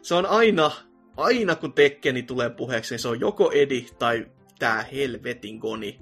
se 0.02 0.14
on 0.14 0.26
aina, 0.26 0.70
aina 1.16 1.54
kun 1.54 1.72
Tekkeni 1.72 2.22
tulee 2.22 2.50
puheeksi, 2.50 2.94
niin 2.94 3.00
se 3.00 3.08
on 3.08 3.20
joko 3.20 3.52
Edi 3.52 3.86
tai 3.98 4.26
tää 4.58 4.82
helvetin 4.82 5.58
Goni. 5.58 5.98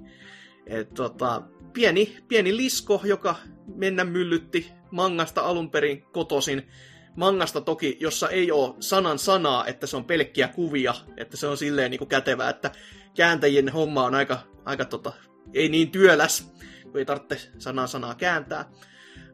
Et, 0.67 0.93
tota, 0.93 1.41
pieni, 1.73 2.17
pieni 2.27 2.57
lisko, 2.57 3.01
joka 3.03 3.35
mennä 3.75 4.03
myllytti 4.03 4.71
mangasta 4.91 5.41
alun 5.41 5.71
perin 5.71 6.01
kotosin 6.11 6.67
mangasta 7.15 7.61
toki, 7.61 7.97
jossa 7.99 8.29
ei 8.29 8.51
ole 8.51 8.75
sanan 8.79 9.19
sanaa, 9.19 9.65
että 9.65 9.87
se 9.87 9.97
on 9.97 10.05
pelkkiä 10.05 10.47
kuvia, 10.47 10.93
että 11.17 11.37
se 11.37 11.47
on 11.47 11.57
silleen 11.57 11.91
niin 11.91 11.99
kuin 11.99 12.09
kätevää, 12.09 12.49
että 12.49 12.71
kääntäjien 13.15 13.69
homma 13.69 14.03
on 14.03 14.15
aika, 14.15 14.39
aika 14.65 14.85
tota, 14.85 15.13
ei 15.53 15.69
niin 15.69 15.91
työläs, 15.91 16.53
kun 16.83 16.97
ei 16.97 17.05
tarvitse 17.05 17.49
sanan 17.57 17.87
sanaa 17.87 18.15
kääntää. 18.15 18.71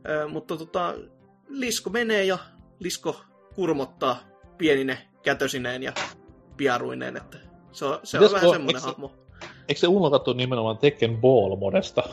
Ö, 0.09 0.27
mutta 0.27 0.57
tota, 0.57 0.95
Lisko 1.49 1.89
menee 1.89 2.25
ja 2.25 2.37
Lisko 2.79 3.21
kurmottaa 3.55 4.34
pienine 4.57 4.97
kätösineen 5.23 5.83
ja 5.83 5.93
piaruineen, 6.57 7.17
että 7.17 7.37
se 7.71 7.85
on, 7.85 7.99
se 8.03 8.19
on 8.19 8.31
vähän 8.31 8.49
semmoinen 8.49 8.81
hahmo. 8.81 9.11
Eikö 9.67 9.79
se 9.79 9.87
unohdattu 9.87 10.33
nimenomaan 10.33 10.77
Tekken 10.77 11.17
Ball-modesta? 11.17 12.03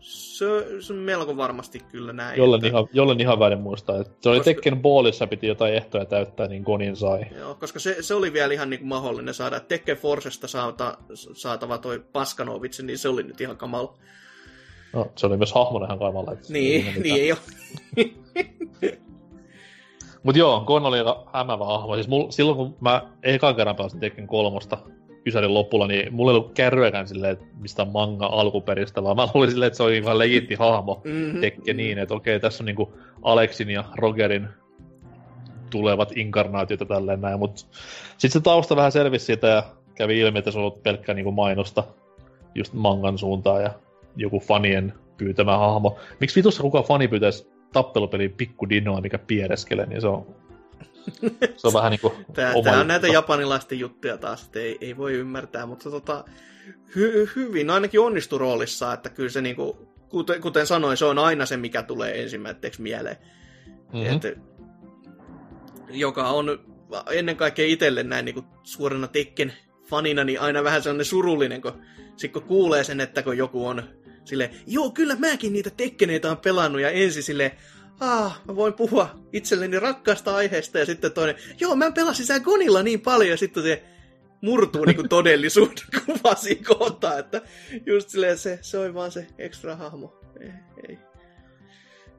Se, 0.00 0.46
se 0.80 0.92
on 0.92 0.98
melko 0.98 1.36
varmasti 1.36 1.80
kyllä 1.92 2.12
näin. 2.12 2.38
Jollen, 2.38 2.58
että... 2.58 2.68
ihan, 2.68 2.88
jollen 2.92 3.20
ihan 3.20 3.38
väärin 3.38 3.60
muistaa. 3.60 4.00
Että 4.00 4.12
se 4.20 4.28
oli 4.28 4.38
koska... 4.38 4.54
Tekken 4.54 4.82
Ballissa 4.82 5.26
piti 5.26 5.46
jotain 5.46 5.74
ehtoja 5.74 6.04
täyttää, 6.04 6.48
niin 6.48 6.62
Gonin 6.62 6.96
sai. 6.96 7.26
Joo, 7.38 7.54
koska 7.54 7.78
se, 7.78 7.96
se 8.02 8.14
oli 8.14 8.32
vielä 8.32 8.54
ihan 8.54 8.70
niin 8.70 8.80
kuin 8.80 8.88
mahdollinen 8.88 9.34
saada. 9.34 9.60
Tekken 9.60 9.96
Forcesta 9.96 10.48
saata, 10.48 10.98
saatava 11.14 11.78
toi 11.78 12.04
Paskanovitsi, 12.12 12.82
niin 12.82 12.98
se 12.98 13.08
oli 13.08 13.22
nyt 13.22 13.40
ihan 13.40 13.56
kamala. 13.56 13.94
No, 14.92 15.12
se 15.16 15.26
oli 15.26 15.36
myös 15.36 15.52
hahmona 15.52 15.86
ihan 15.86 15.98
kamala. 15.98 16.36
Niin, 16.48 17.02
niin 17.02 17.16
ei 17.16 17.32
ole. 17.32 17.40
Mut 20.22 20.36
joo, 20.36 20.60
Gon 20.60 20.86
oli 20.86 20.98
aika 20.98 21.30
hämävä 21.32 21.64
hahmo. 21.64 21.94
Siis 21.94 22.08
mul, 22.08 22.30
silloin 22.30 22.56
kun 22.56 22.76
mä 22.80 23.02
ekan 23.22 23.56
kerran 23.56 23.76
pelasin 23.76 24.00
Tekken 24.00 24.26
kolmosta, 24.26 24.78
Ysärin 25.26 25.54
lopulla, 25.54 25.86
niin 25.86 26.14
mulla 26.14 26.32
ei 26.32 26.36
ollut 26.36 26.54
kärryäkään 26.54 27.08
silleen, 27.08 27.32
että 27.32 27.44
mistä 27.60 27.84
manga 27.84 28.26
alkuperistä, 28.26 29.02
vaan 29.02 29.16
mä 29.16 29.28
luulin 29.34 29.50
silleen, 29.50 29.66
että 29.66 29.76
se 29.76 29.82
oli 29.82 29.98
ihan 29.98 30.18
legitti 30.18 30.54
hahmo 30.54 31.00
mm-hmm. 31.04 31.40
tekke 31.40 31.72
niin, 31.72 31.98
että 31.98 32.14
okei, 32.14 32.40
tässä 32.40 32.62
on 32.62 32.66
niinku 32.66 32.92
Alexin 33.22 33.70
ja 33.70 33.84
Rogerin 33.96 34.48
tulevat 35.70 36.16
inkarnaatiota 36.16 36.84
tälleen 36.84 37.20
näin, 37.20 37.38
mutta 37.38 37.60
sitten 38.08 38.30
se 38.30 38.40
tausta 38.40 38.76
vähän 38.76 38.92
selvisi 38.92 39.24
siitä 39.24 39.46
ja 39.46 39.62
kävi 39.94 40.20
ilmi, 40.20 40.38
että 40.38 40.50
se 40.50 40.58
on 40.58 40.64
ollut 40.64 40.82
pelkkää 40.82 41.14
niinku 41.14 41.32
mainosta 41.32 41.84
just 42.54 42.72
mangan 42.72 43.18
suuntaan 43.18 43.62
ja 43.62 43.70
joku 44.16 44.40
fanien 44.40 44.94
pyytämä 45.16 45.58
hahmo. 45.58 45.96
Miksi 46.20 46.36
vitussa 46.36 46.62
kukaan 46.62 46.84
fani 46.84 47.08
pyytäisi 47.08 47.50
tappelupeliin 47.72 48.32
pikku 48.32 48.68
dinoa, 48.68 49.00
mikä 49.00 49.18
piereskelee, 49.18 49.86
niin 49.86 50.00
se 50.00 50.06
on 50.06 50.26
se 51.56 51.66
on 51.66 51.72
vähän 51.72 51.90
niinku 51.90 52.12
Tää, 52.32 52.52
oma 52.54 52.70
tää 52.70 52.80
on 52.80 52.88
näitä 52.88 53.06
japanilaisten 53.06 53.78
juttuja 53.78 54.16
taas, 54.16 54.44
että 54.44 54.58
ei, 54.58 54.78
ei 54.80 54.96
voi 54.96 55.12
ymmärtää, 55.12 55.66
mutta 55.66 55.90
tota, 55.90 56.24
hy, 56.96 57.28
hyvin 57.36 57.70
ainakin 57.70 58.00
onnistu 58.00 58.38
roolissa, 58.38 58.92
että 58.92 59.08
kyllä 59.08 59.30
se 59.30 59.40
niinku, 59.40 59.88
kuten, 60.08 60.40
kuten 60.40 60.66
sanoin, 60.66 60.96
se 60.96 61.04
on 61.04 61.18
aina 61.18 61.46
se, 61.46 61.56
mikä 61.56 61.82
tulee 61.82 62.22
ensimmäiseksi 62.22 62.82
mieleen. 62.82 63.16
Mm-hmm. 63.92 64.16
Et, 64.16 64.38
joka 65.90 66.28
on 66.28 66.58
ennen 67.10 67.36
kaikkea 67.36 67.66
itselle 67.66 68.02
näin 68.02 68.24
niinku 68.24 68.44
suorana 68.62 69.08
Tekken 69.08 69.52
fanina, 69.90 70.24
niin 70.24 70.40
aina 70.40 70.64
vähän 70.64 70.82
sellainen 70.82 71.04
surullinen, 71.04 71.62
kun, 71.62 71.82
sit 72.16 72.32
kun 72.32 72.42
kuulee 72.42 72.84
sen, 72.84 73.00
että 73.00 73.22
kun 73.22 73.38
joku 73.38 73.66
on 73.66 73.82
sille 74.28 74.50
joo, 74.66 74.90
kyllä 74.90 75.16
mäkin 75.16 75.52
niitä 75.52 75.70
tekkeneitä 75.70 76.30
on 76.30 76.36
pelannut, 76.36 76.80
ja 76.80 76.90
ensin 76.90 77.22
sille 77.22 77.56
ah, 78.00 78.40
mä 78.48 78.56
voin 78.56 78.72
puhua 78.72 79.08
itselleni 79.32 79.80
rakkaasta 79.80 80.34
aiheesta, 80.34 80.78
ja 80.78 80.86
sitten 80.86 81.12
toinen, 81.12 81.36
joo, 81.60 81.76
mä 81.76 81.90
pelasin 81.90 82.26
siellä 82.26 82.44
Gonilla 82.44 82.82
niin 82.82 83.00
paljon, 83.00 83.30
ja 83.30 83.36
sitten 83.36 83.62
se 83.62 83.82
murtuu 84.40 84.84
niin 84.84 85.08
todellisuuden 85.18 85.84
kuva 86.06 86.34
siinä 86.34 86.62
kohtaa, 86.78 87.18
että 87.18 87.42
just 87.86 88.08
silleen 88.08 88.38
se, 88.38 88.58
se 88.62 88.78
on 88.78 88.94
vaan 88.94 89.12
se 89.12 89.26
ekstra 89.38 89.76
hahmo. 89.76 90.14
Ei, 90.40 90.50
ei. 90.88 90.98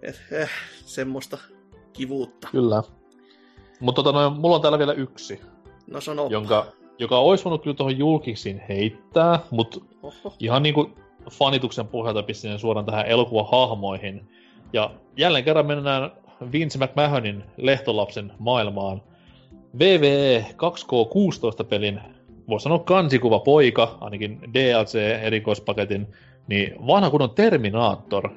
Et, 0.01 0.21
eh, 0.31 0.49
semmoista 0.85 1.37
kivuutta. 1.93 2.47
Kyllä. 2.51 2.83
Mutta 3.79 4.03
tota, 4.03 4.21
no, 4.21 4.29
mulla 4.29 4.55
on 4.55 4.61
täällä 4.61 4.77
vielä 4.77 4.93
yksi. 4.93 5.41
No 5.87 6.01
sano. 6.01 6.27
Jonka, 6.29 6.65
joka 6.99 7.17
olisi 7.17 7.43
voinut 7.43 7.63
kyllä 7.63 7.75
tuohon 7.75 7.97
julkisin 7.97 8.61
heittää, 8.69 9.39
mutta 9.51 9.79
ihan 10.39 10.63
niinku 10.63 10.91
fanituksen 11.31 11.87
pohjalta 11.87 12.23
pistin 12.23 12.59
suoraan 12.59 12.85
tähän 12.85 13.05
elokuvahahmoihin. 13.05 14.29
Ja 14.73 14.91
jälleen 15.17 15.43
kerran 15.43 15.65
mennään 15.65 16.11
Vince 16.51 16.85
McMahonin 16.85 17.43
lehtolapsen 17.57 18.31
maailmaan. 18.39 19.01
VVE 19.79 20.45
2K16-pelin, 20.49 22.01
voisi 22.49 22.63
sanoa 22.63 22.79
kansikuva 22.79 23.39
poika, 23.39 23.97
ainakin 24.01 24.39
DLC-erikoispaketin, 24.53 26.07
niin 26.47 26.87
vanha 26.87 27.09
kunnon 27.09 27.29
Terminaattor. 27.29 28.29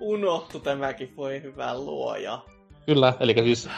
Unohtu 0.00 0.60
tämäkin, 0.60 1.12
voi 1.16 1.42
hyvää 1.42 1.78
luoja. 1.78 2.38
Kyllä, 2.86 3.14
eli 3.20 3.34
siis 3.34 3.68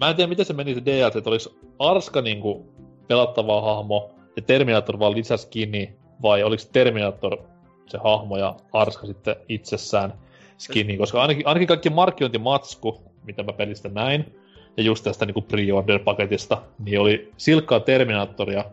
mä 0.00 0.10
en 0.10 0.16
tiedä 0.16 0.28
miten 0.28 0.46
se 0.46 0.52
meni 0.52 0.74
se 0.74 0.84
DLC, 0.84 1.16
että 1.16 1.30
olisi 1.30 1.58
Arska 1.78 2.20
niinku 2.20 2.72
pelattava 3.08 3.60
hahmo 3.60 4.10
ja 4.38 4.42
Terminator 4.42 4.98
vaan 4.98 5.14
lisäskini, 5.14 5.92
vai 6.22 6.42
oliko 6.42 6.62
Terminator 6.72 7.38
se 7.86 7.98
hahmo 8.04 8.36
ja 8.36 8.56
Arska 8.72 9.06
sitten 9.06 9.36
itsessään 9.48 10.12
skinni, 10.58 10.96
koska 10.96 11.22
ainakin, 11.22 11.46
ainakin 11.46 11.68
kaikki 11.68 11.90
markkinointimatsku, 11.90 13.02
mitä 13.24 13.42
mä 13.42 13.52
pelistä 13.52 13.88
näin, 13.88 14.34
ja 14.76 14.82
just 14.82 15.04
tästä 15.04 15.26
niin 15.26 15.44
pre-order-paketista, 15.44 16.58
niin 16.78 17.00
oli 17.00 17.32
silkkaa 17.36 17.80
Terminaattoria, 17.80 18.64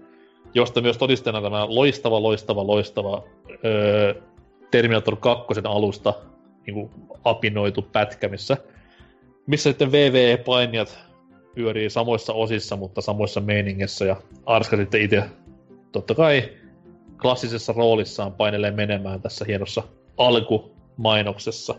josta 0.54 0.82
myös 0.82 0.98
todisteena 0.98 1.42
tämä 1.42 1.66
loistava, 1.70 2.22
loistava, 2.22 2.68
loistava 2.68 3.24
öö, 3.66 4.14
Terminator 4.72 5.16
2 5.16 5.46
alusta 5.64 6.14
niin 6.66 6.74
kuin 6.74 6.92
apinoitu 7.24 7.82
pätkä, 7.82 8.28
missä, 8.28 8.58
missä 9.48 9.70
sitten 9.70 9.92
VVE-painijat 9.92 10.98
pyörii 11.56 11.90
samoissa 11.90 12.34
osissa, 12.34 12.76
mutta 12.76 13.02
samoissa 13.02 13.42
meiningessä, 13.42 14.06
ja 14.06 14.16
Arska 14.46 14.78
sitten 14.78 15.02
itse 15.02 15.24
totta 15.96 16.16
kai 16.16 16.50
klassisessa 17.22 17.74
roolissaan 17.74 18.34
painelee 18.34 18.72
menemään 18.72 19.22
tässä 19.22 19.46
hienossa 19.46 19.84
alkumainoksessa. 20.18 21.76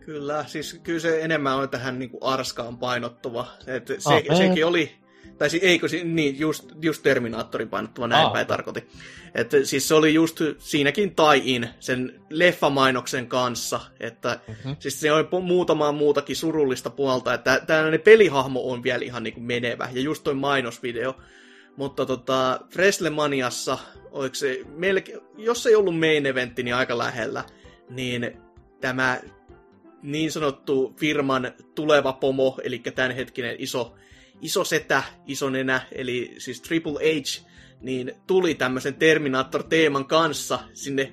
Kyllä, 0.00 0.44
siis 0.46 0.80
kyllä 0.82 1.00
se 1.00 1.20
enemmän 1.22 1.56
on 1.56 1.68
tähän 1.68 1.98
niin 1.98 2.10
kuin 2.10 2.22
Arskaan 2.22 2.78
painottuva. 2.78 3.46
Et 3.66 3.86
se, 3.86 4.22
ah, 4.30 4.36
sekin 4.36 4.66
oli 4.66 5.00
Tai 5.40 5.50
si- 5.50 5.60
eikö, 5.62 5.86
niin, 6.04 6.38
just, 6.38 6.72
just 6.82 7.02
Terminaattorin 7.02 7.68
painottuva, 7.68 8.06
näin 8.06 8.26
Aa. 8.26 8.32
päin 8.32 8.46
tarkoitin. 8.46 8.88
Että 9.34 9.64
siis 9.64 9.88
se 9.88 9.94
oli 9.94 10.14
just 10.14 10.40
siinäkin 10.58 11.14
tie-in 11.14 11.68
sen 11.78 12.20
leffamainoksen 12.30 13.26
kanssa, 13.26 13.80
että 14.00 14.40
mm-hmm. 14.48 14.76
siis 14.78 15.00
se 15.00 15.12
on 15.12 15.28
muutamaa 15.42 15.92
muutakin 15.92 16.36
surullista 16.36 16.90
puolta, 16.90 17.34
että 17.34 17.62
tällainen 17.66 18.00
pelihahmo 18.00 18.72
on 18.72 18.82
vielä 18.82 19.04
ihan 19.04 19.22
niinku 19.22 19.40
menevä, 19.40 19.88
ja 19.92 20.00
just 20.00 20.24
toi 20.24 20.34
mainosvideo. 20.34 21.14
Mutta 21.80 22.06
tota, 22.06 22.60
Freslemaniassa, 22.70 23.78
se 24.32 24.60
melkein, 24.68 25.20
jos 25.36 25.66
ei 25.66 25.74
ollut 25.74 25.98
main 25.98 26.26
eventti, 26.26 26.62
niin 26.62 26.74
aika 26.74 26.98
lähellä, 26.98 27.44
niin 27.90 28.40
tämä 28.80 29.20
niin 30.02 30.32
sanottu 30.32 30.94
firman 30.96 31.52
tuleva 31.74 32.12
pomo, 32.12 32.58
eli 32.62 32.78
tämänhetkinen 32.78 33.56
iso, 33.58 33.94
iso 34.40 34.64
setä, 34.64 35.02
iso 35.26 35.50
nenä, 35.50 35.80
eli 35.92 36.34
siis 36.38 36.60
Triple 36.60 36.92
H, 36.92 37.46
niin 37.80 38.12
tuli 38.26 38.54
tämmöisen 38.54 38.94
Terminator-teeman 38.94 40.06
kanssa 40.06 40.58
sinne 40.74 41.12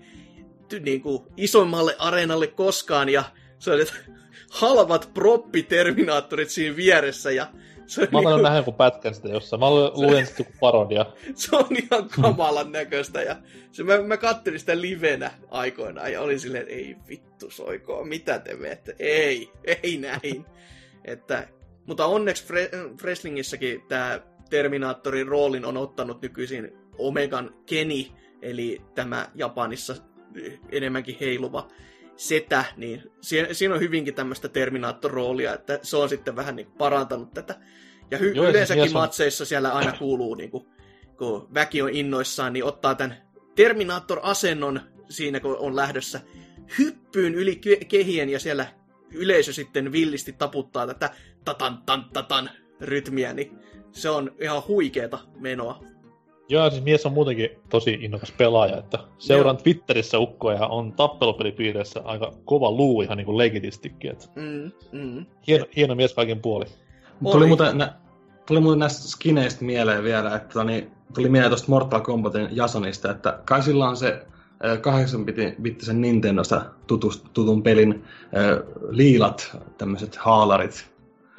niin 0.80 1.02
kuin 1.02 1.24
isoimmalle 1.38 1.96
areenalle 2.00 2.48
koskaan, 2.48 3.10
ja 3.10 3.24
se 3.60 3.72
oli 3.72 3.86
halvat 4.62 5.10
proppi-terminaattorit 5.14 6.50
siinä 6.50 6.76
vieressä, 6.76 7.32
ja 7.32 7.52
se, 7.88 8.02
on 8.02 8.08
Mä 8.12 8.18
oon 8.18 8.26
niinku, 8.26 8.44
nähdä 8.44 8.58
joku 8.58 8.72
pätkän 8.72 9.16
sitä 9.16 9.28
jossain. 9.28 9.60
Mä 9.60 9.70
lu- 9.70 9.92
luin 9.96 10.26
sitten 10.26 10.46
joku 10.46 10.58
parodia. 10.60 11.06
se 11.36 11.56
on 11.56 11.68
ihan 11.70 12.10
kamalan 12.22 12.72
näköistä, 12.72 13.22
ja 13.22 13.36
se, 13.72 13.84
mä, 13.84 14.02
mä 14.02 14.18
kattelin 14.18 14.60
sitä 14.60 14.82
livenä 14.82 15.32
aikoinaan, 15.52 16.14
ja 16.14 16.22
olin 16.22 16.40
silleen, 16.40 16.64
että 16.64 16.74
ei 16.74 16.96
vittu 17.08 17.52
soikoa, 17.52 18.06
mitä 18.06 18.40
te 18.40 18.56
meette, 18.56 18.96
ei, 19.00 19.52
ei 19.84 19.98
näin. 19.98 20.46
Että, 21.06 21.48
mutta 21.86 22.06
onneksi 22.06 22.44
Fre- 22.44 23.02
Wrestlingissäkin 23.04 23.82
tämä 23.88 24.20
Terminaattorin 24.50 25.28
roolin 25.28 25.66
on 25.66 25.78
ottanut 25.78 26.22
nykyisin 26.22 26.78
Omegan 26.98 27.54
Keni, 27.66 28.12
eli 28.42 28.82
tämä 28.96 29.30
Japanissa 29.36 29.96
enemmänkin 30.72 31.18
heiluva 31.20 31.68
setä, 32.18 32.66
niin 32.78 33.04
si- 33.22 33.48
siinä 33.52 33.74
on 33.76 33.80
hyvinkin 33.82 34.14
tämmöistä 34.16 34.48
Terminaattor-roolia, 34.48 35.54
että 35.54 35.80
se 35.84 35.98
on 35.98 36.10
sitten 36.10 36.36
vähän 36.36 36.56
niin 36.56 36.72
parantanut 36.78 37.34
tätä. 37.34 37.56
Ja 38.12 38.18
hy- 38.18 38.24
Joo, 38.24 38.46
siis 38.46 38.50
yleensäkin 38.50 38.82
mies 38.84 38.96
on- 38.96 39.02
matseissa 39.02 39.46
siellä 39.46 39.70
aina 39.72 39.92
kuuluu, 40.00 40.36
niin 40.36 40.52
kuin, 40.52 40.66
kun 41.18 41.48
väki 41.54 41.82
on 41.82 41.90
innoissaan, 41.90 42.54
niin 42.54 42.64
ottaa 42.64 42.96
tämän 42.96 43.18
Terminaattor-asennon 43.56 44.80
siinä, 45.10 45.40
kun 45.40 45.58
on 45.58 45.76
lähdössä 45.76 46.22
hyppyyn 46.80 47.36
yli 47.36 47.62
ke- 47.66 47.86
kehien 47.86 48.30
ja 48.30 48.40
siellä 48.40 48.66
yleisö 49.14 49.54
sitten 49.54 49.92
villisti 49.92 50.34
taputtaa 50.34 50.88
tätä 50.88 51.10
tatan 51.46 51.78
tan 51.86 52.06
tatan 52.14 52.50
rytmiä, 52.82 53.34
niin 53.34 53.58
se 53.92 54.10
on 54.10 54.36
ihan 54.40 54.64
huikeeta 54.68 55.20
menoa. 55.40 55.84
Joo, 56.50 56.64
ja 56.64 56.70
siis 56.70 56.84
mies 56.84 57.06
on 57.06 57.14
muutenkin 57.14 57.50
tosi 57.70 57.98
innokas 58.02 58.32
pelaaja, 58.32 58.78
että 58.78 59.00
seuraan 59.18 59.58
Twitterissä 59.58 60.20
ukkoja 60.20 60.68
on 60.68 60.94
tappelupelipiireissä 60.94 62.02
aika 62.06 62.34
kova 62.46 62.72
luu 62.72 63.02
ihan 63.02 63.18
niinku 63.18 63.38
legitistikin, 63.38 64.12
että 64.12 64.26
Mm, 64.36 64.72
mm. 64.92 65.26
hieno, 65.48 65.66
hieno 65.76 65.96
mies 65.96 66.14
kaikin 66.14 66.40
puoli. 66.42 66.66
Tuli 67.32 67.48
muuten, 67.48 67.78
nä, 67.78 67.94
tuli 68.46 68.60
muuten 68.60 68.80
näistä 68.80 69.08
skineistä 69.08 69.66
mieleen 69.66 70.04
vielä, 70.04 70.36
että 70.36 70.54
toni, 70.54 70.88
tuli 71.14 71.30
mieleen 71.30 71.52
tuosta 71.52 71.72
Mortal 71.72 72.02
Kombatin 72.02 72.48
Jasonista, 72.52 73.12
että 73.12 73.40
kai 73.46 73.64
sillä 73.64 73.90
on 73.90 73.98
se 73.98 74.26
8-bittisen 74.64 75.94
Nintendosta 75.94 76.62
tutust, 76.88 77.26
tutun 77.34 77.64
pelin 77.64 78.04
ö, 78.38 78.66
liilat 78.90 79.58
tämmöiset 79.78 80.16
haalarit. 80.16 80.88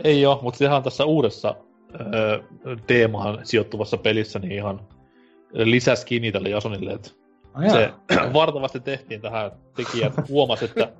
Ei 0.04 0.26
oo, 0.26 0.38
mutta 0.42 0.58
sehän 0.58 0.76
on 0.76 0.82
tässä 0.82 1.04
uudessa 1.04 1.54
öö, 2.14 2.38
teemaan 2.86 3.38
sijoittuvassa 3.42 3.96
pelissä 3.96 4.38
niin 4.38 4.52
ihan 4.52 4.80
lisäskini 5.52 6.32
tälle 6.32 6.48
Jasonille, 6.48 6.92
että 6.92 7.10
se 7.70 7.92
vartavasti 8.32 8.80
tehtiin 8.80 9.20
tähän 9.20 9.50
tekijät 9.76 10.12
huomas, 10.28 10.62
että 10.62 10.92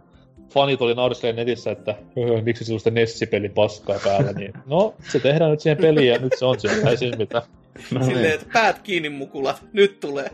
fanit 0.55 0.83
oli 0.83 0.95
nauriskelleen 0.95 1.37
netissä, 1.37 1.71
että 1.71 1.95
"Höhö, 2.17 2.43
miksi 2.43 2.65
sinulla 2.65 2.79
sitä 2.79 2.91
Nessi-peli 2.91 3.49
paskaa 3.49 3.99
päällä, 4.05 4.33
niin 4.33 4.53
no, 4.67 4.95
se 5.09 5.21
tehdään 5.21 5.51
nyt 5.51 5.61
siihen 5.61 5.79
peliin 5.79 6.09
ja 6.09 6.19
nyt 6.19 6.33
se 6.39 6.45
on 6.45 6.61
siellä, 6.61 6.91
ei 6.91 6.97
siinä 6.97 7.17
mitään. 7.17 7.43
No 7.91 8.05
Silleen, 8.05 8.23
niin. 8.23 8.35
että 8.35 8.47
päät 8.53 8.79
kiinni 8.79 9.09
mukulat, 9.09 9.63
nyt 9.73 10.01
tulee. 10.01 10.31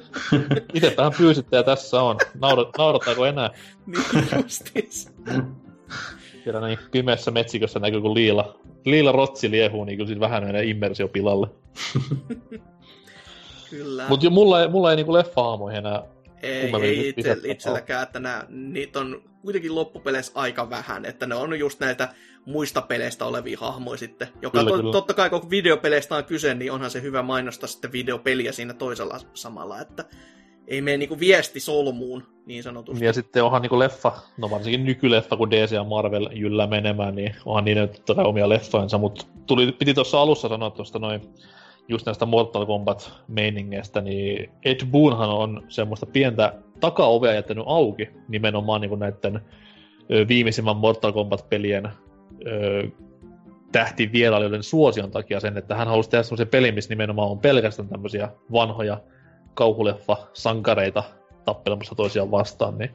Itse 0.74 0.90
tähän 0.90 1.12
pyysitte 1.18 1.56
ja 1.56 1.62
tässä 1.62 2.02
on. 2.02 2.16
Naurat, 2.40 2.68
naurattaako 2.78 3.26
enää? 3.26 3.50
niin 3.86 4.26
justiis. 4.36 5.12
Siellä 6.44 6.66
niin 6.66 6.78
pimeässä 6.90 7.30
metsikössä 7.30 7.78
näkyy, 7.78 8.00
kun 8.00 8.14
liila, 8.14 8.60
liila 8.84 9.12
rotsi 9.12 9.50
liehuu, 9.50 9.84
niin 9.84 9.98
kyllä 9.98 10.06
siinä 10.06 10.20
vähän 10.20 10.44
menee 10.44 10.64
immersio 10.64 11.08
pilalle. 11.08 11.46
Kyllä. 13.70 14.08
Mutta 14.08 14.30
mulla 14.30 14.62
ei, 14.62 14.68
mulla 14.68 14.90
ei 14.90 14.96
niinku 14.96 15.12
leffa-aamuihin 15.12 15.78
enää 15.78 16.02
Ei, 16.42 16.72
ei 16.82 17.08
itse, 17.08 17.36
itselläkään, 17.44 18.02
että 18.02 18.20
nää, 18.20 18.46
niitä 18.48 19.00
on 19.00 19.22
kuitenkin 19.42 19.74
loppupeleissä 19.74 20.32
aika 20.34 20.70
vähän, 20.70 21.04
että 21.04 21.26
ne 21.26 21.34
on 21.34 21.58
just 21.58 21.80
näitä 21.80 22.08
muista 22.46 22.82
peleistä 22.82 23.24
olevia 23.24 23.58
hahmoja 23.60 23.98
sitten. 23.98 24.28
Joka 24.42 24.58
Kyllä, 24.58 24.70
to, 24.70 24.76
kyllä. 24.76 24.92
totta 24.92 25.14
kai 25.14 25.30
kun 25.30 25.50
videopeleistä 25.50 26.16
on 26.16 26.24
kyse, 26.24 26.54
niin 26.54 26.72
onhan 26.72 26.90
se 26.90 27.02
hyvä 27.02 27.22
mainostaa 27.22 27.68
sitten 27.68 27.92
videopeliä 27.92 28.52
siinä 28.52 28.74
toisella 28.74 29.20
samalla, 29.34 29.80
että 29.80 30.04
ei 30.66 30.82
mene 30.82 30.96
niinku 30.96 31.18
viesti 31.18 31.60
solmuun, 31.60 32.22
niin 32.46 32.62
sanotusti. 32.62 33.04
Ja 33.04 33.12
sitten 33.12 33.44
onhan 33.44 33.62
niinku 33.62 33.78
leffa, 33.78 34.12
no 34.36 34.50
varsinkin 34.50 34.84
nykyleffa, 34.84 35.36
kun 35.36 35.50
DC 35.50 35.72
ja 35.72 35.84
Marvel 35.84 36.28
yllä 36.36 36.66
menemään, 36.66 37.14
niin 37.14 37.34
onhan 37.44 37.64
niiden 37.64 37.82
nyt 37.82 37.92
totta 37.92 38.14
kai 38.14 38.24
omia 38.24 38.48
leffojensa, 38.48 38.98
mutta 38.98 39.26
tuli, 39.46 39.72
piti 39.72 39.94
tuossa 39.94 40.20
alussa 40.20 40.48
sanoa 40.48 40.70
tuosta 40.70 40.98
noin 40.98 41.20
just 41.88 42.06
näistä 42.06 42.26
Mortal 42.26 42.66
Kombat 42.66 43.12
meiningeistä, 43.28 44.00
niin 44.00 44.50
Ed 44.64 44.86
Boonhan 44.86 45.30
on 45.30 45.64
semmoista 45.68 46.06
pientä 46.06 46.54
takaovea 46.80 47.32
jättänyt 47.32 47.64
auki 47.66 48.10
nimenomaan 48.28 48.80
niin 48.80 48.98
näiden 48.98 49.40
ö, 50.10 50.28
viimeisimmän 50.28 50.76
Mortal 50.76 51.12
Kombat-pelien 51.12 51.88
ö, 52.46 52.88
tähti 53.72 54.12
vierailijoiden 54.12 54.62
suosion 54.62 55.10
takia 55.10 55.40
sen, 55.40 55.56
että 55.56 55.74
hän 55.74 55.88
halusi 55.88 56.10
tehdä 56.10 56.22
semmoisen 56.22 56.48
pelin, 56.48 56.74
missä 56.74 56.90
nimenomaan 56.90 57.30
on 57.30 57.38
pelkästään 57.38 57.88
tämmöisiä 57.88 58.28
vanhoja 58.52 59.00
kauhuleffa-sankareita 59.54 61.02
tappelemassa 61.44 61.94
toisiaan 61.94 62.30
vastaan, 62.30 62.78
niin 62.78 62.90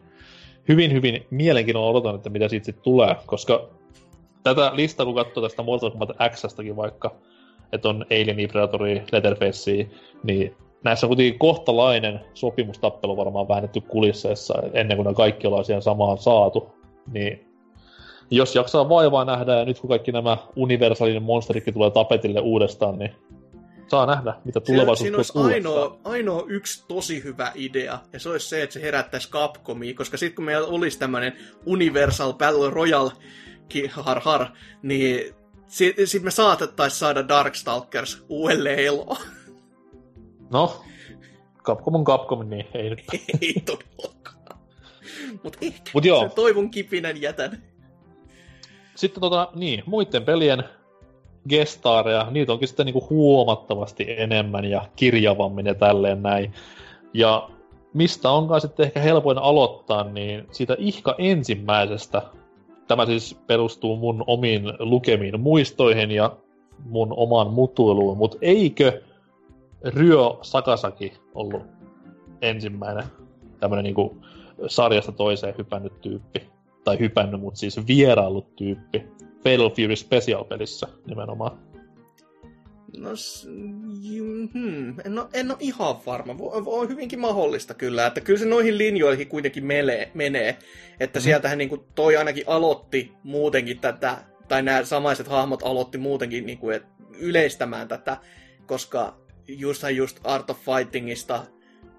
hyvin, 0.67 0.93
hyvin 0.93 1.25
mielenkiinnolla 1.29 1.89
odotan, 1.89 2.15
että 2.15 2.29
mitä 2.29 2.49
siitä 2.49 2.65
sitten 2.65 2.83
tulee, 2.83 3.15
koska 3.25 3.69
tätä 4.43 4.71
listaa, 4.75 5.05
kun 5.05 5.15
katsoo 5.15 5.43
tästä 5.43 5.63
Mortal 5.63 5.89
Kombat 5.89 6.09
X-stäkin 6.29 6.75
vaikka, 6.75 7.15
että 7.73 7.89
on 7.89 8.05
Alieni, 8.11 8.47
Predatoria, 8.47 9.01
Letterfacea, 9.11 9.85
niin 10.23 10.55
näissä 10.83 11.05
on 11.05 11.09
kuitenkin 11.09 11.39
kohtalainen 11.39 12.19
sopimustappelu 12.33 13.17
varmaan 13.17 13.47
väännetty 13.47 13.81
kulisseissa 13.81 14.53
ennen 14.73 14.97
kuin 14.97 15.07
ne 15.07 15.13
kaikki 15.13 15.47
ollaan 15.47 15.65
siihen 15.65 15.81
samaan 15.81 16.17
saatu. 16.17 16.73
Niin 17.13 17.45
jos 18.31 18.55
jaksaa 18.55 18.89
vaivaa 18.89 19.25
nähdä 19.25 19.55
ja 19.55 19.65
nyt 19.65 19.79
kun 19.79 19.89
kaikki 19.89 20.11
nämä 20.11 20.37
universaalinen 20.55 21.23
monsteritkin 21.23 21.73
tulee 21.73 21.91
tapetille 21.91 22.39
uudestaan, 22.39 22.99
niin 22.99 23.11
saa 23.87 24.05
nähdä, 24.05 24.33
mitä 24.45 24.61
Siinä, 24.63 24.77
tulevaisuus 24.77 25.07
siinä 25.07 25.23
tuo 25.33 25.43
olisi 25.43 25.55
ainoa, 25.55 25.97
ainoa 26.03 26.43
yksi 26.47 26.85
tosi 26.87 27.23
hyvä 27.23 27.51
idea, 27.55 27.99
ja 28.13 28.19
se 28.19 28.29
olisi 28.29 28.49
se, 28.49 28.63
että 28.63 28.73
se 28.73 28.81
herättäisi 28.81 29.31
Capcomia, 29.31 29.93
koska 29.93 30.17
sitten 30.17 30.35
kun 30.35 30.45
meillä 30.45 30.67
olisi 30.67 30.99
tämmöinen 30.99 31.33
Universal 31.65 32.33
Battle 32.33 32.69
Royale, 32.69 33.11
har 33.91 34.19
har, 34.19 34.45
niin 34.81 35.35
sitten 35.73 36.07
sit 36.07 36.23
me 36.23 36.31
saatettaisiin 36.31 36.99
saada 36.99 37.27
Darkstalkers 37.27 38.25
uudelleen 38.29 38.79
eloon. 38.79 39.17
No, 40.51 40.83
Capcom 41.63 41.95
on 41.95 42.03
Capcom, 42.03 42.49
niin 42.49 42.67
ei 42.73 42.89
nyt. 42.89 42.99
Ei 43.41 43.53
todellakaan. 43.65 44.59
Mutta 45.43 45.59
ehkä 45.61 45.91
Mut 45.93 46.05
joo. 46.05 46.19
sen 46.19 46.31
toivon 46.31 46.69
kipinän 46.71 47.21
jätän. 47.21 47.63
Sitten 48.95 49.21
tota, 49.21 49.49
niin, 49.55 49.83
muiden 49.85 50.23
pelien 50.23 50.63
gestaareja, 51.49 52.27
niitä 52.31 52.53
onkin 52.53 52.67
sitten 52.67 52.85
niinku 52.85 53.07
huomattavasti 53.09 54.05
enemmän 54.17 54.65
ja 54.65 54.85
kirjavammin 54.95 55.65
ja 55.65 55.75
tälleen 55.75 56.23
näin. 56.23 56.53
Ja 57.13 57.49
mistä 57.93 58.29
onkaan 58.29 58.61
sitten 58.61 58.85
ehkä 58.85 58.99
helpoin 58.99 59.37
aloittaa, 59.37 60.03
niin 60.03 60.47
siitä 60.51 60.75
ihka 60.79 61.15
ensimmäisestä. 61.17 62.21
Tämä 62.87 63.05
siis 63.05 63.37
perustuu 63.47 63.95
mun 63.95 64.23
omiin 64.27 64.63
lukemiin 64.79 65.39
muistoihin 65.39 66.11
ja 66.11 66.37
mun 66.85 67.13
omaan 67.17 67.53
mutuiluun, 67.53 68.17
mutta 68.17 68.37
eikö 68.41 69.01
Ryo 69.83 70.39
Sakasaki 70.41 71.13
ollut 71.35 71.61
ensimmäinen 72.41 73.03
tämmönen 73.59 73.83
niinku 73.83 74.17
sarjasta 74.67 75.11
toiseen 75.11 75.55
hypännyt 75.57 76.01
tyyppi? 76.01 76.49
Tai 76.83 76.99
hypännyt, 76.99 77.41
mutta 77.41 77.59
siis 77.59 77.87
vieraillut 77.87 78.55
tyyppi. 78.55 79.07
Fatal 79.43 79.69
Fury 79.69 79.95
Special-pelissä 79.95 80.87
nimenomaan. 81.07 81.57
No, 82.97 83.09
hmm, 84.53 84.99
en, 85.05 85.19
ole, 85.19 85.27
en 85.33 85.51
ole 85.51 85.57
ihan 85.59 86.05
varma. 86.05 86.35
On 86.65 86.89
hyvinkin 86.89 87.19
mahdollista 87.19 87.73
kyllä, 87.73 88.05
että 88.05 88.21
kyllä 88.21 88.39
se 88.39 88.45
noihin 88.45 88.77
linjoihin 88.77 89.27
kuitenkin 89.27 89.65
menee. 89.65 90.11
menee. 90.13 90.57
Että 90.99 91.19
mm. 91.19 91.23
sieltähän 91.23 91.57
niin 91.57 91.85
toi 91.95 92.17
ainakin 92.17 92.43
aloitti 92.47 93.11
muutenkin 93.23 93.79
tätä, 93.79 94.17
tai 94.47 94.63
nämä 94.63 94.83
samaiset 94.83 95.27
hahmot 95.27 95.63
aloitti 95.63 95.97
muutenkin, 95.97 96.45
niin 96.45 96.57
kuin, 96.57 96.75
että 96.75 96.89
yleistämään 97.19 97.87
tätä, 97.87 98.17
koska 98.65 99.17
just, 99.47 99.83
just 99.95 100.19
Art 100.23 100.49
of 100.49 100.57
Fightingista 100.59 101.45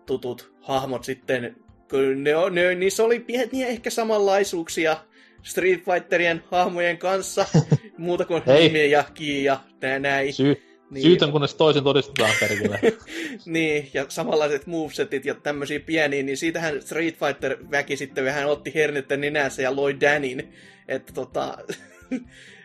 tutut 0.06 0.54
hahmot 0.60 1.04
sitten, 1.04 1.56
kun 1.90 2.24
ne, 2.24 2.32
ne, 2.50 2.74
niissä 2.74 3.04
oli 3.04 3.20
pieniä 3.20 3.66
ehkä 3.66 3.90
samanlaisuuksia 3.90 4.96
Street 5.42 5.84
Fighterien 5.84 6.42
hahmojen 6.50 6.98
kanssa, 6.98 7.46
muuta 7.98 8.24
kuin 8.24 8.42
Hei. 8.46 8.62
nimi 8.62 8.90
ja 8.90 9.04
ki 9.14 9.44
ja 9.44 9.60
näin. 10.00 10.32
Sy- 10.32 10.73
Niin. 10.94 11.02
Syytön, 11.02 11.32
kunnes 11.32 11.54
toisin 11.54 11.84
todistetaan 11.84 12.32
perkele. 12.40 12.80
niin, 13.46 13.90
ja 13.94 14.06
samanlaiset 14.08 14.66
movesetit 14.66 15.24
ja 15.24 15.34
tämmöisiä 15.34 15.80
pieniä, 15.80 16.22
niin 16.22 16.36
siitähän 16.36 16.82
Street 16.82 17.18
Fighter-väki 17.18 17.96
sitten 17.96 18.24
vähän 18.24 18.46
otti 18.46 18.74
hernettä 18.74 19.16
nenässä 19.16 19.62
ja 19.62 19.76
loi 19.76 20.00
Danin. 20.00 20.52
Että 20.88 21.12
tota... 21.12 21.58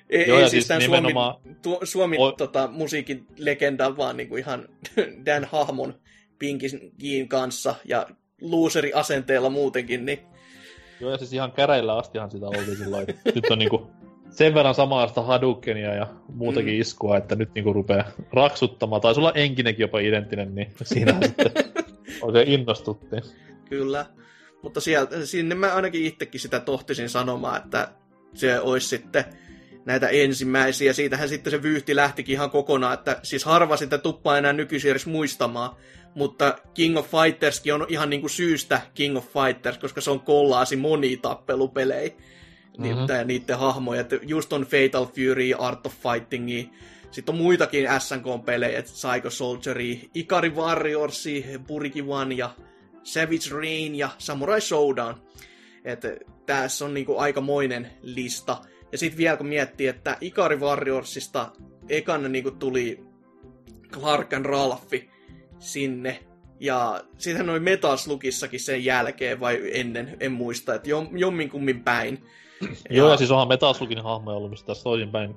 ei, 0.09 0.27
Joo, 0.27 0.39
ei 0.39 0.49
siis 0.49 0.67
tän 0.67 0.79
nimenomaan- 0.79 1.35
Suomi, 1.41 1.55
tu, 1.61 1.79
Suomi 1.83 2.17
O- 2.19 2.31
tota, 2.31 2.67
musiikin 2.71 3.27
legenda, 3.37 3.97
vaan 3.97 4.17
niinku 4.17 4.35
ihan 4.35 4.67
Dan 5.25 5.45
hahmon 5.51 5.93
Pinkin 6.39 7.27
kanssa 7.27 7.75
ja 7.85 8.07
looseri 8.41 8.93
asenteella 8.93 9.49
muutenkin, 9.49 10.05
niin 10.05 10.19
Joo, 10.99 11.11
ja 11.11 11.17
siis 11.17 11.33
ihan 11.33 11.51
käreillä 11.51 11.97
astihan 11.97 12.31
sitä 12.31 12.45
oltiin 12.45 12.77
silloin. 12.77 13.07
Nyt 13.35 13.45
on 13.49 13.59
niinku 13.59 13.91
sen 14.29 14.53
verran 14.53 14.75
samanlaista 14.75 15.21
Hadoukenia 15.21 15.93
ja 15.95 16.07
muutakin 16.33 16.73
Mm. 16.73 16.81
iskua, 16.81 17.17
että 17.17 17.35
nyt 17.35 17.49
niinku 17.55 17.73
rupeaa 17.73 18.03
raksuttamaan. 18.33 19.01
Taisi 19.01 19.19
olla 19.19 19.31
enkinenkin 19.35 19.83
jopa 19.83 19.99
identtinen, 19.99 20.55
niin 20.55 20.73
siinä 20.83 21.17
sitten 21.25 21.51
oikein 22.21 22.47
innostuttiin. 22.47 23.23
Kyllä. 23.69 24.05
Mutta 24.63 24.81
sieltä, 24.81 25.25
sinne 25.25 25.55
mä 25.55 25.73
ainakin 25.75 26.05
itsekin 26.05 26.41
sitä 26.41 26.59
tohtisin 26.59 27.09
sanomaan, 27.09 27.61
että 27.63 27.87
se 28.33 28.59
olisi 28.59 28.87
sitten 28.87 29.25
näitä 29.85 30.07
ensimmäisiä. 30.07 30.93
Siitähän 30.93 31.29
sitten 31.29 31.51
se 31.51 31.63
vyyhti 31.63 31.95
lähtikin 31.95 32.33
ihan 32.33 32.49
kokonaan, 32.51 32.93
että 32.93 33.19
siis 33.23 33.45
harva 33.45 33.77
sitä 33.77 33.97
tuppaa 33.97 34.37
enää 34.37 34.53
nykyisin 34.53 34.91
edes 34.91 35.05
muistamaan. 35.05 35.75
Mutta 36.15 36.57
King 36.73 36.97
of 36.97 37.07
Fighterskin 37.11 37.73
on 37.73 37.85
ihan 37.89 38.09
niinku 38.09 38.29
syystä 38.29 38.81
King 38.93 39.17
of 39.17 39.25
Fighters, 39.33 39.77
koska 39.77 40.01
se 40.01 40.11
on 40.11 40.19
kollaasi 40.19 40.75
monitappelupelejä. 40.75 42.11
Mhm. 42.79 42.87
Mm-hmm. 42.87 43.27
Niiden 43.27 43.57
hahmoja, 43.57 44.01
että 44.01 44.19
just 44.21 44.53
on 44.53 44.61
Fatal 44.61 45.05
Fury, 45.05 45.51
Art 45.57 45.85
of 45.85 45.93
Fightingia, 45.93 46.63
sitten 47.11 47.35
on 47.35 47.41
muitakin 47.41 47.87
SNK-pelejä, 47.99 48.81
Psycho 48.81 49.29
Soldieria, 49.29 49.99
Ikari 50.13 50.49
Warriorsi, 50.49 51.45
Buriki 51.67 52.01
One 52.01 52.35
ja 52.35 52.55
Savage 53.03 53.49
Rain 53.51 53.95
ja 53.95 54.09
Samurai 54.17 54.61
Showdown. 54.61 55.15
Että 55.85 56.17
tässä 56.45 56.85
on 56.85 56.93
niinku 56.93 57.17
aikamoinen 57.17 57.89
lista. 58.01 58.61
Ja 58.91 58.97
sitten 58.97 59.17
vielä 59.17 59.37
kun 59.37 59.47
miettii, 59.47 59.87
että 59.87 60.17
Ikari 60.21 60.55
Warriorsista 60.55 61.51
ekana 61.89 62.27
niinku 62.27 62.51
tuli 62.51 63.03
Clark 63.91 64.33
and 64.33 64.45
Ralphi 64.45 65.09
sinne. 65.59 66.19
Ja 66.59 67.03
sitten 67.17 67.45
noin 67.45 67.63
Metal 67.63 67.97
Sluggissakin 67.97 68.59
sen 68.59 68.85
jälkeen 68.85 69.39
vai 69.39 69.61
ennen, 69.73 70.17
en 70.19 70.31
muista, 70.31 70.75
että 70.75 70.89
jom, 70.89 71.17
jomminkummin 71.17 71.83
päin. 71.83 72.23
Joo, 72.89 73.11
ja 73.11 73.17
siis 73.17 73.31
onhan 73.31 73.47
Metal 73.47 73.73
Slugin 73.73 74.03
hahmoja 74.03 74.37
ollut, 74.37 74.49
mistä 74.49 74.67
tässä 74.67 74.83
toisinpäin 74.83 75.35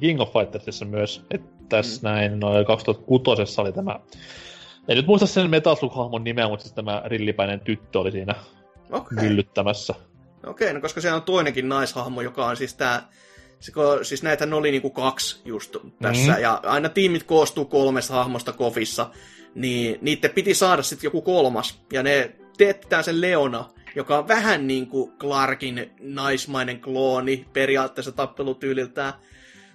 King 0.00 0.20
of 0.20 0.32
Fightersissa 0.32 0.84
myös. 0.84 1.22
Että 1.30 1.48
tässä 1.68 2.00
mm. 2.08 2.12
näin 2.14 2.40
noin 2.40 2.66
2006 2.66 3.60
oli 3.60 3.72
tämä... 3.72 4.00
En 4.88 4.96
nyt 4.96 5.06
muista 5.06 5.26
sen 5.26 5.50
Metal 5.50 5.74
Slug-hahmon 5.76 6.24
nimeä, 6.24 6.48
mutta 6.48 6.62
siis 6.62 6.74
tämä 6.74 7.02
rillipäinen 7.04 7.60
tyttö 7.60 8.00
oli 8.00 8.12
siinä 8.12 8.34
Okei. 8.92 9.18
myllyttämässä. 9.24 9.94
Okei, 10.46 10.72
no 10.72 10.80
koska 10.80 11.00
siellä 11.00 11.16
on 11.16 11.22
toinenkin 11.22 11.68
naishahmo, 11.68 12.20
joka 12.20 12.46
on 12.46 12.56
siis. 12.56 12.76
Se, 13.60 13.72
ko- 13.72 14.04
siis 14.04 14.22
näitähän 14.22 14.54
oli 14.54 14.70
niinku 14.70 14.90
kaksi 14.90 15.40
just 15.44 15.76
tässä, 16.02 16.32
Mhm. 16.32 16.40
ja 16.40 16.60
aina 16.62 16.88
tiimit 16.88 17.22
koostuu 17.22 17.64
kolmesta 17.64 18.14
hahmosta 18.14 18.52
kofissa, 18.52 19.10
niin 19.54 19.98
niiden 20.00 20.30
piti 20.30 20.54
saada 20.54 20.82
sitten 20.82 21.06
joku 21.06 21.22
kolmas, 21.22 21.80
ja 21.92 22.02
ne 22.02 22.32
teettää 22.58 23.02
sen 23.02 23.20
Leona, 23.20 23.64
joka 23.96 24.18
on 24.18 24.28
vähän 24.28 24.66
niin 24.66 24.86
kuin 24.86 25.12
Clarkin 25.18 25.90
naismainen 26.00 26.80
klooni 26.80 27.46
periaatteessa 27.52 28.12
tappelutyyliltään, 28.12 29.12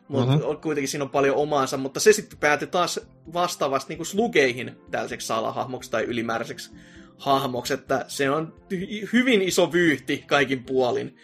mutta 0.08 0.32
Mhm. 0.32 0.42
mm-hmm. 0.42 0.58
kuitenkin 0.62 0.88
siinä 0.88 1.04
on 1.04 1.10
paljon 1.10 1.36
omaansa, 1.36 1.78
mutta 1.78 2.00
se 2.00 2.14
sitten 2.14 2.40
päätyi 2.40 2.68
taas 2.68 3.00
vastaavasti 3.34 3.90
niin 3.90 3.98
kuin 3.98 4.08
slugeihin 4.08 4.76
tällaiseksi 4.92 5.28
salahahmoksi 5.28 5.92
tai 5.92 6.04
ylimääräiseksi 6.04 6.72
hahmoksi, 7.18 7.74
että 7.74 8.06
se 8.08 8.30
on 8.30 8.54
hy- 8.74 9.10
hyvin 9.14 9.42
iso 9.42 9.72
vyyhti 9.74 10.24
kaikin 10.28 10.64
puolin 10.64 11.16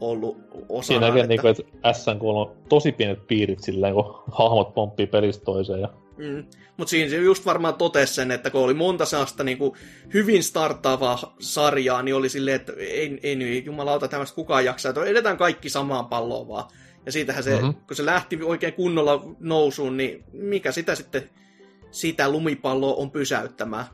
ollut 0.00 0.36
osana. 0.68 0.82
Siinä 0.82 1.06
näkee, 1.06 1.20
että, 1.20 1.28
niinku, 1.28 1.46
että 1.46 1.92
SNK 1.92 2.22
on 2.22 2.56
tosi 2.68 2.92
pienet 2.92 3.26
piirit 3.26 3.60
silleen, 3.62 3.94
kun 3.94 4.22
hahmot 4.32 4.74
pomppii 4.74 5.06
pelistä 5.06 5.44
toiseen. 5.44 5.80
Ja... 5.80 5.88
mm, 6.16 6.44
mutta 6.76 6.90
siinä 6.90 7.10
se 7.10 7.16
just 7.16 7.46
varmaan 7.46 7.74
totesi 7.74 8.14
sen, 8.14 8.30
että 8.30 8.50
kun 8.50 8.60
oli 8.60 8.74
monta 8.74 9.04
sellaista 9.04 9.44
niin 9.44 9.58
kuin 9.58 9.72
hyvin 10.14 10.42
starttaavaa 10.42 11.34
sarjaa, 11.40 12.02
niin 12.02 12.14
oli 12.14 12.28
silleen, 12.28 12.56
että 12.56 12.72
ei, 12.78 13.20
ei 13.22 13.36
nyt 13.36 13.66
jumalauta 13.66 14.08
tämmöistä 14.08 14.34
kukaan 14.34 14.64
jaksaa, 14.64 14.90
että 14.90 15.04
edetään 15.04 15.36
kaikki 15.36 15.68
samaan 15.68 16.06
palloon 16.06 16.48
vaan. 16.48 16.64
Ja 17.06 17.12
siitähän 17.12 17.42
se, 17.44 17.54
Mhm. 17.54 17.64
mm-hmm. 17.64 17.80
kun 17.86 17.96
se 17.96 18.06
lähti 18.06 18.38
oikein 18.42 18.72
kunnolla 18.72 19.24
nousuun, 19.40 19.96
niin 19.96 20.24
mikä 20.32 20.72
sitä 20.72 20.94
sitten 20.94 21.30
sitä 21.90 22.28
lumipalloa 22.28 22.94
on 22.94 23.10
pysäyttämään. 23.10 23.84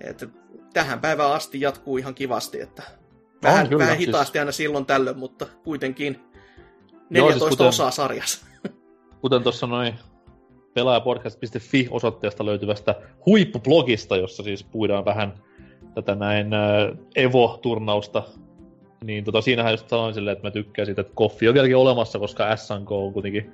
Että 0.00 0.26
tähän 0.72 1.00
päivään 1.00 1.32
asti 1.32 1.60
jatkuu 1.60 1.96
ihan 1.96 2.14
kivasti, 2.14 2.60
että 2.60 2.82
vähän, 3.42 3.68
kyllä, 3.68 3.78
vähän 3.84 3.96
siis- 3.96 4.06
hitaasti 4.06 4.38
aina 4.38 4.52
silloin 4.52 4.86
tällöin, 4.86 5.18
mutta 5.18 5.46
kuitenkin 5.64 6.20
Joo, 7.10 7.28
14 7.28 7.38
siis 7.38 7.50
kuten- 7.50 7.66
osaa 7.66 7.90
sarjassa. 7.90 8.46
Kuten 9.20 9.42
tuossa 9.42 9.66
noin 9.66 9.94
pelaajapodcast.fi 10.74 11.88
osoitteesta 11.90 12.46
löytyvästä 12.46 12.94
huippublogista, 13.26 14.16
jossa 14.16 14.42
siis 14.42 14.64
puidaan 14.64 15.04
vähän 15.04 15.34
tätä 15.94 16.14
näin 16.14 16.54
äh, 16.54 16.98
Evo-turnausta, 17.16 18.22
niin 19.04 19.24
tota, 19.24 19.40
siinähän 19.40 19.72
just 19.72 19.88
sanoin 19.88 20.14
silleen, 20.14 20.32
että 20.32 20.46
mä 20.46 20.50
tykkään 20.50 20.86
siitä, 20.86 21.00
että 21.00 21.12
Koffi 21.14 21.48
on 21.48 21.54
vieläkin 21.54 21.76
olemassa, 21.76 22.18
koska 22.18 22.56
SNK 22.56 22.92
on 22.92 23.12
kuitenkin 23.12 23.52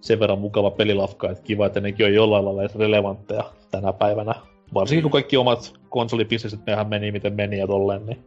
sen 0.00 0.20
verran 0.20 0.38
mukava 0.38 0.70
pelilafka, 0.70 1.30
että 1.30 1.44
kiva, 1.44 1.66
että 1.66 1.80
nekin 1.80 2.06
on 2.06 2.14
jollain 2.14 2.44
lailla 2.44 2.62
edes 2.62 2.76
relevantteja 2.76 3.44
tänä 3.70 3.92
päivänä. 3.92 4.34
Varsinkin 4.74 5.02
kun 5.02 5.10
kaikki 5.10 5.36
omat 5.36 5.74
konsolibisneset 5.88 6.66
mehän 6.66 6.88
meni 6.88 7.12
miten 7.12 7.34
meni 7.34 7.58
ja 7.58 7.66
tolleen, 7.66 8.06
niin 8.06 8.24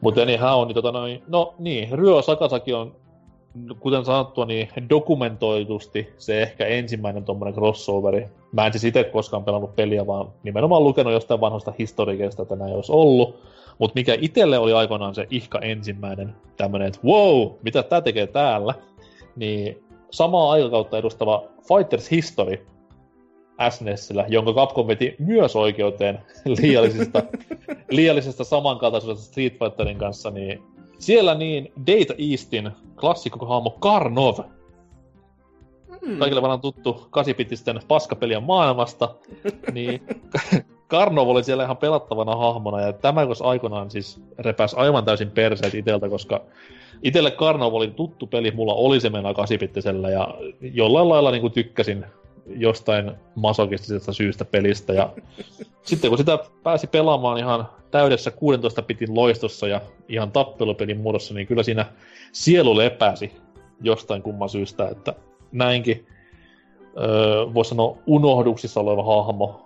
mutta 0.00 0.22
anyhow, 0.22 0.66
niin 0.66 0.74
tota 0.74 0.92
noin, 0.92 1.22
no 1.28 1.54
niin, 1.58 1.98
Ryö 1.98 2.22
Sakasaki 2.22 2.72
on, 2.72 2.96
kuten 3.80 4.04
sanottua, 4.04 4.44
niin 4.44 4.68
dokumentoidusti 4.90 6.12
se 6.18 6.42
ehkä 6.42 6.66
ensimmäinen 6.66 7.24
tommonen 7.24 7.54
crossoveri. 7.54 8.28
Mä 8.52 8.66
en 8.66 8.72
siis 8.72 8.84
itse 8.84 9.04
koskaan 9.04 9.44
pelannut 9.44 9.76
peliä, 9.76 10.06
vaan 10.06 10.32
nimenomaan 10.42 10.84
lukenut 10.84 11.12
jostain 11.12 11.40
vanhasta 11.40 11.72
historiikesta, 11.78 12.42
että 12.42 12.56
näin 12.56 12.74
olisi 12.74 12.92
ollut. 12.92 13.42
Mutta 13.78 13.94
mikä 13.94 14.16
itselle 14.20 14.58
oli 14.58 14.72
aikoinaan 14.72 15.14
se 15.14 15.26
ihka 15.30 15.58
ensimmäinen 15.58 16.34
tämmönen, 16.56 16.88
että 16.88 17.00
wow, 17.04 17.50
mitä 17.62 17.82
tää 17.82 18.00
tekee 18.00 18.26
täällä, 18.26 18.74
niin 19.36 19.84
samaa 20.10 20.50
aikakautta 20.50 20.98
edustava 20.98 21.44
Fighters 21.68 22.10
History 22.10 22.66
SNESillä, 23.70 24.24
jonka 24.28 24.52
Capcom 24.52 24.86
veti 24.86 25.14
myös 25.18 25.56
oikeuteen 25.56 26.18
liiallisista, 26.60 27.22
liiallisesta 27.90 28.44
samankaltaisuudesta 28.44 29.24
Street 29.24 29.58
Fighterin 29.58 29.98
kanssa, 29.98 30.30
niin 30.30 30.62
siellä 30.98 31.34
niin 31.34 31.72
Data 31.86 32.14
Eastin 32.18 32.70
klassikkohahmo 33.00 33.70
Karnov, 33.70 34.38
Hmm. 36.06 36.18
kaikille 36.18 36.42
varmaan 36.42 36.60
tuttu 36.60 37.06
kasipitisten 37.10 37.80
paskapelien 37.88 38.42
maailmasta, 38.42 39.14
niin 39.72 40.02
Karnov 40.88 41.28
oli 41.28 41.44
siellä 41.44 41.64
ihan 41.64 41.76
pelattavana 41.76 42.36
hahmona, 42.36 42.80
ja 42.80 42.92
tämä 42.92 43.22
jos 43.22 43.42
aikoinaan 43.42 43.90
siis 43.90 44.22
repäs 44.38 44.74
aivan 44.74 45.04
täysin 45.04 45.30
perseet 45.30 45.74
iteltä, 45.74 46.08
koska 46.08 46.40
itelle 47.02 47.30
Karnov 47.30 47.74
oli 47.74 47.90
tuttu 47.90 48.26
peli, 48.26 48.50
mulla 48.50 48.74
oli 48.74 49.00
se 49.00 49.10
mennä 49.10 49.34
kasipittisellä, 49.34 50.10
ja 50.10 50.34
jollain 50.60 51.08
lailla 51.08 51.30
niin 51.30 51.40
kuin 51.40 51.52
tykkäsin 51.52 52.06
jostain 52.46 53.12
masokistisesta 53.34 54.12
syystä 54.12 54.44
pelistä, 54.44 54.92
ja 54.92 55.10
sitten 55.82 56.10
kun 56.10 56.18
sitä 56.18 56.38
pääsi 56.62 56.86
pelaamaan 56.86 57.38
ihan 57.38 57.68
täydessä 57.90 58.30
16 58.30 58.82
pitin 58.82 59.14
loistossa 59.14 59.68
ja 59.68 59.80
ihan 60.08 60.32
tappelupelin 60.32 61.00
muodossa, 61.00 61.34
niin 61.34 61.46
kyllä 61.46 61.62
siinä 61.62 61.86
sielu 62.32 62.76
lepäsi 62.76 63.32
jostain 63.80 64.22
kumman 64.22 64.48
syystä, 64.48 64.88
että 64.88 65.14
näinkin 65.52 66.06
öö, 66.98 67.54
voisi 67.54 67.68
sanoa 67.68 67.96
unohduksissa 68.06 68.80
oleva 68.80 69.16
hahmo 69.16 69.64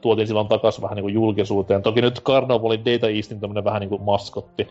tuotiin 0.00 0.26
silloin 0.26 0.48
takaisin 0.48 0.82
vähän 0.82 0.96
niin 0.96 1.04
kuin 1.04 1.14
julkisuuteen. 1.14 1.82
Toki 1.82 2.00
nyt 2.00 2.22
Carnival 2.22 2.60
oli 2.62 2.84
Data 2.84 3.08
Eastin 3.08 3.40
tämmönen 3.40 3.64
vähän 3.64 3.80
niin 3.80 3.88
kuin 3.90 4.02
maskotti. 4.02 4.68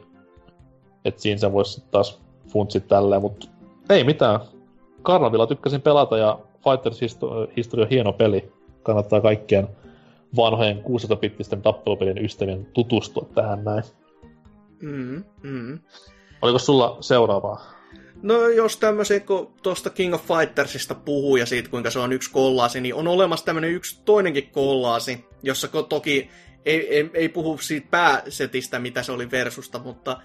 että 1.06 1.22
siinä 1.22 1.38
se 1.38 1.54
voisi 1.54 1.84
taas 1.92 2.22
funtsit 2.48 2.88
tälleen, 2.88 3.22
mutta 3.22 3.48
ei 3.90 4.04
mitään. 4.04 4.40
Carnavilla 5.04 5.48
tykkäsin 5.48 5.82
pelata 5.82 6.18
ja 6.18 6.40
Fighters 6.64 7.02
Histo- 7.02 7.52
History 7.58 7.84
on 7.84 7.90
hieno 7.90 8.14
peli. 8.14 8.52
Kannattaa 8.84 9.22
kaikkien 9.22 9.68
vanhojen 10.36 10.78
16-bittisten 10.78 11.62
tappelupelien 11.62 12.26
ystävien 12.26 12.66
tutustua 12.74 13.30
tähän 13.36 13.64
näin. 13.64 13.84
Mm, 14.82 15.24
mm. 15.44 15.80
Oliko 16.42 16.60
sulla 16.60 16.98
seuraavaa? 17.00 17.78
No 18.22 18.48
jos 18.48 18.78
tämmöisen, 18.78 19.22
kun 19.22 19.54
tuosta 19.64 19.90
King 19.90 20.14
of 20.14 20.28
Fightersista 20.28 20.96
puhuu 20.96 21.38
ja 21.38 21.46
siitä, 21.46 21.70
kuinka 21.70 21.90
se 21.90 22.00
on 22.00 22.14
yksi 22.14 22.32
kollaasi, 22.32 22.82
niin 22.82 22.96
on 22.96 23.08
olemassa 23.08 23.46
tämmöinen 23.46 23.72
yksi 23.72 24.02
toinenkin 24.06 24.50
kollaasi, 24.52 25.26
jossa 25.44 25.68
toki 25.90 26.30
ei, 26.66 26.96
ei, 26.96 27.10
ei 27.14 27.30
puhu 27.30 27.58
siitä 27.58 27.88
pääsetistä, 27.92 28.80
mitä 28.80 29.04
se 29.04 29.12
oli 29.12 29.32
versusta, 29.32 29.80
mutta 29.80 30.18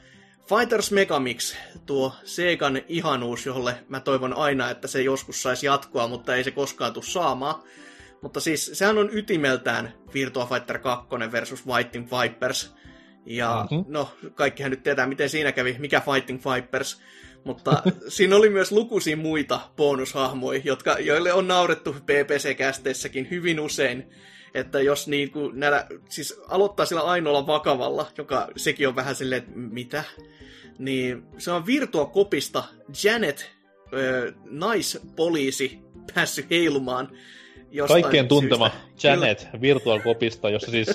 Fighters 0.48 0.90
Megamix, 0.90 1.56
tuo 1.86 2.12
Segan 2.24 2.81
ihanuus, 2.89 3.47
jolle 3.47 3.74
mä 3.89 4.01
toivon 4.01 4.32
aina, 4.36 4.70
että 4.70 4.89
se 4.89 5.02
joskus 5.02 5.43
saisi 5.43 5.66
jatkoa, 5.66 6.09
mutta 6.09 6.36
ei 6.36 6.44
se 6.44 6.51
koskaan 6.51 6.93
tule 6.93 7.05
saamaan. 7.05 7.62
Mutta 8.23 8.40
siis 8.40 8.70
sehän 8.74 8.98
on 8.98 9.10
ytimeltään 9.12 9.93
Virtua 10.14 10.47
Fighter 10.47 10.78
2 10.78 11.09
versus 11.32 11.64
Fighting 11.64 12.09
Vipers. 12.10 12.74
Ja 13.27 13.66
mm-hmm. 13.70 13.85
no, 13.89 14.09
kaikkihan 14.35 14.70
nyt 14.70 14.82
tietää, 14.82 15.06
miten 15.06 15.31
siinä 15.31 15.52
kävi, 15.52 15.77
mikä 15.78 16.01
Fighting 16.01 16.40
Vipers. 16.44 17.01
Mutta 17.44 17.82
siinä 18.09 18.36
oli 18.36 18.51
myös 18.51 18.73
lukuisia 18.73 19.16
muita 19.16 19.60
bonushahmoja, 19.77 20.60
jotka, 20.64 20.97
joille 20.98 21.32
on 21.32 21.48
naurettu 21.48 21.93
PPC-kästeissäkin 21.93 23.31
hyvin 23.31 23.60
usein. 23.60 24.10
Että 24.55 24.81
jos 24.81 25.09
niin 25.09 25.31
kuin 25.31 25.61
näillä, 25.61 25.87
siis 26.09 26.41
aloittaa 26.49 26.87
sillä 26.87 27.03
ainoalla 27.03 27.47
vakavalla, 27.47 28.07
joka 28.19 28.49
sekin 28.57 28.89
on 28.89 28.97
vähän 28.97 29.15
silleen, 29.15 29.43
että 29.43 29.53
mitä? 29.55 30.05
Niin 30.79 31.23
se 31.39 31.51
on 31.51 31.66
Virtua 31.66 32.07
Kopista 32.07 32.65
Janet, 33.05 33.51
ö, 33.93 34.33
naispoliisi, 34.45 35.79
päässyt 36.15 36.51
heilumaan 36.51 37.09
Kaikkien 37.89 38.29
tuntema 38.29 38.69
syystä. 38.69 39.09
Janet 39.09 39.49
Virtual 39.61 40.01
Copista, 40.01 40.51
jossa 40.51 40.70
siis 40.70 40.89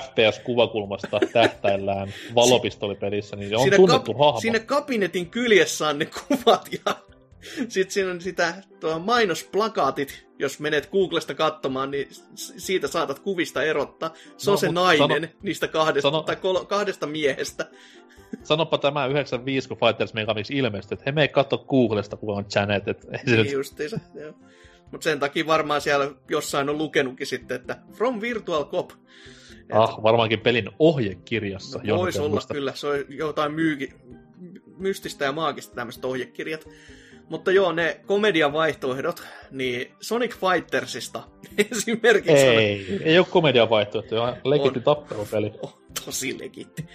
FPS-kuvakulmasta 0.00 1.20
tähtäillään 1.32 2.14
valopistolipelissä, 2.34 3.36
niin 3.36 3.48
se 3.48 3.56
on 3.56 3.62
siinä 3.62 3.76
tunnettu 3.76 4.12
kap- 4.12 4.18
hahmo. 4.18 4.40
Siinä 4.40 4.58
kabinetin 4.58 5.30
kyljessä 5.30 5.88
on 5.88 5.98
ne 5.98 6.04
kuvat 6.28 6.68
ja 6.86 6.96
sitten 7.68 7.90
siinä 7.90 8.10
on 8.10 8.20
sitä 8.20 8.54
tuo 8.80 8.98
mainosplakaatit, 8.98 10.26
jos 10.38 10.60
menet 10.60 10.90
Googlesta 10.90 11.34
katsomaan, 11.34 11.90
niin 11.90 12.08
siitä 12.34 12.88
saatat 12.88 13.18
kuvista 13.18 13.62
erottaa. 13.62 14.14
Se 14.36 14.50
no, 14.50 14.52
on 14.52 14.58
se 14.58 14.72
nainen 14.72 15.22
sano, 15.22 15.38
niistä 15.42 15.68
kahdesta, 15.68 16.08
sano, 16.08 16.22
tai 16.22 16.36
kol- 16.36 16.64
kahdesta 16.64 17.06
miehestä. 17.06 17.70
Sanopa 18.42 18.78
tämä 18.78 19.06
95, 19.06 19.68
kun 19.68 19.78
Fighters 19.78 20.14
Megamix 20.14 20.50
ilmestyi, 20.50 20.94
että 20.94 21.04
he 21.06 21.12
mene 21.12 21.28
katso 21.28 21.58
Googlesta, 21.58 22.16
kuka 22.16 22.32
on 22.32 22.44
Janet. 22.54 22.88
Et 22.88 23.06
ei 23.12 23.18
se 23.18 23.42
niin 23.42 23.52
justiinsa, 23.52 23.98
joo. 24.14 24.34
Mutta 24.92 25.04
sen 25.04 25.20
takia 25.20 25.46
varmaan 25.46 25.80
siellä 25.80 26.10
jossain 26.30 26.68
on 26.68 26.78
lukenutkin 26.78 27.26
sitten, 27.26 27.54
että 27.54 27.76
From 27.92 28.20
Virtual 28.20 28.64
Cop. 28.64 28.90
Ah, 29.72 30.02
varmaankin 30.02 30.40
pelin 30.40 30.70
ohjekirjassa. 30.78 31.80
No, 31.84 31.96
voisi 31.96 32.18
olla 32.18 32.28
muista. 32.28 32.54
kyllä, 32.54 32.72
se 32.74 32.86
on 32.86 33.04
jotain 33.08 33.52
myyki, 33.52 33.92
mystistä 34.76 35.24
ja 35.24 35.32
maagista 35.32 35.74
tämmöiset 35.74 36.04
ohjekirjat. 36.04 36.68
Mutta 37.28 37.52
joo, 37.52 37.72
ne 37.72 38.00
komedian 38.06 38.52
vaihtoehdot, 38.52 39.22
niin 39.50 39.94
Sonic 40.00 40.36
Fightersista 40.36 41.22
esimerkiksi 41.72 42.32
Ei, 42.32 42.86
on... 42.92 43.02
ei 43.02 43.18
ole 43.18 43.26
komedian 43.30 43.70
vaihtoehto, 43.70 44.16
ihan 44.16 44.36
legitti 44.44 44.80
tappelupeli. 44.80 45.52
On, 45.62 45.70
tosi 46.04 46.38
legitti. 46.38 46.88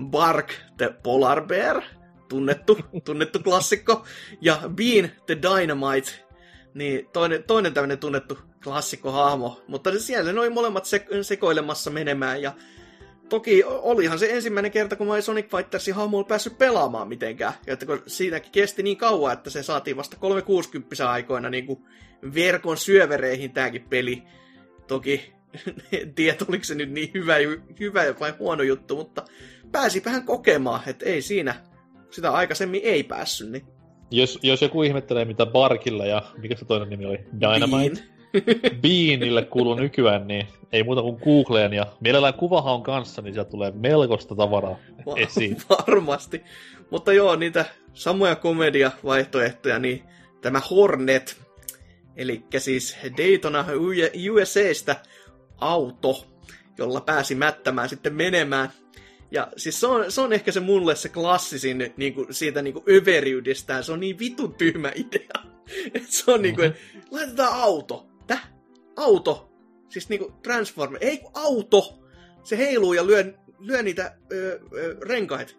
Bark 0.00 0.52
the 0.76 0.94
Polar 1.02 1.46
Bear, 1.46 1.82
tunnettu, 2.28 2.78
tunnettu 3.04 3.38
klassikko, 3.38 4.04
ja 4.40 4.60
Bean 4.68 5.10
the 5.26 5.38
Dynamite, 5.42 6.10
niin 6.74 7.08
toinen, 7.12 7.42
toinen 7.42 7.74
tämmöinen 7.74 7.98
tunnettu 7.98 8.38
klassikkohahmo, 8.64 9.62
mutta 9.68 9.98
siellä 9.98 10.32
noin 10.32 10.52
molemmat 10.52 10.84
se, 10.84 11.06
sekoilemassa 11.22 11.90
menemään 11.90 12.42
ja 12.42 12.52
Toki 13.28 13.62
olihan 13.64 14.18
se 14.18 14.30
ensimmäinen 14.30 14.72
kerta, 14.72 14.96
kun 14.96 15.06
mä 15.06 15.20
Sonic 15.20 15.50
Fightersin 15.50 15.94
hahmolla 15.94 16.24
päässyt 16.24 16.58
pelaamaan 16.58 17.08
mitenkään. 17.08 17.52
Ja 17.66 17.72
että 17.72 17.86
kun 17.86 18.02
siinäkin 18.06 18.52
kesti 18.52 18.82
niin 18.82 18.96
kauan, 18.96 19.32
että 19.32 19.50
se 19.50 19.62
saatiin 19.62 19.96
vasta 19.96 20.16
360 20.20 21.10
aikoina 21.10 21.50
niin 21.50 21.66
kuin 21.66 21.84
verkon 22.34 22.76
syövereihin 22.76 23.52
tämäkin 23.52 23.86
peli. 23.90 24.22
Toki 24.86 25.32
en 25.92 26.14
tiedä, 26.14 26.38
oliko 26.48 26.64
se 26.64 26.74
nyt 26.74 26.90
niin 26.90 27.10
hyvä, 27.14 27.34
hyvä 27.80 28.04
vai 28.20 28.34
huono 28.38 28.62
juttu, 28.62 28.96
mutta 28.96 29.24
pääsipähän 29.72 30.26
kokemaan, 30.26 30.80
että 30.86 31.04
ei 31.06 31.22
siinä 31.22 31.54
sitä 32.10 32.30
aikaisemmin 32.30 32.80
ei 32.84 33.02
päässyt. 33.02 33.50
Niin 33.50 33.66
jos, 34.10 34.38
jos 34.42 34.62
joku 34.62 34.82
ihmettelee, 34.82 35.24
mitä 35.24 35.46
Barkilla 35.46 36.06
ja 36.06 36.22
mikä 36.38 36.56
se 36.56 36.64
toinen 36.64 36.88
nimi 36.88 37.06
oli? 37.06 37.18
Dynamite? 37.40 38.02
Bean. 38.02 38.15
Beanille 38.82 39.44
kuuluu 39.44 39.74
nykyään, 39.74 40.28
niin 40.28 40.46
ei 40.72 40.82
muuta 40.82 41.02
kuin 41.02 41.18
Googleen 41.24 41.72
ja 41.72 41.86
mielellään 42.00 42.34
kuvahaun 42.34 42.82
kanssa, 42.82 43.22
niin 43.22 43.34
sieltä 43.34 43.50
tulee 43.50 43.70
melkoista 43.70 44.34
tavaraa 44.34 44.76
Va- 45.06 45.14
esiin. 45.16 45.56
Varmasti. 45.70 46.42
Mutta 46.90 47.12
joo, 47.12 47.36
niitä 47.36 47.64
samoja 47.92 48.36
komedia-vaihtoehtoja, 48.36 49.78
niin 49.78 50.02
tämä 50.40 50.60
Hornet, 50.70 51.42
eli 52.16 52.44
siis 52.58 52.96
Daytona 53.16 53.64
USAstä 54.32 54.96
auto, 55.58 56.26
jolla 56.78 57.00
pääsi 57.00 57.34
mättämään 57.34 57.88
sitten 57.88 58.14
menemään 58.14 58.70
ja 59.30 59.48
siis 59.56 59.80
se 59.80 59.86
on, 59.86 60.12
se 60.12 60.20
on 60.20 60.32
ehkä 60.32 60.52
se 60.52 60.60
mulle 60.60 60.96
se 60.96 61.08
klassisin 61.08 61.92
niin 61.96 62.14
kuin, 62.14 62.34
siitä 62.34 62.62
niin 62.62 62.74
kuin 62.74 62.84
överiydestään. 62.88 63.84
Se 63.84 63.92
on 63.92 64.00
niin 64.00 64.18
vitun 64.18 64.54
tyhmä 64.54 64.92
idea. 64.94 65.42
Et 65.94 66.06
se 66.08 66.30
on 66.30 66.42
niin 66.42 66.56
kuin, 66.56 66.70
mm-hmm. 66.70 67.02
laitetaan 67.10 67.60
auto. 67.60 68.06
Auto. 68.96 69.52
Siis 69.88 70.08
niin 70.08 70.18
kuin 70.18 70.32
Transformer. 70.42 70.98
Ei 71.00 71.22
auto. 71.34 72.02
Se 72.42 72.58
heiluu 72.58 72.92
ja 72.92 73.06
lyö, 73.06 73.34
lyö 73.58 73.82
niitä 73.82 74.16
ö, 74.32 74.60
ö, 74.74 74.96
renkaita. 75.00 75.52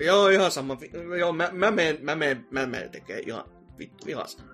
Joo, 0.00 0.28
ihan 0.28 0.50
sama. 0.50 0.76
Joo, 1.18 1.32
mä, 1.32 1.50
mä 1.52 1.70
meen, 1.70 1.98
mä 2.00 2.14
meen, 2.14 2.46
mä 2.50 2.66
meen 2.66 2.90
tekee 2.90 3.18
ihan 3.18 3.44
vittu 3.78 4.08
ihan 4.08 4.28
sama. 4.28 4.50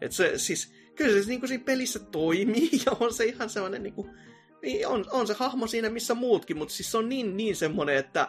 Et 0.00 0.12
se 0.12 0.38
siis, 0.38 0.72
kyllä 0.96 1.22
se 1.22 1.28
niin 1.28 1.40
kuin 1.40 1.48
siinä 1.48 1.64
pelissä 1.64 1.98
toimii 1.98 2.70
ja 2.86 2.92
on 3.00 3.14
se 3.14 3.24
ihan 3.24 3.50
sellainen 3.50 3.82
niin 3.82 3.94
kuin, 3.94 4.10
niin 4.62 4.86
on, 4.86 5.04
on 5.10 5.26
se 5.26 5.34
hahmo 5.34 5.66
siinä 5.66 5.90
missä 5.90 6.14
muutkin, 6.14 6.58
mutta 6.58 6.74
siis 6.74 6.90
se 6.90 6.98
on 6.98 7.08
niin, 7.08 7.36
niin 7.36 7.56
semmonen, 7.56 7.96
että 7.96 8.28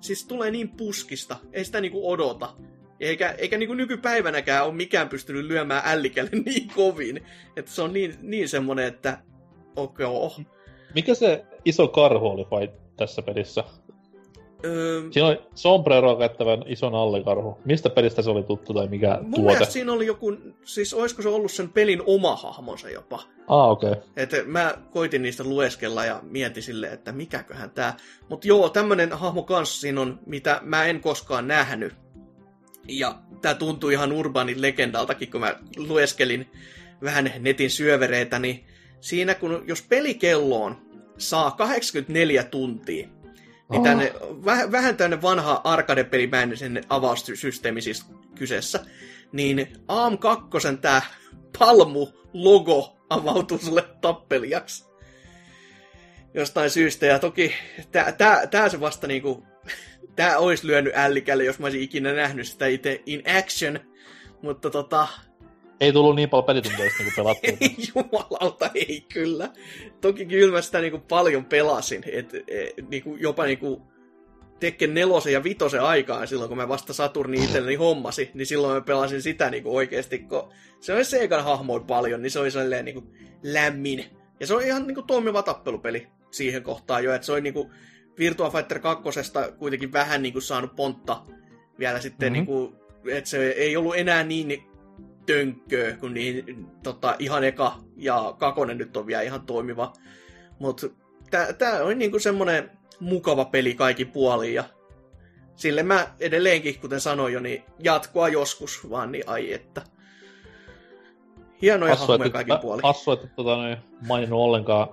siis 0.00 0.26
tulee 0.26 0.50
niin 0.50 0.68
puskista, 0.68 1.36
ei 1.52 1.64
sitä 1.64 1.80
niinku 1.80 2.10
odota. 2.10 2.56
Eikä, 3.00 3.30
eikä 3.30 3.58
niinku 3.58 3.74
nykypäivänäkään 3.74 4.64
ole 4.66 4.74
mikään 4.74 5.08
pystynyt 5.08 5.44
lyömään 5.44 5.82
ällikälle 5.84 6.30
niin 6.46 6.68
kovin. 6.74 7.26
Että 7.56 7.70
se 7.70 7.82
on 7.82 7.92
niin, 7.92 8.14
niin 8.22 8.48
semmonen, 8.48 8.86
että 8.86 9.18
okei. 9.76 10.06
Okay. 10.06 10.44
Mikä 10.94 11.14
se 11.14 11.44
iso 11.64 11.88
karhu 11.88 12.26
oli 12.26 12.46
vai 12.50 12.70
tässä 12.96 13.22
pelissä? 13.22 13.64
Öö, 14.64 15.02
siinä 15.10 15.28
oli 15.28 15.42
sombreroa 15.54 16.18
käyttävän 16.18 16.64
ison 16.66 16.94
allikarhu. 16.94 17.58
Mistä 17.64 17.90
pelistä 17.90 18.22
se 18.22 18.30
oli 18.30 18.42
tuttu 18.42 18.74
tai 18.74 18.88
mikä 18.88 19.18
mun 19.22 19.34
tuote? 19.34 19.64
siinä 19.64 19.92
oli 19.92 20.06
joku, 20.06 20.36
siis 20.64 20.94
olisiko 20.94 21.22
se 21.22 21.28
ollut 21.28 21.52
sen 21.52 21.68
pelin 21.68 22.02
oma 22.06 22.36
hahmonsa 22.36 22.90
jopa. 22.90 23.22
Ah, 23.48 23.70
okei. 23.70 23.90
Okay. 23.90 24.44
Mä 24.46 24.74
koitin 24.90 25.22
niistä 25.22 25.44
lueskella 25.44 26.04
ja 26.04 26.20
mietin 26.22 26.62
sille, 26.62 26.86
että 26.86 27.12
mikäköhän 27.12 27.70
tää. 27.70 27.96
Mut 28.28 28.44
joo, 28.44 28.68
tämmönen 28.68 29.12
hahmo 29.12 29.42
kanssa 29.42 29.80
siinä 29.80 30.00
on, 30.00 30.18
mitä 30.26 30.60
mä 30.62 30.84
en 30.84 31.00
koskaan 31.00 31.48
nähnyt. 31.48 32.05
Ja 32.88 33.18
tää 33.42 33.54
tuntuu 33.54 33.90
ihan 33.90 34.12
urbaanin 34.12 34.62
legendaltakin, 34.62 35.30
kun 35.30 35.40
mä 35.40 35.56
lueskelin 35.76 36.50
vähän 37.02 37.32
netin 37.38 37.70
syövereitä, 37.70 38.38
niin 38.38 38.66
siinä 39.00 39.34
kun, 39.34 39.64
jos 39.66 39.82
pelikelloon 39.82 40.76
saa 41.18 41.50
84 41.50 42.44
tuntia, 42.44 43.08
niin 43.70 43.82
tänne, 43.82 44.12
väh, 44.44 44.70
vähän 44.72 44.96
tänne 44.96 45.22
vanha 45.22 45.60
arcade-pelimäinen 45.64 46.84
avaussysteemi 46.88 47.82
siis 47.82 48.06
kyseessä. 48.34 48.84
Niin 49.32 49.66
AM2 49.88 50.76
tää 50.80 51.02
Palmu-logo 51.58 52.96
avautuu 53.10 53.58
sulle 53.58 53.84
tappelijaksi. 54.00 54.84
Jostain 56.34 56.70
syystä. 56.70 57.06
Ja 57.06 57.18
toki 57.18 57.54
tää 58.50 58.68
se 58.68 58.80
vasta 58.80 59.06
niinku... 59.06 59.46
Tää 60.16 60.38
olisi 60.38 60.66
lyönyt 60.66 60.92
ällikälle, 60.96 61.44
jos 61.44 61.58
mä 61.58 61.66
olisin 61.66 61.82
ikinä 61.82 62.12
nähnyt 62.12 62.48
sitä 62.48 62.66
itse 62.66 63.02
in 63.06 63.22
action. 63.38 63.80
Mutta 64.42 64.70
tota, 64.70 65.08
ei 65.80 65.92
tullut 65.92 66.16
niin 66.16 66.30
paljon 66.30 66.46
pelitunteista 66.46 67.02
niin 67.02 67.12
pelattua. 67.16 67.50
ei 67.60 67.76
jumalauta, 67.94 68.70
ei 68.74 69.04
kyllä. 69.12 69.50
Toki 70.00 70.26
kyllä 70.26 70.52
mä 70.52 70.62
sitä 70.62 70.80
niin 70.80 70.90
kuin 70.90 71.02
paljon 71.02 71.44
pelasin. 71.44 72.02
Et, 72.12 72.34
et, 72.34 72.90
niin 72.90 73.02
kuin, 73.02 73.20
jopa 73.20 73.44
niin 73.44 73.58
kuin 73.58 73.82
Tekken 74.60 74.94
nelosen 74.94 75.32
ja 75.32 75.44
vitosen 75.44 75.82
aikaan 75.82 76.28
silloin, 76.28 76.48
kun 76.48 76.56
mä 76.56 76.68
vasta 76.68 76.92
Saturni 76.92 77.44
itselleni 77.44 77.74
hommasi, 77.74 78.30
niin 78.34 78.46
silloin 78.46 78.74
mä 78.74 78.80
pelasin 78.80 79.22
sitä 79.22 79.50
niin 79.50 79.62
kuin 79.62 79.76
oikeasti, 79.76 80.18
kun 80.18 80.52
se 80.80 80.94
oli 80.94 81.04
Segan 81.04 81.44
hahmoin 81.44 81.84
paljon, 81.84 82.22
niin 82.22 82.30
se 82.30 82.38
oli 82.38 82.50
sellainen 82.50 82.84
niin 82.84 82.94
kuin 82.94 83.06
lämmin. 83.42 84.04
Ja 84.40 84.46
se 84.46 84.54
oli 84.54 84.66
ihan 84.66 84.86
niin 84.86 84.94
kuin 84.94 85.06
toimiva 85.06 85.42
tappelupeli 85.42 86.06
siihen 86.30 86.62
kohtaan 86.62 87.04
jo, 87.04 87.14
että 87.14 87.26
se 87.26 87.32
oli 87.32 87.40
niin 87.40 87.54
kuin 87.54 87.70
Virtua 88.18 88.50
Fighter 88.50 88.78
2 88.78 89.04
kuitenkin 89.58 89.92
vähän 89.92 90.22
niin 90.22 90.32
kuin 90.32 90.42
saanut 90.42 90.76
pontta 90.76 91.22
vielä 91.78 92.00
sitten, 92.00 92.32
mm-hmm. 92.32 92.46
niin 92.46 92.46
kuin, 92.46 92.76
että 93.16 93.30
se 93.30 93.48
ei 93.50 93.76
ollut 93.76 93.96
enää 93.96 94.24
niin 94.24 94.62
tönkköä, 95.26 95.96
kun 95.96 96.14
niin, 96.14 96.66
tota, 96.82 97.16
ihan 97.18 97.44
eka 97.44 97.78
ja 97.96 98.34
kakonen 98.38 98.78
nyt 98.78 98.96
on 98.96 99.06
vielä 99.06 99.22
ihan 99.22 99.46
toimiva. 99.46 99.92
Mutta 100.58 100.86
tää 101.58 101.82
on 101.84 101.98
niinku 101.98 102.18
semmonen 102.18 102.70
mukava 103.00 103.44
peli 103.44 103.74
kaikki 103.74 104.04
puoliin 104.04 104.54
ja 104.54 104.64
sille 105.56 105.82
mä 105.82 106.06
edelleenkin, 106.20 106.80
kuten 106.80 107.00
sanoin 107.00 107.34
jo, 107.34 107.40
niin 107.40 107.64
jatkoa 107.78 108.28
joskus 108.28 108.90
vaan, 108.90 109.12
niin 109.12 109.24
ai 109.26 109.52
että. 109.52 109.82
Hienoja 111.62 111.94
Hassu, 111.94 112.12
hahmoja 112.12 112.44
mä- 112.46 112.58
puolin. 112.58 112.82
hassu, 112.82 113.12
että 113.12 113.26
tota, 113.26 113.56
noin, 113.56 113.76
maininnut 114.08 114.40
ollenkaan 114.40 114.88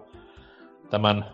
tämän 0.89 1.25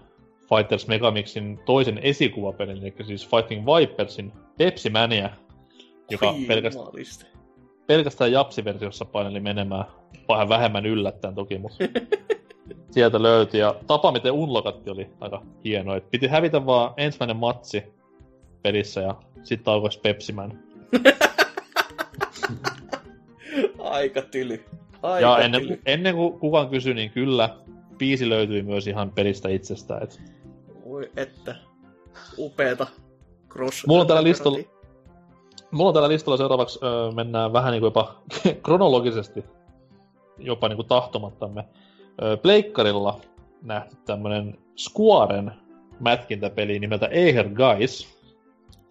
Fighters 0.50 0.88
Megamixin 0.88 1.60
toisen 1.66 2.00
esikuvapelin, 2.04 2.78
eli 2.78 2.94
siis 3.06 3.28
Fighting 3.30 3.66
Vipersin 3.66 4.34
Pepsi 4.58 4.90
Mania, 4.90 5.30
joka 6.10 6.30
Oi 6.30 6.46
pelkästään, 6.48 6.88
pelkästään 7.88 8.32
Japsi-versiossa 8.32 9.06
paineli 9.06 9.40
menemään 9.40 9.86
vähän 10.28 10.50
vähemmän 10.50 10.86
yllättäen 10.86 11.36
toki, 11.36 11.58
mutta 11.58 11.78
sieltä 12.92 13.24
löytyi. 13.24 13.60
Ja 13.60 13.76
tapa, 13.88 14.12
miten 14.12 14.32
unlokatti 14.32 14.90
oli 14.90 15.10
aika 15.20 15.42
hieno. 15.66 15.96
Et 15.96 16.12
piti 16.12 16.28
hävitä 16.28 16.66
vaan 16.66 16.94
ensimmäinen 16.98 17.38
matsi 17.38 17.84
pelissä 18.62 19.02
ja 19.02 19.16
sitten 19.44 19.74
alkoisi 19.74 20.00
Pepsi 20.00 20.34
Man. 20.34 20.60
Aika 23.80 24.22
tyly. 24.22 24.66
Aika 25.02 25.28
Ja 25.28 25.40
ennen, 25.40 25.62
tyly. 25.62 25.82
ennen 25.86 26.16
kuin 26.16 26.40
kukaan 26.40 26.70
kysyi, 26.70 26.94
niin 26.94 27.12
kyllä 27.12 27.58
biisi 27.98 28.30
löytyi 28.30 28.62
myös 28.62 28.88
ihan 28.88 29.12
pelistä 29.12 29.50
itsestään. 29.50 30.04
Et 30.04 30.22
Oi 30.90 31.12
että. 31.18 31.56
Upeeta. 32.38 32.88
Cross. 33.50 33.88
Mulla 33.88 34.02
on 34.02 34.08
täällä 34.08 34.24
listalla- 34.24 34.80
Mulla 35.72 35.88
on 35.90 35.94
täällä 35.94 36.10
listalla 36.10 36.38
seuraavaksi 36.38 36.80
öö, 36.84 37.12
mennään 37.12 37.54
vähän 37.54 37.72
niin 37.72 37.82
kuin 37.82 37.88
jopa 37.88 38.22
kronologisesti, 38.66 39.44
jopa 40.38 40.68
niin 40.68 40.76
kuin 40.76 40.88
tahtomattamme. 40.88 41.66
Öö, 42.24 42.38
Pleikkarilla 42.38 43.20
nähty 43.62 43.96
tämmönen 44.06 44.58
Squaren 44.78 45.52
mätkintäpeli 46.00 46.80
nimeltä 46.80 47.06
Eiher 47.06 47.50
Guys. 47.50 48.08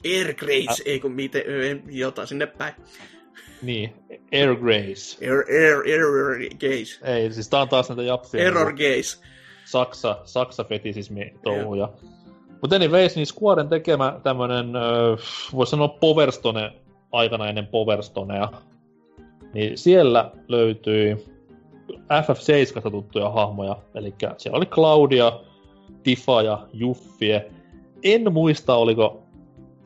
Air 0.04 0.34
Grace, 0.34 0.82
ei 0.84 1.00
kun 1.00 1.12
miten, 1.12 1.42
ö, 1.48 1.78
jotain 1.90 2.28
sinne 2.28 2.46
päin. 2.46 2.74
Niin, 3.62 3.92
Air 4.32 4.56
Grace. 4.56 5.26
Air, 5.26 5.44
air, 5.48 5.82
error 5.88 6.36
gaze. 6.60 7.14
Ei, 7.16 7.32
siis 7.32 7.48
tää 7.48 7.60
on 7.60 7.68
taas 7.68 7.88
näitä 7.88 8.02
japsia. 8.02 8.44
Error 8.44 8.72
gaze. 8.72 9.18
Saksa, 9.69 10.19
Saksa 10.24 10.65
fetisismi 10.65 11.35
touhuja. 11.45 11.89
Mutta 12.61 12.77
anyways, 12.77 13.16
niin 13.16 13.27
Squaren 13.27 13.69
tekemä 13.69 14.20
tämmönen, 14.23 14.66
voisi 15.55 15.70
sanoa 15.70 15.89
Powerstone 15.89 16.73
aikana 17.12 17.49
ennen 17.49 17.66
Powerstonea. 17.66 18.49
Niin 19.55 19.78
siellä 19.78 20.31
löytyi 20.49 21.27
FF7 21.93 22.90
tuttuja 22.90 23.31
hahmoja. 23.31 23.77
Eli 23.95 24.15
siellä 24.39 24.57
oli 24.57 24.66
Claudia, 24.66 25.40
Tifa 26.03 26.43
ja 26.43 26.66
Juffie. 26.73 27.51
En 28.03 28.32
muista, 28.32 28.74
oliko 28.74 29.23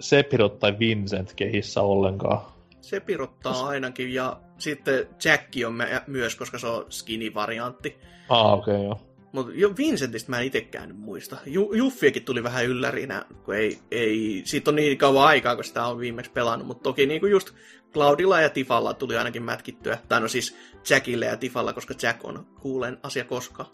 Sephiroth 0.01 0.59
tai 0.59 0.79
Vincent 0.79 1.33
kehissä 1.35 1.83
ollenkaan. 1.83 2.41
Se 2.81 3.01
pirottaa 3.01 3.67
ainakin, 3.67 4.15
ja 4.15 4.41
sitten 4.59 5.07
Jack 5.25 5.45
on 5.67 5.75
mä- 5.75 6.03
myös, 6.07 6.37
koska 6.37 6.59
se 6.59 6.67
on 6.67 6.87
skinny-variantti. 6.89 7.99
Ah, 8.29 8.53
okei, 8.53 8.75
okay, 8.75 8.87
joo. 8.87 9.12
Mutta 9.33 9.53
jo 9.55 9.77
Vincentistä 9.77 10.31
mä 10.31 10.41
en 10.41 10.47
itekään 10.47 10.89
nyt 10.89 10.99
muista. 10.99 11.37
Ju, 11.47 11.73
Juffiekin 11.73 12.25
tuli 12.25 12.43
vähän 12.43 12.67
yllärinä, 12.67 13.25
kun 13.45 13.55
ei, 13.55 13.79
ei, 13.91 14.43
siitä 14.45 14.71
on 14.71 14.77
niin 14.77 14.99
kauan 14.99 15.27
aikaa, 15.27 15.55
kun 15.55 15.65
sitä 15.65 15.87
on 15.87 15.99
viimeksi 15.99 16.31
pelannut. 16.31 16.67
Mutta 16.67 16.83
toki 16.83 17.07
niin 17.07 17.21
kuin 17.21 17.33
just 17.33 17.51
Cloudilla 17.93 18.41
ja 18.41 18.51
Tifalla 18.51 18.95
tuli 18.95 19.17
ainakin 19.17 19.43
mätkittyä. 19.43 19.99
Tai 20.09 20.21
no 20.21 20.29
siis 20.29 20.57
Jackille 20.91 21.27
ja 21.27 21.37
Tifalla, 21.37 21.73
koska 21.73 21.95
Jack 22.03 22.25
on 22.25 22.47
kuulen 22.61 22.99
asia 23.03 23.25
koskaan. 23.25 23.69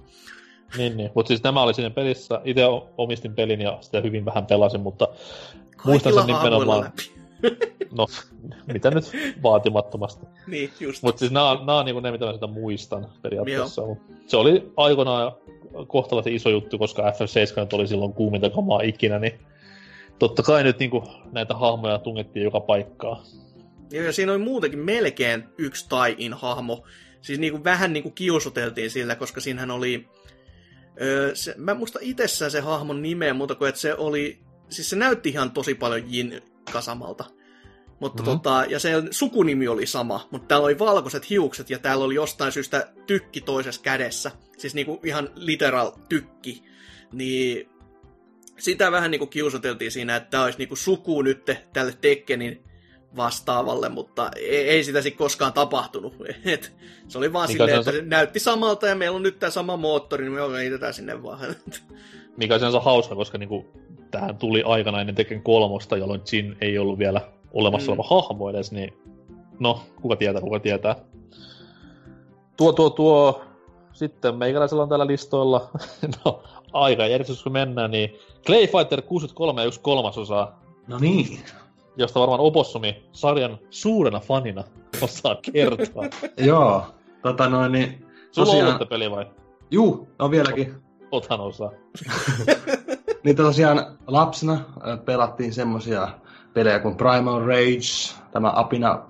Niin, 0.76 0.96
niin. 0.96 1.10
Mutta 1.14 1.28
siis 1.28 1.42
nämä 1.42 1.62
oli 1.62 1.74
siinä 1.74 1.90
pelissä. 1.90 2.40
Itse 2.44 2.62
omistin 2.98 3.34
pelin 3.34 3.60
ja 3.60 3.78
sitä 3.80 4.00
hyvin 4.00 4.24
vähän 4.24 4.46
pelasin, 4.46 4.80
mutta 4.80 5.08
Muistan 5.84 6.12
sen 6.12 6.22
Kaikilla 6.22 6.44
nimenomaan. 6.44 6.80
läpi. 6.84 7.12
no, 7.98 8.06
mitä 8.72 8.90
nyt 8.90 9.04
vaatimattomasti. 9.42 10.26
Niin, 10.46 10.70
just. 10.80 11.02
Mutta 11.02 11.18
siis 11.18 11.32
nämä, 11.32 11.54
nämä 11.54 11.78
on 11.78 11.84
niinku 11.84 12.00
ne, 12.00 12.10
mitä 12.10 12.26
mä 12.26 12.32
sitä 12.32 12.46
muistan 12.46 13.08
periaatteessa. 13.22 13.86
Mut 13.86 13.98
Se 14.26 14.36
oli 14.36 14.72
aikoinaan 14.76 15.32
kohtalaisen 15.86 16.34
iso 16.34 16.50
juttu, 16.50 16.78
koska 16.78 17.02
FF7 17.02 17.60
nyt 17.60 17.72
oli 17.72 17.86
silloin 17.86 18.12
kuuminta 18.12 18.50
kamaa 18.50 18.80
ikinä, 18.80 19.18
niin 19.18 19.32
totta 20.18 20.42
kai 20.42 20.64
nyt 20.64 20.78
niinku 20.78 21.04
näitä 21.32 21.54
hahmoja 21.54 21.98
tungettiin 21.98 22.44
joka 22.44 22.60
paikkaa. 22.60 23.22
Joo, 23.90 24.04
ja 24.04 24.12
siinä 24.12 24.32
oli 24.32 24.38
muutenkin 24.38 24.78
melkein 24.78 25.44
yksi 25.58 25.88
tai-in 25.88 26.34
hahmo. 26.34 26.84
Siis 27.20 27.38
niinku 27.38 27.64
vähän 27.64 27.92
niinku 27.92 28.10
kiusoteltiin 28.10 28.90
sillä, 28.90 29.16
koska 29.16 29.40
siinähän 29.40 29.70
oli... 29.70 30.08
Öö, 31.00 31.34
se, 31.34 31.54
mä 31.56 31.70
en 31.70 31.76
muista 31.76 31.98
itsessään 32.02 32.50
se 32.50 32.60
hahmon 32.60 33.02
nimeä, 33.02 33.34
mutta 33.34 33.54
kuin 33.54 33.68
että 33.68 33.80
se 33.80 33.94
oli... 33.94 34.38
Siis 34.68 34.90
se 34.90 34.96
näytti 34.96 35.28
ihan 35.28 35.50
tosi 35.50 35.74
paljon 35.74 36.02
Jin 36.06 36.42
Kasamalta. 36.72 37.24
Mutta 38.00 38.22
Mhm. 38.22 38.30
mm-hmm. 38.30 38.40
tota, 38.40 38.64
ja 38.68 38.78
se 38.78 38.92
sukunimi 39.10 39.68
oli 39.68 39.86
sama, 39.86 40.28
mutta 40.30 40.48
täällä 40.48 40.64
oli 40.64 40.78
valkoiset 40.78 41.30
hiukset 41.30 41.70
ja 41.70 41.78
täällä 41.78 42.04
oli 42.04 42.14
jostain 42.14 42.52
syystä 42.52 42.88
tykki 43.06 43.40
toisessa 43.40 43.82
kädessä. 43.82 44.30
Siis 44.58 44.74
niinku 44.74 45.00
ihan 45.04 45.30
literal 45.34 45.90
tykki. 46.08 46.62
Niin 47.12 47.68
sitä 48.58 48.92
vähän 48.92 49.10
niinku 49.10 49.26
kiusoteltiin 49.26 49.92
siinä, 49.92 50.16
että 50.16 50.30
tämä 50.30 50.44
olisi 50.44 50.58
niinku 50.58 50.76
suku 50.76 51.22
nyt 51.22 51.50
tälle 51.72 51.94
Tekkenin 52.00 52.64
vastaavalle, 53.16 53.88
mutta 53.88 54.30
ei, 54.36 54.68
ei 54.68 54.84
sitä 54.84 55.02
sitten 55.02 55.18
koskaan 55.18 55.52
tapahtunut. 55.52 56.14
Et 56.44 56.72
se 57.08 57.18
oli 57.18 57.32
vaan 57.32 57.48
Mikä 57.50 57.64
silleen, 57.64 57.78
että 57.78 57.92
se 57.92 58.02
näytti 58.02 58.40
samalta 58.40 58.86
ja 58.86 58.94
meillä 58.94 59.16
on 59.16 59.22
nyt 59.22 59.38
tämä 59.38 59.50
sama 59.50 59.76
moottori, 59.76 60.24
niin 60.24 60.32
me 60.32 60.58
heitetään 60.58 60.94
sinne 60.94 61.22
vaan. 61.22 61.40
Mikä 62.36 62.54
on 62.54 62.60
sinänsä 62.60 62.80
hauska, 62.80 63.14
koska 63.14 63.38
niinku, 63.38 63.66
tähän 64.10 64.36
tuli 64.36 64.62
aikana 64.62 65.00
ennen 65.00 65.14
Tekken 65.14 65.42
kolmosta, 65.42 65.96
jolloin 65.96 66.20
Jin 66.32 66.56
ei 66.60 66.78
ollut 66.78 66.98
vielä 66.98 67.20
olemassa 67.52 67.92
Mm. 67.92 67.98
oleva 67.98 68.22
hahmo 68.22 68.50
edes, 68.50 68.72
niin 68.72 68.98
no, 69.60 69.80
kuka 70.02 70.16
tietää, 70.16 70.42
kuka 70.42 70.60
tietää. 70.60 70.96
Tuo, 72.56 72.72
tuo, 72.72 72.90
tuo, 72.90 73.40
sitten 73.92 74.34
meikäläisellä 74.34 74.82
on 74.82 74.88
täällä 74.88 75.06
listoilla, 75.06 75.70
no, 76.24 76.42
aika 76.72 77.06
järjestys 77.06 77.42
kun 77.42 77.52
mennään, 77.52 77.90
niin 77.90 78.14
Clay 78.46 78.66
Fighter 78.66 79.02
63 79.02 79.60
ja 79.62 79.66
yksi 79.66 79.80
kolmasosaa, 79.80 80.60
No 80.86 80.98
niin. 80.98 81.40
josta 81.96 82.20
varmaan 82.20 82.40
Opossumi 82.40 83.02
sarjan 83.12 83.58
suurena 83.70 84.20
fanina 84.20 84.64
osaa 85.02 85.36
kertoa. 85.52 86.04
Joo. 86.46 86.82
Tota 87.22 87.48
noin, 87.48 87.72
niin... 87.72 88.06
Sulla 88.32 88.48
on 88.48 88.54
Tosiaan- 88.56 88.74
ollut 88.76 88.88
peli 88.88 89.10
vai? 89.10 89.26
Juu, 89.70 90.08
on 90.18 90.30
vieläkin. 90.30 90.74
Otan 91.10 91.40
osaa. 91.40 91.70
Niin 93.24 93.36
tosiaan 93.36 93.98
lapsena 94.06 94.60
ö, 94.86 94.96
pelattiin 94.96 95.52
semmosia 95.54 96.08
pelejä 96.54 96.78
kuin 96.78 96.96
Primal 96.96 97.40
Rage, 97.40 98.14
tämä 98.32 98.52
Apina 98.56 99.02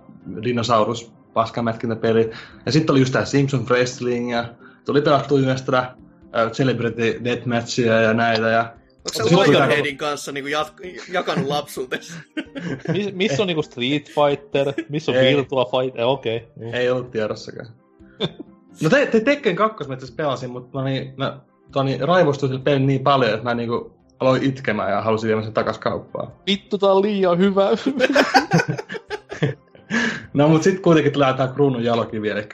dinosaurus 0.43 1.13
paskamätkintäpeli. 1.35 2.31
Ja 2.67 2.73
sitten 2.73 2.93
oli 2.93 3.01
just 3.01 3.13
tää 3.13 3.25
Simpson 3.25 3.67
Wrestling 3.67 4.33
ja 4.33 4.45
tuli 4.85 5.03
pelattu 5.03 5.39
myös 5.39 5.63
tätä 5.63 5.95
Celebrity 6.53 7.25
Deathmatchia 7.25 8.01
ja 8.01 8.15
näitä. 8.15 8.49
Ja... 8.49 8.73
Onko 9.17 9.29
se 9.29 9.51
Lionheadin 9.51 9.97
kanssa 9.97 10.33
niin 10.33 10.45
jat- 10.45 11.13
jakanut 11.13 11.47
lapsuutesi? 11.47 12.13
Mis, 12.93 13.13
missä 13.13 13.43
on 13.43 13.47
niinku 13.47 13.63
Street 13.63 14.07
Fighter? 14.07 14.73
Missä 14.89 15.13
on 15.13 15.19
Ei. 15.19 15.37
Virtua 15.37 15.65
Fighter? 15.65 16.01
Eh, 16.01 16.09
Okei. 16.09 16.37
Okay. 16.37 16.49
Niin. 16.57 16.75
Ei 16.75 16.91
ollut 16.91 17.11
tiedossakaan. 17.11 17.69
No 18.83 18.91
te, 18.91 19.07
te 19.07 19.21
Tekken 19.21 19.57
2 19.57 19.89
mä 19.89 19.97
pelasin, 20.17 20.51
mutta 20.51 20.79
mä, 20.79 20.85
niin, 20.85 21.15
mä 21.17 21.41
toni, 21.73 21.99
raivostuin 22.01 22.51
sille 22.51 22.63
pelin 22.65 22.87
niin 22.87 23.01
paljon, 23.01 23.35
että 23.35 23.45
mä 23.45 23.55
niinku 23.55 23.98
aloin 24.21 24.43
itkemään 24.43 24.91
ja 24.91 25.03
halusin 25.03 25.27
viemään 25.29 25.45
sen 25.45 25.55
takas 25.55 25.79
kauppaan. 25.79 26.33
Vittu, 26.47 26.79
tää 26.79 26.93
on 26.93 27.03
liian 27.03 27.39
hyvä. 27.39 27.69
No 30.35 30.49
mut 30.49 30.63
sit 30.63 30.81
kuitenkin 30.81 31.13
tulee 31.13 31.35
tää 31.35 31.49
kruunun 31.49 31.85
jalokivi, 31.85 32.29
eli 32.29 32.49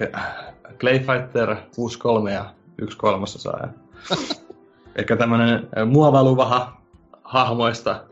Clay 0.78 0.98
Fighter 0.98 1.56
63 1.76 2.32
ja 2.32 2.44
1 2.78 2.98
kolmasosa. 2.98 3.58
Ja... 3.60 3.68
eli 4.96 5.18
tämmönen 5.18 5.68
muovailuvaha 5.86 6.80
hahmoista 7.22 8.04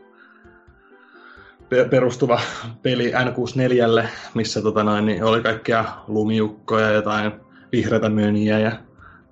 pe- 1.69 1.85
perustuva 1.85 2.39
peli 2.81 3.11
N64, 3.11 4.07
missä 4.33 4.61
tota 4.61 4.83
noin, 4.83 5.05
niin 5.05 5.23
oli 5.23 5.41
kaikkia 5.41 5.85
lumiukkoja, 6.07 6.91
jotain 6.91 7.31
vihreitä 7.71 8.09
myniä 8.09 8.59
ja 8.59 8.71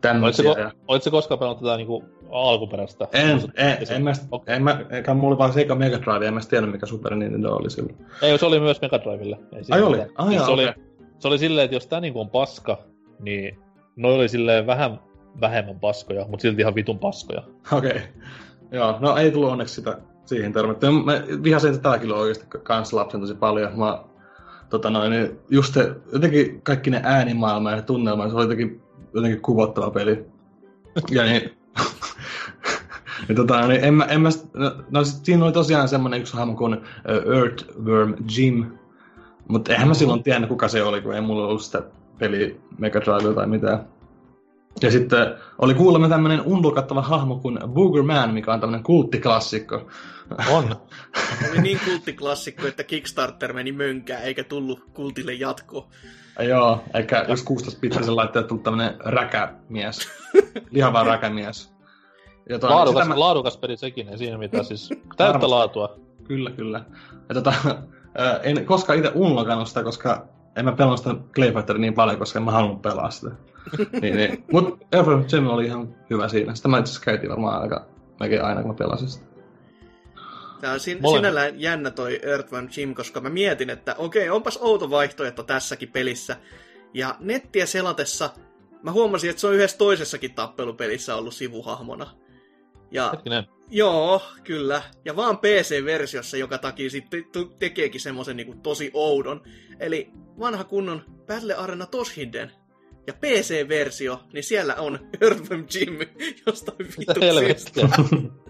tämmöisiä. 0.02 0.45
Oletko, 0.45 0.61
Ja... 0.61 0.72
oletko 0.88 1.11
koskaan 1.11 1.39
pelannut 1.39 1.64
tätä 1.64 1.77
niinku 1.77 2.06
alkuperäistä? 2.31 3.07
En, 3.13 3.29
en, 3.55 3.77
Esim- 3.77 3.93
en, 3.93 4.03
mä, 4.03 4.11
Okei. 4.31 4.55
en 4.55 4.63
mä, 4.63 4.85
eikä 4.89 5.13
mulla 5.13 5.27
oli 5.27 5.37
vaan 5.37 5.53
Sega 5.53 5.75
Mega 5.75 5.97
Drive, 6.01 6.27
en 6.27 6.33
mä 6.33 6.39
tiennyt 6.49 6.71
mikä 6.71 6.85
Super 6.85 7.15
Nintendo 7.15 7.49
oli 7.55 7.69
silloin. 7.69 7.97
Ei, 8.21 8.37
se 8.37 8.45
oli 8.45 8.59
myös 8.59 8.81
Mega 8.81 8.99
Drivelle. 8.99 9.39
Ai 9.71 9.81
oli? 9.81 10.01
Ah, 10.15 10.27
Siis 10.27 10.35
jaa, 10.37 10.45
se, 10.45 10.51
oli, 10.51 10.69
okei. 10.69 10.83
se 11.19 11.27
oli 11.27 11.39
silleen, 11.39 11.65
että 11.65 11.75
jos 11.75 11.87
tää 11.87 11.99
niinku 11.99 12.19
on 12.19 12.29
paska, 12.29 12.77
niin 13.19 13.59
noi 13.95 14.15
oli 14.15 14.29
silleen 14.29 14.67
vähän 14.67 14.99
vähemmän 15.41 15.79
paskoja, 15.79 16.25
mutta 16.27 16.41
silti 16.41 16.61
ihan 16.61 16.75
vitun 16.75 16.99
paskoja. 16.99 17.43
Okei. 17.71 17.89
Okay. 17.89 18.01
Joo, 18.71 18.97
no 18.99 19.17
ei 19.17 19.31
tullut 19.31 19.51
onneksi 19.51 19.75
sitä 19.75 19.97
siihen 20.25 20.53
törmätty. 20.53 20.87
Mä 20.89 21.13
vihasin 21.43 21.79
tätä 21.79 21.97
kyllä 21.99 22.15
oikeasti 22.15 22.45
kans 22.63 22.93
lapsen 22.93 23.21
tosi 23.21 23.35
paljon. 23.35 23.79
Mä, 23.79 24.03
tota 24.69 24.89
noin, 24.89 25.11
niin 25.11 25.39
just 25.49 25.73
se, 25.73 25.91
jotenkin 26.13 26.61
kaikki 26.61 26.89
ne 26.89 27.01
äänimaailma 27.03 27.71
ja 27.71 27.81
tunnelma, 27.81 28.29
se 28.29 28.35
oli 28.35 28.43
jotenkin, 28.43 28.81
jotenkin 29.13 29.41
kuvottava 29.41 29.91
peli. 29.91 30.25
Ja 31.11 31.23
niin, 31.23 31.57
Ja 33.30 33.35
tota, 33.35 33.68
niin 33.68 33.84
en 33.84 33.93
mä, 33.93 34.06
en 34.06 34.22
mä, 34.22 34.30
no, 34.53 34.72
no 34.89 35.03
sit 35.03 35.26
siinä 35.26 35.45
oli 35.45 35.53
tosiaan 35.53 35.88
semmoinen 35.88 36.22
yksi 36.22 36.34
hahmo 36.34 36.56
kuin 36.56 36.73
uh, 36.73 37.34
Earthworm 37.38 38.15
Jim, 38.38 38.65
mutta 39.48 39.72
eihän 39.72 39.88
mä 39.88 39.93
silloin 39.93 40.23
tiennyt, 40.23 40.49
kuka 40.49 40.68
se 40.68 40.84
oli, 40.84 41.02
kun 41.02 41.14
ei 41.14 41.22
mulla 41.22 41.48
ollut 41.48 41.61
sitä 41.61 41.84
peli 42.19 42.61
Mega 42.77 43.02
Drive 43.02 43.34
tai 43.34 43.48
mitään. 43.48 43.85
Ja 44.81 44.91
sitten 44.91 45.35
oli 45.57 45.73
kuulemma 45.73 46.10
tämmöinen 46.10 46.41
unlokattava 46.41 47.02
hahmo 47.02 47.35
kuin 47.35 47.60
Booger 47.68 48.03
Man, 48.03 48.34
mikä 48.34 48.53
on 48.53 48.60
tämmöinen 48.60 48.84
kulttiklassikko. 48.84 49.88
On. 50.49 50.76
Oli 51.52 51.61
niin 51.61 51.80
kulttiklassikko, 51.85 52.68
että 52.68 52.84
Kickstarter 52.84 53.53
meni 53.53 53.72
mönkään, 53.72 54.23
eikä 54.23 54.43
tullut 54.43 54.84
kultille 54.93 55.34
jatkoa. 55.34 55.88
Ja 56.39 56.43
joo, 56.43 56.84
eikä 56.93 57.26
jos 57.27 57.45
16-bittisen 57.45 58.15
laitteet 58.15 58.48
tullut 58.48 58.64
tämmöinen 58.64 58.93
räkämies. 58.99 60.10
Lihava 60.72 61.03
räkämies. 61.03 61.70
Ja 62.52 62.60
toi- 62.60 62.69
Laadukas, 62.69 63.07
mä- 63.07 63.19
laadukas 63.19 63.57
peli 63.57 63.78
sekin, 63.78 64.10
ei 64.10 64.18
siinä 64.18 64.38
mitään 64.38 64.65
siis. 64.65 64.90
Täyttä 64.90 65.23
Varmasti. 65.23 65.48
laatua. 65.48 65.95
Kyllä, 66.23 66.52
kyllä. 66.52 66.86
Ja 67.30 67.36
tota, 67.36 67.53
en 68.44 68.65
koskaan 68.65 68.99
itse 68.99 69.11
unlokannut 69.15 69.68
sitä, 69.68 69.84
koska 69.84 70.26
en 70.56 70.65
mä 70.65 70.72
pelannut 70.72 70.99
sitä 70.99 71.15
Clay 71.36 71.52
Fighteria 71.53 71.82
niin 71.82 71.94
paljon, 71.94 72.19
koska 72.19 72.40
en 72.40 72.45
mä 72.45 72.52
halunnut 72.52 72.82
pelaa 72.82 73.10
sitä. 73.11 73.32
niin, 74.02 74.15
niin. 74.15 74.44
Mut 74.52 74.80
Earthworm 74.91 75.26
Jim 75.34 75.48
oli 75.48 75.65
ihan 75.65 75.95
hyvä 76.10 76.28
siinä. 76.28 76.56
Sitä 76.56 76.68
mä 76.68 76.78
itse 76.80 76.90
asiassa 76.90 77.06
käytin 77.06 77.30
varmaan 77.30 77.61
aika 77.61 77.86
melkein 78.19 78.44
aina, 78.44 78.61
kun 78.61 78.72
mä 78.72 78.78
pelasin 78.78 79.07
sitä. 79.10 79.26
Tämä 80.61 80.73
on 80.73 80.80
sin- 80.80 81.02
Molemmat. 81.02 81.19
sinällään 81.19 81.61
jännä 81.61 81.91
toi 81.91 82.19
Earthworm 82.23 82.68
Jim, 82.78 82.95
koska 82.95 83.22
mä 83.22 83.30
mietin, 83.30 83.69
että 83.69 83.95
okei, 83.98 84.30
onpas 84.30 84.57
outo 84.61 84.90
vaihtoehto 84.90 85.44
tässäkin 85.44 85.90
pelissä. 85.90 86.36
Ja 86.94 87.15
nettiä 87.19 87.65
selatessa 87.65 88.30
mä 88.84 88.91
huomasin, 88.91 89.30
että 89.30 89.40
se 89.40 89.48
on 89.48 89.53
yhdessä 89.53 89.78
toisessakin 89.78 90.34
tappelupelissä 90.34 91.15
ollut 91.15 91.34
sivuhahmona. 91.34 92.07
Ja 92.91 93.09
Hetkinen. 93.11 93.43
joo, 93.69 94.22
kyllä. 94.43 94.81
Ja 95.05 95.15
vaan 95.15 95.38
PC-versiossa, 95.38 96.38
joka 96.38 96.57
takia 96.57 96.89
sitten 96.89 97.26
tekeekin 97.59 98.01
semmoisen 98.01 98.38
niinku 98.38 98.55
tosi 98.63 98.91
oudon. 98.93 99.41
Eli 99.80 100.09
vanha 100.39 100.63
kunnon 100.63 101.05
Battle 101.27 101.53
Arena 101.53 101.85
Toshinden. 101.85 102.51
Ja 103.07 103.13
PC-versio, 103.13 104.19
niin 104.34 104.43
siellä 104.43 104.76
on 104.76 104.99
Earthworm 105.22 105.65
Jim, 105.73 105.99
josta 106.45 106.72
Mitä 106.97 107.13
vittu? 107.13 107.80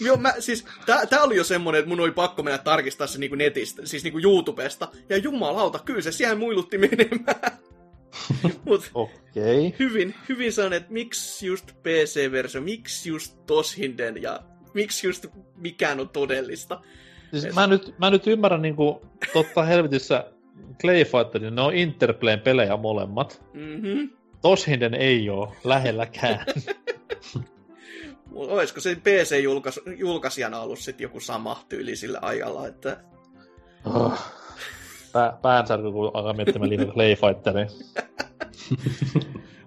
Joo, 0.00 0.16
mä, 0.16 0.34
siis, 0.38 0.64
tää, 0.86 1.06
tää 1.06 1.22
oli 1.22 1.36
jo 1.36 1.44
semmonen, 1.44 1.78
että 1.78 1.88
mun 1.88 2.00
oli 2.00 2.10
pakko 2.10 2.42
mennä 2.42 2.58
tarkistaa 2.58 3.06
se 3.06 3.18
niinku 3.18 3.36
netistä, 3.36 3.86
siis 3.86 4.04
niinku 4.04 4.18
YouTubesta. 4.18 4.88
Ja 5.08 5.16
jumalauta, 5.16 5.78
kyllä 5.78 6.00
se 6.00 6.12
siellä 6.12 6.34
muilutti 6.34 6.78
menemään. 6.78 7.58
Mut 8.64 8.90
Okei. 8.94 9.74
hyvin, 9.78 10.14
hyvin 10.28 10.52
sanon, 10.52 10.72
että 10.72 10.92
miksi 10.92 11.46
just 11.46 11.72
PC-versio, 11.82 12.60
miksi 12.60 13.08
just 13.08 13.46
Toshinden 13.46 14.22
ja 14.22 14.40
miksi 14.74 15.06
just 15.06 15.26
mikään 15.56 16.00
on 16.00 16.08
todellista. 16.08 16.80
Siis 17.30 17.54
mä 17.54 17.66
nyt, 17.66 17.94
mä 17.98 18.10
nyt 18.10 18.26
ymmärrän 18.26 18.62
niinku, 18.62 19.02
totta 19.32 19.62
helvetissä 19.62 20.24
Clay 20.80 21.04
Fighterin, 21.04 21.54
ne 21.54 21.62
on 21.62 21.74
Interplayn 21.74 22.40
pelejä 22.40 22.76
molemmat. 22.76 23.44
Mhm. 23.52 24.04
Toshinden 24.42 24.94
ei 24.94 25.30
oo 25.30 25.56
lähelläkään. 25.64 26.46
Olisiko 28.34 28.80
se 28.80 28.94
PC-julkaisijana 28.94 30.60
ollut 30.60 30.78
sitten 30.78 31.04
joku 31.04 31.20
sama 31.20 31.64
tyyli 31.68 31.96
sillä 31.96 32.18
ajalla, 32.22 32.66
että 32.66 32.96
Oh. 33.84 34.18
Pää, 35.14 35.38
päänsärky, 35.42 35.92
kun 35.92 36.10
alkaa 36.14 36.32
miettimään 36.32 36.70
liikaa 36.70 36.86
Clay 36.94 37.14
Fighteria. 37.16 37.66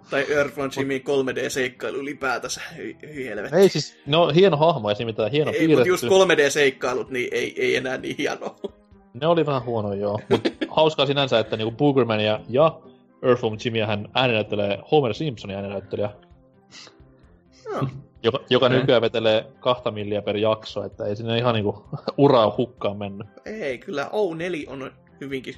tai 0.09 0.25
Earthworm 0.29 0.71
Jimin 0.77 1.01
3D-seikkailu 1.01 1.97
ylipäätänsä, 1.97 2.61
hyi, 2.77 2.97
hyi 3.13 3.27
helvetti. 3.27 3.57
Ei 3.57 3.69
siis, 3.69 3.97
ne 4.05 4.17
on 4.17 4.33
hieno 4.33 4.57
hahmo, 4.57 4.89
ei 4.89 4.95
siinä 4.95 5.05
mitään 5.09 5.31
hieno 5.31 5.51
Ei, 5.51 5.67
mutta 5.67 5.83
piirretty. 5.83 5.89
just 5.89 6.03
3D-seikkailut, 6.03 7.09
niin 7.09 7.29
ei, 7.31 7.61
ei 7.61 7.75
enää 7.75 7.97
niin 7.97 8.15
hienoa. 8.17 8.55
Ne 9.13 9.27
oli 9.27 9.45
vähän 9.45 9.65
huono, 9.65 9.93
joo. 9.93 10.19
Mut 10.29 10.41
hauskaa 10.69 11.05
sinänsä, 11.05 11.39
että 11.39 11.57
niinku 11.57 11.75
Boogermania 11.77 12.39
ja 12.49 12.79
Earthworm 13.23 13.57
Jimia 13.65 13.87
hän 13.87 14.07
ääninäyttelee 14.13 14.79
Homer 14.91 15.13
Simpsonin 15.13 15.55
ääninäyttelijä, 15.55 16.09
No, 17.73 17.87
joka, 18.23 18.39
joka 18.49 18.65
Okei. 18.65 18.79
nykyään 18.79 19.01
vetelee 19.01 19.45
kahta 19.59 19.91
milliä 19.91 20.21
per 20.21 20.37
jakso, 20.37 20.83
että 20.83 21.05
ei 21.05 21.15
sinne 21.15 21.37
ihan 21.37 21.55
niinku 21.55 21.85
uraa 22.17 22.53
hukkaan 22.57 22.97
mennyt. 22.97 23.27
ei, 23.45 23.77
kyllä 23.77 24.09
O4 24.13 24.71
on 24.71 24.91
hyvinkin 25.21 25.55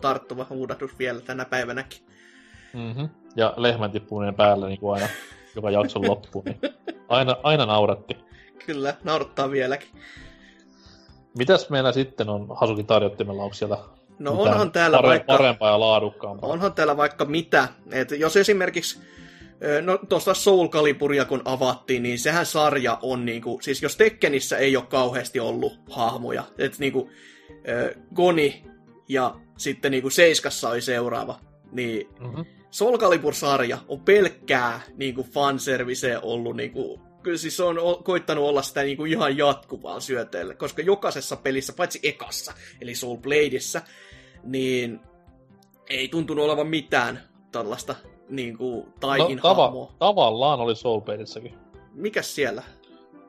tarttuva 0.00 0.46
huudahdus 0.50 0.98
vielä 0.98 1.20
tänä 1.20 1.44
päivänäkin. 1.44 1.98
Mm-hmm. 2.74 3.08
Ja 3.36 3.54
lehmän 3.56 3.90
tippuminen 3.90 4.34
päällä 4.34 4.68
niinku 4.68 4.90
aina 4.90 5.08
joka 5.56 5.70
jakson 5.70 6.08
loppuun, 6.08 6.44
niin 6.44 6.58
aina, 7.08 7.36
aina 7.42 7.66
nauratti. 7.66 8.16
Kyllä, 8.66 8.94
naurattaa 9.04 9.50
vieläkin. 9.50 9.88
Mitäs 11.38 11.70
meillä 11.70 11.92
sitten 11.92 12.28
on 12.28 12.46
Hasukin 12.56 12.86
tarjottimella, 12.86 13.42
onko 13.42 13.54
siellä 13.54 13.78
No 14.20 14.32
onhan 14.32 14.72
täällä 14.72 14.98
pare- 14.98 15.06
vaikka... 15.06 15.36
parempaa 15.36 15.70
ja 15.70 15.80
laadukkaampaa? 15.80 16.50
Onhan 16.50 16.72
täällä 16.72 16.96
vaikka 16.96 17.24
mitä. 17.24 17.68
Et 17.92 18.10
jos 18.10 18.36
esimerkiksi, 18.36 19.00
no 19.82 19.98
tuosta 20.08 20.34
Soul 20.34 20.68
Caliburia 20.68 21.24
kun 21.24 21.42
avattiin, 21.44 22.02
niin 22.02 22.18
sehän 22.18 22.46
sarja 22.46 22.98
on 23.02 23.24
niinku, 23.24 23.58
siis 23.62 23.82
jos 23.82 23.96
Tekkenissä 23.96 24.58
ei 24.58 24.76
ole 24.76 24.84
kauheasti 24.88 25.40
ollut 25.40 25.80
hahmoja, 25.90 26.44
että 26.58 26.76
niinku 26.80 27.10
ö, 27.68 27.94
Goni 28.14 28.64
ja 29.08 29.34
sitten 29.58 29.90
niinku 29.90 30.10
Seiskassa 30.10 30.68
oli 30.68 30.80
seuraava, 30.80 31.38
niin 31.72 32.08
Mm-hmm. 32.20 32.44
Soul 32.70 32.98
Calibur-sarja 32.98 33.78
on 33.88 34.00
pelkkää 34.00 34.80
niinku 34.96 35.22
fanserviceä 35.22 36.20
ollut 36.20 36.56
niinku, 36.56 37.00
kyllä 37.22 37.38
siis 37.38 37.56
se 37.56 37.62
on 37.64 37.76
koittanut 38.04 38.44
olla 38.44 38.62
sitä 38.62 38.82
niinku 38.82 39.04
ihan 39.04 39.36
jatkuvaa 39.36 40.00
syöteellä, 40.00 40.54
koska 40.54 40.82
jokaisessa 40.82 41.36
pelissä, 41.36 41.72
paitsi 41.76 42.00
ekassa, 42.02 42.52
eli 42.80 42.94
Soul 42.94 43.16
Bladeissa, 43.16 43.82
niin 44.44 45.00
ei 45.88 46.08
tuntunut 46.08 46.44
olevan 46.44 46.66
mitään 46.66 47.20
tällaista 47.52 47.94
niinku 48.28 48.76
No, 48.86 48.92
taikin 49.00 49.38
tava- 49.38 49.42
hahmoa. 49.56 49.92
tavallaan 49.98 50.60
oli 50.60 50.76
Soul 50.76 51.00
Bladessäkin. 51.00 51.54
Mikäs 51.94 52.34
siellä? 52.34 52.62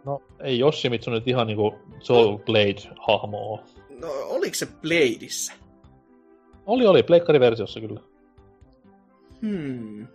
No, 0.05 0.21
ei 0.39 0.59
Yoshimitsu 0.59 1.11
nyt 1.11 1.27
ihan 1.27 1.47
niinku 1.47 1.75
Soul 1.99 2.37
Blade-hahmo 2.37 3.37
oo. 3.37 3.59
No, 4.01 4.07
oliko 4.29 4.55
se 4.55 4.67
Bladeissa? 4.81 5.53
Oli, 6.65 6.87
oli, 6.87 7.03
pleikkariversiossa 7.03 7.79
kyllä. 7.79 7.99
Hmm. 9.41 10.07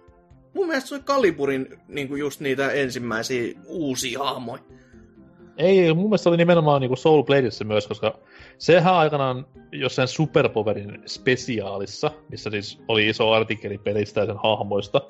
Mun 0.54 0.66
mielestä 0.66 0.88
se 0.88 0.94
oli 0.94 1.02
Kaliburin 1.04 1.78
niinku 1.88 2.16
just 2.16 2.40
niitä 2.40 2.70
ensimmäisiä 2.70 3.54
uusia 3.66 4.18
hahmoja. 4.18 4.62
Ei, 5.58 5.94
mun 5.94 6.04
mielestä 6.04 6.22
se 6.22 6.28
oli 6.28 6.36
nimenomaan 6.36 6.80
niinku 6.80 6.96
Soul 6.96 7.22
Bladeissa 7.22 7.64
myös, 7.64 7.86
koska 7.86 8.18
sehän 8.58 8.94
aikanaan 8.94 9.46
jossain 9.72 10.08
Superpowerin 10.08 11.02
spesiaalissa, 11.06 12.10
missä 12.30 12.50
siis 12.50 12.80
oli 12.88 13.08
iso 13.08 13.32
artikkeli 13.32 13.78
pelistä 13.78 14.20
ja 14.20 14.26
sen 14.26 14.36
hahmoista, 14.42 15.00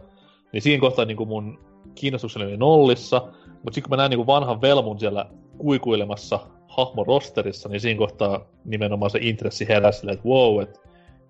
niin 0.53 0.63
siinä 0.63 0.81
kohtaa 0.81 1.05
niinku 1.05 1.27
mun 1.27 1.59
kiinnostukseni 1.95 2.45
oli 2.45 2.57
nollissa, 2.57 3.23
mutta 3.47 3.75
sitten 3.75 3.83
kun 3.83 3.91
mä 3.91 3.97
näin 3.97 4.11
niinku 4.11 4.27
vanhan 4.27 4.61
Velmun 4.61 5.01
siellä 5.01 5.27
kuikuilemassa 5.59 6.41
hahmorosterissa, 6.77 7.69
niin 7.69 7.81
siinä 7.81 7.99
kohtaa 7.99 8.47
nimenomaan 8.65 9.11
se 9.11 9.19
intressi 9.23 9.69
heräsi 9.69 10.11
että 10.11 10.29
wow, 10.29 10.63
että 10.63 10.81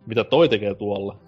mitä 0.06 0.24
toi 0.24 0.48
tekee 0.48 0.74
tuolla. 0.74 1.18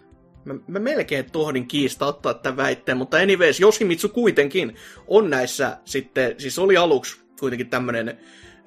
Mä, 0.45 0.55
mä 0.67 0.79
melkein 0.79 1.31
tohdin 1.31 1.69
kiista 1.69 2.07
ottaa 2.07 2.35
tämän 2.35 2.57
väitteen, 2.57 2.99
mutta 2.99 3.17
anyways, 3.17 3.61
Yoshimitsu 3.61 4.09
kuitenkin 4.09 4.75
on 5.07 5.31
näissä 5.31 5.77
sitten, 5.85 6.35
siis 6.39 6.59
oli 6.59 6.77
aluksi 6.77 7.21
kuitenkin 7.41 7.71
tämmönen 7.71 8.19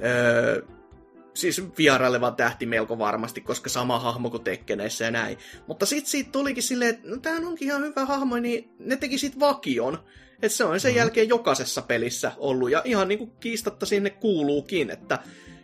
öö, 0.04 0.62
siis 1.34 1.64
vieraileva 1.78 2.32
tähti 2.32 2.66
melko 2.66 2.98
varmasti, 3.00 3.42
koska 3.42 3.70
sama 3.70 4.00
hahmo 4.00 4.30
kuin 4.30 4.44
Tekkeneissä 4.44 5.06
ja 5.06 5.12
näin. 5.12 5.38
Mutta 5.68 5.86
sitten 5.86 6.12
siitä 6.12 6.32
tulikin 6.32 6.64
silleen, 6.64 6.96
että 6.96 7.10
no 7.10 7.18
tämähän 7.18 7.46
onkin 7.46 7.68
ihan 7.68 7.84
hyvä 7.84 8.06
hahmo, 8.06 8.38
niin 8.38 8.72
ne 8.80 8.96
teki 8.96 9.18
siitä 9.18 9.40
vakion. 9.40 10.00
Että 10.34 10.58
se 10.58 10.64
on 10.64 10.80
sen 10.80 10.96
jälkeen 10.96 11.30
jokaisessa 11.30 11.82
pelissä 11.82 12.32
ollut, 12.38 12.72
ja 12.72 12.82
ihan 12.86 13.08
niinku 13.08 13.28
kiistatta 13.28 13.86
sinne 13.86 14.10
kuuluukin, 14.10 14.90
että 14.90 15.20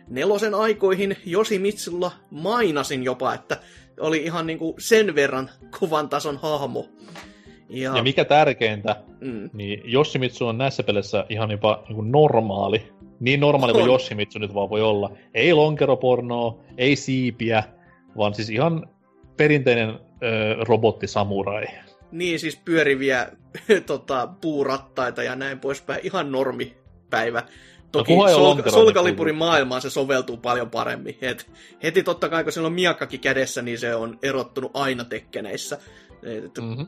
nelosen 0.08 0.54
aikoihin 0.54 1.16
Yoshimitsulla 1.32 2.12
mainasin 2.30 3.04
jopa, 3.04 3.34
että 3.34 3.60
oli 4.00 4.22
ihan 4.22 4.46
niinku 4.46 4.76
sen 4.78 5.14
verran 5.14 5.50
kovan 5.80 6.08
tason 6.08 6.36
hahmo. 6.36 6.88
Ja, 7.68 7.96
Ja 7.96 8.02
mikä 8.02 8.24
tärkeintä, 8.24 8.96
mm, 9.20 9.50
niin 9.52 9.94
Yoshimitsu 9.94 10.46
on 10.46 10.58
näissä 10.58 10.82
peleissä 10.82 11.26
ihan 11.28 11.50
jopa 11.50 11.84
niin 11.88 11.96
kuin 11.96 12.12
normaali. 12.12 12.92
Niin 13.20 13.40
normaali 13.40 13.72
kuin. 13.72 13.86
Yoshimitsu 13.86 14.38
nyt 14.38 14.54
vaan 14.54 14.70
voi 14.70 14.82
olla. 14.82 15.12
Ei 15.34 15.52
lonkeropornoa, 15.52 16.58
ei 16.78 16.96
siipiä, 16.96 17.62
vaan 18.16 18.34
siis 18.34 18.50
ihan 18.50 18.86
perinteinen 19.36 19.88
ö, 19.88 19.96
robottisamurai. 20.68 21.66
niin 22.12 22.38
siis 22.40 22.56
pyöriviä 22.64 23.28
tota, 23.86 24.28
puurattaita 24.40 25.22
ja 25.22 25.36
näin 25.36 25.60
poispäin. 25.60 26.00
Ihan 26.02 26.32
normipäivä. 26.32 27.42
Toki 27.92 28.12
kunhan 28.12 28.28
ei 28.30 28.34
ole 28.34 28.62
Sol- 28.70 28.92
kuuluu. 29.16 29.34
maailmaan 29.34 29.80
se 29.82 29.90
soveltuu 29.90 30.36
paljon 30.36 30.70
paremmin. 30.70 31.18
Et 31.22 31.50
heti 31.82 32.02
totta 32.02 32.28
kai, 32.28 32.44
kun 32.44 32.52
siellä 32.52 32.66
on 32.66 32.72
miakkakin 32.72 33.20
kädessä, 33.20 33.62
niin 33.62 33.78
se 33.78 33.94
on 33.94 34.18
erottunut 34.22 34.70
aina 34.74 35.04
tekkeneissä. 35.04 35.78
Et, 36.22 36.58
Mm-hmm. 36.58 36.86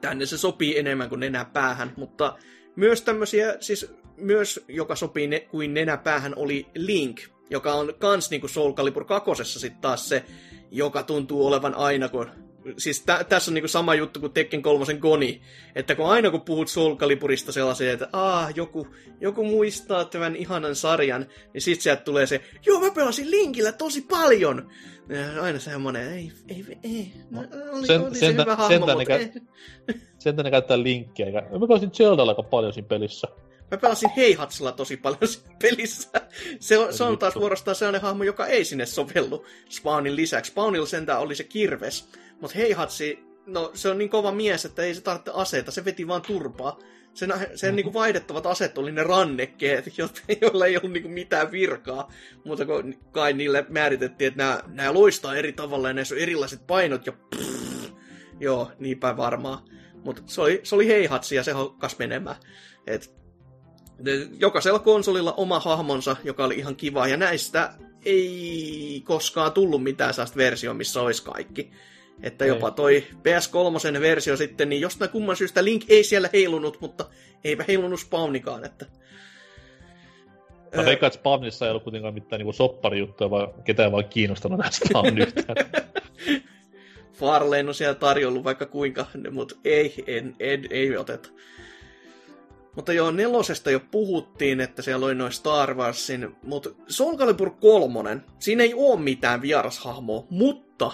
tänne 0.00 0.26
se 0.26 0.38
sopii 0.38 0.78
enemmän 0.78 1.08
kuin 1.08 1.20
nenä 1.20 1.44
päähän, 1.44 1.92
mutta 1.96 2.36
Myös 2.78 3.02
tämmöisiä, 3.02 3.56
siis 3.60 3.90
myös 4.16 4.64
joka 4.68 4.96
sopii 4.96 5.26
ne, 5.26 5.40
kuin 5.40 5.74
nenäpäähän 5.74 6.32
oli 6.36 6.66
Link, 6.74 7.20
joka 7.50 7.74
on 7.74 7.94
kans 7.98 8.30
niinku 8.30 8.48
Soul 8.48 8.72
Calibur 8.72 9.04
2 9.04 9.30
sitten 9.44 9.80
taas 9.80 10.08
se, 10.08 10.24
joka 10.70 11.02
tuntuu 11.02 11.46
olevan 11.46 11.74
aina, 11.74 12.08
kun 12.08 12.30
siis 12.76 13.00
tä, 13.00 13.24
tässä 13.28 13.50
on 13.50 13.54
niinku 13.54 13.68
sama 13.68 13.94
juttu 13.94 14.20
kuin 14.20 14.32
Tekken 14.32 14.62
kolmosen 14.62 14.98
Goni, 14.98 15.40
että 15.74 15.94
kun 15.94 16.06
aina 16.06 16.30
kun 16.30 16.40
puhut 16.40 16.68
Soul 16.68 16.96
Caliburista 16.96 17.52
sellaisia, 17.52 17.92
että 17.92 18.08
aah, 18.12 18.52
joku, 18.54 18.86
joku 19.20 19.44
muistaa 19.44 20.04
tämän 20.04 20.36
ihanan 20.36 20.74
sarjan, 20.76 21.26
niin 21.54 21.62
sit 21.62 21.80
sieltä 21.80 22.02
tulee 22.02 22.26
se, 22.26 22.40
joo 22.66 22.80
mä 22.80 22.90
pelasin 22.90 23.30
Linkillä 23.30 23.72
tosi 23.72 24.00
paljon. 24.00 24.70
Ja 25.08 25.42
aina 25.42 25.58
semmonen, 25.58 26.12
ei, 26.12 26.32
ei, 26.48 26.64
ei, 26.84 27.12
no, 27.30 27.44
oli, 27.72 27.86
Sen- 27.86 28.00
oli 28.00 28.14
se 28.14 28.20
sentä- 28.20 28.42
hyvä 28.42 28.56
hahmo, 28.56 28.86
mutta 28.86 29.14
ei. 29.14 29.32
Sen 30.18 30.36
ne 30.36 30.50
käyttää 30.50 30.82
linkkiä. 30.82 31.26
eikä- 31.26 31.42
Mä 31.58 31.66
pelasin 31.68 31.90
Zeldalla 31.90 32.32
aika 32.32 32.42
paljon 32.42 32.72
siinä 32.72 32.88
pelissä. 32.88 33.28
Mä 33.70 33.76
pelasin 33.78 34.10
Heihatsilla 34.16 34.72
tosi 34.72 34.96
paljon 34.96 35.28
siinä 35.28 35.54
pelissä. 35.62 36.08
Se 36.60 36.78
on, 36.78 36.92
se 36.94 37.04
on 37.04 37.18
taas 37.18 37.36
vuorostaan 37.36 37.74
sellainen 37.74 38.00
hahmo, 38.00 38.24
joka 38.24 38.46
ei 38.46 38.64
sinne 38.64 38.86
sovellu 38.86 39.44
Spawnin 39.70 40.16
lisäksi. 40.16 40.50
Spawnilla 40.50 40.86
sentään 40.86 41.20
oli 41.20 41.34
se 41.34 41.44
kirves, 41.44 42.08
mutta 42.40 42.58
Heihatsi, 42.58 43.24
no 43.46 43.70
se 43.74 43.88
on 43.88 43.98
niin 43.98 44.10
kova 44.10 44.32
mies, 44.32 44.64
että 44.64 44.82
ei 44.82 44.94
se 44.94 45.00
tarvitse 45.00 45.30
aseita, 45.34 45.70
se 45.70 45.84
veti 45.84 46.08
vaan 46.08 46.22
turpaa. 46.22 46.78
Sen, 47.14 47.34
sen 47.54 47.76
niinku 47.76 47.92
vaihdettavat 47.92 48.46
aseet 48.46 48.78
oli 48.78 48.92
ne 48.92 49.02
rannekkeet, 49.02 49.84
joilla 50.40 50.66
ei 50.66 50.76
ollut 50.76 50.92
niinku 50.92 51.08
mitään 51.08 51.50
virkaa, 51.52 52.12
mutta 52.44 52.64
kai 53.12 53.32
niille 53.32 53.66
määritettiin, 53.68 54.28
että 54.28 54.42
nämä, 54.42 54.60
nämä 54.66 54.94
loistaa 54.94 55.36
eri 55.36 55.52
tavalla 55.52 55.88
ja 55.88 55.94
näissä 55.94 56.14
on 56.14 56.20
erilaiset 56.20 56.66
painot 56.66 57.06
ja 57.06 57.12
pff, 57.12 57.92
joo, 58.40 58.72
niinpä 58.78 59.16
varmaan. 59.16 59.58
Mutta 60.04 60.22
se 60.26 60.40
oli, 60.40 60.60
se 60.62 60.74
oli 60.74 60.86
heihatsi 60.86 61.36
ja 61.36 61.42
se 61.42 61.52
hokkas 61.52 61.98
menemään. 61.98 62.36
Et 62.86 63.18
jokaisella 64.38 64.78
konsolilla 64.78 65.32
oma 65.32 65.60
hahmonsa, 65.60 66.16
joka 66.24 66.44
oli 66.44 66.54
ihan 66.54 66.76
kiva, 66.76 67.08
ja 67.08 67.16
näistä 67.16 67.74
ei 68.04 69.02
koskaan 69.04 69.52
tullut 69.52 69.82
mitään 69.82 70.14
sellaista 70.14 70.36
versiota, 70.36 70.74
missä 70.74 71.00
olisi 71.00 71.24
kaikki. 71.24 71.70
Että 72.22 72.44
Ei. 72.44 72.48
jopa 72.48 72.70
toi 72.70 73.06
PS3 73.14 74.00
versio 74.00 74.36
sitten, 74.36 74.68
niin 74.68 74.80
jostain 74.80 75.10
kumman 75.10 75.36
syystä 75.36 75.64
Link 75.64 75.84
ei 75.88 76.04
siellä 76.04 76.30
heilunut, 76.32 76.80
mutta 76.80 77.04
eipä 77.44 77.64
heilunut 77.68 78.00
Spawnikaan, 78.00 78.64
että... 78.64 78.86
Mä 80.76 80.84
veikkaan, 80.84 81.08
että 81.08 81.18
Spawnissa 81.18 81.64
ei 81.64 81.70
ollut 81.70 81.82
kuitenkaan 81.82 82.14
mitään 82.14 82.38
niinku 82.38 82.52
sopparijuttuja, 82.52 83.30
vaan 83.30 83.48
ketään 83.64 83.92
vaan 83.92 84.04
kiinnostanut 84.04 84.58
näistä 84.58 84.88
Spawn 84.88 85.18
yhtään. 85.22 85.56
Farlane 87.12 87.68
on 87.68 87.74
siellä 87.74 87.94
tarjollut 87.94 88.44
vaikka 88.44 88.66
kuinka, 88.66 89.06
mutta 89.30 89.54
ei, 89.64 90.04
en, 90.06 90.36
en, 90.40 90.66
ei 90.70 90.96
oteta. 90.96 91.28
Mutta 92.76 92.92
joo, 92.92 93.10
nelosesta 93.10 93.70
jo 93.70 93.80
puhuttiin, 93.90 94.60
että 94.60 94.82
siellä 94.82 95.06
oli 95.06 95.14
noin 95.14 95.32
Star 95.32 95.74
Warsin, 95.74 96.36
mutta 96.42 96.70
Soul 96.88 97.16
Calibur 97.16 97.50
3, 97.50 98.20
siinä 98.38 98.62
ei 98.62 98.74
ole 98.74 99.00
mitään 99.00 99.42
vierashahmoa, 99.42 100.26
mutta 100.30 100.92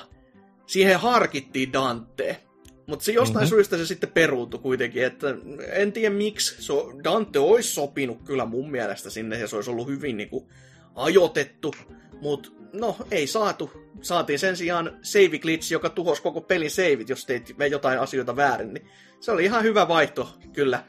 siihen 0.66 1.00
harkittiin 1.00 1.72
Dante. 1.72 2.40
Mutta 2.86 3.04
se 3.04 3.12
jostain 3.12 3.34
Mhm. 3.34 3.44
mm-hmm. 3.44 3.48
syystä 3.48 3.76
se 3.76 3.86
sitten 3.86 4.10
peruutui 4.10 4.60
kuitenkin, 4.60 5.04
että 5.04 5.34
en 5.72 5.92
tiedä 5.92 6.14
miksi. 6.14 6.62
So, 6.62 6.92
Dante 7.04 7.38
olisi 7.38 7.72
sopinut 7.72 8.22
kyllä 8.22 8.44
mun 8.44 8.70
mielestä 8.70 9.10
sinne 9.10 9.38
ja 9.38 9.48
se 9.48 9.56
olisi 9.56 9.70
ollut 9.70 9.88
hyvin 9.88 10.16
niinku 10.16 10.48
ajoitettu, 10.94 11.74
mutta 12.20 12.48
no 12.72 12.96
ei 13.10 13.26
saatu. 13.26 13.70
Saatiin 14.02 14.38
sen 14.38 14.56
sijaan 14.56 14.98
save 15.02 15.38
glitch, 15.38 15.72
joka 15.72 15.90
tuhosi 15.90 16.22
koko 16.22 16.40
pelin 16.40 16.70
saveit, 16.70 17.08
jos 17.08 17.26
teit 17.26 17.54
jotain 17.70 18.00
asioita 18.00 18.36
väärin. 18.36 18.74
Niin 18.74 18.88
se 19.20 19.32
oli 19.32 19.44
ihan 19.44 19.62
hyvä 19.62 19.88
vaihto, 19.88 20.28
kyllä. 20.52 20.84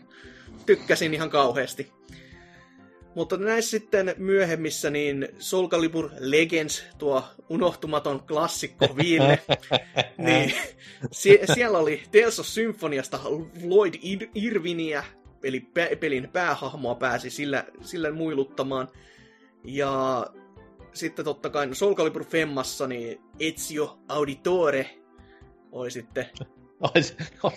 Tykkäsin 0.66 1.14
ihan 1.14 1.30
kauheasti. 1.30 1.92
Mutta 3.16 3.38
näissä 3.38 3.70
sitten 3.72 4.14
myöhemmissä, 4.18 4.90
niin 4.90 5.28
Soul 5.40 5.68
Calibur 5.68 6.10
Legends, 6.20 6.84
tuo 6.98 7.24
unohtumaton 7.50 8.20
klassikko 8.28 8.88
Viille, 8.98 9.40
niin 10.18 10.54
sie- 11.12 11.40
siellä 11.54 11.78
oli 11.78 12.04
Tales 12.12 12.40
of 12.40 12.46
Symphoniasta 12.46 13.20
Lloyd 13.64 13.94
Ir- 13.96 14.30
Irviniä, 14.36 15.04
eli 15.44 15.60
pe- 15.60 15.96
pelin 16.00 16.30
päähahmoa 16.34 16.96
pääsi 16.96 17.30
sillä, 17.30 17.66
sillä 17.82 18.12
muiluttamaan. 18.12 18.88
Ja 19.64 20.26
sitten 20.94 21.26
totta 21.26 21.50
kai 21.50 21.68
no 21.68 21.74
Soul 21.76 21.96
Calibur 21.96 22.26
Femmassa, 22.26 22.88
niin 22.88 23.22
Ezio 23.40 24.00
Auditore 24.08 24.90
oli 25.72 25.92
sitten... 25.92 26.26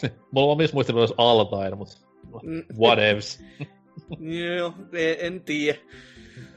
Se- 0.01 0.13
Mulla 0.31 0.51
on 0.53 0.57
myös 0.57 0.73
muistanut 0.73 1.01
myös 1.01 1.15
Altair, 1.19 1.77
mutta 1.77 1.97
Mm, 2.43 2.65
whatevs. 2.79 3.43
Joo, 4.57 4.75
en, 4.93 5.17
en 5.21 5.41
tiedä. 5.41 5.79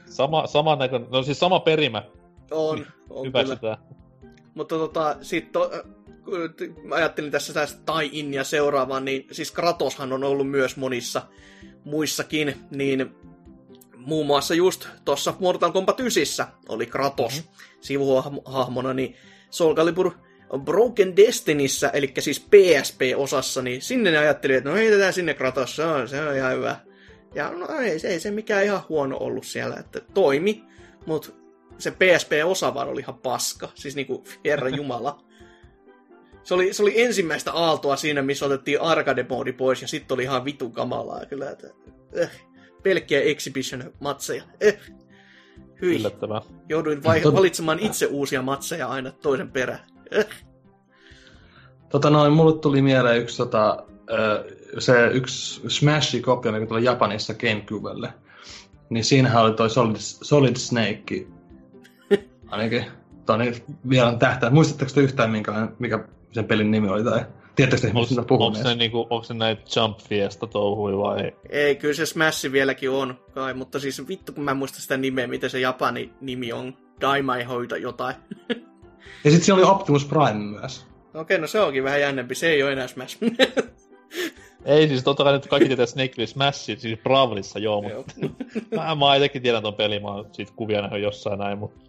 Sama, 0.06 0.46
sama 0.46 0.76
näkö, 0.76 1.00
no 1.10 1.22
siis 1.22 1.38
sama 1.38 1.60
perimä, 1.60 2.02
On, 2.50 2.86
on 3.10 3.22
kyllä. 3.22 3.42
hyväksytään. 3.42 3.76
Mutta 4.54 4.74
tota, 4.74 5.16
sit 5.20 5.52
to, 5.52 5.70
mä 6.84 6.94
ajattelin 6.94 7.30
tässä 7.30 7.52
tästä 7.52 7.92
tie-inia 7.92 8.44
seuraavaan, 8.44 9.04
niin 9.04 9.26
siis 9.30 9.52
Kratoshan 9.52 10.12
on 10.12 10.24
ollut 10.24 10.50
myös 10.50 10.76
monissa 10.76 11.22
muissakin, 11.84 12.54
niin 12.70 13.14
muun 13.96 14.26
muassa 14.26 14.54
just 14.54 14.88
tuossa 15.04 15.34
Mortal 15.40 15.72
Kombat 15.72 16.00
9 16.00 16.46
oli 16.68 16.86
Kratos 16.86 17.32
mm-hmm. 17.32 17.80
sivuhahmona, 17.80 18.94
niin 18.94 19.16
Soul 19.50 19.74
Calibur 19.74 20.10
Broken 20.58 21.16
Destinyssä, 21.16 21.88
eli 21.88 22.12
siis 22.18 22.40
PSP-osassa, 22.40 23.62
niin 23.62 23.82
sinne 23.82 24.10
ne 24.10 24.18
ajatteli, 24.18 24.54
että 24.54 24.70
no 24.70 24.76
heitetään 24.76 25.12
sinne 25.12 25.34
Kratos, 25.34 25.76
se 25.76 25.84
on, 25.84 26.08
se 26.08 26.22
on 26.22 26.36
ihan 26.36 26.56
hyvä. 26.56 26.76
Ja 27.34 27.50
no 27.50 27.66
ei, 27.68 27.98
se 27.98 28.08
ei 28.08 28.20
se 28.20 28.30
mikään 28.30 28.64
ihan 28.64 28.82
huono 28.88 29.16
ollut 29.16 29.44
siellä, 29.46 29.76
että 29.76 30.00
toimi, 30.14 30.64
mutta 31.06 31.32
se 31.78 31.90
PSP-osa 31.90 32.74
vaan 32.74 32.88
oli 32.88 33.00
ihan 33.00 33.18
paska. 33.18 33.68
Siis 33.74 33.96
niinku, 33.96 34.24
herra 34.44 34.68
jumala. 34.68 35.24
Se 36.42 36.54
oli, 36.54 36.72
se 36.72 36.82
oli 36.82 37.02
ensimmäistä 37.02 37.52
aaltoa 37.52 37.96
siinä, 37.96 38.22
missä 38.22 38.46
otettiin 38.46 38.80
arcade-moodi 38.80 39.52
pois, 39.52 39.82
ja 39.82 39.88
sitten 39.88 40.14
oli 40.14 40.22
ihan 40.22 40.44
vitun 40.44 40.72
kamalaa 40.72 41.26
kyllä. 41.26 41.50
Että, 41.50 41.66
äh, 42.22 42.30
pelkkiä 42.82 43.20
exhibition-matseja. 43.20 44.42
Äh. 44.66 44.74
Hyi. 45.82 45.96
Yllättävää. 45.96 46.40
Jouduin 46.68 47.02
vai- 47.02 47.22
valitsemaan 47.24 47.78
itse 47.78 48.06
uusia 48.06 48.42
matseja 48.42 48.88
aina 48.88 49.12
toisen 49.12 49.50
perään. 49.50 49.80
Äh. 50.18 50.26
Tota 51.88 52.10
noin, 52.10 52.32
mulle 52.32 52.58
tuli 52.58 52.82
mieleen 52.82 53.18
yksi 53.22 53.36
tota, 53.36 53.86
se 54.78 55.06
yksi 55.06 55.60
Smash-kopio, 55.68 56.52
mikä 56.52 56.66
tuli 56.66 56.84
Japanissa 56.84 57.34
Gamecubelle. 57.34 58.12
Niin 58.90 59.04
siinähän 59.04 59.42
oli 59.42 59.52
toi 59.52 59.70
Solid, 59.70 59.96
Solid 59.98 60.56
Snake. 60.56 61.26
Ainakin 62.48 62.84
Toni 63.26 63.52
vielä 63.88 64.14
tähtää. 64.14 64.50
Muistatteko 64.50 64.90
te 64.94 65.00
yhtään, 65.00 65.30
minkä, 65.30 65.68
mikä 65.78 66.04
sen 66.32 66.44
pelin 66.44 66.70
nimi 66.70 66.88
oli? 66.88 67.04
Tai 67.04 67.20
tiedättekö 67.56 67.86
te, 67.86 67.92
mistä 67.92 68.20
Onko 68.20 68.28
puhun? 68.28 68.56
se, 68.56 68.74
niinku, 68.74 69.06
onko 69.10 69.24
se 69.24 69.34
näitä 69.34 69.62
Jump 69.76 69.98
Fiesta 69.98 70.46
touhui 70.46 70.98
vai? 70.98 71.32
Ei, 71.50 71.76
kyllä 71.76 71.94
se 71.94 72.06
Smash 72.06 72.52
vieläkin 72.52 72.90
on 72.90 73.20
kai, 73.34 73.54
mutta 73.54 73.80
siis 73.80 74.08
vittu 74.08 74.32
kun 74.32 74.44
mä 74.44 74.50
en 74.50 74.56
muista 74.56 74.80
sitä 74.80 74.96
nimeä, 74.96 75.26
miten 75.26 75.50
se 75.50 75.60
Japani 75.60 76.12
nimi 76.20 76.52
on. 76.52 76.76
Daimai 77.00 77.44
hoita 77.44 77.76
jotain. 77.76 78.14
Ja 79.24 79.30
sitten 79.30 79.40
siellä 79.40 79.62
oli 79.62 79.70
Optimus 79.70 80.04
Prime 80.04 80.58
myös. 80.60 80.86
Okei, 81.14 81.38
no 81.38 81.46
se 81.46 81.60
onkin 81.60 81.84
vähän 81.84 82.00
jännempi, 82.00 82.34
se 82.34 82.48
ei 82.48 82.62
ole 82.62 82.72
enää 82.72 82.86
Smash. 82.86 83.18
Ei 84.64 84.88
siis 84.88 85.04
totta 85.04 85.24
kai 85.24 85.32
nyt 85.32 85.46
kaikki 85.46 85.68
tietää 85.68 85.86
Snake 85.86 86.12
Lee 86.16 86.26
Smashit, 86.26 86.80
siis 86.80 86.98
Bravlissa 87.02 87.58
joo, 87.58 87.82
mutta 87.82 88.14
mä, 88.76 88.94
mä 88.94 89.16
itsekin 89.16 89.42
tiedän 89.42 89.62
ton 89.62 89.74
pelin, 89.74 90.02
mä 90.02 90.08
oon 90.08 90.28
siitä 90.32 90.52
kuvia 90.56 90.82
nähnyt 90.82 91.02
jossain 91.02 91.38
näin, 91.38 91.58
mutta 91.58 91.80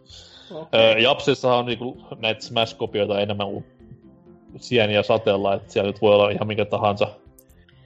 Öö, 0.73 0.99
Japsissa 0.99 1.55
on 1.55 1.65
niinku 1.65 1.97
näitä 2.19 2.41
Smash-kopioita 2.41 3.19
enemmän 3.19 3.47
kuin 3.47 3.65
sieniä 4.57 5.03
satella, 5.03 5.53
että 5.53 5.73
siellä 5.73 5.91
nyt 5.91 6.01
voi 6.01 6.15
olla 6.15 6.29
ihan 6.29 6.47
minkä 6.47 6.65
tahansa 6.65 7.07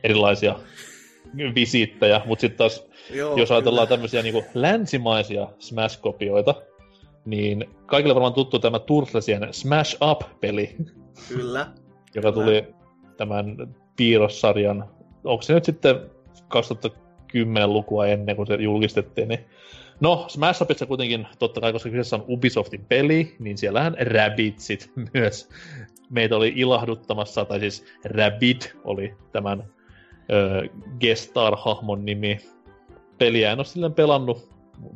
erilaisia 0.03 0.55
visiittejä, 1.55 2.21
mutta 2.25 2.41
sitten 2.41 2.57
taas, 2.57 2.85
Joo, 3.13 3.37
jos 3.37 3.51
ajatellaan 3.51 3.87
kyllä. 3.87 3.97
tämmöisiä 3.97 4.23
niinku 4.23 4.43
länsimaisia 4.53 5.47
Smash-kopioita, 5.59 6.55
niin 7.25 7.69
kaikille 7.85 8.15
varmaan 8.15 8.33
tuttu 8.33 8.59
tämä 8.59 8.79
Turtlesien 8.79 9.47
Smash 9.51 9.97
Up-peli, 10.11 10.75
Kyllä. 11.27 11.67
joka 12.15 12.31
tuli 12.31 12.67
tämän 13.17 13.75
piirrossarjan, 13.97 14.85
onko 15.23 15.41
se 15.41 15.53
nyt 15.53 15.65
sitten 15.65 15.95
2010 16.47 17.73
lukua 17.73 18.07
ennen 18.07 18.35
kuin 18.35 18.47
se 18.47 18.55
julkistettiin, 18.55 19.27
niin 19.27 19.45
No, 19.99 20.25
Smash 20.27 20.61
Upissa 20.61 20.85
kuitenkin, 20.85 21.27
totta 21.39 21.61
kai, 21.61 21.73
koska 21.73 21.89
kyseessä 21.89 22.15
on 22.15 22.25
Ubisoftin 22.27 22.85
peli, 22.89 23.35
niin 23.39 23.57
siellähän 23.57 23.97
Rabbitsit 23.99 24.91
myös 25.13 25.49
meitä 26.09 26.35
oli 26.35 26.53
ilahduttamassa, 26.55 27.45
tai 27.45 27.59
siis 27.59 27.85
Rabbit 28.03 28.75
oli 28.83 29.13
tämän 29.31 29.63
ö, 30.31 30.69
Gestar-hahmon 30.99 32.05
nimi. 32.05 32.37
Peliä 33.17 33.51
en 33.51 33.59
ole 33.59 33.65
silleen 33.65 33.93
pelannut, 33.93 34.49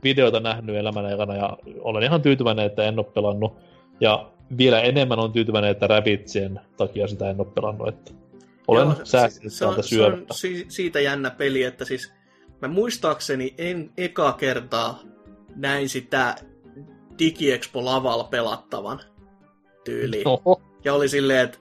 videoita 0.03 0.39
nähnyt 0.39 0.75
elämän 0.75 1.05
aikana, 1.05 1.35
ja 1.35 1.57
olen 1.79 2.03
ihan 2.03 2.21
tyytyväinen, 2.21 2.65
että 2.65 2.83
en 2.83 2.99
ole 2.99 3.05
pelannut. 3.13 3.57
Ja 3.99 4.29
vielä 4.57 4.81
enemmän 4.81 5.19
on 5.19 5.31
tyytyväinen, 5.31 5.71
että 5.71 5.87
Rabbitsien 5.87 6.59
takia 6.77 7.07
sitä 7.07 7.29
en 7.29 7.39
ole 7.39 7.47
pelannut. 7.55 7.87
Että 7.87 8.11
Olen 8.67 8.83
Joo, 8.87 8.95
säästänyt 9.03 9.53
se 9.53 9.65
on, 9.65 9.83
se 9.83 10.01
on 10.05 10.25
si- 10.31 10.65
siitä 10.69 10.99
jännä 10.99 11.29
peli, 11.29 11.63
että 11.63 11.85
siis 11.85 12.13
mä 12.61 12.67
muistaakseni 12.67 13.53
en 13.57 13.91
eka 13.97 14.33
kertaa 14.33 14.99
näin 15.55 15.89
sitä 15.89 16.35
DigiExpo 17.19 17.85
lavalla 17.85 18.23
pelattavan 18.23 18.99
tyyliin. 19.85 20.27
Oho, 20.27 20.61
Ja 20.85 20.93
oli 20.93 21.09
silleen, 21.09 21.39
että 21.39 21.57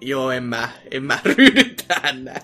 joo, 0.00 0.30
en 0.30 0.42
mä, 0.44 0.68
en 0.90 1.02
mä 1.04 1.18
ryhdy 1.36 1.74
tähän 1.88 2.24
näin. 2.24 2.42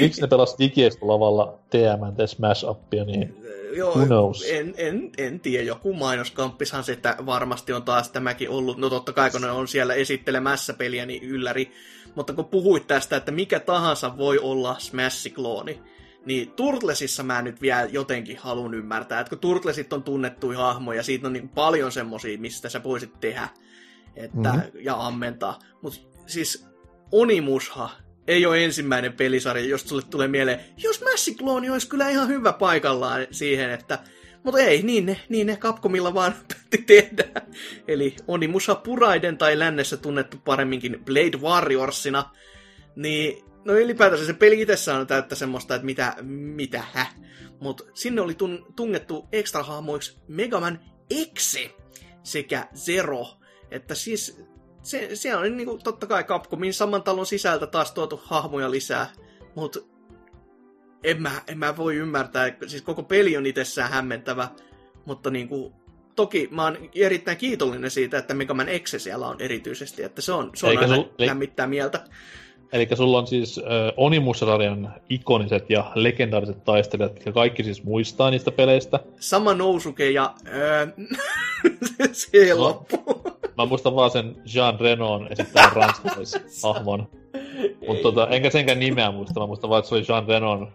miksi 0.00 0.20
ne 0.20 0.26
pelas 0.26 0.56
Digiexpo 0.58 1.08
lavalla 1.08 1.58
TMNT 1.70 2.30
Smash 2.30 2.64
Upia, 2.68 3.04
niin 3.04 3.36
Joo, 3.76 3.94
Who 3.94 4.06
knows? 4.06 4.44
En, 4.48 4.74
en, 4.76 5.10
en 5.18 5.40
tiedä, 5.40 5.64
joku 5.64 5.94
mainoskampishan 5.94 6.84
sitä 6.84 7.16
varmasti 7.26 7.72
on 7.72 7.82
taas 7.82 8.08
tämäkin 8.10 8.50
ollut. 8.50 8.78
No 8.78 8.90
totta 8.90 9.12
kai, 9.12 9.30
kun 9.30 9.40
ne 9.40 9.50
on 9.50 9.68
siellä 9.68 9.94
esittelemässä 9.94 10.74
peliä, 10.74 11.06
niin 11.06 11.22
ylläri. 11.22 11.72
Mutta 12.14 12.32
kun 12.32 12.44
puhuit 12.44 12.86
tästä, 12.86 13.16
että 13.16 13.32
mikä 13.32 13.60
tahansa 13.60 14.18
voi 14.18 14.38
olla 14.38 14.76
Smash-klooni, 14.78 15.78
niin 16.26 16.50
Turtlesissa 16.50 17.22
mä 17.22 17.42
nyt 17.42 17.60
vielä 17.62 17.88
jotenkin 17.92 18.38
haluan 18.38 18.74
ymmärtää, 18.74 19.20
että 19.20 19.30
kun 19.30 19.38
Turtlesit 19.38 19.92
on 19.92 20.02
tunnettuja 20.02 20.58
hahmoja, 20.58 21.02
siitä 21.02 21.26
on 21.26 21.32
niin 21.32 21.48
paljon 21.48 21.92
semmosia, 21.92 22.38
mistä 22.38 22.68
sä 22.68 22.82
voisit 22.82 23.20
tehdä 23.20 23.48
että, 24.16 24.36
Mhm. 24.38 24.56
mm-hmm. 24.58 24.80
ja 24.80 25.06
ammentaa. 25.06 25.58
Mutta 25.82 26.00
siis 26.26 26.66
Onimusha 27.12 27.90
ei 28.26 28.46
ole 28.46 28.64
ensimmäinen 28.64 29.12
pelisarja, 29.12 29.64
josta 29.64 29.88
sulle 29.88 30.02
tulee 30.10 30.28
mieleen, 30.28 30.60
jos 30.76 31.00
Mässiklooni 31.00 31.70
olisi 31.70 31.88
kyllä 31.88 32.08
ihan 32.08 32.28
hyvä 32.28 32.52
paikallaan 32.52 33.26
siihen, 33.30 33.70
että 33.70 33.98
mutta 34.44 34.60
ei, 34.60 34.82
niin 34.82 35.06
ne, 35.06 35.20
niin 35.28 35.46
ne 35.46 35.56
Capcomilla 35.56 36.14
vaan 36.14 36.34
päätti 36.48 36.78
tehdä. 36.78 37.42
Eli 37.88 38.16
Onimusha 38.28 38.74
Puraiden 38.74 39.38
tai 39.38 39.58
lännessä 39.58 39.96
tunnettu 39.96 40.36
paremminkin 40.44 41.04
Blade 41.04 41.38
Warriorsina, 41.42 42.30
niin 42.96 43.44
no 43.64 43.72
ylipäätänsä 43.72 44.26
se 44.26 44.32
peli 44.32 44.60
itsessään 44.60 45.00
on 45.00 45.06
täyttä 45.06 45.34
semmoista, 45.34 45.74
että 45.74 45.86
mitä, 45.86 46.16
mitä 46.54 46.84
hä. 46.92 47.06
Mutta 47.60 47.84
sinne 47.94 48.20
oli 48.20 48.34
tun, 48.34 48.72
tungettu 48.76 49.28
ekstra 49.32 49.62
hahmoiksi 49.62 50.18
Megaman 50.28 50.80
Exe 51.10 51.70
sekä 52.22 52.68
Zero. 52.74 53.26
Että 53.70 53.94
siis 53.94 54.40
se, 54.84 55.08
se 55.16 55.36
on 55.36 55.56
niinku, 55.56 55.78
totta 55.84 56.06
kai 56.06 56.24
Capcomin 56.24 56.74
saman 56.74 57.02
talon 57.02 57.26
sisältä 57.26 57.66
taas 57.66 57.92
tuotu 57.92 58.20
hahmoja 58.24 58.70
lisää, 58.70 59.10
mutta 59.54 59.80
en 61.04 61.22
mä, 61.22 61.30
en 61.46 61.58
mä 61.58 61.76
voi 61.76 61.96
ymmärtää, 61.96 62.52
siis 62.66 62.82
koko 62.82 63.02
peli 63.02 63.36
on 63.36 63.46
itsessään 63.46 63.90
hämmentävä, 63.90 64.48
mutta 65.06 65.30
niinku, 65.30 65.72
toki 66.16 66.48
mä 66.50 66.64
oon 66.64 66.78
erittäin 66.94 67.36
kiitollinen 67.36 67.90
siitä, 67.90 68.18
että 68.18 68.34
Mega 68.34 68.54
Man 68.54 68.66
X 68.78 68.94
siellä 69.02 69.26
on 69.28 69.40
erityisesti, 69.40 70.02
että 70.02 70.22
se 70.22 70.32
on, 70.32 70.50
se 70.54 70.66
on 70.66 70.78
aina 70.78 70.96
sul- 70.96 71.08
lämmittää 71.18 71.66
mieltä. 71.66 72.04
Eli 72.72 72.88
sulla 72.94 73.18
on 73.18 73.26
siis 73.26 73.58
äh, 73.58 73.64
Onimusarjan 73.96 74.94
ikoniset 75.10 75.70
ja 75.70 75.92
legendaariset 75.94 76.64
taistelijat, 76.64 77.14
jotka 77.14 77.32
kaikki 77.32 77.64
siis 77.64 77.84
muistaa 77.84 78.30
niistä 78.30 78.50
peleistä. 78.50 79.00
Sama 79.20 79.54
Nousuke 79.54 80.10
ja 80.10 80.34
öö, 80.54 80.86
se 82.12 82.54
No. 82.54 82.60
loppu. 82.60 83.33
Mä 83.58 83.66
muistan 83.66 83.94
vaan 83.94 84.10
sen 84.10 84.36
Jean 84.54 84.80
Renon 84.80 85.28
esittämän 85.30 85.72
ranskalaishahmon. 85.82 87.08
Mutta 87.88 88.02
tota, 88.02 88.28
enkä 88.28 88.50
senkään 88.50 88.78
nimeä 88.78 89.10
muista, 89.10 89.40
mä 89.40 89.46
muistan 89.46 89.70
vaan, 89.70 89.78
että 89.78 89.88
se 89.88 89.94
oli 89.94 90.04
Jean 90.08 90.28
Renon 90.28 90.72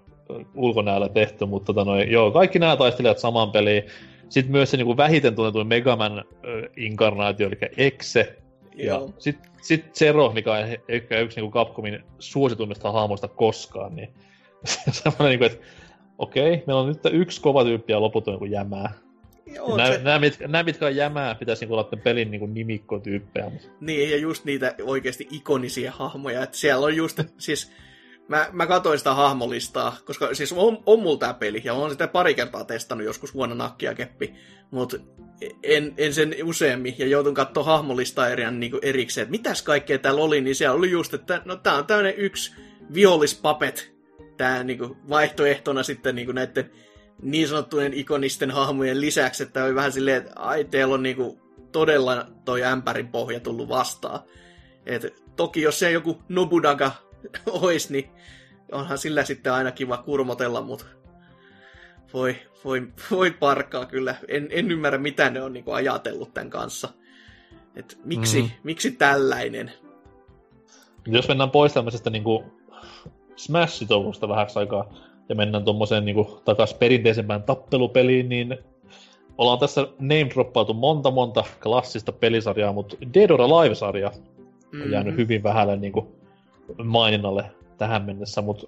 ulkonäöllä 0.55 1.09
tehty, 1.09 1.45
mutta 1.45 1.65
tota 1.65 1.85
noin, 1.85 2.11
joo, 2.11 2.31
kaikki 2.31 2.59
nämä 2.59 2.77
taistelijat 2.77 3.19
saman 3.19 3.51
peliin. 3.51 3.83
Sitten 4.29 4.51
myös 4.51 4.71
se 4.71 4.77
niinku 4.77 4.97
vähiten 4.97 5.35
tunnetuin 5.35 5.67
Megaman 5.67 6.25
inkarnaatio, 6.77 7.47
eli 7.47 7.57
Exe. 7.77 8.37
Ja 8.75 9.01
sitten 9.17 9.51
sit 9.61 9.93
Zero, 9.93 10.31
mikä 10.33 10.53
on 10.53 10.59
ehkä 10.87 11.19
yksi 11.19 11.41
niinku 11.41 11.51
Capcomin 11.51 12.03
suosituimmista 12.19 12.91
hahmoista 12.91 13.27
koskaan, 13.27 13.95
niin 13.95 14.09
semmoinen, 14.91 15.29
niinku, 15.29 15.45
että 15.45 15.65
okei, 16.17 16.63
meillä 16.67 16.81
on 16.81 16.87
nyt 16.87 16.99
yksi 17.11 17.41
kova 17.41 17.63
tyyppi 17.63 17.93
ja 17.93 18.01
loput 18.01 18.27
on 18.27 18.33
niinku 18.33 18.45
jämää. 18.45 18.93
Joo, 19.55 19.77
Nämä, 19.77 19.91
se, 19.91 19.97
nämä, 20.03 20.19
mitkä, 20.19 20.47
nämä, 20.47 20.63
mitkä 20.63 20.85
on 20.85 20.95
jämää, 20.95 21.35
pitäisi 21.35 21.61
niinku 21.61 21.73
olla 21.73 21.83
tämän 21.83 22.03
pelin 22.03 22.31
niinku 22.31 22.45
nimikkotyyppejä. 22.45 23.49
mutta- 23.49 23.67
Niin, 23.81 24.09
ja 24.11 24.17
just 24.17 24.45
niitä 24.45 24.75
oikeasti 24.83 25.27
ikonisia 25.31 25.91
hahmoja. 25.91 26.43
Että 26.43 26.57
siellä 26.57 26.85
on 26.85 26.95
just, 26.95 27.19
siis 27.37 27.71
mä, 28.27 28.47
mä 28.51 28.67
katsoin 28.67 28.97
sitä 28.97 29.13
hahmolistaa, 29.13 29.97
koska 30.05 30.33
siis 30.33 30.53
on, 30.53 30.83
on 30.85 30.99
mulla 30.99 31.17
tää 31.19 31.33
peli, 31.33 31.61
ja 31.63 31.73
olen 31.73 31.91
sitä 31.91 32.07
pari 32.07 32.33
kertaa 32.33 32.63
testannut 32.63 33.05
joskus 33.05 33.33
vuonna 33.33 33.55
nakkia 33.55 33.93
keppi, 33.95 34.33
mutta 34.71 34.97
en, 35.63 35.93
en 35.97 36.13
sen 36.13 36.35
useammin, 36.43 36.95
ja 36.97 37.07
joutun 37.07 37.33
katsoa 37.33 37.63
hahmolistaa 37.63 38.29
eriään 38.29 38.59
niin 38.59 38.71
erikseen, 38.81 39.23
että 39.23 39.31
mitäs 39.31 39.61
kaikkea 39.61 39.97
täällä 39.97 40.21
oli, 40.21 40.41
niin 40.41 40.55
siellä 40.55 40.75
oli 40.77 40.91
just, 40.91 41.13
että 41.13 41.41
no 41.45 41.55
tää 41.55 41.75
on 41.75 41.85
tämmönen 41.85 42.13
yksi 42.17 42.51
vihollispapet, 42.93 43.93
tää 44.37 44.63
niin 44.63 44.79
vaihtoehtona 45.09 45.83
sitten 45.83 46.15
niin 46.15 46.35
näiden 46.35 46.71
niin 47.21 47.47
sanottujen 47.47 47.93
ikonisten 47.93 48.51
hahmojen 48.51 49.01
lisäksi, 49.01 49.43
että 49.43 49.63
oli 49.63 49.75
vähän 49.75 49.91
silleen, 49.91 50.17
että 50.17 50.31
ai 50.35 50.63
teillä 50.63 50.93
on 50.93 51.03
niinku 51.03 51.39
todella 51.71 52.25
toi 52.45 52.63
ämpärin 52.63 53.07
pohja 53.07 53.39
tullut 53.39 53.69
vastaan. 53.69 54.19
Et 54.85 55.23
toki 55.35 55.61
jos 55.61 55.79
se 55.79 55.91
joku 55.91 56.21
Nobunaga 56.29 56.91
olisi, 57.61 57.93
niin 57.93 58.09
onhan 58.71 58.97
sillä 58.97 59.23
sitten 59.25 59.53
aina 59.53 59.71
kiva 59.71 59.97
kurmotella, 59.97 60.61
mutta 60.61 60.85
voi, 62.13 62.35
voi, 62.65 62.87
voi 63.11 63.31
parkaa 63.31 63.85
kyllä. 63.85 64.15
En, 64.27 64.47
en 64.51 64.71
ymmärrä, 64.71 64.97
mitä 64.99 65.29
ne 65.29 65.41
on 65.41 65.53
niinku 65.53 65.71
ajatellut 65.71 66.33
tämän 66.33 66.49
kanssa. 66.49 66.89
Et 67.75 67.99
miksi, 68.03 68.41
Mm. 68.41 68.49
miksi 68.63 68.91
tällainen? 68.91 69.71
Jos 71.07 71.27
mennään 71.27 71.51
pois 71.51 71.73
tämmöisestä 71.73 72.09
niinku 72.09 72.43
Smash-touhusta 73.35 74.29
vähäksi 74.29 74.59
aikaa 74.59 74.93
ja 75.29 75.35
mennään 75.35 75.65
tuommoiseen 75.65 76.05
niinku 76.05 76.41
takas 76.45 76.73
perinteisempään 76.73 77.43
tappelupeliin, 77.43 78.29
niin 78.29 78.57
ollaan 79.37 79.59
tässä 79.59 79.81
name 79.99 80.29
droppautu 80.33 80.73
monta 80.73 81.11
monta 81.11 81.43
klassista 81.63 82.11
pelisarjaa, 82.11 82.73
mutta 82.73 82.97
Dead 83.13 83.29
or 83.29 83.41
Alive-sarja 83.41 84.11
on 84.83 84.91
jäänyt 84.91 85.15
hyvin 85.17 85.43
vähälle 85.43 85.75
niinku 85.77 86.15
maininnalle 86.83 87.45
tähän 87.77 88.05
mennessä, 88.05 88.41
mutta 88.41 88.67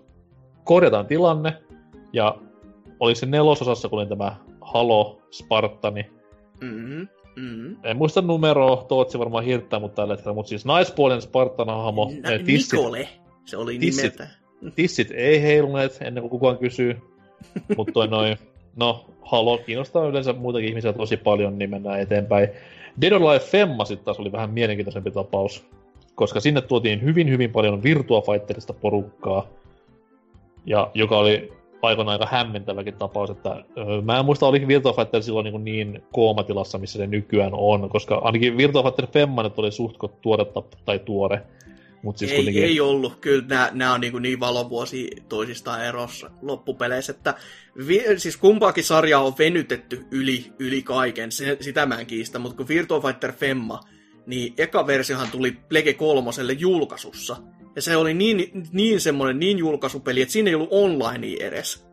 korjataan 0.63 1.05
tilanne, 1.07 1.53
ja 2.13 2.37
oli 2.99 3.15
se 3.15 3.25
nelososassa, 3.25 3.89
kun 3.89 3.99
oli 3.99 4.07
tämä 4.07 4.35
Halo 4.61 5.21
Spartani, 5.31 6.05
Mm-hmm. 6.61 7.07
Mm-hmm. 7.35 7.75
en 7.83 7.97
muista 7.97 8.21
numeroa, 8.21 8.85
Tootsi 8.87 9.19
varmaan 9.19 9.43
hirttää 9.43 9.79
mut 9.79 9.95
tällä 9.95 10.13
hetkellä, 10.13 10.35
mutta 10.35 10.49
siis 10.49 10.65
naispuolen 10.65 11.21
Spartan-hahmo, 11.21 12.11
Na- 12.23 12.31
eh, 12.31 12.43
tissit, 12.43 12.71
Nikole, 12.79 13.07
se 13.45 13.57
oli 13.57 13.79
tissit. 13.79 14.03
nimeltä. 14.19 14.40
Tissit 14.75 15.11
ei 15.11 15.41
heiluneet 15.41 15.97
ennen 16.01 16.21
kuin 16.21 16.31
kukaan 16.31 16.57
kysyy, 16.57 16.97
mutta 17.77 17.93
toi 17.93 18.07
noin, 18.07 18.37
no, 18.75 19.05
Halo 19.21 19.57
kiinnostaa 19.57 20.07
yleensä 20.07 20.33
muitakin 20.33 20.69
ihmisiä 20.69 20.93
tosi 20.93 21.17
paljon, 21.17 21.57
niin 21.57 21.69
mennään 21.69 21.99
eteenpäin. 21.99 22.49
Dead 23.01 23.11
or 23.11 23.21
Alive 23.21 23.39
Femma 23.39 23.85
sitten 23.85 24.05
taas 24.05 24.19
oli 24.19 24.31
vähän 24.31 24.49
mielenkiintoisempi 24.49 25.11
tapaus, 25.11 25.65
koska 26.15 26.39
sinne 26.39 26.61
tuotiin 26.61 27.01
hyvin 27.01 27.29
hyvin 27.29 27.51
paljon 27.51 27.83
Virtua 27.83 28.21
Fighterista 28.21 28.73
porukkaa, 28.73 29.47
ja 30.65 30.91
joka 30.93 31.17
oli 31.17 31.53
aikoinaan 31.81 32.21
aika 32.21 32.37
hämmentäväkin 32.37 32.93
tapaus, 32.93 33.29
että 33.29 33.63
öö, 33.77 34.01
mä 34.01 34.19
en 34.19 34.25
muista, 34.25 34.47
oliko 34.47 34.67
Virtua 34.67 34.93
Fighter 34.93 35.23
silloin 35.23 35.43
niin, 35.43 35.63
niin 35.63 36.03
koomatilassa, 36.11 36.77
missä 36.77 36.97
se 36.97 37.07
nykyään 37.07 37.53
on, 37.53 37.89
koska 37.89 38.15
ainakin 38.15 38.57
Virtua 38.57 38.83
Fighter 38.83 39.07
Femma 39.07 39.43
nyt 39.43 39.59
oli 39.59 39.71
suht 39.71 39.97
tuore, 40.21 40.45
tai 40.85 40.99
tuore, 40.99 41.41
mutta 42.03 42.19
siis 42.19 42.31
ei, 42.31 42.37
kuitenkin... 42.37 42.63
ei 42.63 42.79
ollut. 42.79 43.19
Kyllä 43.19 43.45
nämä, 43.47 43.69
nämä 43.73 43.93
on 43.93 44.01
niin, 44.01 44.21
niin 44.21 44.39
valovuosi 44.39 45.09
toisistaan 45.29 45.85
erossa 45.85 46.31
loppupeleissä, 46.41 47.11
että 47.11 47.33
vi, 47.87 48.03
siis 48.17 48.37
kumpaakin 48.37 48.83
sarjaa 48.83 49.23
on 49.23 49.37
venytetty 49.37 50.05
yli, 50.11 50.53
yli 50.59 50.81
kaiken, 50.81 51.31
se, 51.31 51.57
sitä 51.61 51.85
mä 51.85 51.99
en 51.99 52.05
kiistä, 52.05 52.39
mutta 52.39 52.57
kun 52.57 52.67
Virtua 52.67 53.01
Fighter 53.01 53.31
Femma, 53.31 53.79
niin 54.25 54.53
eka 54.57 54.87
versiohan 54.87 55.31
tuli 55.31 55.51
Plege 55.69 55.93
kolmoselle 55.93 56.53
julkaisussa. 56.53 57.37
Ja 57.75 57.81
se 57.81 57.97
oli 57.97 58.13
niin, 58.13 58.51
niin 58.71 59.01
semmoinen 59.01 59.39
niin 59.39 59.57
julkaisupeli, 59.57 60.21
että 60.21 60.31
siinä 60.31 60.49
ei 60.49 60.55
ollut 60.55 60.69
online 60.71 61.27
edes. 61.39 61.85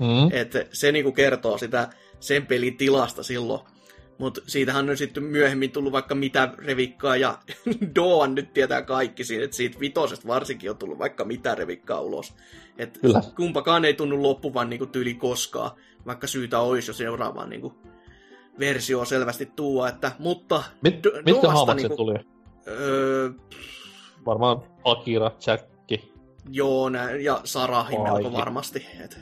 Mm. 0.00 0.32
Että 0.32 0.64
se 0.72 0.92
niinku 0.92 1.12
kertoo 1.12 1.58
sitä 1.58 1.88
sen 2.20 2.46
pelin 2.46 2.76
tilasta 2.76 3.22
silloin. 3.22 3.60
Mutta 4.22 4.40
siitähän 4.46 4.90
on 4.90 4.96
sitten 4.96 5.22
myöhemmin 5.22 5.70
tullut 5.70 5.92
vaikka 5.92 6.14
mitä 6.14 6.52
revikkaa, 6.58 7.16
ja 7.16 7.38
Doan 7.96 8.34
nyt 8.34 8.52
tietää 8.52 8.82
kaikki 8.82 9.24
siinä, 9.24 9.44
että 9.44 9.56
siitä 9.56 9.80
vitosesta 9.80 10.28
varsinkin 10.28 10.70
on 10.70 10.76
tullut 10.76 10.98
vaikka 10.98 11.24
mitä 11.24 11.54
revikkaa 11.54 12.00
ulos. 12.00 12.34
Et 12.78 12.98
Kyllä. 12.98 13.22
kumpakaan 13.36 13.84
ei 13.84 13.94
tunnu 13.94 14.22
loppuvan 14.22 14.70
niinku 14.70 14.86
tyyli 14.86 15.14
koskaan, 15.14 15.70
vaikka 16.06 16.26
syytä 16.26 16.60
olisi 16.60 16.90
jo 16.90 16.94
seuraavaan 16.94 17.50
niinku 17.50 17.74
versio 18.58 19.04
selvästi 19.04 19.46
tuua, 19.56 19.88
että, 19.88 20.12
mutta 20.18 20.62
Mit, 20.82 21.06
Do- 21.06 21.22
mitkä 21.26 21.48
hahmot 21.48 21.76
niinku- 21.76 21.96
tuli? 21.96 22.14
öö, 22.68 23.30
Varmaan 24.26 24.62
Akira, 24.84 25.30
Jacki. 25.46 26.12
joo, 26.50 26.88
nä, 26.88 27.10
ja 27.10 27.40
Sarahin 27.44 28.00
Ai. 28.00 28.12
melko 28.12 28.32
varmasti. 28.32 28.86
Et, 29.04 29.18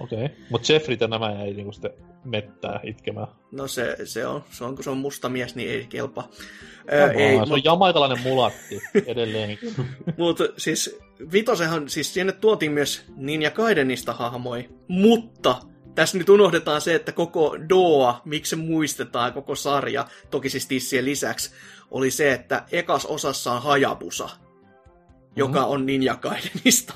Okei. 0.00 0.24
Okay. 0.24 0.36
Mutta 0.50 0.72
Jeffrey 0.72 0.96
ja 1.00 1.08
nämä 1.08 1.42
ei 1.42 1.54
niinku 1.54 1.72
sitten 1.72 1.90
mettää 2.24 2.80
itkemään. 2.82 3.26
No 3.52 3.68
se, 3.68 3.96
se 4.04 4.26
on, 4.26 4.44
se 4.50 4.64
on, 4.64 4.74
kun 4.74 4.84
se 4.84 4.90
on 4.90 4.98
musta 4.98 5.28
mies, 5.28 5.54
niin 5.54 5.70
ei 5.70 5.86
kelpaa. 5.86 6.28
Ää, 6.90 7.10
ei, 7.10 7.34
se 7.34 7.40
mut... 7.40 7.50
on 7.50 7.64
jamaikalainen 7.64 8.20
mulatti 8.22 8.80
edelleenkin. 9.06 9.74
mutta 10.16 10.44
siis 10.56 10.98
vitosehan, 11.32 11.88
siis 11.88 12.14
sinne 12.14 12.32
tuotiin 12.32 12.72
myös 12.72 13.04
Ninja 13.16 13.50
Gaidenista 13.50 14.12
hahmoi, 14.12 14.68
mutta 14.88 15.56
tässä 15.94 16.18
nyt 16.18 16.28
unohdetaan 16.28 16.80
se, 16.80 16.94
että 16.94 17.12
koko 17.12 17.56
Doa, 17.68 18.22
miksi 18.24 18.50
se 18.50 18.56
muistetaan, 18.56 19.32
koko 19.32 19.54
sarja, 19.54 20.06
toki 20.30 20.50
siis 20.50 20.66
tissien 20.66 21.04
lisäksi, 21.04 21.50
oli 21.90 22.10
se, 22.10 22.32
että 22.32 22.64
ekas 22.72 23.06
osassa 23.06 23.52
on 23.52 23.62
Hayabusa, 23.62 24.24
mm-hmm. 24.26 25.36
joka 25.36 25.64
on 25.64 25.86
Ninja 25.86 26.16
Gaidenista. 26.16 26.94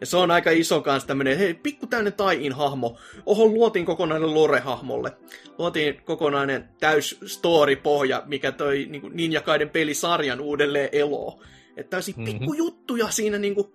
Ja 0.00 0.06
se 0.06 0.16
on 0.16 0.30
aika 0.30 0.50
iso 0.50 0.80
kanssa 0.80 1.06
tämmönen, 1.06 1.38
hei, 1.38 1.54
pikku 1.54 1.86
tämmönen 1.86 2.12
tai 2.12 2.48
hahmo. 2.48 2.98
Oho, 3.26 3.46
luotiin 3.46 3.86
kokonainen 3.86 4.34
lore-hahmolle. 4.34 5.10
Luotiin 5.58 6.02
kokonainen 6.04 6.68
täys 6.80 7.18
story-pohja, 7.26 8.22
mikä 8.26 8.52
toi 8.52 8.86
niin 8.90 9.10
Ninja 9.12 9.40
Gaiden 9.40 9.70
pelisarjan 9.70 10.40
uudelleen 10.40 10.88
eloon. 10.92 11.44
Että 11.76 11.90
tämmöisiä 11.90 12.14
mm-hmm. 12.16 12.38
pikkujuttuja 12.38 13.10
siinä 13.10 13.38
niin 13.38 13.54
kuin, 13.54 13.72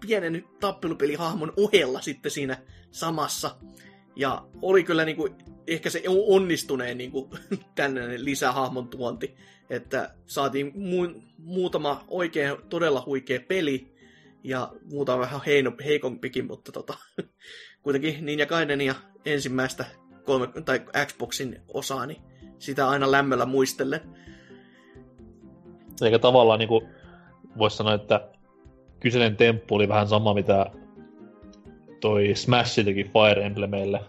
pienen 0.00 0.44
tappelupelihahmon 0.60 1.52
ohella 1.56 2.00
sitten 2.00 2.30
siinä 2.30 2.56
samassa. 2.90 3.56
Ja 4.16 4.46
oli 4.62 4.84
kyllä 4.84 5.04
niin 5.04 5.16
kuin, 5.16 5.34
ehkä 5.66 5.90
se 5.90 6.02
onnistuneen 6.06 6.98
niin 6.98 7.10
kuin, 7.10 7.30
tällainen 7.74 8.24
lisähahmon 8.24 8.88
tuonti, 8.88 9.36
että 9.70 10.14
saatiin 10.26 10.72
mu- 10.72 11.22
muutama 11.38 12.04
oikein 12.08 12.56
todella 12.68 13.02
huikea 13.06 13.40
peli, 13.48 13.97
ja 14.44 14.72
muutama 14.92 15.20
vähän 15.20 15.40
heino, 15.46 15.72
heikompikin, 15.84 16.46
mutta 16.46 16.72
tota, 16.72 16.94
kuitenkin 17.82 18.26
Ninja 18.26 18.46
ja 18.84 18.94
ensimmäistä 19.24 19.84
kolme, 20.24 20.48
tai 20.64 20.80
Xboxin 21.06 21.60
osaa, 21.68 22.06
niin 22.06 22.22
sitä 22.58 22.88
aina 22.88 23.10
lämmöllä 23.10 23.46
muistellen. 23.46 24.00
Eikä 26.02 26.18
tavallaan 26.18 26.58
niin 26.58 26.68
voisi 27.58 27.76
sanoa, 27.76 27.94
että 27.94 28.28
kyseinen 29.00 29.36
temppu 29.36 29.74
oli 29.74 29.88
vähän 29.88 30.08
sama, 30.08 30.34
mitä 30.34 30.66
toi 32.00 32.34
Smash 32.34 32.84
teki 32.84 33.04
Fire 33.04 33.46
Emblemille 33.46 34.00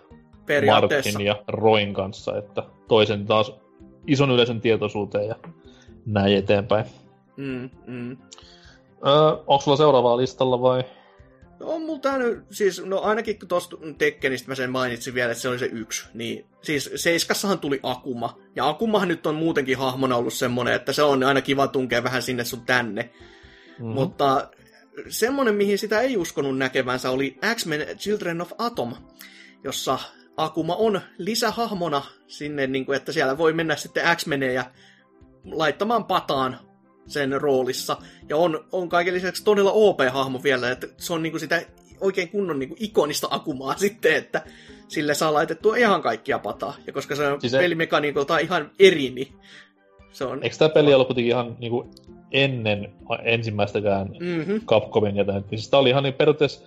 Martin 0.66 1.22
ja 1.22 1.44
Roin 1.48 1.94
kanssa, 1.94 2.38
että 2.38 2.64
toisen 2.88 3.26
taas 3.26 3.53
ison 4.08 4.32
yleisön 4.32 4.62
tietoisuuteen 4.62 5.28
ja 5.28 5.36
näin 6.06 6.38
eteenpäin. 6.38 6.86
Mm, 7.38 7.70
mm. 7.88 8.18
Öö, 9.08 9.14
onko 9.48 9.61
sulla 9.61 9.78
seuraavaa 9.78 10.18
listalla 10.18 10.61
vai? 10.61 10.84
No 11.60 11.68
on 11.68 11.82
mulla 11.82 12.18
nyt, 12.18 12.44
siis, 12.52 12.86
no 12.86 13.00
ainakin 13.00 13.40
kun 13.40 13.48
tuosta 13.48 13.78
Tekkenistä 13.98 14.48
mä 14.48 14.56
sen 14.56 14.72
mainitsin 14.72 15.14
vielä, 15.14 15.32
että 15.32 15.42
se 15.42 15.50
oli 15.50 15.60
se 15.60 15.66
yksi, 15.66 16.08
niin 16.14 16.45
siis 16.61 16.90
Seiskassahan 16.95 17.60
tuli 17.60 17.80
Akuma, 17.84 18.38
ja 18.56 18.69
Akumahan 18.69 19.08
nyt 19.08 19.28
on 19.28 19.36
muutenkin 19.36 19.78
hahmona 19.78 20.16
ollut 20.16 20.34
semmonen, 20.34 20.74
että 20.74 20.94
se 20.94 21.03
on 21.03 21.24
aina 21.24 21.42
kiva 21.42 21.68
tunkea 21.68 22.03
vähän 22.03 22.22
sinne 22.22 22.45
sun 22.45 22.66
tänne. 22.66 23.02
Mm-hmm. 23.02 23.94
Mutta 23.94 24.50
semmonen, 25.10 25.56
mihin 25.56 25.78
sitä 25.78 26.02
ei 26.02 26.18
uskonut 26.18 26.58
näkevänsä, 26.58 27.10
oli 27.10 27.38
X-Men 27.56 27.98
Children 27.98 28.42
of 28.42 28.52
Atom, 28.58 28.94
jossa 29.64 30.00
Akuma 30.38 30.76
on 30.76 31.02
lisähahmona 31.18 32.02
sinne, 32.28 32.68
niin 32.68 32.86
kuin, 32.86 32.95
että 32.95 33.11
siellä 33.11 33.38
voi 33.38 33.53
mennä 33.53 33.76
sitten 33.76 34.18
X-Menejä 34.18 34.66
laittamaan 35.45 36.06
pataan 36.06 36.69
sen 37.10 37.42
roolissa. 37.42 37.98
Ja 38.30 38.38
on, 38.38 38.66
on 38.72 38.90
kaiken 38.90 39.14
lisäksi 39.14 39.44
todella 39.44 39.72
OP-hahmo 39.72 40.44
vielä, 40.44 40.72
että 40.72 40.88
se 40.98 41.14
on 41.14 41.24
niinku 41.24 41.40
sitä 41.40 41.62
oikein 42.02 42.30
kunnon 42.30 42.60
niinku 42.60 42.76
ikonista 42.80 43.28
akumaa 43.32 43.78
sitten, 43.86 44.16
että 44.16 44.42
sille 44.88 45.14
saa 45.14 45.34
laitettua 45.34 45.76
ihan 45.76 46.02
kaikkia 46.02 46.40
pataa. 46.40 46.76
Ja 46.88 46.94
koska 46.94 47.16
se 47.16 47.28
on 47.28 47.42
siis 47.42 47.54
pelimekaniikolta 47.54 48.38
ihan 48.38 48.72
eri, 48.80 49.10
niin 49.10 49.28
se 50.12 50.26
on... 50.26 50.44
Eikö 50.44 50.56
tämä 50.56 50.70
peli 50.70 50.94
ollut 50.94 51.08
kuitenkin 51.08 51.32
ihan 51.32 51.56
niinku 51.60 51.92
ennen 52.32 52.94
ensimmäistäkään 53.24 54.08
mm-hmm. 54.20 54.62
Capcomin? 54.66 55.16
Niin 55.16 55.44
siis 55.50 55.70
tämä 55.70 55.82
oli 55.82 55.90
ihan 55.90 56.04
niin 56.04 56.14
periaatteessa 56.14 56.66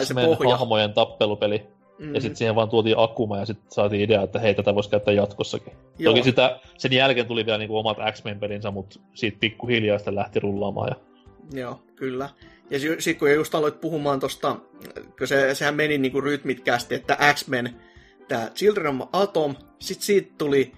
X-Men-hahmojen 0.00 0.92
tappelupeli. 0.92 1.77
Mm-hmm. 1.98 2.14
Ja 2.14 2.20
sitten 2.20 2.36
siihen 2.36 2.54
vaan 2.54 2.68
tuotiin 2.68 2.98
Akuma 2.98 3.38
ja 3.38 3.46
sitten 3.46 3.70
saatiin 3.70 4.02
idea, 4.02 4.22
että 4.22 4.38
hei, 4.38 4.54
tätä 4.54 4.74
voisi 4.74 4.90
käyttää 4.90 5.14
jatkossakin. 5.14 5.72
Joo. 5.98 6.12
Toki 6.12 6.22
sitä, 6.22 6.60
sen 6.78 6.92
jälkeen 6.92 7.26
tuli 7.26 7.46
vielä 7.46 7.58
niinku 7.58 7.78
omat 7.78 7.98
X-Men-pelinsä, 8.12 8.70
mutta 8.70 9.00
siitä 9.14 9.36
pikkuhiljaa 9.40 9.98
sitä 9.98 10.14
lähti 10.14 10.40
rullaamaan. 10.40 10.88
Ja... 10.88 10.96
Joo, 11.60 11.82
kyllä. 11.96 12.28
Ja 12.70 12.78
sitten 12.80 13.16
kun 13.18 13.32
just 13.32 13.54
aloit 13.54 13.80
puhumaan 13.80 14.20
tosta, 14.20 14.56
kun 15.18 15.26
se, 15.26 15.54
sehän 15.54 15.74
meni 15.74 15.98
niinku 15.98 16.20
rytmitkästi, 16.20 16.94
että 16.94 17.18
X-Men, 17.34 17.74
tämä 18.28 18.50
Children 18.54 19.02
of 19.02 19.08
Atom, 19.12 19.54
sitten 19.78 20.06
siitä 20.06 20.32
tuli 20.38 20.72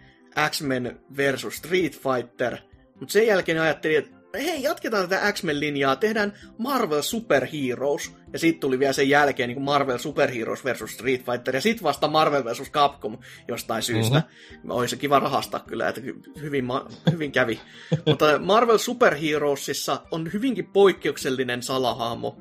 X-Men 0.51 1.01
versus 1.17 1.57
Street 1.57 1.93
Fighter, 1.93 2.57
mutta 3.01 3.13
sen 3.13 3.27
jälkeen 3.27 3.61
ajattelin, 3.61 3.99
että 3.99 4.20
hei, 4.35 4.63
jatketaan 4.63 5.09
tätä 5.09 5.33
X-Men-linjaa, 5.33 5.97
tehdään 5.97 6.33
Marvel 6.59 7.03
Super 7.03 7.47
Heroes. 7.47 8.13
Ja 8.33 8.39
sitten 8.39 8.61
tuli 8.61 8.79
vielä 8.79 8.93
sen 8.93 9.09
jälkeen 9.09 9.49
niin 9.49 9.63
Marvel 9.63 9.99
Super 9.99 10.31
Heroes 10.31 10.65
versus 10.65 10.93
Street 10.93 11.25
Fighter, 11.25 11.55
ja 11.55 11.61
sitten 11.61 11.83
vasta 11.83 12.09
Marvel 12.09 12.45
versus 12.45 12.71
Capcom 12.71 13.19
jostain 13.49 13.83
syystä. 13.83 14.19
Mm-hmm. 14.19 14.71
Olisi 14.71 14.97
kiva 14.97 15.19
rahastaa 15.19 15.61
kyllä, 15.61 15.89
että 15.89 16.01
hyvin, 16.41 16.65
ma- 16.65 16.89
hyvin 17.11 17.33
kävi. 17.33 17.61
Mutta 18.07 18.39
Marvel 18.39 18.79
Super 18.79 19.17
Heroesissa 19.17 20.03
on 20.11 20.33
hyvinkin 20.33 20.67
poikkeuksellinen 20.67 21.63
salahahmo, 21.63 22.39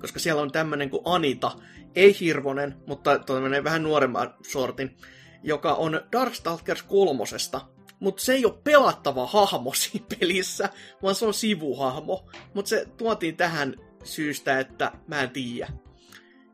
koska 0.00 0.18
siellä 0.18 0.42
on 0.42 0.52
tämmöinen 0.52 0.90
kuin 0.90 1.02
Anita, 1.04 1.52
ei 1.94 2.16
hirvonen, 2.20 2.74
mutta 2.86 3.18
tämmöinen 3.18 3.64
vähän 3.64 3.82
nuoremman 3.82 4.34
sortin, 4.50 4.96
joka 5.42 5.74
on 5.74 6.00
Darkstalkers 6.12 6.82
kolmosesta, 6.82 7.60
mutta 8.00 8.22
se 8.22 8.32
ei 8.32 8.44
ole 8.44 8.54
pelattava 8.64 9.26
hahmo 9.26 9.72
siinä 9.82 10.06
pelissä, 10.20 10.68
vaan 11.02 11.14
se 11.14 11.26
on 11.26 11.34
sivuhahmo. 11.34 12.30
Mutta 12.54 12.68
se 12.68 12.86
tuotiin 12.96 13.36
tähän 13.36 13.74
syystä, 14.04 14.58
että 14.58 14.92
mä 15.06 15.22
en 15.22 15.30
tiedä. 15.30 15.68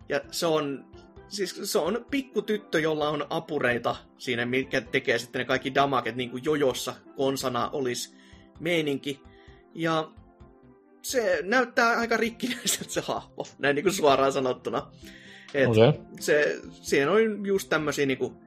Ja 0.09 0.21
se 0.31 0.47
on, 0.47 0.85
siis 1.29 1.61
se 1.63 1.79
on 1.79 2.07
pikku 2.11 2.43
tyttö, 2.43 2.81
jolla 2.81 3.09
on 3.09 3.27
apureita 3.31 3.97
siinä, 4.19 4.47
mikä 4.47 4.81
tekee 4.81 5.19
sitten 5.19 5.39
ne 5.39 5.45
kaikki 5.45 5.75
damaket, 5.75 6.17
niin 6.17 6.31
kuin 6.31 6.45
jojossa 6.45 6.95
konsana 7.17 7.71
olisi 7.71 8.17
meininki. 8.61 9.21
Ja 9.75 10.11
se 11.03 11.39
näyttää 11.43 11.99
aika 11.99 12.17
rikkinäiseltä 12.17 12.93
se 12.93 13.01
hahmo, 13.01 13.47
näin 13.59 13.75
niin 13.75 13.85
kuin 13.85 13.93
suoraan 13.93 14.33
sanottuna. 14.33 14.93
Et 15.55 15.69
okay. 15.69 15.93
se, 16.21 16.61
siinä 16.71 17.11
on 17.11 17.47
just 17.47 17.69
tämmöisiä 17.69 18.07
niin 18.07 18.19
kuin 18.19 18.46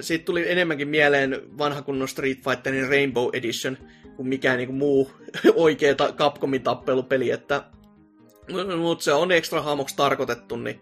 siitä 0.00 0.24
tuli 0.24 0.50
enemmänkin 0.50 0.88
mieleen 0.88 1.42
vanha 1.58 1.82
kunnon 1.82 2.08
Street 2.08 2.38
Fighterin 2.44 2.88
Rainbow 2.88 3.28
Edition 3.32 3.78
kuin 4.16 4.28
mikään 4.28 4.56
niin 4.56 4.68
kuin 4.68 4.78
muu 4.78 5.10
oikea 5.54 5.94
Capcomin 5.94 6.62
tappelupeli, 6.62 7.30
että 7.30 7.64
mutta 8.78 9.04
se 9.04 9.12
on 9.12 9.32
extra 9.32 9.62
hahmoksi 9.62 9.96
tarkoitettu, 9.96 10.56
niin 10.56 10.80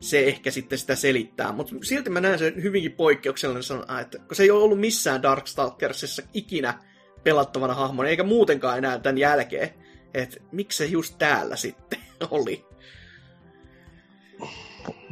se 0.00 0.24
ehkä 0.24 0.50
sitten 0.50 0.78
sitä 0.78 0.94
selittää. 0.94 1.52
Mutta 1.52 1.74
silti 1.82 2.10
mä 2.10 2.20
näen 2.20 2.38
sen 2.38 2.62
hyvinkin 2.62 2.92
poikkeuksellinen, 2.92 4.00
että 4.00 4.18
kun 4.18 4.36
se 4.36 4.42
ei 4.42 4.50
ole 4.50 4.62
ollut 4.62 4.80
missään 4.80 5.22
Darkstalkersissa 5.22 6.22
ikinä 6.34 6.78
pelattavana 7.24 7.74
hahmona, 7.74 8.08
eikä 8.08 8.22
muutenkaan 8.22 8.78
enää 8.78 8.98
tämän 8.98 9.18
jälkeen. 9.18 9.70
Että 10.14 10.36
miksi 10.52 10.78
se 10.78 10.84
just 10.84 11.14
täällä 11.18 11.56
sitten 11.56 11.98
oli? 12.30 12.64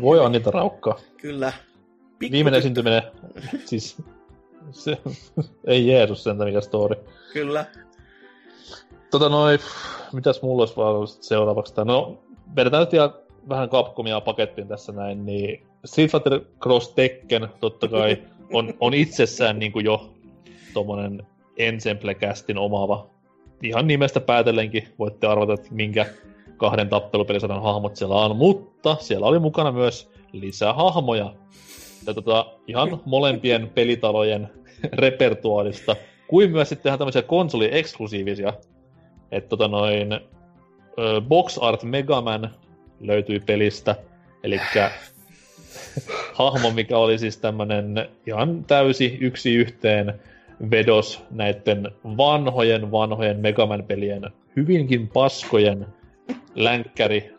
Voi 0.01 0.18
on 0.18 0.33
niitä 0.33 0.51
raukkaa. 0.51 0.99
Kyllä. 1.20 1.52
Pikku 2.23 2.33
Viimeinen 2.33 2.59
esiintyminen, 2.59 3.02
siis 3.65 4.02
se, 4.70 4.99
ei 5.67 5.89
Jeesus 5.89 6.25
sentä 6.25 6.44
mikä 6.44 6.60
story. 6.60 6.97
Kyllä. 7.33 7.65
Tota 9.10 9.28
noin, 9.28 9.59
mitäs 10.12 10.42
mulla 10.42 10.62
olisi 10.62 10.76
vaan 10.76 11.09
seuraavaksi? 11.09 11.75
No, 11.84 12.18
vedetään 12.57 12.81
nyt 12.81 12.92
vielä 12.92 13.12
vähän 13.49 13.68
Capcomia 13.68 14.20
pakettiin 14.20 14.68
tässä 14.68 14.92
näin, 14.92 15.26
niin 15.26 15.67
Street 15.84 16.10
Fighter 16.10 16.41
Cross 16.60 16.92
Tekken 16.92 17.49
totta 17.60 17.89
kai 17.89 18.23
on, 18.52 18.75
on 18.81 18.94
itsessään 18.94 19.59
niin 19.59 19.73
kuin 19.73 19.84
jo 19.84 20.12
tommonen 20.75 21.26
ensemble-kästin 21.57 22.59
omaava. 22.59 23.07
Ihan 23.62 23.86
nimestä 23.86 24.20
päätellenkin 24.20 24.89
voitte 24.99 25.26
arvata, 25.26 25.52
että 25.52 25.68
minkä 25.70 26.07
kahden 26.57 26.89
tappelupelisadan 26.89 27.62
hahmot 27.62 27.97
siellä 27.97 28.15
on, 28.15 28.36
mutta 28.36 28.97
siellä 29.01 29.26
oli 29.26 29.39
mukana 29.39 29.73
myös 29.73 30.10
lisää 30.33 30.73
hahmoja, 30.73 31.34
ja 32.06 32.14
tota, 32.14 32.47
ihan 32.66 33.00
molempien 33.05 33.70
pelitalojen 33.74 34.48
repertuaarista, 34.92 35.97
kuin 36.28 36.50
myös 36.50 36.68
sitten 36.68 36.90
ihan 36.90 36.98
tämmöisiä 36.98 37.22
konsoli-eksklusiivisia. 37.22 38.52
Että 39.32 39.48
tota 39.48 39.68
noin, 39.68 40.20
Box 41.28 41.58
Art 41.60 41.82
Megaman 41.82 42.50
löytyi 43.00 43.40
pelistä, 43.40 43.97
eli 44.42 44.60
hahmo, 46.32 46.70
mikä 46.70 46.98
oli 46.98 47.18
siis 47.18 47.36
tämmönen 47.36 48.08
ihan 48.26 48.64
täysi 48.64 49.18
yksi 49.20 49.55
yhteen 49.55 50.20
vedos 50.70 51.22
näiden 51.31 51.90
vanhojen 52.05 52.90
vanhojen 52.90 53.40
Megaman-pelien 53.40 54.31
hyvinkin 54.56 55.08
paskojen 55.08 55.86
länkkäri 56.55 57.34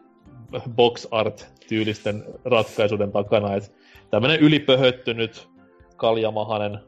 box 0.76 1.08
art-tyylisten 1.12 2.24
ratkaisuiden 2.46 3.12
takana. 3.12 3.56
Että 3.56 3.70
tämmönen 4.14 4.40
ylipöhöttynyt, 4.40 5.48
kaljamahanen, 5.96 6.80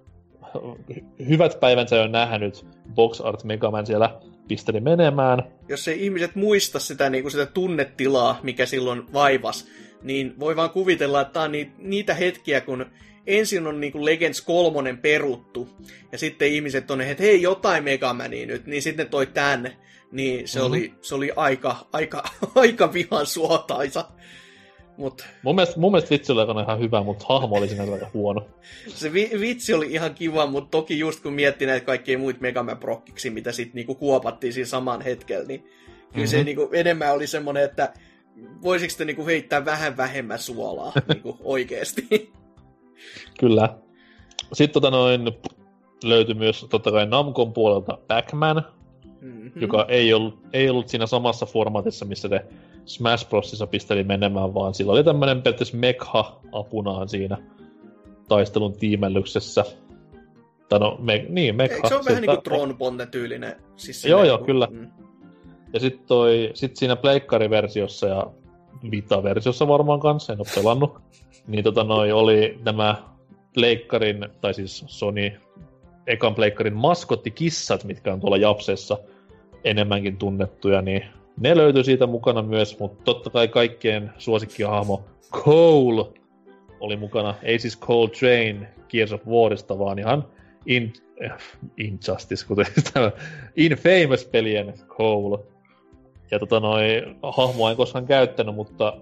hyvät 1.27 1.59
päivänsä 1.59 1.95
jo 1.95 2.07
nähnyt 2.07 2.65
box 2.95 3.21
art 3.21 3.43
Megaman 3.43 3.85
siellä 3.85 4.19
pisteli 4.47 4.79
menemään. 4.79 5.43
Jos 5.67 5.87
ei 5.87 6.05
ihmiset 6.05 6.35
muista 6.35 6.79
sitä, 6.79 7.09
niin 7.09 7.23
kuin 7.23 7.31
sitä 7.31 7.45
tunnetilaa, 7.45 8.39
mikä 8.43 8.65
silloin 8.65 9.13
vaivas, 9.13 9.67
niin 10.03 10.39
voi 10.39 10.55
vaan 10.55 10.69
kuvitella, 10.69 11.21
että 11.21 11.33
tämä 11.33 11.45
on 11.45 11.51
niitä 11.77 12.13
hetkiä, 12.13 12.61
kun 12.61 12.85
ensin 13.27 13.67
on 13.67 13.79
niinku 13.79 14.05
Legends 14.05 14.41
3 14.41 14.97
peruttu, 15.01 15.69
ja 16.11 16.17
sitten 16.17 16.47
ihmiset 16.47 16.91
on, 16.91 17.01
että 17.01 17.23
hei, 17.23 17.41
jotain 17.41 17.83
Megamania 17.83 18.47
nyt, 18.47 18.65
niin 18.65 18.81
sitten 18.81 19.09
toi 19.09 19.25
tänne. 19.25 19.77
Niin 20.11 20.47
se, 20.47 20.59
mm-hmm. 20.59 20.71
oli, 20.71 20.93
se 21.01 21.15
oli 21.15 21.31
aika, 21.35 21.87
aika, 21.93 22.23
aika 22.55 22.93
vihan 22.93 23.25
suotaisa. 23.25 24.05
Mut. 24.97 25.25
Mun, 25.43 25.55
mielestä, 25.55 25.79
mun 25.79 25.91
mielestä 25.91 26.09
vitsi 26.09 26.31
oli 26.31 26.61
ihan 26.63 26.79
hyvä, 26.79 27.03
mutta 27.03 27.25
hahmo 27.29 27.55
oli 27.55 27.67
siinä 27.67 27.93
aika 27.93 28.09
huono. 28.13 28.47
Se 28.87 29.13
vi, 29.13 29.31
vitsi 29.39 29.73
oli 29.73 29.91
ihan 29.91 30.15
kiva, 30.15 30.45
mutta 30.45 30.71
toki 30.71 30.99
just 30.99 31.23
kun 31.23 31.33
miettii 31.33 31.67
näitä 31.67 31.85
kaikkia 31.85 32.17
muita 32.17 32.41
Megaman 32.41 32.77
prokkiksi, 32.77 33.29
mitä 33.29 33.51
sitten 33.51 33.75
niinku 33.75 33.95
kuopattiin 33.95 34.53
siinä 34.53 34.67
saman 34.67 35.01
hetkellä, 35.01 35.45
niin 35.45 35.59
kyllä 35.61 35.73
mm-hmm. 36.13 36.27
se 36.27 36.43
niinku 36.43 36.69
enemmän 36.73 37.13
oli 37.13 37.27
semmoinen, 37.27 37.63
että 37.63 37.93
voisiko 38.63 38.93
te 38.97 39.05
niinku 39.05 39.25
heittää 39.25 39.65
vähän 39.65 39.97
vähemmän 39.97 40.39
suolaa 40.39 40.93
niinku 41.13 41.37
oikeesti. 41.43 42.07
Kyllä. 43.39 43.77
Sitten 44.53 44.73
tota 44.73 44.91
noin, 44.91 45.31
löytyi 46.03 46.35
myös 46.35 46.65
totta 46.69 46.91
kai 46.91 47.05
Namcon 47.05 47.53
puolelta 47.53 47.97
Pac-Man, 48.07 48.63
mm-hmm. 49.21 49.61
joka 49.61 49.85
ei 49.89 50.13
ollut, 50.13 50.39
ei 50.53 50.69
ollut 50.69 50.89
siinä 50.89 51.05
samassa 51.05 51.45
formaatissa, 51.45 52.05
missä 52.05 52.29
te 52.29 52.45
Smash 52.85 53.29
Brosissa 53.29 53.67
pisteli 53.67 54.03
menemään, 54.03 54.53
vaan 54.53 54.73
sillä 54.73 54.91
oli 54.91 55.03
tämmönen 55.03 55.41
periaatteessa 55.41 55.77
mekha 55.77 56.39
apunaan 56.51 57.09
siinä 57.09 57.37
taistelun 58.27 58.73
tiimellyksessä. 58.73 59.65
Tai 60.69 60.79
no, 60.79 60.97
me, 60.99 61.25
niin, 61.29 61.55
mekha. 61.55 61.75
Eikö 61.75 61.87
se 61.87 61.95
on 61.95 62.05
vähän 62.05 62.21
niin 62.21 62.31
kuin 62.31 62.43
Tron 62.43 62.77
Bonne 62.77 63.05
tyylinen? 63.05 63.55
Siis 63.75 64.05
joo, 64.05 64.23
joo, 64.23 64.37
kyllä. 64.37 64.67
Mm. 64.71 64.87
Ja 65.73 65.79
sitten 65.79 66.07
toi, 66.07 66.51
sit 66.53 66.75
siinä 66.75 66.95
pleikkariversiossa 66.95 68.07
ja 68.07 68.27
Vita-versiossa 68.91 69.67
varmaan 69.67 69.99
kanssa, 69.99 70.33
en 70.33 70.39
ole 70.39 70.47
pelannut, 70.55 70.97
niin 71.47 71.63
tota 71.63 71.83
noi 71.83 72.11
oli 72.11 72.59
nämä 72.65 73.03
pleikkarin, 73.53 74.29
tai 74.41 74.53
siis 74.53 74.83
Sony 74.87 75.31
ekan 76.07 76.35
pleikkarin 76.35 76.75
maskottikissat, 76.75 77.83
mitkä 77.83 78.13
on 78.13 78.19
tuolla 78.19 78.37
Japsessa 78.37 78.97
enemmänkin 79.63 80.17
tunnettuja, 80.17 80.81
niin 80.81 81.05
ne 81.39 81.57
löytyi 81.57 81.83
siitä 81.83 82.07
mukana 82.07 82.41
myös, 82.41 82.79
mutta 82.79 83.03
totta 83.03 83.29
kai 83.29 83.47
kaikkien 83.47 84.13
suosikkihahmo 84.17 85.05
Cole 85.31 86.05
oli 86.79 86.95
mukana. 86.97 87.35
Ei 87.43 87.59
siis 87.59 87.79
Cole 87.79 88.09
Train 88.09 88.67
Gears 88.89 89.13
of 89.13 89.27
Warista, 89.27 89.79
vaan 89.79 89.99
ihan 89.99 90.25
in, 90.65 90.93
eh, 91.19 91.31
Injustice, 91.77 92.45
kuten 92.47 92.65
tämä 92.93 93.11
Infamous-pelien 93.55 94.73
Cole. 94.87 95.39
Ja 96.31 96.39
tota 96.39 96.59
noi, 96.59 96.83
hahmoa 97.23 97.71
en 97.71 97.77
koskaan 97.77 98.05
käyttänyt, 98.05 98.55
mutta 98.55 98.97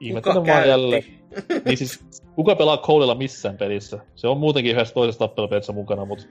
ihmettelen 0.00 0.46
vaan 0.46 0.68
jälleen. 0.68 1.02
niin 1.64 1.76
siis, 1.76 2.04
kuka 2.34 2.56
pelaa 2.56 2.76
Colella 2.78 3.14
missään 3.14 3.56
pelissä? 3.56 3.98
Se 4.14 4.28
on 4.28 4.38
muutenkin 4.38 4.72
yhdessä 4.72 4.94
toisessa 4.94 5.18
tappelupelissä 5.18 5.72
mukana, 5.72 6.04
mutta 6.04 6.24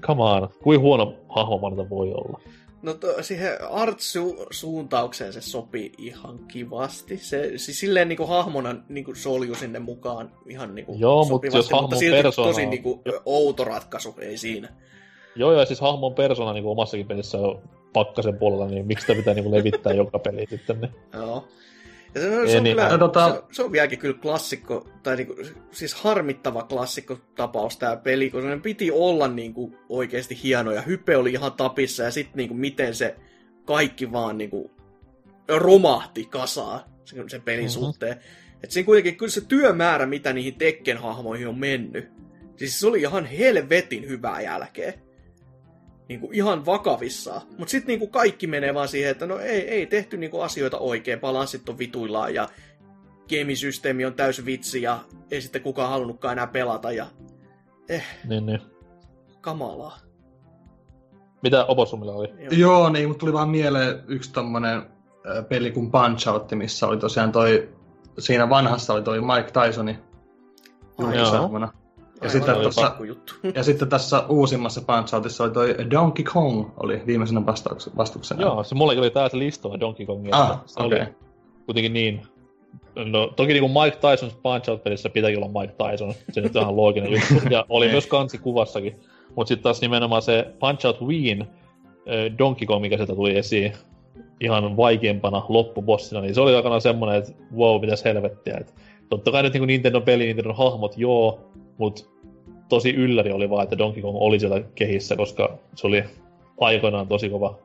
come 0.00 0.22
on, 0.22 0.48
kuin 0.62 0.80
huono 0.80 1.14
hahmo 1.28 1.60
voi 1.90 2.12
olla? 2.12 2.40
No 2.84 2.94
to, 2.94 3.22
siihen 3.22 3.52
art-suuntaukseen 3.70 5.32
se 5.32 5.40
sopii 5.40 5.92
ihan 5.98 6.38
kivasti. 6.38 7.16
Se 7.16 7.52
siis 7.56 7.80
silleen 7.80 8.08
niinku 8.08 8.26
hahmona 8.26 8.76
niinku 8.88 9.14
solju 9.14 9.54
sinne 9.54 9.78
mukaan 9.78 10.32
ihan 10.48 10.74
niinku 10.74 10.94
Joo, 10.98 11.24
mutta 11.24 11.46
jos 11.46 11.70
hahmon 11.70 11.82
mutta 11.82 11.96
silti 11.96 12.22
persona... 12.22 12.48
tosi 12.48 12.66
niinku 12.66 13.02
outo 13.26 13.64
ratkaisu, 13.64 14.14
ei 14.18 14.38
siinä. 14.38 14.68
Joo, 15.36 15.52
ja 15.52 15.64
siis 15.64 15.80
hahmon 15.80 16.14
persona 16.14 16.52
niinku 16.52 16.70
omassakin 16.70 17.06
pelissä 17.06 17.38
on 17.38 17.62
pakkasen 17.92 18.38
puolella, 18.38 18.66
niin 18.66 18.86
miksi 18.86 19.06
sitä 19.06 19.18
pitää 19.18 19.34
niinku 19.34 19.50
levittää 19.50 19.92
joka 20.02 20.18
peli 20.18 20.46
sitten? 20.50 20.80
Niin. 20.80 20.92
Joo. 21.12 21.48
Ja 22.14 22.20
se, 22.20 22.38
on, 22.38 22.48
se, 22.48 22.56
on 22.56 22.64
niin, 22.64 22.76
kyllä, 22.76 22.98
tota... 22.98 23.34
se, 23.34 23.42
se, 23.52 23.62
on 23.62 23.72
vieläkin 23.72 23.98
kyllä 23.98 24.18
klassikko, 24.22 24.88
tai 25.02 25.16
niinku, 25.16 25.36
siis 25.70 25.94
harmittava 25.94 26.62
klassikko 26.62 27.18
tapaus 27.34 27.76
tämä 27.76 27.96
peli, 27.96 28.30
kun 28.30 28.42
se 28.42 28.58
piti 28.62 28.90
olla 28.90 29.28
niinku 29.28 29.76
oikeasti 29.88 30.38
hieno, 30.42 30.72
ja 30.72 30.82
hype 30.82 31.16
oli 31.16 31.32
ihan 31.32 31.52
tapissa, 31.52 32.02
ja 32.02 32.10
sitten 32.10 32.36
niinku, 32.36 32.54
miten 32.54 32.94
se 32.94 33.16
kaikki 33.64 34.12
vaan 34.12 34.38
niinku, 34.38 34.70
romahti 35.48 36.24
kasaan 36.24 36.80
sen, 37.04 37.30
sen 37.30 37.42
pelin 37.42 37.64
mm-hmm. 37.64 37.70
suhteen. 37.70 38.16
Et 38.62 38.70
siinä 38.70 38.86
kuitenkin 38.86 39.16
kyllä 39.16 39.32
se 39.32 39.40
työmäärä, 39.40 40.06
mitä 40.06 40.32
niihin 40.32 40.54
Tekken-hahmoihin 40.54 41.48
on 41.48 41.58
mennyt, 41.58 42.08
siis 42.56 42.80
se 42.80 42.86
oli 42.86 43.00
ihan 43.00 43.26
helvetin 43.26 44.08
hyvää 44.08 44.40
jälkeen 46.04 46.20
niinku 46.20 46.30
ihan 46.32 46.66
vakavissaan. 46.66 47.42
Mutta 47.58 47.70
sitten 47.70 47.88
niinku 47.88 48.06
kaikki 48.06 48.46
menee 48.46 48.74
vaan 48.74 48.88
siihen, 48.88 49.10
että 49.10 49.26
no 49.26 49.38
ei, 49.38 49.68
ei 49.68 49.86
tehty 49.86 50.16
niinku 50.16 50.40
asioita 50.40 50.78
oikein, 50.78 51.20
balanssit 51.20 51.68
on 51.68 51.78
vituillaan 51.78 52.34
ja 52.34 52.48
gamesysteemi 53.28 54.04
on 54.04 54.14
täys 54.14 54.44
vitsi 54.44 54.82
ja 54.82 54.98
ei 55.30 55.40
sitten 55.40 55.62
kukaan 55.62 55.90
halunnutkaan 55.90 56.32
enää 56.32 56.46
pelata 56.46 56.92
ja 56.92 57.06
eh, 57.88 58.04
niin, 58.28 58.46
niin. 58.46 58.60
kamalaa. 59.40 59.98
Mitä 61.42 61.64
Oposumilla 61.64 62.12
oli? 62.12 62.28
Joo. 62.28 62.52
Joo, 62.52 62.88
niin, 62.88 63.08
mutta 63.08 63.20
tuli 63.20 63.32
vaan 63.32 63.48
mieleen 63.48 64.04
yksi 64.08 64.32
tommonen 64.32 64.82
peli 65.48 65.70
kuin 65.70 65.90
Punch 65.90 66.28
Out, 66.28 66.52
missä 66.52 66.86
oli 66.86 66.96
tosiaan 66.96 67.32
toi, 67.32 67.68
siinä 68.18 68.50
vanhassa 68.50 68.92
oli 68.92 69.02
toi 69.02 69.20
Mike 69.20 69.50
Tysoni 69.52 69.98
julkisahmona. 70.98 71.72
Ja 72.22 72.30
sitten, 72.30 72.54
tossa, 72.54 72.96
ja 73.54 73.62
sitten 73.62 73.88
tässä 73.88 74.26
uusimmassa 74.28 74.80
punch 74.80 75.14
oli 75.14 75.50
toi 75.50 75.90
Donkey 75.90 76.24
Kong 76.24 76.70
oli 76.82 77.02
viimeisenä 77.06 77.46
vastuksena. 77.96 78.42
Joo, 78.42 78.64
se 78.64 78.74
mulle 78.74 78.98
oli 78.98 79.10
tässä 79.10 79.38
listalla 79.38 79.80
Donkey 79.80 80.06
Kongia. 80.06 80.36
Ah, 80.36 80.60
se 80.66 80.82
okay. 80.82 80.98
oli 80.98 81.08
kuitenkin 81.66 81.92
niin. 81.92 82.22
No, 83.04 83.26
toki 83.26 83.52
niin 83.52 83.60
kuin 83.60 83.72
Mike 83.72 83.96
Tyson 83.96 84.30
Punch 84.42 84.70
Out-pelissä 84.70 85.10
pitääkin 85.10 85.44
olla 85.44 85.60
Mike 85.60 85.74
Tyson. 85.90 86.14
Se 86.32 86.40
nyt 86.40 86.56
on 86.56 86.62
ihan 86.62 86.76
looginen 86.76 87.12
juttu. 87.30 87.48
Ja 87.50 87.64
oli 87.68 87.88
myös 87.88 88.06
kansi 88.06 88.38
kuvassakin. 88.38 89.00
Mutta 89.36 89.48
sitten 89.48 89.62
taas 89.62 89.80
nimenomaan 89.80 90.22
se 90.22 90.54
Punch 90.60 90.86
Out 90.86 91.02
Wien 91.02 91.48
Donkey 92.38 92.66
Kong, 92.66 92.80
mikä 92.80 92.96
sieltä 92.96 93.14
tuli 93.14 93.36
esiin 93.38 93.72
ihan 94.40 94.76
vaikeampana 94.76 95.42
loppubossina, 95.48 96.20
niin 96.20 96.34
se 96.34 96.40
oli 96.40 96.54
aikana 96.54 96.80
semmoinen, 96.80 97.18
että 97.18 97.32
wow, 97.56 97.80
mitäs 97.80 98.04
helvettiä. 98.04 98.56
Et 98.60 98.74
totta 99.08 99.30
kai 99.30 99.42
nyt 99.42 99.52
niin 99.52 99.66
Nintendo-peli, 99.66 100.26
Nintendo-hahmot, 100.26 100.94
joo, 100.96 101.40
mutta 101.78 102.04
tosi 102.68 102.90
ylläri 102.90 103.32
oli 103.32 103.50
vaan, 103.50 103.64
että 103.64 103.78
Donkey 103.78 104.02
Kong 104.02 104.16
oli 104.20 104.40
siellä 104.40 104.60
kehissä, 104.74 105.16
koska 105.16 105.58
se 105.74 105.86
oli 105.86 106.04
aikoinaan 106.60 107.08
tosi 107.08 107.30
kova 107.30 107.58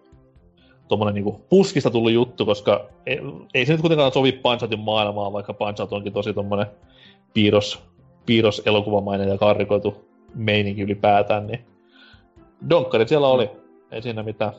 tuommoinen 0.87 1.15
niinku 1.15 1.41
puskista 1.49 1.89
tullut 1.91 2.11
juttu, 2.11 2.45
koska 2.45 2.85
ei, 3.05 3.19
ei 3.53 3.65
se 3.65 3.71
nyt 3.71 3.81
kuitenkaan 3.81 4.11
sovi 4.11 4.31
Punch 4.31 4.77
maailmaan, 4.77 5.33
vaikka 5.33 5.53
Punch 5.53 5.93
onkin 5.93 6.13
tosi 6.13 6.33
tuommoinen 6.33 6.67
piirros, 7.33 7.83
piirros 8.25 8.61
elokuvamainen 8.65 9.29
ja 9.29 9.37
karrikoitu 9.37 10.05
meininki 10.35 10.81
ylipäätään, 10.81 11.47
niin 11.47 11.59
Donkkari 12.69 13.07
siellä 13.07 13.27
oli, 13.27 13.49
ei 13.91 14.01
siinä 14.01 14.23
mitään. 14.23 14.53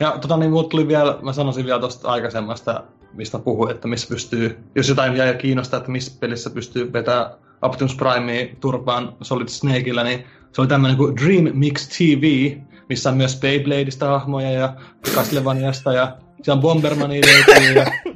Ja 0.00 0.18
tota 0.20 0.36
niin, 0.36 0.52
tuli 0.70 0.88
vielä, 0.88 1.18
mä 1.22 1.32
sanoisin 1.32 1.66
vielä 1.66 1.80
tuosta 1.80 2.08
aikaisemmasta, 2.08 2.84
mistä 3.12 3.38
puhuin, 3.38 3.70
että 3.70 3.88
missä 3.88 4.08
pystyy, 4.08 4.58
jos 4.74 4.88
jotain 4.88 5.16
jäi 5.16 5.34
kiinnostaa, 5.34 5.78
että 5.78 5.90
missä 5.90 6.16
pelissä 6.20 6.50
pystyy 6.50 6.92
vetämään 6.92 7.30
Optimus 7.62 7.96
Prime 7.96 8.56
turpaan 8.60 9.12
Solid 9.22 9.48
Snakeillä, 9.48 10.04
niin 10.04 10.24
se 10.52 10.60
oli 10.60 10.68
tämmöinen 10.68 10.96
kuin 10.96 11.16
Dream 11.16 11.50
Mix 11.52 11.88
TV, 11.88 12.56
missä 12.88 13.10
on 13.10 13.16
myös 13.16 13.40
Beybladeista 13.40 14.06
hahmoja 14.06 14.50
ja 14.50 14.74
Castlevaniasta 15.14 15.92
ja 15.92 16.16
siellä 16.42 16.58
on 16.58 16.62
Bombermania 16.62 17.22
löytyy 17.26 17.72
ja 17.72 17.86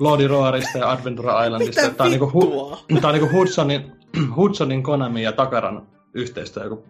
Lordi 0.00 0.26
Roarista 0.26 0.78
ja 0.78 0.90
Adventure 0.90 1.46
Islandista. 1.46 1.82
Mitä 1.82 1.94
tämä 1.94 2.06
on, 2.06 2.10
niinku, 2.10 2.26
hu- 2.26 3.00
tämä 3.00 3.08
on 3.08 3.14
niinku 3.14 3.36
Hudsonin, 3.36 3.92
Hudsonin, 4.36 4.82
Konami 4.82 5.22
ja 5.22 5.32
Takaran 5.32 5.86
yhteistyö 6.14 6.64
joku 6.64 6.84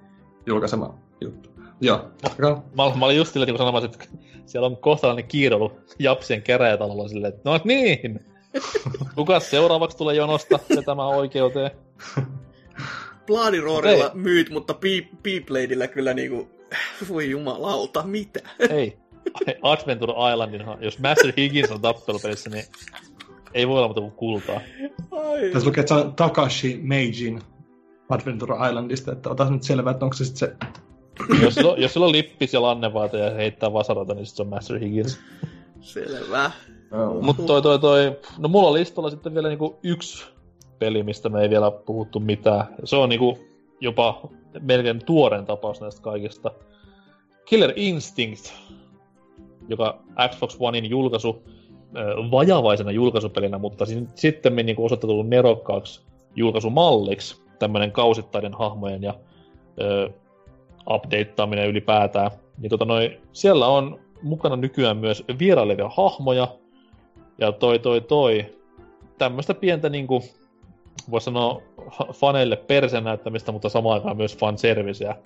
julkaisema 0.46 0.94
juttu. 1.20 1.50
Joo, 1.80 2.10
Mä, 2.38 2.84
mä, 2.84 2.96
mä 2.96 3.04
olin 3.04 3.16
just 3.16 3.32
sillä, 3.32 3.46
niin 3.46 3.58
sanomassa, 3.58 3.86
että 3.86 4.04
siellä 4.50 4.66
on 4.66 4.76
kohtalainen 4.76 5.24
kiiroilu 5.24 5.72
Japsien 5.98 6.42
käräjätalolla 6.42 7.08
silleen, 7.08 7.34
että 7.34 7.50
no 7.50 7.60
niin, 7.64 8.20
Kuka 9.14 9.40
seuraavaksi 9.40 9.96
tulee 9.96 10.14
jonosta 10.14 10.58
vetämään 10.76 11.08
oikeuteen? 11.08 11.70
Bloody 13.26 13.60
Roarilla 13.60 14.10
myyt, 14.14 14.50
mutta 14.50 14.74
Peepladella 15.22 15.86
kyllä 15.86 16.14
niinku... 16.14 16.48
Voi 17.08 17.30
jumalauta, 17.30 18.02
mitä? 18.02 18.40
Ei. 18.70 18.98
Adventure 19.62 20.12
Islandin, 20.32 20.64
jos 20.80 20.98
Master 20.98 21.32
Higgins 21.36 21.70
on 21.70 21.80
tappelupelissä, 21.80 22.50
niin 22.50 22.64
ei 23.54 23.68
voi 23.68 23.76
olla 23.76 23.88
muuta 23.88 24.00
kuin 24.00 24.12
kultaa. 24.12 24.60
Ai. 25.10 25.50
Tässä 25.52 25.68
lukee, 25.68 25.80
että 25.80 25.94
se 25.94 26.00
on 26.00 26.14
Takashi 26.14 26.78
Meijin 26.82 27.40
Adventure 28.08 28.68
Islandista, 28.68 29.12
että 29.12 29.30
otas 29.30 29.50
nyt 29.50 29.62
selvää, 29.62 29.90
että 29.90 30.04
onko 30.04 30.16
se 30.16 30.24
sitten 30.24 30.48
se... 30.48 30.56
jos, 31.42 31.54
sillä 31.54 31.72
on, 31.72 31.80
jos 31.80 31.92
sillä 31.92 32.06
on 32.06 32.12
lippis 32.12 32.52
ja 32.52 32.62
lannevaata 32.62 33.16
ja 33.16 33.30
heittää 33.30 33.72
vasarata, 33.72 34.14
niin 34.14 34.26
se 34.26 34.42
on 34.42 34.48
Master 34.48 34.78
Higgins. 34.78 35.20
Selvä. 35.80 36.50
Oh. 36.92 37.22
Mutta 37.22 37.42
toi, 37.42 37.62
toi, 37.62 37.78
toi, 37.78 38.18
no 38.38 38.48
mulla 38.48 38.68
on 38.68 38.74
listalla 38.74 39.10
sitten 39.10 39.34
vielä 39.34 39.48
niinku 39.48 39.78
yksi 39.82 40.24
peli, 40.78 41.02
mistä 41.02 41.28
me 41.28 41.42
ei 41.42 41.50
vielä 41.50 41.70
puhuttu 41.70 42.20
mitään. 42.20 42.64
Se 42.84 42.96
on 42.96 43.08
niinku 43.08 43.38
jopa 43.80 44.28
melkein 44.60 45.04
tuoreen 45.04 45.46
tapaus 45.46 45.80
näistä 45.80 46.02
kaikista. 46.02 46.50
Killer 47.44 47.72
Instinct, 47.76 48.52
joka 49.68 49.98
Xbox 50.28 50.56
Onein 50.60 50.90
julkaisu, 50.90 51.42
vajavaisena 52.30 52.90
julkaisupelinä, 52.90 53.58
mutta 53.58 53.84
sitten 54.14 54.56
niinku 54.56 54.84
osoitettu 54.84 55.22
nerokkaaksi 55.22 56.00
julkaisumalliksi, 56.36 57.42
tämmöinen 57.58 57.92
kausittainen 57.92 58.54
hahmojen 58.54 59.02
ja 59.02 59.14
äh, 59.80 60.14
updateaaminen 60.90 61.68
ylipäätään. 61.68 62.30
Niin 62.58 62.70
tota 62.70 62.84
noi, 62.84 63.20
siellä 63.32 63.66
on 63.66 64.00
mukana 64.22 64.56
nykyään 64.56 64.96
myös 64.96 65.24
vierailevia 65.38 65.88
hahmoja, 65.88 66.48
ja 67.38 67.52
toi 67.52 67.78
toi 67.78 68.00
toi, 68.00 68.46
tämmöistä 69.18 69.54
pientä 69.54 69.88
niinku, 69.88 70.22
voisi 71.10 71.24
sanoa 71.24 71.62
faneille 72.12 72.56
persen 72.56 73.04
näyttämistä, 73.04 73.52
mutta 73.52 73.68
samaan 73.68 73.94
aikaan 73.94 74.16
myös 74.16 74.36
fanserviceä. 74.36 75.16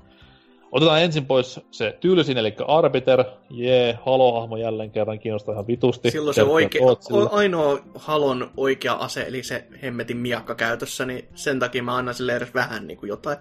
Otetaan 0.73 1.03
ensin 1.03 1.27
pois 1.27 1.61
se 1.71 1.97
tyylisin, 2.01 2.39
eli 2.39 2.55
Arbiter. 2.67 3.25
Jee, 3.51 3.99
Halo-hahmo 4.07 4.57
jälleen 4.57 4.91
kerran 4.91 5.19
kiinnostaa 5.19 5.53
ihan 5.53 5.67
vitusti. 5.67 6.11
Silloin 6.11 6.35
se 6.35 6.43
oike, 6.43 6.81
o, 6.83 7.29
ainoa 7.31 7.79
Halon 7.95 8.51
oikea 8.57 8.93
ase, 8.93 9.23
eli 9.23 9.43
se 9.43 9.67
hemmetin 9.83 10.17
miakka 10.17 10.55
käytössä, 10.55 11.07
niin 11.07 11.29
sen 11.35 11.59
takia 11.59 11.83
mä 11.83 11.97
annan 11.97 12.15
sille 12.15 12.37
edes 12.37 12.55
vähän 12.55 12.87
niin 12.87 12.99
kuin 12.99 13.09
jotain. 13.09 13.39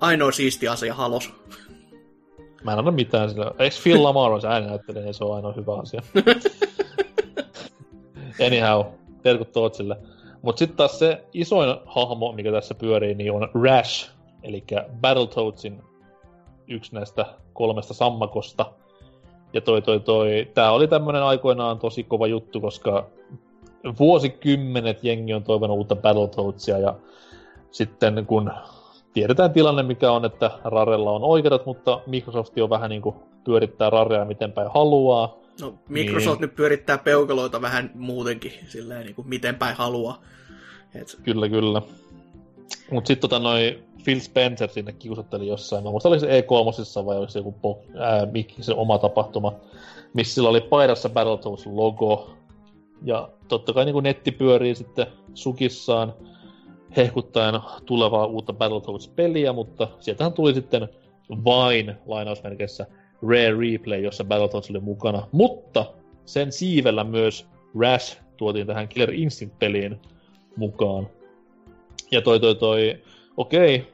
Ainoa 0.00 0.32
siisti 0.32 0.68
asia 0.68 0.94
Halos. 0.94 1.32
Mä 2.64 2.72
en 2.72 2.78
anna 2.78 2.90
mitään 2.90 3.30
sillä. 3.30 3.52
Eikö 3.58 3.76
Phil 3.82 4.02
Lamar 4.02 4.32
on 4.32 4.40
se 4.40 4.48
ääninäyttelijä, 4.48 5.04
niin 5.04 5.14
se 5.14 5.24
on 5.24 5.36
ainoa 5.36 5.52
hyvä 5.52 5.74
asia. 5.74 6.02
Anyhow, 8.46 8.86
terkut 9.22 9.52
Tootsille. 9.52 9.96
Mut 10.42 10.58
sitten 10.58 10.76
taas 10.76 10.98
se 10.98 11.24
isoin 11.32 11.76
hahmo, 11.86 12.32
mikä 12.32 12.52
tässä 12.52 12.74
pyörii, 12.74 13.14
niin 13.14 13.32
on 13.32 13.48
Rash, 13.64 14.10
eli 14.42 14.64
Battletoadsin 15.00 15.82
yksi 16.68 16.94
näistä 16.94 17.26
kolmesta 17.52 17.94
sammakosta. 17.94 18.72
Ja 19.52 19.60
toi 19.60 19.82
toi 19.82 20.00
toi, 20.00 20.50
tää 20.54 20.72
oli 20.72 20.88
tämmönen 20.88 21.22
aikoinaan 21.22 21.78
tosi 21.78 22.04
kova 22.04 22.26
juttu, 22.26 22.60
koska 22.60 23.06
vuosikymmenet 23.98 25.04
jengi 25.04 25.34
on 25.34 25.44
toivonut 25.44 25.76
uutta 25.76 25.96
Battletoadsia 25.96 26.78
ja 26.78 26.94
sitten 27.70 28.26
kun 28.26 28.52
tiedetään 29.12 29.52
tilanne 29.52 29.82
mikä 29.82 30.12
on, 30.12 30.24
että 30.24 30.50
Rarella 30.64 31.10
on 31.10 31.24
oikeudet, 31.24 31.66
mutta 31.66 32.00
Microsoft 32.06 32.58
on 32.58 32.70
vähän 32.70 32.90
niinku 32.90 33.22
pyörittää 33.44 33.90
Rarea 33.90 34.24
miten 34.24 34.52
päin 34.52 34.70
haluaa. 34.74 35.38
No 35.60 35.74
Microsoft 35.88 36.40
niin. 36.40 36.48
nyt 36.48 36.56
pyörittää 36.56 36.98
peukaloita 36.98 37.62
vähän 37.62 37.90
muutenkin, 37.94 38.52
silleen 38.68 39.06
niin 39.06 39.14
kuin 39.14 39.28
miten 39.28 39.54
päin 39.54 39.76
haluaa. 39.76 40.22
Et... 40.94 41.18
Kyllä, 41.22 41.48
kyllä. 41.48 41.82
Mut 42.90 43.06
sitten 43.06 43.30
tota 43.30 43.38
noi 43.38 43.82
Phil 44.04 44.20
Spencer 44.20 44.68
sinne 44.68 44.92
kiusotteli 44.92 45.48
jossain. 45.48 45.84
Mä 45.84 45.90
muistan, 45.90 46.12
oli 46.12 46.20
se 46.20 46.40
E3 46.40 47.06
vai 47.06 47.16
olisi 47.16 47.38
joku 47.38 47.54
po- 47.62 48.00
ää, 48.00 48.26
se 48.60 48.74
oma 48.74 48.98
tapahtuma, 48.98 49.52
missä 50.14 50.34
sillä 50.34 50.48
oli 50.48 50.60
paidassa 50.60 51.08
Battletoads 51.08 51.66
logo. 51.66 52.30
Ja 53.02 53.28
totta 53.48 53.72
kai 53.72 53.84
niin 53.84 54.02
netti 54.02 54.32
pyörii 54.32 54.74
sitten 54.74 55.06
sukissaan 55.34 56.14
hehkuttaen 56.96 57.54
tulevaa 57.86 58.26
uutta 58.26 58.52
Battletoads-peliä, 58.52 59.52
mutta 59.52 59.88
sieltähän 59.98 60.32
tuli 60.32 60.54
sitten 60.54 60.88
vain 61.44 61.94
lainausmerkeissä 62.06 62.86
Rare 63.22 63.56
Replay, 63.60 64.00
jossa 64.00 64.24
Battletoads 64.24 64.70
oli 64.70 64.80
mukana. 64.80 65.26
Mutta 65.32 65.86
sen 66.24 66.52
siivellä 66.52 67.04
myös 67.04 67.46
Rash 67.80 68.18
tuotiin 68.36 68.66
tähän 68.66 68.88
Killer 68.88 69.10
Instinct-peliin 69.10 69.96
mukaan. 70.56 71.08
Ja 72.10 72.22
toi 72.22 72.40
toi 72.40 72.54
toi, 72.54 73.02
okei, 73.36 73.86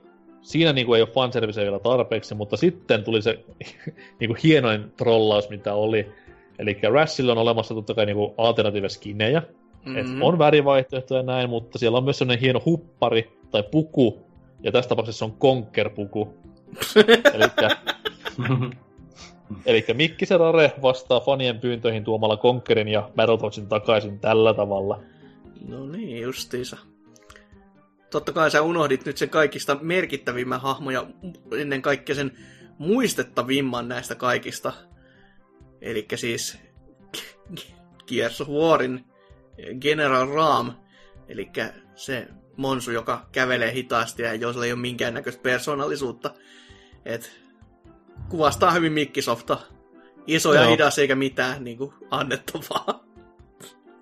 siinä 0.43 0.73
niinku 0.73 0.95
ei 0.95 1.03
ole 1.03 1.11
fanservice 1.11 1.63
vielä 1.63 1.79
tarpeeksi, 1.79 2.35
mutta 2.35 2.57
sitten 2.57 3.05
tuli 3.05 3.23
se 3.23 3.45
niinku 4.21 4.37
hienoin 4.45 4.93
trollaus, 4.97 5.49
mitä 5.51 5.75
oli. 5.75 6.13
Eli 6.59 6.79
Rashilla 6.93 7.33
on 7.33 7.39
olemassa 7.39 7.75
totta 7.75 7.95
kai 7.95 8.07
niinku 8.07 8.35
alternative 8.37 8.89
skinejä, 8.89 9.43
Mm-hmm. 9.87 10.17
Et 10.17 10.23
on 10.23 10.39
värivaihtoehtoja 10.39 11.23
näin, 11.23 11.51
mutta 11.51 11.79
siellä 11.79 11.99
on 11.99 12.05
myös 12.05 12.19
sellainen 12.19 12.41
hieno 12.41 12.63
huppari 12.65 13.39
tai 13.51 13.63
puku, 13.63 14.27
ja 14.63 14.73
tässä 14.73 14.89
tapauksessa 14.89 15.25
on 15.25 15.33
Conker-puku. 15.33 16.35
Elikkä, 17.35 17.69
Elikkä 19.67 19.95
Mikki 19.95 20.27
Serare 20.27 20.73
vastaa 20.83 21.21
fanien 21.21 21.61
pyyntöihin 21.61 22.05
tuomalla 22.05 22.37
Conkerin 22.37 22.89
ja 22.89 23.11
Battletoadsin 23.17 23.67
takaisin 23.67 24.21
tällä 24.21 24.55
tavalla. 24.55 25.01
No 25.69 25.87
niin, 25.87 26.23
justiinsa. 26.23 26.77
Totta 28.11 28.33
kai 28.33 28.51
sä 28.51 28.63
unohdit 28.63 29.05
nyt 29.05 29.17
sen 29.17 29.31
kaikista 29.31 29.79
merkittävimmän 29.83 30.61
hahmoja, 30.61 31.07
ennen 31.59 31.83
kaikkea 31.83 32.15
sen 32.15 32.33
muistettavimman 32.79 33.89
näistä 33.89 34.15
kaikista. 34.15 34.73
Eli 35.81 36.07
siis 36.15 36.59
Gears 38.07 38.41
of 38.41 38.49
Warin 38.49 39.05
General 39.81 40.29
Ram, 40.29 40.73
eli 41.29 41.51
se 41.95 42.29
monsu, 42.57 42.91
joka 42.91 43.27
kävelee 43.33 43.73
hitaasti 43.73 44.23
ja 44.23 44.35
jolla 44.35 44.65
ei 44.65 44.73
ole 44.73 44.81
minkäännäköistä 44.81 45.43
persoonallisuutta. 45.43 46.31
Et 47.05 47.41
kuvastaa 48.29 48.71
hyvin 48.71 48.93
Mikkisofta. 48.93 49.59
Iso 50.27 50.55
ja 50.55 50.67
hidas 50.67 50.99
eikä 50.99 51.15
mitään 51.15 51.65
niin 51.65 51.79
kuin, 51.79 51.93
annettavaa. 52.11 53.05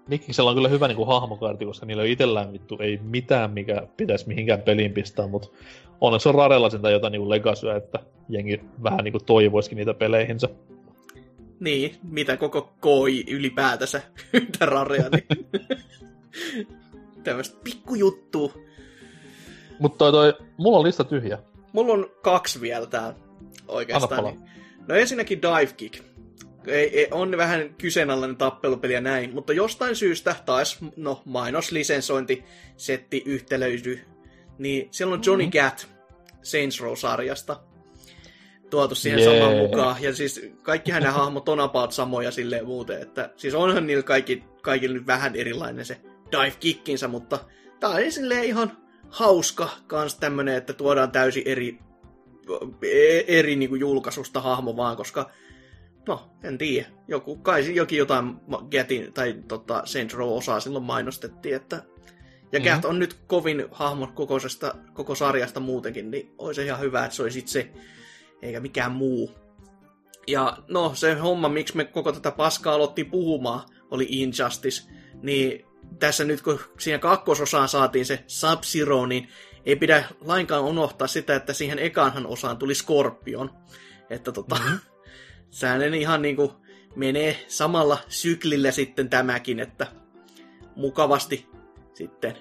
Mikkisellä 0.09 0.51
on 0.51 0.57
kyllä 0.57 0.69
hyvä 0.69 0.89
niin 0.89 0.97
kuin, 0.97 1.09
hahmokartti, 1.09 1.65
koska 1.65 1.87
niillä 1.87 2.01
on 2.01 2.09
itsellään 2.09 2.53
vittu 2.53 2.77
ei 2.81 2.99
mitään, 3.03 3.51
mikä 3.51 3.87
pitäisi 3.97 4.29
mihinkään 4.29 4.63
peliin 4.63 4.93
pistää, 4.93 5.27
mutta 5.27 5.49
onneksi 6.01 6.29
on 6.29 6.35
Rarella 6.35 6.71
sitä 6.71 6.91
jotain 6.91 7.13
niin 7.13 7.31
legasyä, 7.31 7.77
että 7.77 7.99
jengi 8.29 8.61
vähän 8.83 9.05
niin 9.05 9.13
kuin, 9.13 9.25
toivoisikin 9.25 9.77
niitä 9.77 9.95
peleihinsä. 9.95 10.49
Niin, 11.65 11.97
mitä 12.03 12.37
koko 12.37 12.75
koi 12.81 13.25
ylipäätänsä, 13.29 14.03
mitä 14.33 14.67
rarea, 14.67 15.09
niin 15.09 15.27
tämmöistä 17.23 17.59
pikkujuttu. 17.65 18.53
Mutta 19.79 19.99
toi, 19.99 20.13
toi, 20.13 20.47
mulla 20.57 20.79
on 20.79 20.85
lista 20.85 21.05
tyhjä. 21.05 21.39
Mulla 21.73 21.93
on 21.93 22.11
kaksi 22.23 22.61
vielä 22.61 22.87
tää 22.87 23.15
oikeastaan. 23.69 24.25
Niin. 24.25 24.41
No 24.89 24.95
ensinnäkin 24.95 25.43
Dive 25.43 25.73
Kick. 25.77 26.05
Ei, 26.67 26.99
ei, 26.99 27.09
on 27.11 27.37
vähän 27.37 27.75
kyseenalainen 27.79 28.37
tappelupeli 28.37 28.93
ja 28.93 29.01
näin, 29.01 29.35
mutta 29.35 29.53
jostain 29.53 29.97
syystä 29.97 30.37
taas, 30.47 30.79
no 30.97 31.23
mainoslisensointi, 31.25 32.45
setti 32.77 33.23
yhtelöisy, 33.27 34.01
niin 34.59 34.89
siellä 34.91 35.15
on 35.15 35.23
Johnny 35.27 35.45
mm-hmm. 35.45 35.61
Gat 35.61 35.89
Saints 36.43 36.81
Row-sarjasta 36.81 37.57
tuotu 38.75 38.95
siihen 38.95 39.21
yeah. 39.21 39.35
samaan 39.35 39.57
mukaan. 39.57 39.97
Ja 40.01 40.15
siis 40.15 40.41
kaikki 40.63 40.91
hänen 40.91 41.13
hahmot 41.13 41.49
on 41.49 41.61
about 41.61 41.93
samoja 41.93 42.31
silleen 42.31 42.67
muuten, 42.67 43.03
että 43.03 43.31
siis 43.37 43.55
onhan 43.55 43.87
niillä 43.87 44.03
kaikki, 44.03 44.45
kaikilla 44.63 44.95
nyt 44.95 45.07
vähän 45.07 45.37
erilainen 45.37 45.85
se 45.85 46.01
dive 46.33 46.57
kickinsä, 46.61 47.09
mutta 47.09 47.39
tää 47.81 47.91
on 47.91 48.13
silleen 48.13 48.45
ihan 48.45 48.77
hauska 49.09 49.69
kans 49.87 50.15
tämmönen, 50.15 50.57
että 50.57 50.73
tuodaan 50.73 51.11
täysin 51.11 51.43
eri, 51.47 51.79
e, 52.83 53.19
eri 53.39 53.57
niin 53.57 53.69
kuin 53.69 53.81
julkaisusta 53.81 54.41
hahmo 54.41 54.77
vaan, 54.77 54.97
koska 54.97 55.31
no, 56.09 56.31
en 56.43 56.59
tiedä. 56.59 56.87
Joku, 57.09 57.37
kai 57.37 57.75
jokin 57.75 57.99
jotain 57.99 58.37
Getin 58.71 59.13
tai 59.13 59.35
tota, 59.49 59.83
Saint 59.85 60.13
Row 60.13 60.33
osaa 60.33 60.61
silloin 60.61 60.85
mainostettiin, 60.85 61.57
että 61.57 61.77
ja 62.53 62.61
mm-hmm. 62.61 62.75
Cat 62.75 62.85
on 62.85 62.99
nyt 62.99 63.15
kovin 63.27 63.65
hahmo 63.71 64.07
kokoisesta, 64.07 64.75
koko 64.93 65.15
sarjasta 65.15 65.61
muutenkin, 65.61 66.11
niin 66.11 66.35
olisi 66.39 66.65
ihan 66.65 66.81
hyvä, 66.81 67.05
että 67.05 67.17
se 67.17 67.23
olisi 67.23 67.43
se 67.47 67.71
eikä 68.45 68.61
mikään 68.61 68.93
muu. 68.93 69.31
Ja 70.27 70.57
no, 70.69 70.93
se 70.95 71.15
homma, 71.15 71.49
miksi 71.49 71.77
me 71.77 71.85
koko 71.85 72.13
tätä 72.13 72.31
paskaa 72.31 72.75
aloittiin 72.75 73.11
puhumaan, 73.11 73.69
oli 73.91 74.07
Injustice. 74.11 74.91
Niin 75.23 75.65
tässä 75.99 76.25
nyt, 76.25 76.43
kun 76.43 76.61
siihen 76.79 77.01
kakkososaan 77.01 77.69
saatiin 77.69 78.07
se 78.07 78.25
sub 78.27 78.61
niin 79.09 79.29
ei 79.67 79.77
pidä 79.77 80.05
lainkaan 80.21 80.63
unohtaa 80.63 81.09
sitä, 81.09 81.37
että 81.37 81.53
siihen 81.53 81.79
ekaanhan 81.79 82.27
osaan 82.27 82.57
tuli 82.57 82.75
Scorpion. 82.75 83.51
Että 84.11 84.33
tota, 84.33 84.55
mm-hmm. 84.55 84.79
sehän 85.51 85.95
ihan 85.95 86.23
niinku 86.23 86.53
menee 86.97 87.45
samalla 87.49 87.99
syklillä 88.09 88.71
sitten 88.71 89.11
tämäkin, 89.11 89.61
että 89.61 89.87
mukavasti 90.77 91.49
sitten. 91.95 92.37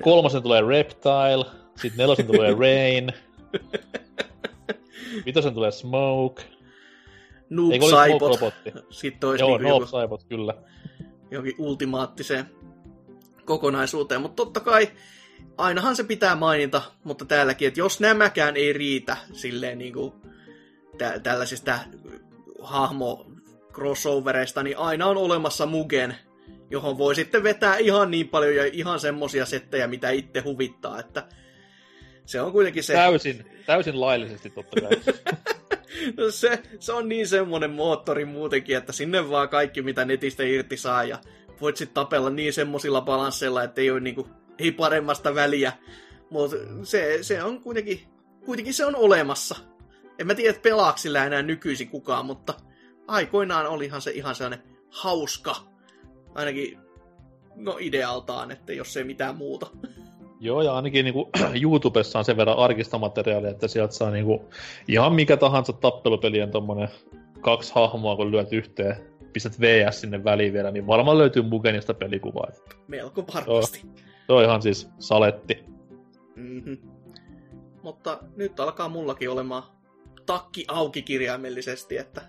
Kolmosen 0.00 0.42
tulee 0.42 0.62
Reptile, 0.68 1.44
sitten 1.74 1.98
nelosen 1.98 2.26
tulee 2.26 2.54
Rain. 2.60 3.12
Vitosen 5.26 5.54
tulee 5.54 5.70
Smoke. 5.70 6.42
Noob 7.50 7.72
Eikö 7.72 7.86
Saibot. 7.90 8.40
Sitten 8.90 9.28
olisi 9.28 9.42
Joo, 9.44 9.58
niin 9.58 9.68
Noob 9.68 9.86
Saibot, 9.86 10.24
kyllä. 10.24 10.54
Johonkin 11.30 11.54
ultimaattiseen 11.58 12.44
kokonaisuuteen. 13.44 14.20
Mutta 14.20 14.36
totta 14.36 14.60
kai 14.60 14.88
ainahan 15.56 15.96
se 15.96 16.04
pitää 16.04 16.36
mainita, 16.36 16.82
mutta 17.04 17.24
täälläkin, 17.24 17.68
että 17.68 17.80
jos 17.80 18.00
nämäkään 18.00 18.56
ei 18.56 18.72
riitä 18.72 19.16
silleen 19.32 19.78
niin 19.78 19.92
kuin 19.92 20.12
tä- 20.98 21.18
tällaisista 21.18 21.78
hahmo 22.62 23.26
crossovereista, 23.72 24.62
niin 24.62 24.78
aina 24.78 25.06
on 25.06 25.16
olemassa 25.16 25.66
Mugen, 25.66 26.16
johon 26.70 26.98
voi 26.98 27.14
sitten 27.14 27.42
vetää 27.42 27.76
ihan 27.76 28.10
niin 28.10 28.28
paljon 28.28 28.56
ja 28.56 28.66
ihan 28.72 29.00
semmosia 29.00 29.46
settejä, 29.46 29.86
mitä 29.86 30.10
itse 30.10 30.40
huvittaa, 30.40 31.00
että 31.00 31.28
se 32.26 32.40
on 32.40 32.52
kuitenkin 32.52 32.82
se... 32.82 32.92
Täysin, 32.92 33.46
täysin 33.66 34.00
laillisesti 34.00 34.50
totta 34.50 34.80
kai. 34.80 35.14
no 36.16 36.30
se, 36.30 36.62
se 36.80 36.92
on 36.92 37.08
niin 37.08 37.28
semmonen 37.28 37.70
moottori 37.70 38.24
muutenkin, 38.24 38.76
että 38.76 38.92
sinne 38.92 39.30
vaan 39.30 39.48
kaikki, 39.48 39.82
mitä 39.82 40.04
netistä 40.04 40.42
irti 40.42 40.76
saa, 40.76 41.04
ja 41.04 41.18
voit 41.60 41.76
sitten 41.76 41.94
tapella 41.94 42.30
niin 42.30 42.52
semmosilla 42.52 43.00
balansseilla, 43.00 43.62
että 43.62 43.80
ei 43.80 43.90
ole 43.90 44.00
niinku, 44.00 44.28
ei 44.58 44.72
paremmasta 44.72 45.34
väliä. 45.34 45.72
Mutta 46.30 46.56
se, 46.82 47.18
se 47.22 47.42
on 47.42 47.60
kuitenkin, 47.60 48.00
kuitenkin 48.44 48.74
se 48.74 48.86
on 48.86 48.96
olemassa. 48.96 49.56
En 50.18 50.26
mä 50.26 50.34
tiedä, 50.34 50.50
että 50.50 50.62
pelaako 50.62 50.98
sillä 50.98 51.26
enää 51.26 51.42
nykyisin 51.42 51.88
kukaan, 51.88 52.26
mutta 52.26 52.54
aikoinaan 53.06 53.66
olihan 53.66 54.02
se 54.02 54.10
ihan 54.10 54.34
sellainen 54.34 54.66
hauska, 54.90 55.56
ainakin 56.34 56.78
no 57.54 57.76
idealtaan, 57.80 58.50
että 58.50 58.72
jos 58.72 58.96
ei 58.96 59.04
mitään 59.04 59.36
muuta. 59.36 59.66
Joo, 60.44 60.62
ja 60.62 60.74
ainakin 60.74 61.04
niin 61.04 61.14
kuin, 61.14 61.26
YouTubessa 61.62 62.18
on 62.18 62.24
sen 62.24 62.36
verran 62.36 62.58
arkista 62.58 62.98
materiaalia, 62.98 63.50
että 63.50 63.68
sieltä 63.68 63.94
saa 63.94 64.10
niin 64.10 64.24
kuin, 64.24 64.40
ihan 64.88 65.14
mikä 65.14 65.36
tahansa 65.36 65.72
tappelupelien 65.72 66.50
tommonen 66.50 66.88
kaksi 67.40 67.72
hahmoa, 67.74 68.16
kun 68.16 68.30
lyöt 68.30 68.52
yhteen, 68.52 68.96
pistät 69.32 69.60
VS 69.60 70.00
sinne 70.00 70.24
väliin 70.24 70.52
vielä, 70.52 70.70
niin 70.70 70.86
varmaan 70.86 71.18
löytyy 71.18 71.42
Mugenista 71.42 71.94
pelikuvaa. 71.94 72.48
Melko 72.88 73.24
varmasti. 73.34 73.82
Se 74.26 74.32
on 74.32 74.44
ihan 74.44 74.62
siis 74.62 74.88
saletti. 74.98 75.64
Mm-hmm. 76.36 76.78
Mutta 77.82 78.18
nyt 78.36 78.60
alkaa 78.60 78.88
mullakin 78.88 79.30
olemaan 79.30 79.62
takki 80.26 80.64
auki 80.68 81.02
kirjaimellisesti, 81.02 81.96
että 81.96 82.22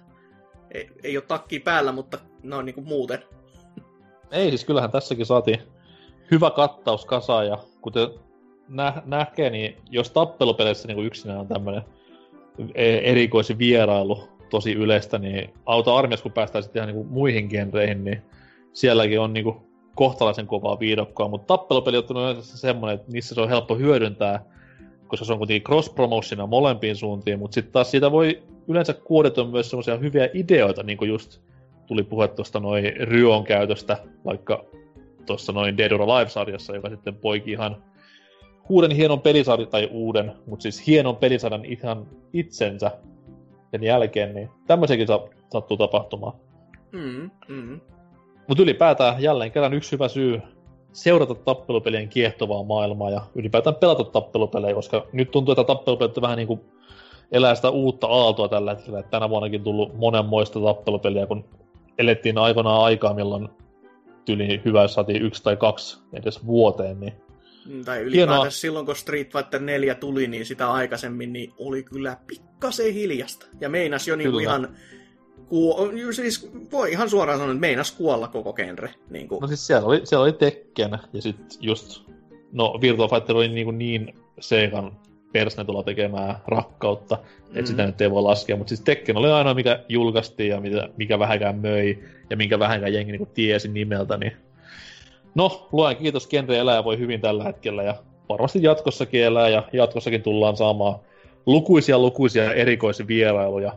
ei, 0.72 0.90
ei 1.04 1.18
ole 1.18 1.26
takki 1.28 1.60
päällä, 1.60 1.92
mutta 1.92 2.18
ne 2.44 2.56
on 2.56 2.66
niinku 2.66 2.82
muuten. 2.82 3.24
Ei, 4.32 4.50
siis 4.50 4.66
kyllähän 4.66 4.92
tässäkin 4.92 5.26
saatiin 5.26 5.75
hyvä 6.32 6.52
kattaus 6.52 7.06
kasaan 7.06 7.48
ja 7.48 7.58
kuten 7.82 8.08
nä- 8.70 9.02
näkee, 9.06 9.50
niin 9.50 9.78
jos 9.90 10.12
tappelupeleissä 10.12 10.88
niin 10.88 11.06
yksinään 11.06 11.40
on 11.40 11.48
tämmöinen 11.48 11.82
erikoisin 12.76 13.58
vierailu 13.58 14.30
tosi 14.50 14.74
yleistä, 14.74 15.18
niin 15.18 15.54
auta 15.66 15.96
armias 15.96 16.22
kun 16.22 16.32
päästään 16.32 16.64
sitten 16.64 16.84
ihan 16.84 16.96
niin 16.96 17.08
muihin 17.08 17.48
genreihin, 17.48 18.04
niin 18.04 18.22
sielläkin 18.74 19.20
on 19.20 19.34
niin 19.34 19.44
kuin 19.44 19.58
kohtalaisen 19.96 20.48
kovaa 20.48 20.80
viidokkoa, 20.80 21.28
mutta 21.28 21.58
tappelupeli 21.58 21.98
on 21.98 22.38
semmoinen, 22.42 22.96
että 22.96 23.12
niissä 23.12 23.36
se 23.36 23.42
on 23.42 23.50
helppo 23.50 23.76
hyödyntää, 23.76 24.46
koska 25.08 25.26
se 25.26 25.34
on 25.34 25.38
kuitenkin 25.38 25.64
cross 25.64 25.90
promotiona 25.90 26.48
molempiin 26.48 26.96
suuntiin, 26.96 27.40
mutta 27.40 27.56
sitten 27.56 27.74
taas 27.74 27.92
siitä 27.92 28.12
voi 28.12 28.44
yleensä 28.68 28.94
kuodeta 28.94 29.44
myös 29.44 29.70
semmoisia 29.70 29.98
hyviä 29.98 30.30
ideoita, 30.34 30.84
niin 30.84 30.98
kuin 30.98 31.10
just 31.10 31.42
tuli 31.88 32.04
puhe 32.04 32.28
tuosta 32.28 32.60
noin 32.60 32.94
Ryon 33.00 33.44
käytöstä, 33.44 33.98
vaikka 34.26 34.66
tuossa 35.26 35.52
noin 35.52 35.78
Dead 35.78 35.92
or 35.92 36.02
Alive-sarjassa, 36.02 36.76
joka 36.76 36.90
sitten 36.90 37.16
poiki 37.16 37.52
ihan 37.52 37.84
uuden 38.70 38.92
hienon 38.92 39.22
pelisarjan, 39.22 39.70
tai 39.70 39.90
uuden, 39.92 40.32
mutta 40.48 40.64
siis 40.64 40.88
hienon 40.88 41.16
pelisarjan 41.16 41.66
ihan 41.66 42.08
itsensä 42.34 42.92
sen 43.72 43.84
jälkeen, 43.84 44.36
niin 44.36 44.50
tämmöisiäkin 44.68 45.08
sa- 45.08 45.28
sattuu 45.54 45.78
tapahtumaan. 45.78 46.34
Mm, 46.92 47.32
mm. 47.48 47.82
Mutta 48.48 48.64
ylipäätään 48.64 49.22
jälleen 49.24 49.52
kerran 49.52 49.74
yksi 49.74 49.92
hyvä 49.92 50.08
syy 50.08 50.42
seurata 50.94 51.36
tappelupelien 51.36 52.10
kiehtovaa 52.10 52.64
maailmaa 52.64 53.10
ja 53.10 53.22
ylipäätään 53.36 53.76
pelata 53.76 54.04
tappelupelejä, 54.04 54.76
koska 54.76 55.08
nyt 55.14 55.32
tuntuu, 55.32 55.52
että 55.52 55.64
tappelupelit 55.64 56.22
vähän 56.22 56.38
niin 56.38 56.48
kuin 56.48 56.62
elää 57.32 57.56
sitä 57.56 57.70
uutta 57.70 58.08
aaltoa 58.08 58.48
tällä 58.48 58.76
hetkellä. 58.76 59.04
Tänä 59.04 59.30
vuonnakin 59.30 59.64
tullut 59.64 59.98
monenmoista 59.98 60.60
tappelupeliä, 60.60 61.28
kun 61.28 61.46
elettiin 61.98 62.38
aikanaan 62.38 62.84
aikaa, 62.84 63.14
milloin 63.14 63.50
tyli 64.26 64.62
hyvä, 64.66 64.82
jos 64.82 64.94
saatiin 64.94 65.22
yksi 65.22 65.44
tai 65.44 65.58
kaksi 65.58 66.00
edes 66.14 66.46
vuoteen, 66.46 67.00
niin 67.00 67.14
Mm, 67.66 67.86
Tai 67.86 68.02
ylipäätään 68.02 68.38
Hienoa. 68.38 68.50
silloin, 68.50 68.86
kun 68.86 68.96
Street 68.96 69.32
Fighter 69.32 69.62
4 69.62 69.96
tuli, 69.96 70.28
niin 70.28 70.46
sitä 70.46 70.72
aikaisemmin 70.72 71.34
niin 71.34 71.54
oli 71.58 71.84
kyllä 71.84 72.18
pikkasen 72.28 72.94
hiljasta. 72.94 73.46
Ja 73.62 73.70
meinas 73.70 74.08
jo 74.08 74.16
niin 74.16 74.42
ihan... 74.42 74.76
Kuo, 75.48 75.92
siis 76.12 76.50
voi 76.72 76.92
ihan 76.92 77.10
suoraan 77.10 77.40
sanoa, 77.40 77.52
että 77.54 77.60
meinas 77.60 77.92
kuolla 77.92 78.28
koko 78.28 78.54
genre. 78.54 78.94
Niin 79.10 79.28
kuin. 79.28 79.42
No 79.42 79.48
siis 79.48 79.68
siellä 79.68 79.88
oli, 79.88 80.02
siellä 80.04 80.24
oli 80.24 80.34
Tekken, 80.34 81.00
ja 81.14 81.22
sitten 81.22 81.46
just... 81.62 82.02
No, 82.52 82.78
Virtua 82.82 83.08
Fighter 83.08 83.36
oli 83.36 83.48
niin, 83.48 83.78
niin 83.78 84.16
Seikan 85.36 85.46
persnetulla 85.46 85.84
tekemää 85.84 86.40
rakkautta, 86.48 87.18
että 87.48 87.62
mm. 87.62 87.66
sitä 87.66 87.86
nyt 87.86 88.02
ei 88.02 88.12
voi 88.12 88.22
laskea, 88.22 88.56
mutta 88.56 88.70
siis 88.70 88.82
Tekken 88.82 89.18
oli 89.18 89.32
ainoa, 89.32 89.54
mikä 89.54 89.80
julkaistiin 89.90 90.50
ja 90.50 90.62
mikä, 90.62 90.90
mikä 90.98 91.20
vähänkään 91.20 91.60
möi, 91.60 92.04
ja 92.30 92.38
minkä 92.38 92.60
vähänkään 92.60 92.94
jengi 92.94 93.12
niin 93.12 93.28
tiesi 93.34 93.68
nimeltä, 93.68 94.18
niin 94.18 94.32
No, 95.36 95.68
luen 95.72 95.98
kiitos, 95.98 96.28
genre 96.28 96.58
elää 96.58 96.84
voi 96.84 97.00
hyvin 97.00 97.22
tällä 97.22 97.44
hetkellä 97.44 97.84
ja 97.84 97.96
varmasti 98.30 98.64
jatkossakin 98.64 99.24
elää 99.24 99.50
ja 99.50 99.64
jatkossakin 99.74 100.24
tullaan 100.24 100.58
saamaan 100.58 101.00
lukuisia 101.46 102.00
lukuisia 102.00 102.54
erikoisvierailuja. 102.54 103.74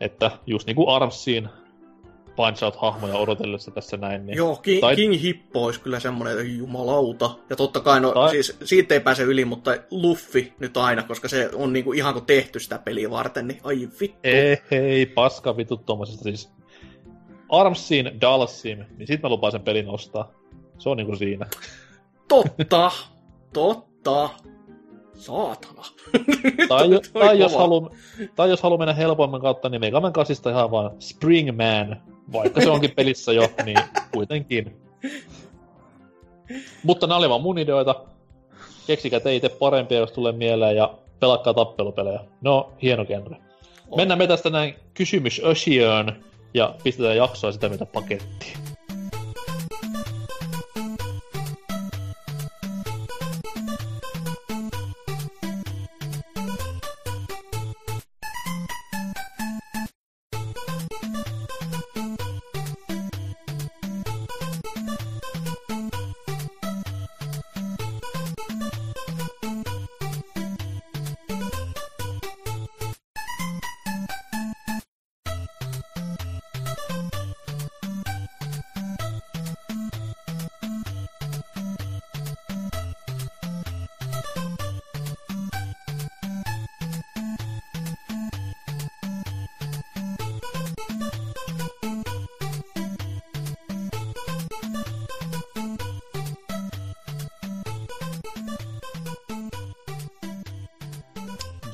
Että 0.00 0.30
just 0.46 0.66
niin 0.66 0.76
kuin 0.76 0.88
Armsiin 0.88 1.48
punch 2.40 2.64
out 2.64 2.76
hahmoja 2.76 3.16
odotellessa 3.16 3.70
tässä 3.70 3.96
näin. 3.96 4.26
Niin... 4.26 4.36
Joo, 4.36 4.56
King, 4.56 4.80
tai... 4.80 4.96
King 4.96 5.22
Hippo 5.22 5.64
olisi 5.64 5.80
kyllä 5.80 6.00
semmoinen, 6.00 6.38
että 6.38 6.52
jumalauta. 6.52 7.30
Ja 7.50 7.56
totta 7.56 7.80
kai, 7.80 8.00
no 8.00 8.12
tai... 8.12 8.30
siis 8.30 8.56
siitä 8.64 8.94
ei 8.94 9.00
pääse 9.00 9.22
yli, 9.22 9.44
mutta 9.44 9.76
Luffy 9.90 10.52
nyt 10.58 10.76
aina, 10.76 11.02
koska 11.02 11.28
se 11.28 11.50
on 11.54 11.72
niinku 11.72 11.92
ihan 11.92 12.14
kuin 12.14 12.26
tehty 12.26 12.60
sitä 12.60 12.78
peliä 12.78 13.10
varten, 13.10 13.48
niin 13.48 13.60
ai 13.64 13.88
vittu. 14.00 14.18
Ei, 14.22 14.56
hei, 14.70 15.06
paska 15.06 15.56
vittu 15.56 15.76
tuommoisesta 15.76 16.22
siis. 16.22 16.50
Armsiin, 17.48 18.20
Dalsim, 18.20 18.78
niin 18.96 19.06
sit 19.06 19.22
mä 19.22 19.28
lupaan 19.28 19.52
sen 19.52 19.60
pelin 19.60 19.88
ostaa. 19.88 20.32
Se 20.78 20.88
on 20.88 20.96
niinku 20.96 21.16
siinä. 21.16 21.46
Totta, 22.28 22.90
totta. 23.52 24.30
Saatana. 25.20 25.82
tai, 26.68 26.90
jo, 26.90 27.00
tai, 27.12 27.38
jos 27.38 27.56
halu, 27.56 27.90
tai 28.36 28.50
jos 28.50 28.62
haluaa 28.62 28.78
mennä 28.78 28.94
helpomman 28.94 29.40
kautta, 29.40 29.68
niin 29.68 29.80
Mega 29.80 30.00
Man 30.00 30.12
8 30.12 30.36
ihan 30.50 30.70
vaan 30.70 30.90
Springman. 30.98 32.02
Vaikka 32.32 32.60
se 32.60 32.70
onkin 32.70 32.90
pelissä 32.90 33.32
jo, 33.32 33.48
niin 33.64 33.78
kuitenkin. 34.12 34.76
Mutta 36.82 37.06
nämä 37.06 37.18
oli 37.18 37.28
vaan 37.28 37.42
mun 37.42 37.58
ideoita. 37.58 37.94
Keksikää 38.86 39.20
te 39.20 39.36
itse 39.36 39.48
parempia, 39.48 39.98
jos 39.98 40.12
tulee 40.12 40.32
mieleen, 40.32 40.76
ja 40.76 40.94
pelakkaa 41.20 41.54
tappelupelejä. 41.54 42.20
No, 42.40 42.72
hieno 42.82 43.04
genre. 43.04 43.36
Mennään 43.96 44.18
me 44.18 44.26
tästä 44.26 44.50
näin 44.50 44.74
kysymys 44.94 45.40
ja 46.54 46.74
pistetään 46.82 47.16
jaksoa 47.16 47.52
sitä 47.52 47.68
mitä 47.68 47.86
pakettiin. 47.86 48.69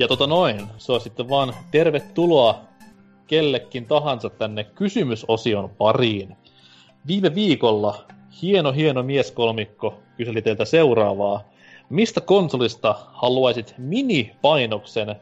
Ja 0.06 0.08
tota 0.08 0.26
noin, 0.26 0.66
se 0.78 0.92
on 0.92 1.00
sitten 1.00 1.28
vaan 1.28 1.54
tervetuloa 1.70 2.60
kellekin 3.26 3.86
tahansa 3.86 4.30
tänne 4.30 4.64
kysymysosion 4.64 5.70
pariin. 5.78 6.36
Viime 7.06 7.34
viikolla 7.34 8.04
hieno 8.42 8.72
hieno 8.72 9.02
mieskolmikko 9.02 9.94
kyseli 10.16 10.42
teiltä 10.42 10.64
seuraavaa. 10.64 11.44
Mistä 11.90 12.20
konsolista 12.20 12.94
haluaisit 13.12 13.74
mini-painoksen 13.78 15.16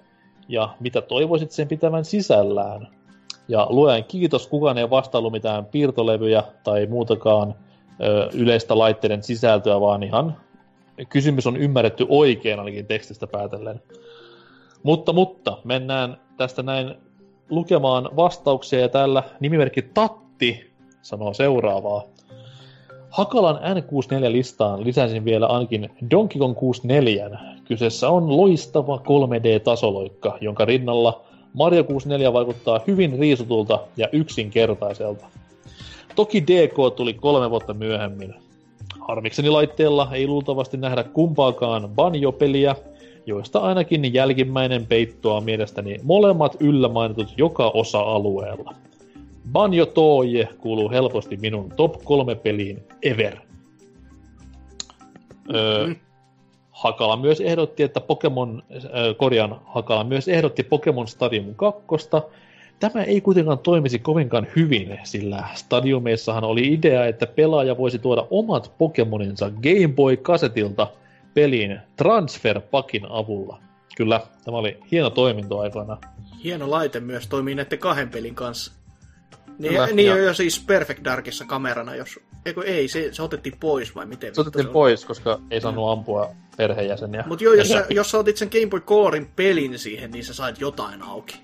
ja 0.48 0.68
mitä 0.80 1.00
toivoisit 1.00 1.50
sen 1.50 1.68
pitävän 1.68 2.04
sisällään? 2.04 2.88
Ja 3.48 3.66
luen 3.70 4.04
kiitos, 4.04 4.46
kukaan 4.46 4.78
ei 4.78 4.90
vastailu 4.90 5.30
mitään 5.30 5.64
piirtolevyjä 5.64 6.42
tai 6.64 6.86
muutakaan 6.86 7.54
ö, 8.02 8.28
yleistä 8.32 8.78
laitteiden 8.78 9.22
sisältöä, 9.22 9.80
vaan 9.80 10.02
ihan 10.02 10.36
kysymys 11.08 11.46
on 11.46 11.56
ymmärretty 11.56 12.06
oikein 12.08 12.58
ainakin 12.58 12.86
tekstistä 12.86 13.26
päätellen. 13.26 13.82
Mutta, 14.84 15.12
mutta, 15.12 15.58
mennään 15.64 16.16
tästä 16.36 16.62
näin 16.62 16.94
lukemaan 17.50 18.08
vastauksia 18.16 18.80
ja 18.80 18.88
täällä 18.88 19.22
nimimerkki 19.40 19.82
Tatti 19.82 20.70
sanoo 21.02 21.34
seuraavaa. 21.34 22.02
Hakalan 23.10 23.56
N64-listaan 23.56 24.84
lisäsin 24.84 25.24
vielä 25.24 25.46
ainakin 25.46 25.90
Donkey 26.10 26.38
Kong 26.38 26.56
64. 26.56 27.30
Kyseessä 27.64 28.08
on 28.08 28.36
loistava 28.36 28.96
3D-tasoloikka, 28.96 30.38
jonka 30.40 30.64
rinnalla 30.64 31.20
Mario 31.52 31.84
64 31.84 32.32
vaikuttaa 32.32 32.80
hyvin 32.86 33.18
riisutulta 33.18 33.78
ja 33.96 34.08
yksinkertaiselta. 34.12 35.26
Toki 36.16 36.42
DK 36.42 36.96
tuli 36.96 37.14
kolme 37.14 37.50
vuotta 37.50 37.74
myöhemmin. 37.74 38.34
Harmikseni 39.08 39.50
laitteella 39.50 40.08
ei 40.12 40.26
luultavasti 40.26 40.76
nähdä 40.76 41.04
kumpaakaan 41.04 41.88
banjo-peliä, 41.88 42.76
joista 43.26 43.58
ainakin 43.58 44.14
jälkimmäinen 44.14 44.86
peittoaa 44.86 45.40
mielestäni 45.40 46.00
molemmat 46.02 46.56
yllä 46.60 46.88
mainitut 46.88 47.34
joka 47.36 47.68
osa-alueella. 47.68 48.74
Banjo 49.52 49.86
Tooie 49.86 50.48
kuuluu 50.58 50.90
helposti 50.90 51.36
minun 51.36 51.72
top 51.76 52.04
kolme 52.04 52.34
peliin 52.34 52.82
ever. 53.02 53.36
Öö, 55.54 55.94
Hakala 56.70 57.16
myös 57.16 57.40
ehdotti, 57.40 57.82
että 57.82 58.00
Pokemon, 58.00 58.62
äh, 58.72 58.80
korjan 59.16 59.60
Hakala 59.64 60.04
myös 60.04 60.28
ehdotti 60.28 60.62
Pokemon 60.62 61.08
Stadium 61.08 61.54
2. 61.54 61.86
Tämä 62.80 63.02
ei 63.02 63.20
kuitenkaan 63.20 63.58
toimisi 63.58 63.98
kovinkaan 63.98 64.46
hyvin, 64.56 64.98
sillä 65.04 65.44
Stadiumeissahan 65.54 66.44
oli 66.44 66.72
idea, 66.72 67.06
että 67.06 67.26
pelaaja 67.26 67.78
voisi 67.78 67.98
tuoda 67.98 68.26
omat 68.30 68.72
Pokemoninsa 68.78 69.50
Game 69.50 69.94
Boy-kasetilta 69.94 70.86
peliin 71.34 71.80
Transfer 71.96 72.60
Pakin 72.60 73.06
avulla. 73.08 73.60
Kyllä, 73.96 74.20
tämä 74.44 74.56
oli 74.56 74.78
hieno 74.90 75.10
toiminto 75.10 75.58
aikana. 75.58 75.98
Hieno 76.44 76.70
laite 76.70 77.00
myös 77.00 77.26
toimii 77.26 77.54
näiden 77.54 77.78
kahden 77.78 78.10
pelin 78.10 78.34
kanssa. 78.34 78.72
Niin, 79.58 79.72
Kyllä, 79.72 79.86
niin 79.86 80.08
ja- 80.08 80.16
jo 80.16 80.34
siis 80.34 80.64
Perfect 80.66 81.04
Darkissa 81.04 81.44
kamerana, 81.44 81.94
jos... 81.94 82.18
Eikö 82.46 82.62
ei, 82.64 82.88
se, 82.88 83.08
se 83.12 83.22
otettiin 83.22 83.56
pois 83.60 83.94
vai 83.94 84.06
miten? 84.06 84.34
Se 84.34 84.40
otettiin 84.40 84.68
pois, 84.68 85.04
koska 85.04 85.40
ei 85.50 85.60
saanut 85.60 85.90
ampua 85.90 86.30
perheenjäseniä. 86.56 87.24
Mutta 87.26 87.44
joo, 87.44 87.54
jos 87.54 87.68
sä, 87.68 87.86
jos 87.90 88.10
sä 88.10 88.18
otit 88.18 88.36
sen 88.36 88.48
Game 88.52 88.66
Boy 88.66 88.80
Colorin 88.80 89.26
pelin 89.36 89.78
siihen, 89.78 90.10
niin 90.10 90.24
sä 90.24 90.34
sait 90.34 90.60
jotain 90.60 91.02
auki. 91.02 91.36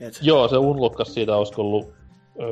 Et, 0.00 0.18
Joo, 0.22 0.48
se 0.48 0.56
unlokkas 0.56 1.14
siitä, 1.14 1.36
olisiko 1.36 1.62
ollut 1.62 1.92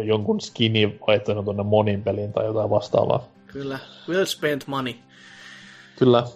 jonkun 0.04 0.40
skini 0.40 0.98
vaihtanut 1.06 1.44
tuonne 1.44 1.62
monin 1.62 2.02
peliin 2.02 2.32
tai 2.32 2.44
jotain 2.44 2.70
vastaavaa. 2.70 3.28
Kyllä, 3.46 3.78
well 4.08 4.24
spent 4.24 4.66
money. 4.66 4.94
Kyllä. 5.98 6.26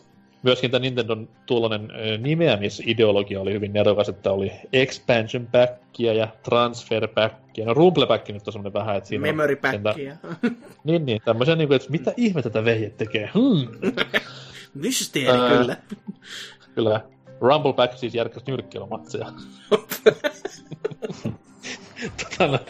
Myöskin 0.43 0.71
tämä 0.71 0.81
Nintendon 0.81 1.29
tuollainen 1.47 1.89
nimeämisideologia 2.19 3.41
oli 3.41 3.53
hyvin 3.53 3.73
nerokas, 3.73 4.09
että 4.09 4.33
oli 4.33 4.53
expansion 4.73 5.47
packia 5.47 6.13
ja 6.13 6.29
transfer 6.43 7.09
packia. 7.09 7.67
No 7.67 7.75
rumble 7.75 8.07
pack 8.07 8.29
nyt 8.29 8.47
on 8.47 8.53
semmoinen 8.53 8.73
vähän, 8.73 8.97
että 8.97 9.09
siinä 9.09 9.23
Memory 9.23 9.57
packia. 9.57 10.17
Niin, 10.85 11.07
niin. 11.07 11.23
Tämmöisiä, 11.25 11.57
niin 11.57 11.69
kuin, 11.69 11.77
että 11.77 11.91
mitä 11.91 12.13
ihme 12.17 12.43
tätä 12.43 12.65
vehjet 12.65 12.97
tekee? 12.97 13.31
Hmm. 13.35 13.69
Mysteeri 14.83 15.39
Ää. 15.39 15.49
kyllä. 15.49 15.77
Kyllä. 16.75 17.01
Rumble 17.41 17.73
Pack 17.73 17.99
siis 17.99 18.15
järkäs 18.15 18.43
nyrkkeilymatseja. 18.47 19.27
tota, 22.19 22.47
noin. 22.47 22.67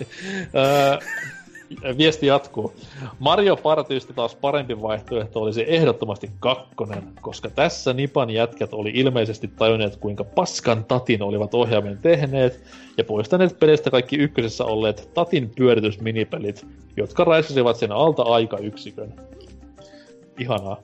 Viesti 1.99 2.27
jatkuu. 2.27 2.73
Mario 3.19 3.57
Partysta 3.57 4.13
taas 4.13 4.35
parempi 4.35 4.83
vaihtoehto 4.83 5.41
olisi 5.41 5.65
ehdottomasti 5.67 6.31
kakkonen, 6.41 7.03
koska 7.21 7.51
tässä 7.51 7.93
Nipan 7.93 8.31
jätkät 8.31 8.75
oli 8.75 8.91
ilmeisesti 8.95 9.49
tajunneet, 9.49 9.97
kuinka 9.97 10.25
paskan 10.25 10.85
tatin 10.85 11.23
olivat 11.23 11.55
ohjaamen 11.55 11.99
tehneet, 11.99 12.63
ja 12.99 13.05
poistaneet 13.05 13.59
pelistä 13.59 13.91
kaikki 13.91 14.17
ykkösessä 14.17 14.65
olleet 14.65 15.11
tatin 15.15 15.51
pyöritysminipelit, 15.57 16.67
jotka 16.97 17.25
raiskasivat 17.25 17.77
sen 17.77 17.93
alta 17.93 18.23
aikayksikön. 18.23 19.15
Ihanaa. 20.39 20.81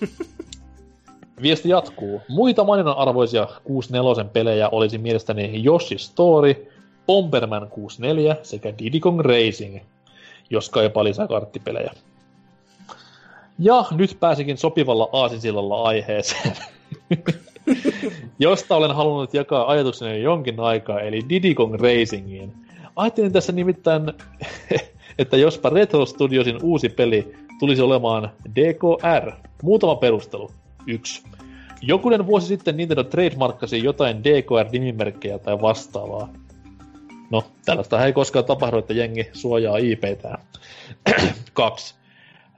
Viesti 1.42 1.68
jatkuu. 1.68 2.20
Muita 2.28 2.64
maininnan 2.64 2.96
arvoisia 2.96 3.48
64 3.64 4.24
pelejä 4.24 4.68
olisi 4.68 4.98
mielestäni 4.98 5.62
Yoshi 5.64 5.98
Story, 5.98 6.72
Bomberman 7.06 7.68
64 7.68 8.36
sekä 8.42 8.72
Diddy 8.78 9.00
Kong 9.00 9.20
Racing, 9.20 9.78
jos 10.50 10.70
kaipaa 10.70 11.04
lisää 11.04 11.26
karttipelejä. 11.26 11.92
Ja 13.58 13.84
nyt 13.90 14.16
pääsikin 14.20 14.58
sopivalla 14.58 15.08
aasinsillalla 15.12 15.82
aiheeseen, 15.82 16.56
josta 18.38 18.76
olen 18.76 18.94
halunnut 18.96 19.34
jakaa 19.34 19.70
ajatukseni 19.70 20.10
jo 20.10 20.22
jonkin 20.22 20.60
aikaa, 20.60 21.00
eli 21.00 21.20
Diddy 21.28 21.54
Kong 21.54 21.74
Racingiin. 21.74 22.52
Ajattelin 22.96 23.32
tässä 23.32 23.52
nimittäin, 23.52 24.12
että 25.18 25.36
jospa 25.36 25.70
Retro 25.70 26.06
Studiosin 26.06 26.58
uusi 26.62 26.88
peli 26.88 27.34
tulisi 27.58 27.82
olemaan 27.82 28.30
DKR. 28.54 29.32
Muutama 29.62 29.94
perustelu. 29.94 30.50
Yksi. 30.86 31.22
Jokunen 31.82 32.26
vuosi 32.26 32.46
sitten 32.46 32.76
Nintendo 32.76 33.04
trademarkkasi 33.04 33.84
jotain 33.84 34.24
DKR-nimimerkkejä 34.24 35.38
tai 35.38 35.60
vastaavaa. 35.60 36.28
No, 37.30 37.44
tällaista 37.64 38.06
ei 38.06 38.12
koskaan 38.12 38.44
tapahdu, 38.44 38.78
että 38.78 38.94
jengi 38.94 39.30
suojaa 39.32 39.76
IPtään. 39.76 40.38
Kaksi. 41.52 41.94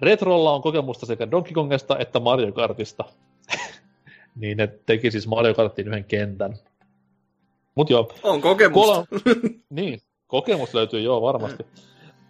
Retrolla 0.00 0.52
on 0.52 0.62
kokemusta 0.62 1.06
sekä 1.06 1.30
Donkey 1.30 1.52
Kongesta 1.52 1.98
että 1.98 2.20
Mario 2.20 2.52
Kartista. 2.52 3.04
niin 4.40 4.56
ne 4.56 4.66
teki 4.86 5.10
siis 5.10 5.26
Mario 5.26 5.54
Kartin 5.54 5.88
yhden 5.88 6.04
kentän. 6.04 6.54
Mut 7.74 7.90
joo, 7.90 8.12
On 8.22 8.40
kokemusta. 8.40 9.04
Kol- 9.10 9.48
niin, 9.70 10.00
kokemus 10.26 10.74
löytyy 10.74 11.00
joo 11.00 11.22
varmasti. 11.22 11.66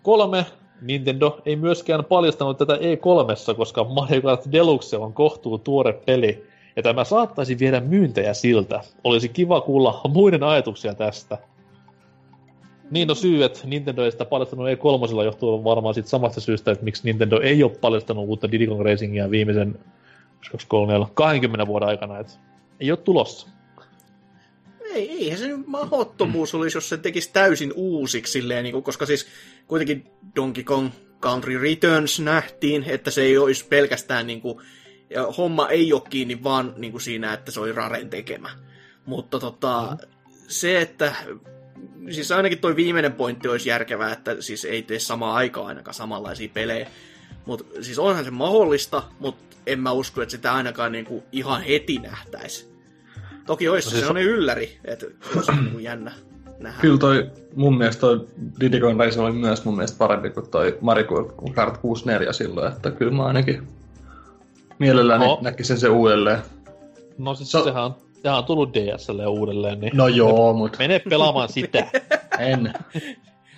Kolme, 0.02 0.46
Nintendo 0.82 1.40
ei 1.46 1.56
myöskään 1.56 2.04
paljastanut 2.04 2.58
tätä 2.58 2.74
E3, 2.74 3.56
koska 3.56 3.84
Mario 3.84 4.22
Kart 4.22 4.52
Deluxe 4.52 4.96
on 4.96 5.12
kohtuu 5.12 5.58
tuore 5.58 5.92
peli, 5.92 6.46
ja 6.76 6.82
tämä 6.82 7.04
saattaisi 7.04 7.58
viedä 7.58 7.80
myyntejä 7.80 8.34
siltä. 8.34 8.80
Olisi 9.04 9.28
kiva 9.28 9.60
kuulla 9.60 10.00
muiden 10.08 10.42
ajatuksia 10.42 10.94
tästä. 10.94 11.38
Niin 12.90 13.08
no 13.08 13.14
syy, 13.14 13.44
että 13.44 13.60
Nintendo 13.64 14.04
ei 14.04 14.12
sitä 14.12 14.24
paljastanut 14.24 14.66
E3 14.68 15.24
johtuu 15.24 15.64
varmaan 15.64 15.94
siitä 15.94 16.08
samasta 16.08 16.40
syystä, 16.40 16.70
että 16.70 16.84
miksi 16.84 17.02
Nintendo 17.04 17.40
ei 17.40 17.62
ole 17.62 17.72
paljastanut 17.80 18.28
uutta 18.28 18.52
Diddy 18.52 18.66
Kong 18.66 18.80
Racingia 18.80 19.30
viimeisen 19.30 19.78
3, 20.68 20.92
4, 20.92 21.06
20 21.14 21.66
vuoden 21.66 21.88
aikana, 21.88 22.18
että 22.18 22.32
ei 22.80 22.90
ole 22.90 22.98
tulossa. 22.98 23.48
Ei, 24.94 25.24
eihän 25.24 25.38
se 25.38 25.48
mahottomuus 25.66 26.54
olisi, 26.54 26.76
jos 26.76 26.88
se 26.88 26.96
tekisi 26.96 27.32
täysin 27.32 27.72
uusiksi 27.76 28.32
silleen, 28.32 28.62
niin 28.64 28.72
kuin, 28.72 28.84
koska 28.84 29.06
siis 29.06 29.26
kuitenkin 29.66 30.10
Donkey 30.36 30.64
Kong 30.64 30.90
Country 31.20 31.62
Returns 31.62 32.20
nähtiin, 32.20 32.84
että 32.88 33.10
se 33.10 33.22
ei 33.22 33.38
olisi 33.38 33.66
pelkästään 33.68 34.26
niin 34.26 34.40
kuin, 34.40 34.58
ja 35.10 35.26
homma 35.26 35.68
ei 35.68 35.92
ole 35.92 36.02
kiinni 36.10 36.42
vaan 36.42 36.74
niin 36.76 36.92
kuin 36.92 37.02
siinä, 37.02 37.32
että 37.32 37.50
se 37.50 37.60
oli 37.60 37.72
Raren 37.72 38.10
tekemä. 38.10 38.50
Mutta 39.06 39.38
tota, 39.38 39.96
se, 40.48 40.80
että 40.80 41.14
siis 42.10 42.32
ainakin 42.32 42.58
toi 42.58 42.76
viimeinen 42.76 43.12
pointti 43.12 43.48
olisi 43.48 43.68
järkevää, 43.68 44.12
että 44.12 44.36
siis 44.40 44.64
ei 44.64 44.82
tee 44.82 44.98
samaa 44.98 45.34
aikaa 45.34 45.66
ainakaan 45.66 45.94
samanlaisia 45.94 46.48
pelejä. 46.54 46.88
Mutta 47.46 47.64
siis 47.80 47.98
onhan 47.98 48.24
se 48.24 48.30
mahdollista, 48.30 49.02
mutta 49.20 49.56
en 49.66 49.80
mä 49.80 49.92
usko, 49.92 50.22
että 50.22 50.30
sitä 50.30 50.54
ainakaan 50.54 50.92
niinku 50.92 51.22
ihan 51.32 51.62
heti 51.62 51.98
nähtäisi. 51.98 52.68
Toki 53.46 53.68
olisi 53.68 53.86
No 53.86 53.90
siis 53.90 54.00
se 54.00 54.06
sellainen 54.06 54.32
ylläri, 54.32 54.78
että 54.84 55.06
se 55.44 55.52
on 55.52 55.64
niinku 55.64 55.78
jännä 55.78 56.12
nähdä. 56.58 56.80
Kyllä 56.80 56.98
toi, 56.98 57.30
mun 57.54 57.78
mielestä 57.78 58.00
toi 58.00 58.26
Diddy 58.60 58.80
Kong 58.80 59.00
Racing 59.00 59.24
oli 59.24 59.32
myös 59.32 59.64
mun 59.64 59.76
mielestä 59.76 59.98
parempi 59.98 60.30
kuin 60.30 60.50
toi 60.50 60.78
Mario 60.80 61.04
Kart 61.54 61.78
64 61.78 62.32
silloin, 62.32 62.72
että 62.72 62.90
kyllä 62.90 63.12
mä 63.12 63.24
ainakin 63.24 63.68
mielelläni 64.78 65.24
no. 65.24 65.38
näkisin 65.42 65.78
se 65.78 65.88
uudelleen. 65.88 66.38
No 67.18 67.34
siis 67.34 67.50
So- 67.50 67.64
sehän, 67.64 67.84
on, 67.84 67.94
sehän 68.22 68.38
on 68.38 68.44
tullut 68.44 68.74
DSlle 68.74 69.26
uudelleen, 69.26 69.80
niin 69.80 69.96
No 69.96 70.08
joo, 70.08 70.52
mut 70.52 70.76
mene 70.78 70.98
pelaamaan 70.98 71.48
sitä. 71.48 71.86
en. 72.38 72.72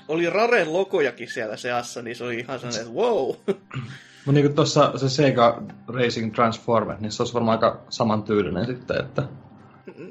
Oli 0.08 0.30
Raren 0.30 0.72
logojakin 0.72 1.30
siellä 1.30 1.56
seassa, 1.56 2.02
niin 2.02 2.16
se 2.16 2.24
oli 2.24 2.38
ihan 2.38 2.58
sellainen, 2.58 2.86
että 2.86 3.00
wow. 3.00 3.34
Mut 4.26 4.34
niinku 4.34 4.54
tossa 4.54 4.92
se 4.98 5.08
Sega 5.08 5.62
Racing 5.88 6.34
Transformer, 6.34 6.96
niin 7.00 7.12
se 7.12 7.22
olisi 7.22 7.34
varmaan 7.34 7.58
aika 7.58 7.80
samantyylinen 7.88 8.66
sitten, 8.66 9.00
että 9.00 9.22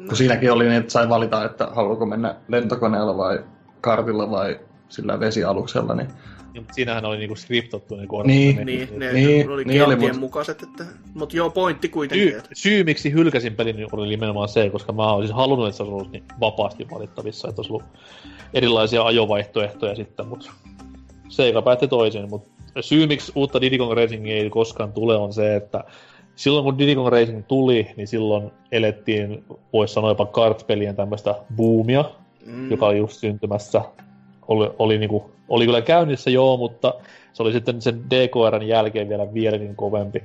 kun 0.08 0.18
siinäkin 0.18 0.52
oli 0.52 0.64
niin, 0.64 0.80
että 0.80 0.92
sai 0.92 1.10
valita, 1.10 1.46
että 1.46 1.68
haluaako 1.72 2.06
mennä 2.06 2.36
lentokoneella 2.48 3.18
vai 3.18 3.40
kartilla 3.82 4.32
vai 4.32 4.60
sillä 4.90 5.20
vesialuksella, 5.20 5.96
niin 5.96 6.08
Niin, 6.54 6.64
mutta 6.64 6.74
siinähän 6.74 7.06
oli 7.06 7.18
niinku 7.18 7.36
skriptattu 7.36 7.96
ne 7.96 8.08
korvat. 8.08 8.28
Niin. 8.28 8.66
niin, 8.66 8.90
ne 9.00 9.14
Niin, 9.14 9.50
oli 9.50 9.66
niin 9.66 9.86
oli, 9.86 9.96
mut- 9.96 10.20
mukaiset, 10.20 10.64
että... 10.64 10.86
Mutta 11.14 11.38
joo, 11.38 11.50
pointti 11.50 11.90
kuitenkin, 11.90 12.30
Syy, 12.30 12.38
että 12.38 12.50
syy, 12.54 12.84
miksi 12.84 13.14
hylkäsin 13.14 13.56
pelin, 13.56 13.76
niin 13.76 13.88
oli 13.92 14.08
nimenomaan 14.08 14.50
se, 14.50 14.70
koska 14.70 14.94
mä 14.94 15.14
olisin 15.14 15.36
halunnut, 15.36 15.68
että 15.68 15.78
se 15.78 15.84
olisi 15.84 15.96
ollut 15.96 16.12
niin 16.12 16.24
vapaasti 16.40 16.88
valittavissa, 16.92 17.50
että 17.50 17.60
olisi 17.62 17.74
ollut 17.74 17.86
erilaisia 18.54 19.04
ajovaihtoehtoja 19.04 19.96
sitten, 19.96 20.28
mutta 20.28 20.52
Sega 21.30 21.62
päätti 21.62 21.88
toisin, 21.88 22.30
mutta 22.30 22.50
syy, 22.82 23.08
miksi 23.08 23.32
uutta 23.36 23.62
Diddy 23.62 23.78
Kong 23.78 23.94
Racingia 23.94 24.36
ei 24.36 24.50
koskaan 24.50 24.94
tule, 24.94 25.16
on 25.16 25.34
se, 25.34 25.56
että 25.56 25.84
silloin 26.36 26.64
kun 26.64 26.78
Diddy 26.78 26.96
Kong 26.96 27.08
Racing 27.08 27.44
tuli, 27.48 27.88
niin 27.98 28.08
silloin 28.08 28.52
elettiin, 28.72 29.44
voisi 29.74 29.94
sanoa 29.94 30.12
jopa 30.12 30.26
kart-pelien 30.26 30.96
tämmöistä 30.96 31.36
boomia, 31.56 32.06
mm. 32.46 32.72
joka 32.72 32.86
oli 32.86 32.98
just 32.98 33.20
syntymässä. 33.20 33.82
Oli, 34.50 34.70
oli, 34.80 34.98
niinku, 34.98 35.32
oli 35.50 35.66
kyllä 35.66 35.82
käynnissä 35.82 36.30
joo, 36.30 36.58
mutta 36.58 36.94
se 37.34 37.44
oli 37.44 37.52
sitten 37.52 37.82
sen 37.82 38.10
DKRn 38.10 38.68
jälkeen 38.68 39.10
vielä 39.10 39.34
vieläkin 39.34 39.76
kovempi. 39.76 40.24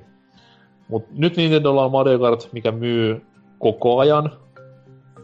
Mutta 0.88 1.10
nyt 1.16 1.36
Nintendolla 1.36 1.84
on 1.84 1.92
Mario 1.92 2.18
Kart, 2.18 2.48
mikä 2.52 2.72
myy 2.72 3.22
koko 3.58 3.98
ajan. 3.98 4.30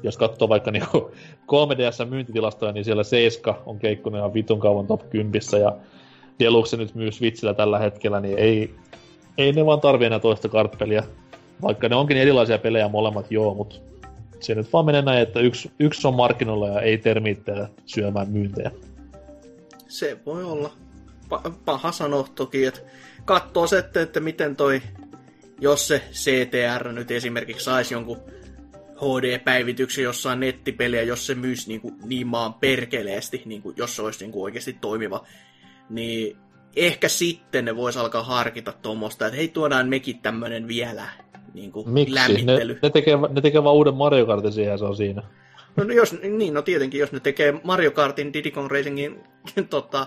Jos 0.02 0.16
katsoo 0.16 0.48
vaikka 0.48 0.70
niinku 0.70 1.10
3DS 1.52 2.06
myyntitilastoja, 2.10 2.72
niin 2.72 2.84
siellä 2.84 3.02
7 3.02 3.54
on 3.66 3.78
keikkunut 3.78 4.18
ihan 4.18 4.34
vitun 4.34 4.60
kauan 4.60 4.86
top 4.86 5.10
10. 5.10 5.40
Ja 5.62 5.76
Deluxe 6.40 6.76
nyt 6.76 6.94
myy 6.94 7.12
Switchillä 7.12 7.54
tällä 7.54 7.78
hetkellä, 7.78 8.20
niin 8.20 8.38
ei, 8.38 8.74
ei 9.38 9.52
ne 9.52 9.66
vaan 9.66 9.80
tarvi 9.80 10.04
enää 10.04 10.18
toista 10.18 10.48
kartpeliä. 10.48 11.04
Vaikka 11.62 11.88
ne 11.88 11.96
onkin 11.96 12.16
erilaisia 12.16 12.58
pelejä 12.58 12.88
molemmat, 12.88 13.30
joo, 13.30 13.54
mutta 13.54 13.76
se 14.40 14.54
nyt 14.54 14.72
vaan 14.72 14.86
menee 14.86 15.02
näin, 15.02 15.22
että 15.22 15.40
yksi, 15.40 15.70
yksi 15.78 16.08
on 16.08 16.14
markkinoilla 16.14 16.68
ja 16.68 16.80
ei 16.80 16.98
termiittejä 16.98 17.68
syömään 17.86 18.30
myyntejä. 18.30 18.70
Se 19.91 20.19
voi 20.27 20.44
olla 20.44 20.70
pa- 21.35 21.52
paha 21.65 21.93
sanoa 21.93 22.28
toki, 22.35 22.65
että 22.65 22.81
katsoo 23.25 23.67
se, 23.67 23.78
että, 23.78 24.02
että 24.02 24.20
miten 24.20 24.57
toi, 24.57 24.83
jos 25.60 25.89
se 25.89 26.02
CTR 26.12 26.93
nyt 26.93 27.10
esimerkiksi 27.10 27.65
saisi 27.65 27.94
jonkun 27.94 28.19
HD-päivityksen 28.97 30.05
jossain 30.05 30.41
nettipeliä, 30.41 31.02
jos 31.02 31.27
se 31.27 31.35
myisi 31.35 31.69
niin, 31.69 31.81
kuin, 31.81 31.94
niin 32.05 32.27
maan 32.27 32.55
perkeleesti, 32.55 33.43
niin 33.44 33.62
kuin, 33.62 33.75
jos 33.78 33.97
se 33.97 34.02
olisi 34.02 34.25
niin 34.25 34.33
kuin 34.33 34.43
oikeasti 34.43 34.73
toimiva, 34.81 35.27
niin 35.91 36.36
ehkä 36.77 37.09
sitten 37.09 37.65
ne 37.65 37.77
vois 37.77 37.97
alkaa 37.97 38.23
harkita 38.23 38.73
tuommoista, 38.83 39.27
että 39.27 39.36
hei 39.36 39.49
tuodaan 39.49 39.89
mekin 39.89 40.19
tämmönen 40.19 40.69
vielä 40.69 41.07
niin 41.55 41.73
kuin 41.73 41.91
Miksi? 41.91 42.15
lämmittely. 42.15 42.73
Ne, 42.73 42.78
ne, 42.83 42.91
tekee, 42.91 43.17
ne 43.31 43.41
tekee 43.41 43.65
vaan 43.65 43.77
uuden 43.77 43.94
Mario 43.94 44.27
Kartin 44.27 44.52
siihen 44.52 44.78
se 44.78 44.85
on 44.85 44.97
siinä. 44.97 45.23
No, 45.76 45.84
no 45.84 45.92
jos, 45.92 46.12
niin, 46.23 46.55
no 46.55 46.62
tietenkin, 46.62 47.00
jos 47.00 47.12
ne 47.12 47.20
tekee 47.20 47.60
Mario 47.65 47.90
Kartin 47.90 48.32
Diddy 48.32 48.50
Kong 48.50 48.70
Racingin, 48.70 49.20
tota... 49.70 50.07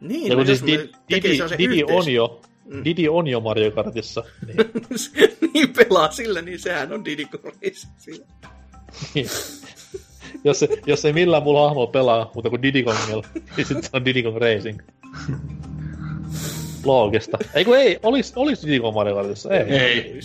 Niin, 0.00 0.28
Ja 0.28 0.36
no, 0.36 0.44
siis 0.44 0.66
Didi, 0.66 0.88
Didi, 1.10 1.38
Didi 1.58 1.84
on 1.84 2.12
jo, 2.12 2.40
Mm. 2.68 2.84
Didi 2.84 3.08
on 3.08 3.26
jo 3.26 3.40
Mario 3.40 3.70
Kartissa. 3.70 4.24
Niin. 4.46 4.56
niin 5.54 5.72
pelaa 5.72 6.10
sillä, 6.10 6.42
niin 6.42 6.58
sehän 6.58 6.92
on 6.92 7.04
Diddy 7.04 7.24
Kong 7.24 7.44
Racing. 7.44 7.92
siinä. 7.98 8.24
jos, 10.44 10.58
se, 10.58 10.68
jos 10.86 11.04
ei 11.04 11.12
millään 11.12 11.42
muulla 11.42 11.64
hahmoa 11.64 11.86
pelaa, 11.86 12.30
mutta 12.34 12.50
kuin 12.50 12.62
Diddy 12.62 12.82
Kongilla, 12.82 13.24
niin 13.56 13.66
sitten 13.66 13.82
se 13.82 13.90
on 13.92 14.04
Diddy 14.04 14.22
Kong 14.22 14.36
Racing. 14.36 14.80
Loogista. 16.84 17.38
Ei 17.54 17.64
kun 17.64 17.76
ei, 17.76 17.98
olis, 18.02 18.32
olis 18.36 18.62
Diddy 18.62 18.80
Kong 18.80 18.94
Mario 18.94 19.14
Kartissa? 19.14 19.50
Ei. 19.54 19.62
Ei, 19.62 20.00
ei 20.00 20.20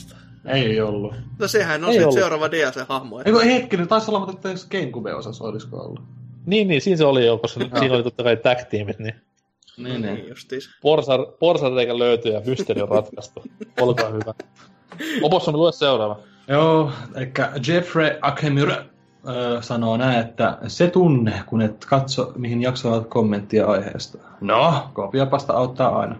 ollut. 0.83 1.13
No 1.39 1.47
sehän 1.47 1.83
on 1.83 1.89
Ei 1.89 1.93
sitten 1.93 2.07
ollut. 2.07 2.19
seuraava 2.19 2.51
DS-hahmo. 2.51 3.21
Eikö 3.25 3.39
hetkinen, 3.39 3.87
taisi 3.87 4.11
olla, 4.11 4.25
mutta 4.25 4.49
jos 4.49 4.67
Gamecube-osassa 4.67 5.43
olisiko 5.43 5.77
ollut. 5.77 6.01
Niin, 6.45 6.67
niin, 6.67 6.81
siinä 6.81 6.97
se 6.97 7.05
oli 7.05 7.25
jo, 7.25 7.37
koska 7.37 7.59
siinä 7.79 7.95
oli 7.95 8.03
totta 8.03 8.23
kai 8.23 8.37
tag-tiimit, 8.37 8.99
niin 8.99 9.15
Niin, 9.77 10.01
Niin 10.01 10.29
justiis. 10.29 10.69
porsar, 10.81 11.19
porsareikä 11.39 11.99
löytyy 11.99 12.31
ja 12.33 12.41
mysteeri 12.45 12.81
on 12.81 12.89
ratkaistu. 12.89 13.43
Olkaa 13.81 14.09
hyvä. 14.09 14.33
Opossumi, 15.21 15.57
lue 15.57 15.71
seuraava. 15.71 16.19
Joo, 16.47 16.91
eli 17.15 17.31
Jeffrey 17.67 18.17
Akemura 18.21 18.85
sanoo 19.61 19.97
näin, 19.97 20.19
että 20.19 20.57
se 20.67 20.89
tunne, 20.89 21.43
kun 21.45 21.61
et 21.61 21.85
katso, 21.85 22.31
mihin 22.37 22.61
jaksoat 22.61 23.07
kommenttia 23.07 23.67
aiheesta. 23.67 24.17
No, 24.41 24.89
kopiopasta 24.93 25.53
auttaa 25.53 25.99
aina. 25.99 26.15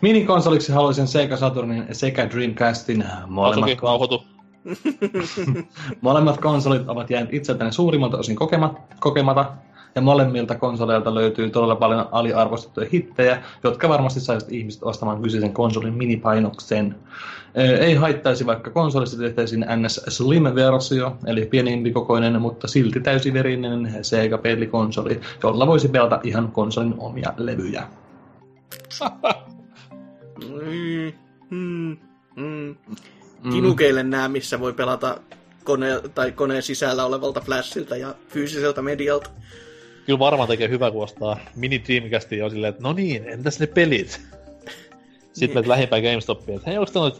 Minikonsoliksi 0.00 0.72
haluaisin 0.72 1.06
Sega 1.06 1.36
Saturnin 1.36 1.86
sekä 1.92 2.30
Dreamcastin 2.30 3.04
molemmat, 3.26 3.68
Asuki, 3.68 3.82
rauhoitu. 3.82 4.24
molemmat 6.00 6.40
konsolit 6.40 6.88
ovat 6.88 7.10
jääneet 7.10 7.34
itseltäni 7.34 7.72
suurimmalta 7.72 8.18
osin 8.18 8.36
kokema, 8.36 8.74
kokemata, 9.00 9.52
ja 9.94 10.00
molemmilta 10.00 10.54
konsoleilta 10.54 11.14
löytyy 11.14 11.50
todella 11.50 11.76
paljon 11.76 12.08
aliarvostettuja 12.12 12.88
hittejä, 12.92 13.42
jotka 13.64 13.88
varmasti 13.88 14.20
saisivat 14.20 14.52
ihmiset 14.52 14.82
ostamaan 14.82 15.22
kyseisen 15.22 15.52
konsolin 15.52 15.94
minipainoksen. 15.94 16.94
Ei 17.54 17.94
haittaisi 17.94 18.46
vaikka 18.46 18.70
konsolista 18.70 19.18
tehtäisiin 19.18 19.66
NS 19.76 20.00
Slim-versio, 20.08 21.16
eli 21.26 21.46
pienempikokoinen, 21.46 22.40
mutta 22.40 22.68
silti 22.68 23.00
täysiverinen 23.00 23.92
Sega-pelikonsoli, 24.02 25.20
jolla 25.42 25.66
voisi 25.66 25.88
pelata 25.88 26.20
ihan 26.22 26.52
konsolin 26.52 26.94
omia 26.98 27.32
levyjä. 27.36 27.82
Kinukeille 33.52 34.02
nämä, 34.02 34.28
missä 34.28 34.60
voi 34.60 34.72
pelata 34.72 35.20
kone, 35.64 36.00
tai 36.14 36.32
koneen 36.32 36.62
sisällä 36.62 37.04
olevalta 37.04 37.40
flashilta 37.40 37.96
ja 37.96 38.14
fyysiseltä 38.28 38.82
medialta. 38.82 39.30
Kyllä 40.06 40.18
varmaan 40.18 40.48
tekee 40.48 40.68
hyvä, 40.68 40.90
kun 40.90 41.02
ostaa 41.02 41.40
mini 41.56 41.82
Dreamcastin 41.86 42.38
jo 42.38 42.50
silleen, 42.50 42.70
että 42.70 42.82
no 42.82 42.92
niin, 42.92 43.28
entäs 43.28 43.60
ne 43.60 43.66
pelit? 43.66 44.20
Sitten 45.32 45.56
menet 45.56 45.66
lähimpään 45.66 46.02
GameStopiin, 46.02 46.56
että 46.56 46.70
hei, 46.70 46.78
onko 46.78 46.90
tämä 46.92 47.10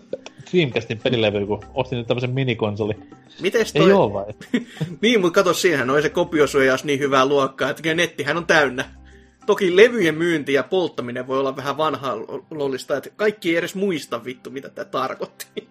Dreamcastin 0.52 0.98
pelilevy, 0.98 1.46
kun 1.46 1.64
ostin 1.74 1.98
nyt 1.98 2.06
tämmöisen 2.06 2.30
minikonsoli? 2.30 2.94
Mites 3.40 3.72
toi... 3.72 3.86
Ei 3.86 3.92
oo 3.92 4.12
vai? 4.12 4.24
niin, 5.02 5.20
mutta 5.20 5.34
kato, 5.34 5.54
siinähän 5.54 5.90
on 5.90 6.02
se 6.02 6.08
kopiosuojaus 6.08 6.84
niin 6.84 6.98
hyvää 6.98 7.26
luokkaa, 7.26 7.70
että 7.70 7.94
nettihän 7.94 8.36
on 8.36 8.46
täynnä. 8.46 8.84
Toki 9.46 9.76
levyjen 9.76 10.14
myynti 10.14 10.52
ja 10.52 10.62
polttaminen 10.62 11.26
voi 11.26 11.38
olla 11.38 11.56
vähän 11.56 11.76
vanhaa 11.76 12.16
lollista, 12.50 12.96
että 12.96 13.10
kaikki 13.16 13.50
ei 13.50 13.56
edes 13.56 13.74
muista 13.74 14.24
vittu, 14.24 14.50
mitä 14.50 14.68
tämä 14.68 14.84
tarkoitti. 14.84 15.46
Niin, 15.56 15.68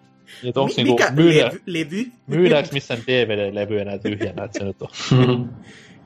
että 0.48 0.60
onko 0.60 0.74
Mi- 0.76 0.84
niinku 0.84 1.02
mikä 1.02 1.12
myydä, 1.12 1.46
levy? 1.46 1.60
levy? 1.66 2.12
myydäänkö 2.26 2.70
missään 2.72 3.00
DVD-levyjä 3.06 3.84
näitä 3.84 4.08
tyhjänä, 4.08 4.44
että 4.44 4.58
se 4.58 4.64
nyt 4.64 4.82
on? 4.82 4.88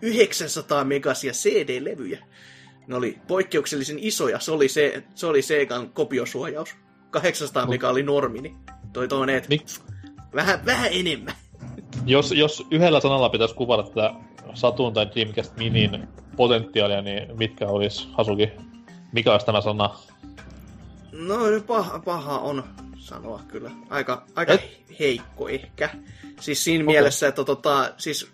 900 0.02 0.84
megasia 0.84 1.32
CD-levyjä. 1.32 2.24
Ne 2.86 2.96
oli 2.96 3.18
poikkeuksellisen 3.28 3.98
isoja. 3.98 4.38
Se 4.38 4.52
oli, 4.52 4.68
se, 4.68 5.02
se 5.14 5.26
oli 5.26 5.42
Segan 5.42 5.90
kopiosuojaus. 5.90 6.76
800 7.10 7.66
mega 7.66 7.88
oli 7.88 8.02
normi, 8.02 8.40
niin 8.40 8.56
toi 8.92 9.08
toinen, 9.08 9.36
että 9.36 9.48
Mik, 9.48 9.62
vähän, 10.34 10.66
vähän 10.66 10.88
enemmän. 10.92 11.34
jos, 12.06 12.32
jos 12.32 12.66
yhdellä 12.70 13.00
sanalla 13.00 13.28
pitäisi 13.28 13.54
kuvata 13.54 13.82
tätä 13.82 14.14
Saturn 14.54 14.94
tai 14.94 15.06
Dreamcast 15.14 15.56
Minin 15.56 16.08
potentiaalia, 16.36 17.02
niin 17.02 17.38
mitkä 17.38 17.66
olisi 17.68 18.08
Hasuki? 18.12 18.50
Mikä 19.12 19.32
olisi 19.32 19.46
tämä 19.46 19.60
sana? 19.60 19.96
No 21.12 21.46
nyt 21.50 21.66
paha, 21.66 21.98
paha 21.98 22.38
on 22.38 22.64
sanoa 22.98 23.40
kyllä. 23.48 23.70
Aika, 23.90 24.26
aika 24.34 24.52
Et- 24.52 24.82
heikko 25.00 25.48
ehkä. 25.48 25.90
Siis 26.40 26.64
siinä 26.64 26.84
okay. 26.84 26.94
mielessä, 26.94 27.28
että 27.28 27.44
tota, 27.44 27.92
siis 27.96 28.32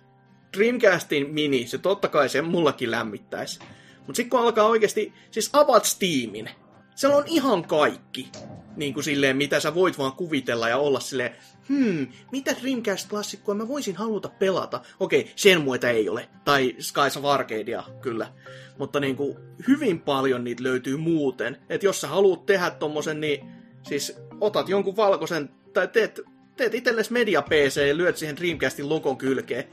Dreamcastin 0.56 1.34
mini, 1.34 1.66
se 1.66 1.78
totta 1.78 2.08
kai 2.08 2.28
sen 2.28 2.44
mullakin 2.44 2.90
lämmittäisi. 2.90 3.60
Mutta 3.98 4.16
sitten 4.16 4.30
kun 4.30 4.40
alkaa 4.40 4.66
oikeasti, 4.66 5.12
siis 5.30 5.50
avaat 5.52 5.84
Steamin, 5.84 6.50
siellä 6.94 7.16
on 7.16 7.24
ihan 7.26 7.64
kaikki. 7.64 8.28
Niin 8.76 8.94
kuin 8.94 9.04
silleen, 9.04 9.36
mitä 9.36 9.60
sä 9.60 9.74
voit 9.74 9.98
vaan 9.98 10.12
kuvitella 10.12 10.68
ja 10.68 10.76
olla 10.76 11.00
silleen, 11.00 11.36
hmm, 11.68 12.06
mitä 12.32 12.52
Dreamcast-klassikkoa 12.52 13.54
mä 13.54 13.68
voisin 13.68 13.96
haluta 13.96 14.28
pelata? 14.28 14.80
Okei, 15.00 15.32
sen 15.36 15.60
muita 15.60 15.90
ei 15.90 16.08
ole. 16.08 16.28
Tai 16.44 16.76
Skies 16.78 17.16
of 17.16 17.24
Arcadea, 17.24 17.82
kyllä. 18.00 18.32
Mutta 18.78 19.00
niin 19.00 19.16
kuin, 19.16 19.36
hyvin 19.68 20.00
paljon 20.00 20.44
niitä 20.44 20.62
löytyy 20.62 20.96
muuten. 20.96 21.56
Että 21.68 21.86
jos 21.86 22.00
sä 22.00 22.08
haluat 22.08 22.46
tehdä 22.46 22.70
tommosen, 22.70 23.20
niin 23.20 23.48
siis 23.82 24.16
otat 24.40 24.68
jonkun 24.68 24.96
valkoisen, 24.96 25.50
tai 25.72 25.88
teet, 25.88 26.20
teet 26.56 26.74
itsellesi 26.74 27.12
media 27.12 27.42
PC 27.42 27.88
ja 27.88 27.96
lyöt 27.96 28.16
siihen 28.16 28.36
Dreamcastin 28.36 28.88
logon 28.88 29.16
kylkeen, 29.16 29.64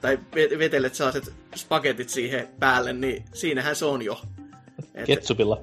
tai 0.00 0.16
ve- 0.16 0.58
vetelet 0.58 0.94
sellaiset 0.94 1.32
spagetit 1.56 2.08
siihen 2.08 2.48
päälle, 2.58 2.92
niin 2.92 3.24
siinähän 3.32 3.76
se 3.76 3.84
on 3.84 4.02
jo. 4.02 4.20
Et, 4.94 5.06
Ketsupilla. 5.06 5.60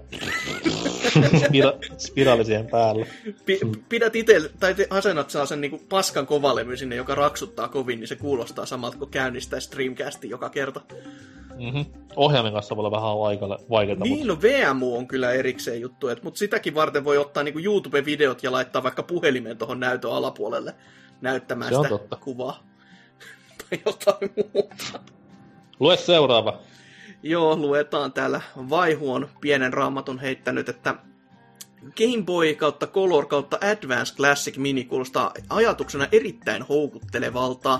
Spira- 1.36 1.96
spiraali 1.98 2.46
siihen 2.46 2.68
päälle. 2.68 3.08
pi- 3.46 3.60
pidät 3.90 4.16
itse, 4.16 4.52
tai 4.60 4.74
te 4.76 4.88
asennat 4.90 5.30
sellaisen 5.30 5.62
niin 5.62 5.86
paskan 5.90 6.28
kovalevy 6.28 6.78
sinne, 6.78 6.96
joka 6.96 7.16
raksuttaa 7.16 7.68
kovin, 7.68 8.00
niin 8.00 8.08
se 8.08 8.16
kuulostaa 8.16 8.66
samalta 8.66 8.98
kuin 8.98 9.10
käynnistäisi 9.12 9.72
Dreamcastin 9.72 10.30
joka 10.30 10.50
kerta. 10.50 10.82
Mm-hmm. 11.60 11.86
Ohjaimen 12.16 12.54
kanssa 12.54 12.76
voi 12.76 12.82
olla 12.86 12.92
vähän 12.98 13.22
aikalle 13.28 13.58
vaikeaa, 13.70 13.98
Niin, 14.00 14.10
mutta 14.28 14.28
no 14.28 14.42
VMU 14.42 14.98
on 14.98 15.08
kyllä 15.08 15.32
erikseen 15.32 15.82
juttu, 15.82 16.08
mutta 16.22 16.38
sitäkin 16.38 16.76
varten 16.76 17.04
voi 17.04 17.18
ottaa 17.18 17.44
niin 17.44 17.66
YouTube-videot 17.66 18.44
ja 18.44 18.52
laittaa 18.52 18.84
vaikka 18.84 19.04
puhelimen 19.04 19.58
tuohon 19.58 19.80
näytön 19.80 20.12
alapuolelle 20.12 20.76
näyttämään 21.22 21.72
Se 21.72 21.76
sitä 21.78 21.90
totta. 21.90 22.16
kuvaa. 22.16 22.64
Tai 23.70 23.80
jotain 23.86 24.32
muuta. 24.54 25.00
lue 25.80 25.98
seuraava. 25.98 26.60
Joo, 27.24 27.56
luetaan 27.56 28.14
täällä. 28.14 28.42
Vaihu 28.70 29.14
on 29.14 29.30
pienen 29.42 29.74
raamatun 29.74 30.20
heittänyt, 30.20 30.70
että 30.70 30.96
Game 31.98 32.24
Boy 32.26 32.56
kautta 32.56 32.88
Color 32.88 33.26
kautta 33.26 33.58
Advance 33.62 34.16
Classic 34.16 34.58
Mini 34.58 34.84
kuulostaa 34.84 35.34
ajatuksena 35.50 36.08
erittäin 36.12 36.64
houkuttelevalta. 36.64 37.80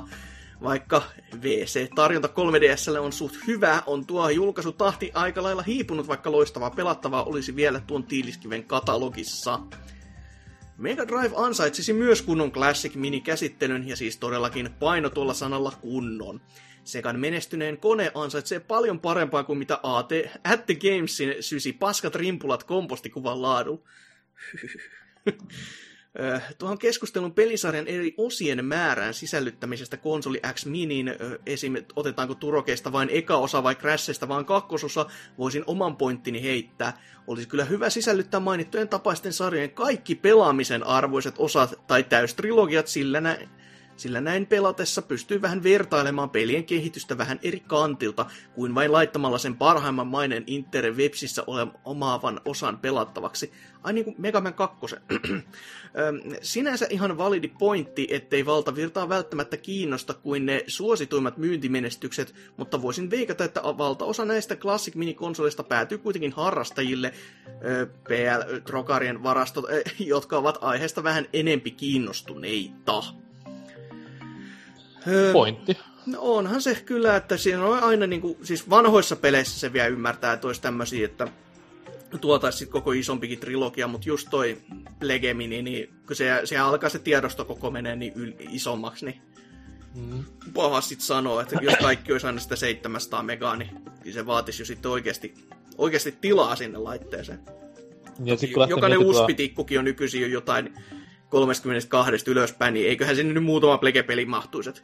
Vaikka 0.64 1.02
VC-tarjonta 1.42 2.28
3DSlle 2.28 3.00
on 3.00 3.14
suht 3.14 3.36
hyvä, 3.48 3.84
on 3.86 4.06
tuo 4.06 4.30
julkaisutahti 4.30 5.12
aika 5.14 5.44
lailla 5.44 5.62
hiipunut, 5.62 6.08
vaikka 6.08 6.32
loistavaa 6.32 6.70
pelattavaa 6.70 7.24
olisi 7.24 7.56
vielä 7.56 7.82
tuon 7.88 8.04
tiiliskiven 8.04 8.64
katalogissa. 8.64 9.60
Mega 10.78 11.08
Drive 11.08 11.36
ansaitsisi 11.36 11.94
myös 11.94 12.22
kunnon 12.22 12.52
Classic 12.52 12.96
Mini-käsittelyn, 12.96 13.88
ja 13.88 13.96
siis 13.96 14.18
todellakin 14.18 14.70
paino 14.80 15.10
tuolla 15.10 15.34
sanalla 15.34 15.72
kunnon. 15.82 16.42
Sekan 16.84 17.20
menestyneen 17.20 17.78
kone 17.78 18.12
ansaitsee 18.14 18.60
paljon 18.60 19.00
parempaa 19.00 19.44
kuin 19.44 19.60
mitä 19.60 19.80
AT 19.84 20.10
at 20.44 20.66
the 20.66 20.76
Gamesin 20.76 21.36
sysi 21.40 21.74
paskat 21.74 22.16
rimpulat 22.16 22.64
kompostikuvan 22.64 23.42
laadun. 23.42 23.84
Tuohon 26.58 26.78
keskustelun 26.78 27.34
pelisarjan 27.34 27.88
eri 27.88 28.14
osien 28.18 28.66
määrään 28.66 29.14
sisällyttämisestä 29.14 29.98
konsoli 29.98 30.42
X 30.54 30.66
Miniin, 30.66 31.16
esim. 31.46 31.74
otetaanko 31.96 32.36
Turokeista 32.36 32.92
vain 32.92 33.10
eka 33.12 33.38
osa 33.38 33.64
vai 33.64 33.76
Crashista 33.76 34.28
vaan 34.28 34.46
kakkososa, 34.46 35.06
voisin 35.38 35.64
oman 35.68 35.98
pointtini 35.98 36.44
heittää. 36.44 37.02
Olisi 37.28 37.48
kyllä 37.48 37.66
hyvä 37.66 37.90
sisällyttää 37.90 38.40
mainittujen 38.40 38.90
tapaisten 38.90 39.34
sarjojen 39.34 39.72
kaikki 39.72 40.16
pelaamisen 40.16 40.88
arvoiset 40.88 41.36
osat 41.38 41.88
tai 41.88 42.04
täystrilogiat, 42.04 42.88
sillä, 42.88 43.22
nä- 43.22 43.38
sillä 43.98 44.22
näin 44.22 44.48
pelatessa 44.48 45.02
pystyy 45.02 45.42
vähän 45.42 45.64
vertailemaan 45.64 46.30
pelien 46.30 46.66
kehitystä 46.66 47.18
vähän 47.18 47.40
eri 47.44 47.60
kantilta, 47.60 48.26
kuin 48.56 48.76
vain 48.76 48.92
laittamalla 48.92 49.38
sen 49.38 49.56
parhaimman 49.56 50.08
mainen 50.08 50.44
interwebsissä 50.48 51.44
ole 51.48 51.68
omaavan 51.86 52.42
osan 52.46 52.78
pelattavaksi. 52.78 53.52
Ai 53.84 53.94
niin 53.94 54.06
kuin 54.06 54.16
Mega 54.20 54.42
Man 54.42 54.54
2. 54.54 54.96
Öm, 54.96 56.20
Sinänsä 56.42 56.88
ihan 56.90 57.18
validi 57.18 57.48
pointti, 57.48 58.08
ettei 58.12 58.46
valtavirtaa 58.46 59.10
välttämättä 59.10 59.58
kiinnosta 59.58 60.14
kuin 60.14 60.46
ne 60.46 60.64
suosituimmat 60.68 61.38
myyntimenestykset, 61.38 62.36
mutta 62.58 62.82
voisin 62.82 63.10
veikata, 63.10 63.44
että 63.44 63.62
valtaosa 63.64 64.26
näistä 64.26 64.56
Classic 64.56 64.96
Mini-konsoleista 64.96 65.64
päätyy 65.64 65.98
kuitenkin 65.98 66.32
harrastajille, 66.32 67.14
PL-trokarien 68.08 69.24
varastot, 69.24 69.66
jotka 70.00 70.38
ovat 70.38 70.58
aiheesta 70.62 71.04
vähän 71.04 71.26
enempi 71.34 71.72
kiinnostuneita. 71.72 73.25
Öö, 75.08 75.34
Pointti. 75.34 75.78
No 76.06 76.18
onhan 76.22 76.62
se 76.62 76.76
kyllä, 76.86 77.16
että 77.16 77.38
siinä 77.38 77.66
on 77.66 77.84
aina 77.84 78.08
niinku, 78.08 78.38
siis 78.44 78.70
vanhoissa 78.70 79.16
peleissä 79.16 79.60
se 79.60 79.74
vielä 79.74 79.88
ymmärtää, 79.88 80.34
että 80.34 80.48
olisi 80.48 80.62
tämmöisiä, 80.62 81.06
että 81.06 81.28
tuotaisi 82.22 82.58
sit 82.58 82.70
koko 82.70 82.92
isompikin 82.92 83.40
trilogia, 83.40 83.88
mutta 83.88 84.10
just 84.10 84.28
toi 84.32 84.58
Legemini, 85.02 85.62
niin 85.62 85.90
kun 86.08 86.16
se, 86.16 86.42
se 86.44 86.58
alkaa 86.58 86.90
se 86.90 87.00
tiedosto 87.00 87.46
koko 87.46 87.72
menee 87.72 87.96
niin 87.96 88.14
yl, 88.16 88.32
isommaksi, 88.40 89.06
niin 89.06 89.22
Mm. 89.96 90.24
paha 90.54 90.82
sit 90.82 91.02
sanoa, 91.02 91.42
että 91.42 91.60
jos 91.62 91.76
kaikki 91.82 92.12
olisi 92.12 92.28
aina 92.28 92.40
sitä 92.40 92.56
700 92.56 93.24
megaa, 93.24 93.56
niin 93.56 93.70
se 94.14 94.26
vaatisi 94.26 94.62
jo 94.62 94.66
sitten 94.66 94.92
oikeasti, 94.92 95.34
oikeasti 95.78 96.12
tilaa 96.22 96.56
sinne 96.56 96.78
laitteeseen. 96.78 97.40
Ja 98.24 98.38
sit 98.38 98.54
kun 98.54 98.70
Jokainen 98.70 99.00
uspitikkukin 99.00 99.80
on 99.80 99.86
nykyisin 99.86 100.22
jo 100.22 100.28
jotain 100.28 100.74
32 101.30 102.32
ylöspäin, 102.32 102.74
niin 102.74 102.90
eiköhän 102.90 103.16
sinne 103.16 103.34
nyt 103.34 103.44
muutama 103.44 103.78
plege-peli 103.78 104.26
mahtuisi. 104.26 104.84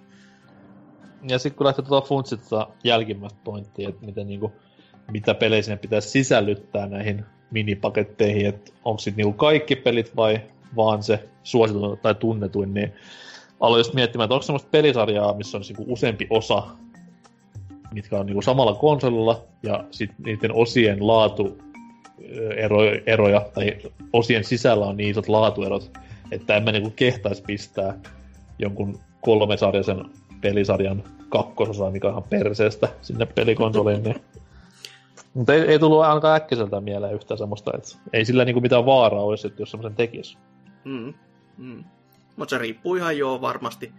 Ja 1.29 1.39
sitten 1.39 1.57
kun 1.57 1.65
lähtee 1.65 1.85
tuota 1.85 2.07
funtsit 2.07 2.39
tota 2.49 2.67
jälkimmäistä 2.83 3.39
pointtia, 3.43 3.89
että 3.89 4.05
miten 4.05 4.27
niinku, 4.27 4.51
mitä 5.11 5.33
pelejä 5.33 5.61
sinne 5.61 5.77
pitäisi 5.77 6.09
sisällyttää 6.09 6.87
näihin 6.87 7.25
minipaketteihin, 7.51 8.45
että 8.45 8.71
onko 8.85 8.99
sitten 8.99 9.17
niinku 9.17 9.37
kaikki 9.37 9.75
pelit 9.75 10.15
vai 10.15 10.41
vaan 10.75 11.03
se 11.03 11.29
suosituin 11.43 11.99
tai 11.99 12.15
tunnetuin, 12.15 12.73
niin 12.73 12.93
aloin 13.59 13.79
just 13.79 13.93
miettimään, 13.93 14.25
että 14.25 14.33
onko 14.33 14.43
semmoista 14.43 14.69
pelisarjaa, 14.71 15.33
missä 15.33 15.57
on 15.57 15.63
niinku 15.67 15.85
useampi 15.87 16.27
osa, 16.29 16.63
mitkä 17.93 18.19
on 18.19 18.25
niinku 18.25 18.41
samalla 18.41 18.73
konsolilla, 18.73 19.43
ja 19.63 19.83
sitten 19.91 20.17
niiden 20.25 20.53
osien 20.53 21.07
laatu 21.07 21.57
ero, 22.55 22.77
eroja, 23.05 23.45
tai 23.53 23.77
osien 24.13 24.43
sisällä 24.43 24.85
on 24.85 24.97
niin 24.97 25.09
isot 25.09 25.27
laatuerot, 25.27 25.91
että 26.31 26.55
en 26.55 26.63
mä 26.63 26.71
niinku 26.71 26.93
kehtaisi 26.95 27.43
pistää 27.43 27.99
jonkun 28.59 28.99
kolmesarjaisen 29.21 30.05
pelisarjan 30.41 31.03
kakkososa, 31.29 31.91
mikä 31.91 32.07
on 32.07 32.13
ihan 32.13 32.29
perseestä 32.29 32.87
sinne 33.01 33.25
pelikonsoliin, 33.25 34.03
niin 34.03 34.21
mutta 35.33 35.53
ei, 35.53 35.61
ei 35.61 35.79
tullut 35.79 36.01
ainakaan 36.01 36.35
äkkiseltä 36.35 36.81
mieleen 36.81 37.13
yhtään 37.13 37.37
semmoista, 37.37 37.71
että 37.75 37.97
ei 38.13 38.25
sillä 38.25 38.45
niinku 38.45 38.61
mitään 38.61 38.85
vaaraa 38.85 39.23
olisi, 39.23 39.47
että 39.47 39.61
jos 39.61 39.71
semmoisen 39.71 39.95
tekisi. 39.95 40.37
Mm, 40.85 41.13
mm. 41.57 41.83
Mutta 42.35 42.49
se 42.49 42.57
riippuu 42.57 42.95
ihan 42.95 43.17
joo 43.17 43.41
varmasti 43.41 43.91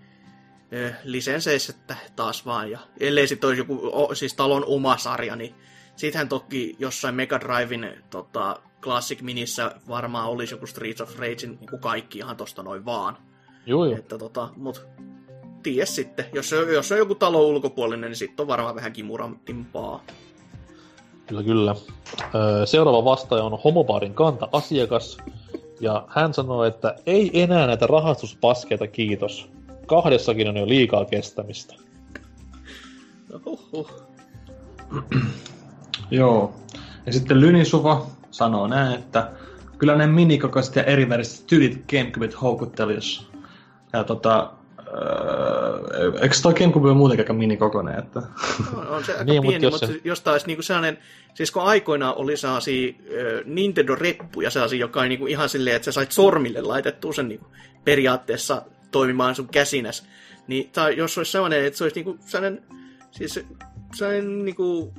eh, 0.72 0.92
lisensseistä 1.04 1.96
taas 2.16 2.46
vaan. 2.46 2.70
Ja 2.70 2.78
ellei 3.00 3.26
sitten 3.26 3.48
olisi 3.48 3.60
joku 3.60 3.90
o, 3.92 4.14
siis 4.14 4.34
talon 4.34 4.64
oma 4.66 4.96
sarja, 4.96 5.36
niin 5.36 5.54
sittenhän 5.96 6.28
toki 6.28 6.76
jossain 6.78 7.14
Mega 7.14 7.40
Driven 7.40 8.02
tota, 8.10 8.60
Classic 8.82 9.22
Minissä 9.22 9.74
varmaan 9.88 10.28
olisi 10.28 10.54
joku 10.54 10.66
Streets 10.66 11.00
of 11.00 11.18
Rage, 11.18 11.46
niin 11.46 11.68
kuin 11.70 11.80
kaikki 11.80 12.18
ihan 12.18 12.36
tosta 12.36 12.62
noin 12.62 12.84
vaan. 12.84 13.16
Joo, 13.66 13.84
joo. 13.84 13.98
Että 13.98 14.18
tota, 14.18 14.48
mut 14.56 14.86
ties 15.62 15.94
sitten. 15.94 16.24
Jos, 16.32 16.48
se, 16.48 16.56
jos 16.56 16.92
on 16.92 16.98
joku 16.98 17.14
talo 17.14 17.42
ulkopuolinen, 17.42 18.10
niin 18.10 18.16
sitten 18.16 18.44
on 18.44 18.48
varmaan 18.48 18.74
vähän 18.74 18.92
kimurantimpaa. 18.92 20.04
Kyllä, 21.26 21.42
kyllä. 21.42 21.74
Öö, 22.34 22.66
seuraava 22.66 23.04
vastaaja 23.04 23.44
on 23.44 23.58
Homobarin 23.64 24.14
kanta-asiakas. 24.14 25.18
Ja 25.80 26.04
hän 26.08 26.34
sanoo, 26.34 26.64
että 26.64 26.94
ei 27.06 27.42
enää 27.42 27.66
näitä 27.66 27.86
rahastuspaskeita, 27.86 28.86
kiitos. 28.86 29.48
Kahdessakin 29.86 30.48
on 30.48 30.56
jo 30.56 30.68
liikaa 30.68 31.04
kestämistä. 31.04 31.74
No. 33.32 33.40
Joo. 36.10 36.54
Ja 37.06 37.12
sitten 37.12 37.40
Lynisuva 37.40 38.06
sanoo 38.32 38.66
näin, 38.66 38.94
että 38.98 39.30
kyllä 39.78 39.96
ne 39.96 40.06
minikokoiset 40.06 40.76
ja 40.76 40.84
eriväriset 40.84 41.46
tyylit 41.46 41.84
Gamecubet 41.90 42.40
houkuttelisi. 42.42 43.26
Ja 43.92 44.04
tota, 44.04 44.50
öö, 44.86 46.12
eikö 46.22 46.34
toi 46.42 46.54
Gamecube 46.54 46.88
ole 46.88 46.96
muutenkin 46.96 47.24
aika 47.24 47.32
minikokoinen, 47.32 47.98
että... 47.98 48.22
On, 48.76 48.86
on 48.88 49.04
se 49.04 49.12
aika 49.12 49.24
Niin, 49.24 49.42
pieni, 49.42 49.64
jos 49.64 49.72
mutta 49.72 49.86
se- 49.86 49.92
se... 49.92 50.00
jos 50.04 50.20
taas 50.20 50.46
niinku 50.46 50.62
sellainen, 50.62 50.98
siis 51.34 51.50
kun 51.50 51.62
aikoinaan 51.62 52.14
oli 52.16 52.36
sellaisia 52.36 52.92
ö, 53.10 53.42
Nintendo-reppuja, 53.46 54.50
sellaisia, 54.50 54.80
joka 54.80 55.00
oli 55.00 55.08
niinku 55.08 55.26
ihan 55.26 55.48
silleen, 55.48 55.76
että 55.76 55.84
sä 55.84 55.92
sait 55.92 56.12
sormille 56.12 56.60
laitettua 56.60 57.12
sen 57.12 57.28
niinku 57.28 57.46
periaatteessa 57.84 58.62
toimimaan 58.90 59.34
sun 59.34 59.48
käsinäs, 59.48 60.06
niin 60.46 60.70
tai 60.72 60.96
jos 60.96 61.18
olisi 61.18 61.32
sellainen, 61.32 61.64
että 61.64 61.78
se 61.78 61.84
olisi 61.84 61.96
niinku 61.96 62.18
sellainen, 62.26 62.62
siis 63.10 63.40
sellainen 63.94 64.44
niinku, 64.44 64.94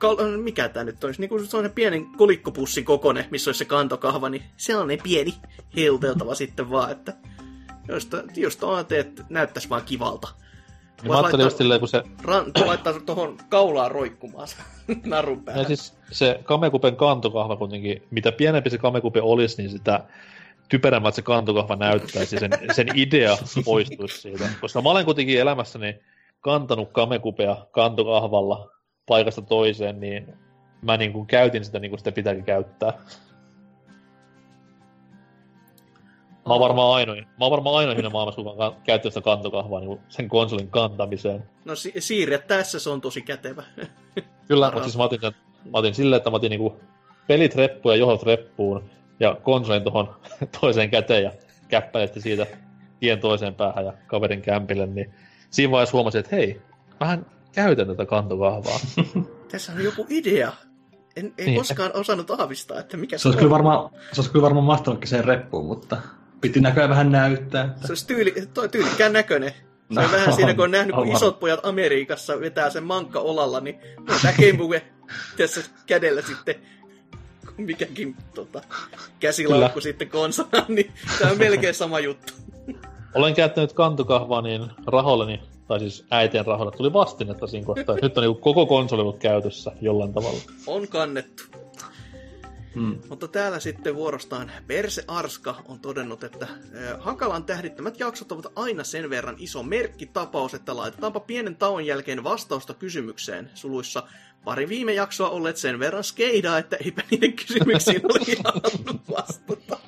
kal- 0.00 0.36
mikä 0.42 0.68
tämä 0.68 0.84
nyt 0.84 1.04
olisi, 1.04 1.20
niinku 1.20 1.44
sellainen 1.44 1.72
pienen 1.72 2.06
kolikkopussin 2.06 2.84
kokoinen, 2.84 3.24
missä 3.30 3.48
olisi 3.48 3.58
se 3.58 3.64
kantokahva, 3.64 4.28
niin 4.28 4.42
sellainen 4.56 4.98
pieni 5.02 5.34
helteltava 5.76 6.34
sitten 6.34 6.70
vaan, 6.70 6.90
että 6.90 7.12
josta, 7.88 8.22
just 8.36 8.62
on, 8.62 8.80
että 8.80 9.24
näyttäisi 9.28 9.70
vaan 9.70 9.82
kivalta. 9.82 10.28
Niin 11.02 11.12
mä 11.12 11.18
ajattelin 11.18 11.44
just 11.44 11.56
silleen, 11.56 11.80
kun 11.80 11.88
se, 11.88 12.02
Ran, 12.22 12.44
laittaa 12.66 13.00
tuohon 13.00 13.38
kaulaan 13.48 13.90
roikkumaan 13.90 14.48
narun 15.04 15.44
päälle. 15.44 15.62
ja 15.62 15.66
siis 15.66 15.94
se 16.10 16.40
Kamekupen 16.44 16.96
kantokahva 16.96 17.56
kuitenkin, 17.56 18.02
mitä 18.10 18.32
pienempi 18.32 18.70
se 18.70 18.78
Kamekupe 18.78 19.22
olisi, 19.22 19.62
niin 19.62 19.70
sitä 19.70 20.04
typerämmät 20.68 21.14
se 21.14 21.22
kantokahva 21.22 21.76
näyttäisi 21.76 22.36
ja 22.36 22.40
sen, 22.40 22.50
sen 22.72 22.86
idea 22.94 23.36
poistuisi 23.64 24.20
siitä. 24.20 24.48
Koska 24.60 24.82
mä 24.82 24.90
olen 24.90 25.04
kuitenkin 25.04 25.40
elämässäni 25.40 26.00
kantanut 26.40 26.88
Kamekupea 26.92 27.56
kantokahvalla 27.70 28.79
paikasta 29.06 29.42
toiseen, 29.42 30.00
niin 30.00 30.34
mä 30.82 30.96
niin 30.96 31.12
kuin 31.12 31.26
käytin 31.26 31.64
sitä 31.64 31.78
niin 31.78 31.90
kuin 31.90 31.98
sitä 31.98 32.12
pitääkin 32.12 32.44
käyttää. 32.44 32.92
Mä 36.46 36.54
oon 36.54 36.60
varmaan 36.60 36.94
ainoin, 36.94 37.24
mä 37.24 37.44
oon 37.44 37.50
varmaan 37.50 37.76
ainoin 37.76 37.96
siinä 37.96 38.10
maailmassa, 38.10 38.42
kuka 38.42 38.66
on 38.66 38.76
käyttänyt 38.84 39.14
sitä 39.14 39.24
kantokahvaa 39.24 39.80
niin 39.80 40.00
sen 40.08 40.28
konsolin 40.28 40.70
kantamiseen. 40.70 41.44
No 41.64 41.74
si- 41.74 41.94
siirre 41.98 42.38
tässä 42.38 42.78
se 42.78 42.90
on 42.90 43.00
tosi 43.00 43.22
kätevä. 43.22 43.62
Kyllä, 44.48 44.70
mutta 44.70 44.82
siis 44.82 44.96
mä 44.96 45.04
otin, 45.04 45.20
sen, 45.20 45.32
mä 45.64 45.78
otin 45.78 45.94
silleen, 45.94 46.16
että 46.16 46.30
mä 46.30 46.36
otin 46.36 46.50
niinku 46.50 46.80
pelit 47.26 47.54
reppuun 47.54 47.94
ja 47.94 47.98
johot 47.98 48.22
reppuun 48.22 48.90
ja 49.20 49.36
konsolin 49.42 49.82
tuohon 49.82 50.16
toiseen 50.60 50.90
käteen 50.90 51.22
ja 51.22 51.32
käppäiletti 51.68 52.20
siitä 52.20 52.46
tien 53.00 53.20
toiseen 53.20 53.54
päähän 53.54 53.84
ja 53.84 53.92
kaverin 54.06 54.42
kämpille, 54.42 54.86
niin 54.86 55.14
siinä 55.50 55.70
vaiheessa 55.70 55.96
huomasin, 55.96 56.18
että 56.18 56.36
hei, 56.36 56.60
mähän 57.00 57.26
käytän 57.52 57.86
tätä 57.86 58.06
kantokahvaa. 58.06 58.80
Tässä 59.52 59.72
on 59.72 59.84
joku 59.84 60.06
idea. 60.08 60.52
En, 61.16 61.26
en 61.38 61.46
Niin. 61.46 61.56
koskaan 61.58 61.90
osannut 61.94 62.30
aavistaa, 62.30 62.80
että 62.80 62.96
mikä 62.96 63.18
se, 63.18 63.22
Se 63.22 63.28
olisi 63.28 63.36
on. 63.36 63.40
kyllä 63.40 63.50
varmaan, 63.50 63.90
se 64.12 64.20
olisi 64.20 64.30
kyllä 64.32 64.42
varmaan 64.42 64.66
mahtanutkin 64.66 65.08
sen 65.08 65.24
reppuun, 65.24 65.66
mutta 65.66 65.96
piti 66.40 66.60
näköjään 66.60 66.90
vähän 66.90 67.12
näyttää. 67.12 67.64
Että... 67.64 67.86
Se 67.86 67.92
olisi 67.92 68.06
tyyli, 68.06 68.34
toi 68.54 68.68
tyylikkään 68.68 69.12
näköinen. 69.12 69.50
Se 69.94 70.00
on 70.00 70.06
No, 70.06 70.12
vähän 70.12 70.32
siinä, 70.32 70.54
kun 70.54 70.64
on 70.64 70.70
nähnyt, 70.70 70.94
kun 70.94 71.04
aivan. 71.04 71.16
isot 71.16 71.40
pojat 71.40 71.60
Amerikassa 71.66 72.40
vetää 72.40 72.70
sen 72.70 72.84
mankka 72.84 73.20
olalla, 73.20 73.60
niin 73.60 73.78
tämä 74.22 74.34
Gameboy 74.36 74.80
tässä 75.36 75.60
kädellä 75.86 76.22
sitten 76.22 76.54
kun 77.56 77.64
mikäkin 77.64 78.16
tota, 78.34 78.62
käsilaukku 79.20 79.68
Kyllä. 79.68 79.82
sitten 79.82 80.08
konsana, 80.08 80.64
niin 80.68 80.92
tämä 81.18 81.30
on 81.30 81.38
melkein 81.38 81.74
sama 81.74 82.00
juttu. 82.00 82.32
Olen 83.14 83.34
käyttänyt 83.34 83.72
kantokahvaa 83.72 84.42
niin 84.42 84.66
rahoilleni, 84.86 85.42
tai 85.70 85.80
siis 85.80 86.04
äitien 86.10 86.46
rahoilla, 86.46 86.72
tuli 86.72 86.92
vastinetta 86.92 87.46
siinä 87.46 87.66
kohtaa. 87.66 87.94
että 87.94 88.06
Nyt 88.06 88.18
on 88.18 88.22
niinku 88.24 88.40
koko 88.40 88.66
konsoli 88.66 89.02
ollut 89.02 89.18
käytössä 89.18 89.72
jollain 89.80 90.12
tavalla. 90.12 90.40
On 90.66 90.88
kannettu. 90.88 91.42
Mm. 92.74 92.98
Mutta 93.08 93.28
täällä 93.28 93.60
sitten 93.60 93.96
vuorostaan 93.96 94.52
Perse 94.66 95.04
Arska 95.08 95.54
on 95.68 95.80
todennut, 95.80 96.24
että 96.24 96.46
Hakalan 96.98 97.44
tähdittämät 97.44 98.00
jaksot 98.00 98.32
ovat 98.32 98.52
aina 98.56 98.84
sen 98.84 99.10
verran 99.10 99.36
iso 99.38 99.62
merkkitapaus, 99.62 100.54
että 100.54 100.76
laitetaanpa 100.76 101.20
pienen 101.20 101.56
tauon 101.56 101.86
jälkeen 101.86 102.24
vastausta 102.24 102.74
kysymykseen. 102.74 103.50
Suluissa 103.54 104.02
pari 104.44 104.68
viime 104.68 104.92
jaksoa 104.92 105.28
olleet 105.30 105.56
sen 105.56 105.78
verran 105.78 106.04
skeidaa, 106.04 106.58
että 106.58 106.76
eipä 106.76 107.02
niiden 107.10 107.32
kysymyksiin 107.32 108.02
ole 108.04 108.20
ihan 108.26 108.60
vastata. 109.10 109.78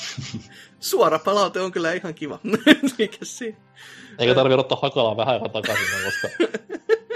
Suora 0.80 1.18
palaute 1.18 1.60
on 1.60 1.72
kyllä 1.72 1.92
ihan 1.92 2.14
kiva. 2.14 2.38
Mikä 2.98 3.18
siinä? 3.22 3.56
Eikä 4.18 4.34
tarvi 4.34 4.54
ottaa 4.54 4.78
hakalaa 4.82 5.16
vähän 5.16 5.34
aikaa 5.34 5.48
takaisin, 5.48 5.86
koska... 6.04 6.28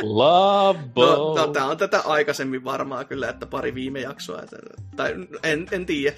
Labo! 0.03 1.07
No, 1.07 1.35
no 1.35 1.47
tämä 1.47 1.67
on 1.67 1.77
tätä 1.77 2.01
aikaisemmin 2.01 2.65
varmaa 2.65 3.05
kyllä, 3.05 3.29
että 3.29 3.47
pari 3.47 3.75
viime 3.75 4.01
jaksoa. 4.01 4.43
Tai 4.97 5.15
en, 5.43 5.67
en 5.71 5.87
tiedä. 5.87 6.17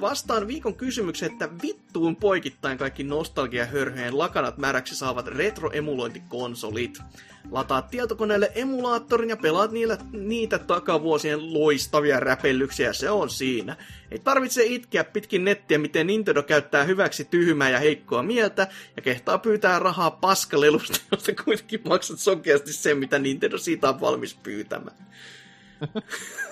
Vastaan 0.00 0.46
viikon 0.46 0.74
kysymykseen, 0.74 1.32
että 1.32 1.48
vittuun 1.62 2.16
poikittain 2.16 2.78
kaikki 2.78 3.04
nostalgiahörhyjen 3.04 4.18
lakanat 4.18 4.58
märäksi 4.58 4.96
saavat 4.96 5.26
retroemulointikonsolit. 5.26 6.98
Lataat 7.50 7.90
tietokoneelle 7.90 8.52
emulaattorin 8.54 9.30
ja 9.30 9.36
pelaat 9.36 9.72
niillä, 9.72 9.98
niitä 10.12 10.58
takavuosien 10.58 11.54
loistavia 11.54 12.20
räpellyksiä, 12.20 12.92
se 12.92 13.10
on 13.10 13.30
siinä. 13.30 13.76
Ei 14.10 14.18
tarvitse 14.18 14.64
itkeä 14.64 15.04
pitkin 15.04 15.44
nettiä, 15.44 15.78
miten 15.78 16.06
Nintendo 16.06 16.42
käyttää 16.42 16.84
hyväksi 16.84 17.24
tyhmää 17.24 17.70
ja 17.70 17.78
heikkoa 17.78 18.22
mieltä, 18.22 18.68
ja 18.96 19.02
kehtaa 19.02 19.38
pyytää 19.38 19.78
rahaa 19.78 20.10
paskalelusta, 20.10 20.98
josta 21.10 21.32
kuitenkin 21.44 21.80
maksat 21.88 22.18
sokeasti 22.18 22.72
sen, 22.72 22.98
mitä 22.98 23.18
Nintendo 23.18 23.58
siitä 23.58 23.88
on 23.88 24.00
valmis 24.00 24.34
pyytämään. 24.34 24.96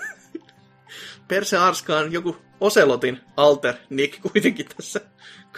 Perse 1.28 1.56
Arska 1.56 1.98
on 1.98 2.12
joku 2.12 2.36
Oselotin 2.60 3.20
alter 3.36 3.74
Nick 3.90 4.22
kuitenkin 4.22 4.66
tässä 4.76 5.00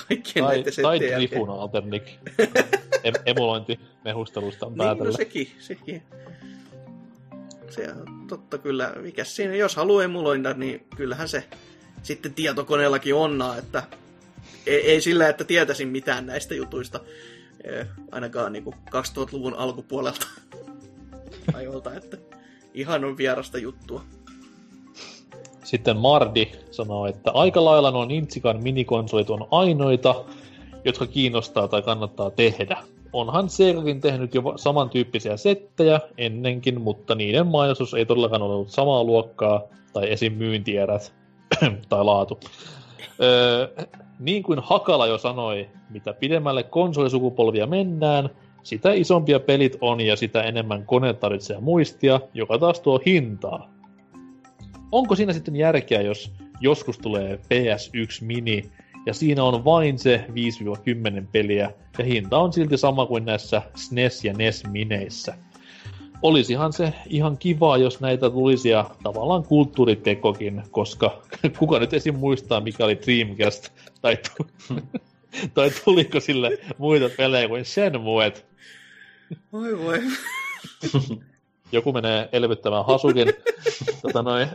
kaikkien 0.09 0.44
Tai, 0.44 0.57
näiden 0.57 0.75
tai 0.83 0.97
jälkeen. 0.97 1.18
Drifun 1.18 1.51
Alternik. 1.51 2.05
Em- 3.05 3.23
emulointi 3.26 3.81
mehustelusta 4.05 4.67
on 4.67 4.73
Niin, 4.73 4.78
no 4.78 4.84
päätellä. 4.84 5.17
sekin, 5.17 5.49
sekin. 5.59 6.02
Se 7.70 7.89
on 7.93 8.26
totta 8.28 8.59
kyllä. 8.59 8.93
Mikä 9.01 9.25
siinä, 9.25 9.55
jos 9.55 9.76
haluaa 9.76 10.05
emuloida, 10.05 10.52
niin 10.55 10.86
kyllähän 10.97 11.28
se 11.28 11.44
sitten 12.02 12.34
tietokoneellakin 12.34 13.15
onnaa, 13.15 13.57
että 13.57 13.83
ei, 14.67 14.91
ei 14.91 15.01
sillä, 15.01 15.28
että 15.28 15.44
tietäisin 15.44 15.89
mitään 15.89 16.26
näistä 16.26 16.55
jutuista, 16.55 17.01
eh, 17.65 17.86
ainakaan 18.12 18.52
niin 18.52 18.65
kuin 18.65 18.76
2000-luvun 18.76 19.55
alkupuolelta 19.55 20.26
ajoilta, 21.55 21.94
että 21.94 22.17
ihan 22.75 23.05
on 23.05 23.17
vierasta 23.17 23.59
juttua. 23.59 24.05
Sitten 25.65 25.97
Mardi 25.97 26.52
sanoo, 26.70 27.07
että 27.07 27.31
aika 27.34 27.65
lailla 27.65 27.91
nuo 27.91 28.05
Nintsikan 28.05 28.62
minikonsolit 28.62 29.31
on 29.31 29.49
ainoita, 29.51 30.25
jotka 30.84 31.07
kiinnostaa 31.07 31.68
tai 31.68 31.83
kannattaa 31.83 32.31
tehdä. 32.31 32.76
Onhan 33.12 33.49
Segakin 33.49 34.01
tehnyt 34.01 34.34
jo 34.34 34.43
samantyyppisiä 34.57 35.36
settejä 35.36 36.01
ennenkin, 36.18 36.81
mutta 36.81 37.15
niiden 37.15 37.47
mainostus 37.47 37.94
ei 37.94 38.07
todellakaan 38.07 38.43
ole 38.43 38.55
ollut 38.55 38.70
samaa 38.70 39.05
luokkaa, 39.05 39.62
tai 39.93 40.12
esim. 40.12 40.33
myyntierät 40.33 41.15
tai 41.89 42.05
laatu. 42.05 42.41
Öö, 43.23 43.68
niin 44.18 44.43
kuin 44.43 44.59
Hakala 44.62 45.07
jo 45.07 45.18
sanoi, 45.18 45.68
mitä 45.91 46.12
pidemmälle 46.12 46.62
konsolisukupolvia 46.62 47.67
mennään, 47.67 48.31
sitä 48.62 48.93
isompia 48.93 49.41
pelit 49.41 49.76
on 49.81 50.01
ja 50.01 50.17
sitä 50.17 50.43
enemmän 50.43 50.86
kone 50.86 51.12
tarvitsee 51.12 51.60
muistia, 51.60 52.20
joka 52.34 52.59
taas 52.59 52.81
tuo 52.81 53.01
hintaa 53.07 53.74
onko 54.94 55.16
siinä 55.16 55.32
sitten 55.32 55.56
järkeä, 55.56 56.00
jos 56.00 56.32
joskus 56.60 56.98
tulee 56.98 57.36
PS1 57.36 58.24
Mini, 58.24 58.70
ja 59.06 59.14
siinä 59.14 59.44
on 59.44 59.64
vain 59.64 59.98
se 59.98 60.24
5-10 61.23 61.26
peliä, 61.32 61.70
ja 61.98 62.05
hinta 62.05 62.39
on 62.39 62.52
silti 62.52 62.76
sama 62.76 63.06
kuin 63.06 63.24
näissä 63.24 63.62
SNES- 63.76 64.20
ja 64.24 64.32
NES-mineissä. 64.32 65.34
Olisihan 66.23 66.73
se 66.73 66.92
ihan 67.06 67.39
kiva, 67.39 67.76
jos 67.76 68.00
näitä 68.00 68.31
tulisi 68.31 68.68
ja 68.68 68.90
tavallaan 69.02 69.44
kulttuuritekokin, 69.44 70.62
koska 70.70 71.23
kuka 71.58 71.78
nyt 71.78 71.94
esim. 71.94 72.14
muistaa, 72.14 72.60
mikä 72.60 72.84
oli 72.84 72.98
Dreamcast, 73.06 73.68
tai, 74.00 74.16
tu- 74.16 74.47
tai 75.55 75.70
tuliko 75.84 76.20
sille 76.20 76.58
muita 76.78 77.10
pelejä 77.16 77.48
kuin 77.48 77.64
Shenmue, 77.64 78.32
Oi 79.52 79.78
voi. 79.78 80.00
joku 81.75 81.93
menee 81.93 82.28
elvyttämään 82.33 82.86
hasukin. 82.86 83.28
tota 84.03 84.23
noin. 84.23 84.49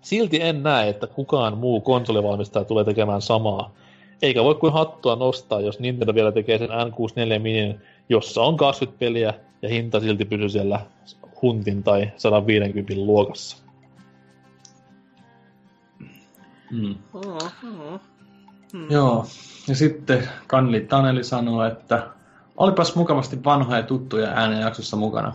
Silti 0.00 0.42
en 0.42 0.62
näe, 0.62 0.88
että 0.88 1.06
kukaan 1.06 1.58
muu 1.58 1.80
konsolivalmistaja 1.80 2.64
tulee 2.64 2.84
tekemään 2.84 3.22
samaa. 3.22 3.74
Eikä 4.22 4.44
voi 4.44 4.54
kuin 4.54 4.72
hattua 4.72 5.16
nostaa, 5.16 5.60
jos 5.60 5.80
Nintendo 5.80 6.14
vielä 6.14 6.32
tekee 6.32 6.58
sen 6.58 6.68
N64 6.68 7.38
Minin, 7.38 7.80
jossa 8.08 8.42
on 8.42 8.56
20 8.56 8.98
peliä 8.98 9.34
ja 9.62 9.68
hinta 9.68 10.00
silti 10.00 10.24
pysyy 10.24 10.48
siellä 10.48 10.80
huntin 11.42 11.82
tai 11.82 12.12
150 12.16 12.94
luokassa. 12.94 13.56
Mm. 16.70 16.94
Oh. 17.14 18.00
Joo, 18.90 19.26
ja 19.68 19.74
sitten 19.74 20.28
Kanli 20.46 20.80
Taneli 20.80 21.24
sanoo, 21.24 21.64
että 21.64 22.06
olipas 22.56 22.96
mukavasti 22.96 23.44
vanhoja 23.44 23.82
tuttuja 23.82 24.28
äänen 24.28 24.60
jaksossa 24.60 24.96
mukana. 24.96 25.34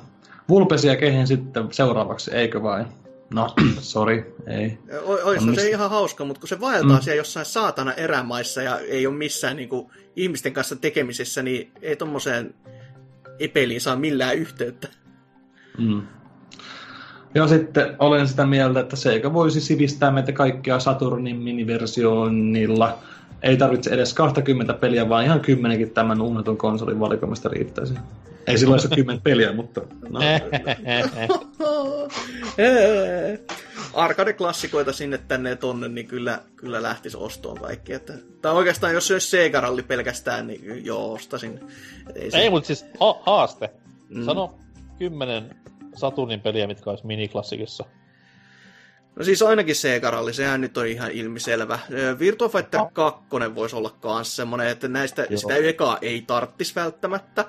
Vulpesia 0.50 0.96
kehen 0.96 1.28
sitten 1.28 1.68
seuraavaksi, 1.72 2.32
eikö 2.32 2.64
vain? 2.64 2.86
No, 3.34 3.54
sorry, 3.80 4.36
ei. 4.48 4.78
O- 5.06 5.46
No 5.46 5.56
se 5.56 5.70
ihan 5.70 5.90
hauska, 5.90 6.26
mutta 6.26 6.40
kun 6.40 6.50
se 6.50 6.60
vaeltaa 6.60 6.98
mm. 6.98 7.02
siellä 7.02 7.18
jossain 7.18 7.46
saatana 7.46 7.94
erämaissa 7.94 8.62
ja 8.62 8.80
ei 8.80 9.08
ole 9.08 9.16
missään 9.16 9.56
niinku, 9.56 9.92
ihmisten 10.16 10.54
kanssa 10.54 10.76
tekemisissä, 10.76 11.44
niin 11.44 11.72
ei 11.82 11.96
tommoseen 11.96 12.54
epeliin 13.40 13.82
saa 13.82 13.96
millään 13.96 14.38
yhteyttä. 14.38 14.88
Mm. 15.78 16.02
Ja 17.36 17.48
sitten 17.48 17.96
olen 18.00 18.28
sitä 18.28 18.46
mieltä, 18.46 18.80
että 18.80 18.96
Sega 18.96 19.34
voisi 19.34 19.62
sivistää 19.62 20.12
meitä 20.12 20.32
kaikkia 20.32 20.80
Saturnin 20.80 21.36
miniversioinnilla. 21.36 22.98
Ei 23.44 23.58
tarvitse 23.58 23.90
edes 23.90 24.14
20 24.14 24.74
peliä, 24.74 25.10
vaan 25.10 25.26
ihan 25.26 25.40
kymmenenkin 25.40 25.92
tämän 25.92 26.22
uunetun 26.22 26.58
konsolin 26.58 27.00
valikoimista 27.00 27.50
riittäisi. 27.50 27.94
Ei 28.48 28.58
silloin 28.58 28.82
se 28.82 28.88
10 28.96 29.22
peliä, 29.22 29.54
mutta 29.54 29.82
no. 30.10 30.20
Arcade-klassikoita 33.94 34.94
sinne 34.94 35.18
tänne 35.18 35.50
ja 35.50 35.56
tonne, 35.56 35.88
niin 35.88 36.08
kyllä, 36.08 36.40
kyllä 36.56 36.84
lähtisi 36.84 37.18
ostoon 37.18 37.60
kaikki. 37.60 37.94
Että, 37.94 38.14
tai 38.42 38.54
oikeastaan, 38.54 38.94
jos 38.94 39.08
se 39.08 39.14
olisi 39.14 39.30
Sega-ralli 39.30 39.84
pelkästään, 39.84 40.48
niin 40.48 40.86
joo, 40.86 41.14
ostasin. 41.14 41.60
Ei, 42.16 42.32
se, 42.32 42.38
Ei, 42.38 42.50
mutta 42.50 42.68
siis 42.68 42.86
ha- 43.00 43.22
haaste. 43.26 43.70
Mm. 44.10 44.26
Sano 44.26 44.56
kymmenen 45.00 45.56
Saturnin 45.96 46.42
peliä, 46.42 46.68
mitkä 46.68 46.90
olisi 46.90 47.06
miniklassikissa. 47.06 47.86
No 49.22 49.26
siis 49.26 49.42
ainakin 49.42 49.76
Sega-ralli, 49.76 50.34
sehän 50.34 50.62
nyt 50.62 50.78
on 50.78 50.88
ihan 50.88 51.12
ilmiselvä. 51.12 51.80
Virtua 52.20 52.50
Fighter 52.50 52.82
2 52.94 53.22
voisi 53.56 53.76
olla 53.76 53.90
kans 53.90 54.36
semmonen, 54.36 54.68
että 54.68 54.88
näistä 54.88 55.28
Joo. 55.30 55.40
sitä 55.40 55.56
ekaa 55.56 55.98
ei 56.02 56.24
tarttis 56.28 56.76
välttämättä. 56.76 57.46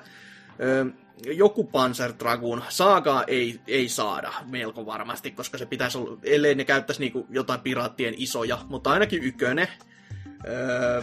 Joku 1.25 1.63
Panzer 1.63 2.13
Dragoon, 2.19 2.63
Saagaa 2.69 3.23
ei, 3.27 3.59
ei 3.67 3.89
saada 3.89 4.33
melko 4.45 4.85
varmasti, 4.85 5.31
koska 5.31 5.57
se 5.57 5.65
pitäisi 5.65 5.97
olla, 5.97 6.17
ellei 6.23 6.55
ne 6.55 6.65
käyttäisi 6.65 7.01
niinku 7.01 7.27
jotain 7.29 7.59
piraattien 7.59 8.13
isoja, 8.17 8.57
mutta 8.69 8.91
ainakin 8.91 9.23
ykönen. 9.23 9.67
Öö, 10.47 11.01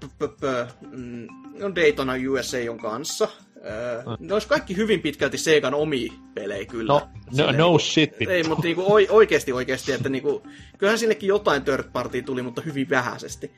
p- 0.00 0.18
p- 0.18 0.40
p- 0.40 0.82
mm, 0.90 1.26
no 1.58 1.74
Daytona 1.74 2.12
USA 2.30 2.58
on 2.70 2.78
kanssa. 2.78 3.28
Öö, 3.64 4.02
ne 4.18 4.34
olisi 4.34 4.48
kaikki 4.48 4.76
hyvin 4.76 5.00
pitkälti 5.00 5.38
Segan 5.38 5.74
omia 5.74 6.12
pelejä 6.34 6.64
kyllä. 6.66 6.92
No, 6.92 7.00
no, 7.38 7.46
no 7.46 7.52
niinku- 7.52 7.78
shit. 7.78 8.10
ei, 8.28 8.42
mutta 8.44 8.62
niinku 8.62 8.84
oi, 8.92 9.06
oikeasti 9.10 9.52
oikeasti, 9.52 9.92
että 9.92 10.08
niinku, 10.08 10.42
kyllähän 10.78 10.98
sinnekin 10.98 11.26
jotain 11.28 11.62
third 11.64 11.84
party 11.92 12.22
tuli, 12.22 12.42
mutta 12.42 12.62
hyvin 12.62 12.90
vähäisesti. 12.90 13.52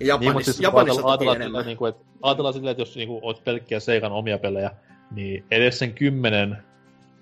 Ja 0.00 0.06
Japanissa, 0.06 0.18
Niin, 0.20 0.32
mutta 0.32 0.44
siis 0.44 0.60
Japanissa 0.60 0.92
ajatellaan, 0.92 1.18
toki 1.18 1.28
ajatellaan, 1.28 1.36
enemmän. 1.36 1.66
niin 1.66 1.76
kuin, 1.76 1.88
että, 1.88 2.04
ajatellaan 2.22 2.54
silleen, 2.54 2.70
että 2.70 2.80
jos 2.82 2.96
niin 2.96 3.08
kuin, 3.08 3.24
olisi 3.24 3.42
pelkkiä 3.42 3.80
Seikan 3.80 4.12
omia 4.12 4.38
pelejä, 4.38 4.70
niin 5.10 5.44
edes 5.50 5.78
sen 5.78 5.94
kymmenen 5.94 6.56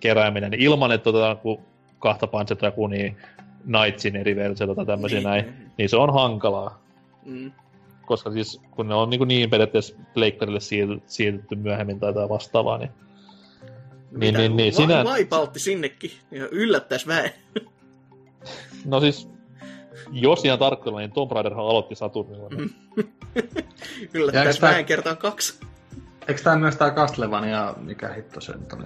kerääminen 0.00 0.50
niin 0.50 0.60
ilman, 0.62 0.92
että 0.92 1.10
otetaan 1.10 1.38
kuin 1.38 1.58
kahta 1.98 2.26
Panzer 2.26 2.56
Dragoonia, 2.60 3.12
Knightsin 3.64 4.16
eri 4.16 4.36
versioita 4.36 4.74
tai 4.74 4.86
tämmöisiä 4.86 5.18
Niin. 5.20 5.30
niin. 5.30 5.44
näin, 5.46 5.70
niin 5.78 5.88
se 5.88 5.96
on 5.96 6.12
hankalaa. 6.14 6.82
Mm. 7.24 7.52
Koska 8.06 8.30
siis, 8.32 8.60
kun 8.70 8.88
ne 8.88 8.94
on 8.94 9.10
niin, 9.10 9.28
niin 9.28 9.50
periaatteessa 9.50 9.96
pleikkarille 10.14 10.58
siirty- 10.60 11.02
siirtytty 11.06 11.54
myöhemmin 11.56 12.00
tai 12.00 12.08
jotain 12.08 12.28
vastaavaa, 12.28 12.78
niin 12.78 12.90
niin, 14.16 14.34
niin, 14.34 14.56
niin, 14.56 14.72
va- 14.74 14.76
sinä, 14.76 15.04
Vaipautti 15.04 15.58
sinnekin, 15.60 16.10
ja 16.30 16.48
yllättäis 16.50 17.06
vähän. 17.06 17.30
no 18.84 19.00
siis, 19.00 19.28
jos 20.12 20.44
ihan 20.44 20.58
tarkkana, 20.58 20.98
niin 20.98 21.12
Tomb 21.12 21.32
Raiderhan 21.32 21.64
aloitti 21.66 21.94
Saturnilla. 21.94 22.48
Mm. 22.56 22.70
Mm. 22.96 23.08
yllättäis 24.14 24.56
eikö 24.56 24.60
tää- 24.66 24.82
kertaan 24.82 25.16
kaksi. 25.16 25.60
Eikö 26.28 26.42
tämä 26.42 26.56
myös 26.56 26.76
tämä 26.76 26.90
Castlevania, 26.90 27.74
mikä 27.80 28.08
hitto 28.12 28.40
se 28.40 28.52
nyt 28.52 28.72
oli? 28.72 28.84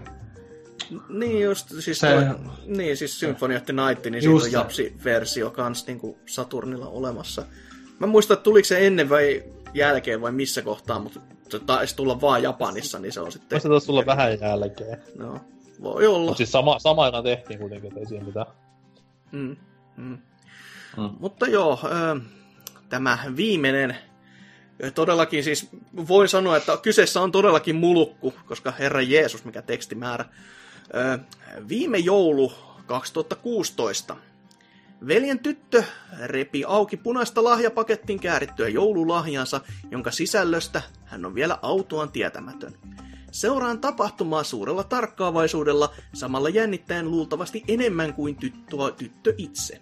Niin 1.09 1.41
just, 1.43 1.69
siis, 1.81 1.99
Se- 1.99 2.07
toi, 2.11 2.25
niin, 2.67 2.97
siis 2.97 3.20
Symphony 3.20 3.57
of 3.57 3.65
the 3.65 3.73
Night, 3.73 4.05
niin 4.05 4.12
siitä 4.23 4.27
Just 4.27 4.47
on. 4.47 4.53
Japsi-versio 4.53 5.51
kans 5.51 5.86
niin 5.86 5.99
kuin 5.99 6.17
Saturnilla 6.27 6.86
olemassa. 6.89 7.43
Mä 7.99 8.07
muistan, 8.07 8.34
että 8.34 8.44
tuliko 8.44 8.65
se 8.65 8.86
ennen 8.86 9.08
vai 9.08 9.44
jälkeen 9.75 10.20
vai 10.20 10.33
missä 10.33 10.62
kohtaa, 10.62 10.99
mutta 10.99 11.20
se 11.49 11.58
taisi 11.58 11.97
tulla 11.97 12.20
vaan 12.20 12.42
Japanissa, 12.42 12.99
niin 12.99 13.12
se 13.12 13.20
on 13.20 13.33
sitten... 13.33 13.57
Voisi 13.57 13.68
taas 13.68 13.84
tulla 13.84 14.07
vähän 14.07 14.41
jälkeen. 14.41 15.02
No, 15.18 15.41
voi 15.83 16.07
olla. 16.07 16.26
Mutta 16.26 16.36
siis 16.36 16.52
sama, 16.52 16.78
sama 16.78 17.05
aikaan 17.05 17.25
tehtiin 17.25 17.58
kuitenkin, 17.58 17.89
että 17.89 18.00
ei 18.00 18.07
siinä 18.07 18.25
mitään. 18.25 18.47
Mm, 19.33 19.57
mm. 19.97 20.18
Mm. 20.97 21.10
Mutta 21.20 21.47
joo, 21.47 21.81
tämä 22.89 23.18
viimeinen, 23.36 23.97
todellakin 24.94 25.44
siis 25.44 25.68
voin 26.08 26.28
sanoa, 26.28 26.57
että 26.57 26.76
kyseessä 26.76 27.20
on 27.20 27.33
todellakin 27.33 27.76
mulukku, 27.76 28.34
koska 28.47 28.70
Herra 28.70 29.02
Jeesus, 29.02 29.44
mikä 29.44 29.62
tekstimäärä. 29.62 30.25
Viime 31.68 31.99
joulu 31.99 32.52
2016. 32.86 34.16
Veljen 35.07 35.39
tyttö 35.39 35.84
repi 36.23 36.65
auki 36.65 36.97
punaista 36.97 37.44
lahjapakettiin 37.44 38.20
käärittyä 38.20 38.68
joululahjansa, 38.68 39.60
jonka 39.91 40.10
sisällöstä 40.10 40.83
hän 41.05 41.25
on 41.25 41.34
vielä 41.34 41.58
autuaan 41.62 42.12
tietämätön. 42.12 42.75
Seuraan 43.33 43.81
tapahtumaa 43.81 44.44
suurella 44.44 44.84
tarkkaavaisuudella, 44.84 45.94
samalla 46.12 46.49
jännittäen 46.49 47.10
luultavasti 47.10 47.65
enemmän 47.68 48.15
kuin 48.15 48.36
tyttö, 48.36 48.76
tyttö 48.97 49.34
itse. 49.39 49.81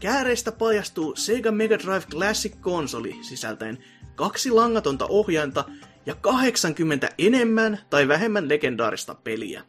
Kääreistä 0.00 0.52
paljastuu 0.52 1.16
Sega 1.16 1.52
Mega 1.52 1.78
Drive 1.78 2.04
Classic-konsoli 2.10 3.18
sisältäen 3.22 3.78
kaksi 4.14 4.50
langatonta 4.50 5.06
ohjainta 5.06 5.64
ja 6.06 6.14
80 6.14 7.08
enemmän 7.18 7.78
tai 7.90 8.08
vähemmän 8.08 8.48
legendaarista 8.48 9.14
peliä. 9.14 9.62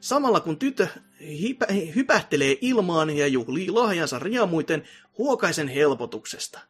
Samalla 0.00 0.40
kun 0.40 0.58
tytö 0.58 0.86
hipä, 1.20 1.66
hypähtelee 1.94 2.58
ilmaan 2.60 3.10
ja 3.10 3.26
juhlii 3.26 3.70
lahjansa 3.70 4.18
riamuiten, 4.18 4.82
huokaisen 5.18 5.68
helpotuksesta. 5.68 6.60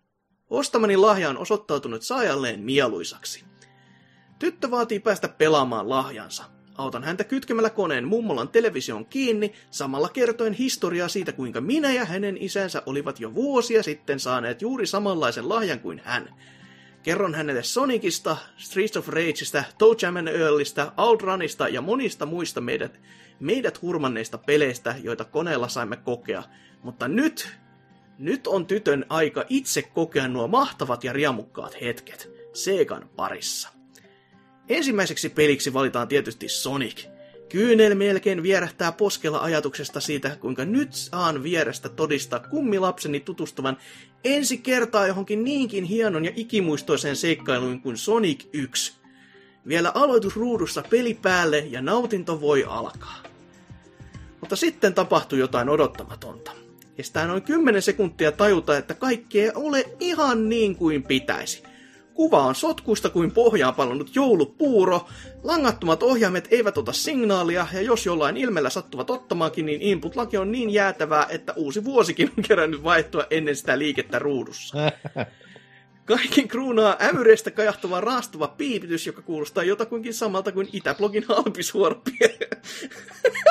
Ostamani 0.51 0.97
lahja 0.97 1.29
on 1.29 1.39
osoittautunut 1.39 2.03
saajalleen 2.03 2.61
mieluisaksi. 2.61 3.45
Tyttö 4.39 4.71
vaatii 4.71 5.01
päästä 5.01 5.29
pelaamaan 5.29 5.89
lahjansa. 5.89 6.45
Autan 6.75 7.05
häntä 7.05 7.25
kytkemällä 7.25 7.71
koneen 7.71 8.09
mummolan 8.09 8.49
television 8.49 9.07
kiinni, 9.07 9.53
samalla 9.71 10.09
kertoen 10.09 10.53
historiaa 10.53 11.09
siitä, 11.09 11.33
kuinka 11.33 11.61
minä 11.61 11.93
ja 11.93 12.05
hänen 12.05 12.37
isänsä 12.37 12.83
olivat 12.87 13.21
jo 13.21 13.35
vuosia 13.35 13.83
sitten 13.83 14.21
saaneet 14.21 14.63
juuri 14.63 14.87
samanlaisen 14.87 15.49
lahjan 15.49 15.81
kuin 15.81 16.01
hän. 16.05 16.35
Kerron 17.09 17.35
hänelle 17.35 17.63
Sonicista, 17.63 18.37
Streets 18.57 18.97
of 18.97 19.09
Rageista, 19.09 19.65
Toe 19.79 19.97
Earlistä, 20.33 20.93
Outrunista 20.97 21.69
ja 21.69 21.81
monista 21.81 22.27
muista 22.27 22.61
meidät, 22.61 23.01
meidät 23.41 23.83
hurmanneista 23.83 24.39
peleistä, 24.39 24.95
joita 25.03 25.25
koneella 25.25 25.69
saimme 25.69 25.97
kokea. 25.97 26.43
Mutta 26.83 27.09
nyt, 27.09 27.49
nyt 28.19 28.47
on 28.47 28.67
tytön 28.67 29.05
aika 29.09 29.45
itse 29.49 29.83
kokea 29.83 30.29
nuo 30.29 30.49
mahtavat 30.49 31.05
ja 31.05 31.13
riamukkaat 31.13 31.81
hetket 31.81 32.31
Segan 32.53 33.11
parissa. 33.17 33.69
Ensimmäiseksi 34.69 35.29
peliksi 35.29 35.73
valitaan 35.73 36.09
tietysti 36.09 36.49
Sonic. 36.49 37.07
Kyynel 37.49 37.95
melkein 37.95 38.43
vierähtää 38.43 38.93
poskella 38.93 39.39
ajatuksesta 39.39 40.01
siitä, 40.01 40.37
kuinka 40.41 40.65
nyt 40.65 40.93
saan 40.93 41.43
vierestä 41.43 41.89
todistaa 41.89 42.41
kummilapseni 42.41 43.21
tutustuvan 43.21 43.77
ensi 44.25 44.59
kertaa 44.59 45.07
johonkin 45.07 45.45
niinkin 45.45 45.85
hienon 45.85 46.25
ja 46.25 46.33
ikimuistoiseen 46.37 47.17
seikkailuun 47.17 47.81
kuin 47.81 47.97
Sonic 47.97 48.45
1. 48.53 48.93
Vielä 49.69 49.93
aloitusruudussa 49.95 50.83
peli 50.91 51.15
päälle 51.15 51.59
ja 51.59 51.83
nautinto 51.83 52.41
voi 52.41 52.65
alkaa. 52.65 53.23
Mutta 54.41 54.57
sitten 54.57 54.95
tapahtui 54.95 55.39
jotain 55.39 55.69
odottamatonta. 55.69 56.53
Kestää 56.97 57.27
noin 57.27 57.43
10 57.43 57.83
sekuntia 57.83 58.33
tajuta, 58.33 58.77
että 58.77 58.95
kaikki 58.95 59.41
ei 59.41 59.51
ole 59.55 59.85
ihan 60.01 60.49
niin 60.49 60.77
kuin 60.77 61.03
pitäisi. 61.03 61.63
Kuva 62.19 62.43
on 62.43 62.55
sotkuista 62.55 63.11
kuin 63.11 63.31
pohjaan 63.31 63.75
palannut 63.75 64.15
joulupuuro, 64.15 65.07
langattomat 65.45 66.03
ohjaimet 66.03 66.49
eivät 66.51 66.79
ota 66.79 66.93
signaalia, 66.93 67.67
ja 67.73 67.81
jos 67.81 68.07
jollain 68.07 68.37
ilmeellä 68.37 68.71
sattuvat 68.71 69.11
ottamaankin, 69.11 69.67
niin 69.67 69.83
input-laki 69.83 70.37
on 70.37 70.53
niin 70.53 70.71
jäätävää, 70.71 71.27
että 71.29 71.53
uusi 71.57 71.85
vuosikin 71.85 72.31
on 72.39 72.45
kerännyt 72.45 72.83
vaihtua 72.83 73.27
ennen 73.31 73.57
sitä 73.57 73.79
liikettä 73.79 74.19
ruudussa. 74.19 74.79
Kaikin 76.05 76.49
kruunaa 76.49 76.97
ämyreistä 77.03 77.51
kajahtuva 77.51 78.01
raastuva 78.01 78.49
piipitys, 78.49 79.07
joka 79.07 79.23
kuulostaa 79.23 79.65
jotakuinkin 79.65 80.15
samalta 80.15 80.53
kuin 80.53 80.69
Itäblogin 80.73 81.25
halpishuora 81.29 81.97
pie- 82.05 82.49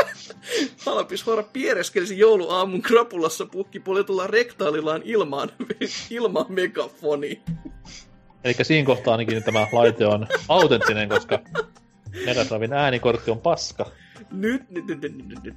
Halpishuora 0.86 1.44
piereskelisi 1.44 2.20
jouluaamun 2.20 2.82
krapulassa 2.82 3.46
pukkipoljetulla 3.46 4.28
rektaalillaan 4.28 5.02
ilmaan, 5.06 5.52
ilman 6.10 6.46
megafoni. 6.50 7.42
Eli 8.44 8.54
siinä 8.62 8.86
kohtaa 8.86 9.12
ainakin 9.12 9.44
tämä 9.44 9.68
laite 9.72 10.06
on 10.06 10.28
autenttinen, 10.50 11.10
koska 11.10 11.40
Megadriven 12.26 12.74
äänikortti 12.74 13.32
on 13.32 13.40
paska. 13.40 13.92
Nyt, 14.32 14.70
nyt, 14.70 14.86
nyt, 14.88 15.02
nyt, 15.02 15.28
nyt, 15.28 15.44
nyt. 15.44 15.56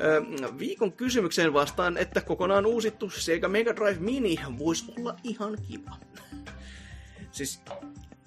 Ö, 0.00 0.22
viikon 0.58 0.92
kysymykseen 0.92 1.52
vastaan, 1.52 1.96
että 1.96 2.20
kokonaan 2.20 2.66
uusittu 2.66 3.10
Sega 3.10 3.48
Mega 3.48 3.76
Drive 3.76 4.00
Mini 4.00 4.38
voisi 4.58 4.84
olla 4.98 5.16
ihan 5.24 5.58
kiva. 5.68 5.96
Siis 7.30 7.62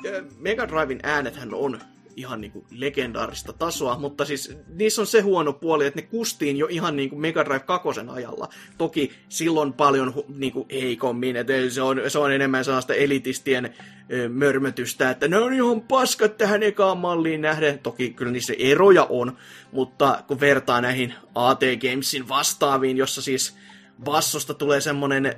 ö, 0.06 0.24
Mega 0.38 0.68
Driven 0.68 1.00
äänethän 1.04 1.54
on 1.54 1.80
ihan 2.16 2.42
niinku 2.42 2.66
legendaarista 2.72 3.54
tasoa, 3.54 3.98
mutta 3.98 4.26
siis 4.26 4.58
niissä 4.68 5.02
on 5.02 5.08
se 5.08 5.22
huono 5.22 5.54
puoli, 5.54 5.86
että 5.86 6.02
ne 6.02 6.08
kustiin 6.08 6.58
jo 6.58 6.68
ihan 6.70 6.96
niinku 6.96 7.16
Mega 7.16 7.46
Drive 7.46 7.60
2 7.60 7.90
ajalla. 8.14 8.50
Toki 8.78 9.12
silloin 9.30 9.74
paljon 9.74 10.14
hu- 10.14 10.26
niinku 10.38 10.68
heikommin, 10.72 11.36
että 11.36 11.54
se 11.70 11.82
on, 11.82 12.02
se 12.08 12.20
on 12.20 12.32
enemmän 12.32 12.66
sellaista 12.66 12.94
elitistien 12.94 13.74
ö, 14.14 14.30
mörmötystä, 14.30 15.10
että 15.10 15.28
ne 15.28 15.38
on 15.38 15.54
ihan 15.54 15.82
paskat 15.82 16.38
tähän 16.38 16.64
ekaan 16.64 16.98
malliin 16.98 17.42
nähden. 17.42 17.80
Toki 17.80 18.10
kyllä 18.10 18.32
niissä 18.32 18.54
eroja 18.60 19.04
on, 19.10 19.38
mutta 19.72 20.24
kun 20.28 20.40
vertaa 20.40 20.82
näihin 20.82 21.14
AT 21.36 21.62
Gamesin 21.82 22.30
vastaaviin, 22.30 22.98
jossa 22.98 23.22
siis 23.22 23.58
bassosta 24.04 24.54
tulee 24.54 24.82
semmonen 24.82 25.26
äh, 25.26 25.34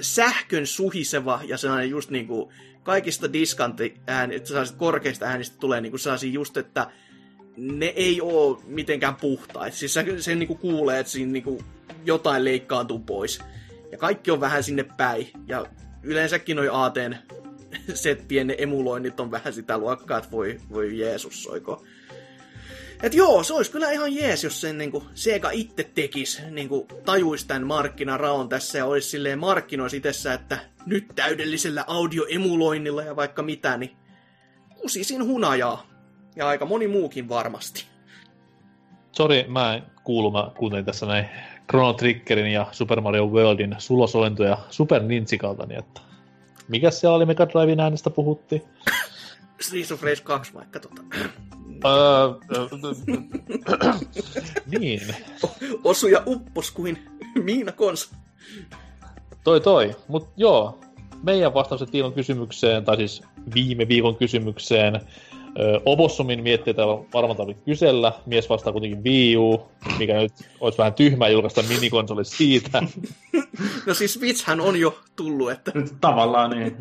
sähkön 0.00 0.66
suhiseva 0.66 1.40
ja 1.44 1.56
sellainen 1.56 1.90
just 1.90 2.10
niinku 2.10 2.52
kaikista 2.88 3.32
diskantti 3.32 4.00
ääni, 4.06 4.42
korkeista 4.76 5.26
äänistä 5.26 5.56
tulee 5.60 5.80
niinku 5.80 5.98
sellaisia 5.98 6.32
just, 6.32 6.56
että 6.56 6.90
ne 7.56 7.86
ei 7.86 8.20
oo 8.20 8.62
mitenkään 8.66 9.16
puhtaita. 9.16 9.76
Siis 9.76 9.94
se, 9.94 10.04
se 10.18 10.34
niinku 10.34 10.54
kuulee, 10.54 11.00
että 11.00 11.12
siinä 11.12 11.32
niinku 11.32 11.62
jotain 12.04 12.44
leikkaantuu 12.44 12.98
pois. 12.98 13.40
Ja 13.92 13.98
kaikki 13.98 14.30
on 14.30 14.40
vähän 14.40 14.62
sinne 14.62 14.84
päin. 14.96 15.30
Ja 15.46 15.66
yleensäkin 16.02 16.56
noi 16.56 16.68
ATn 16.72 17.14
settien 17.94 18.46
ne 18.46 18.54
emuloinnit 18.58 19.20
on 19.20 19.30
vähän 19.30 19.52
sitä 19.52 19.78
luokkaa, 19.78 20.18
että 20.18 20.30
voi, 20.30 20.60
voi 20.70 20.98
Jeesus 20.98 21.42
soiko. 21.42 21.84
Et 23.02 23.14
joo, 23.14 23.42
se 23.42 23.54
olisi 23.54 23.70
kyllä 23.70 23.90
ihan 23.90 24.14
jees, 24.14 24.44
jos 24.44 24.60
sen 24.60 24.78
niinku 24.78 25.04
Sega 25.14 25.50
itse 25.50 25.90
tekis, 25.94 26.42
niinku 26.50 26.86
tajuisi 27.04 27.46
tämän 27.46 27.66
markkinaraon 27.66 28.48
tässä 28.48 28.78
ja 28.78 28.86
olisi 28.86 29.08
silleen 29.08 29.38
markkinoisi 29.38 29.96
itsessä, 29.96 30.34
että 30.34 30.58
nyt 30.86 31.06
täydellisellä 31.14 31.84
audioemuloinnilla 31.86 33.02
ja 33.02 33.16
vaikka 33.16 33.42
mitä, 33.42 33.76
niin 33.76 33.96
kusisin 34.80 35.24
hunajaa. 35.24 35.86
Ja 36.36 36.48
aika 36.48 36.66
moni 36.66 36.88
muukin 36.88 37.28
varmasti. 37.28 37.84
Sori, 39.12 39.44
mä 39.48 39.74
en 39.74 39.82
kuulu, 40.04 40.30
mä 40.30 40.50
kuuntelin 40.56 40.84
tässä 40.84 41.06
näin 41.06 41.28
Chrono 41.70 41.92
Triggerin 41.92 42.52
ja 42.52 42.66
Super 42.72 43.00
Mario 43.00 43.26
Worldin 43.26 43.76
sulosointuja 43.78 44.58
Super 44.70 45.02
Nintsikalta, 45.02 45.66
niin 45.66 45.78
että 45.78 46.00
mikäs 46.68 47.00
siellä 47.00 47.16
oli 47.16 47.26
Mega 47.26 47.48
Driven 47.48 47.80
äänestä 47.80 48.10
puhuttiin? 48.10 48.62
Streets 49.60 49.92
of 49.92 50.02
Rage 50.02 50.20
2 50.24 50.54
vaikka 50.54 50.80
tota. 50.80 51.02
Niin, 54.66 55.00
Osuja 55.84 56.22
uppos 56.26 56.70
kuin 56.70 56.98
Miina 57.42 57.72
Kons. 57.72 58.10
toi 59.44 59.60
toi. 59.60 59.96
Mut 60.08 60.28
joo, 60.36 60.78
meidän 61.22 61.54
vastaukset 61.54 61.92
viikon 61.92 62.12
kysymykseen, 62.12 62.84
tai 62.84 62.96
siis 62.96 63.22
viime 63.54 63.88
viikon 63.88 64.16
kysymykseen. 64.16 65.00
Obossumin 65.84 66.42
mietteitä 66.42 66.82
varmaan 67.14 67.36
tarvitse 67.36 67.62
kysellä. 67.64 68.12
Mies 68.26 68.48
vastaa 68.50 68.72
kuitenkin 68.72 69.04
Wii 69.04 69.36
U, 69.36 69.68
mikä 69.98 70.14
nyt 70.14 70.32
olisi 70.60 70.78
vähän 70.78 70.94
tyhmää 70.94 71.28
julkaista 71.28 71.62
minikonsoli 71.62 72.24
siitä. 72.24 72.82
No 73.86 73.94
siis 73.94 74.14
Switchhän 74.14 74.60
on 74.60 74.80
jo 74.80 74.98
tullut, 75.16 75.50
että 75.50 75.70
Nyt 75.74 75.94
tavallaan 76.00 76.50
niin. 76.50 76.76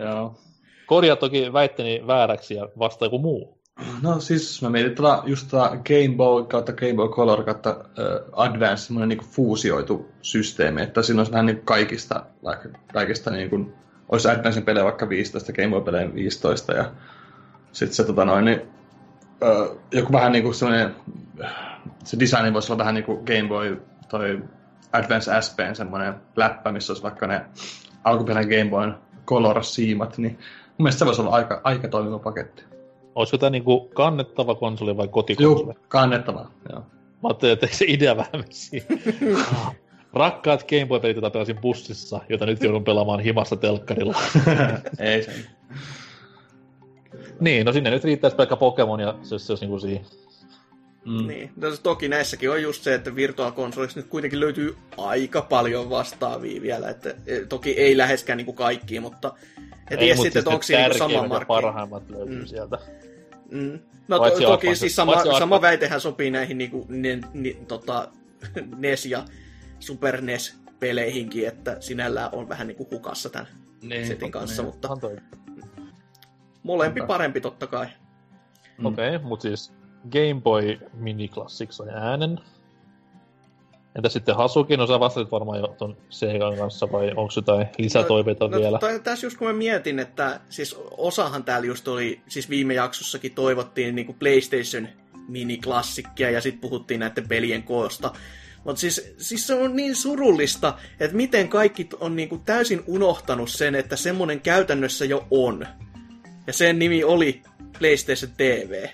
Joo. 0.04 0.34
Korjaa 0.86 1.16
toki 1.16 1.52
väitteni 1.52 2.02
vääräksi 2.06 2.54
ja 2.54 2.68
vastaa 2.78 3.06
joku 3.06 3.18
muu. 3.18 3.58
No 4.02 4.20
siis 4.20 4.62
mä 4.62 4.70
mietin 4.70 4.94
tätä, 4.94 5.22
just 5.24 5.48
tätä 5.50 5.68
Game 5.68 6.16
Boy 6.16 6.44
kautta 6.44 6.72
Game 6.72 6.94
Boy 6.94 7.08
Color 7.08 7.44
kautta 7.44 7.70
uh, 7.70 8.40
Advance, 8.40 8.76
semmoinen 8.76 9.08
niinku 9.08 9.24
fuusioitu 9.24 10.08
systeemi, 10.22 10.82
että 10.82 11.02
siinä 11.02 11.20
olisi 11.20 11.32
vähän 11.32 11.46
niin 11.46 11.62
kaikista, 11.64 12.26
kaikista 12.92 13.30
niin 13.30 13.50
kuin, 13.50 13.74
olisi 14.08 14.28
Advancen 14.28 14.62
pelejä 14.62 14.84
vaikka 14.84 15.08
15, 15.08 15.52
Game 15.52 15.68
Boy 15.68 15.80
pelejä 15.80 16.14
15 16.14 16.72
ja 16.72 16.92
sitten 17.72 17.94
se 17.94 18.04
tota 18.04 18.24
noin, 18.24 18.44
niin, 18.44 18.62
ö, 19.42 19.76
joku 19.92 20.12
vähän 20.12 20.32
niinku 20.32 20.52
semmoinen, 20.52 20.94
se 22.04 22.18
design 22.20 22.54
voisi 22.54 22.72
olla 22.72 22.78
vähän 22.78 22.94
niinku 22.94 23.16
Game 23.16 23.48
Boy 23.48 23.82
toi 24.08 24.42
Advance 24.92 25.30
SPn 25.40 25.74
semmoinen 25.74 26.14
läppä, 26.36 26.72
missä 26.72 26.92
olisi 26.92 27.02
vaikka 27.02 27.26
ne 27.26 27.44
alkuperäinen 28.04 28.58
Game 28.58 28.70
Boyn 28.70 28.94
Color-siimat, 29.26 30.18
niin 30.18 30.38
mielestä 30.78 30.98
se 30.98 31.06
voisi 31.06 31.20
olla 31.20 31.30
aika, 31.30 31.60
aika 31.64 31.88
toimiva 31.88 32.18
paketti. 32.18 32.64
Olisiko 33.14 33.38
tämä 33.38 33.50
niinku 33.50 33.90
kannettava 33.94 34.54
konsoli 34.54 34.96
vai 34.96 35.08
kotikonsoli? 35.08 35.66
Joo, 35.66 35.84
kannettava, 35.88 36.50
joo. 36.72 36.80
Mä 37.22 37.28
ajattelin, 37.28 37.52
että 37.52 37.66
se 37.70 37.84
idea 37.88 38.16
vähän. 38.16 38.44
Rakkaat 40.14 40.68
Game 40.68 40.86
Boy-pelit, 40.86 41.16
joita 41.16 41.30
pelasin 41.30 41.58
bussissa, 41.58 42.20
joita 42.28 42.46
nyt 42.46 42.62
joudun 42.62 42.84
pelaamaan 42.84 43.20
himassa 43.20 43.56
telkkarilla. 43.56 44.18
Ei 44.98 45.22
se. 45.22 45.32
niin, 47.40 47.66
no 47.66 47.72
sinne 47.72 47.90
nyt 47.90 48.04
riittäisi 48.04 48.36
pelkkä 48.36 48.56
Pokemon 48.56 49.00
ja 49.00 49.14
se, 49.22 49.38
se 49.38 49.52
olisi 49.52 49.64
niinku 49.64 49.78
siihen. 49.78 50.04
Mm. 51.06 51.26
Niin. 51.26 51.52
No, 51.56 51.76
toki 51.82 52.08
näissäkin 52.08 52.50
on 52.50 52.62
just 52.62 52.82
se, 52.82 52.94
että 52.94 53.14
virtuaalikonsolissa 53.14 54.00
nyt 54.00 54.08
kuitenkin 54.08 54.40
löytyy 54.40 54.76
aika 54.96 55.42
paljon 55.42 55.90
vastaavia 55.90 56.62
vielä. 56.62 56.88
Että, 56.88 57.14
e, 57.26 57.40
toki 57.48 57.70
ei 57.70 57.96
läheskään 57.96 58.36
niin 58.36 58.46
kuin 58.46 58.56
kaikki, 58.56 59.00
mutta 59.00 59.34
et 59.90 60.00
Ei, 60.00 60.08
sitten, 60.08 60.16
siis 60.16 60.36
että 60.36 60.50
onko 60.50 60.62
siinä 60.62 60.88
niin 60.88 60.98
sama 60.98 61.08
tärkeimmät 61.08 61.24
ja 61.24 61.28
markki. 61.28 61.46
parhaimmat 61.48 62.10
löytyy 62.10 62.40
Mm. 62.40 62.46
sieltä. 62.46 62.78
Mm. 63.50 63.78
No 64.08 64.18
to, 64.18 64.40
toki 64.40 64.76
siis 64.76 64.96
sama, 64.96 65.24
sama 65.38 65.60
väitehän 65.60 66.00
sopii 66.00 66.30
näihin 66.30 66.58
niinku, 66.58 66.86
ne, 66.88 67.18
ne, 67.34 67.54
tota, 67.68 68.08
NES 68.78 69.06
ja 69.06 69.24
Super 69.80 70.20
NES-peleihinkin, 70.20 71.48
että 71.48 71.76
sinällään 71.80 72.28
on 72.32 72.48
vähän 72.48 72.66
niinku 72.66 72.88
hukassa 72.90 73.30
tämän 73.30 73.46
Niin, 73.82 74.06
setin 74.06 74.30
kanssa, 74.30 74.62
niin. 74.62 74.72
mutta 74.72 74.88
molempi 76.62 77.00
parempi 77.06 77.40
totta 77.40 77.66
kai. 77.66 77.86
Mm. 78.78 78.86
Okei, 78.86 79.16
okay, 79.16 79.28
mut 79.28 79.40
siis 79.40 79.72
Game 80.10 80.40
Boy 80.40 80.78
Mini 80.92 81.28
Classics 81.28 81.80
on 81.80 81.88
äänen. 81.88 82.40
Entä 83.96 84.08
sitten 84.08 84.36
Hasuki? 84.36 84.76
No 84.76 84.86
sä 84.86 85.00
vastasit 85.00 85.32
varmaan 85.32 85.58
jo 85.58 85.74
ton 85.78 85.96
Segan 86.10 86.56
kanssa, 86.56 86.92
vai 86.92 87.08
onko 87.08 87.32
jotain 87.36 87.66
lisätoiveita 87.78 88.48
no, 88.48 88.58
vielä? 88.58 88.78
No, 88.82 88.98
tässä 88.98 89.26
just 89.26 89.38
kun 89.38 89.46
mä 89.46 89.52
mietin, 89.52 89.98
että 89.98 90.40
siis 90.48 90.76
osahan 90.90 91.44
täällä 91.44 91.66
just 91.66 91.88
oli, 91.88 92.20
siis 92.28 92.50
viime 92.50 92.74
jaksossakin 92.74 93.34
toivottiin 93.34 93.94
niinku 93.94 94.12
PlayStation 94.12 94.88
miniklassikkia 95.28 96.30
ja 96.30 96.40
sitten 96.40 96.60
puhuttiin 96.60 97.00
näiden 97.00 97.28
pelien 97.28 97.62
koosta. 97.62 98.12
Mutta 98.64 98.80
siis, 98.80 99.14
siis 99.18 99.46
se 99.46 99.54
on 99.54 99.76
niin 99.76 99.96
surullista, 99.96 100.74
että 101.00 101.16
miten 101.16 101.48
kaikki 101.48 101.88
on 102.00 102.16
niinku 102.16 102.38
täysin 102.38 102.84
unohtanut 102.86 103.50
sen, 103.50 103.74
että 103.74 103.96
semmonen 103.96 104.40
käytännössä 104.40 105.04
jo 105.04 105.26
on. 105.30 105.66
Ja 106.46 106.52
sen 106.52 106.78
nimi 106.78 107.04
oli 107.04 107.42
PlayStation 107.78 108.32
TV. 108.36 108.86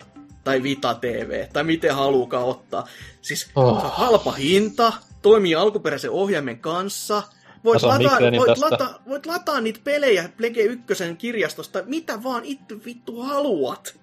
Tai 0.45 0.63
Vita 0.63 0.95
TV. 0.95 1.47
Tai 1.53 1.65
miten 1.65 1.95
haluukaan 1.95 2.45
ottaa. 2.45 2.89
Siis 3.23 3.51
Oh. 3.55 3.81
se 3.81 3.87
on 3.87 3.93
halpa 3.93 4.33
hinta, 4.33 4.93
toimii 5.23 5.55
alkuperäisen 5.55 6.11
ohjaimen 6.11 6.59
kanssa. 6.59 7.23
Voit 7.65 7.83
lataa, 7.83 8.19
voit, 8.21 8.47
tästä. 8.47 8.71
lata, 8.71 9.01
voit 9.09 9.27
lataa 9.27 9.61
niitä 9.61 9.81
pelejä 9.85 10.29
Plege 10.37 10.63
1 10.63 10.87
kirjastosta, 11.19 11.83
mitä 11.87 12.23
vaan 12.23 12.45
itse 12.45 12.85
vittu 12.85 13.23
haluat. 13.23 14.01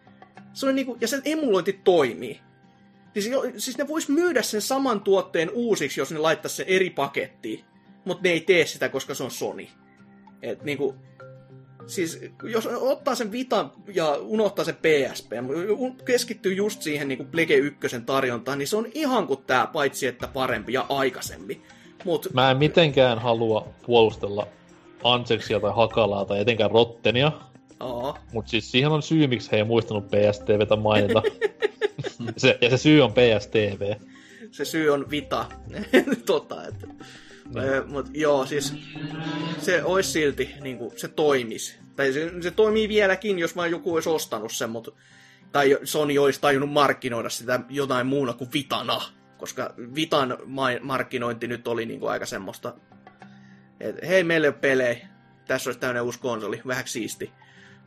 Se 0.54 0.66
on 0.66 0.76
niinku, 0.76 0.98
ja 1.02 1.08
sen 1.08 1.22
emulointi 1.26 1.80
toimii. 1.84 2.40
Siis, 3.14 3.30
siis 3.58 3.78
ne 3.78 3.88
vois 3.88 4.10
myydä 4.10 4.42
sen 4.42 4.62
saman 4.62 5.02
tuotteen 5.02 5.50
uusiksi, 5.54 6.02
jos 6.02 6.12
ne 6.12 6.20
laittais 6.20 6.58
sen 6.58 6.66
eri 6.70 6.90
pakettiin. 6.90 7.66
Mutta 8.06 8.24
ne 8.24 8.30
ei 8.30 8.42
tee 8.42 8.66
sitä, 8.66 8.90
koska 8.90 9.14
se 9.16 9.24
on 9.24 9.32
Sony. 9.32 9.68
Et 10.42 10.64
niinku, 10.64 10.96
siis 11.88 12.20
jos 12.44 12.68
ottaa 12.72 13.16
sen 13.16 13.32
Vitan 13.32 13.72
ja 13.94 14.18
unohtaa 14.22 14.66
sen 14.66 14.76
PSP, 14.76 15.32
keskittyy 16.06 16.54
just 16.54 16.82
siihen 16.82 17.08
niinku 17.08 17.26
Plege 17.26 17.56
1 17.56 17.80
tarjontaan, 18.06 18.58
niin 18.58 18.68
se 18.68 18.78
on 18.78 18.88
ihan 18.94 19.28
kuin 19.28 19.40
tää, 19.48 19.68
paitsi 19.68 20.08
että 20.08 20.28
parempi 20.28 20.74
ja 20.74 20.86
aikaisemmin. 20.90 21.64
Mut 22.06 22.28
Mä 22.34 22.52
en 22.52 22.58
mitenkään 22.58 23.20
halua 23.20 23.68
puolustella 23.86 24.48
Anseksia 25.04 25.60
tai 25.60 25.72
Hakalaa 25.76 26.26
tai 26.26 26.40
etenkään 26.40 26.72
Rottenia, 26.72 27.32
mutta 28.34 28.52
siis 28.52 28.72
siihen 28.72 28.92
on 28.92 29.04
syy, 29.04 29.28
miksi 29.28 29.52
he 29.52 29.58
ei 29.58 29.64
muistanut 29.64 30.08
PSTVtä 30.08 30.76
mainita. 30.76 31.24
se, 32.38 32.58
ja 32.62 32.70
se 32.70 32.78
syy 32.78 33.02
on 33.02 33.14
PSTV. 33.14 33.96
se 34.52 34.66
syy 34.66 34.90
on 34.90 35.10
Vita. 35.12 35.46
tota, 36.26 36.68
että. 36.68 36.88
Niin. 37.54 37.92
Mutta 37.92 38.12
joo, 38.14 38.46
siis 38.46 38.74
se 39.60 39.84
olisi 39.84 40.12
silti, 40.12 40.56
niin 40.62 40.78
kuin, 40.78 41.00
se 41.00 41.08
toimis. 41.08 41.80
Tai 41.96 42.14
se, 42.14 42.32
se 42.42 42.52
toimii 42.52 42.90
vieläkin, 42.90 43.40
jos 43.40 43.56
vaan 43.56 43.72
joku 43.72 43.94
olisi 43.94 44.10
ostanut 44.10 44.52
sen, 44.52 44.70
mutta 44.70 44.92
tai 45.52 45.78
Sony 45.84 46.18
olisi 46.18 46.42
tajunnut 46.42 46.72
markkinoida 46.72 47.30
sitä 47.30 47.60
jotain 47.70 48.08
muuna 48.08 48.34
kuin 48.34 48.54
Vitana. 48.54 49.02
Koska 49.38 49.74
Vitan 49.96 50.38
ma- 50.46 50.80
markkinointi 50.82 51.48
nyt 51.48 51.68
oli 51.68 51.86
niin 51.86 52.00
kuin 52.00 52.12
aika 52.12 52.26
semmoista, 52.26 52.74
että 53.80 54.08
hei, 54.08 54.24
meillä 54.24 54.46
ei 54.46 54.50
ole 54.50 54.58
pelejä, 54.62 55.08
tässä 55.48 55.70
olisi 55.70 55.80
tämmöinen 55.80 56.04
uusi 56.04 56.20
konsoli, 56.20 56.62
vähän 56.68 56.88
siisti. 56.88 57.32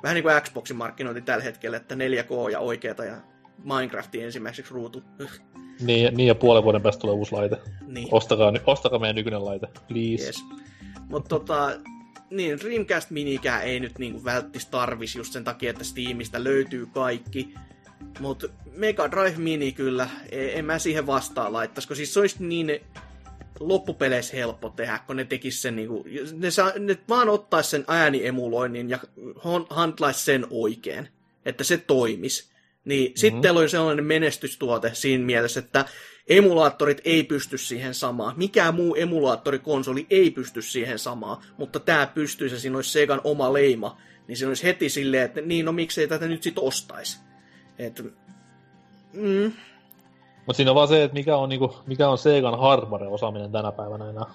Vähän 0.02 0.14
niin 0.14 0.22
kuin 0.22 0.42
Xboxin 0.42 0.76
markkinointi 0.76 1.22
tällä 1.22 1.44
hetkellä, 1.44 1.76
että 1.76 1.94
4K 1.94 2.50
ja 2.52 2.58
oikeeta 2.58 3.04
ja 3.04 3.16
Minecraftin 3.64 4.24
ensimmäiseksi 4.24 4.74
ruutu. 4.74 5.02
Niin, 5.80 6.14
niin 6.16 6.26
ja 6.26 6.34
puolen 6.34 6.64
vuoden 6.64 6.82
päästä 6.82 7.00
tulee 7.00 7.14
uusi 7.14 7.32
laite. 7.32 7.56
niin. 7.86 8.08
Ostakaa, 8.10 8.52
ostakaa 8.66 8.98
meidän 8.98 9.16
nykyinen 9.16 9.44
laite, 9.44 9.66
please. 9.88 10.26
Yes. 10.26 10.44
Mutta 11.08 11.28
tota, 11.28 11.70
niin, 12.30 12.58
Dreamcast 12.58 13.10
Minikään 13.10 13.62
ei 13.62 13.80
nyt 13.80 13.98
niinku 13.98 14.24
välttis 14.24 14.66
tarvis 14.66 15.16
just 15.16 15.32
sen 15.32 15.44
takia, 15.44 15.70
että 15.70 15.84
Steamista 15.84 16.44
löytyy 16.44 16.86
kaikki. 16.86 17.54
Mutta 18.20 18.46
Mega 18.76 19.10
Drive 19.10 19.38
Mini 19.38 19.72
kyllä, 19.72 20.08
e- 20.30 20.58
en 20.58 20.64
mä 20.64 20.78
siihen 20.78 21.06
vastaan 21.06 21.52
laittaisi, 21.52 21.88
koska 21.88 21.94
siis 21.94 22.14
se 22.14 22.20
olisi 22.20 22.44
niin 22.44 22.80
loppupeleissä 23.60 24.36
helppo 24.36 24.70
tehdä, 24.70 25.00
kun 25.06 25.16
ne 25.16 25.24
tekis 25.24 25.62
sen 25.62 25.76
niinku, 25.76 26.04
ne, 26.32 26.50
saa, 26.50 26.72
ne 26.78 26.98
vaan 27.08 27.28
ottais 27.28 27.70
sen 27.70 27.84
ääniemuloinnin 27.88 28.90
ja 28.90 28.98
handlais 29.70 30.24
sen 30.24 30.46
oikein, 30.50 31.08
että 31.44 31.64
se 31.64 31.78
toimis. 31.78 32.49
Niin 32.84 33.04
mm-hmm. 33.04 33.16
sitten 33.16 33.56
oli 33.56 33.68
sellainen 33.68 34.04
menestystuote 34.04 34.90
siinä 34.94 35.24
mielessä, 35.24 35.60
että 35.60 35.84
emulaattorit 36.28 37.00
ei 37.04 37.24
pysty 37.24 37.58
siihen 37.58 37.94
samaan. 37.94 38.34
Mikään 38.36 38.74
muu 38.74 38.94
emulaattorikonsoli 38.94 40.06
ei 40.10 40.30
pysty 40.30 40.62
siihen 40.62 40.98
samaan, 40.98 41.42
mutta 41.58 41.80
tämä 41.80 42.06
pystyisi 42.06 42.54
ja 42.54 42.60
siinä 42.60 42.78
olisi 42.78 42.90
Segan 42.90 43.20
oma 43.24 43.52
leima. 43.52 43.96
Niin 44.28 44.36
se 44.36 44.46
olisi 44.46 44.64
heti 44.64 44.88
silleen, 44.88 45.22
että 45.22 45.40
niin, 45.40 45.64
no 45.64 45.72
miksei 45.72 46.08
tätä 46.08 46.28
nyt 46.28 46.42
sit 46.42 46.58
ostaisi. 46.58 47.20
Et, 47.78 48.04
mm, 49.12 49.52
Mutta 50.46 50.56
siinä 50.56 50.70
on 50.70 50.74
vaan 50.74 50.88
se, 50.88 51.04
että 51.04 51.14
mikä 51.14 51.36
on, 51.36 51.48
niinku, 51.48 51.74
mikä 51.86 52.08
on 52.08 52.18
Segan 52.18 52.58
hardware-osaaminen 52.58 53.52
tänä 53.52 53.72
päivänä 53.72 54.10
enää 54.10 54.26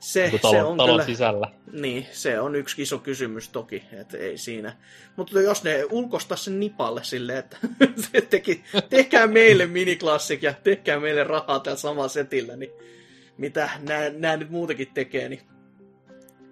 se, 0.00 0.30
se 0.30 0.38
talon, 0.38 0.64
on 0.66 0.76
talon 0.76 0.94
kyllä... 0.94 1.06
sisällä. 1.06 1.46
Niin, 1.72 2.06
se 2.12 2.40
on 2.40 2.54
yksi 2.54 2.82
iso 2.82 2.98
kysymys 2.98 3.48
toki, 3.48 3.82
että 3.92 4.18
ei 4.18 4.38
siinä. 4.38 4.76
Mutta 5.16 5.40
jos 5.40 5.64
ne 5.64 5.84
ulkostaa 5.90 6.36
sen 6.36 6.60
nipalle 6.60 7.04
silleen, 7.04 7.38
että 7.38 7.56
se 8.12 8.20
teki, 8.20 8.64
tehkää 8.88 9.26
meille 9.26 9.66
miniklassik 9.66 10.42
ja 10.42 10.54
tehkää 10.64 11.00
meille 11.00 11.24
rahaa 11.24 11.60
tällä 11.60 11.78
samalla 11.78 12.08
setillä, 12.08 12.56
niin 12.56 12.70
mitä 13.38 13.70
nämä 14.18 14.36
nyt 14.36 14.50
muutenkin 14.50 14.90
tekee, 14.94 15.28
niin 15.28 15.40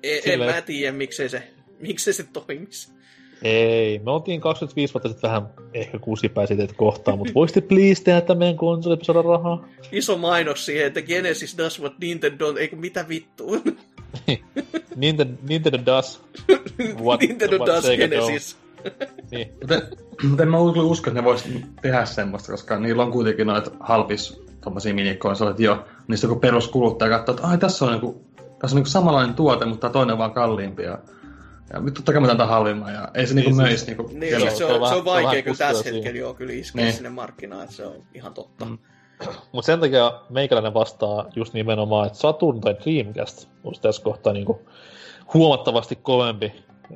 en, 0.02 0.16
en 0.16 0.22
Silleen- 0.22 0.54
mä 0.54 0.62
tiedä, 0.62 0.92
miksei 0.92 1.28
se, 1.28 1.42
miksei 1.78 2.12
se 2.12 2.24
toimisi. 2.32 2.97
Ei, 3.42 3.98
me 3.98 4.10
oltiin 4.10 4.40
25 4.40 4.94
vuotta 4.94 5.08
sitten 5.08 5.30
vähän 5.30 5.48
ehkä 5.74 5.98
kusipäisiteet 5.98 6.72
kohtaan, 6.72 7.18
mutta 7.18 7.34
voisitte 7.34 7.60
please 7.60 8.02
tehdä 8.02 8.20
tämän 8.20 8.38
meidän 8.38 8.56
konsoli, 8.56 8.94
että 8.94 9.06
saada 9.06 9.22
rahaa? 9.22 9.68
Iso 9.92 10.18
mainos 10.18 10.66
siihen, 10.66 10.86
että 10.86 11.02
Genesis 11.02 11.58
does 11.58 11.80
what 11.80 11.92
Nintendo, 12.00 12.56
eikö 12.56 12.76
mitä 12.76 13.08
vittua. 13.08 13.56
Nintendo, 14.96 15.34
Nintendo 15.48 15.78
does 15.86 16.22
what, 17.02 17.20
Nintendo 17.20 17.56
what 17.56 17.66
does 17.66 17.84
Sega 17.84 18.08
Genesis. 18.08 18.56
don't. 18.56 18.68
Niin. 19.30 19.52
Mutta 19.60 19.80
mut 20.28 20.40
en 20.40 20.48
mä 20.48 20.58
usko, 20.58 21.10
että 21.10 21.20
ne 21.20 21.24
vois 21.24 21.48
tehdä 21.82 22.04
semmoista, 22.04 22.52
koska 22.52 22.78
niillä 22.78 23.02
on 23.02 23.12
kuitenkin 23.12 23.46
noita 23.46 23.70
halpis 23.80 24.42
tommosia 24.60 24.94
minikonsoleita 24.94 25.62
jo. 25.62 25.84
Niistä 26.08 26.26
kun 26.26 26.40
peruskuluttaja 26.40 27.18
katsoo, 27.18 27.34
että 27.34 27.46
ai 27.46 27.58
tässä 27.58 27.84
on 27.84 27.90
niinku, 27.90 28.24
tässä 28.58 28.74
on 28.74 28.76
niinku 28.76 28.90
samanlainen 28.90 29.34
tuote, 29.34 29.64
mutta 29.64 29.90
toinen 29.90 30.12
on 30.12 30.18
vaan 30.18 30.32
kalliimpi. 30.32 30.82
Ja, 30.82 30.98
ja 31.72 31.80
totta 31.94 32.12
kai 32.12 32.20
mä 32.20 32.26
tämän 32.26 32.48
halvimman. 32.48 32.92
Ja 32.94 33.08
ei 33.14 33.26
se 33.26 33.34
niinku 33.34 33.50
Niin, 33.50 33.56
möisi 33.56 33.76
siis- 33.84 33.86
niinku 33.86 34.10
Niin, 34.18 34.32
kello- 34.32 34.50
se, 34.50 34.56
se 34.56 34.64
on, 34.64 34.82
on 34.82 34.88
se 34.88 34.94
on 34.94 34.98
on 34.98 35.04
vaikea, 35.04 35.42
kun 35.42 35.56
tässä 35.56 35.90
hetkellä 35.92 36.18
joo 36.18 36.34
kyllä 36.34 36.52
iskee 36.52 36.84
Niin. 36.84 36.94
sinne 36.94 37.10
markkinaan, 37.10 37.62
että 37.64 37.74
se 37.76 37.86
on 37.86 37.94
ihan 38.14 38.34
totta. 38.34 38.64
Mm. 38.64 38.78
Mutta 39.52 39.66
sen 39.66 39.80
takia 39.80 40.12
meikäläinen 40.30 40.74
vastaa 40.74 41.26
just 41.36 41.54
nimenomaan, 41.54 42.06
että 42.06 42.18
Saturn 42.18 42.60
tai 42.60 42.76
Dreamcast 42.84 43.48
olisi 43.64 43.80
tässä 43.82 44.02
kohtaa 44.02 44.32
niinku 44.32 44.60
huomattavasti 45.34 45.96
kovempi 45.96 46.52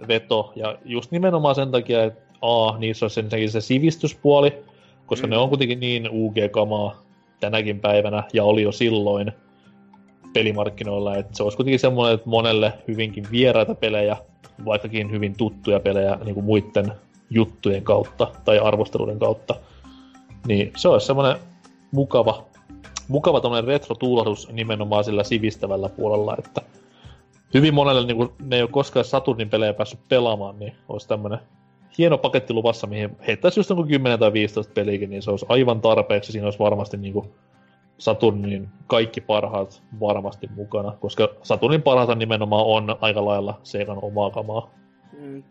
veto. 0.09 0.53
Ja 0.57 0.79
just 0.85 1.11
nimenomaan 1.11 1.55
sen 1.55 1.71
takia, 1.71 2.05
että 2.05 2.23
A, 2.43 2.79
niissä 2.79 3.05
olisi 3.05 3.21
ensinnäkin 3.21 3.51
se 3.51 3.61
sivistyspuoli, 3.61 4.65
koska 5.07 5.27
mm. 5.27 5.31
ne 5.31 5.37
on 5.37 5.49
kuitenkin 5.49 5.81
niin 5.81 6.09
UG-kamaa 6.11 7.03
tänäkin 7.41 7.81
päivänä, 7.81 8.23
ja 8.33 8.45
oli 8.45 8.63
jo 8.63 8.73
silloin 8.73 9.33
pelimarkkinoilla, 10.33 11.17
että 11.17 11.37
se 11.37 11.43
olisi 11.43 11.57
kuitenkin 11.57 11.81
semmoinen, 11.81 12.15
että 12.15 12.31
monelle 12.31 12.73
hyvinkin 12.89 13.27
vieraita 13.31 13.75
pelejä, 13.75 14.17
vaikkakin 14.65 15.11
hyvin 15.11 15.37
tuttuja 15.37 15.81
pelejä 15.81 16.19
niin 16.25 16.35
kuin 16.35 16.47
muiden 16.47 16.93
juttujen 17.31 17.85
kautta 17.85 18.27
tai 18.45 18.59
arvosteluiden 18.59 19.19
kautta, 19.19 19.55
Niin 20.47 20.73
se 20.77 20.89
olisi 20.89 21.07
semmoinen 21.07 21.37
mukava, 21.93 22.45
mukava 23.09 23.41
tämmöinen 23.41 23.65
retro-tuulahdus 23.65 24.49
nimenomaan 24.53 25.05
sillä 25.05 25.25
sivistävällä 25.25 25.89
puolella, 25.89 26.37
että 26.39 26.63
hyvin 27.55 27.75
monelle 27.75 28.07
niin 28.07 28.17
kun 28.17 28.33
ne 28.43 28.57
ei 28.57 28.63
ole 28.63 28.71
koskaan 28.71 29.05
Saturnin 29.05 29.51
pelejä 29.51 29.75
päässyt 29.75 30.01
pelaamaan, 30.09 30.59
niin 30.59 30.73
olisi 30.89 31.09
tämmöinen 31.09 31.39
hieno 31.99 32.19
paketti 32.19 32.53
luvassa, 32.53 32.87
mihin 32.87 33.17
heittäisi 33.27 33.61
just 33.61 33.71
joku 33.71 33.85
10 33.85 34.19
tai 34.19 34.33
15 34.33 34.73
peliäkin, 34.73 35.11
niin 35.11 35.23
se 35.23 35.31
olisi 35.31 35.47
aivan 35.49 35.81
tarpeeksi. 35.81 36.33
Siinä 36.33 36.47
olisi 36.47 36.59
varmasti 36.59 36.97
niin 36.97 37.13
kuin 37.13 37.31
Saturnin 37.99 38.69
kaikki 38.87 39.21
parhaat 39.21 39.83
varmasti 40.01 40.49
mukana, 40.55 40.97
koska 41.01 41.29
Saturnin 41.43 41.83
parhaat 41.83 42.19
nimenomaan 42.19 42.67
on 42.67 42.97
aika 43.01 43.25
lailla 43.25 43.61
Seikan 43.63 43.99
omaa 44.03 44.31
kamaa. 44.31 44.71
Mm, 45.19 45.43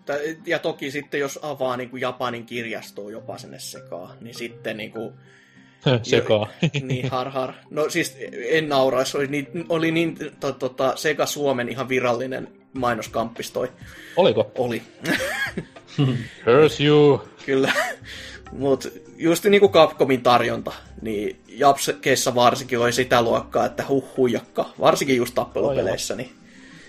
ja 0.45 0.59
toki 0.59 0.91
sitten, 0.91 1.19
jos 1.19 1.39
avaa 1.41 1.77
niin 1.77 1.89
kuin 1.89 2.01
Japanin 2.01 2.45
kirjastoa 2.45 3.11
jopa 3.11 3.37
sinne 3.37 3.59
sekaan, 3.59 4.17
niin 4.21 4.35
sitten 4.35 4.77
niin 4.77 4.91
kuin, 4.91 5.13
Sekaa. 6.03 6.47
niin, 6.81 7.09
har, 7.09 7.29
har. 7.29 7.53
No 7.69 7.89
siis 7.89 8.17
en 8.49 8.69
nauraisi, 8.69 9.17
oli 9.17 9.27
niin, 9.27 9.47
oli 9.69 9.91
niin 9.91 10.17
to, 10.39 10.51
tota, 10.51 10.95
Sega 10.95 11.25
Suomen 11.25 11.69
ihan 11.69 11.89
virallinen 11.89 12.47
mainoskampis 12.73 13.51
toi. 13.51 13.71
Oliko? 14.17 14.51
Oli. 14.57 14.81
Curse 16.45 16.83
you! 16.83 17.21
Kyllä. 17.45 17.73
Mutta 18.51 18.89
just 19.17 19.45
niin 19.45 19.59
kuin 19.59 19.71
Capcomin 19.71 20.23
tarjonta, 20.23 20.71
niin 21.01 21.41
Japskeissa 21.47 22.35
varsinkin 22.35 22.79
oli 22.79 22.93
sitä 22.93 23.21
luokkaa, 23.21 23.65
että 23.65 23.83
huh 23.89 24.17
huijakka, 24.17 24.69
varsinkin 24.79 25.17
just 25.17 25.35
tappelupeleissä. 25.35 26.15
Niin... 26.15 26.31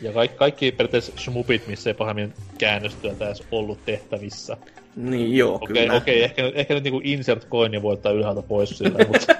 Ja 0.03 0.13
kaikki, 0.13 0.37
kaikki 0.37 0.73
periaatteessa 0.73 1.13
smupit, 1.17 1.67
missä 1.67 1.91
ei 1.91 1.95
pahemmin 1.95 2.35
käännöstyötä 2.59 3.27
edes 3.27 3.43
ollut 3.51 3.85
tehtävissä. 3.85 4.57
Niin 4.97 5.37
joo, 5.37 5.55
Okei, 5.55 5.83
kyllä. 5.83 5.95
okei, 5.95 6.23
ehkä, 6.23 6.53
ehkä 6.55 6.75
nyt 6.75 6.85
niinku 6.85 7.01
insert 7.05 7.49
coin 7.49 7.83
voi 7.83 7.93
ottaa 7.93 8.13
ylhäältä 8.13 8.43
pois 8.43 8.79
sillä, 8.79 8.99
mutta 9.09 9.35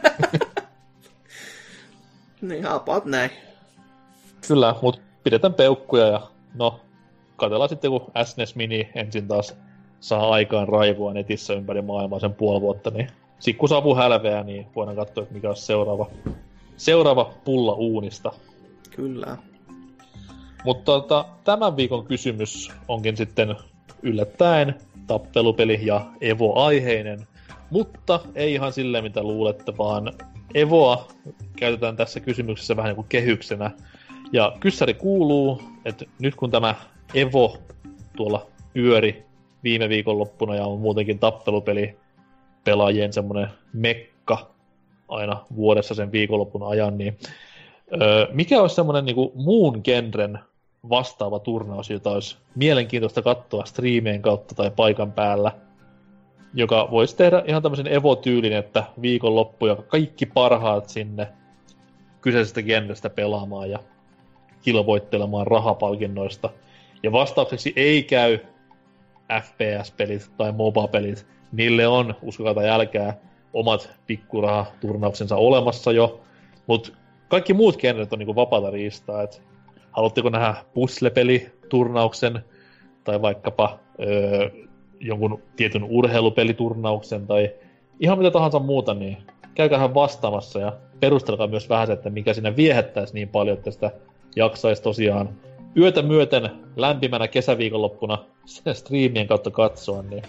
Niin, 2.43 2.67
about 2.67 3.05
näin. 3.05 3.31
kyllä, 4.49 4.75
mutta 4.83 5.01
pidetään 5.25 5.55
peukkuja 5.55 6.07
ja 6.07 6.31
no, 6.55 6.81
katsellaan 7.37 7.69
sitten 7.69 7.91
kun 7.91 8.13
SNES 8.25 8.55
Mini 8.55 8.91
ensin 8.95 9.29
taas 9.29 9.57
saa 10.01 10.31
aikaan 10.31 10.69
raivoa 10.69 11.13
netissä 11.13 11.55
ympäri 11.55 11.83
maailmaa 11.83 12.21
sen 12.21 12.35
puoli 12.35 12.61
vuotta, 12.61 12.91
niin 12.91 13.09
sit 13.43 13.57
kun 13.57 13.69
saapuu 13.69 13.95
hälveä, 13.95 14.43
niin 14.43 14.67
voidaan 14.77 14.97
katsoa, 14.97 15.23
että 15.23 15.35
mikä 15.35 15.51
on 15.51 15.57
seuraava, 15.57 16.11
seuraava 16.77 17.33
pulla 17.45 17.73
uunista. 17.73 18.33
Kyllä. 18.91 19.37
Mutta 20.65 20.85
tota, 20.85 21.25
tämän 21.45 21.77
viikon 21.77 22.07
kysymys 22.07 22.71
onkin 22.89 23.17
sitten 23.17 23.57
yllättäen 24.03 24.75
tappelupeli 25.07 25.81
ja 25.83 26.07
Evo-aiheinen, 26.21 27.27
mutta 27.71 28.21
ei 28.35 28.53
ihan 28.55 28.73
silleen 28.73 29.05
mitä 29.05 29.23
luulette, 29.23 29.77
vaan 29.79 30.13
Evoa 30.55 31.09
käytetään 31.57 31.97
tässä 31.97 32.21
kysymyksessä 32.21 32.77
vähän 32.77 32.89
niin 32.89 32.97
kuin 32.97 33.09
kehyksenä. 33.09 33.71
Ja 34.33 34.57
kyssäri 34.61 34.95
kuuluu, 34.95 35.63
että 35.85 36.05
nyt 36.19 36.35
kun 36.35 36.51
tämä 36.51 36.75
Evo 37.15 37.59
tuolla 38.17 38.47
pyöri 38.73 39.27
viime 39.65 39.89
viikonloppuna 39.89 40.55
ja 40.55 40.67
on 40.67 40.81
muutenkin 40.81 41.19
tappelupeli 41.19 42.02
pelaajien 42.65 43.13
semmoinen 43.13 43.49
mekka 43.73 44.51
aina 45.09 45.45
vuodessa 45.57 45.95
sen 45.95 46.13
viikonloppun 46.13 46.69
ajan, 46.69 46.99
niin 46.99 47.19
öö, 48.03 48.27
mikä 48.33 48.61
olisi 48.61 48.75
semmoinen 48.75 49.05
niin 49.05 49.33
muun 49.35 49.81
genren 49.85 50.39
vastaava 50.89 51.39
turnaus, 51.39 51.91
jota 51.91 52.11
olisi 52.11 52.37
mielenkiintoista 52.55 53.23
katsoa 53.23 53.65
striimien 53.65 54.23
kautta 54.23 54.55
tai 54.55 54.71
paikan 54.77 55.13
päällä, 55.13 55.53
joka 56.55 56.89
voisi 56.91 57.17
tehdä 57.17 57.43
ihan 57.47 57.63
tämmöisen 57.63 57.87
evo-tyylin, 57.87 58.53
että 58.53 58.85
viikonloppu 59.03 59.67
ja 59.67 59.77
kaikki 59.77 60.27
parhaat 60.27 60.89
sinne 60.89 61.29
kyseisestä 62.21 62.63
genrestä 62.63 63.11
pelaamaan 63.11 63.71
ja 63.71 63.79
kilvoittelemaan 64.63 65.47
rahapalkinnoista. 65.47 66.51
Ja 67.03 67.13
vastaukseksi 67.13 67.73
ei 67.77 68.03
käy 68.03 68.39
FPS-pelit 69.43 70.31
tai 70.37 70.53
MOBA-pelit. 70.53 71.27
Niille 71.53 71.87
on, 71.87 72.15
uskokaa 72.23 72.55
tai 72.55 72.67
jälkää, 72.67 73.15
omat 73.53 73.91
pikkurahaturnauksensa 74.07 75.37
olemassa 75.37 75.93
jo, 75.93 76.21
mutta 76.67 76.93
kaikki 77.29 77.55
muut 77.55 77.77
genret 77.77 78.13
on 78.13 78.19
niinku 78.19 78.35
vapaata 78.35 78.71
riistaa, 78.71 79.23
et 79.23 79.43
haluatteko 79.93 80.29
nähdä 80.29 80.55
puzzlepeliturnauksen 80.75 82.45
tai 83.05 83.23
vaikkapa 83.23 83.79
öö, 84.01 84.51
jonkun 85.01 85.43
tietyn 85.57 85.85
urheilupeliturnauksen 85.85 87.27
tai 87.27 87.51
ihan 88.01 88.19
mitä 88.19 88.31
tahansa 88.31 88.59
muuta, 88.59 88.95
niin 88.95 89.17
käykähän 89.55 89.95
vastaamassa 89.95 90.61
ja 90.61 90.73
perustelkaa 91.01 91.47
myös 91.47 91.69
vähän 91.69 91.91
että 91.91 92.11
mikä 92.11 92.35
siinä 92.35 92.57
viehättäisi 92.57 93.15
niin 93.15 93.29
paljon, 93.29 93.57
että 93.57 93.71
sitä 93.71 93.91
jaksaisi 94.37 94.83
tosiaan 94.83 95.29
yötä 95.77 96.03
myöten 96.03 96.51
lämpimänä 96.77 97.29
kesäviikonloppuna 97.29 98.19
striimien 98.73 99.27
kautta 99.27 99.51
katsoa, 99.51 100.03
niin 100.03 100.23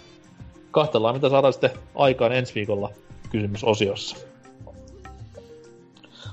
kahtellaan 0.74 1.16
mitä 1.16 1.30
saadaan 1.30 1.54
sitten 1.54 1.72
aikaan 1.96 2.32
ensi 2.32 2.56
viikolla 2.56 2.92
kysymysosiossa. 3.32 4.18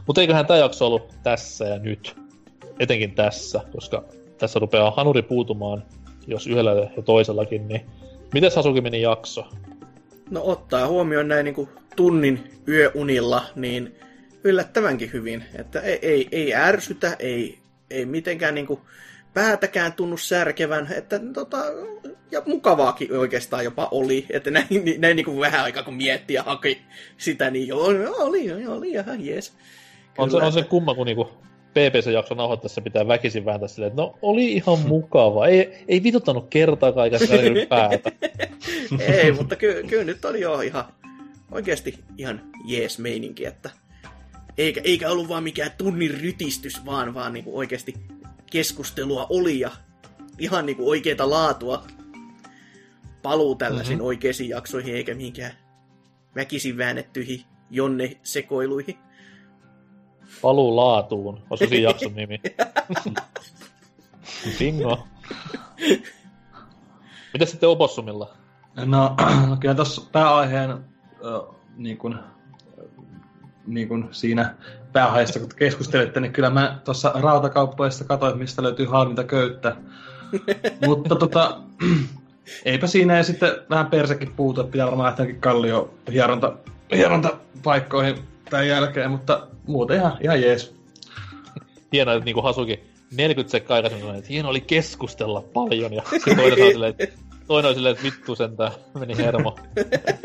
Mutta 0.07 0.21
eiköhän 0.21 0.47
tämä 0.47 0.59
jakso 0.59 0.87
ollut 0.87 1.15
tässä 1.23 1.65
ja 1.65 1.79
nyt. 1.79 2.17
Etenkin 2.79 3.15
tässä, 3.15 3.61
koska 3.73 4.05
tässä 4.39 4.59
rupeaa 4.59 4.91
hanuri 4.91 5.23
puutumaan, 5.23 5.83
jos 6.27 6.47
yhdellä 6.47 6.91
ja 6.97 7.03
toisellakin, 7.03 7.69
niin 7.69 7.81
miten 8.35 8.51
Sasuki 8.51 8.81
meni 8.81 9.03
jakso? 9.03 9.47
No 10.31 10.43
ottaa 10.45 10.87
huomioon 10.87 11.29
näin 11.29 11.45
niin 11.45 11.55
kuin 11.55 11.69
tunnin 11.97 12.51
yöunilla, 12.69 13.45
niin 13.57 13.95
yllättävänkin 14.45 15.13
hyvin. 15.13 15.45
Että 15.55 15.81
ei, 15.81 15.99
ei, 16.03 16.29
ei 16.33 16.55
ärsytä, 16.55 17.17
ei, 17.19 17.59
ei 17.91 18.07
mitenkään 18.07 18.55
niin 18.55 18.67
kuin 18.67 18.81
päätäkään 19.35 19.93
tunnu 19.93 20.17
särkevän, 20.17 20.93
että 20.93 21.21
tota, 21.35 21.57
ja 22.31 22.43
mukavaakin 22.47 23.19
oikeastaan 23.19 23.65
jopa 23.65 23.89
oli, 23.91 24.27
että 24.31 24.51
näin, 24.51 24.67
näin 24.99 25.17
niin 25.17 25.25
kuin 25.25 25.41
vähän 25.41 25.65
aikaa 25.65 25.83
kun 25.83 25.95
mietti 25.95 26.35
ja 26.35 26.43
haki 26.43 26.81
sitä, 27.17 27.51
niin 27.51 27.69
joo, 27.69 27.85
oli, 28.19 28.47
joo, 28.47 28.75
oli 28.75 28.91
ihan 28.91 29.27
jees. 29.27 29.53
On 30.19 30.31
se, 30.31 30.37
on 30.37 30.53
se 30.53 30.63
kumma, 30.63 30.95
kun 30.95 31.07
niinku 31.07 31.29
PPC-jakson 31.71 32.37
nauhoittaessa 32.37 32.81
pitää 32.81 33.09
väkisin 33.09 33.45
vääntää 33.45 33.69
silleen, 33.69 33.91
että 33.91 34.03
no 34.03 34.19
oli 34.23 34.53
ihan 34.53 34.79
mukava. 34.89 35.47
Ei, 35.47 35.85
ei 35.89 36.03
vituttanut 36.03 36.47
kertaakaan 36.51 37.05
eikä 37.05 37.27
särkynyt 37.27 37.69
päätä. 37.79 38.13
Ei, 38.99 39.33
mutta 39.33 39.57
ky- 39.57 39.85
kyllä 39.89 40.05
nyt 40.05 40.25
oli 40.25 40.41
jo 40.41 40.61
ihan 40.61 40.85
oikeasti 41.53 41.99
ihan 42.19 42.41
jees 42.65 42.99
meininki, 42.99 43.47
että 43.47 43.71
eikä, 44.59 44.81
eikä 44.85 45.11
ollut 45.11 45.29
vaan 45.29 45.43
mikään 45.43 45.71
tunnin 45.79 46.21
rytistys, 46.21 46.85
vaan, 46.87 47.15
vaan 47.15 47.33
niinku 47.33 47.59
oikeasti 47.59 47.95
keskustelua 48.51 49.27
oli 49.31 49.61
ja 49.61 49.71
ihan 50.39 50.67
niinku 50.67 50.91
oikeita 50.91 51.31
laatua 51.31 51.85
paluu 53.23 53.55
tällaisiin 53.55 53.99
mm-hmm. 53.99 54.07
oikeisiin 54.07 54.51
jaksoihin, 54.51 54.95
eikä 54.95 55.15
mihinkään 55.15 55.53
väkisin 56.35 56.79
väännettyihin 56.79 57.45
jonne 57.71 58.17
sekoiluihin. 58.23 58.99
Paluu 60.43 60.77
laatuun, 60.77 61.43
olisiko 61.51 61.69
siinä 61.69 61.89
jakson 61.89 62.15
nimi? 62.15 62.41
Bingo. 64.59 65.07
Mitä 67.33 67.45
sitten 67.47 67.69
Opossumilla? 67.69 68.35
No, 68.85 69.17
no 69.49 69.57
kyllä 69.61 69.75
tuossa 69.75 70.03
pääaiheen 70.13 70.71
äh, 70.71 70.79
niin 71.77 71.99
kuin, 71.99 72.15
niin 73.67 73.89
kuin 73.89 74.09
siinä 74.11 74.55
pääaiheessa, 74.93 75.41
kun 75.41 75.49
keskustelitte, 75.57 76.21
niin 76.21 76.33
kyllä 76.33 76.51
mä 76.51 76.79
tuossa 76.85 77.13
rautakauppoista 77.15 78.05
katsoin, 78.05 78.39
mistä 78.39 78.63
löytyy 78.63 78.87
halvinta 78.87 79.25
köyttä. 79.25 79.77
Mutta 80.87 81.15
tota, 81.17 81.61
eipä 82.65 82.87
siinä 82.87 83.17
ja 83.17 83.23
sitten 83.23 83.53
vähän 83.71 83.87
persekin 83.87 84.33
puutu, 84.37 84.61
että 84.61 84.73
pitää 84.73 84.87
varmaan 84.87 85.07
lähteä 85.07 85.35
kallio 85.41 85.95
hieronta, 86.13 86.53
hierontapaikkoihin 86.93 88.17
tämän 88.51 88.69
jälkeen, 88.69 89.11
mutta 89.11 89.47
muuten 89.67 89.97
ihan, 89.97 90.17
ihan 90.21 90.43
jees. 90.43 90.75
Hienoa, 91.93 92.15
että 92.15 92.25
niinku 92.25 92.43
Hasuki 92.43 92.81
40 93.17 93.51
sekkaa 93.51 93.75
aikaisemmin 93.75 94.07
sanoi, 94.07 94.19
että 94.19 94.33
hieno 94.33 94.49
oli 94.49 94.61
keskustella 94.61 95.43
paljon, 95.43 95.93
ja 95.93 96.03
sitten 96.11 96.37
toinen, 96.37 96.63
on 96.63 96.73
silleen, 96.73 96.95
että, 96.99 97.30
toinen 97.51 97.69
on 97.69 97.75
silleen, 97.75 97.93
että 97.93 98.05
vittu 98.05 98.37
sentään, 98.37 98.73
meni 98.99 99.17
hermo. 99.17 99.59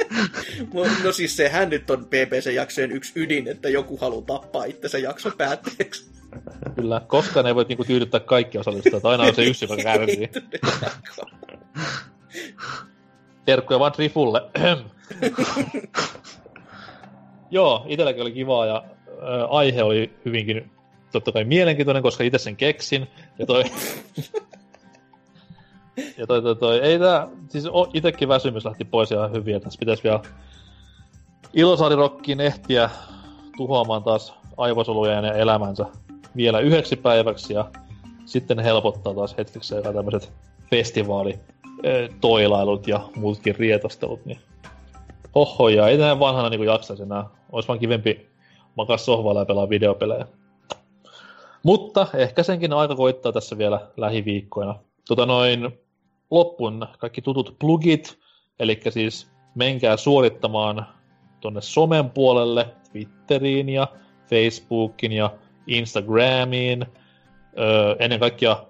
no 1.04 1.12
siis 1.12 1.38
sehän 1.38 1.70
nyt 1.70 1.90
on 1.90 2.06
PPC-jaksojen 2.06 2.92
yksi 2.92 3.12
ydin, 3.16 3.48
että 3.48 3.70
joku 3.70 3.98
haluaa 3.98 4.22
tappaa 4.22 4.64
itsensä 4.64 4.98
jakson 4.98 5.32
päätteeksi. 5.38 6.12
Kyllä, 6.76 7.02
koskaan 7.08 7.48
ei 7.48 7.56
voi 7.56 7.66
niinku 7.70 7.84
tyydyttää 7.84 8.20
kaikki 8.20 8.58
osallistujat, 8.58 9.06
aina 9.06 9.24
on 9.24 9.36
se 9.36 9.44
yksi, 9.44 9.66
joka 9.66 9.84
kärsii. 9.84 10.30
Terkkuja 13.46 13.80
vaan 13.80 13.92
Trifulle. 13.92 14.42
Joo, 17.52 17.86
itselläkin 17.88 18.22
oli 18.22 18.32
kivaa 18.32 18.66
ja 18.66 18.84
ä, 19.08 19.46
aihe 19.46 19.84
oli 19.84 20.14
hyvinkin 20.26 20.72
totta 21.12 21.32
kai 21.32 21.44
mielenkiintoinen, 21.44 22.04
koska 22.04 22.24
itse 22.24 22.38
sen 22.38 22.56
keksin. 22.56 23.08
Ja 23.40 23.46
toi... 23.46 23.64
ja 26.18 26.28
toi, 26.28 26.42
toi, 26.42 26.56
toi, 26.56 26.80
ei 26.80 27.00
tää, 27.00 27.28
siis 27.50 27.66
itekin 27.94 28.30
väsymys 28.30 28.66
lähti 28.66 28.86
pois 28.86 29.12
ihan 29.12 29.32
hyvin, 29.32 29.54
ja 29.54 29.60
tässä 29.60 29.80
pitäisi 29.80 30.04
vielä 30.04 30.20
Ilosaari-rokkiin 31.54 32.42
ehtiä 32.42 32.90
tuhoamaan 33.58 34.04
taas 34.04 34.34
aivosoluja 34.58 35.22
ja 35.22 35.34
elämänsä 35.34 35.86
vielä 36.36 36.60
yhdeksi 36.60 36.96
päiväksi 36.96 37.54
ja 37.54 37.66
sitten 38.26 38.60
helpottaa 38.60 39.14
taas 39.14 39.38
hetkeksi 39.38 39.76
aika 39.76 39.94
tämmöiset 39.94 40.32
festivaali 40.70 41.40
toilailut 42.22 42.88
ja 42.88 43.00
muutkin 43.16 43.56
rietostelut, 43.56 44.26
niin 44.26 44.40
hoho, 45.36 45.70
ja 45.70 45.88
ei 45.88 45.98
näin 45.98 46.20
vanhana 46.20 46.50
niin 46.50 46.64
jaksaisi 46.64 47.04
enää. 47.04 47.26
Olisi 47.52 47.68
vaan 47.68 47.80
kivempi 47.80 48.30
makaa 48.78 48.98
sohvalla 48.98 49.42
ja 49.42 49.46
pelaa 49.46 49.70
videopelejä. 49.70 50.28
Mutta 51.64 52.08
ehkä 52.14 52.44
senkin 52.44 52.74
aika 52.74 52.96
koittaa 52.96 53.32
tässä 53.32 53.58
vielä 53.58 53.88
lähiviikkoina. 53.98 54.76
Tota 55.08 55.26
noin 55.26 55.80
loppuun 56.32 56.88
kaikki 57.00 57.22
tutut 57.22 57.56
plugit, 57.60 58.20
eli 58.60 58.82
siis 58.90 59.28
menkää 59.56 59.98
suorittamaan 59.98 60.88
tonne 61.40 61.62
somen 61.62 62.10
puolelle, 62.10 62.68
Twitteriin 62.92 63.70
ja 63.70 63.88
Facebookin 64.30 65.12
ja 65.12 65.34
Instagramiin. 65.68 66.86
Öö, 67.60 67.96
ennen 68.00 68.20
kaikkea 68.20 68.66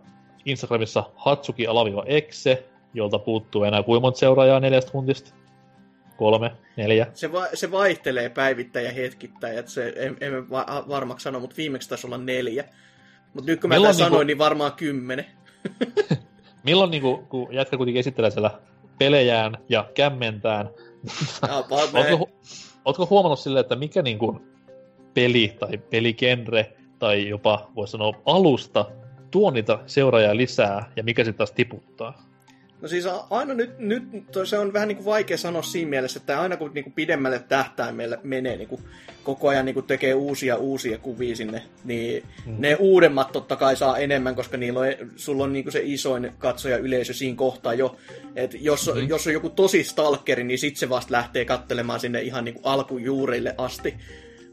Instagramissa 0.46 1.04
Hatsuki 1.16 1.68
alaviva 1.68 2.04
exe, 2.06 2.66
jolta 2.94 3.20
puuttuu 3.20 3.64
enää 3.64 3.84
kuinka 3.84 4.02
monta 4.02 4.20
seuraajaa 4.20 4.60
neljästä 4.60 4.92
tuntista? 4.92 5.34
Kolme, 6.18 6.52
neljä. 6.78 7.08
Se, 7.14 7.32
va- 7.32 7.48
se 7.54 7.72
vaihtelee 7.72 8.30
päivittäin 8.30 8.86
ja 8.86 8.92
hetkittäin, 8.92 9.58
että 9.58 9.72
se 9.72 9.94
en, 9.96 10.18
en 10.22 10.50
va- 10.50 10.86
varmaksi 10.88 11.24
sano, 11.24 11.40
mutta 11.40 11.58
viimeksi 11.58 11.90
taisi 11.90 12.08
olla 12.08 12.18
neljä. 12.18 12.64
Mutta 13.34 13.52
nyt 13.52 13.62
kun 13.62 13.68
mä 13.70 13.74
tämän 13.74 13.82
Milloin 13.82 13.96
sanoin, 13.96 14.12
niinku- 14.12 14.24
niin 14.24 14.38
varmaan 14.38 14.72
kymmenen. 14.72 15.26
Milloin 16.66 16.92
niinku, 16.92 17.18
kun 17.30 17.54
jätkä 17.54 17.78
kuitenkin 17.78 18.00
esittelee 18.00 18.32
siellä 18.32 18.52
pelejään 19.00 19.58
ja 19.70 19.90
kämmentään, 19.94 20.70
ootko, 21.72 22.30
ootko 22.86 23.08
huomannut 23.10 23.40
silleen, 23.40 23.62
että 23.62 23.76
mikä 23.76 24.02
niinku 24.02 24.42
peli 25.14 25.56
tai 25.60 25.78
peligenre 25.78 26.74
tai 27.00 27.30
jopa 27.30 27.72
voisi 27.76 27.92
sanoa 27.92 28.14
alusta 28.26 28.86
tuo 29.32 29.52
niitä 29.52 29.80
seuraajia 29.86 30.38
lisää 30.38 30.92
ja 30.96 31.04
mikä 31.04 31.24
sitten 31.24 31.38
taas 31.38 31.52
tiputtaa? 31.52 32.35
No 32.82 32.88
siis 32.88 33.06
aina 33.30 33.54
nyt, 33.54 33.80
nyt 33.80 34.04
se 34.44 34.58
on 34.58 34.74
vähän 34.74 34.88
niin 34.88 34.96
kuin 34.96 35.06
vaikea 35.06 35.38
sanoa 35.38 35.62
siinä 35.62 35.90
mielessä, 35.90 36.20
että 36.20 36.42
aina 36.42 36.58
kun 36.58 36.72
niin 36.74 36.84
kuin 36.84 36.94
pidemmälle 36.94 37.40
tähtäimelle 37.40 38.20
menee, 38.24 38.58
niin 38.58 38.68
kuin 38.68 38.82
koko 39.24 39.48
ajan 39.48 39.66
niin 39.66 39.74
kuin 39.74 39.86
tekee 39.86 40.14
uusia 40.14 40.56
uusia 40.56 40.98
kuvia 40.98 41.36
sinne, 41.36 41.62
niin 41.84 42.24
mm. 42.46 42.56
ne 42.60 42.76
uudemmat 42.76 43.32
totta 43.32 43.56
kai 43.56 43.76
saa 43.76 43.98
enemmän, 43.98 44.36
koska 44.36 44.58
niillä 44.58 44.80
on, 44.80 44.88
sulla 45.16 45.44
on 45.44 45.54
niin 45.54 45.64
kuin 45.64 45.74
se 45.74 45.82
isoin 45.84 46.32
katsoja 46.38 46.78
yleisö 46.78 47.14
siinä 47.14 47.38
kohtaa 47.38 47.74
jo. 47.74 47.98
Et 48.36 48.56
jos, 48.60 48.92
mm. 48.96 49.08
jos 49.10 49.28
on 49.28 49.34
joku 49.34 49.50
tosi 49.50 49.84
stalkeri, 49.84 50.44
niin 50.44 50.60
sit 50.60 50.78
se 50.78 50.90
vasta 50.90 51.12
lähtee 51.12 51.46
kattelemaan 51.46 52.00
sinne 52.00 52.22
ihan 52.22 52.46
niin 52.46 52.56
kuin 52.56 52.66
alkujuurille 52.66 53.56
asti. 53.58 53.94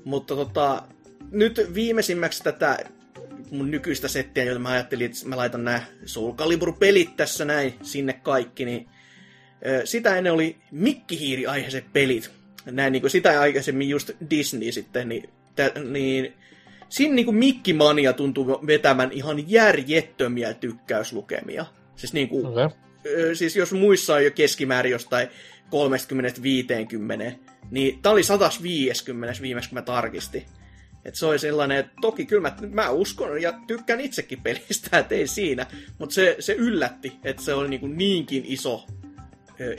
Mutta 0.04 0.36
tota, 0.36 0.82
nyt 1.30 1.70
viimeisimmäksi 1.74 2.44
tätä 2.44 2.78
mun 3.52 3.70
nykyistä 3.70 4.08
settiä, 4.08 4.44
joita 4.44 4.60
mä 4.60 4.68
ajattelin, 4.68 5.06
että 5.06 5.28
mä 5.28 5.36
laitan 5.36 5.64
nämä 5.64 5.82
Soul 6.04 6.32
Calibur-pelit 6.32 7.16
tässä 7.16 7.44
näin 7.44 7.74
sinne 7.82 8.12
kaikki, 8.12 8.64
niin 8.64 8.88
sitä 9.84 10.16
ennen 10.16 10.32
oli 10.32 10.56
mikkihiiri-aiheiset 10.70 11.84
pelit. 11.92 12.30
Näin 12.64 12.92
niin 12.92 13.00
kuin 13.00 13.10
sitä 13.10 13.40
aikaisemmin 13.40 13.88
just 13.88 14.10
Disney 14.30 14.72
sitten, 14.72 15.08
niin, 15.08 15.28
tä, 15.56 15.72
niin 15.90 16.32
siinä 16.88 17.14
niin 17.14 17.26
kuin 17.26 17.36
mikkimania 17.36 18.12
tuntuu 18.12 18.66
vetämään 18.66 19.12
ihan 19.12 19.50
järjettömiä 19.50 20.54
tykkäyslukemia. 20.54 21.66
Siis 21.96 22.12
niin 22.12 22.28
kuin. 22.28 22.46
Okay. 22.46 22.68
siis 23.34 23.56
jos 23.56 23.72
muissa 23.72 24.14
on 24.14 24.24
jo 24.24 24.30
keskimäärin 24.30 24.92
jostain 24.92 25.28
30-50, 25.28 25.30
niin 27.70 28.02
tää 28.02 28.12
oli 28.12 28.22
150 28.22 29.42
viimeksi, 29.42 29.70
kun 29.70 29.78
mä 29.78 29.82
tarkistin. 29.82 30.42
Et 31.04 31.14
se 31.14 31.26
oli 31.26 31.38
sellainen, 31.38 31.78
että 31.78 31.92
toki 32.00 32.26
kyllä 32.26 32.42
mä, 32.42 32.56
mä 32.70 32.90
uskon 32.90 33.42
ja 33.42 33.52
tykkään 33.66 34.00
itsekin 34.00 34.42
pelistä, 34.42 34.98
että 34.98 35.14
ei 35.14 35.26
siinä, 35.26 35.66
mutta 35.98 36.14
se, 36.14 36.36
se 36.40 36.52
yllätti, 36.52 37.12
että 37.24 37.42
se 37.42 37.54
oli 37.54 37.68
niinku 37.68 37.86
niinkin 37.86 38.44
iso 38.46 38.86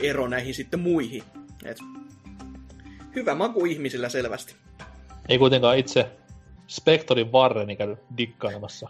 ero 0.00 0.28
näihin 0.28 0.54
sitten 0.54 0.80
muihin. 0.80 1.22
Et 1.64 1.78
hyvä 3.14 3.34
maku 3.34 3.64
ihmisillä 3.64 4.08
selvästi. 4.08 4.54
Ei 5.28 5.38
kuitenkaan 5.38 5.78
itse 5.78 6.10
Spectorin 6.66 7.32
varreni 7.32 7.76
käynyt 7.76 7.98
dikkailemassa. 8.16 8.88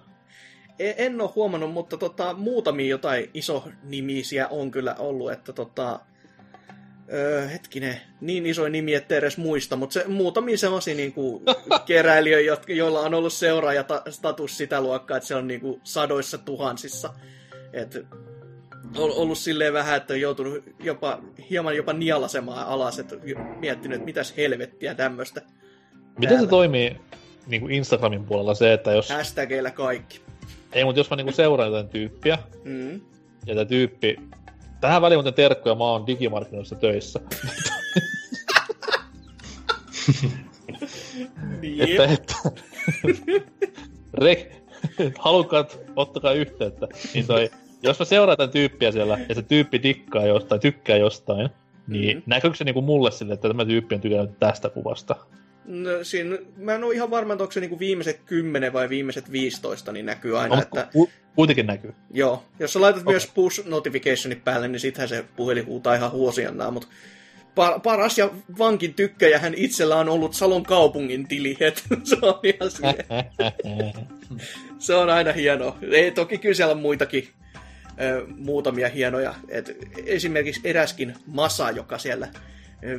E- 0.79 0.95
En 0.97 1.21
ole 1.21 1.31
huomannut, 1.35 1.73
mutta 1.73 1.97
tota, 1.97 2.35
muutamia 2.35 2.87
jotain 2.87 3.31
isonimisiä 3.35 4.49
on 4.49 4.71
kyllä 4.71 4.95
ollut, 4.99 5.33
että 5.33 5.53
tota, 5.53 6.01
öö, 7.13 7.49
hetkinen, 7.49 8.01
niin 8.21 8.47
iso 8.47 8.69
nimi, 8.69 8.95
ettei 8.95 9.19
edes 9.19 9.39
muista, 9.39 9.77
mutta 9.77 9.93
se, 9.93 10.05
muutamia 10.09 10.59
sellaisia 10.59 10.95
niin 10.95 11.13
kuin, 11.13 11.43
keräilijöitä, 11.87 12.47
jotka- 12.47 12.73
joilla 12.73 13.01
on 13.01 13.15
ollut 13.15 13.33
seuraajastatus 13.33 14.57
sitä 14.59 14.81
luokkaa, 14.81 15.17
että 15.17 15.27
se 15.27 15.35
on 15.35 15.49
niin 15.49 15.61
kuin, 15.61 15.81
sadoissa 15.85 16.39
tuhansissa. 16.39 17.15
Et, 17.73 18.07
on 18.97 19.11
ollut 19.11 19.39
silleen 19.39 19.73
vähän, 19.73 19.97
että 19.97 20.15
on 20.15 20.21
joutunut 20.21 20.65
jopa, 20.81 21.21
hieman 21.51 21.77
jopa 21.77 21.93
nialasemaan 21.93 22.67
alas, 22.67 22.99
että 22.99 23.17
miettinyt, 23.59 23.95
että 23.97 24.05
mitäs 24.05 24.37
helvettiä 24.37 24.95
tämmöistä. 24.95 25.43
Miten 26.19 26.29
Täällä. 26.29 26.41
se 26.41 26.51
toimii 26.51 26.97
niin 27.47 27.61
kuin 27.61 27.73
Instagramin 27.75 28.25
puolella 28.25 28.55
se, 28.55 28.73
että 28.73 28.93
jos... 28.93 29.11
Hashtageilla 29.11 29.71
kaikki. 29.71 30.21
Ei, 30.73 30.85
mutta 30.85 31.01
jos 31.01 31.11
mä 31.11 31.17
niin 31.17 31.25
kuin 31.27 31.35
seuraan 31.35 31.69
jotain 31.71 31.89
tyyppiä, 31.89 32.39
Mm. 32.65 33.01
ja 33.47 33.55
tämä 33.55 33.65
tyyppi... 33.65 34.17
Tähän 34.85 35.03
väliin 35.03 35.17
muuten 35.19 35.35
terkkuja, 35.35 35.75
mä 35.75 35.85
oon 35.85 36.07
digimarkkinoissa 36.07 36.77
töissä. 36.77 37.21
Jep. 41.63 41.89
että, 41.91 42.05
että 42.05 42.35
Rek, 44.15 44.53
halukkaat, 45.19 45.81
ottakaa 45.97 46.33
yhteyttä. 46.33 46.89
Niin 47.15 47.27
toi, 47.27 47.51
jos 47.83 47.99
mä 47.99 48.05
seuraan 48.05 48.39
tämän 48.39 48.51
tyyppiä 48.51 48.93
siellä, 48.93 49.19
ja 49.29 49.35
se 49.35 49.43
tyyppi 49.43 49.83
dikkaa 49.83 50.27
jostain, 50.27 50.61
tykkää 50.61 50.97
jostain, 50.97 51.51
niin 51.89 52.17
Mhm. 52.17 52.17
mm. 52.17 52.23
näkyykö 52.27 52.57
se 52.57 52.65
niinku 52.65 52.83
mulle 52.83 53.11
sille, 53.11 53.35
että 53.35 53.49
tämä 53.49 53.65
tyyppi 53.65 53.95
on 53.95 54.01
tykännyt 54.01 54.39
tästä 54.39 54.69
kuvasta? 54.69 55.17
No, 55.65 55.91
siinä, 56.03 56.39
mä 56.57 56.75
en 56.75 56.85
ole 56.85 56.95
ihan 56.95 57.11
varma, 57.11 57.33
että 57.33 57.45
onko 57.45 57.53
se 57.53 57.61
niinku 57.61 57.79
viimeiset 57.79 58.21
10 58.27 58.73
vai 58.73 58.89
viimeiset 58.89 59.33
15, 59.33 59.93
niin 59.93 60.07
näkyy 60.07 60.39
aina, 60.39 60.57
No, 60.57 60.63
että 60.63 60.89
ku, 60.93 61.11
kuitenkin 61.37 61.67
näkyy. 61.67 61.95
joo. 62.11 62.45
Jos 62.59 62.73
sä 62.73 62.81
laitat 62.81 63.03
Okei. 63.03 63.13
myös 63.13 63.27
push 63.35 63.67
notificationit 63.67 64.45
päälle, 64.45 64.69
niin 64.69 64.81
sittenhän 64.81 65.09
se 65.09 65.25
puhelin 65.37 65.67
huutaa 65.67 65.95
ihan 65.95 66.11
huosiannaa, 66.11 66.71
mutta 66.71 66.89
par- 67.61 67.81
paras 67.81 68.19
ja 68.19 68.31
vankin 68.59 68.95
tykkäjä 68.95 69.39
hän 69.39 69.55
itsellä 69.57 69.97
on 69.97 70.09
ollut 70.09 70.35
Salon 70.35 70.63
kaupungin 70.63 71.29
tili, 71.29 71.57
että 71.61 71.83
se 72.05 72.17
on 72.23 72.41
ihan 72.43 72.71
se 74.79 74.95
on 75.03 75.11
aina 75.11 75.33
hienoa. 75.33 75.79
Ei, 75.91 76.11
toki 76.11 76.39
kyllä 76.39 76.55
siellä 76.55 76.73
on 76.75 76.81
muitakin 76.81 77.29
ö, 78.01 78.27
muutamia 78.37 78.89
hienoja. 78.89 79.35
Et 79.49 79.77
esimerkiksi 80.07 80.61
eräskin 80.65 81.15
Masa, 81.27 81.71
joka 81.71 81.99
siellä 81.99 82.29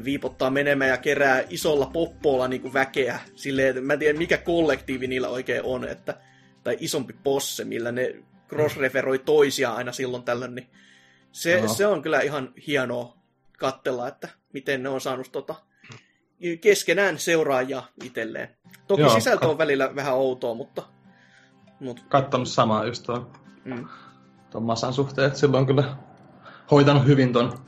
viipottaa 0.03 0.49
menemään 0.49 0.89
ja 0.89 0.97
kerää 0.97 1.43
isolla 1.49 1.85
poppoolla 1.85 2.47
niin 2.47 2.61
kuin 2.61 2.73
väkeä. 2.73 3.19
Silleen, 3.35 3.69
että 3.69 3.81
mä 3.81 3.93
en 3.93 3.99
tiedä 3.99 4.17
mikä 4.19 4.37
kollektiivi 4.37 5.07
niillä 5.07 5.29
oikein 5.29 5.63
on, 5.63 5.87
että, 5.87 6.17
tai 6.63 6.77
isompi 6.79 7.13
posse, 7.23 7.63
millä 7.63 7.91
ne 7.91 8.15
cross-referoi 8.47 9.19
toisiaan 9.25 9.77
aina 9.77 9.91
silloin 9.91 10.23
tällöin. 10.23 10.55
Niin 10.55 10.69
se, 11.31 11.57
Joo. 11.57 11.67
se 11.67 11.87
on 11.87 12.01
kyllä 12.01 12.19
ihan 12.19 12.53
hienoa 12.67 13.17
katsella, 13.57 14.07
että 14.07 14.29
miten 14.53 14.83
ne 14.83 14.89
on 14.89 15.01
saanut 15.01 15.31
tota, 15.31 15.55
keskenään 16.61 17.19
seuraajia 17.19 17.83
itselleen. 18.03 18.49
Toki 18.87 19.01
Joo, 19.01 19.13
sisältö 19.13 19.45
kat- 19.45 19.49
on 19.49 19.57
välillä 19.57 19.95
vähän 19.95 20.13
outoa, 20.13 20.53
mutta, 20.53 20.83
mutta 21.79 22.01
Kattonut 22.09 22.47
samaa 22.47 22.85
just 22.85 23.03
tuon, 23.03 23.31
mm. 23.65 23.87
tuon 24.49 24.63
Masan 24.63 24.93
suhteen, 24.93 25.27
että 25.27 25.39
silloin 25.39 25.65
kyllä 25.65 25.95
hoitanut 26.71 27.05
hyvin 27.05 27.33
ton 27.33 27.65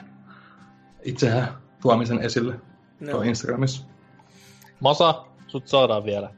itsehän 1.03 1.66
tuomisen 1.87 2.19
esille 2.21 2.55
No. 2.99 3.21
Instagramissa. 3.21 3.85
Masa, 4.79 5.25
sut 5.47 5.67
saadaan 5.67 6.05
vielä. 6.05 6.29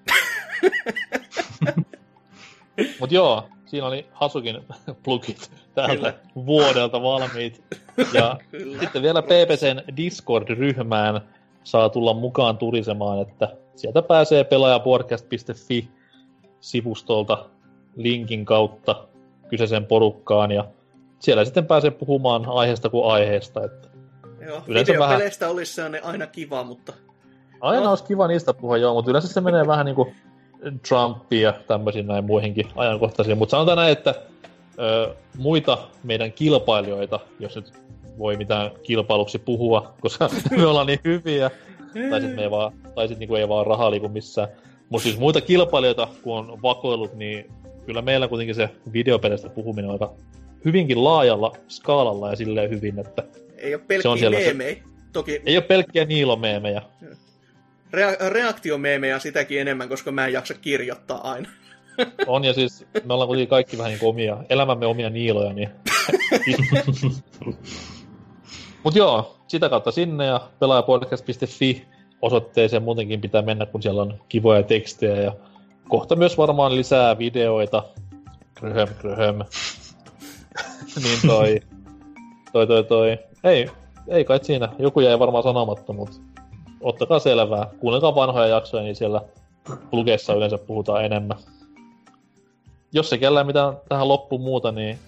Mut 3.00 3.12
joo, 3.12 3.50
siinä 3.66 3.88
oli 3.88 4.08
Hasukin 4.12 4.60
plugit 5.04 5.52
täältä 5.76 5.96
Kyllä. 5.96 6.14
vuodelta 6.36 7.02
valmiit. 7.02 7.64
Ja 8.14 8.38
Kyllä. 8.52 8.80
sitten 8.80 9.02
vielä 9.02 9.22
PPCn 9.22 9.96
Discord-ryhmään 9.98 11.22
saa 11.64 11.90
tulla 11.90 12.14
mukaan 12.14 12.58
turisemaan, 12.58 13.22
että 13.22 13.58
sieltä 13.76 14.02
pääsee 14.02 14.44
pelaajapodcast.fi 14.44 15.90
sivustolta 16.60 17.50
linkin 17.96 18.46
kautta 18.46 19.08
kyseiseen 19.50 19.86
porukkaan 19.86 20.52
ja 20.52 20.66
siellä 21.20 21.46
sitten 21.46 21.66
pääsee 21.66 21.92
puhumaan 21.92 22.46
aiheesta 22.48 22.90
kuin 22.90 23.12
aiheesta. 23.12 23.66
Että 23.66 23.89
Joo, 24.48 24.62
Yleensä 24.68 24.94
videopeleistä 24.94 25.50
olisi 25.50 25.74
sellainen 25.74 26.06
aina 26.06 26.28
kiva, 26.28 26.64
mutta 26.64 26.94
aina 27.62 27.84
No. 27.84 27.90
olisi 27.90 28.04
kiva 28.04 28.28
niistä 28.28 28.54
puhua 28.54 28.78
joo, 28.78 28.94
mutta 28.94 29.12
yleensä 29.12 29.28
se 29.28 29.42
menee 29.42 29.68
vähän 29.68 29.86
niinku 29.86 30.14
Trumpia 30.88 31.50
ja 31.50 31.54
tämmöisiin 31.68 32.08
näin 32.08 32.26
muihinkin 32.26 32.68
ajankohtaisiin. 32.76 33.38
Mutta 33.38 33.52
sanotaan 33.52 33.78
näin, 33.78 33.92
että 33.92 34.16
ö, 34.80 35.16
muita 35.38 35.78
meidän 36.04 36.32
kilpailijoita, 36.32 37.20
jos 37.40 37.56
nyt 37.56 37.74
voi 38.18 38.38
mitään 38.38 38.72
kilpailuksi 38.84 39.40
puhua, 39.40 39.94
koska 40.02 40.30
me 40.58 40.66
ollaan 40.66 40.88
niin 40.88 41.00
hyviä, 41.04 41.52
Tai 42.10 42.22
sit, 42.22 42.36
me 42.36 42.42
ei 42.42 42.52
vaan, 42.52 42.72
tai 42.96 43.08
sit 43.08 43.20
niinku 43.20 43.36
ei 43.36 43.50
vaan 43.50 43.68
rahaa 43.68 43.92
liiku 43.92 44.10
missään. 44.10 44.48
Mutta 44.90 45.04
siis 45.04 45.20
muita 45.20 45.42
kilpailijoita, 45.42 46.08
kun 46.24 46.38
on 46.38 46.62
vakoillut, 46.62 47.14
niin 47.14 47.52
kyllä 47.86 48.02
meillä 48.02 48.28
kuitenkin 48.28 48.56
se 48.56 48.70
videopeleistä 48.94 49.50
puhuminen 49.50 49.86
on 49.90 49.94
aika 49.94 50.14
hyvinkin 50.66 51.04
laajalla 51.04 51.52
skaalalla 51.68 52.30
ja 52.30 52.36
silleen 52.36 52.70
hyvin, 52.70 53.00
että 53.00 53.24
Ei 53.62 53.74
ole 53.76 53.82
Se 53.82 53.88
pelkkiä 53.88 54.30
se- 54.30 54.30
meemejä. 54.30 54.76
Toki 55.14 55.42
ei 55.46 55.58
ole 55.58 55.66
pelkkiä 55.66 56.06
niilomeemejä. 56.06 56.82
rea- 57.94 58.30
reaktiomeemejä 58.30 59.20
sitäkin 59.20 59.62
enemmän, 59.62 59.90
koska 59.90 60.12
mä 60.12 60.26
en 60.26 60.34
jaksa 60.34 60.54
kirjoittaa 60.54 61.32
aina. 61.32 61.50
On 62.28 62.44
ja 62.44 62.54
siis 62.54 62.86
me 63.06 63.14
ollaan 63.14 63.28
kuitenkin 63.28 63.50
kaikki 63.50 63.78
vähän 63.78 63.92
niin 63.92 64.06
omia, 64.06 64.38
elämämme 64.50 64.86
omia 64.86 65.10
niiloja, 65.10 65.54
niin... 65.54 65.70
Mut 68.84 68.96
joo, 68.96 69.38
sitä 69.48 69.70
kautta 69.70 69.92
sinne 69.92 70.26
ja 70.26 70.50
pelaajapodcast.fi 70.60 71.86
osoitteeseen 72.22 72.84
muutenkin 72.84 73.22
pitää 73.22 73.42
mennä, 73.42 73.66
kun 73.66 73.82
siellä 73.82 74.02
on 74.02 74.20
kivoja 74.30 74.64
tekstejä 74.64 75.22
ja 75.22 75.36
kohta 75.90 76.16
myös 76.16 76.38
varmaan 76.38 76.76
lisää 76.76 77.18
videoita. 77.18 77.84
Kröhöm, 78.56 78.88
kröhöm. 79.00 79.36
niin 81.04 81.20
toi, 81.28 81.60
toi, 82.54 82.68
toi, 82.68 82.84
toi. 82.84 83.18
Ei, 83.44 83.70
ei 84.08 84.26
kai 84.26 84.40
siinä. 84.44 84.70
Joku 84.80 85.00
jäi 85.00 85.20
varmaan 85.20 85.44
sanomatta, 85.44 85.94
mutta 85.94 86.18
ottakaa 86.82 87.20
selvää. 87.20 87.68
Kuunnelkaa 87.80 88.16
vanhoja 88.16 88.48
jaksoja, 88.48 88.84
niin 88.84 88.96
siellä 88.96 89.22
Plugessa 89.90 90.34
yleensä 90.34 90.58
puhutaan 90.58 91.06
enemmän. 91.06 91.38
Jos 92.92 93.14
ei 93.14 93.20
kellään 93.20 93.48
mitään 93.48 93.78
tähän 93.90 94.08
loppuun 94.08 94.42
muuta, 94.42 94.72
niin 94.72 95.00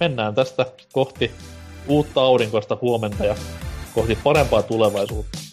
mennään 0.00 0.34
tästä 0.34 0.66
kohti 0.92 1.30
uutta 1.88 2.20
aurinkoista 2.22 2.78
huomenta 2.80 3.24
ja 3.24 3.34
kohti 3.94 4.18
parempaa 4.24 4.62
tulevaisuutta. 4.62 5.49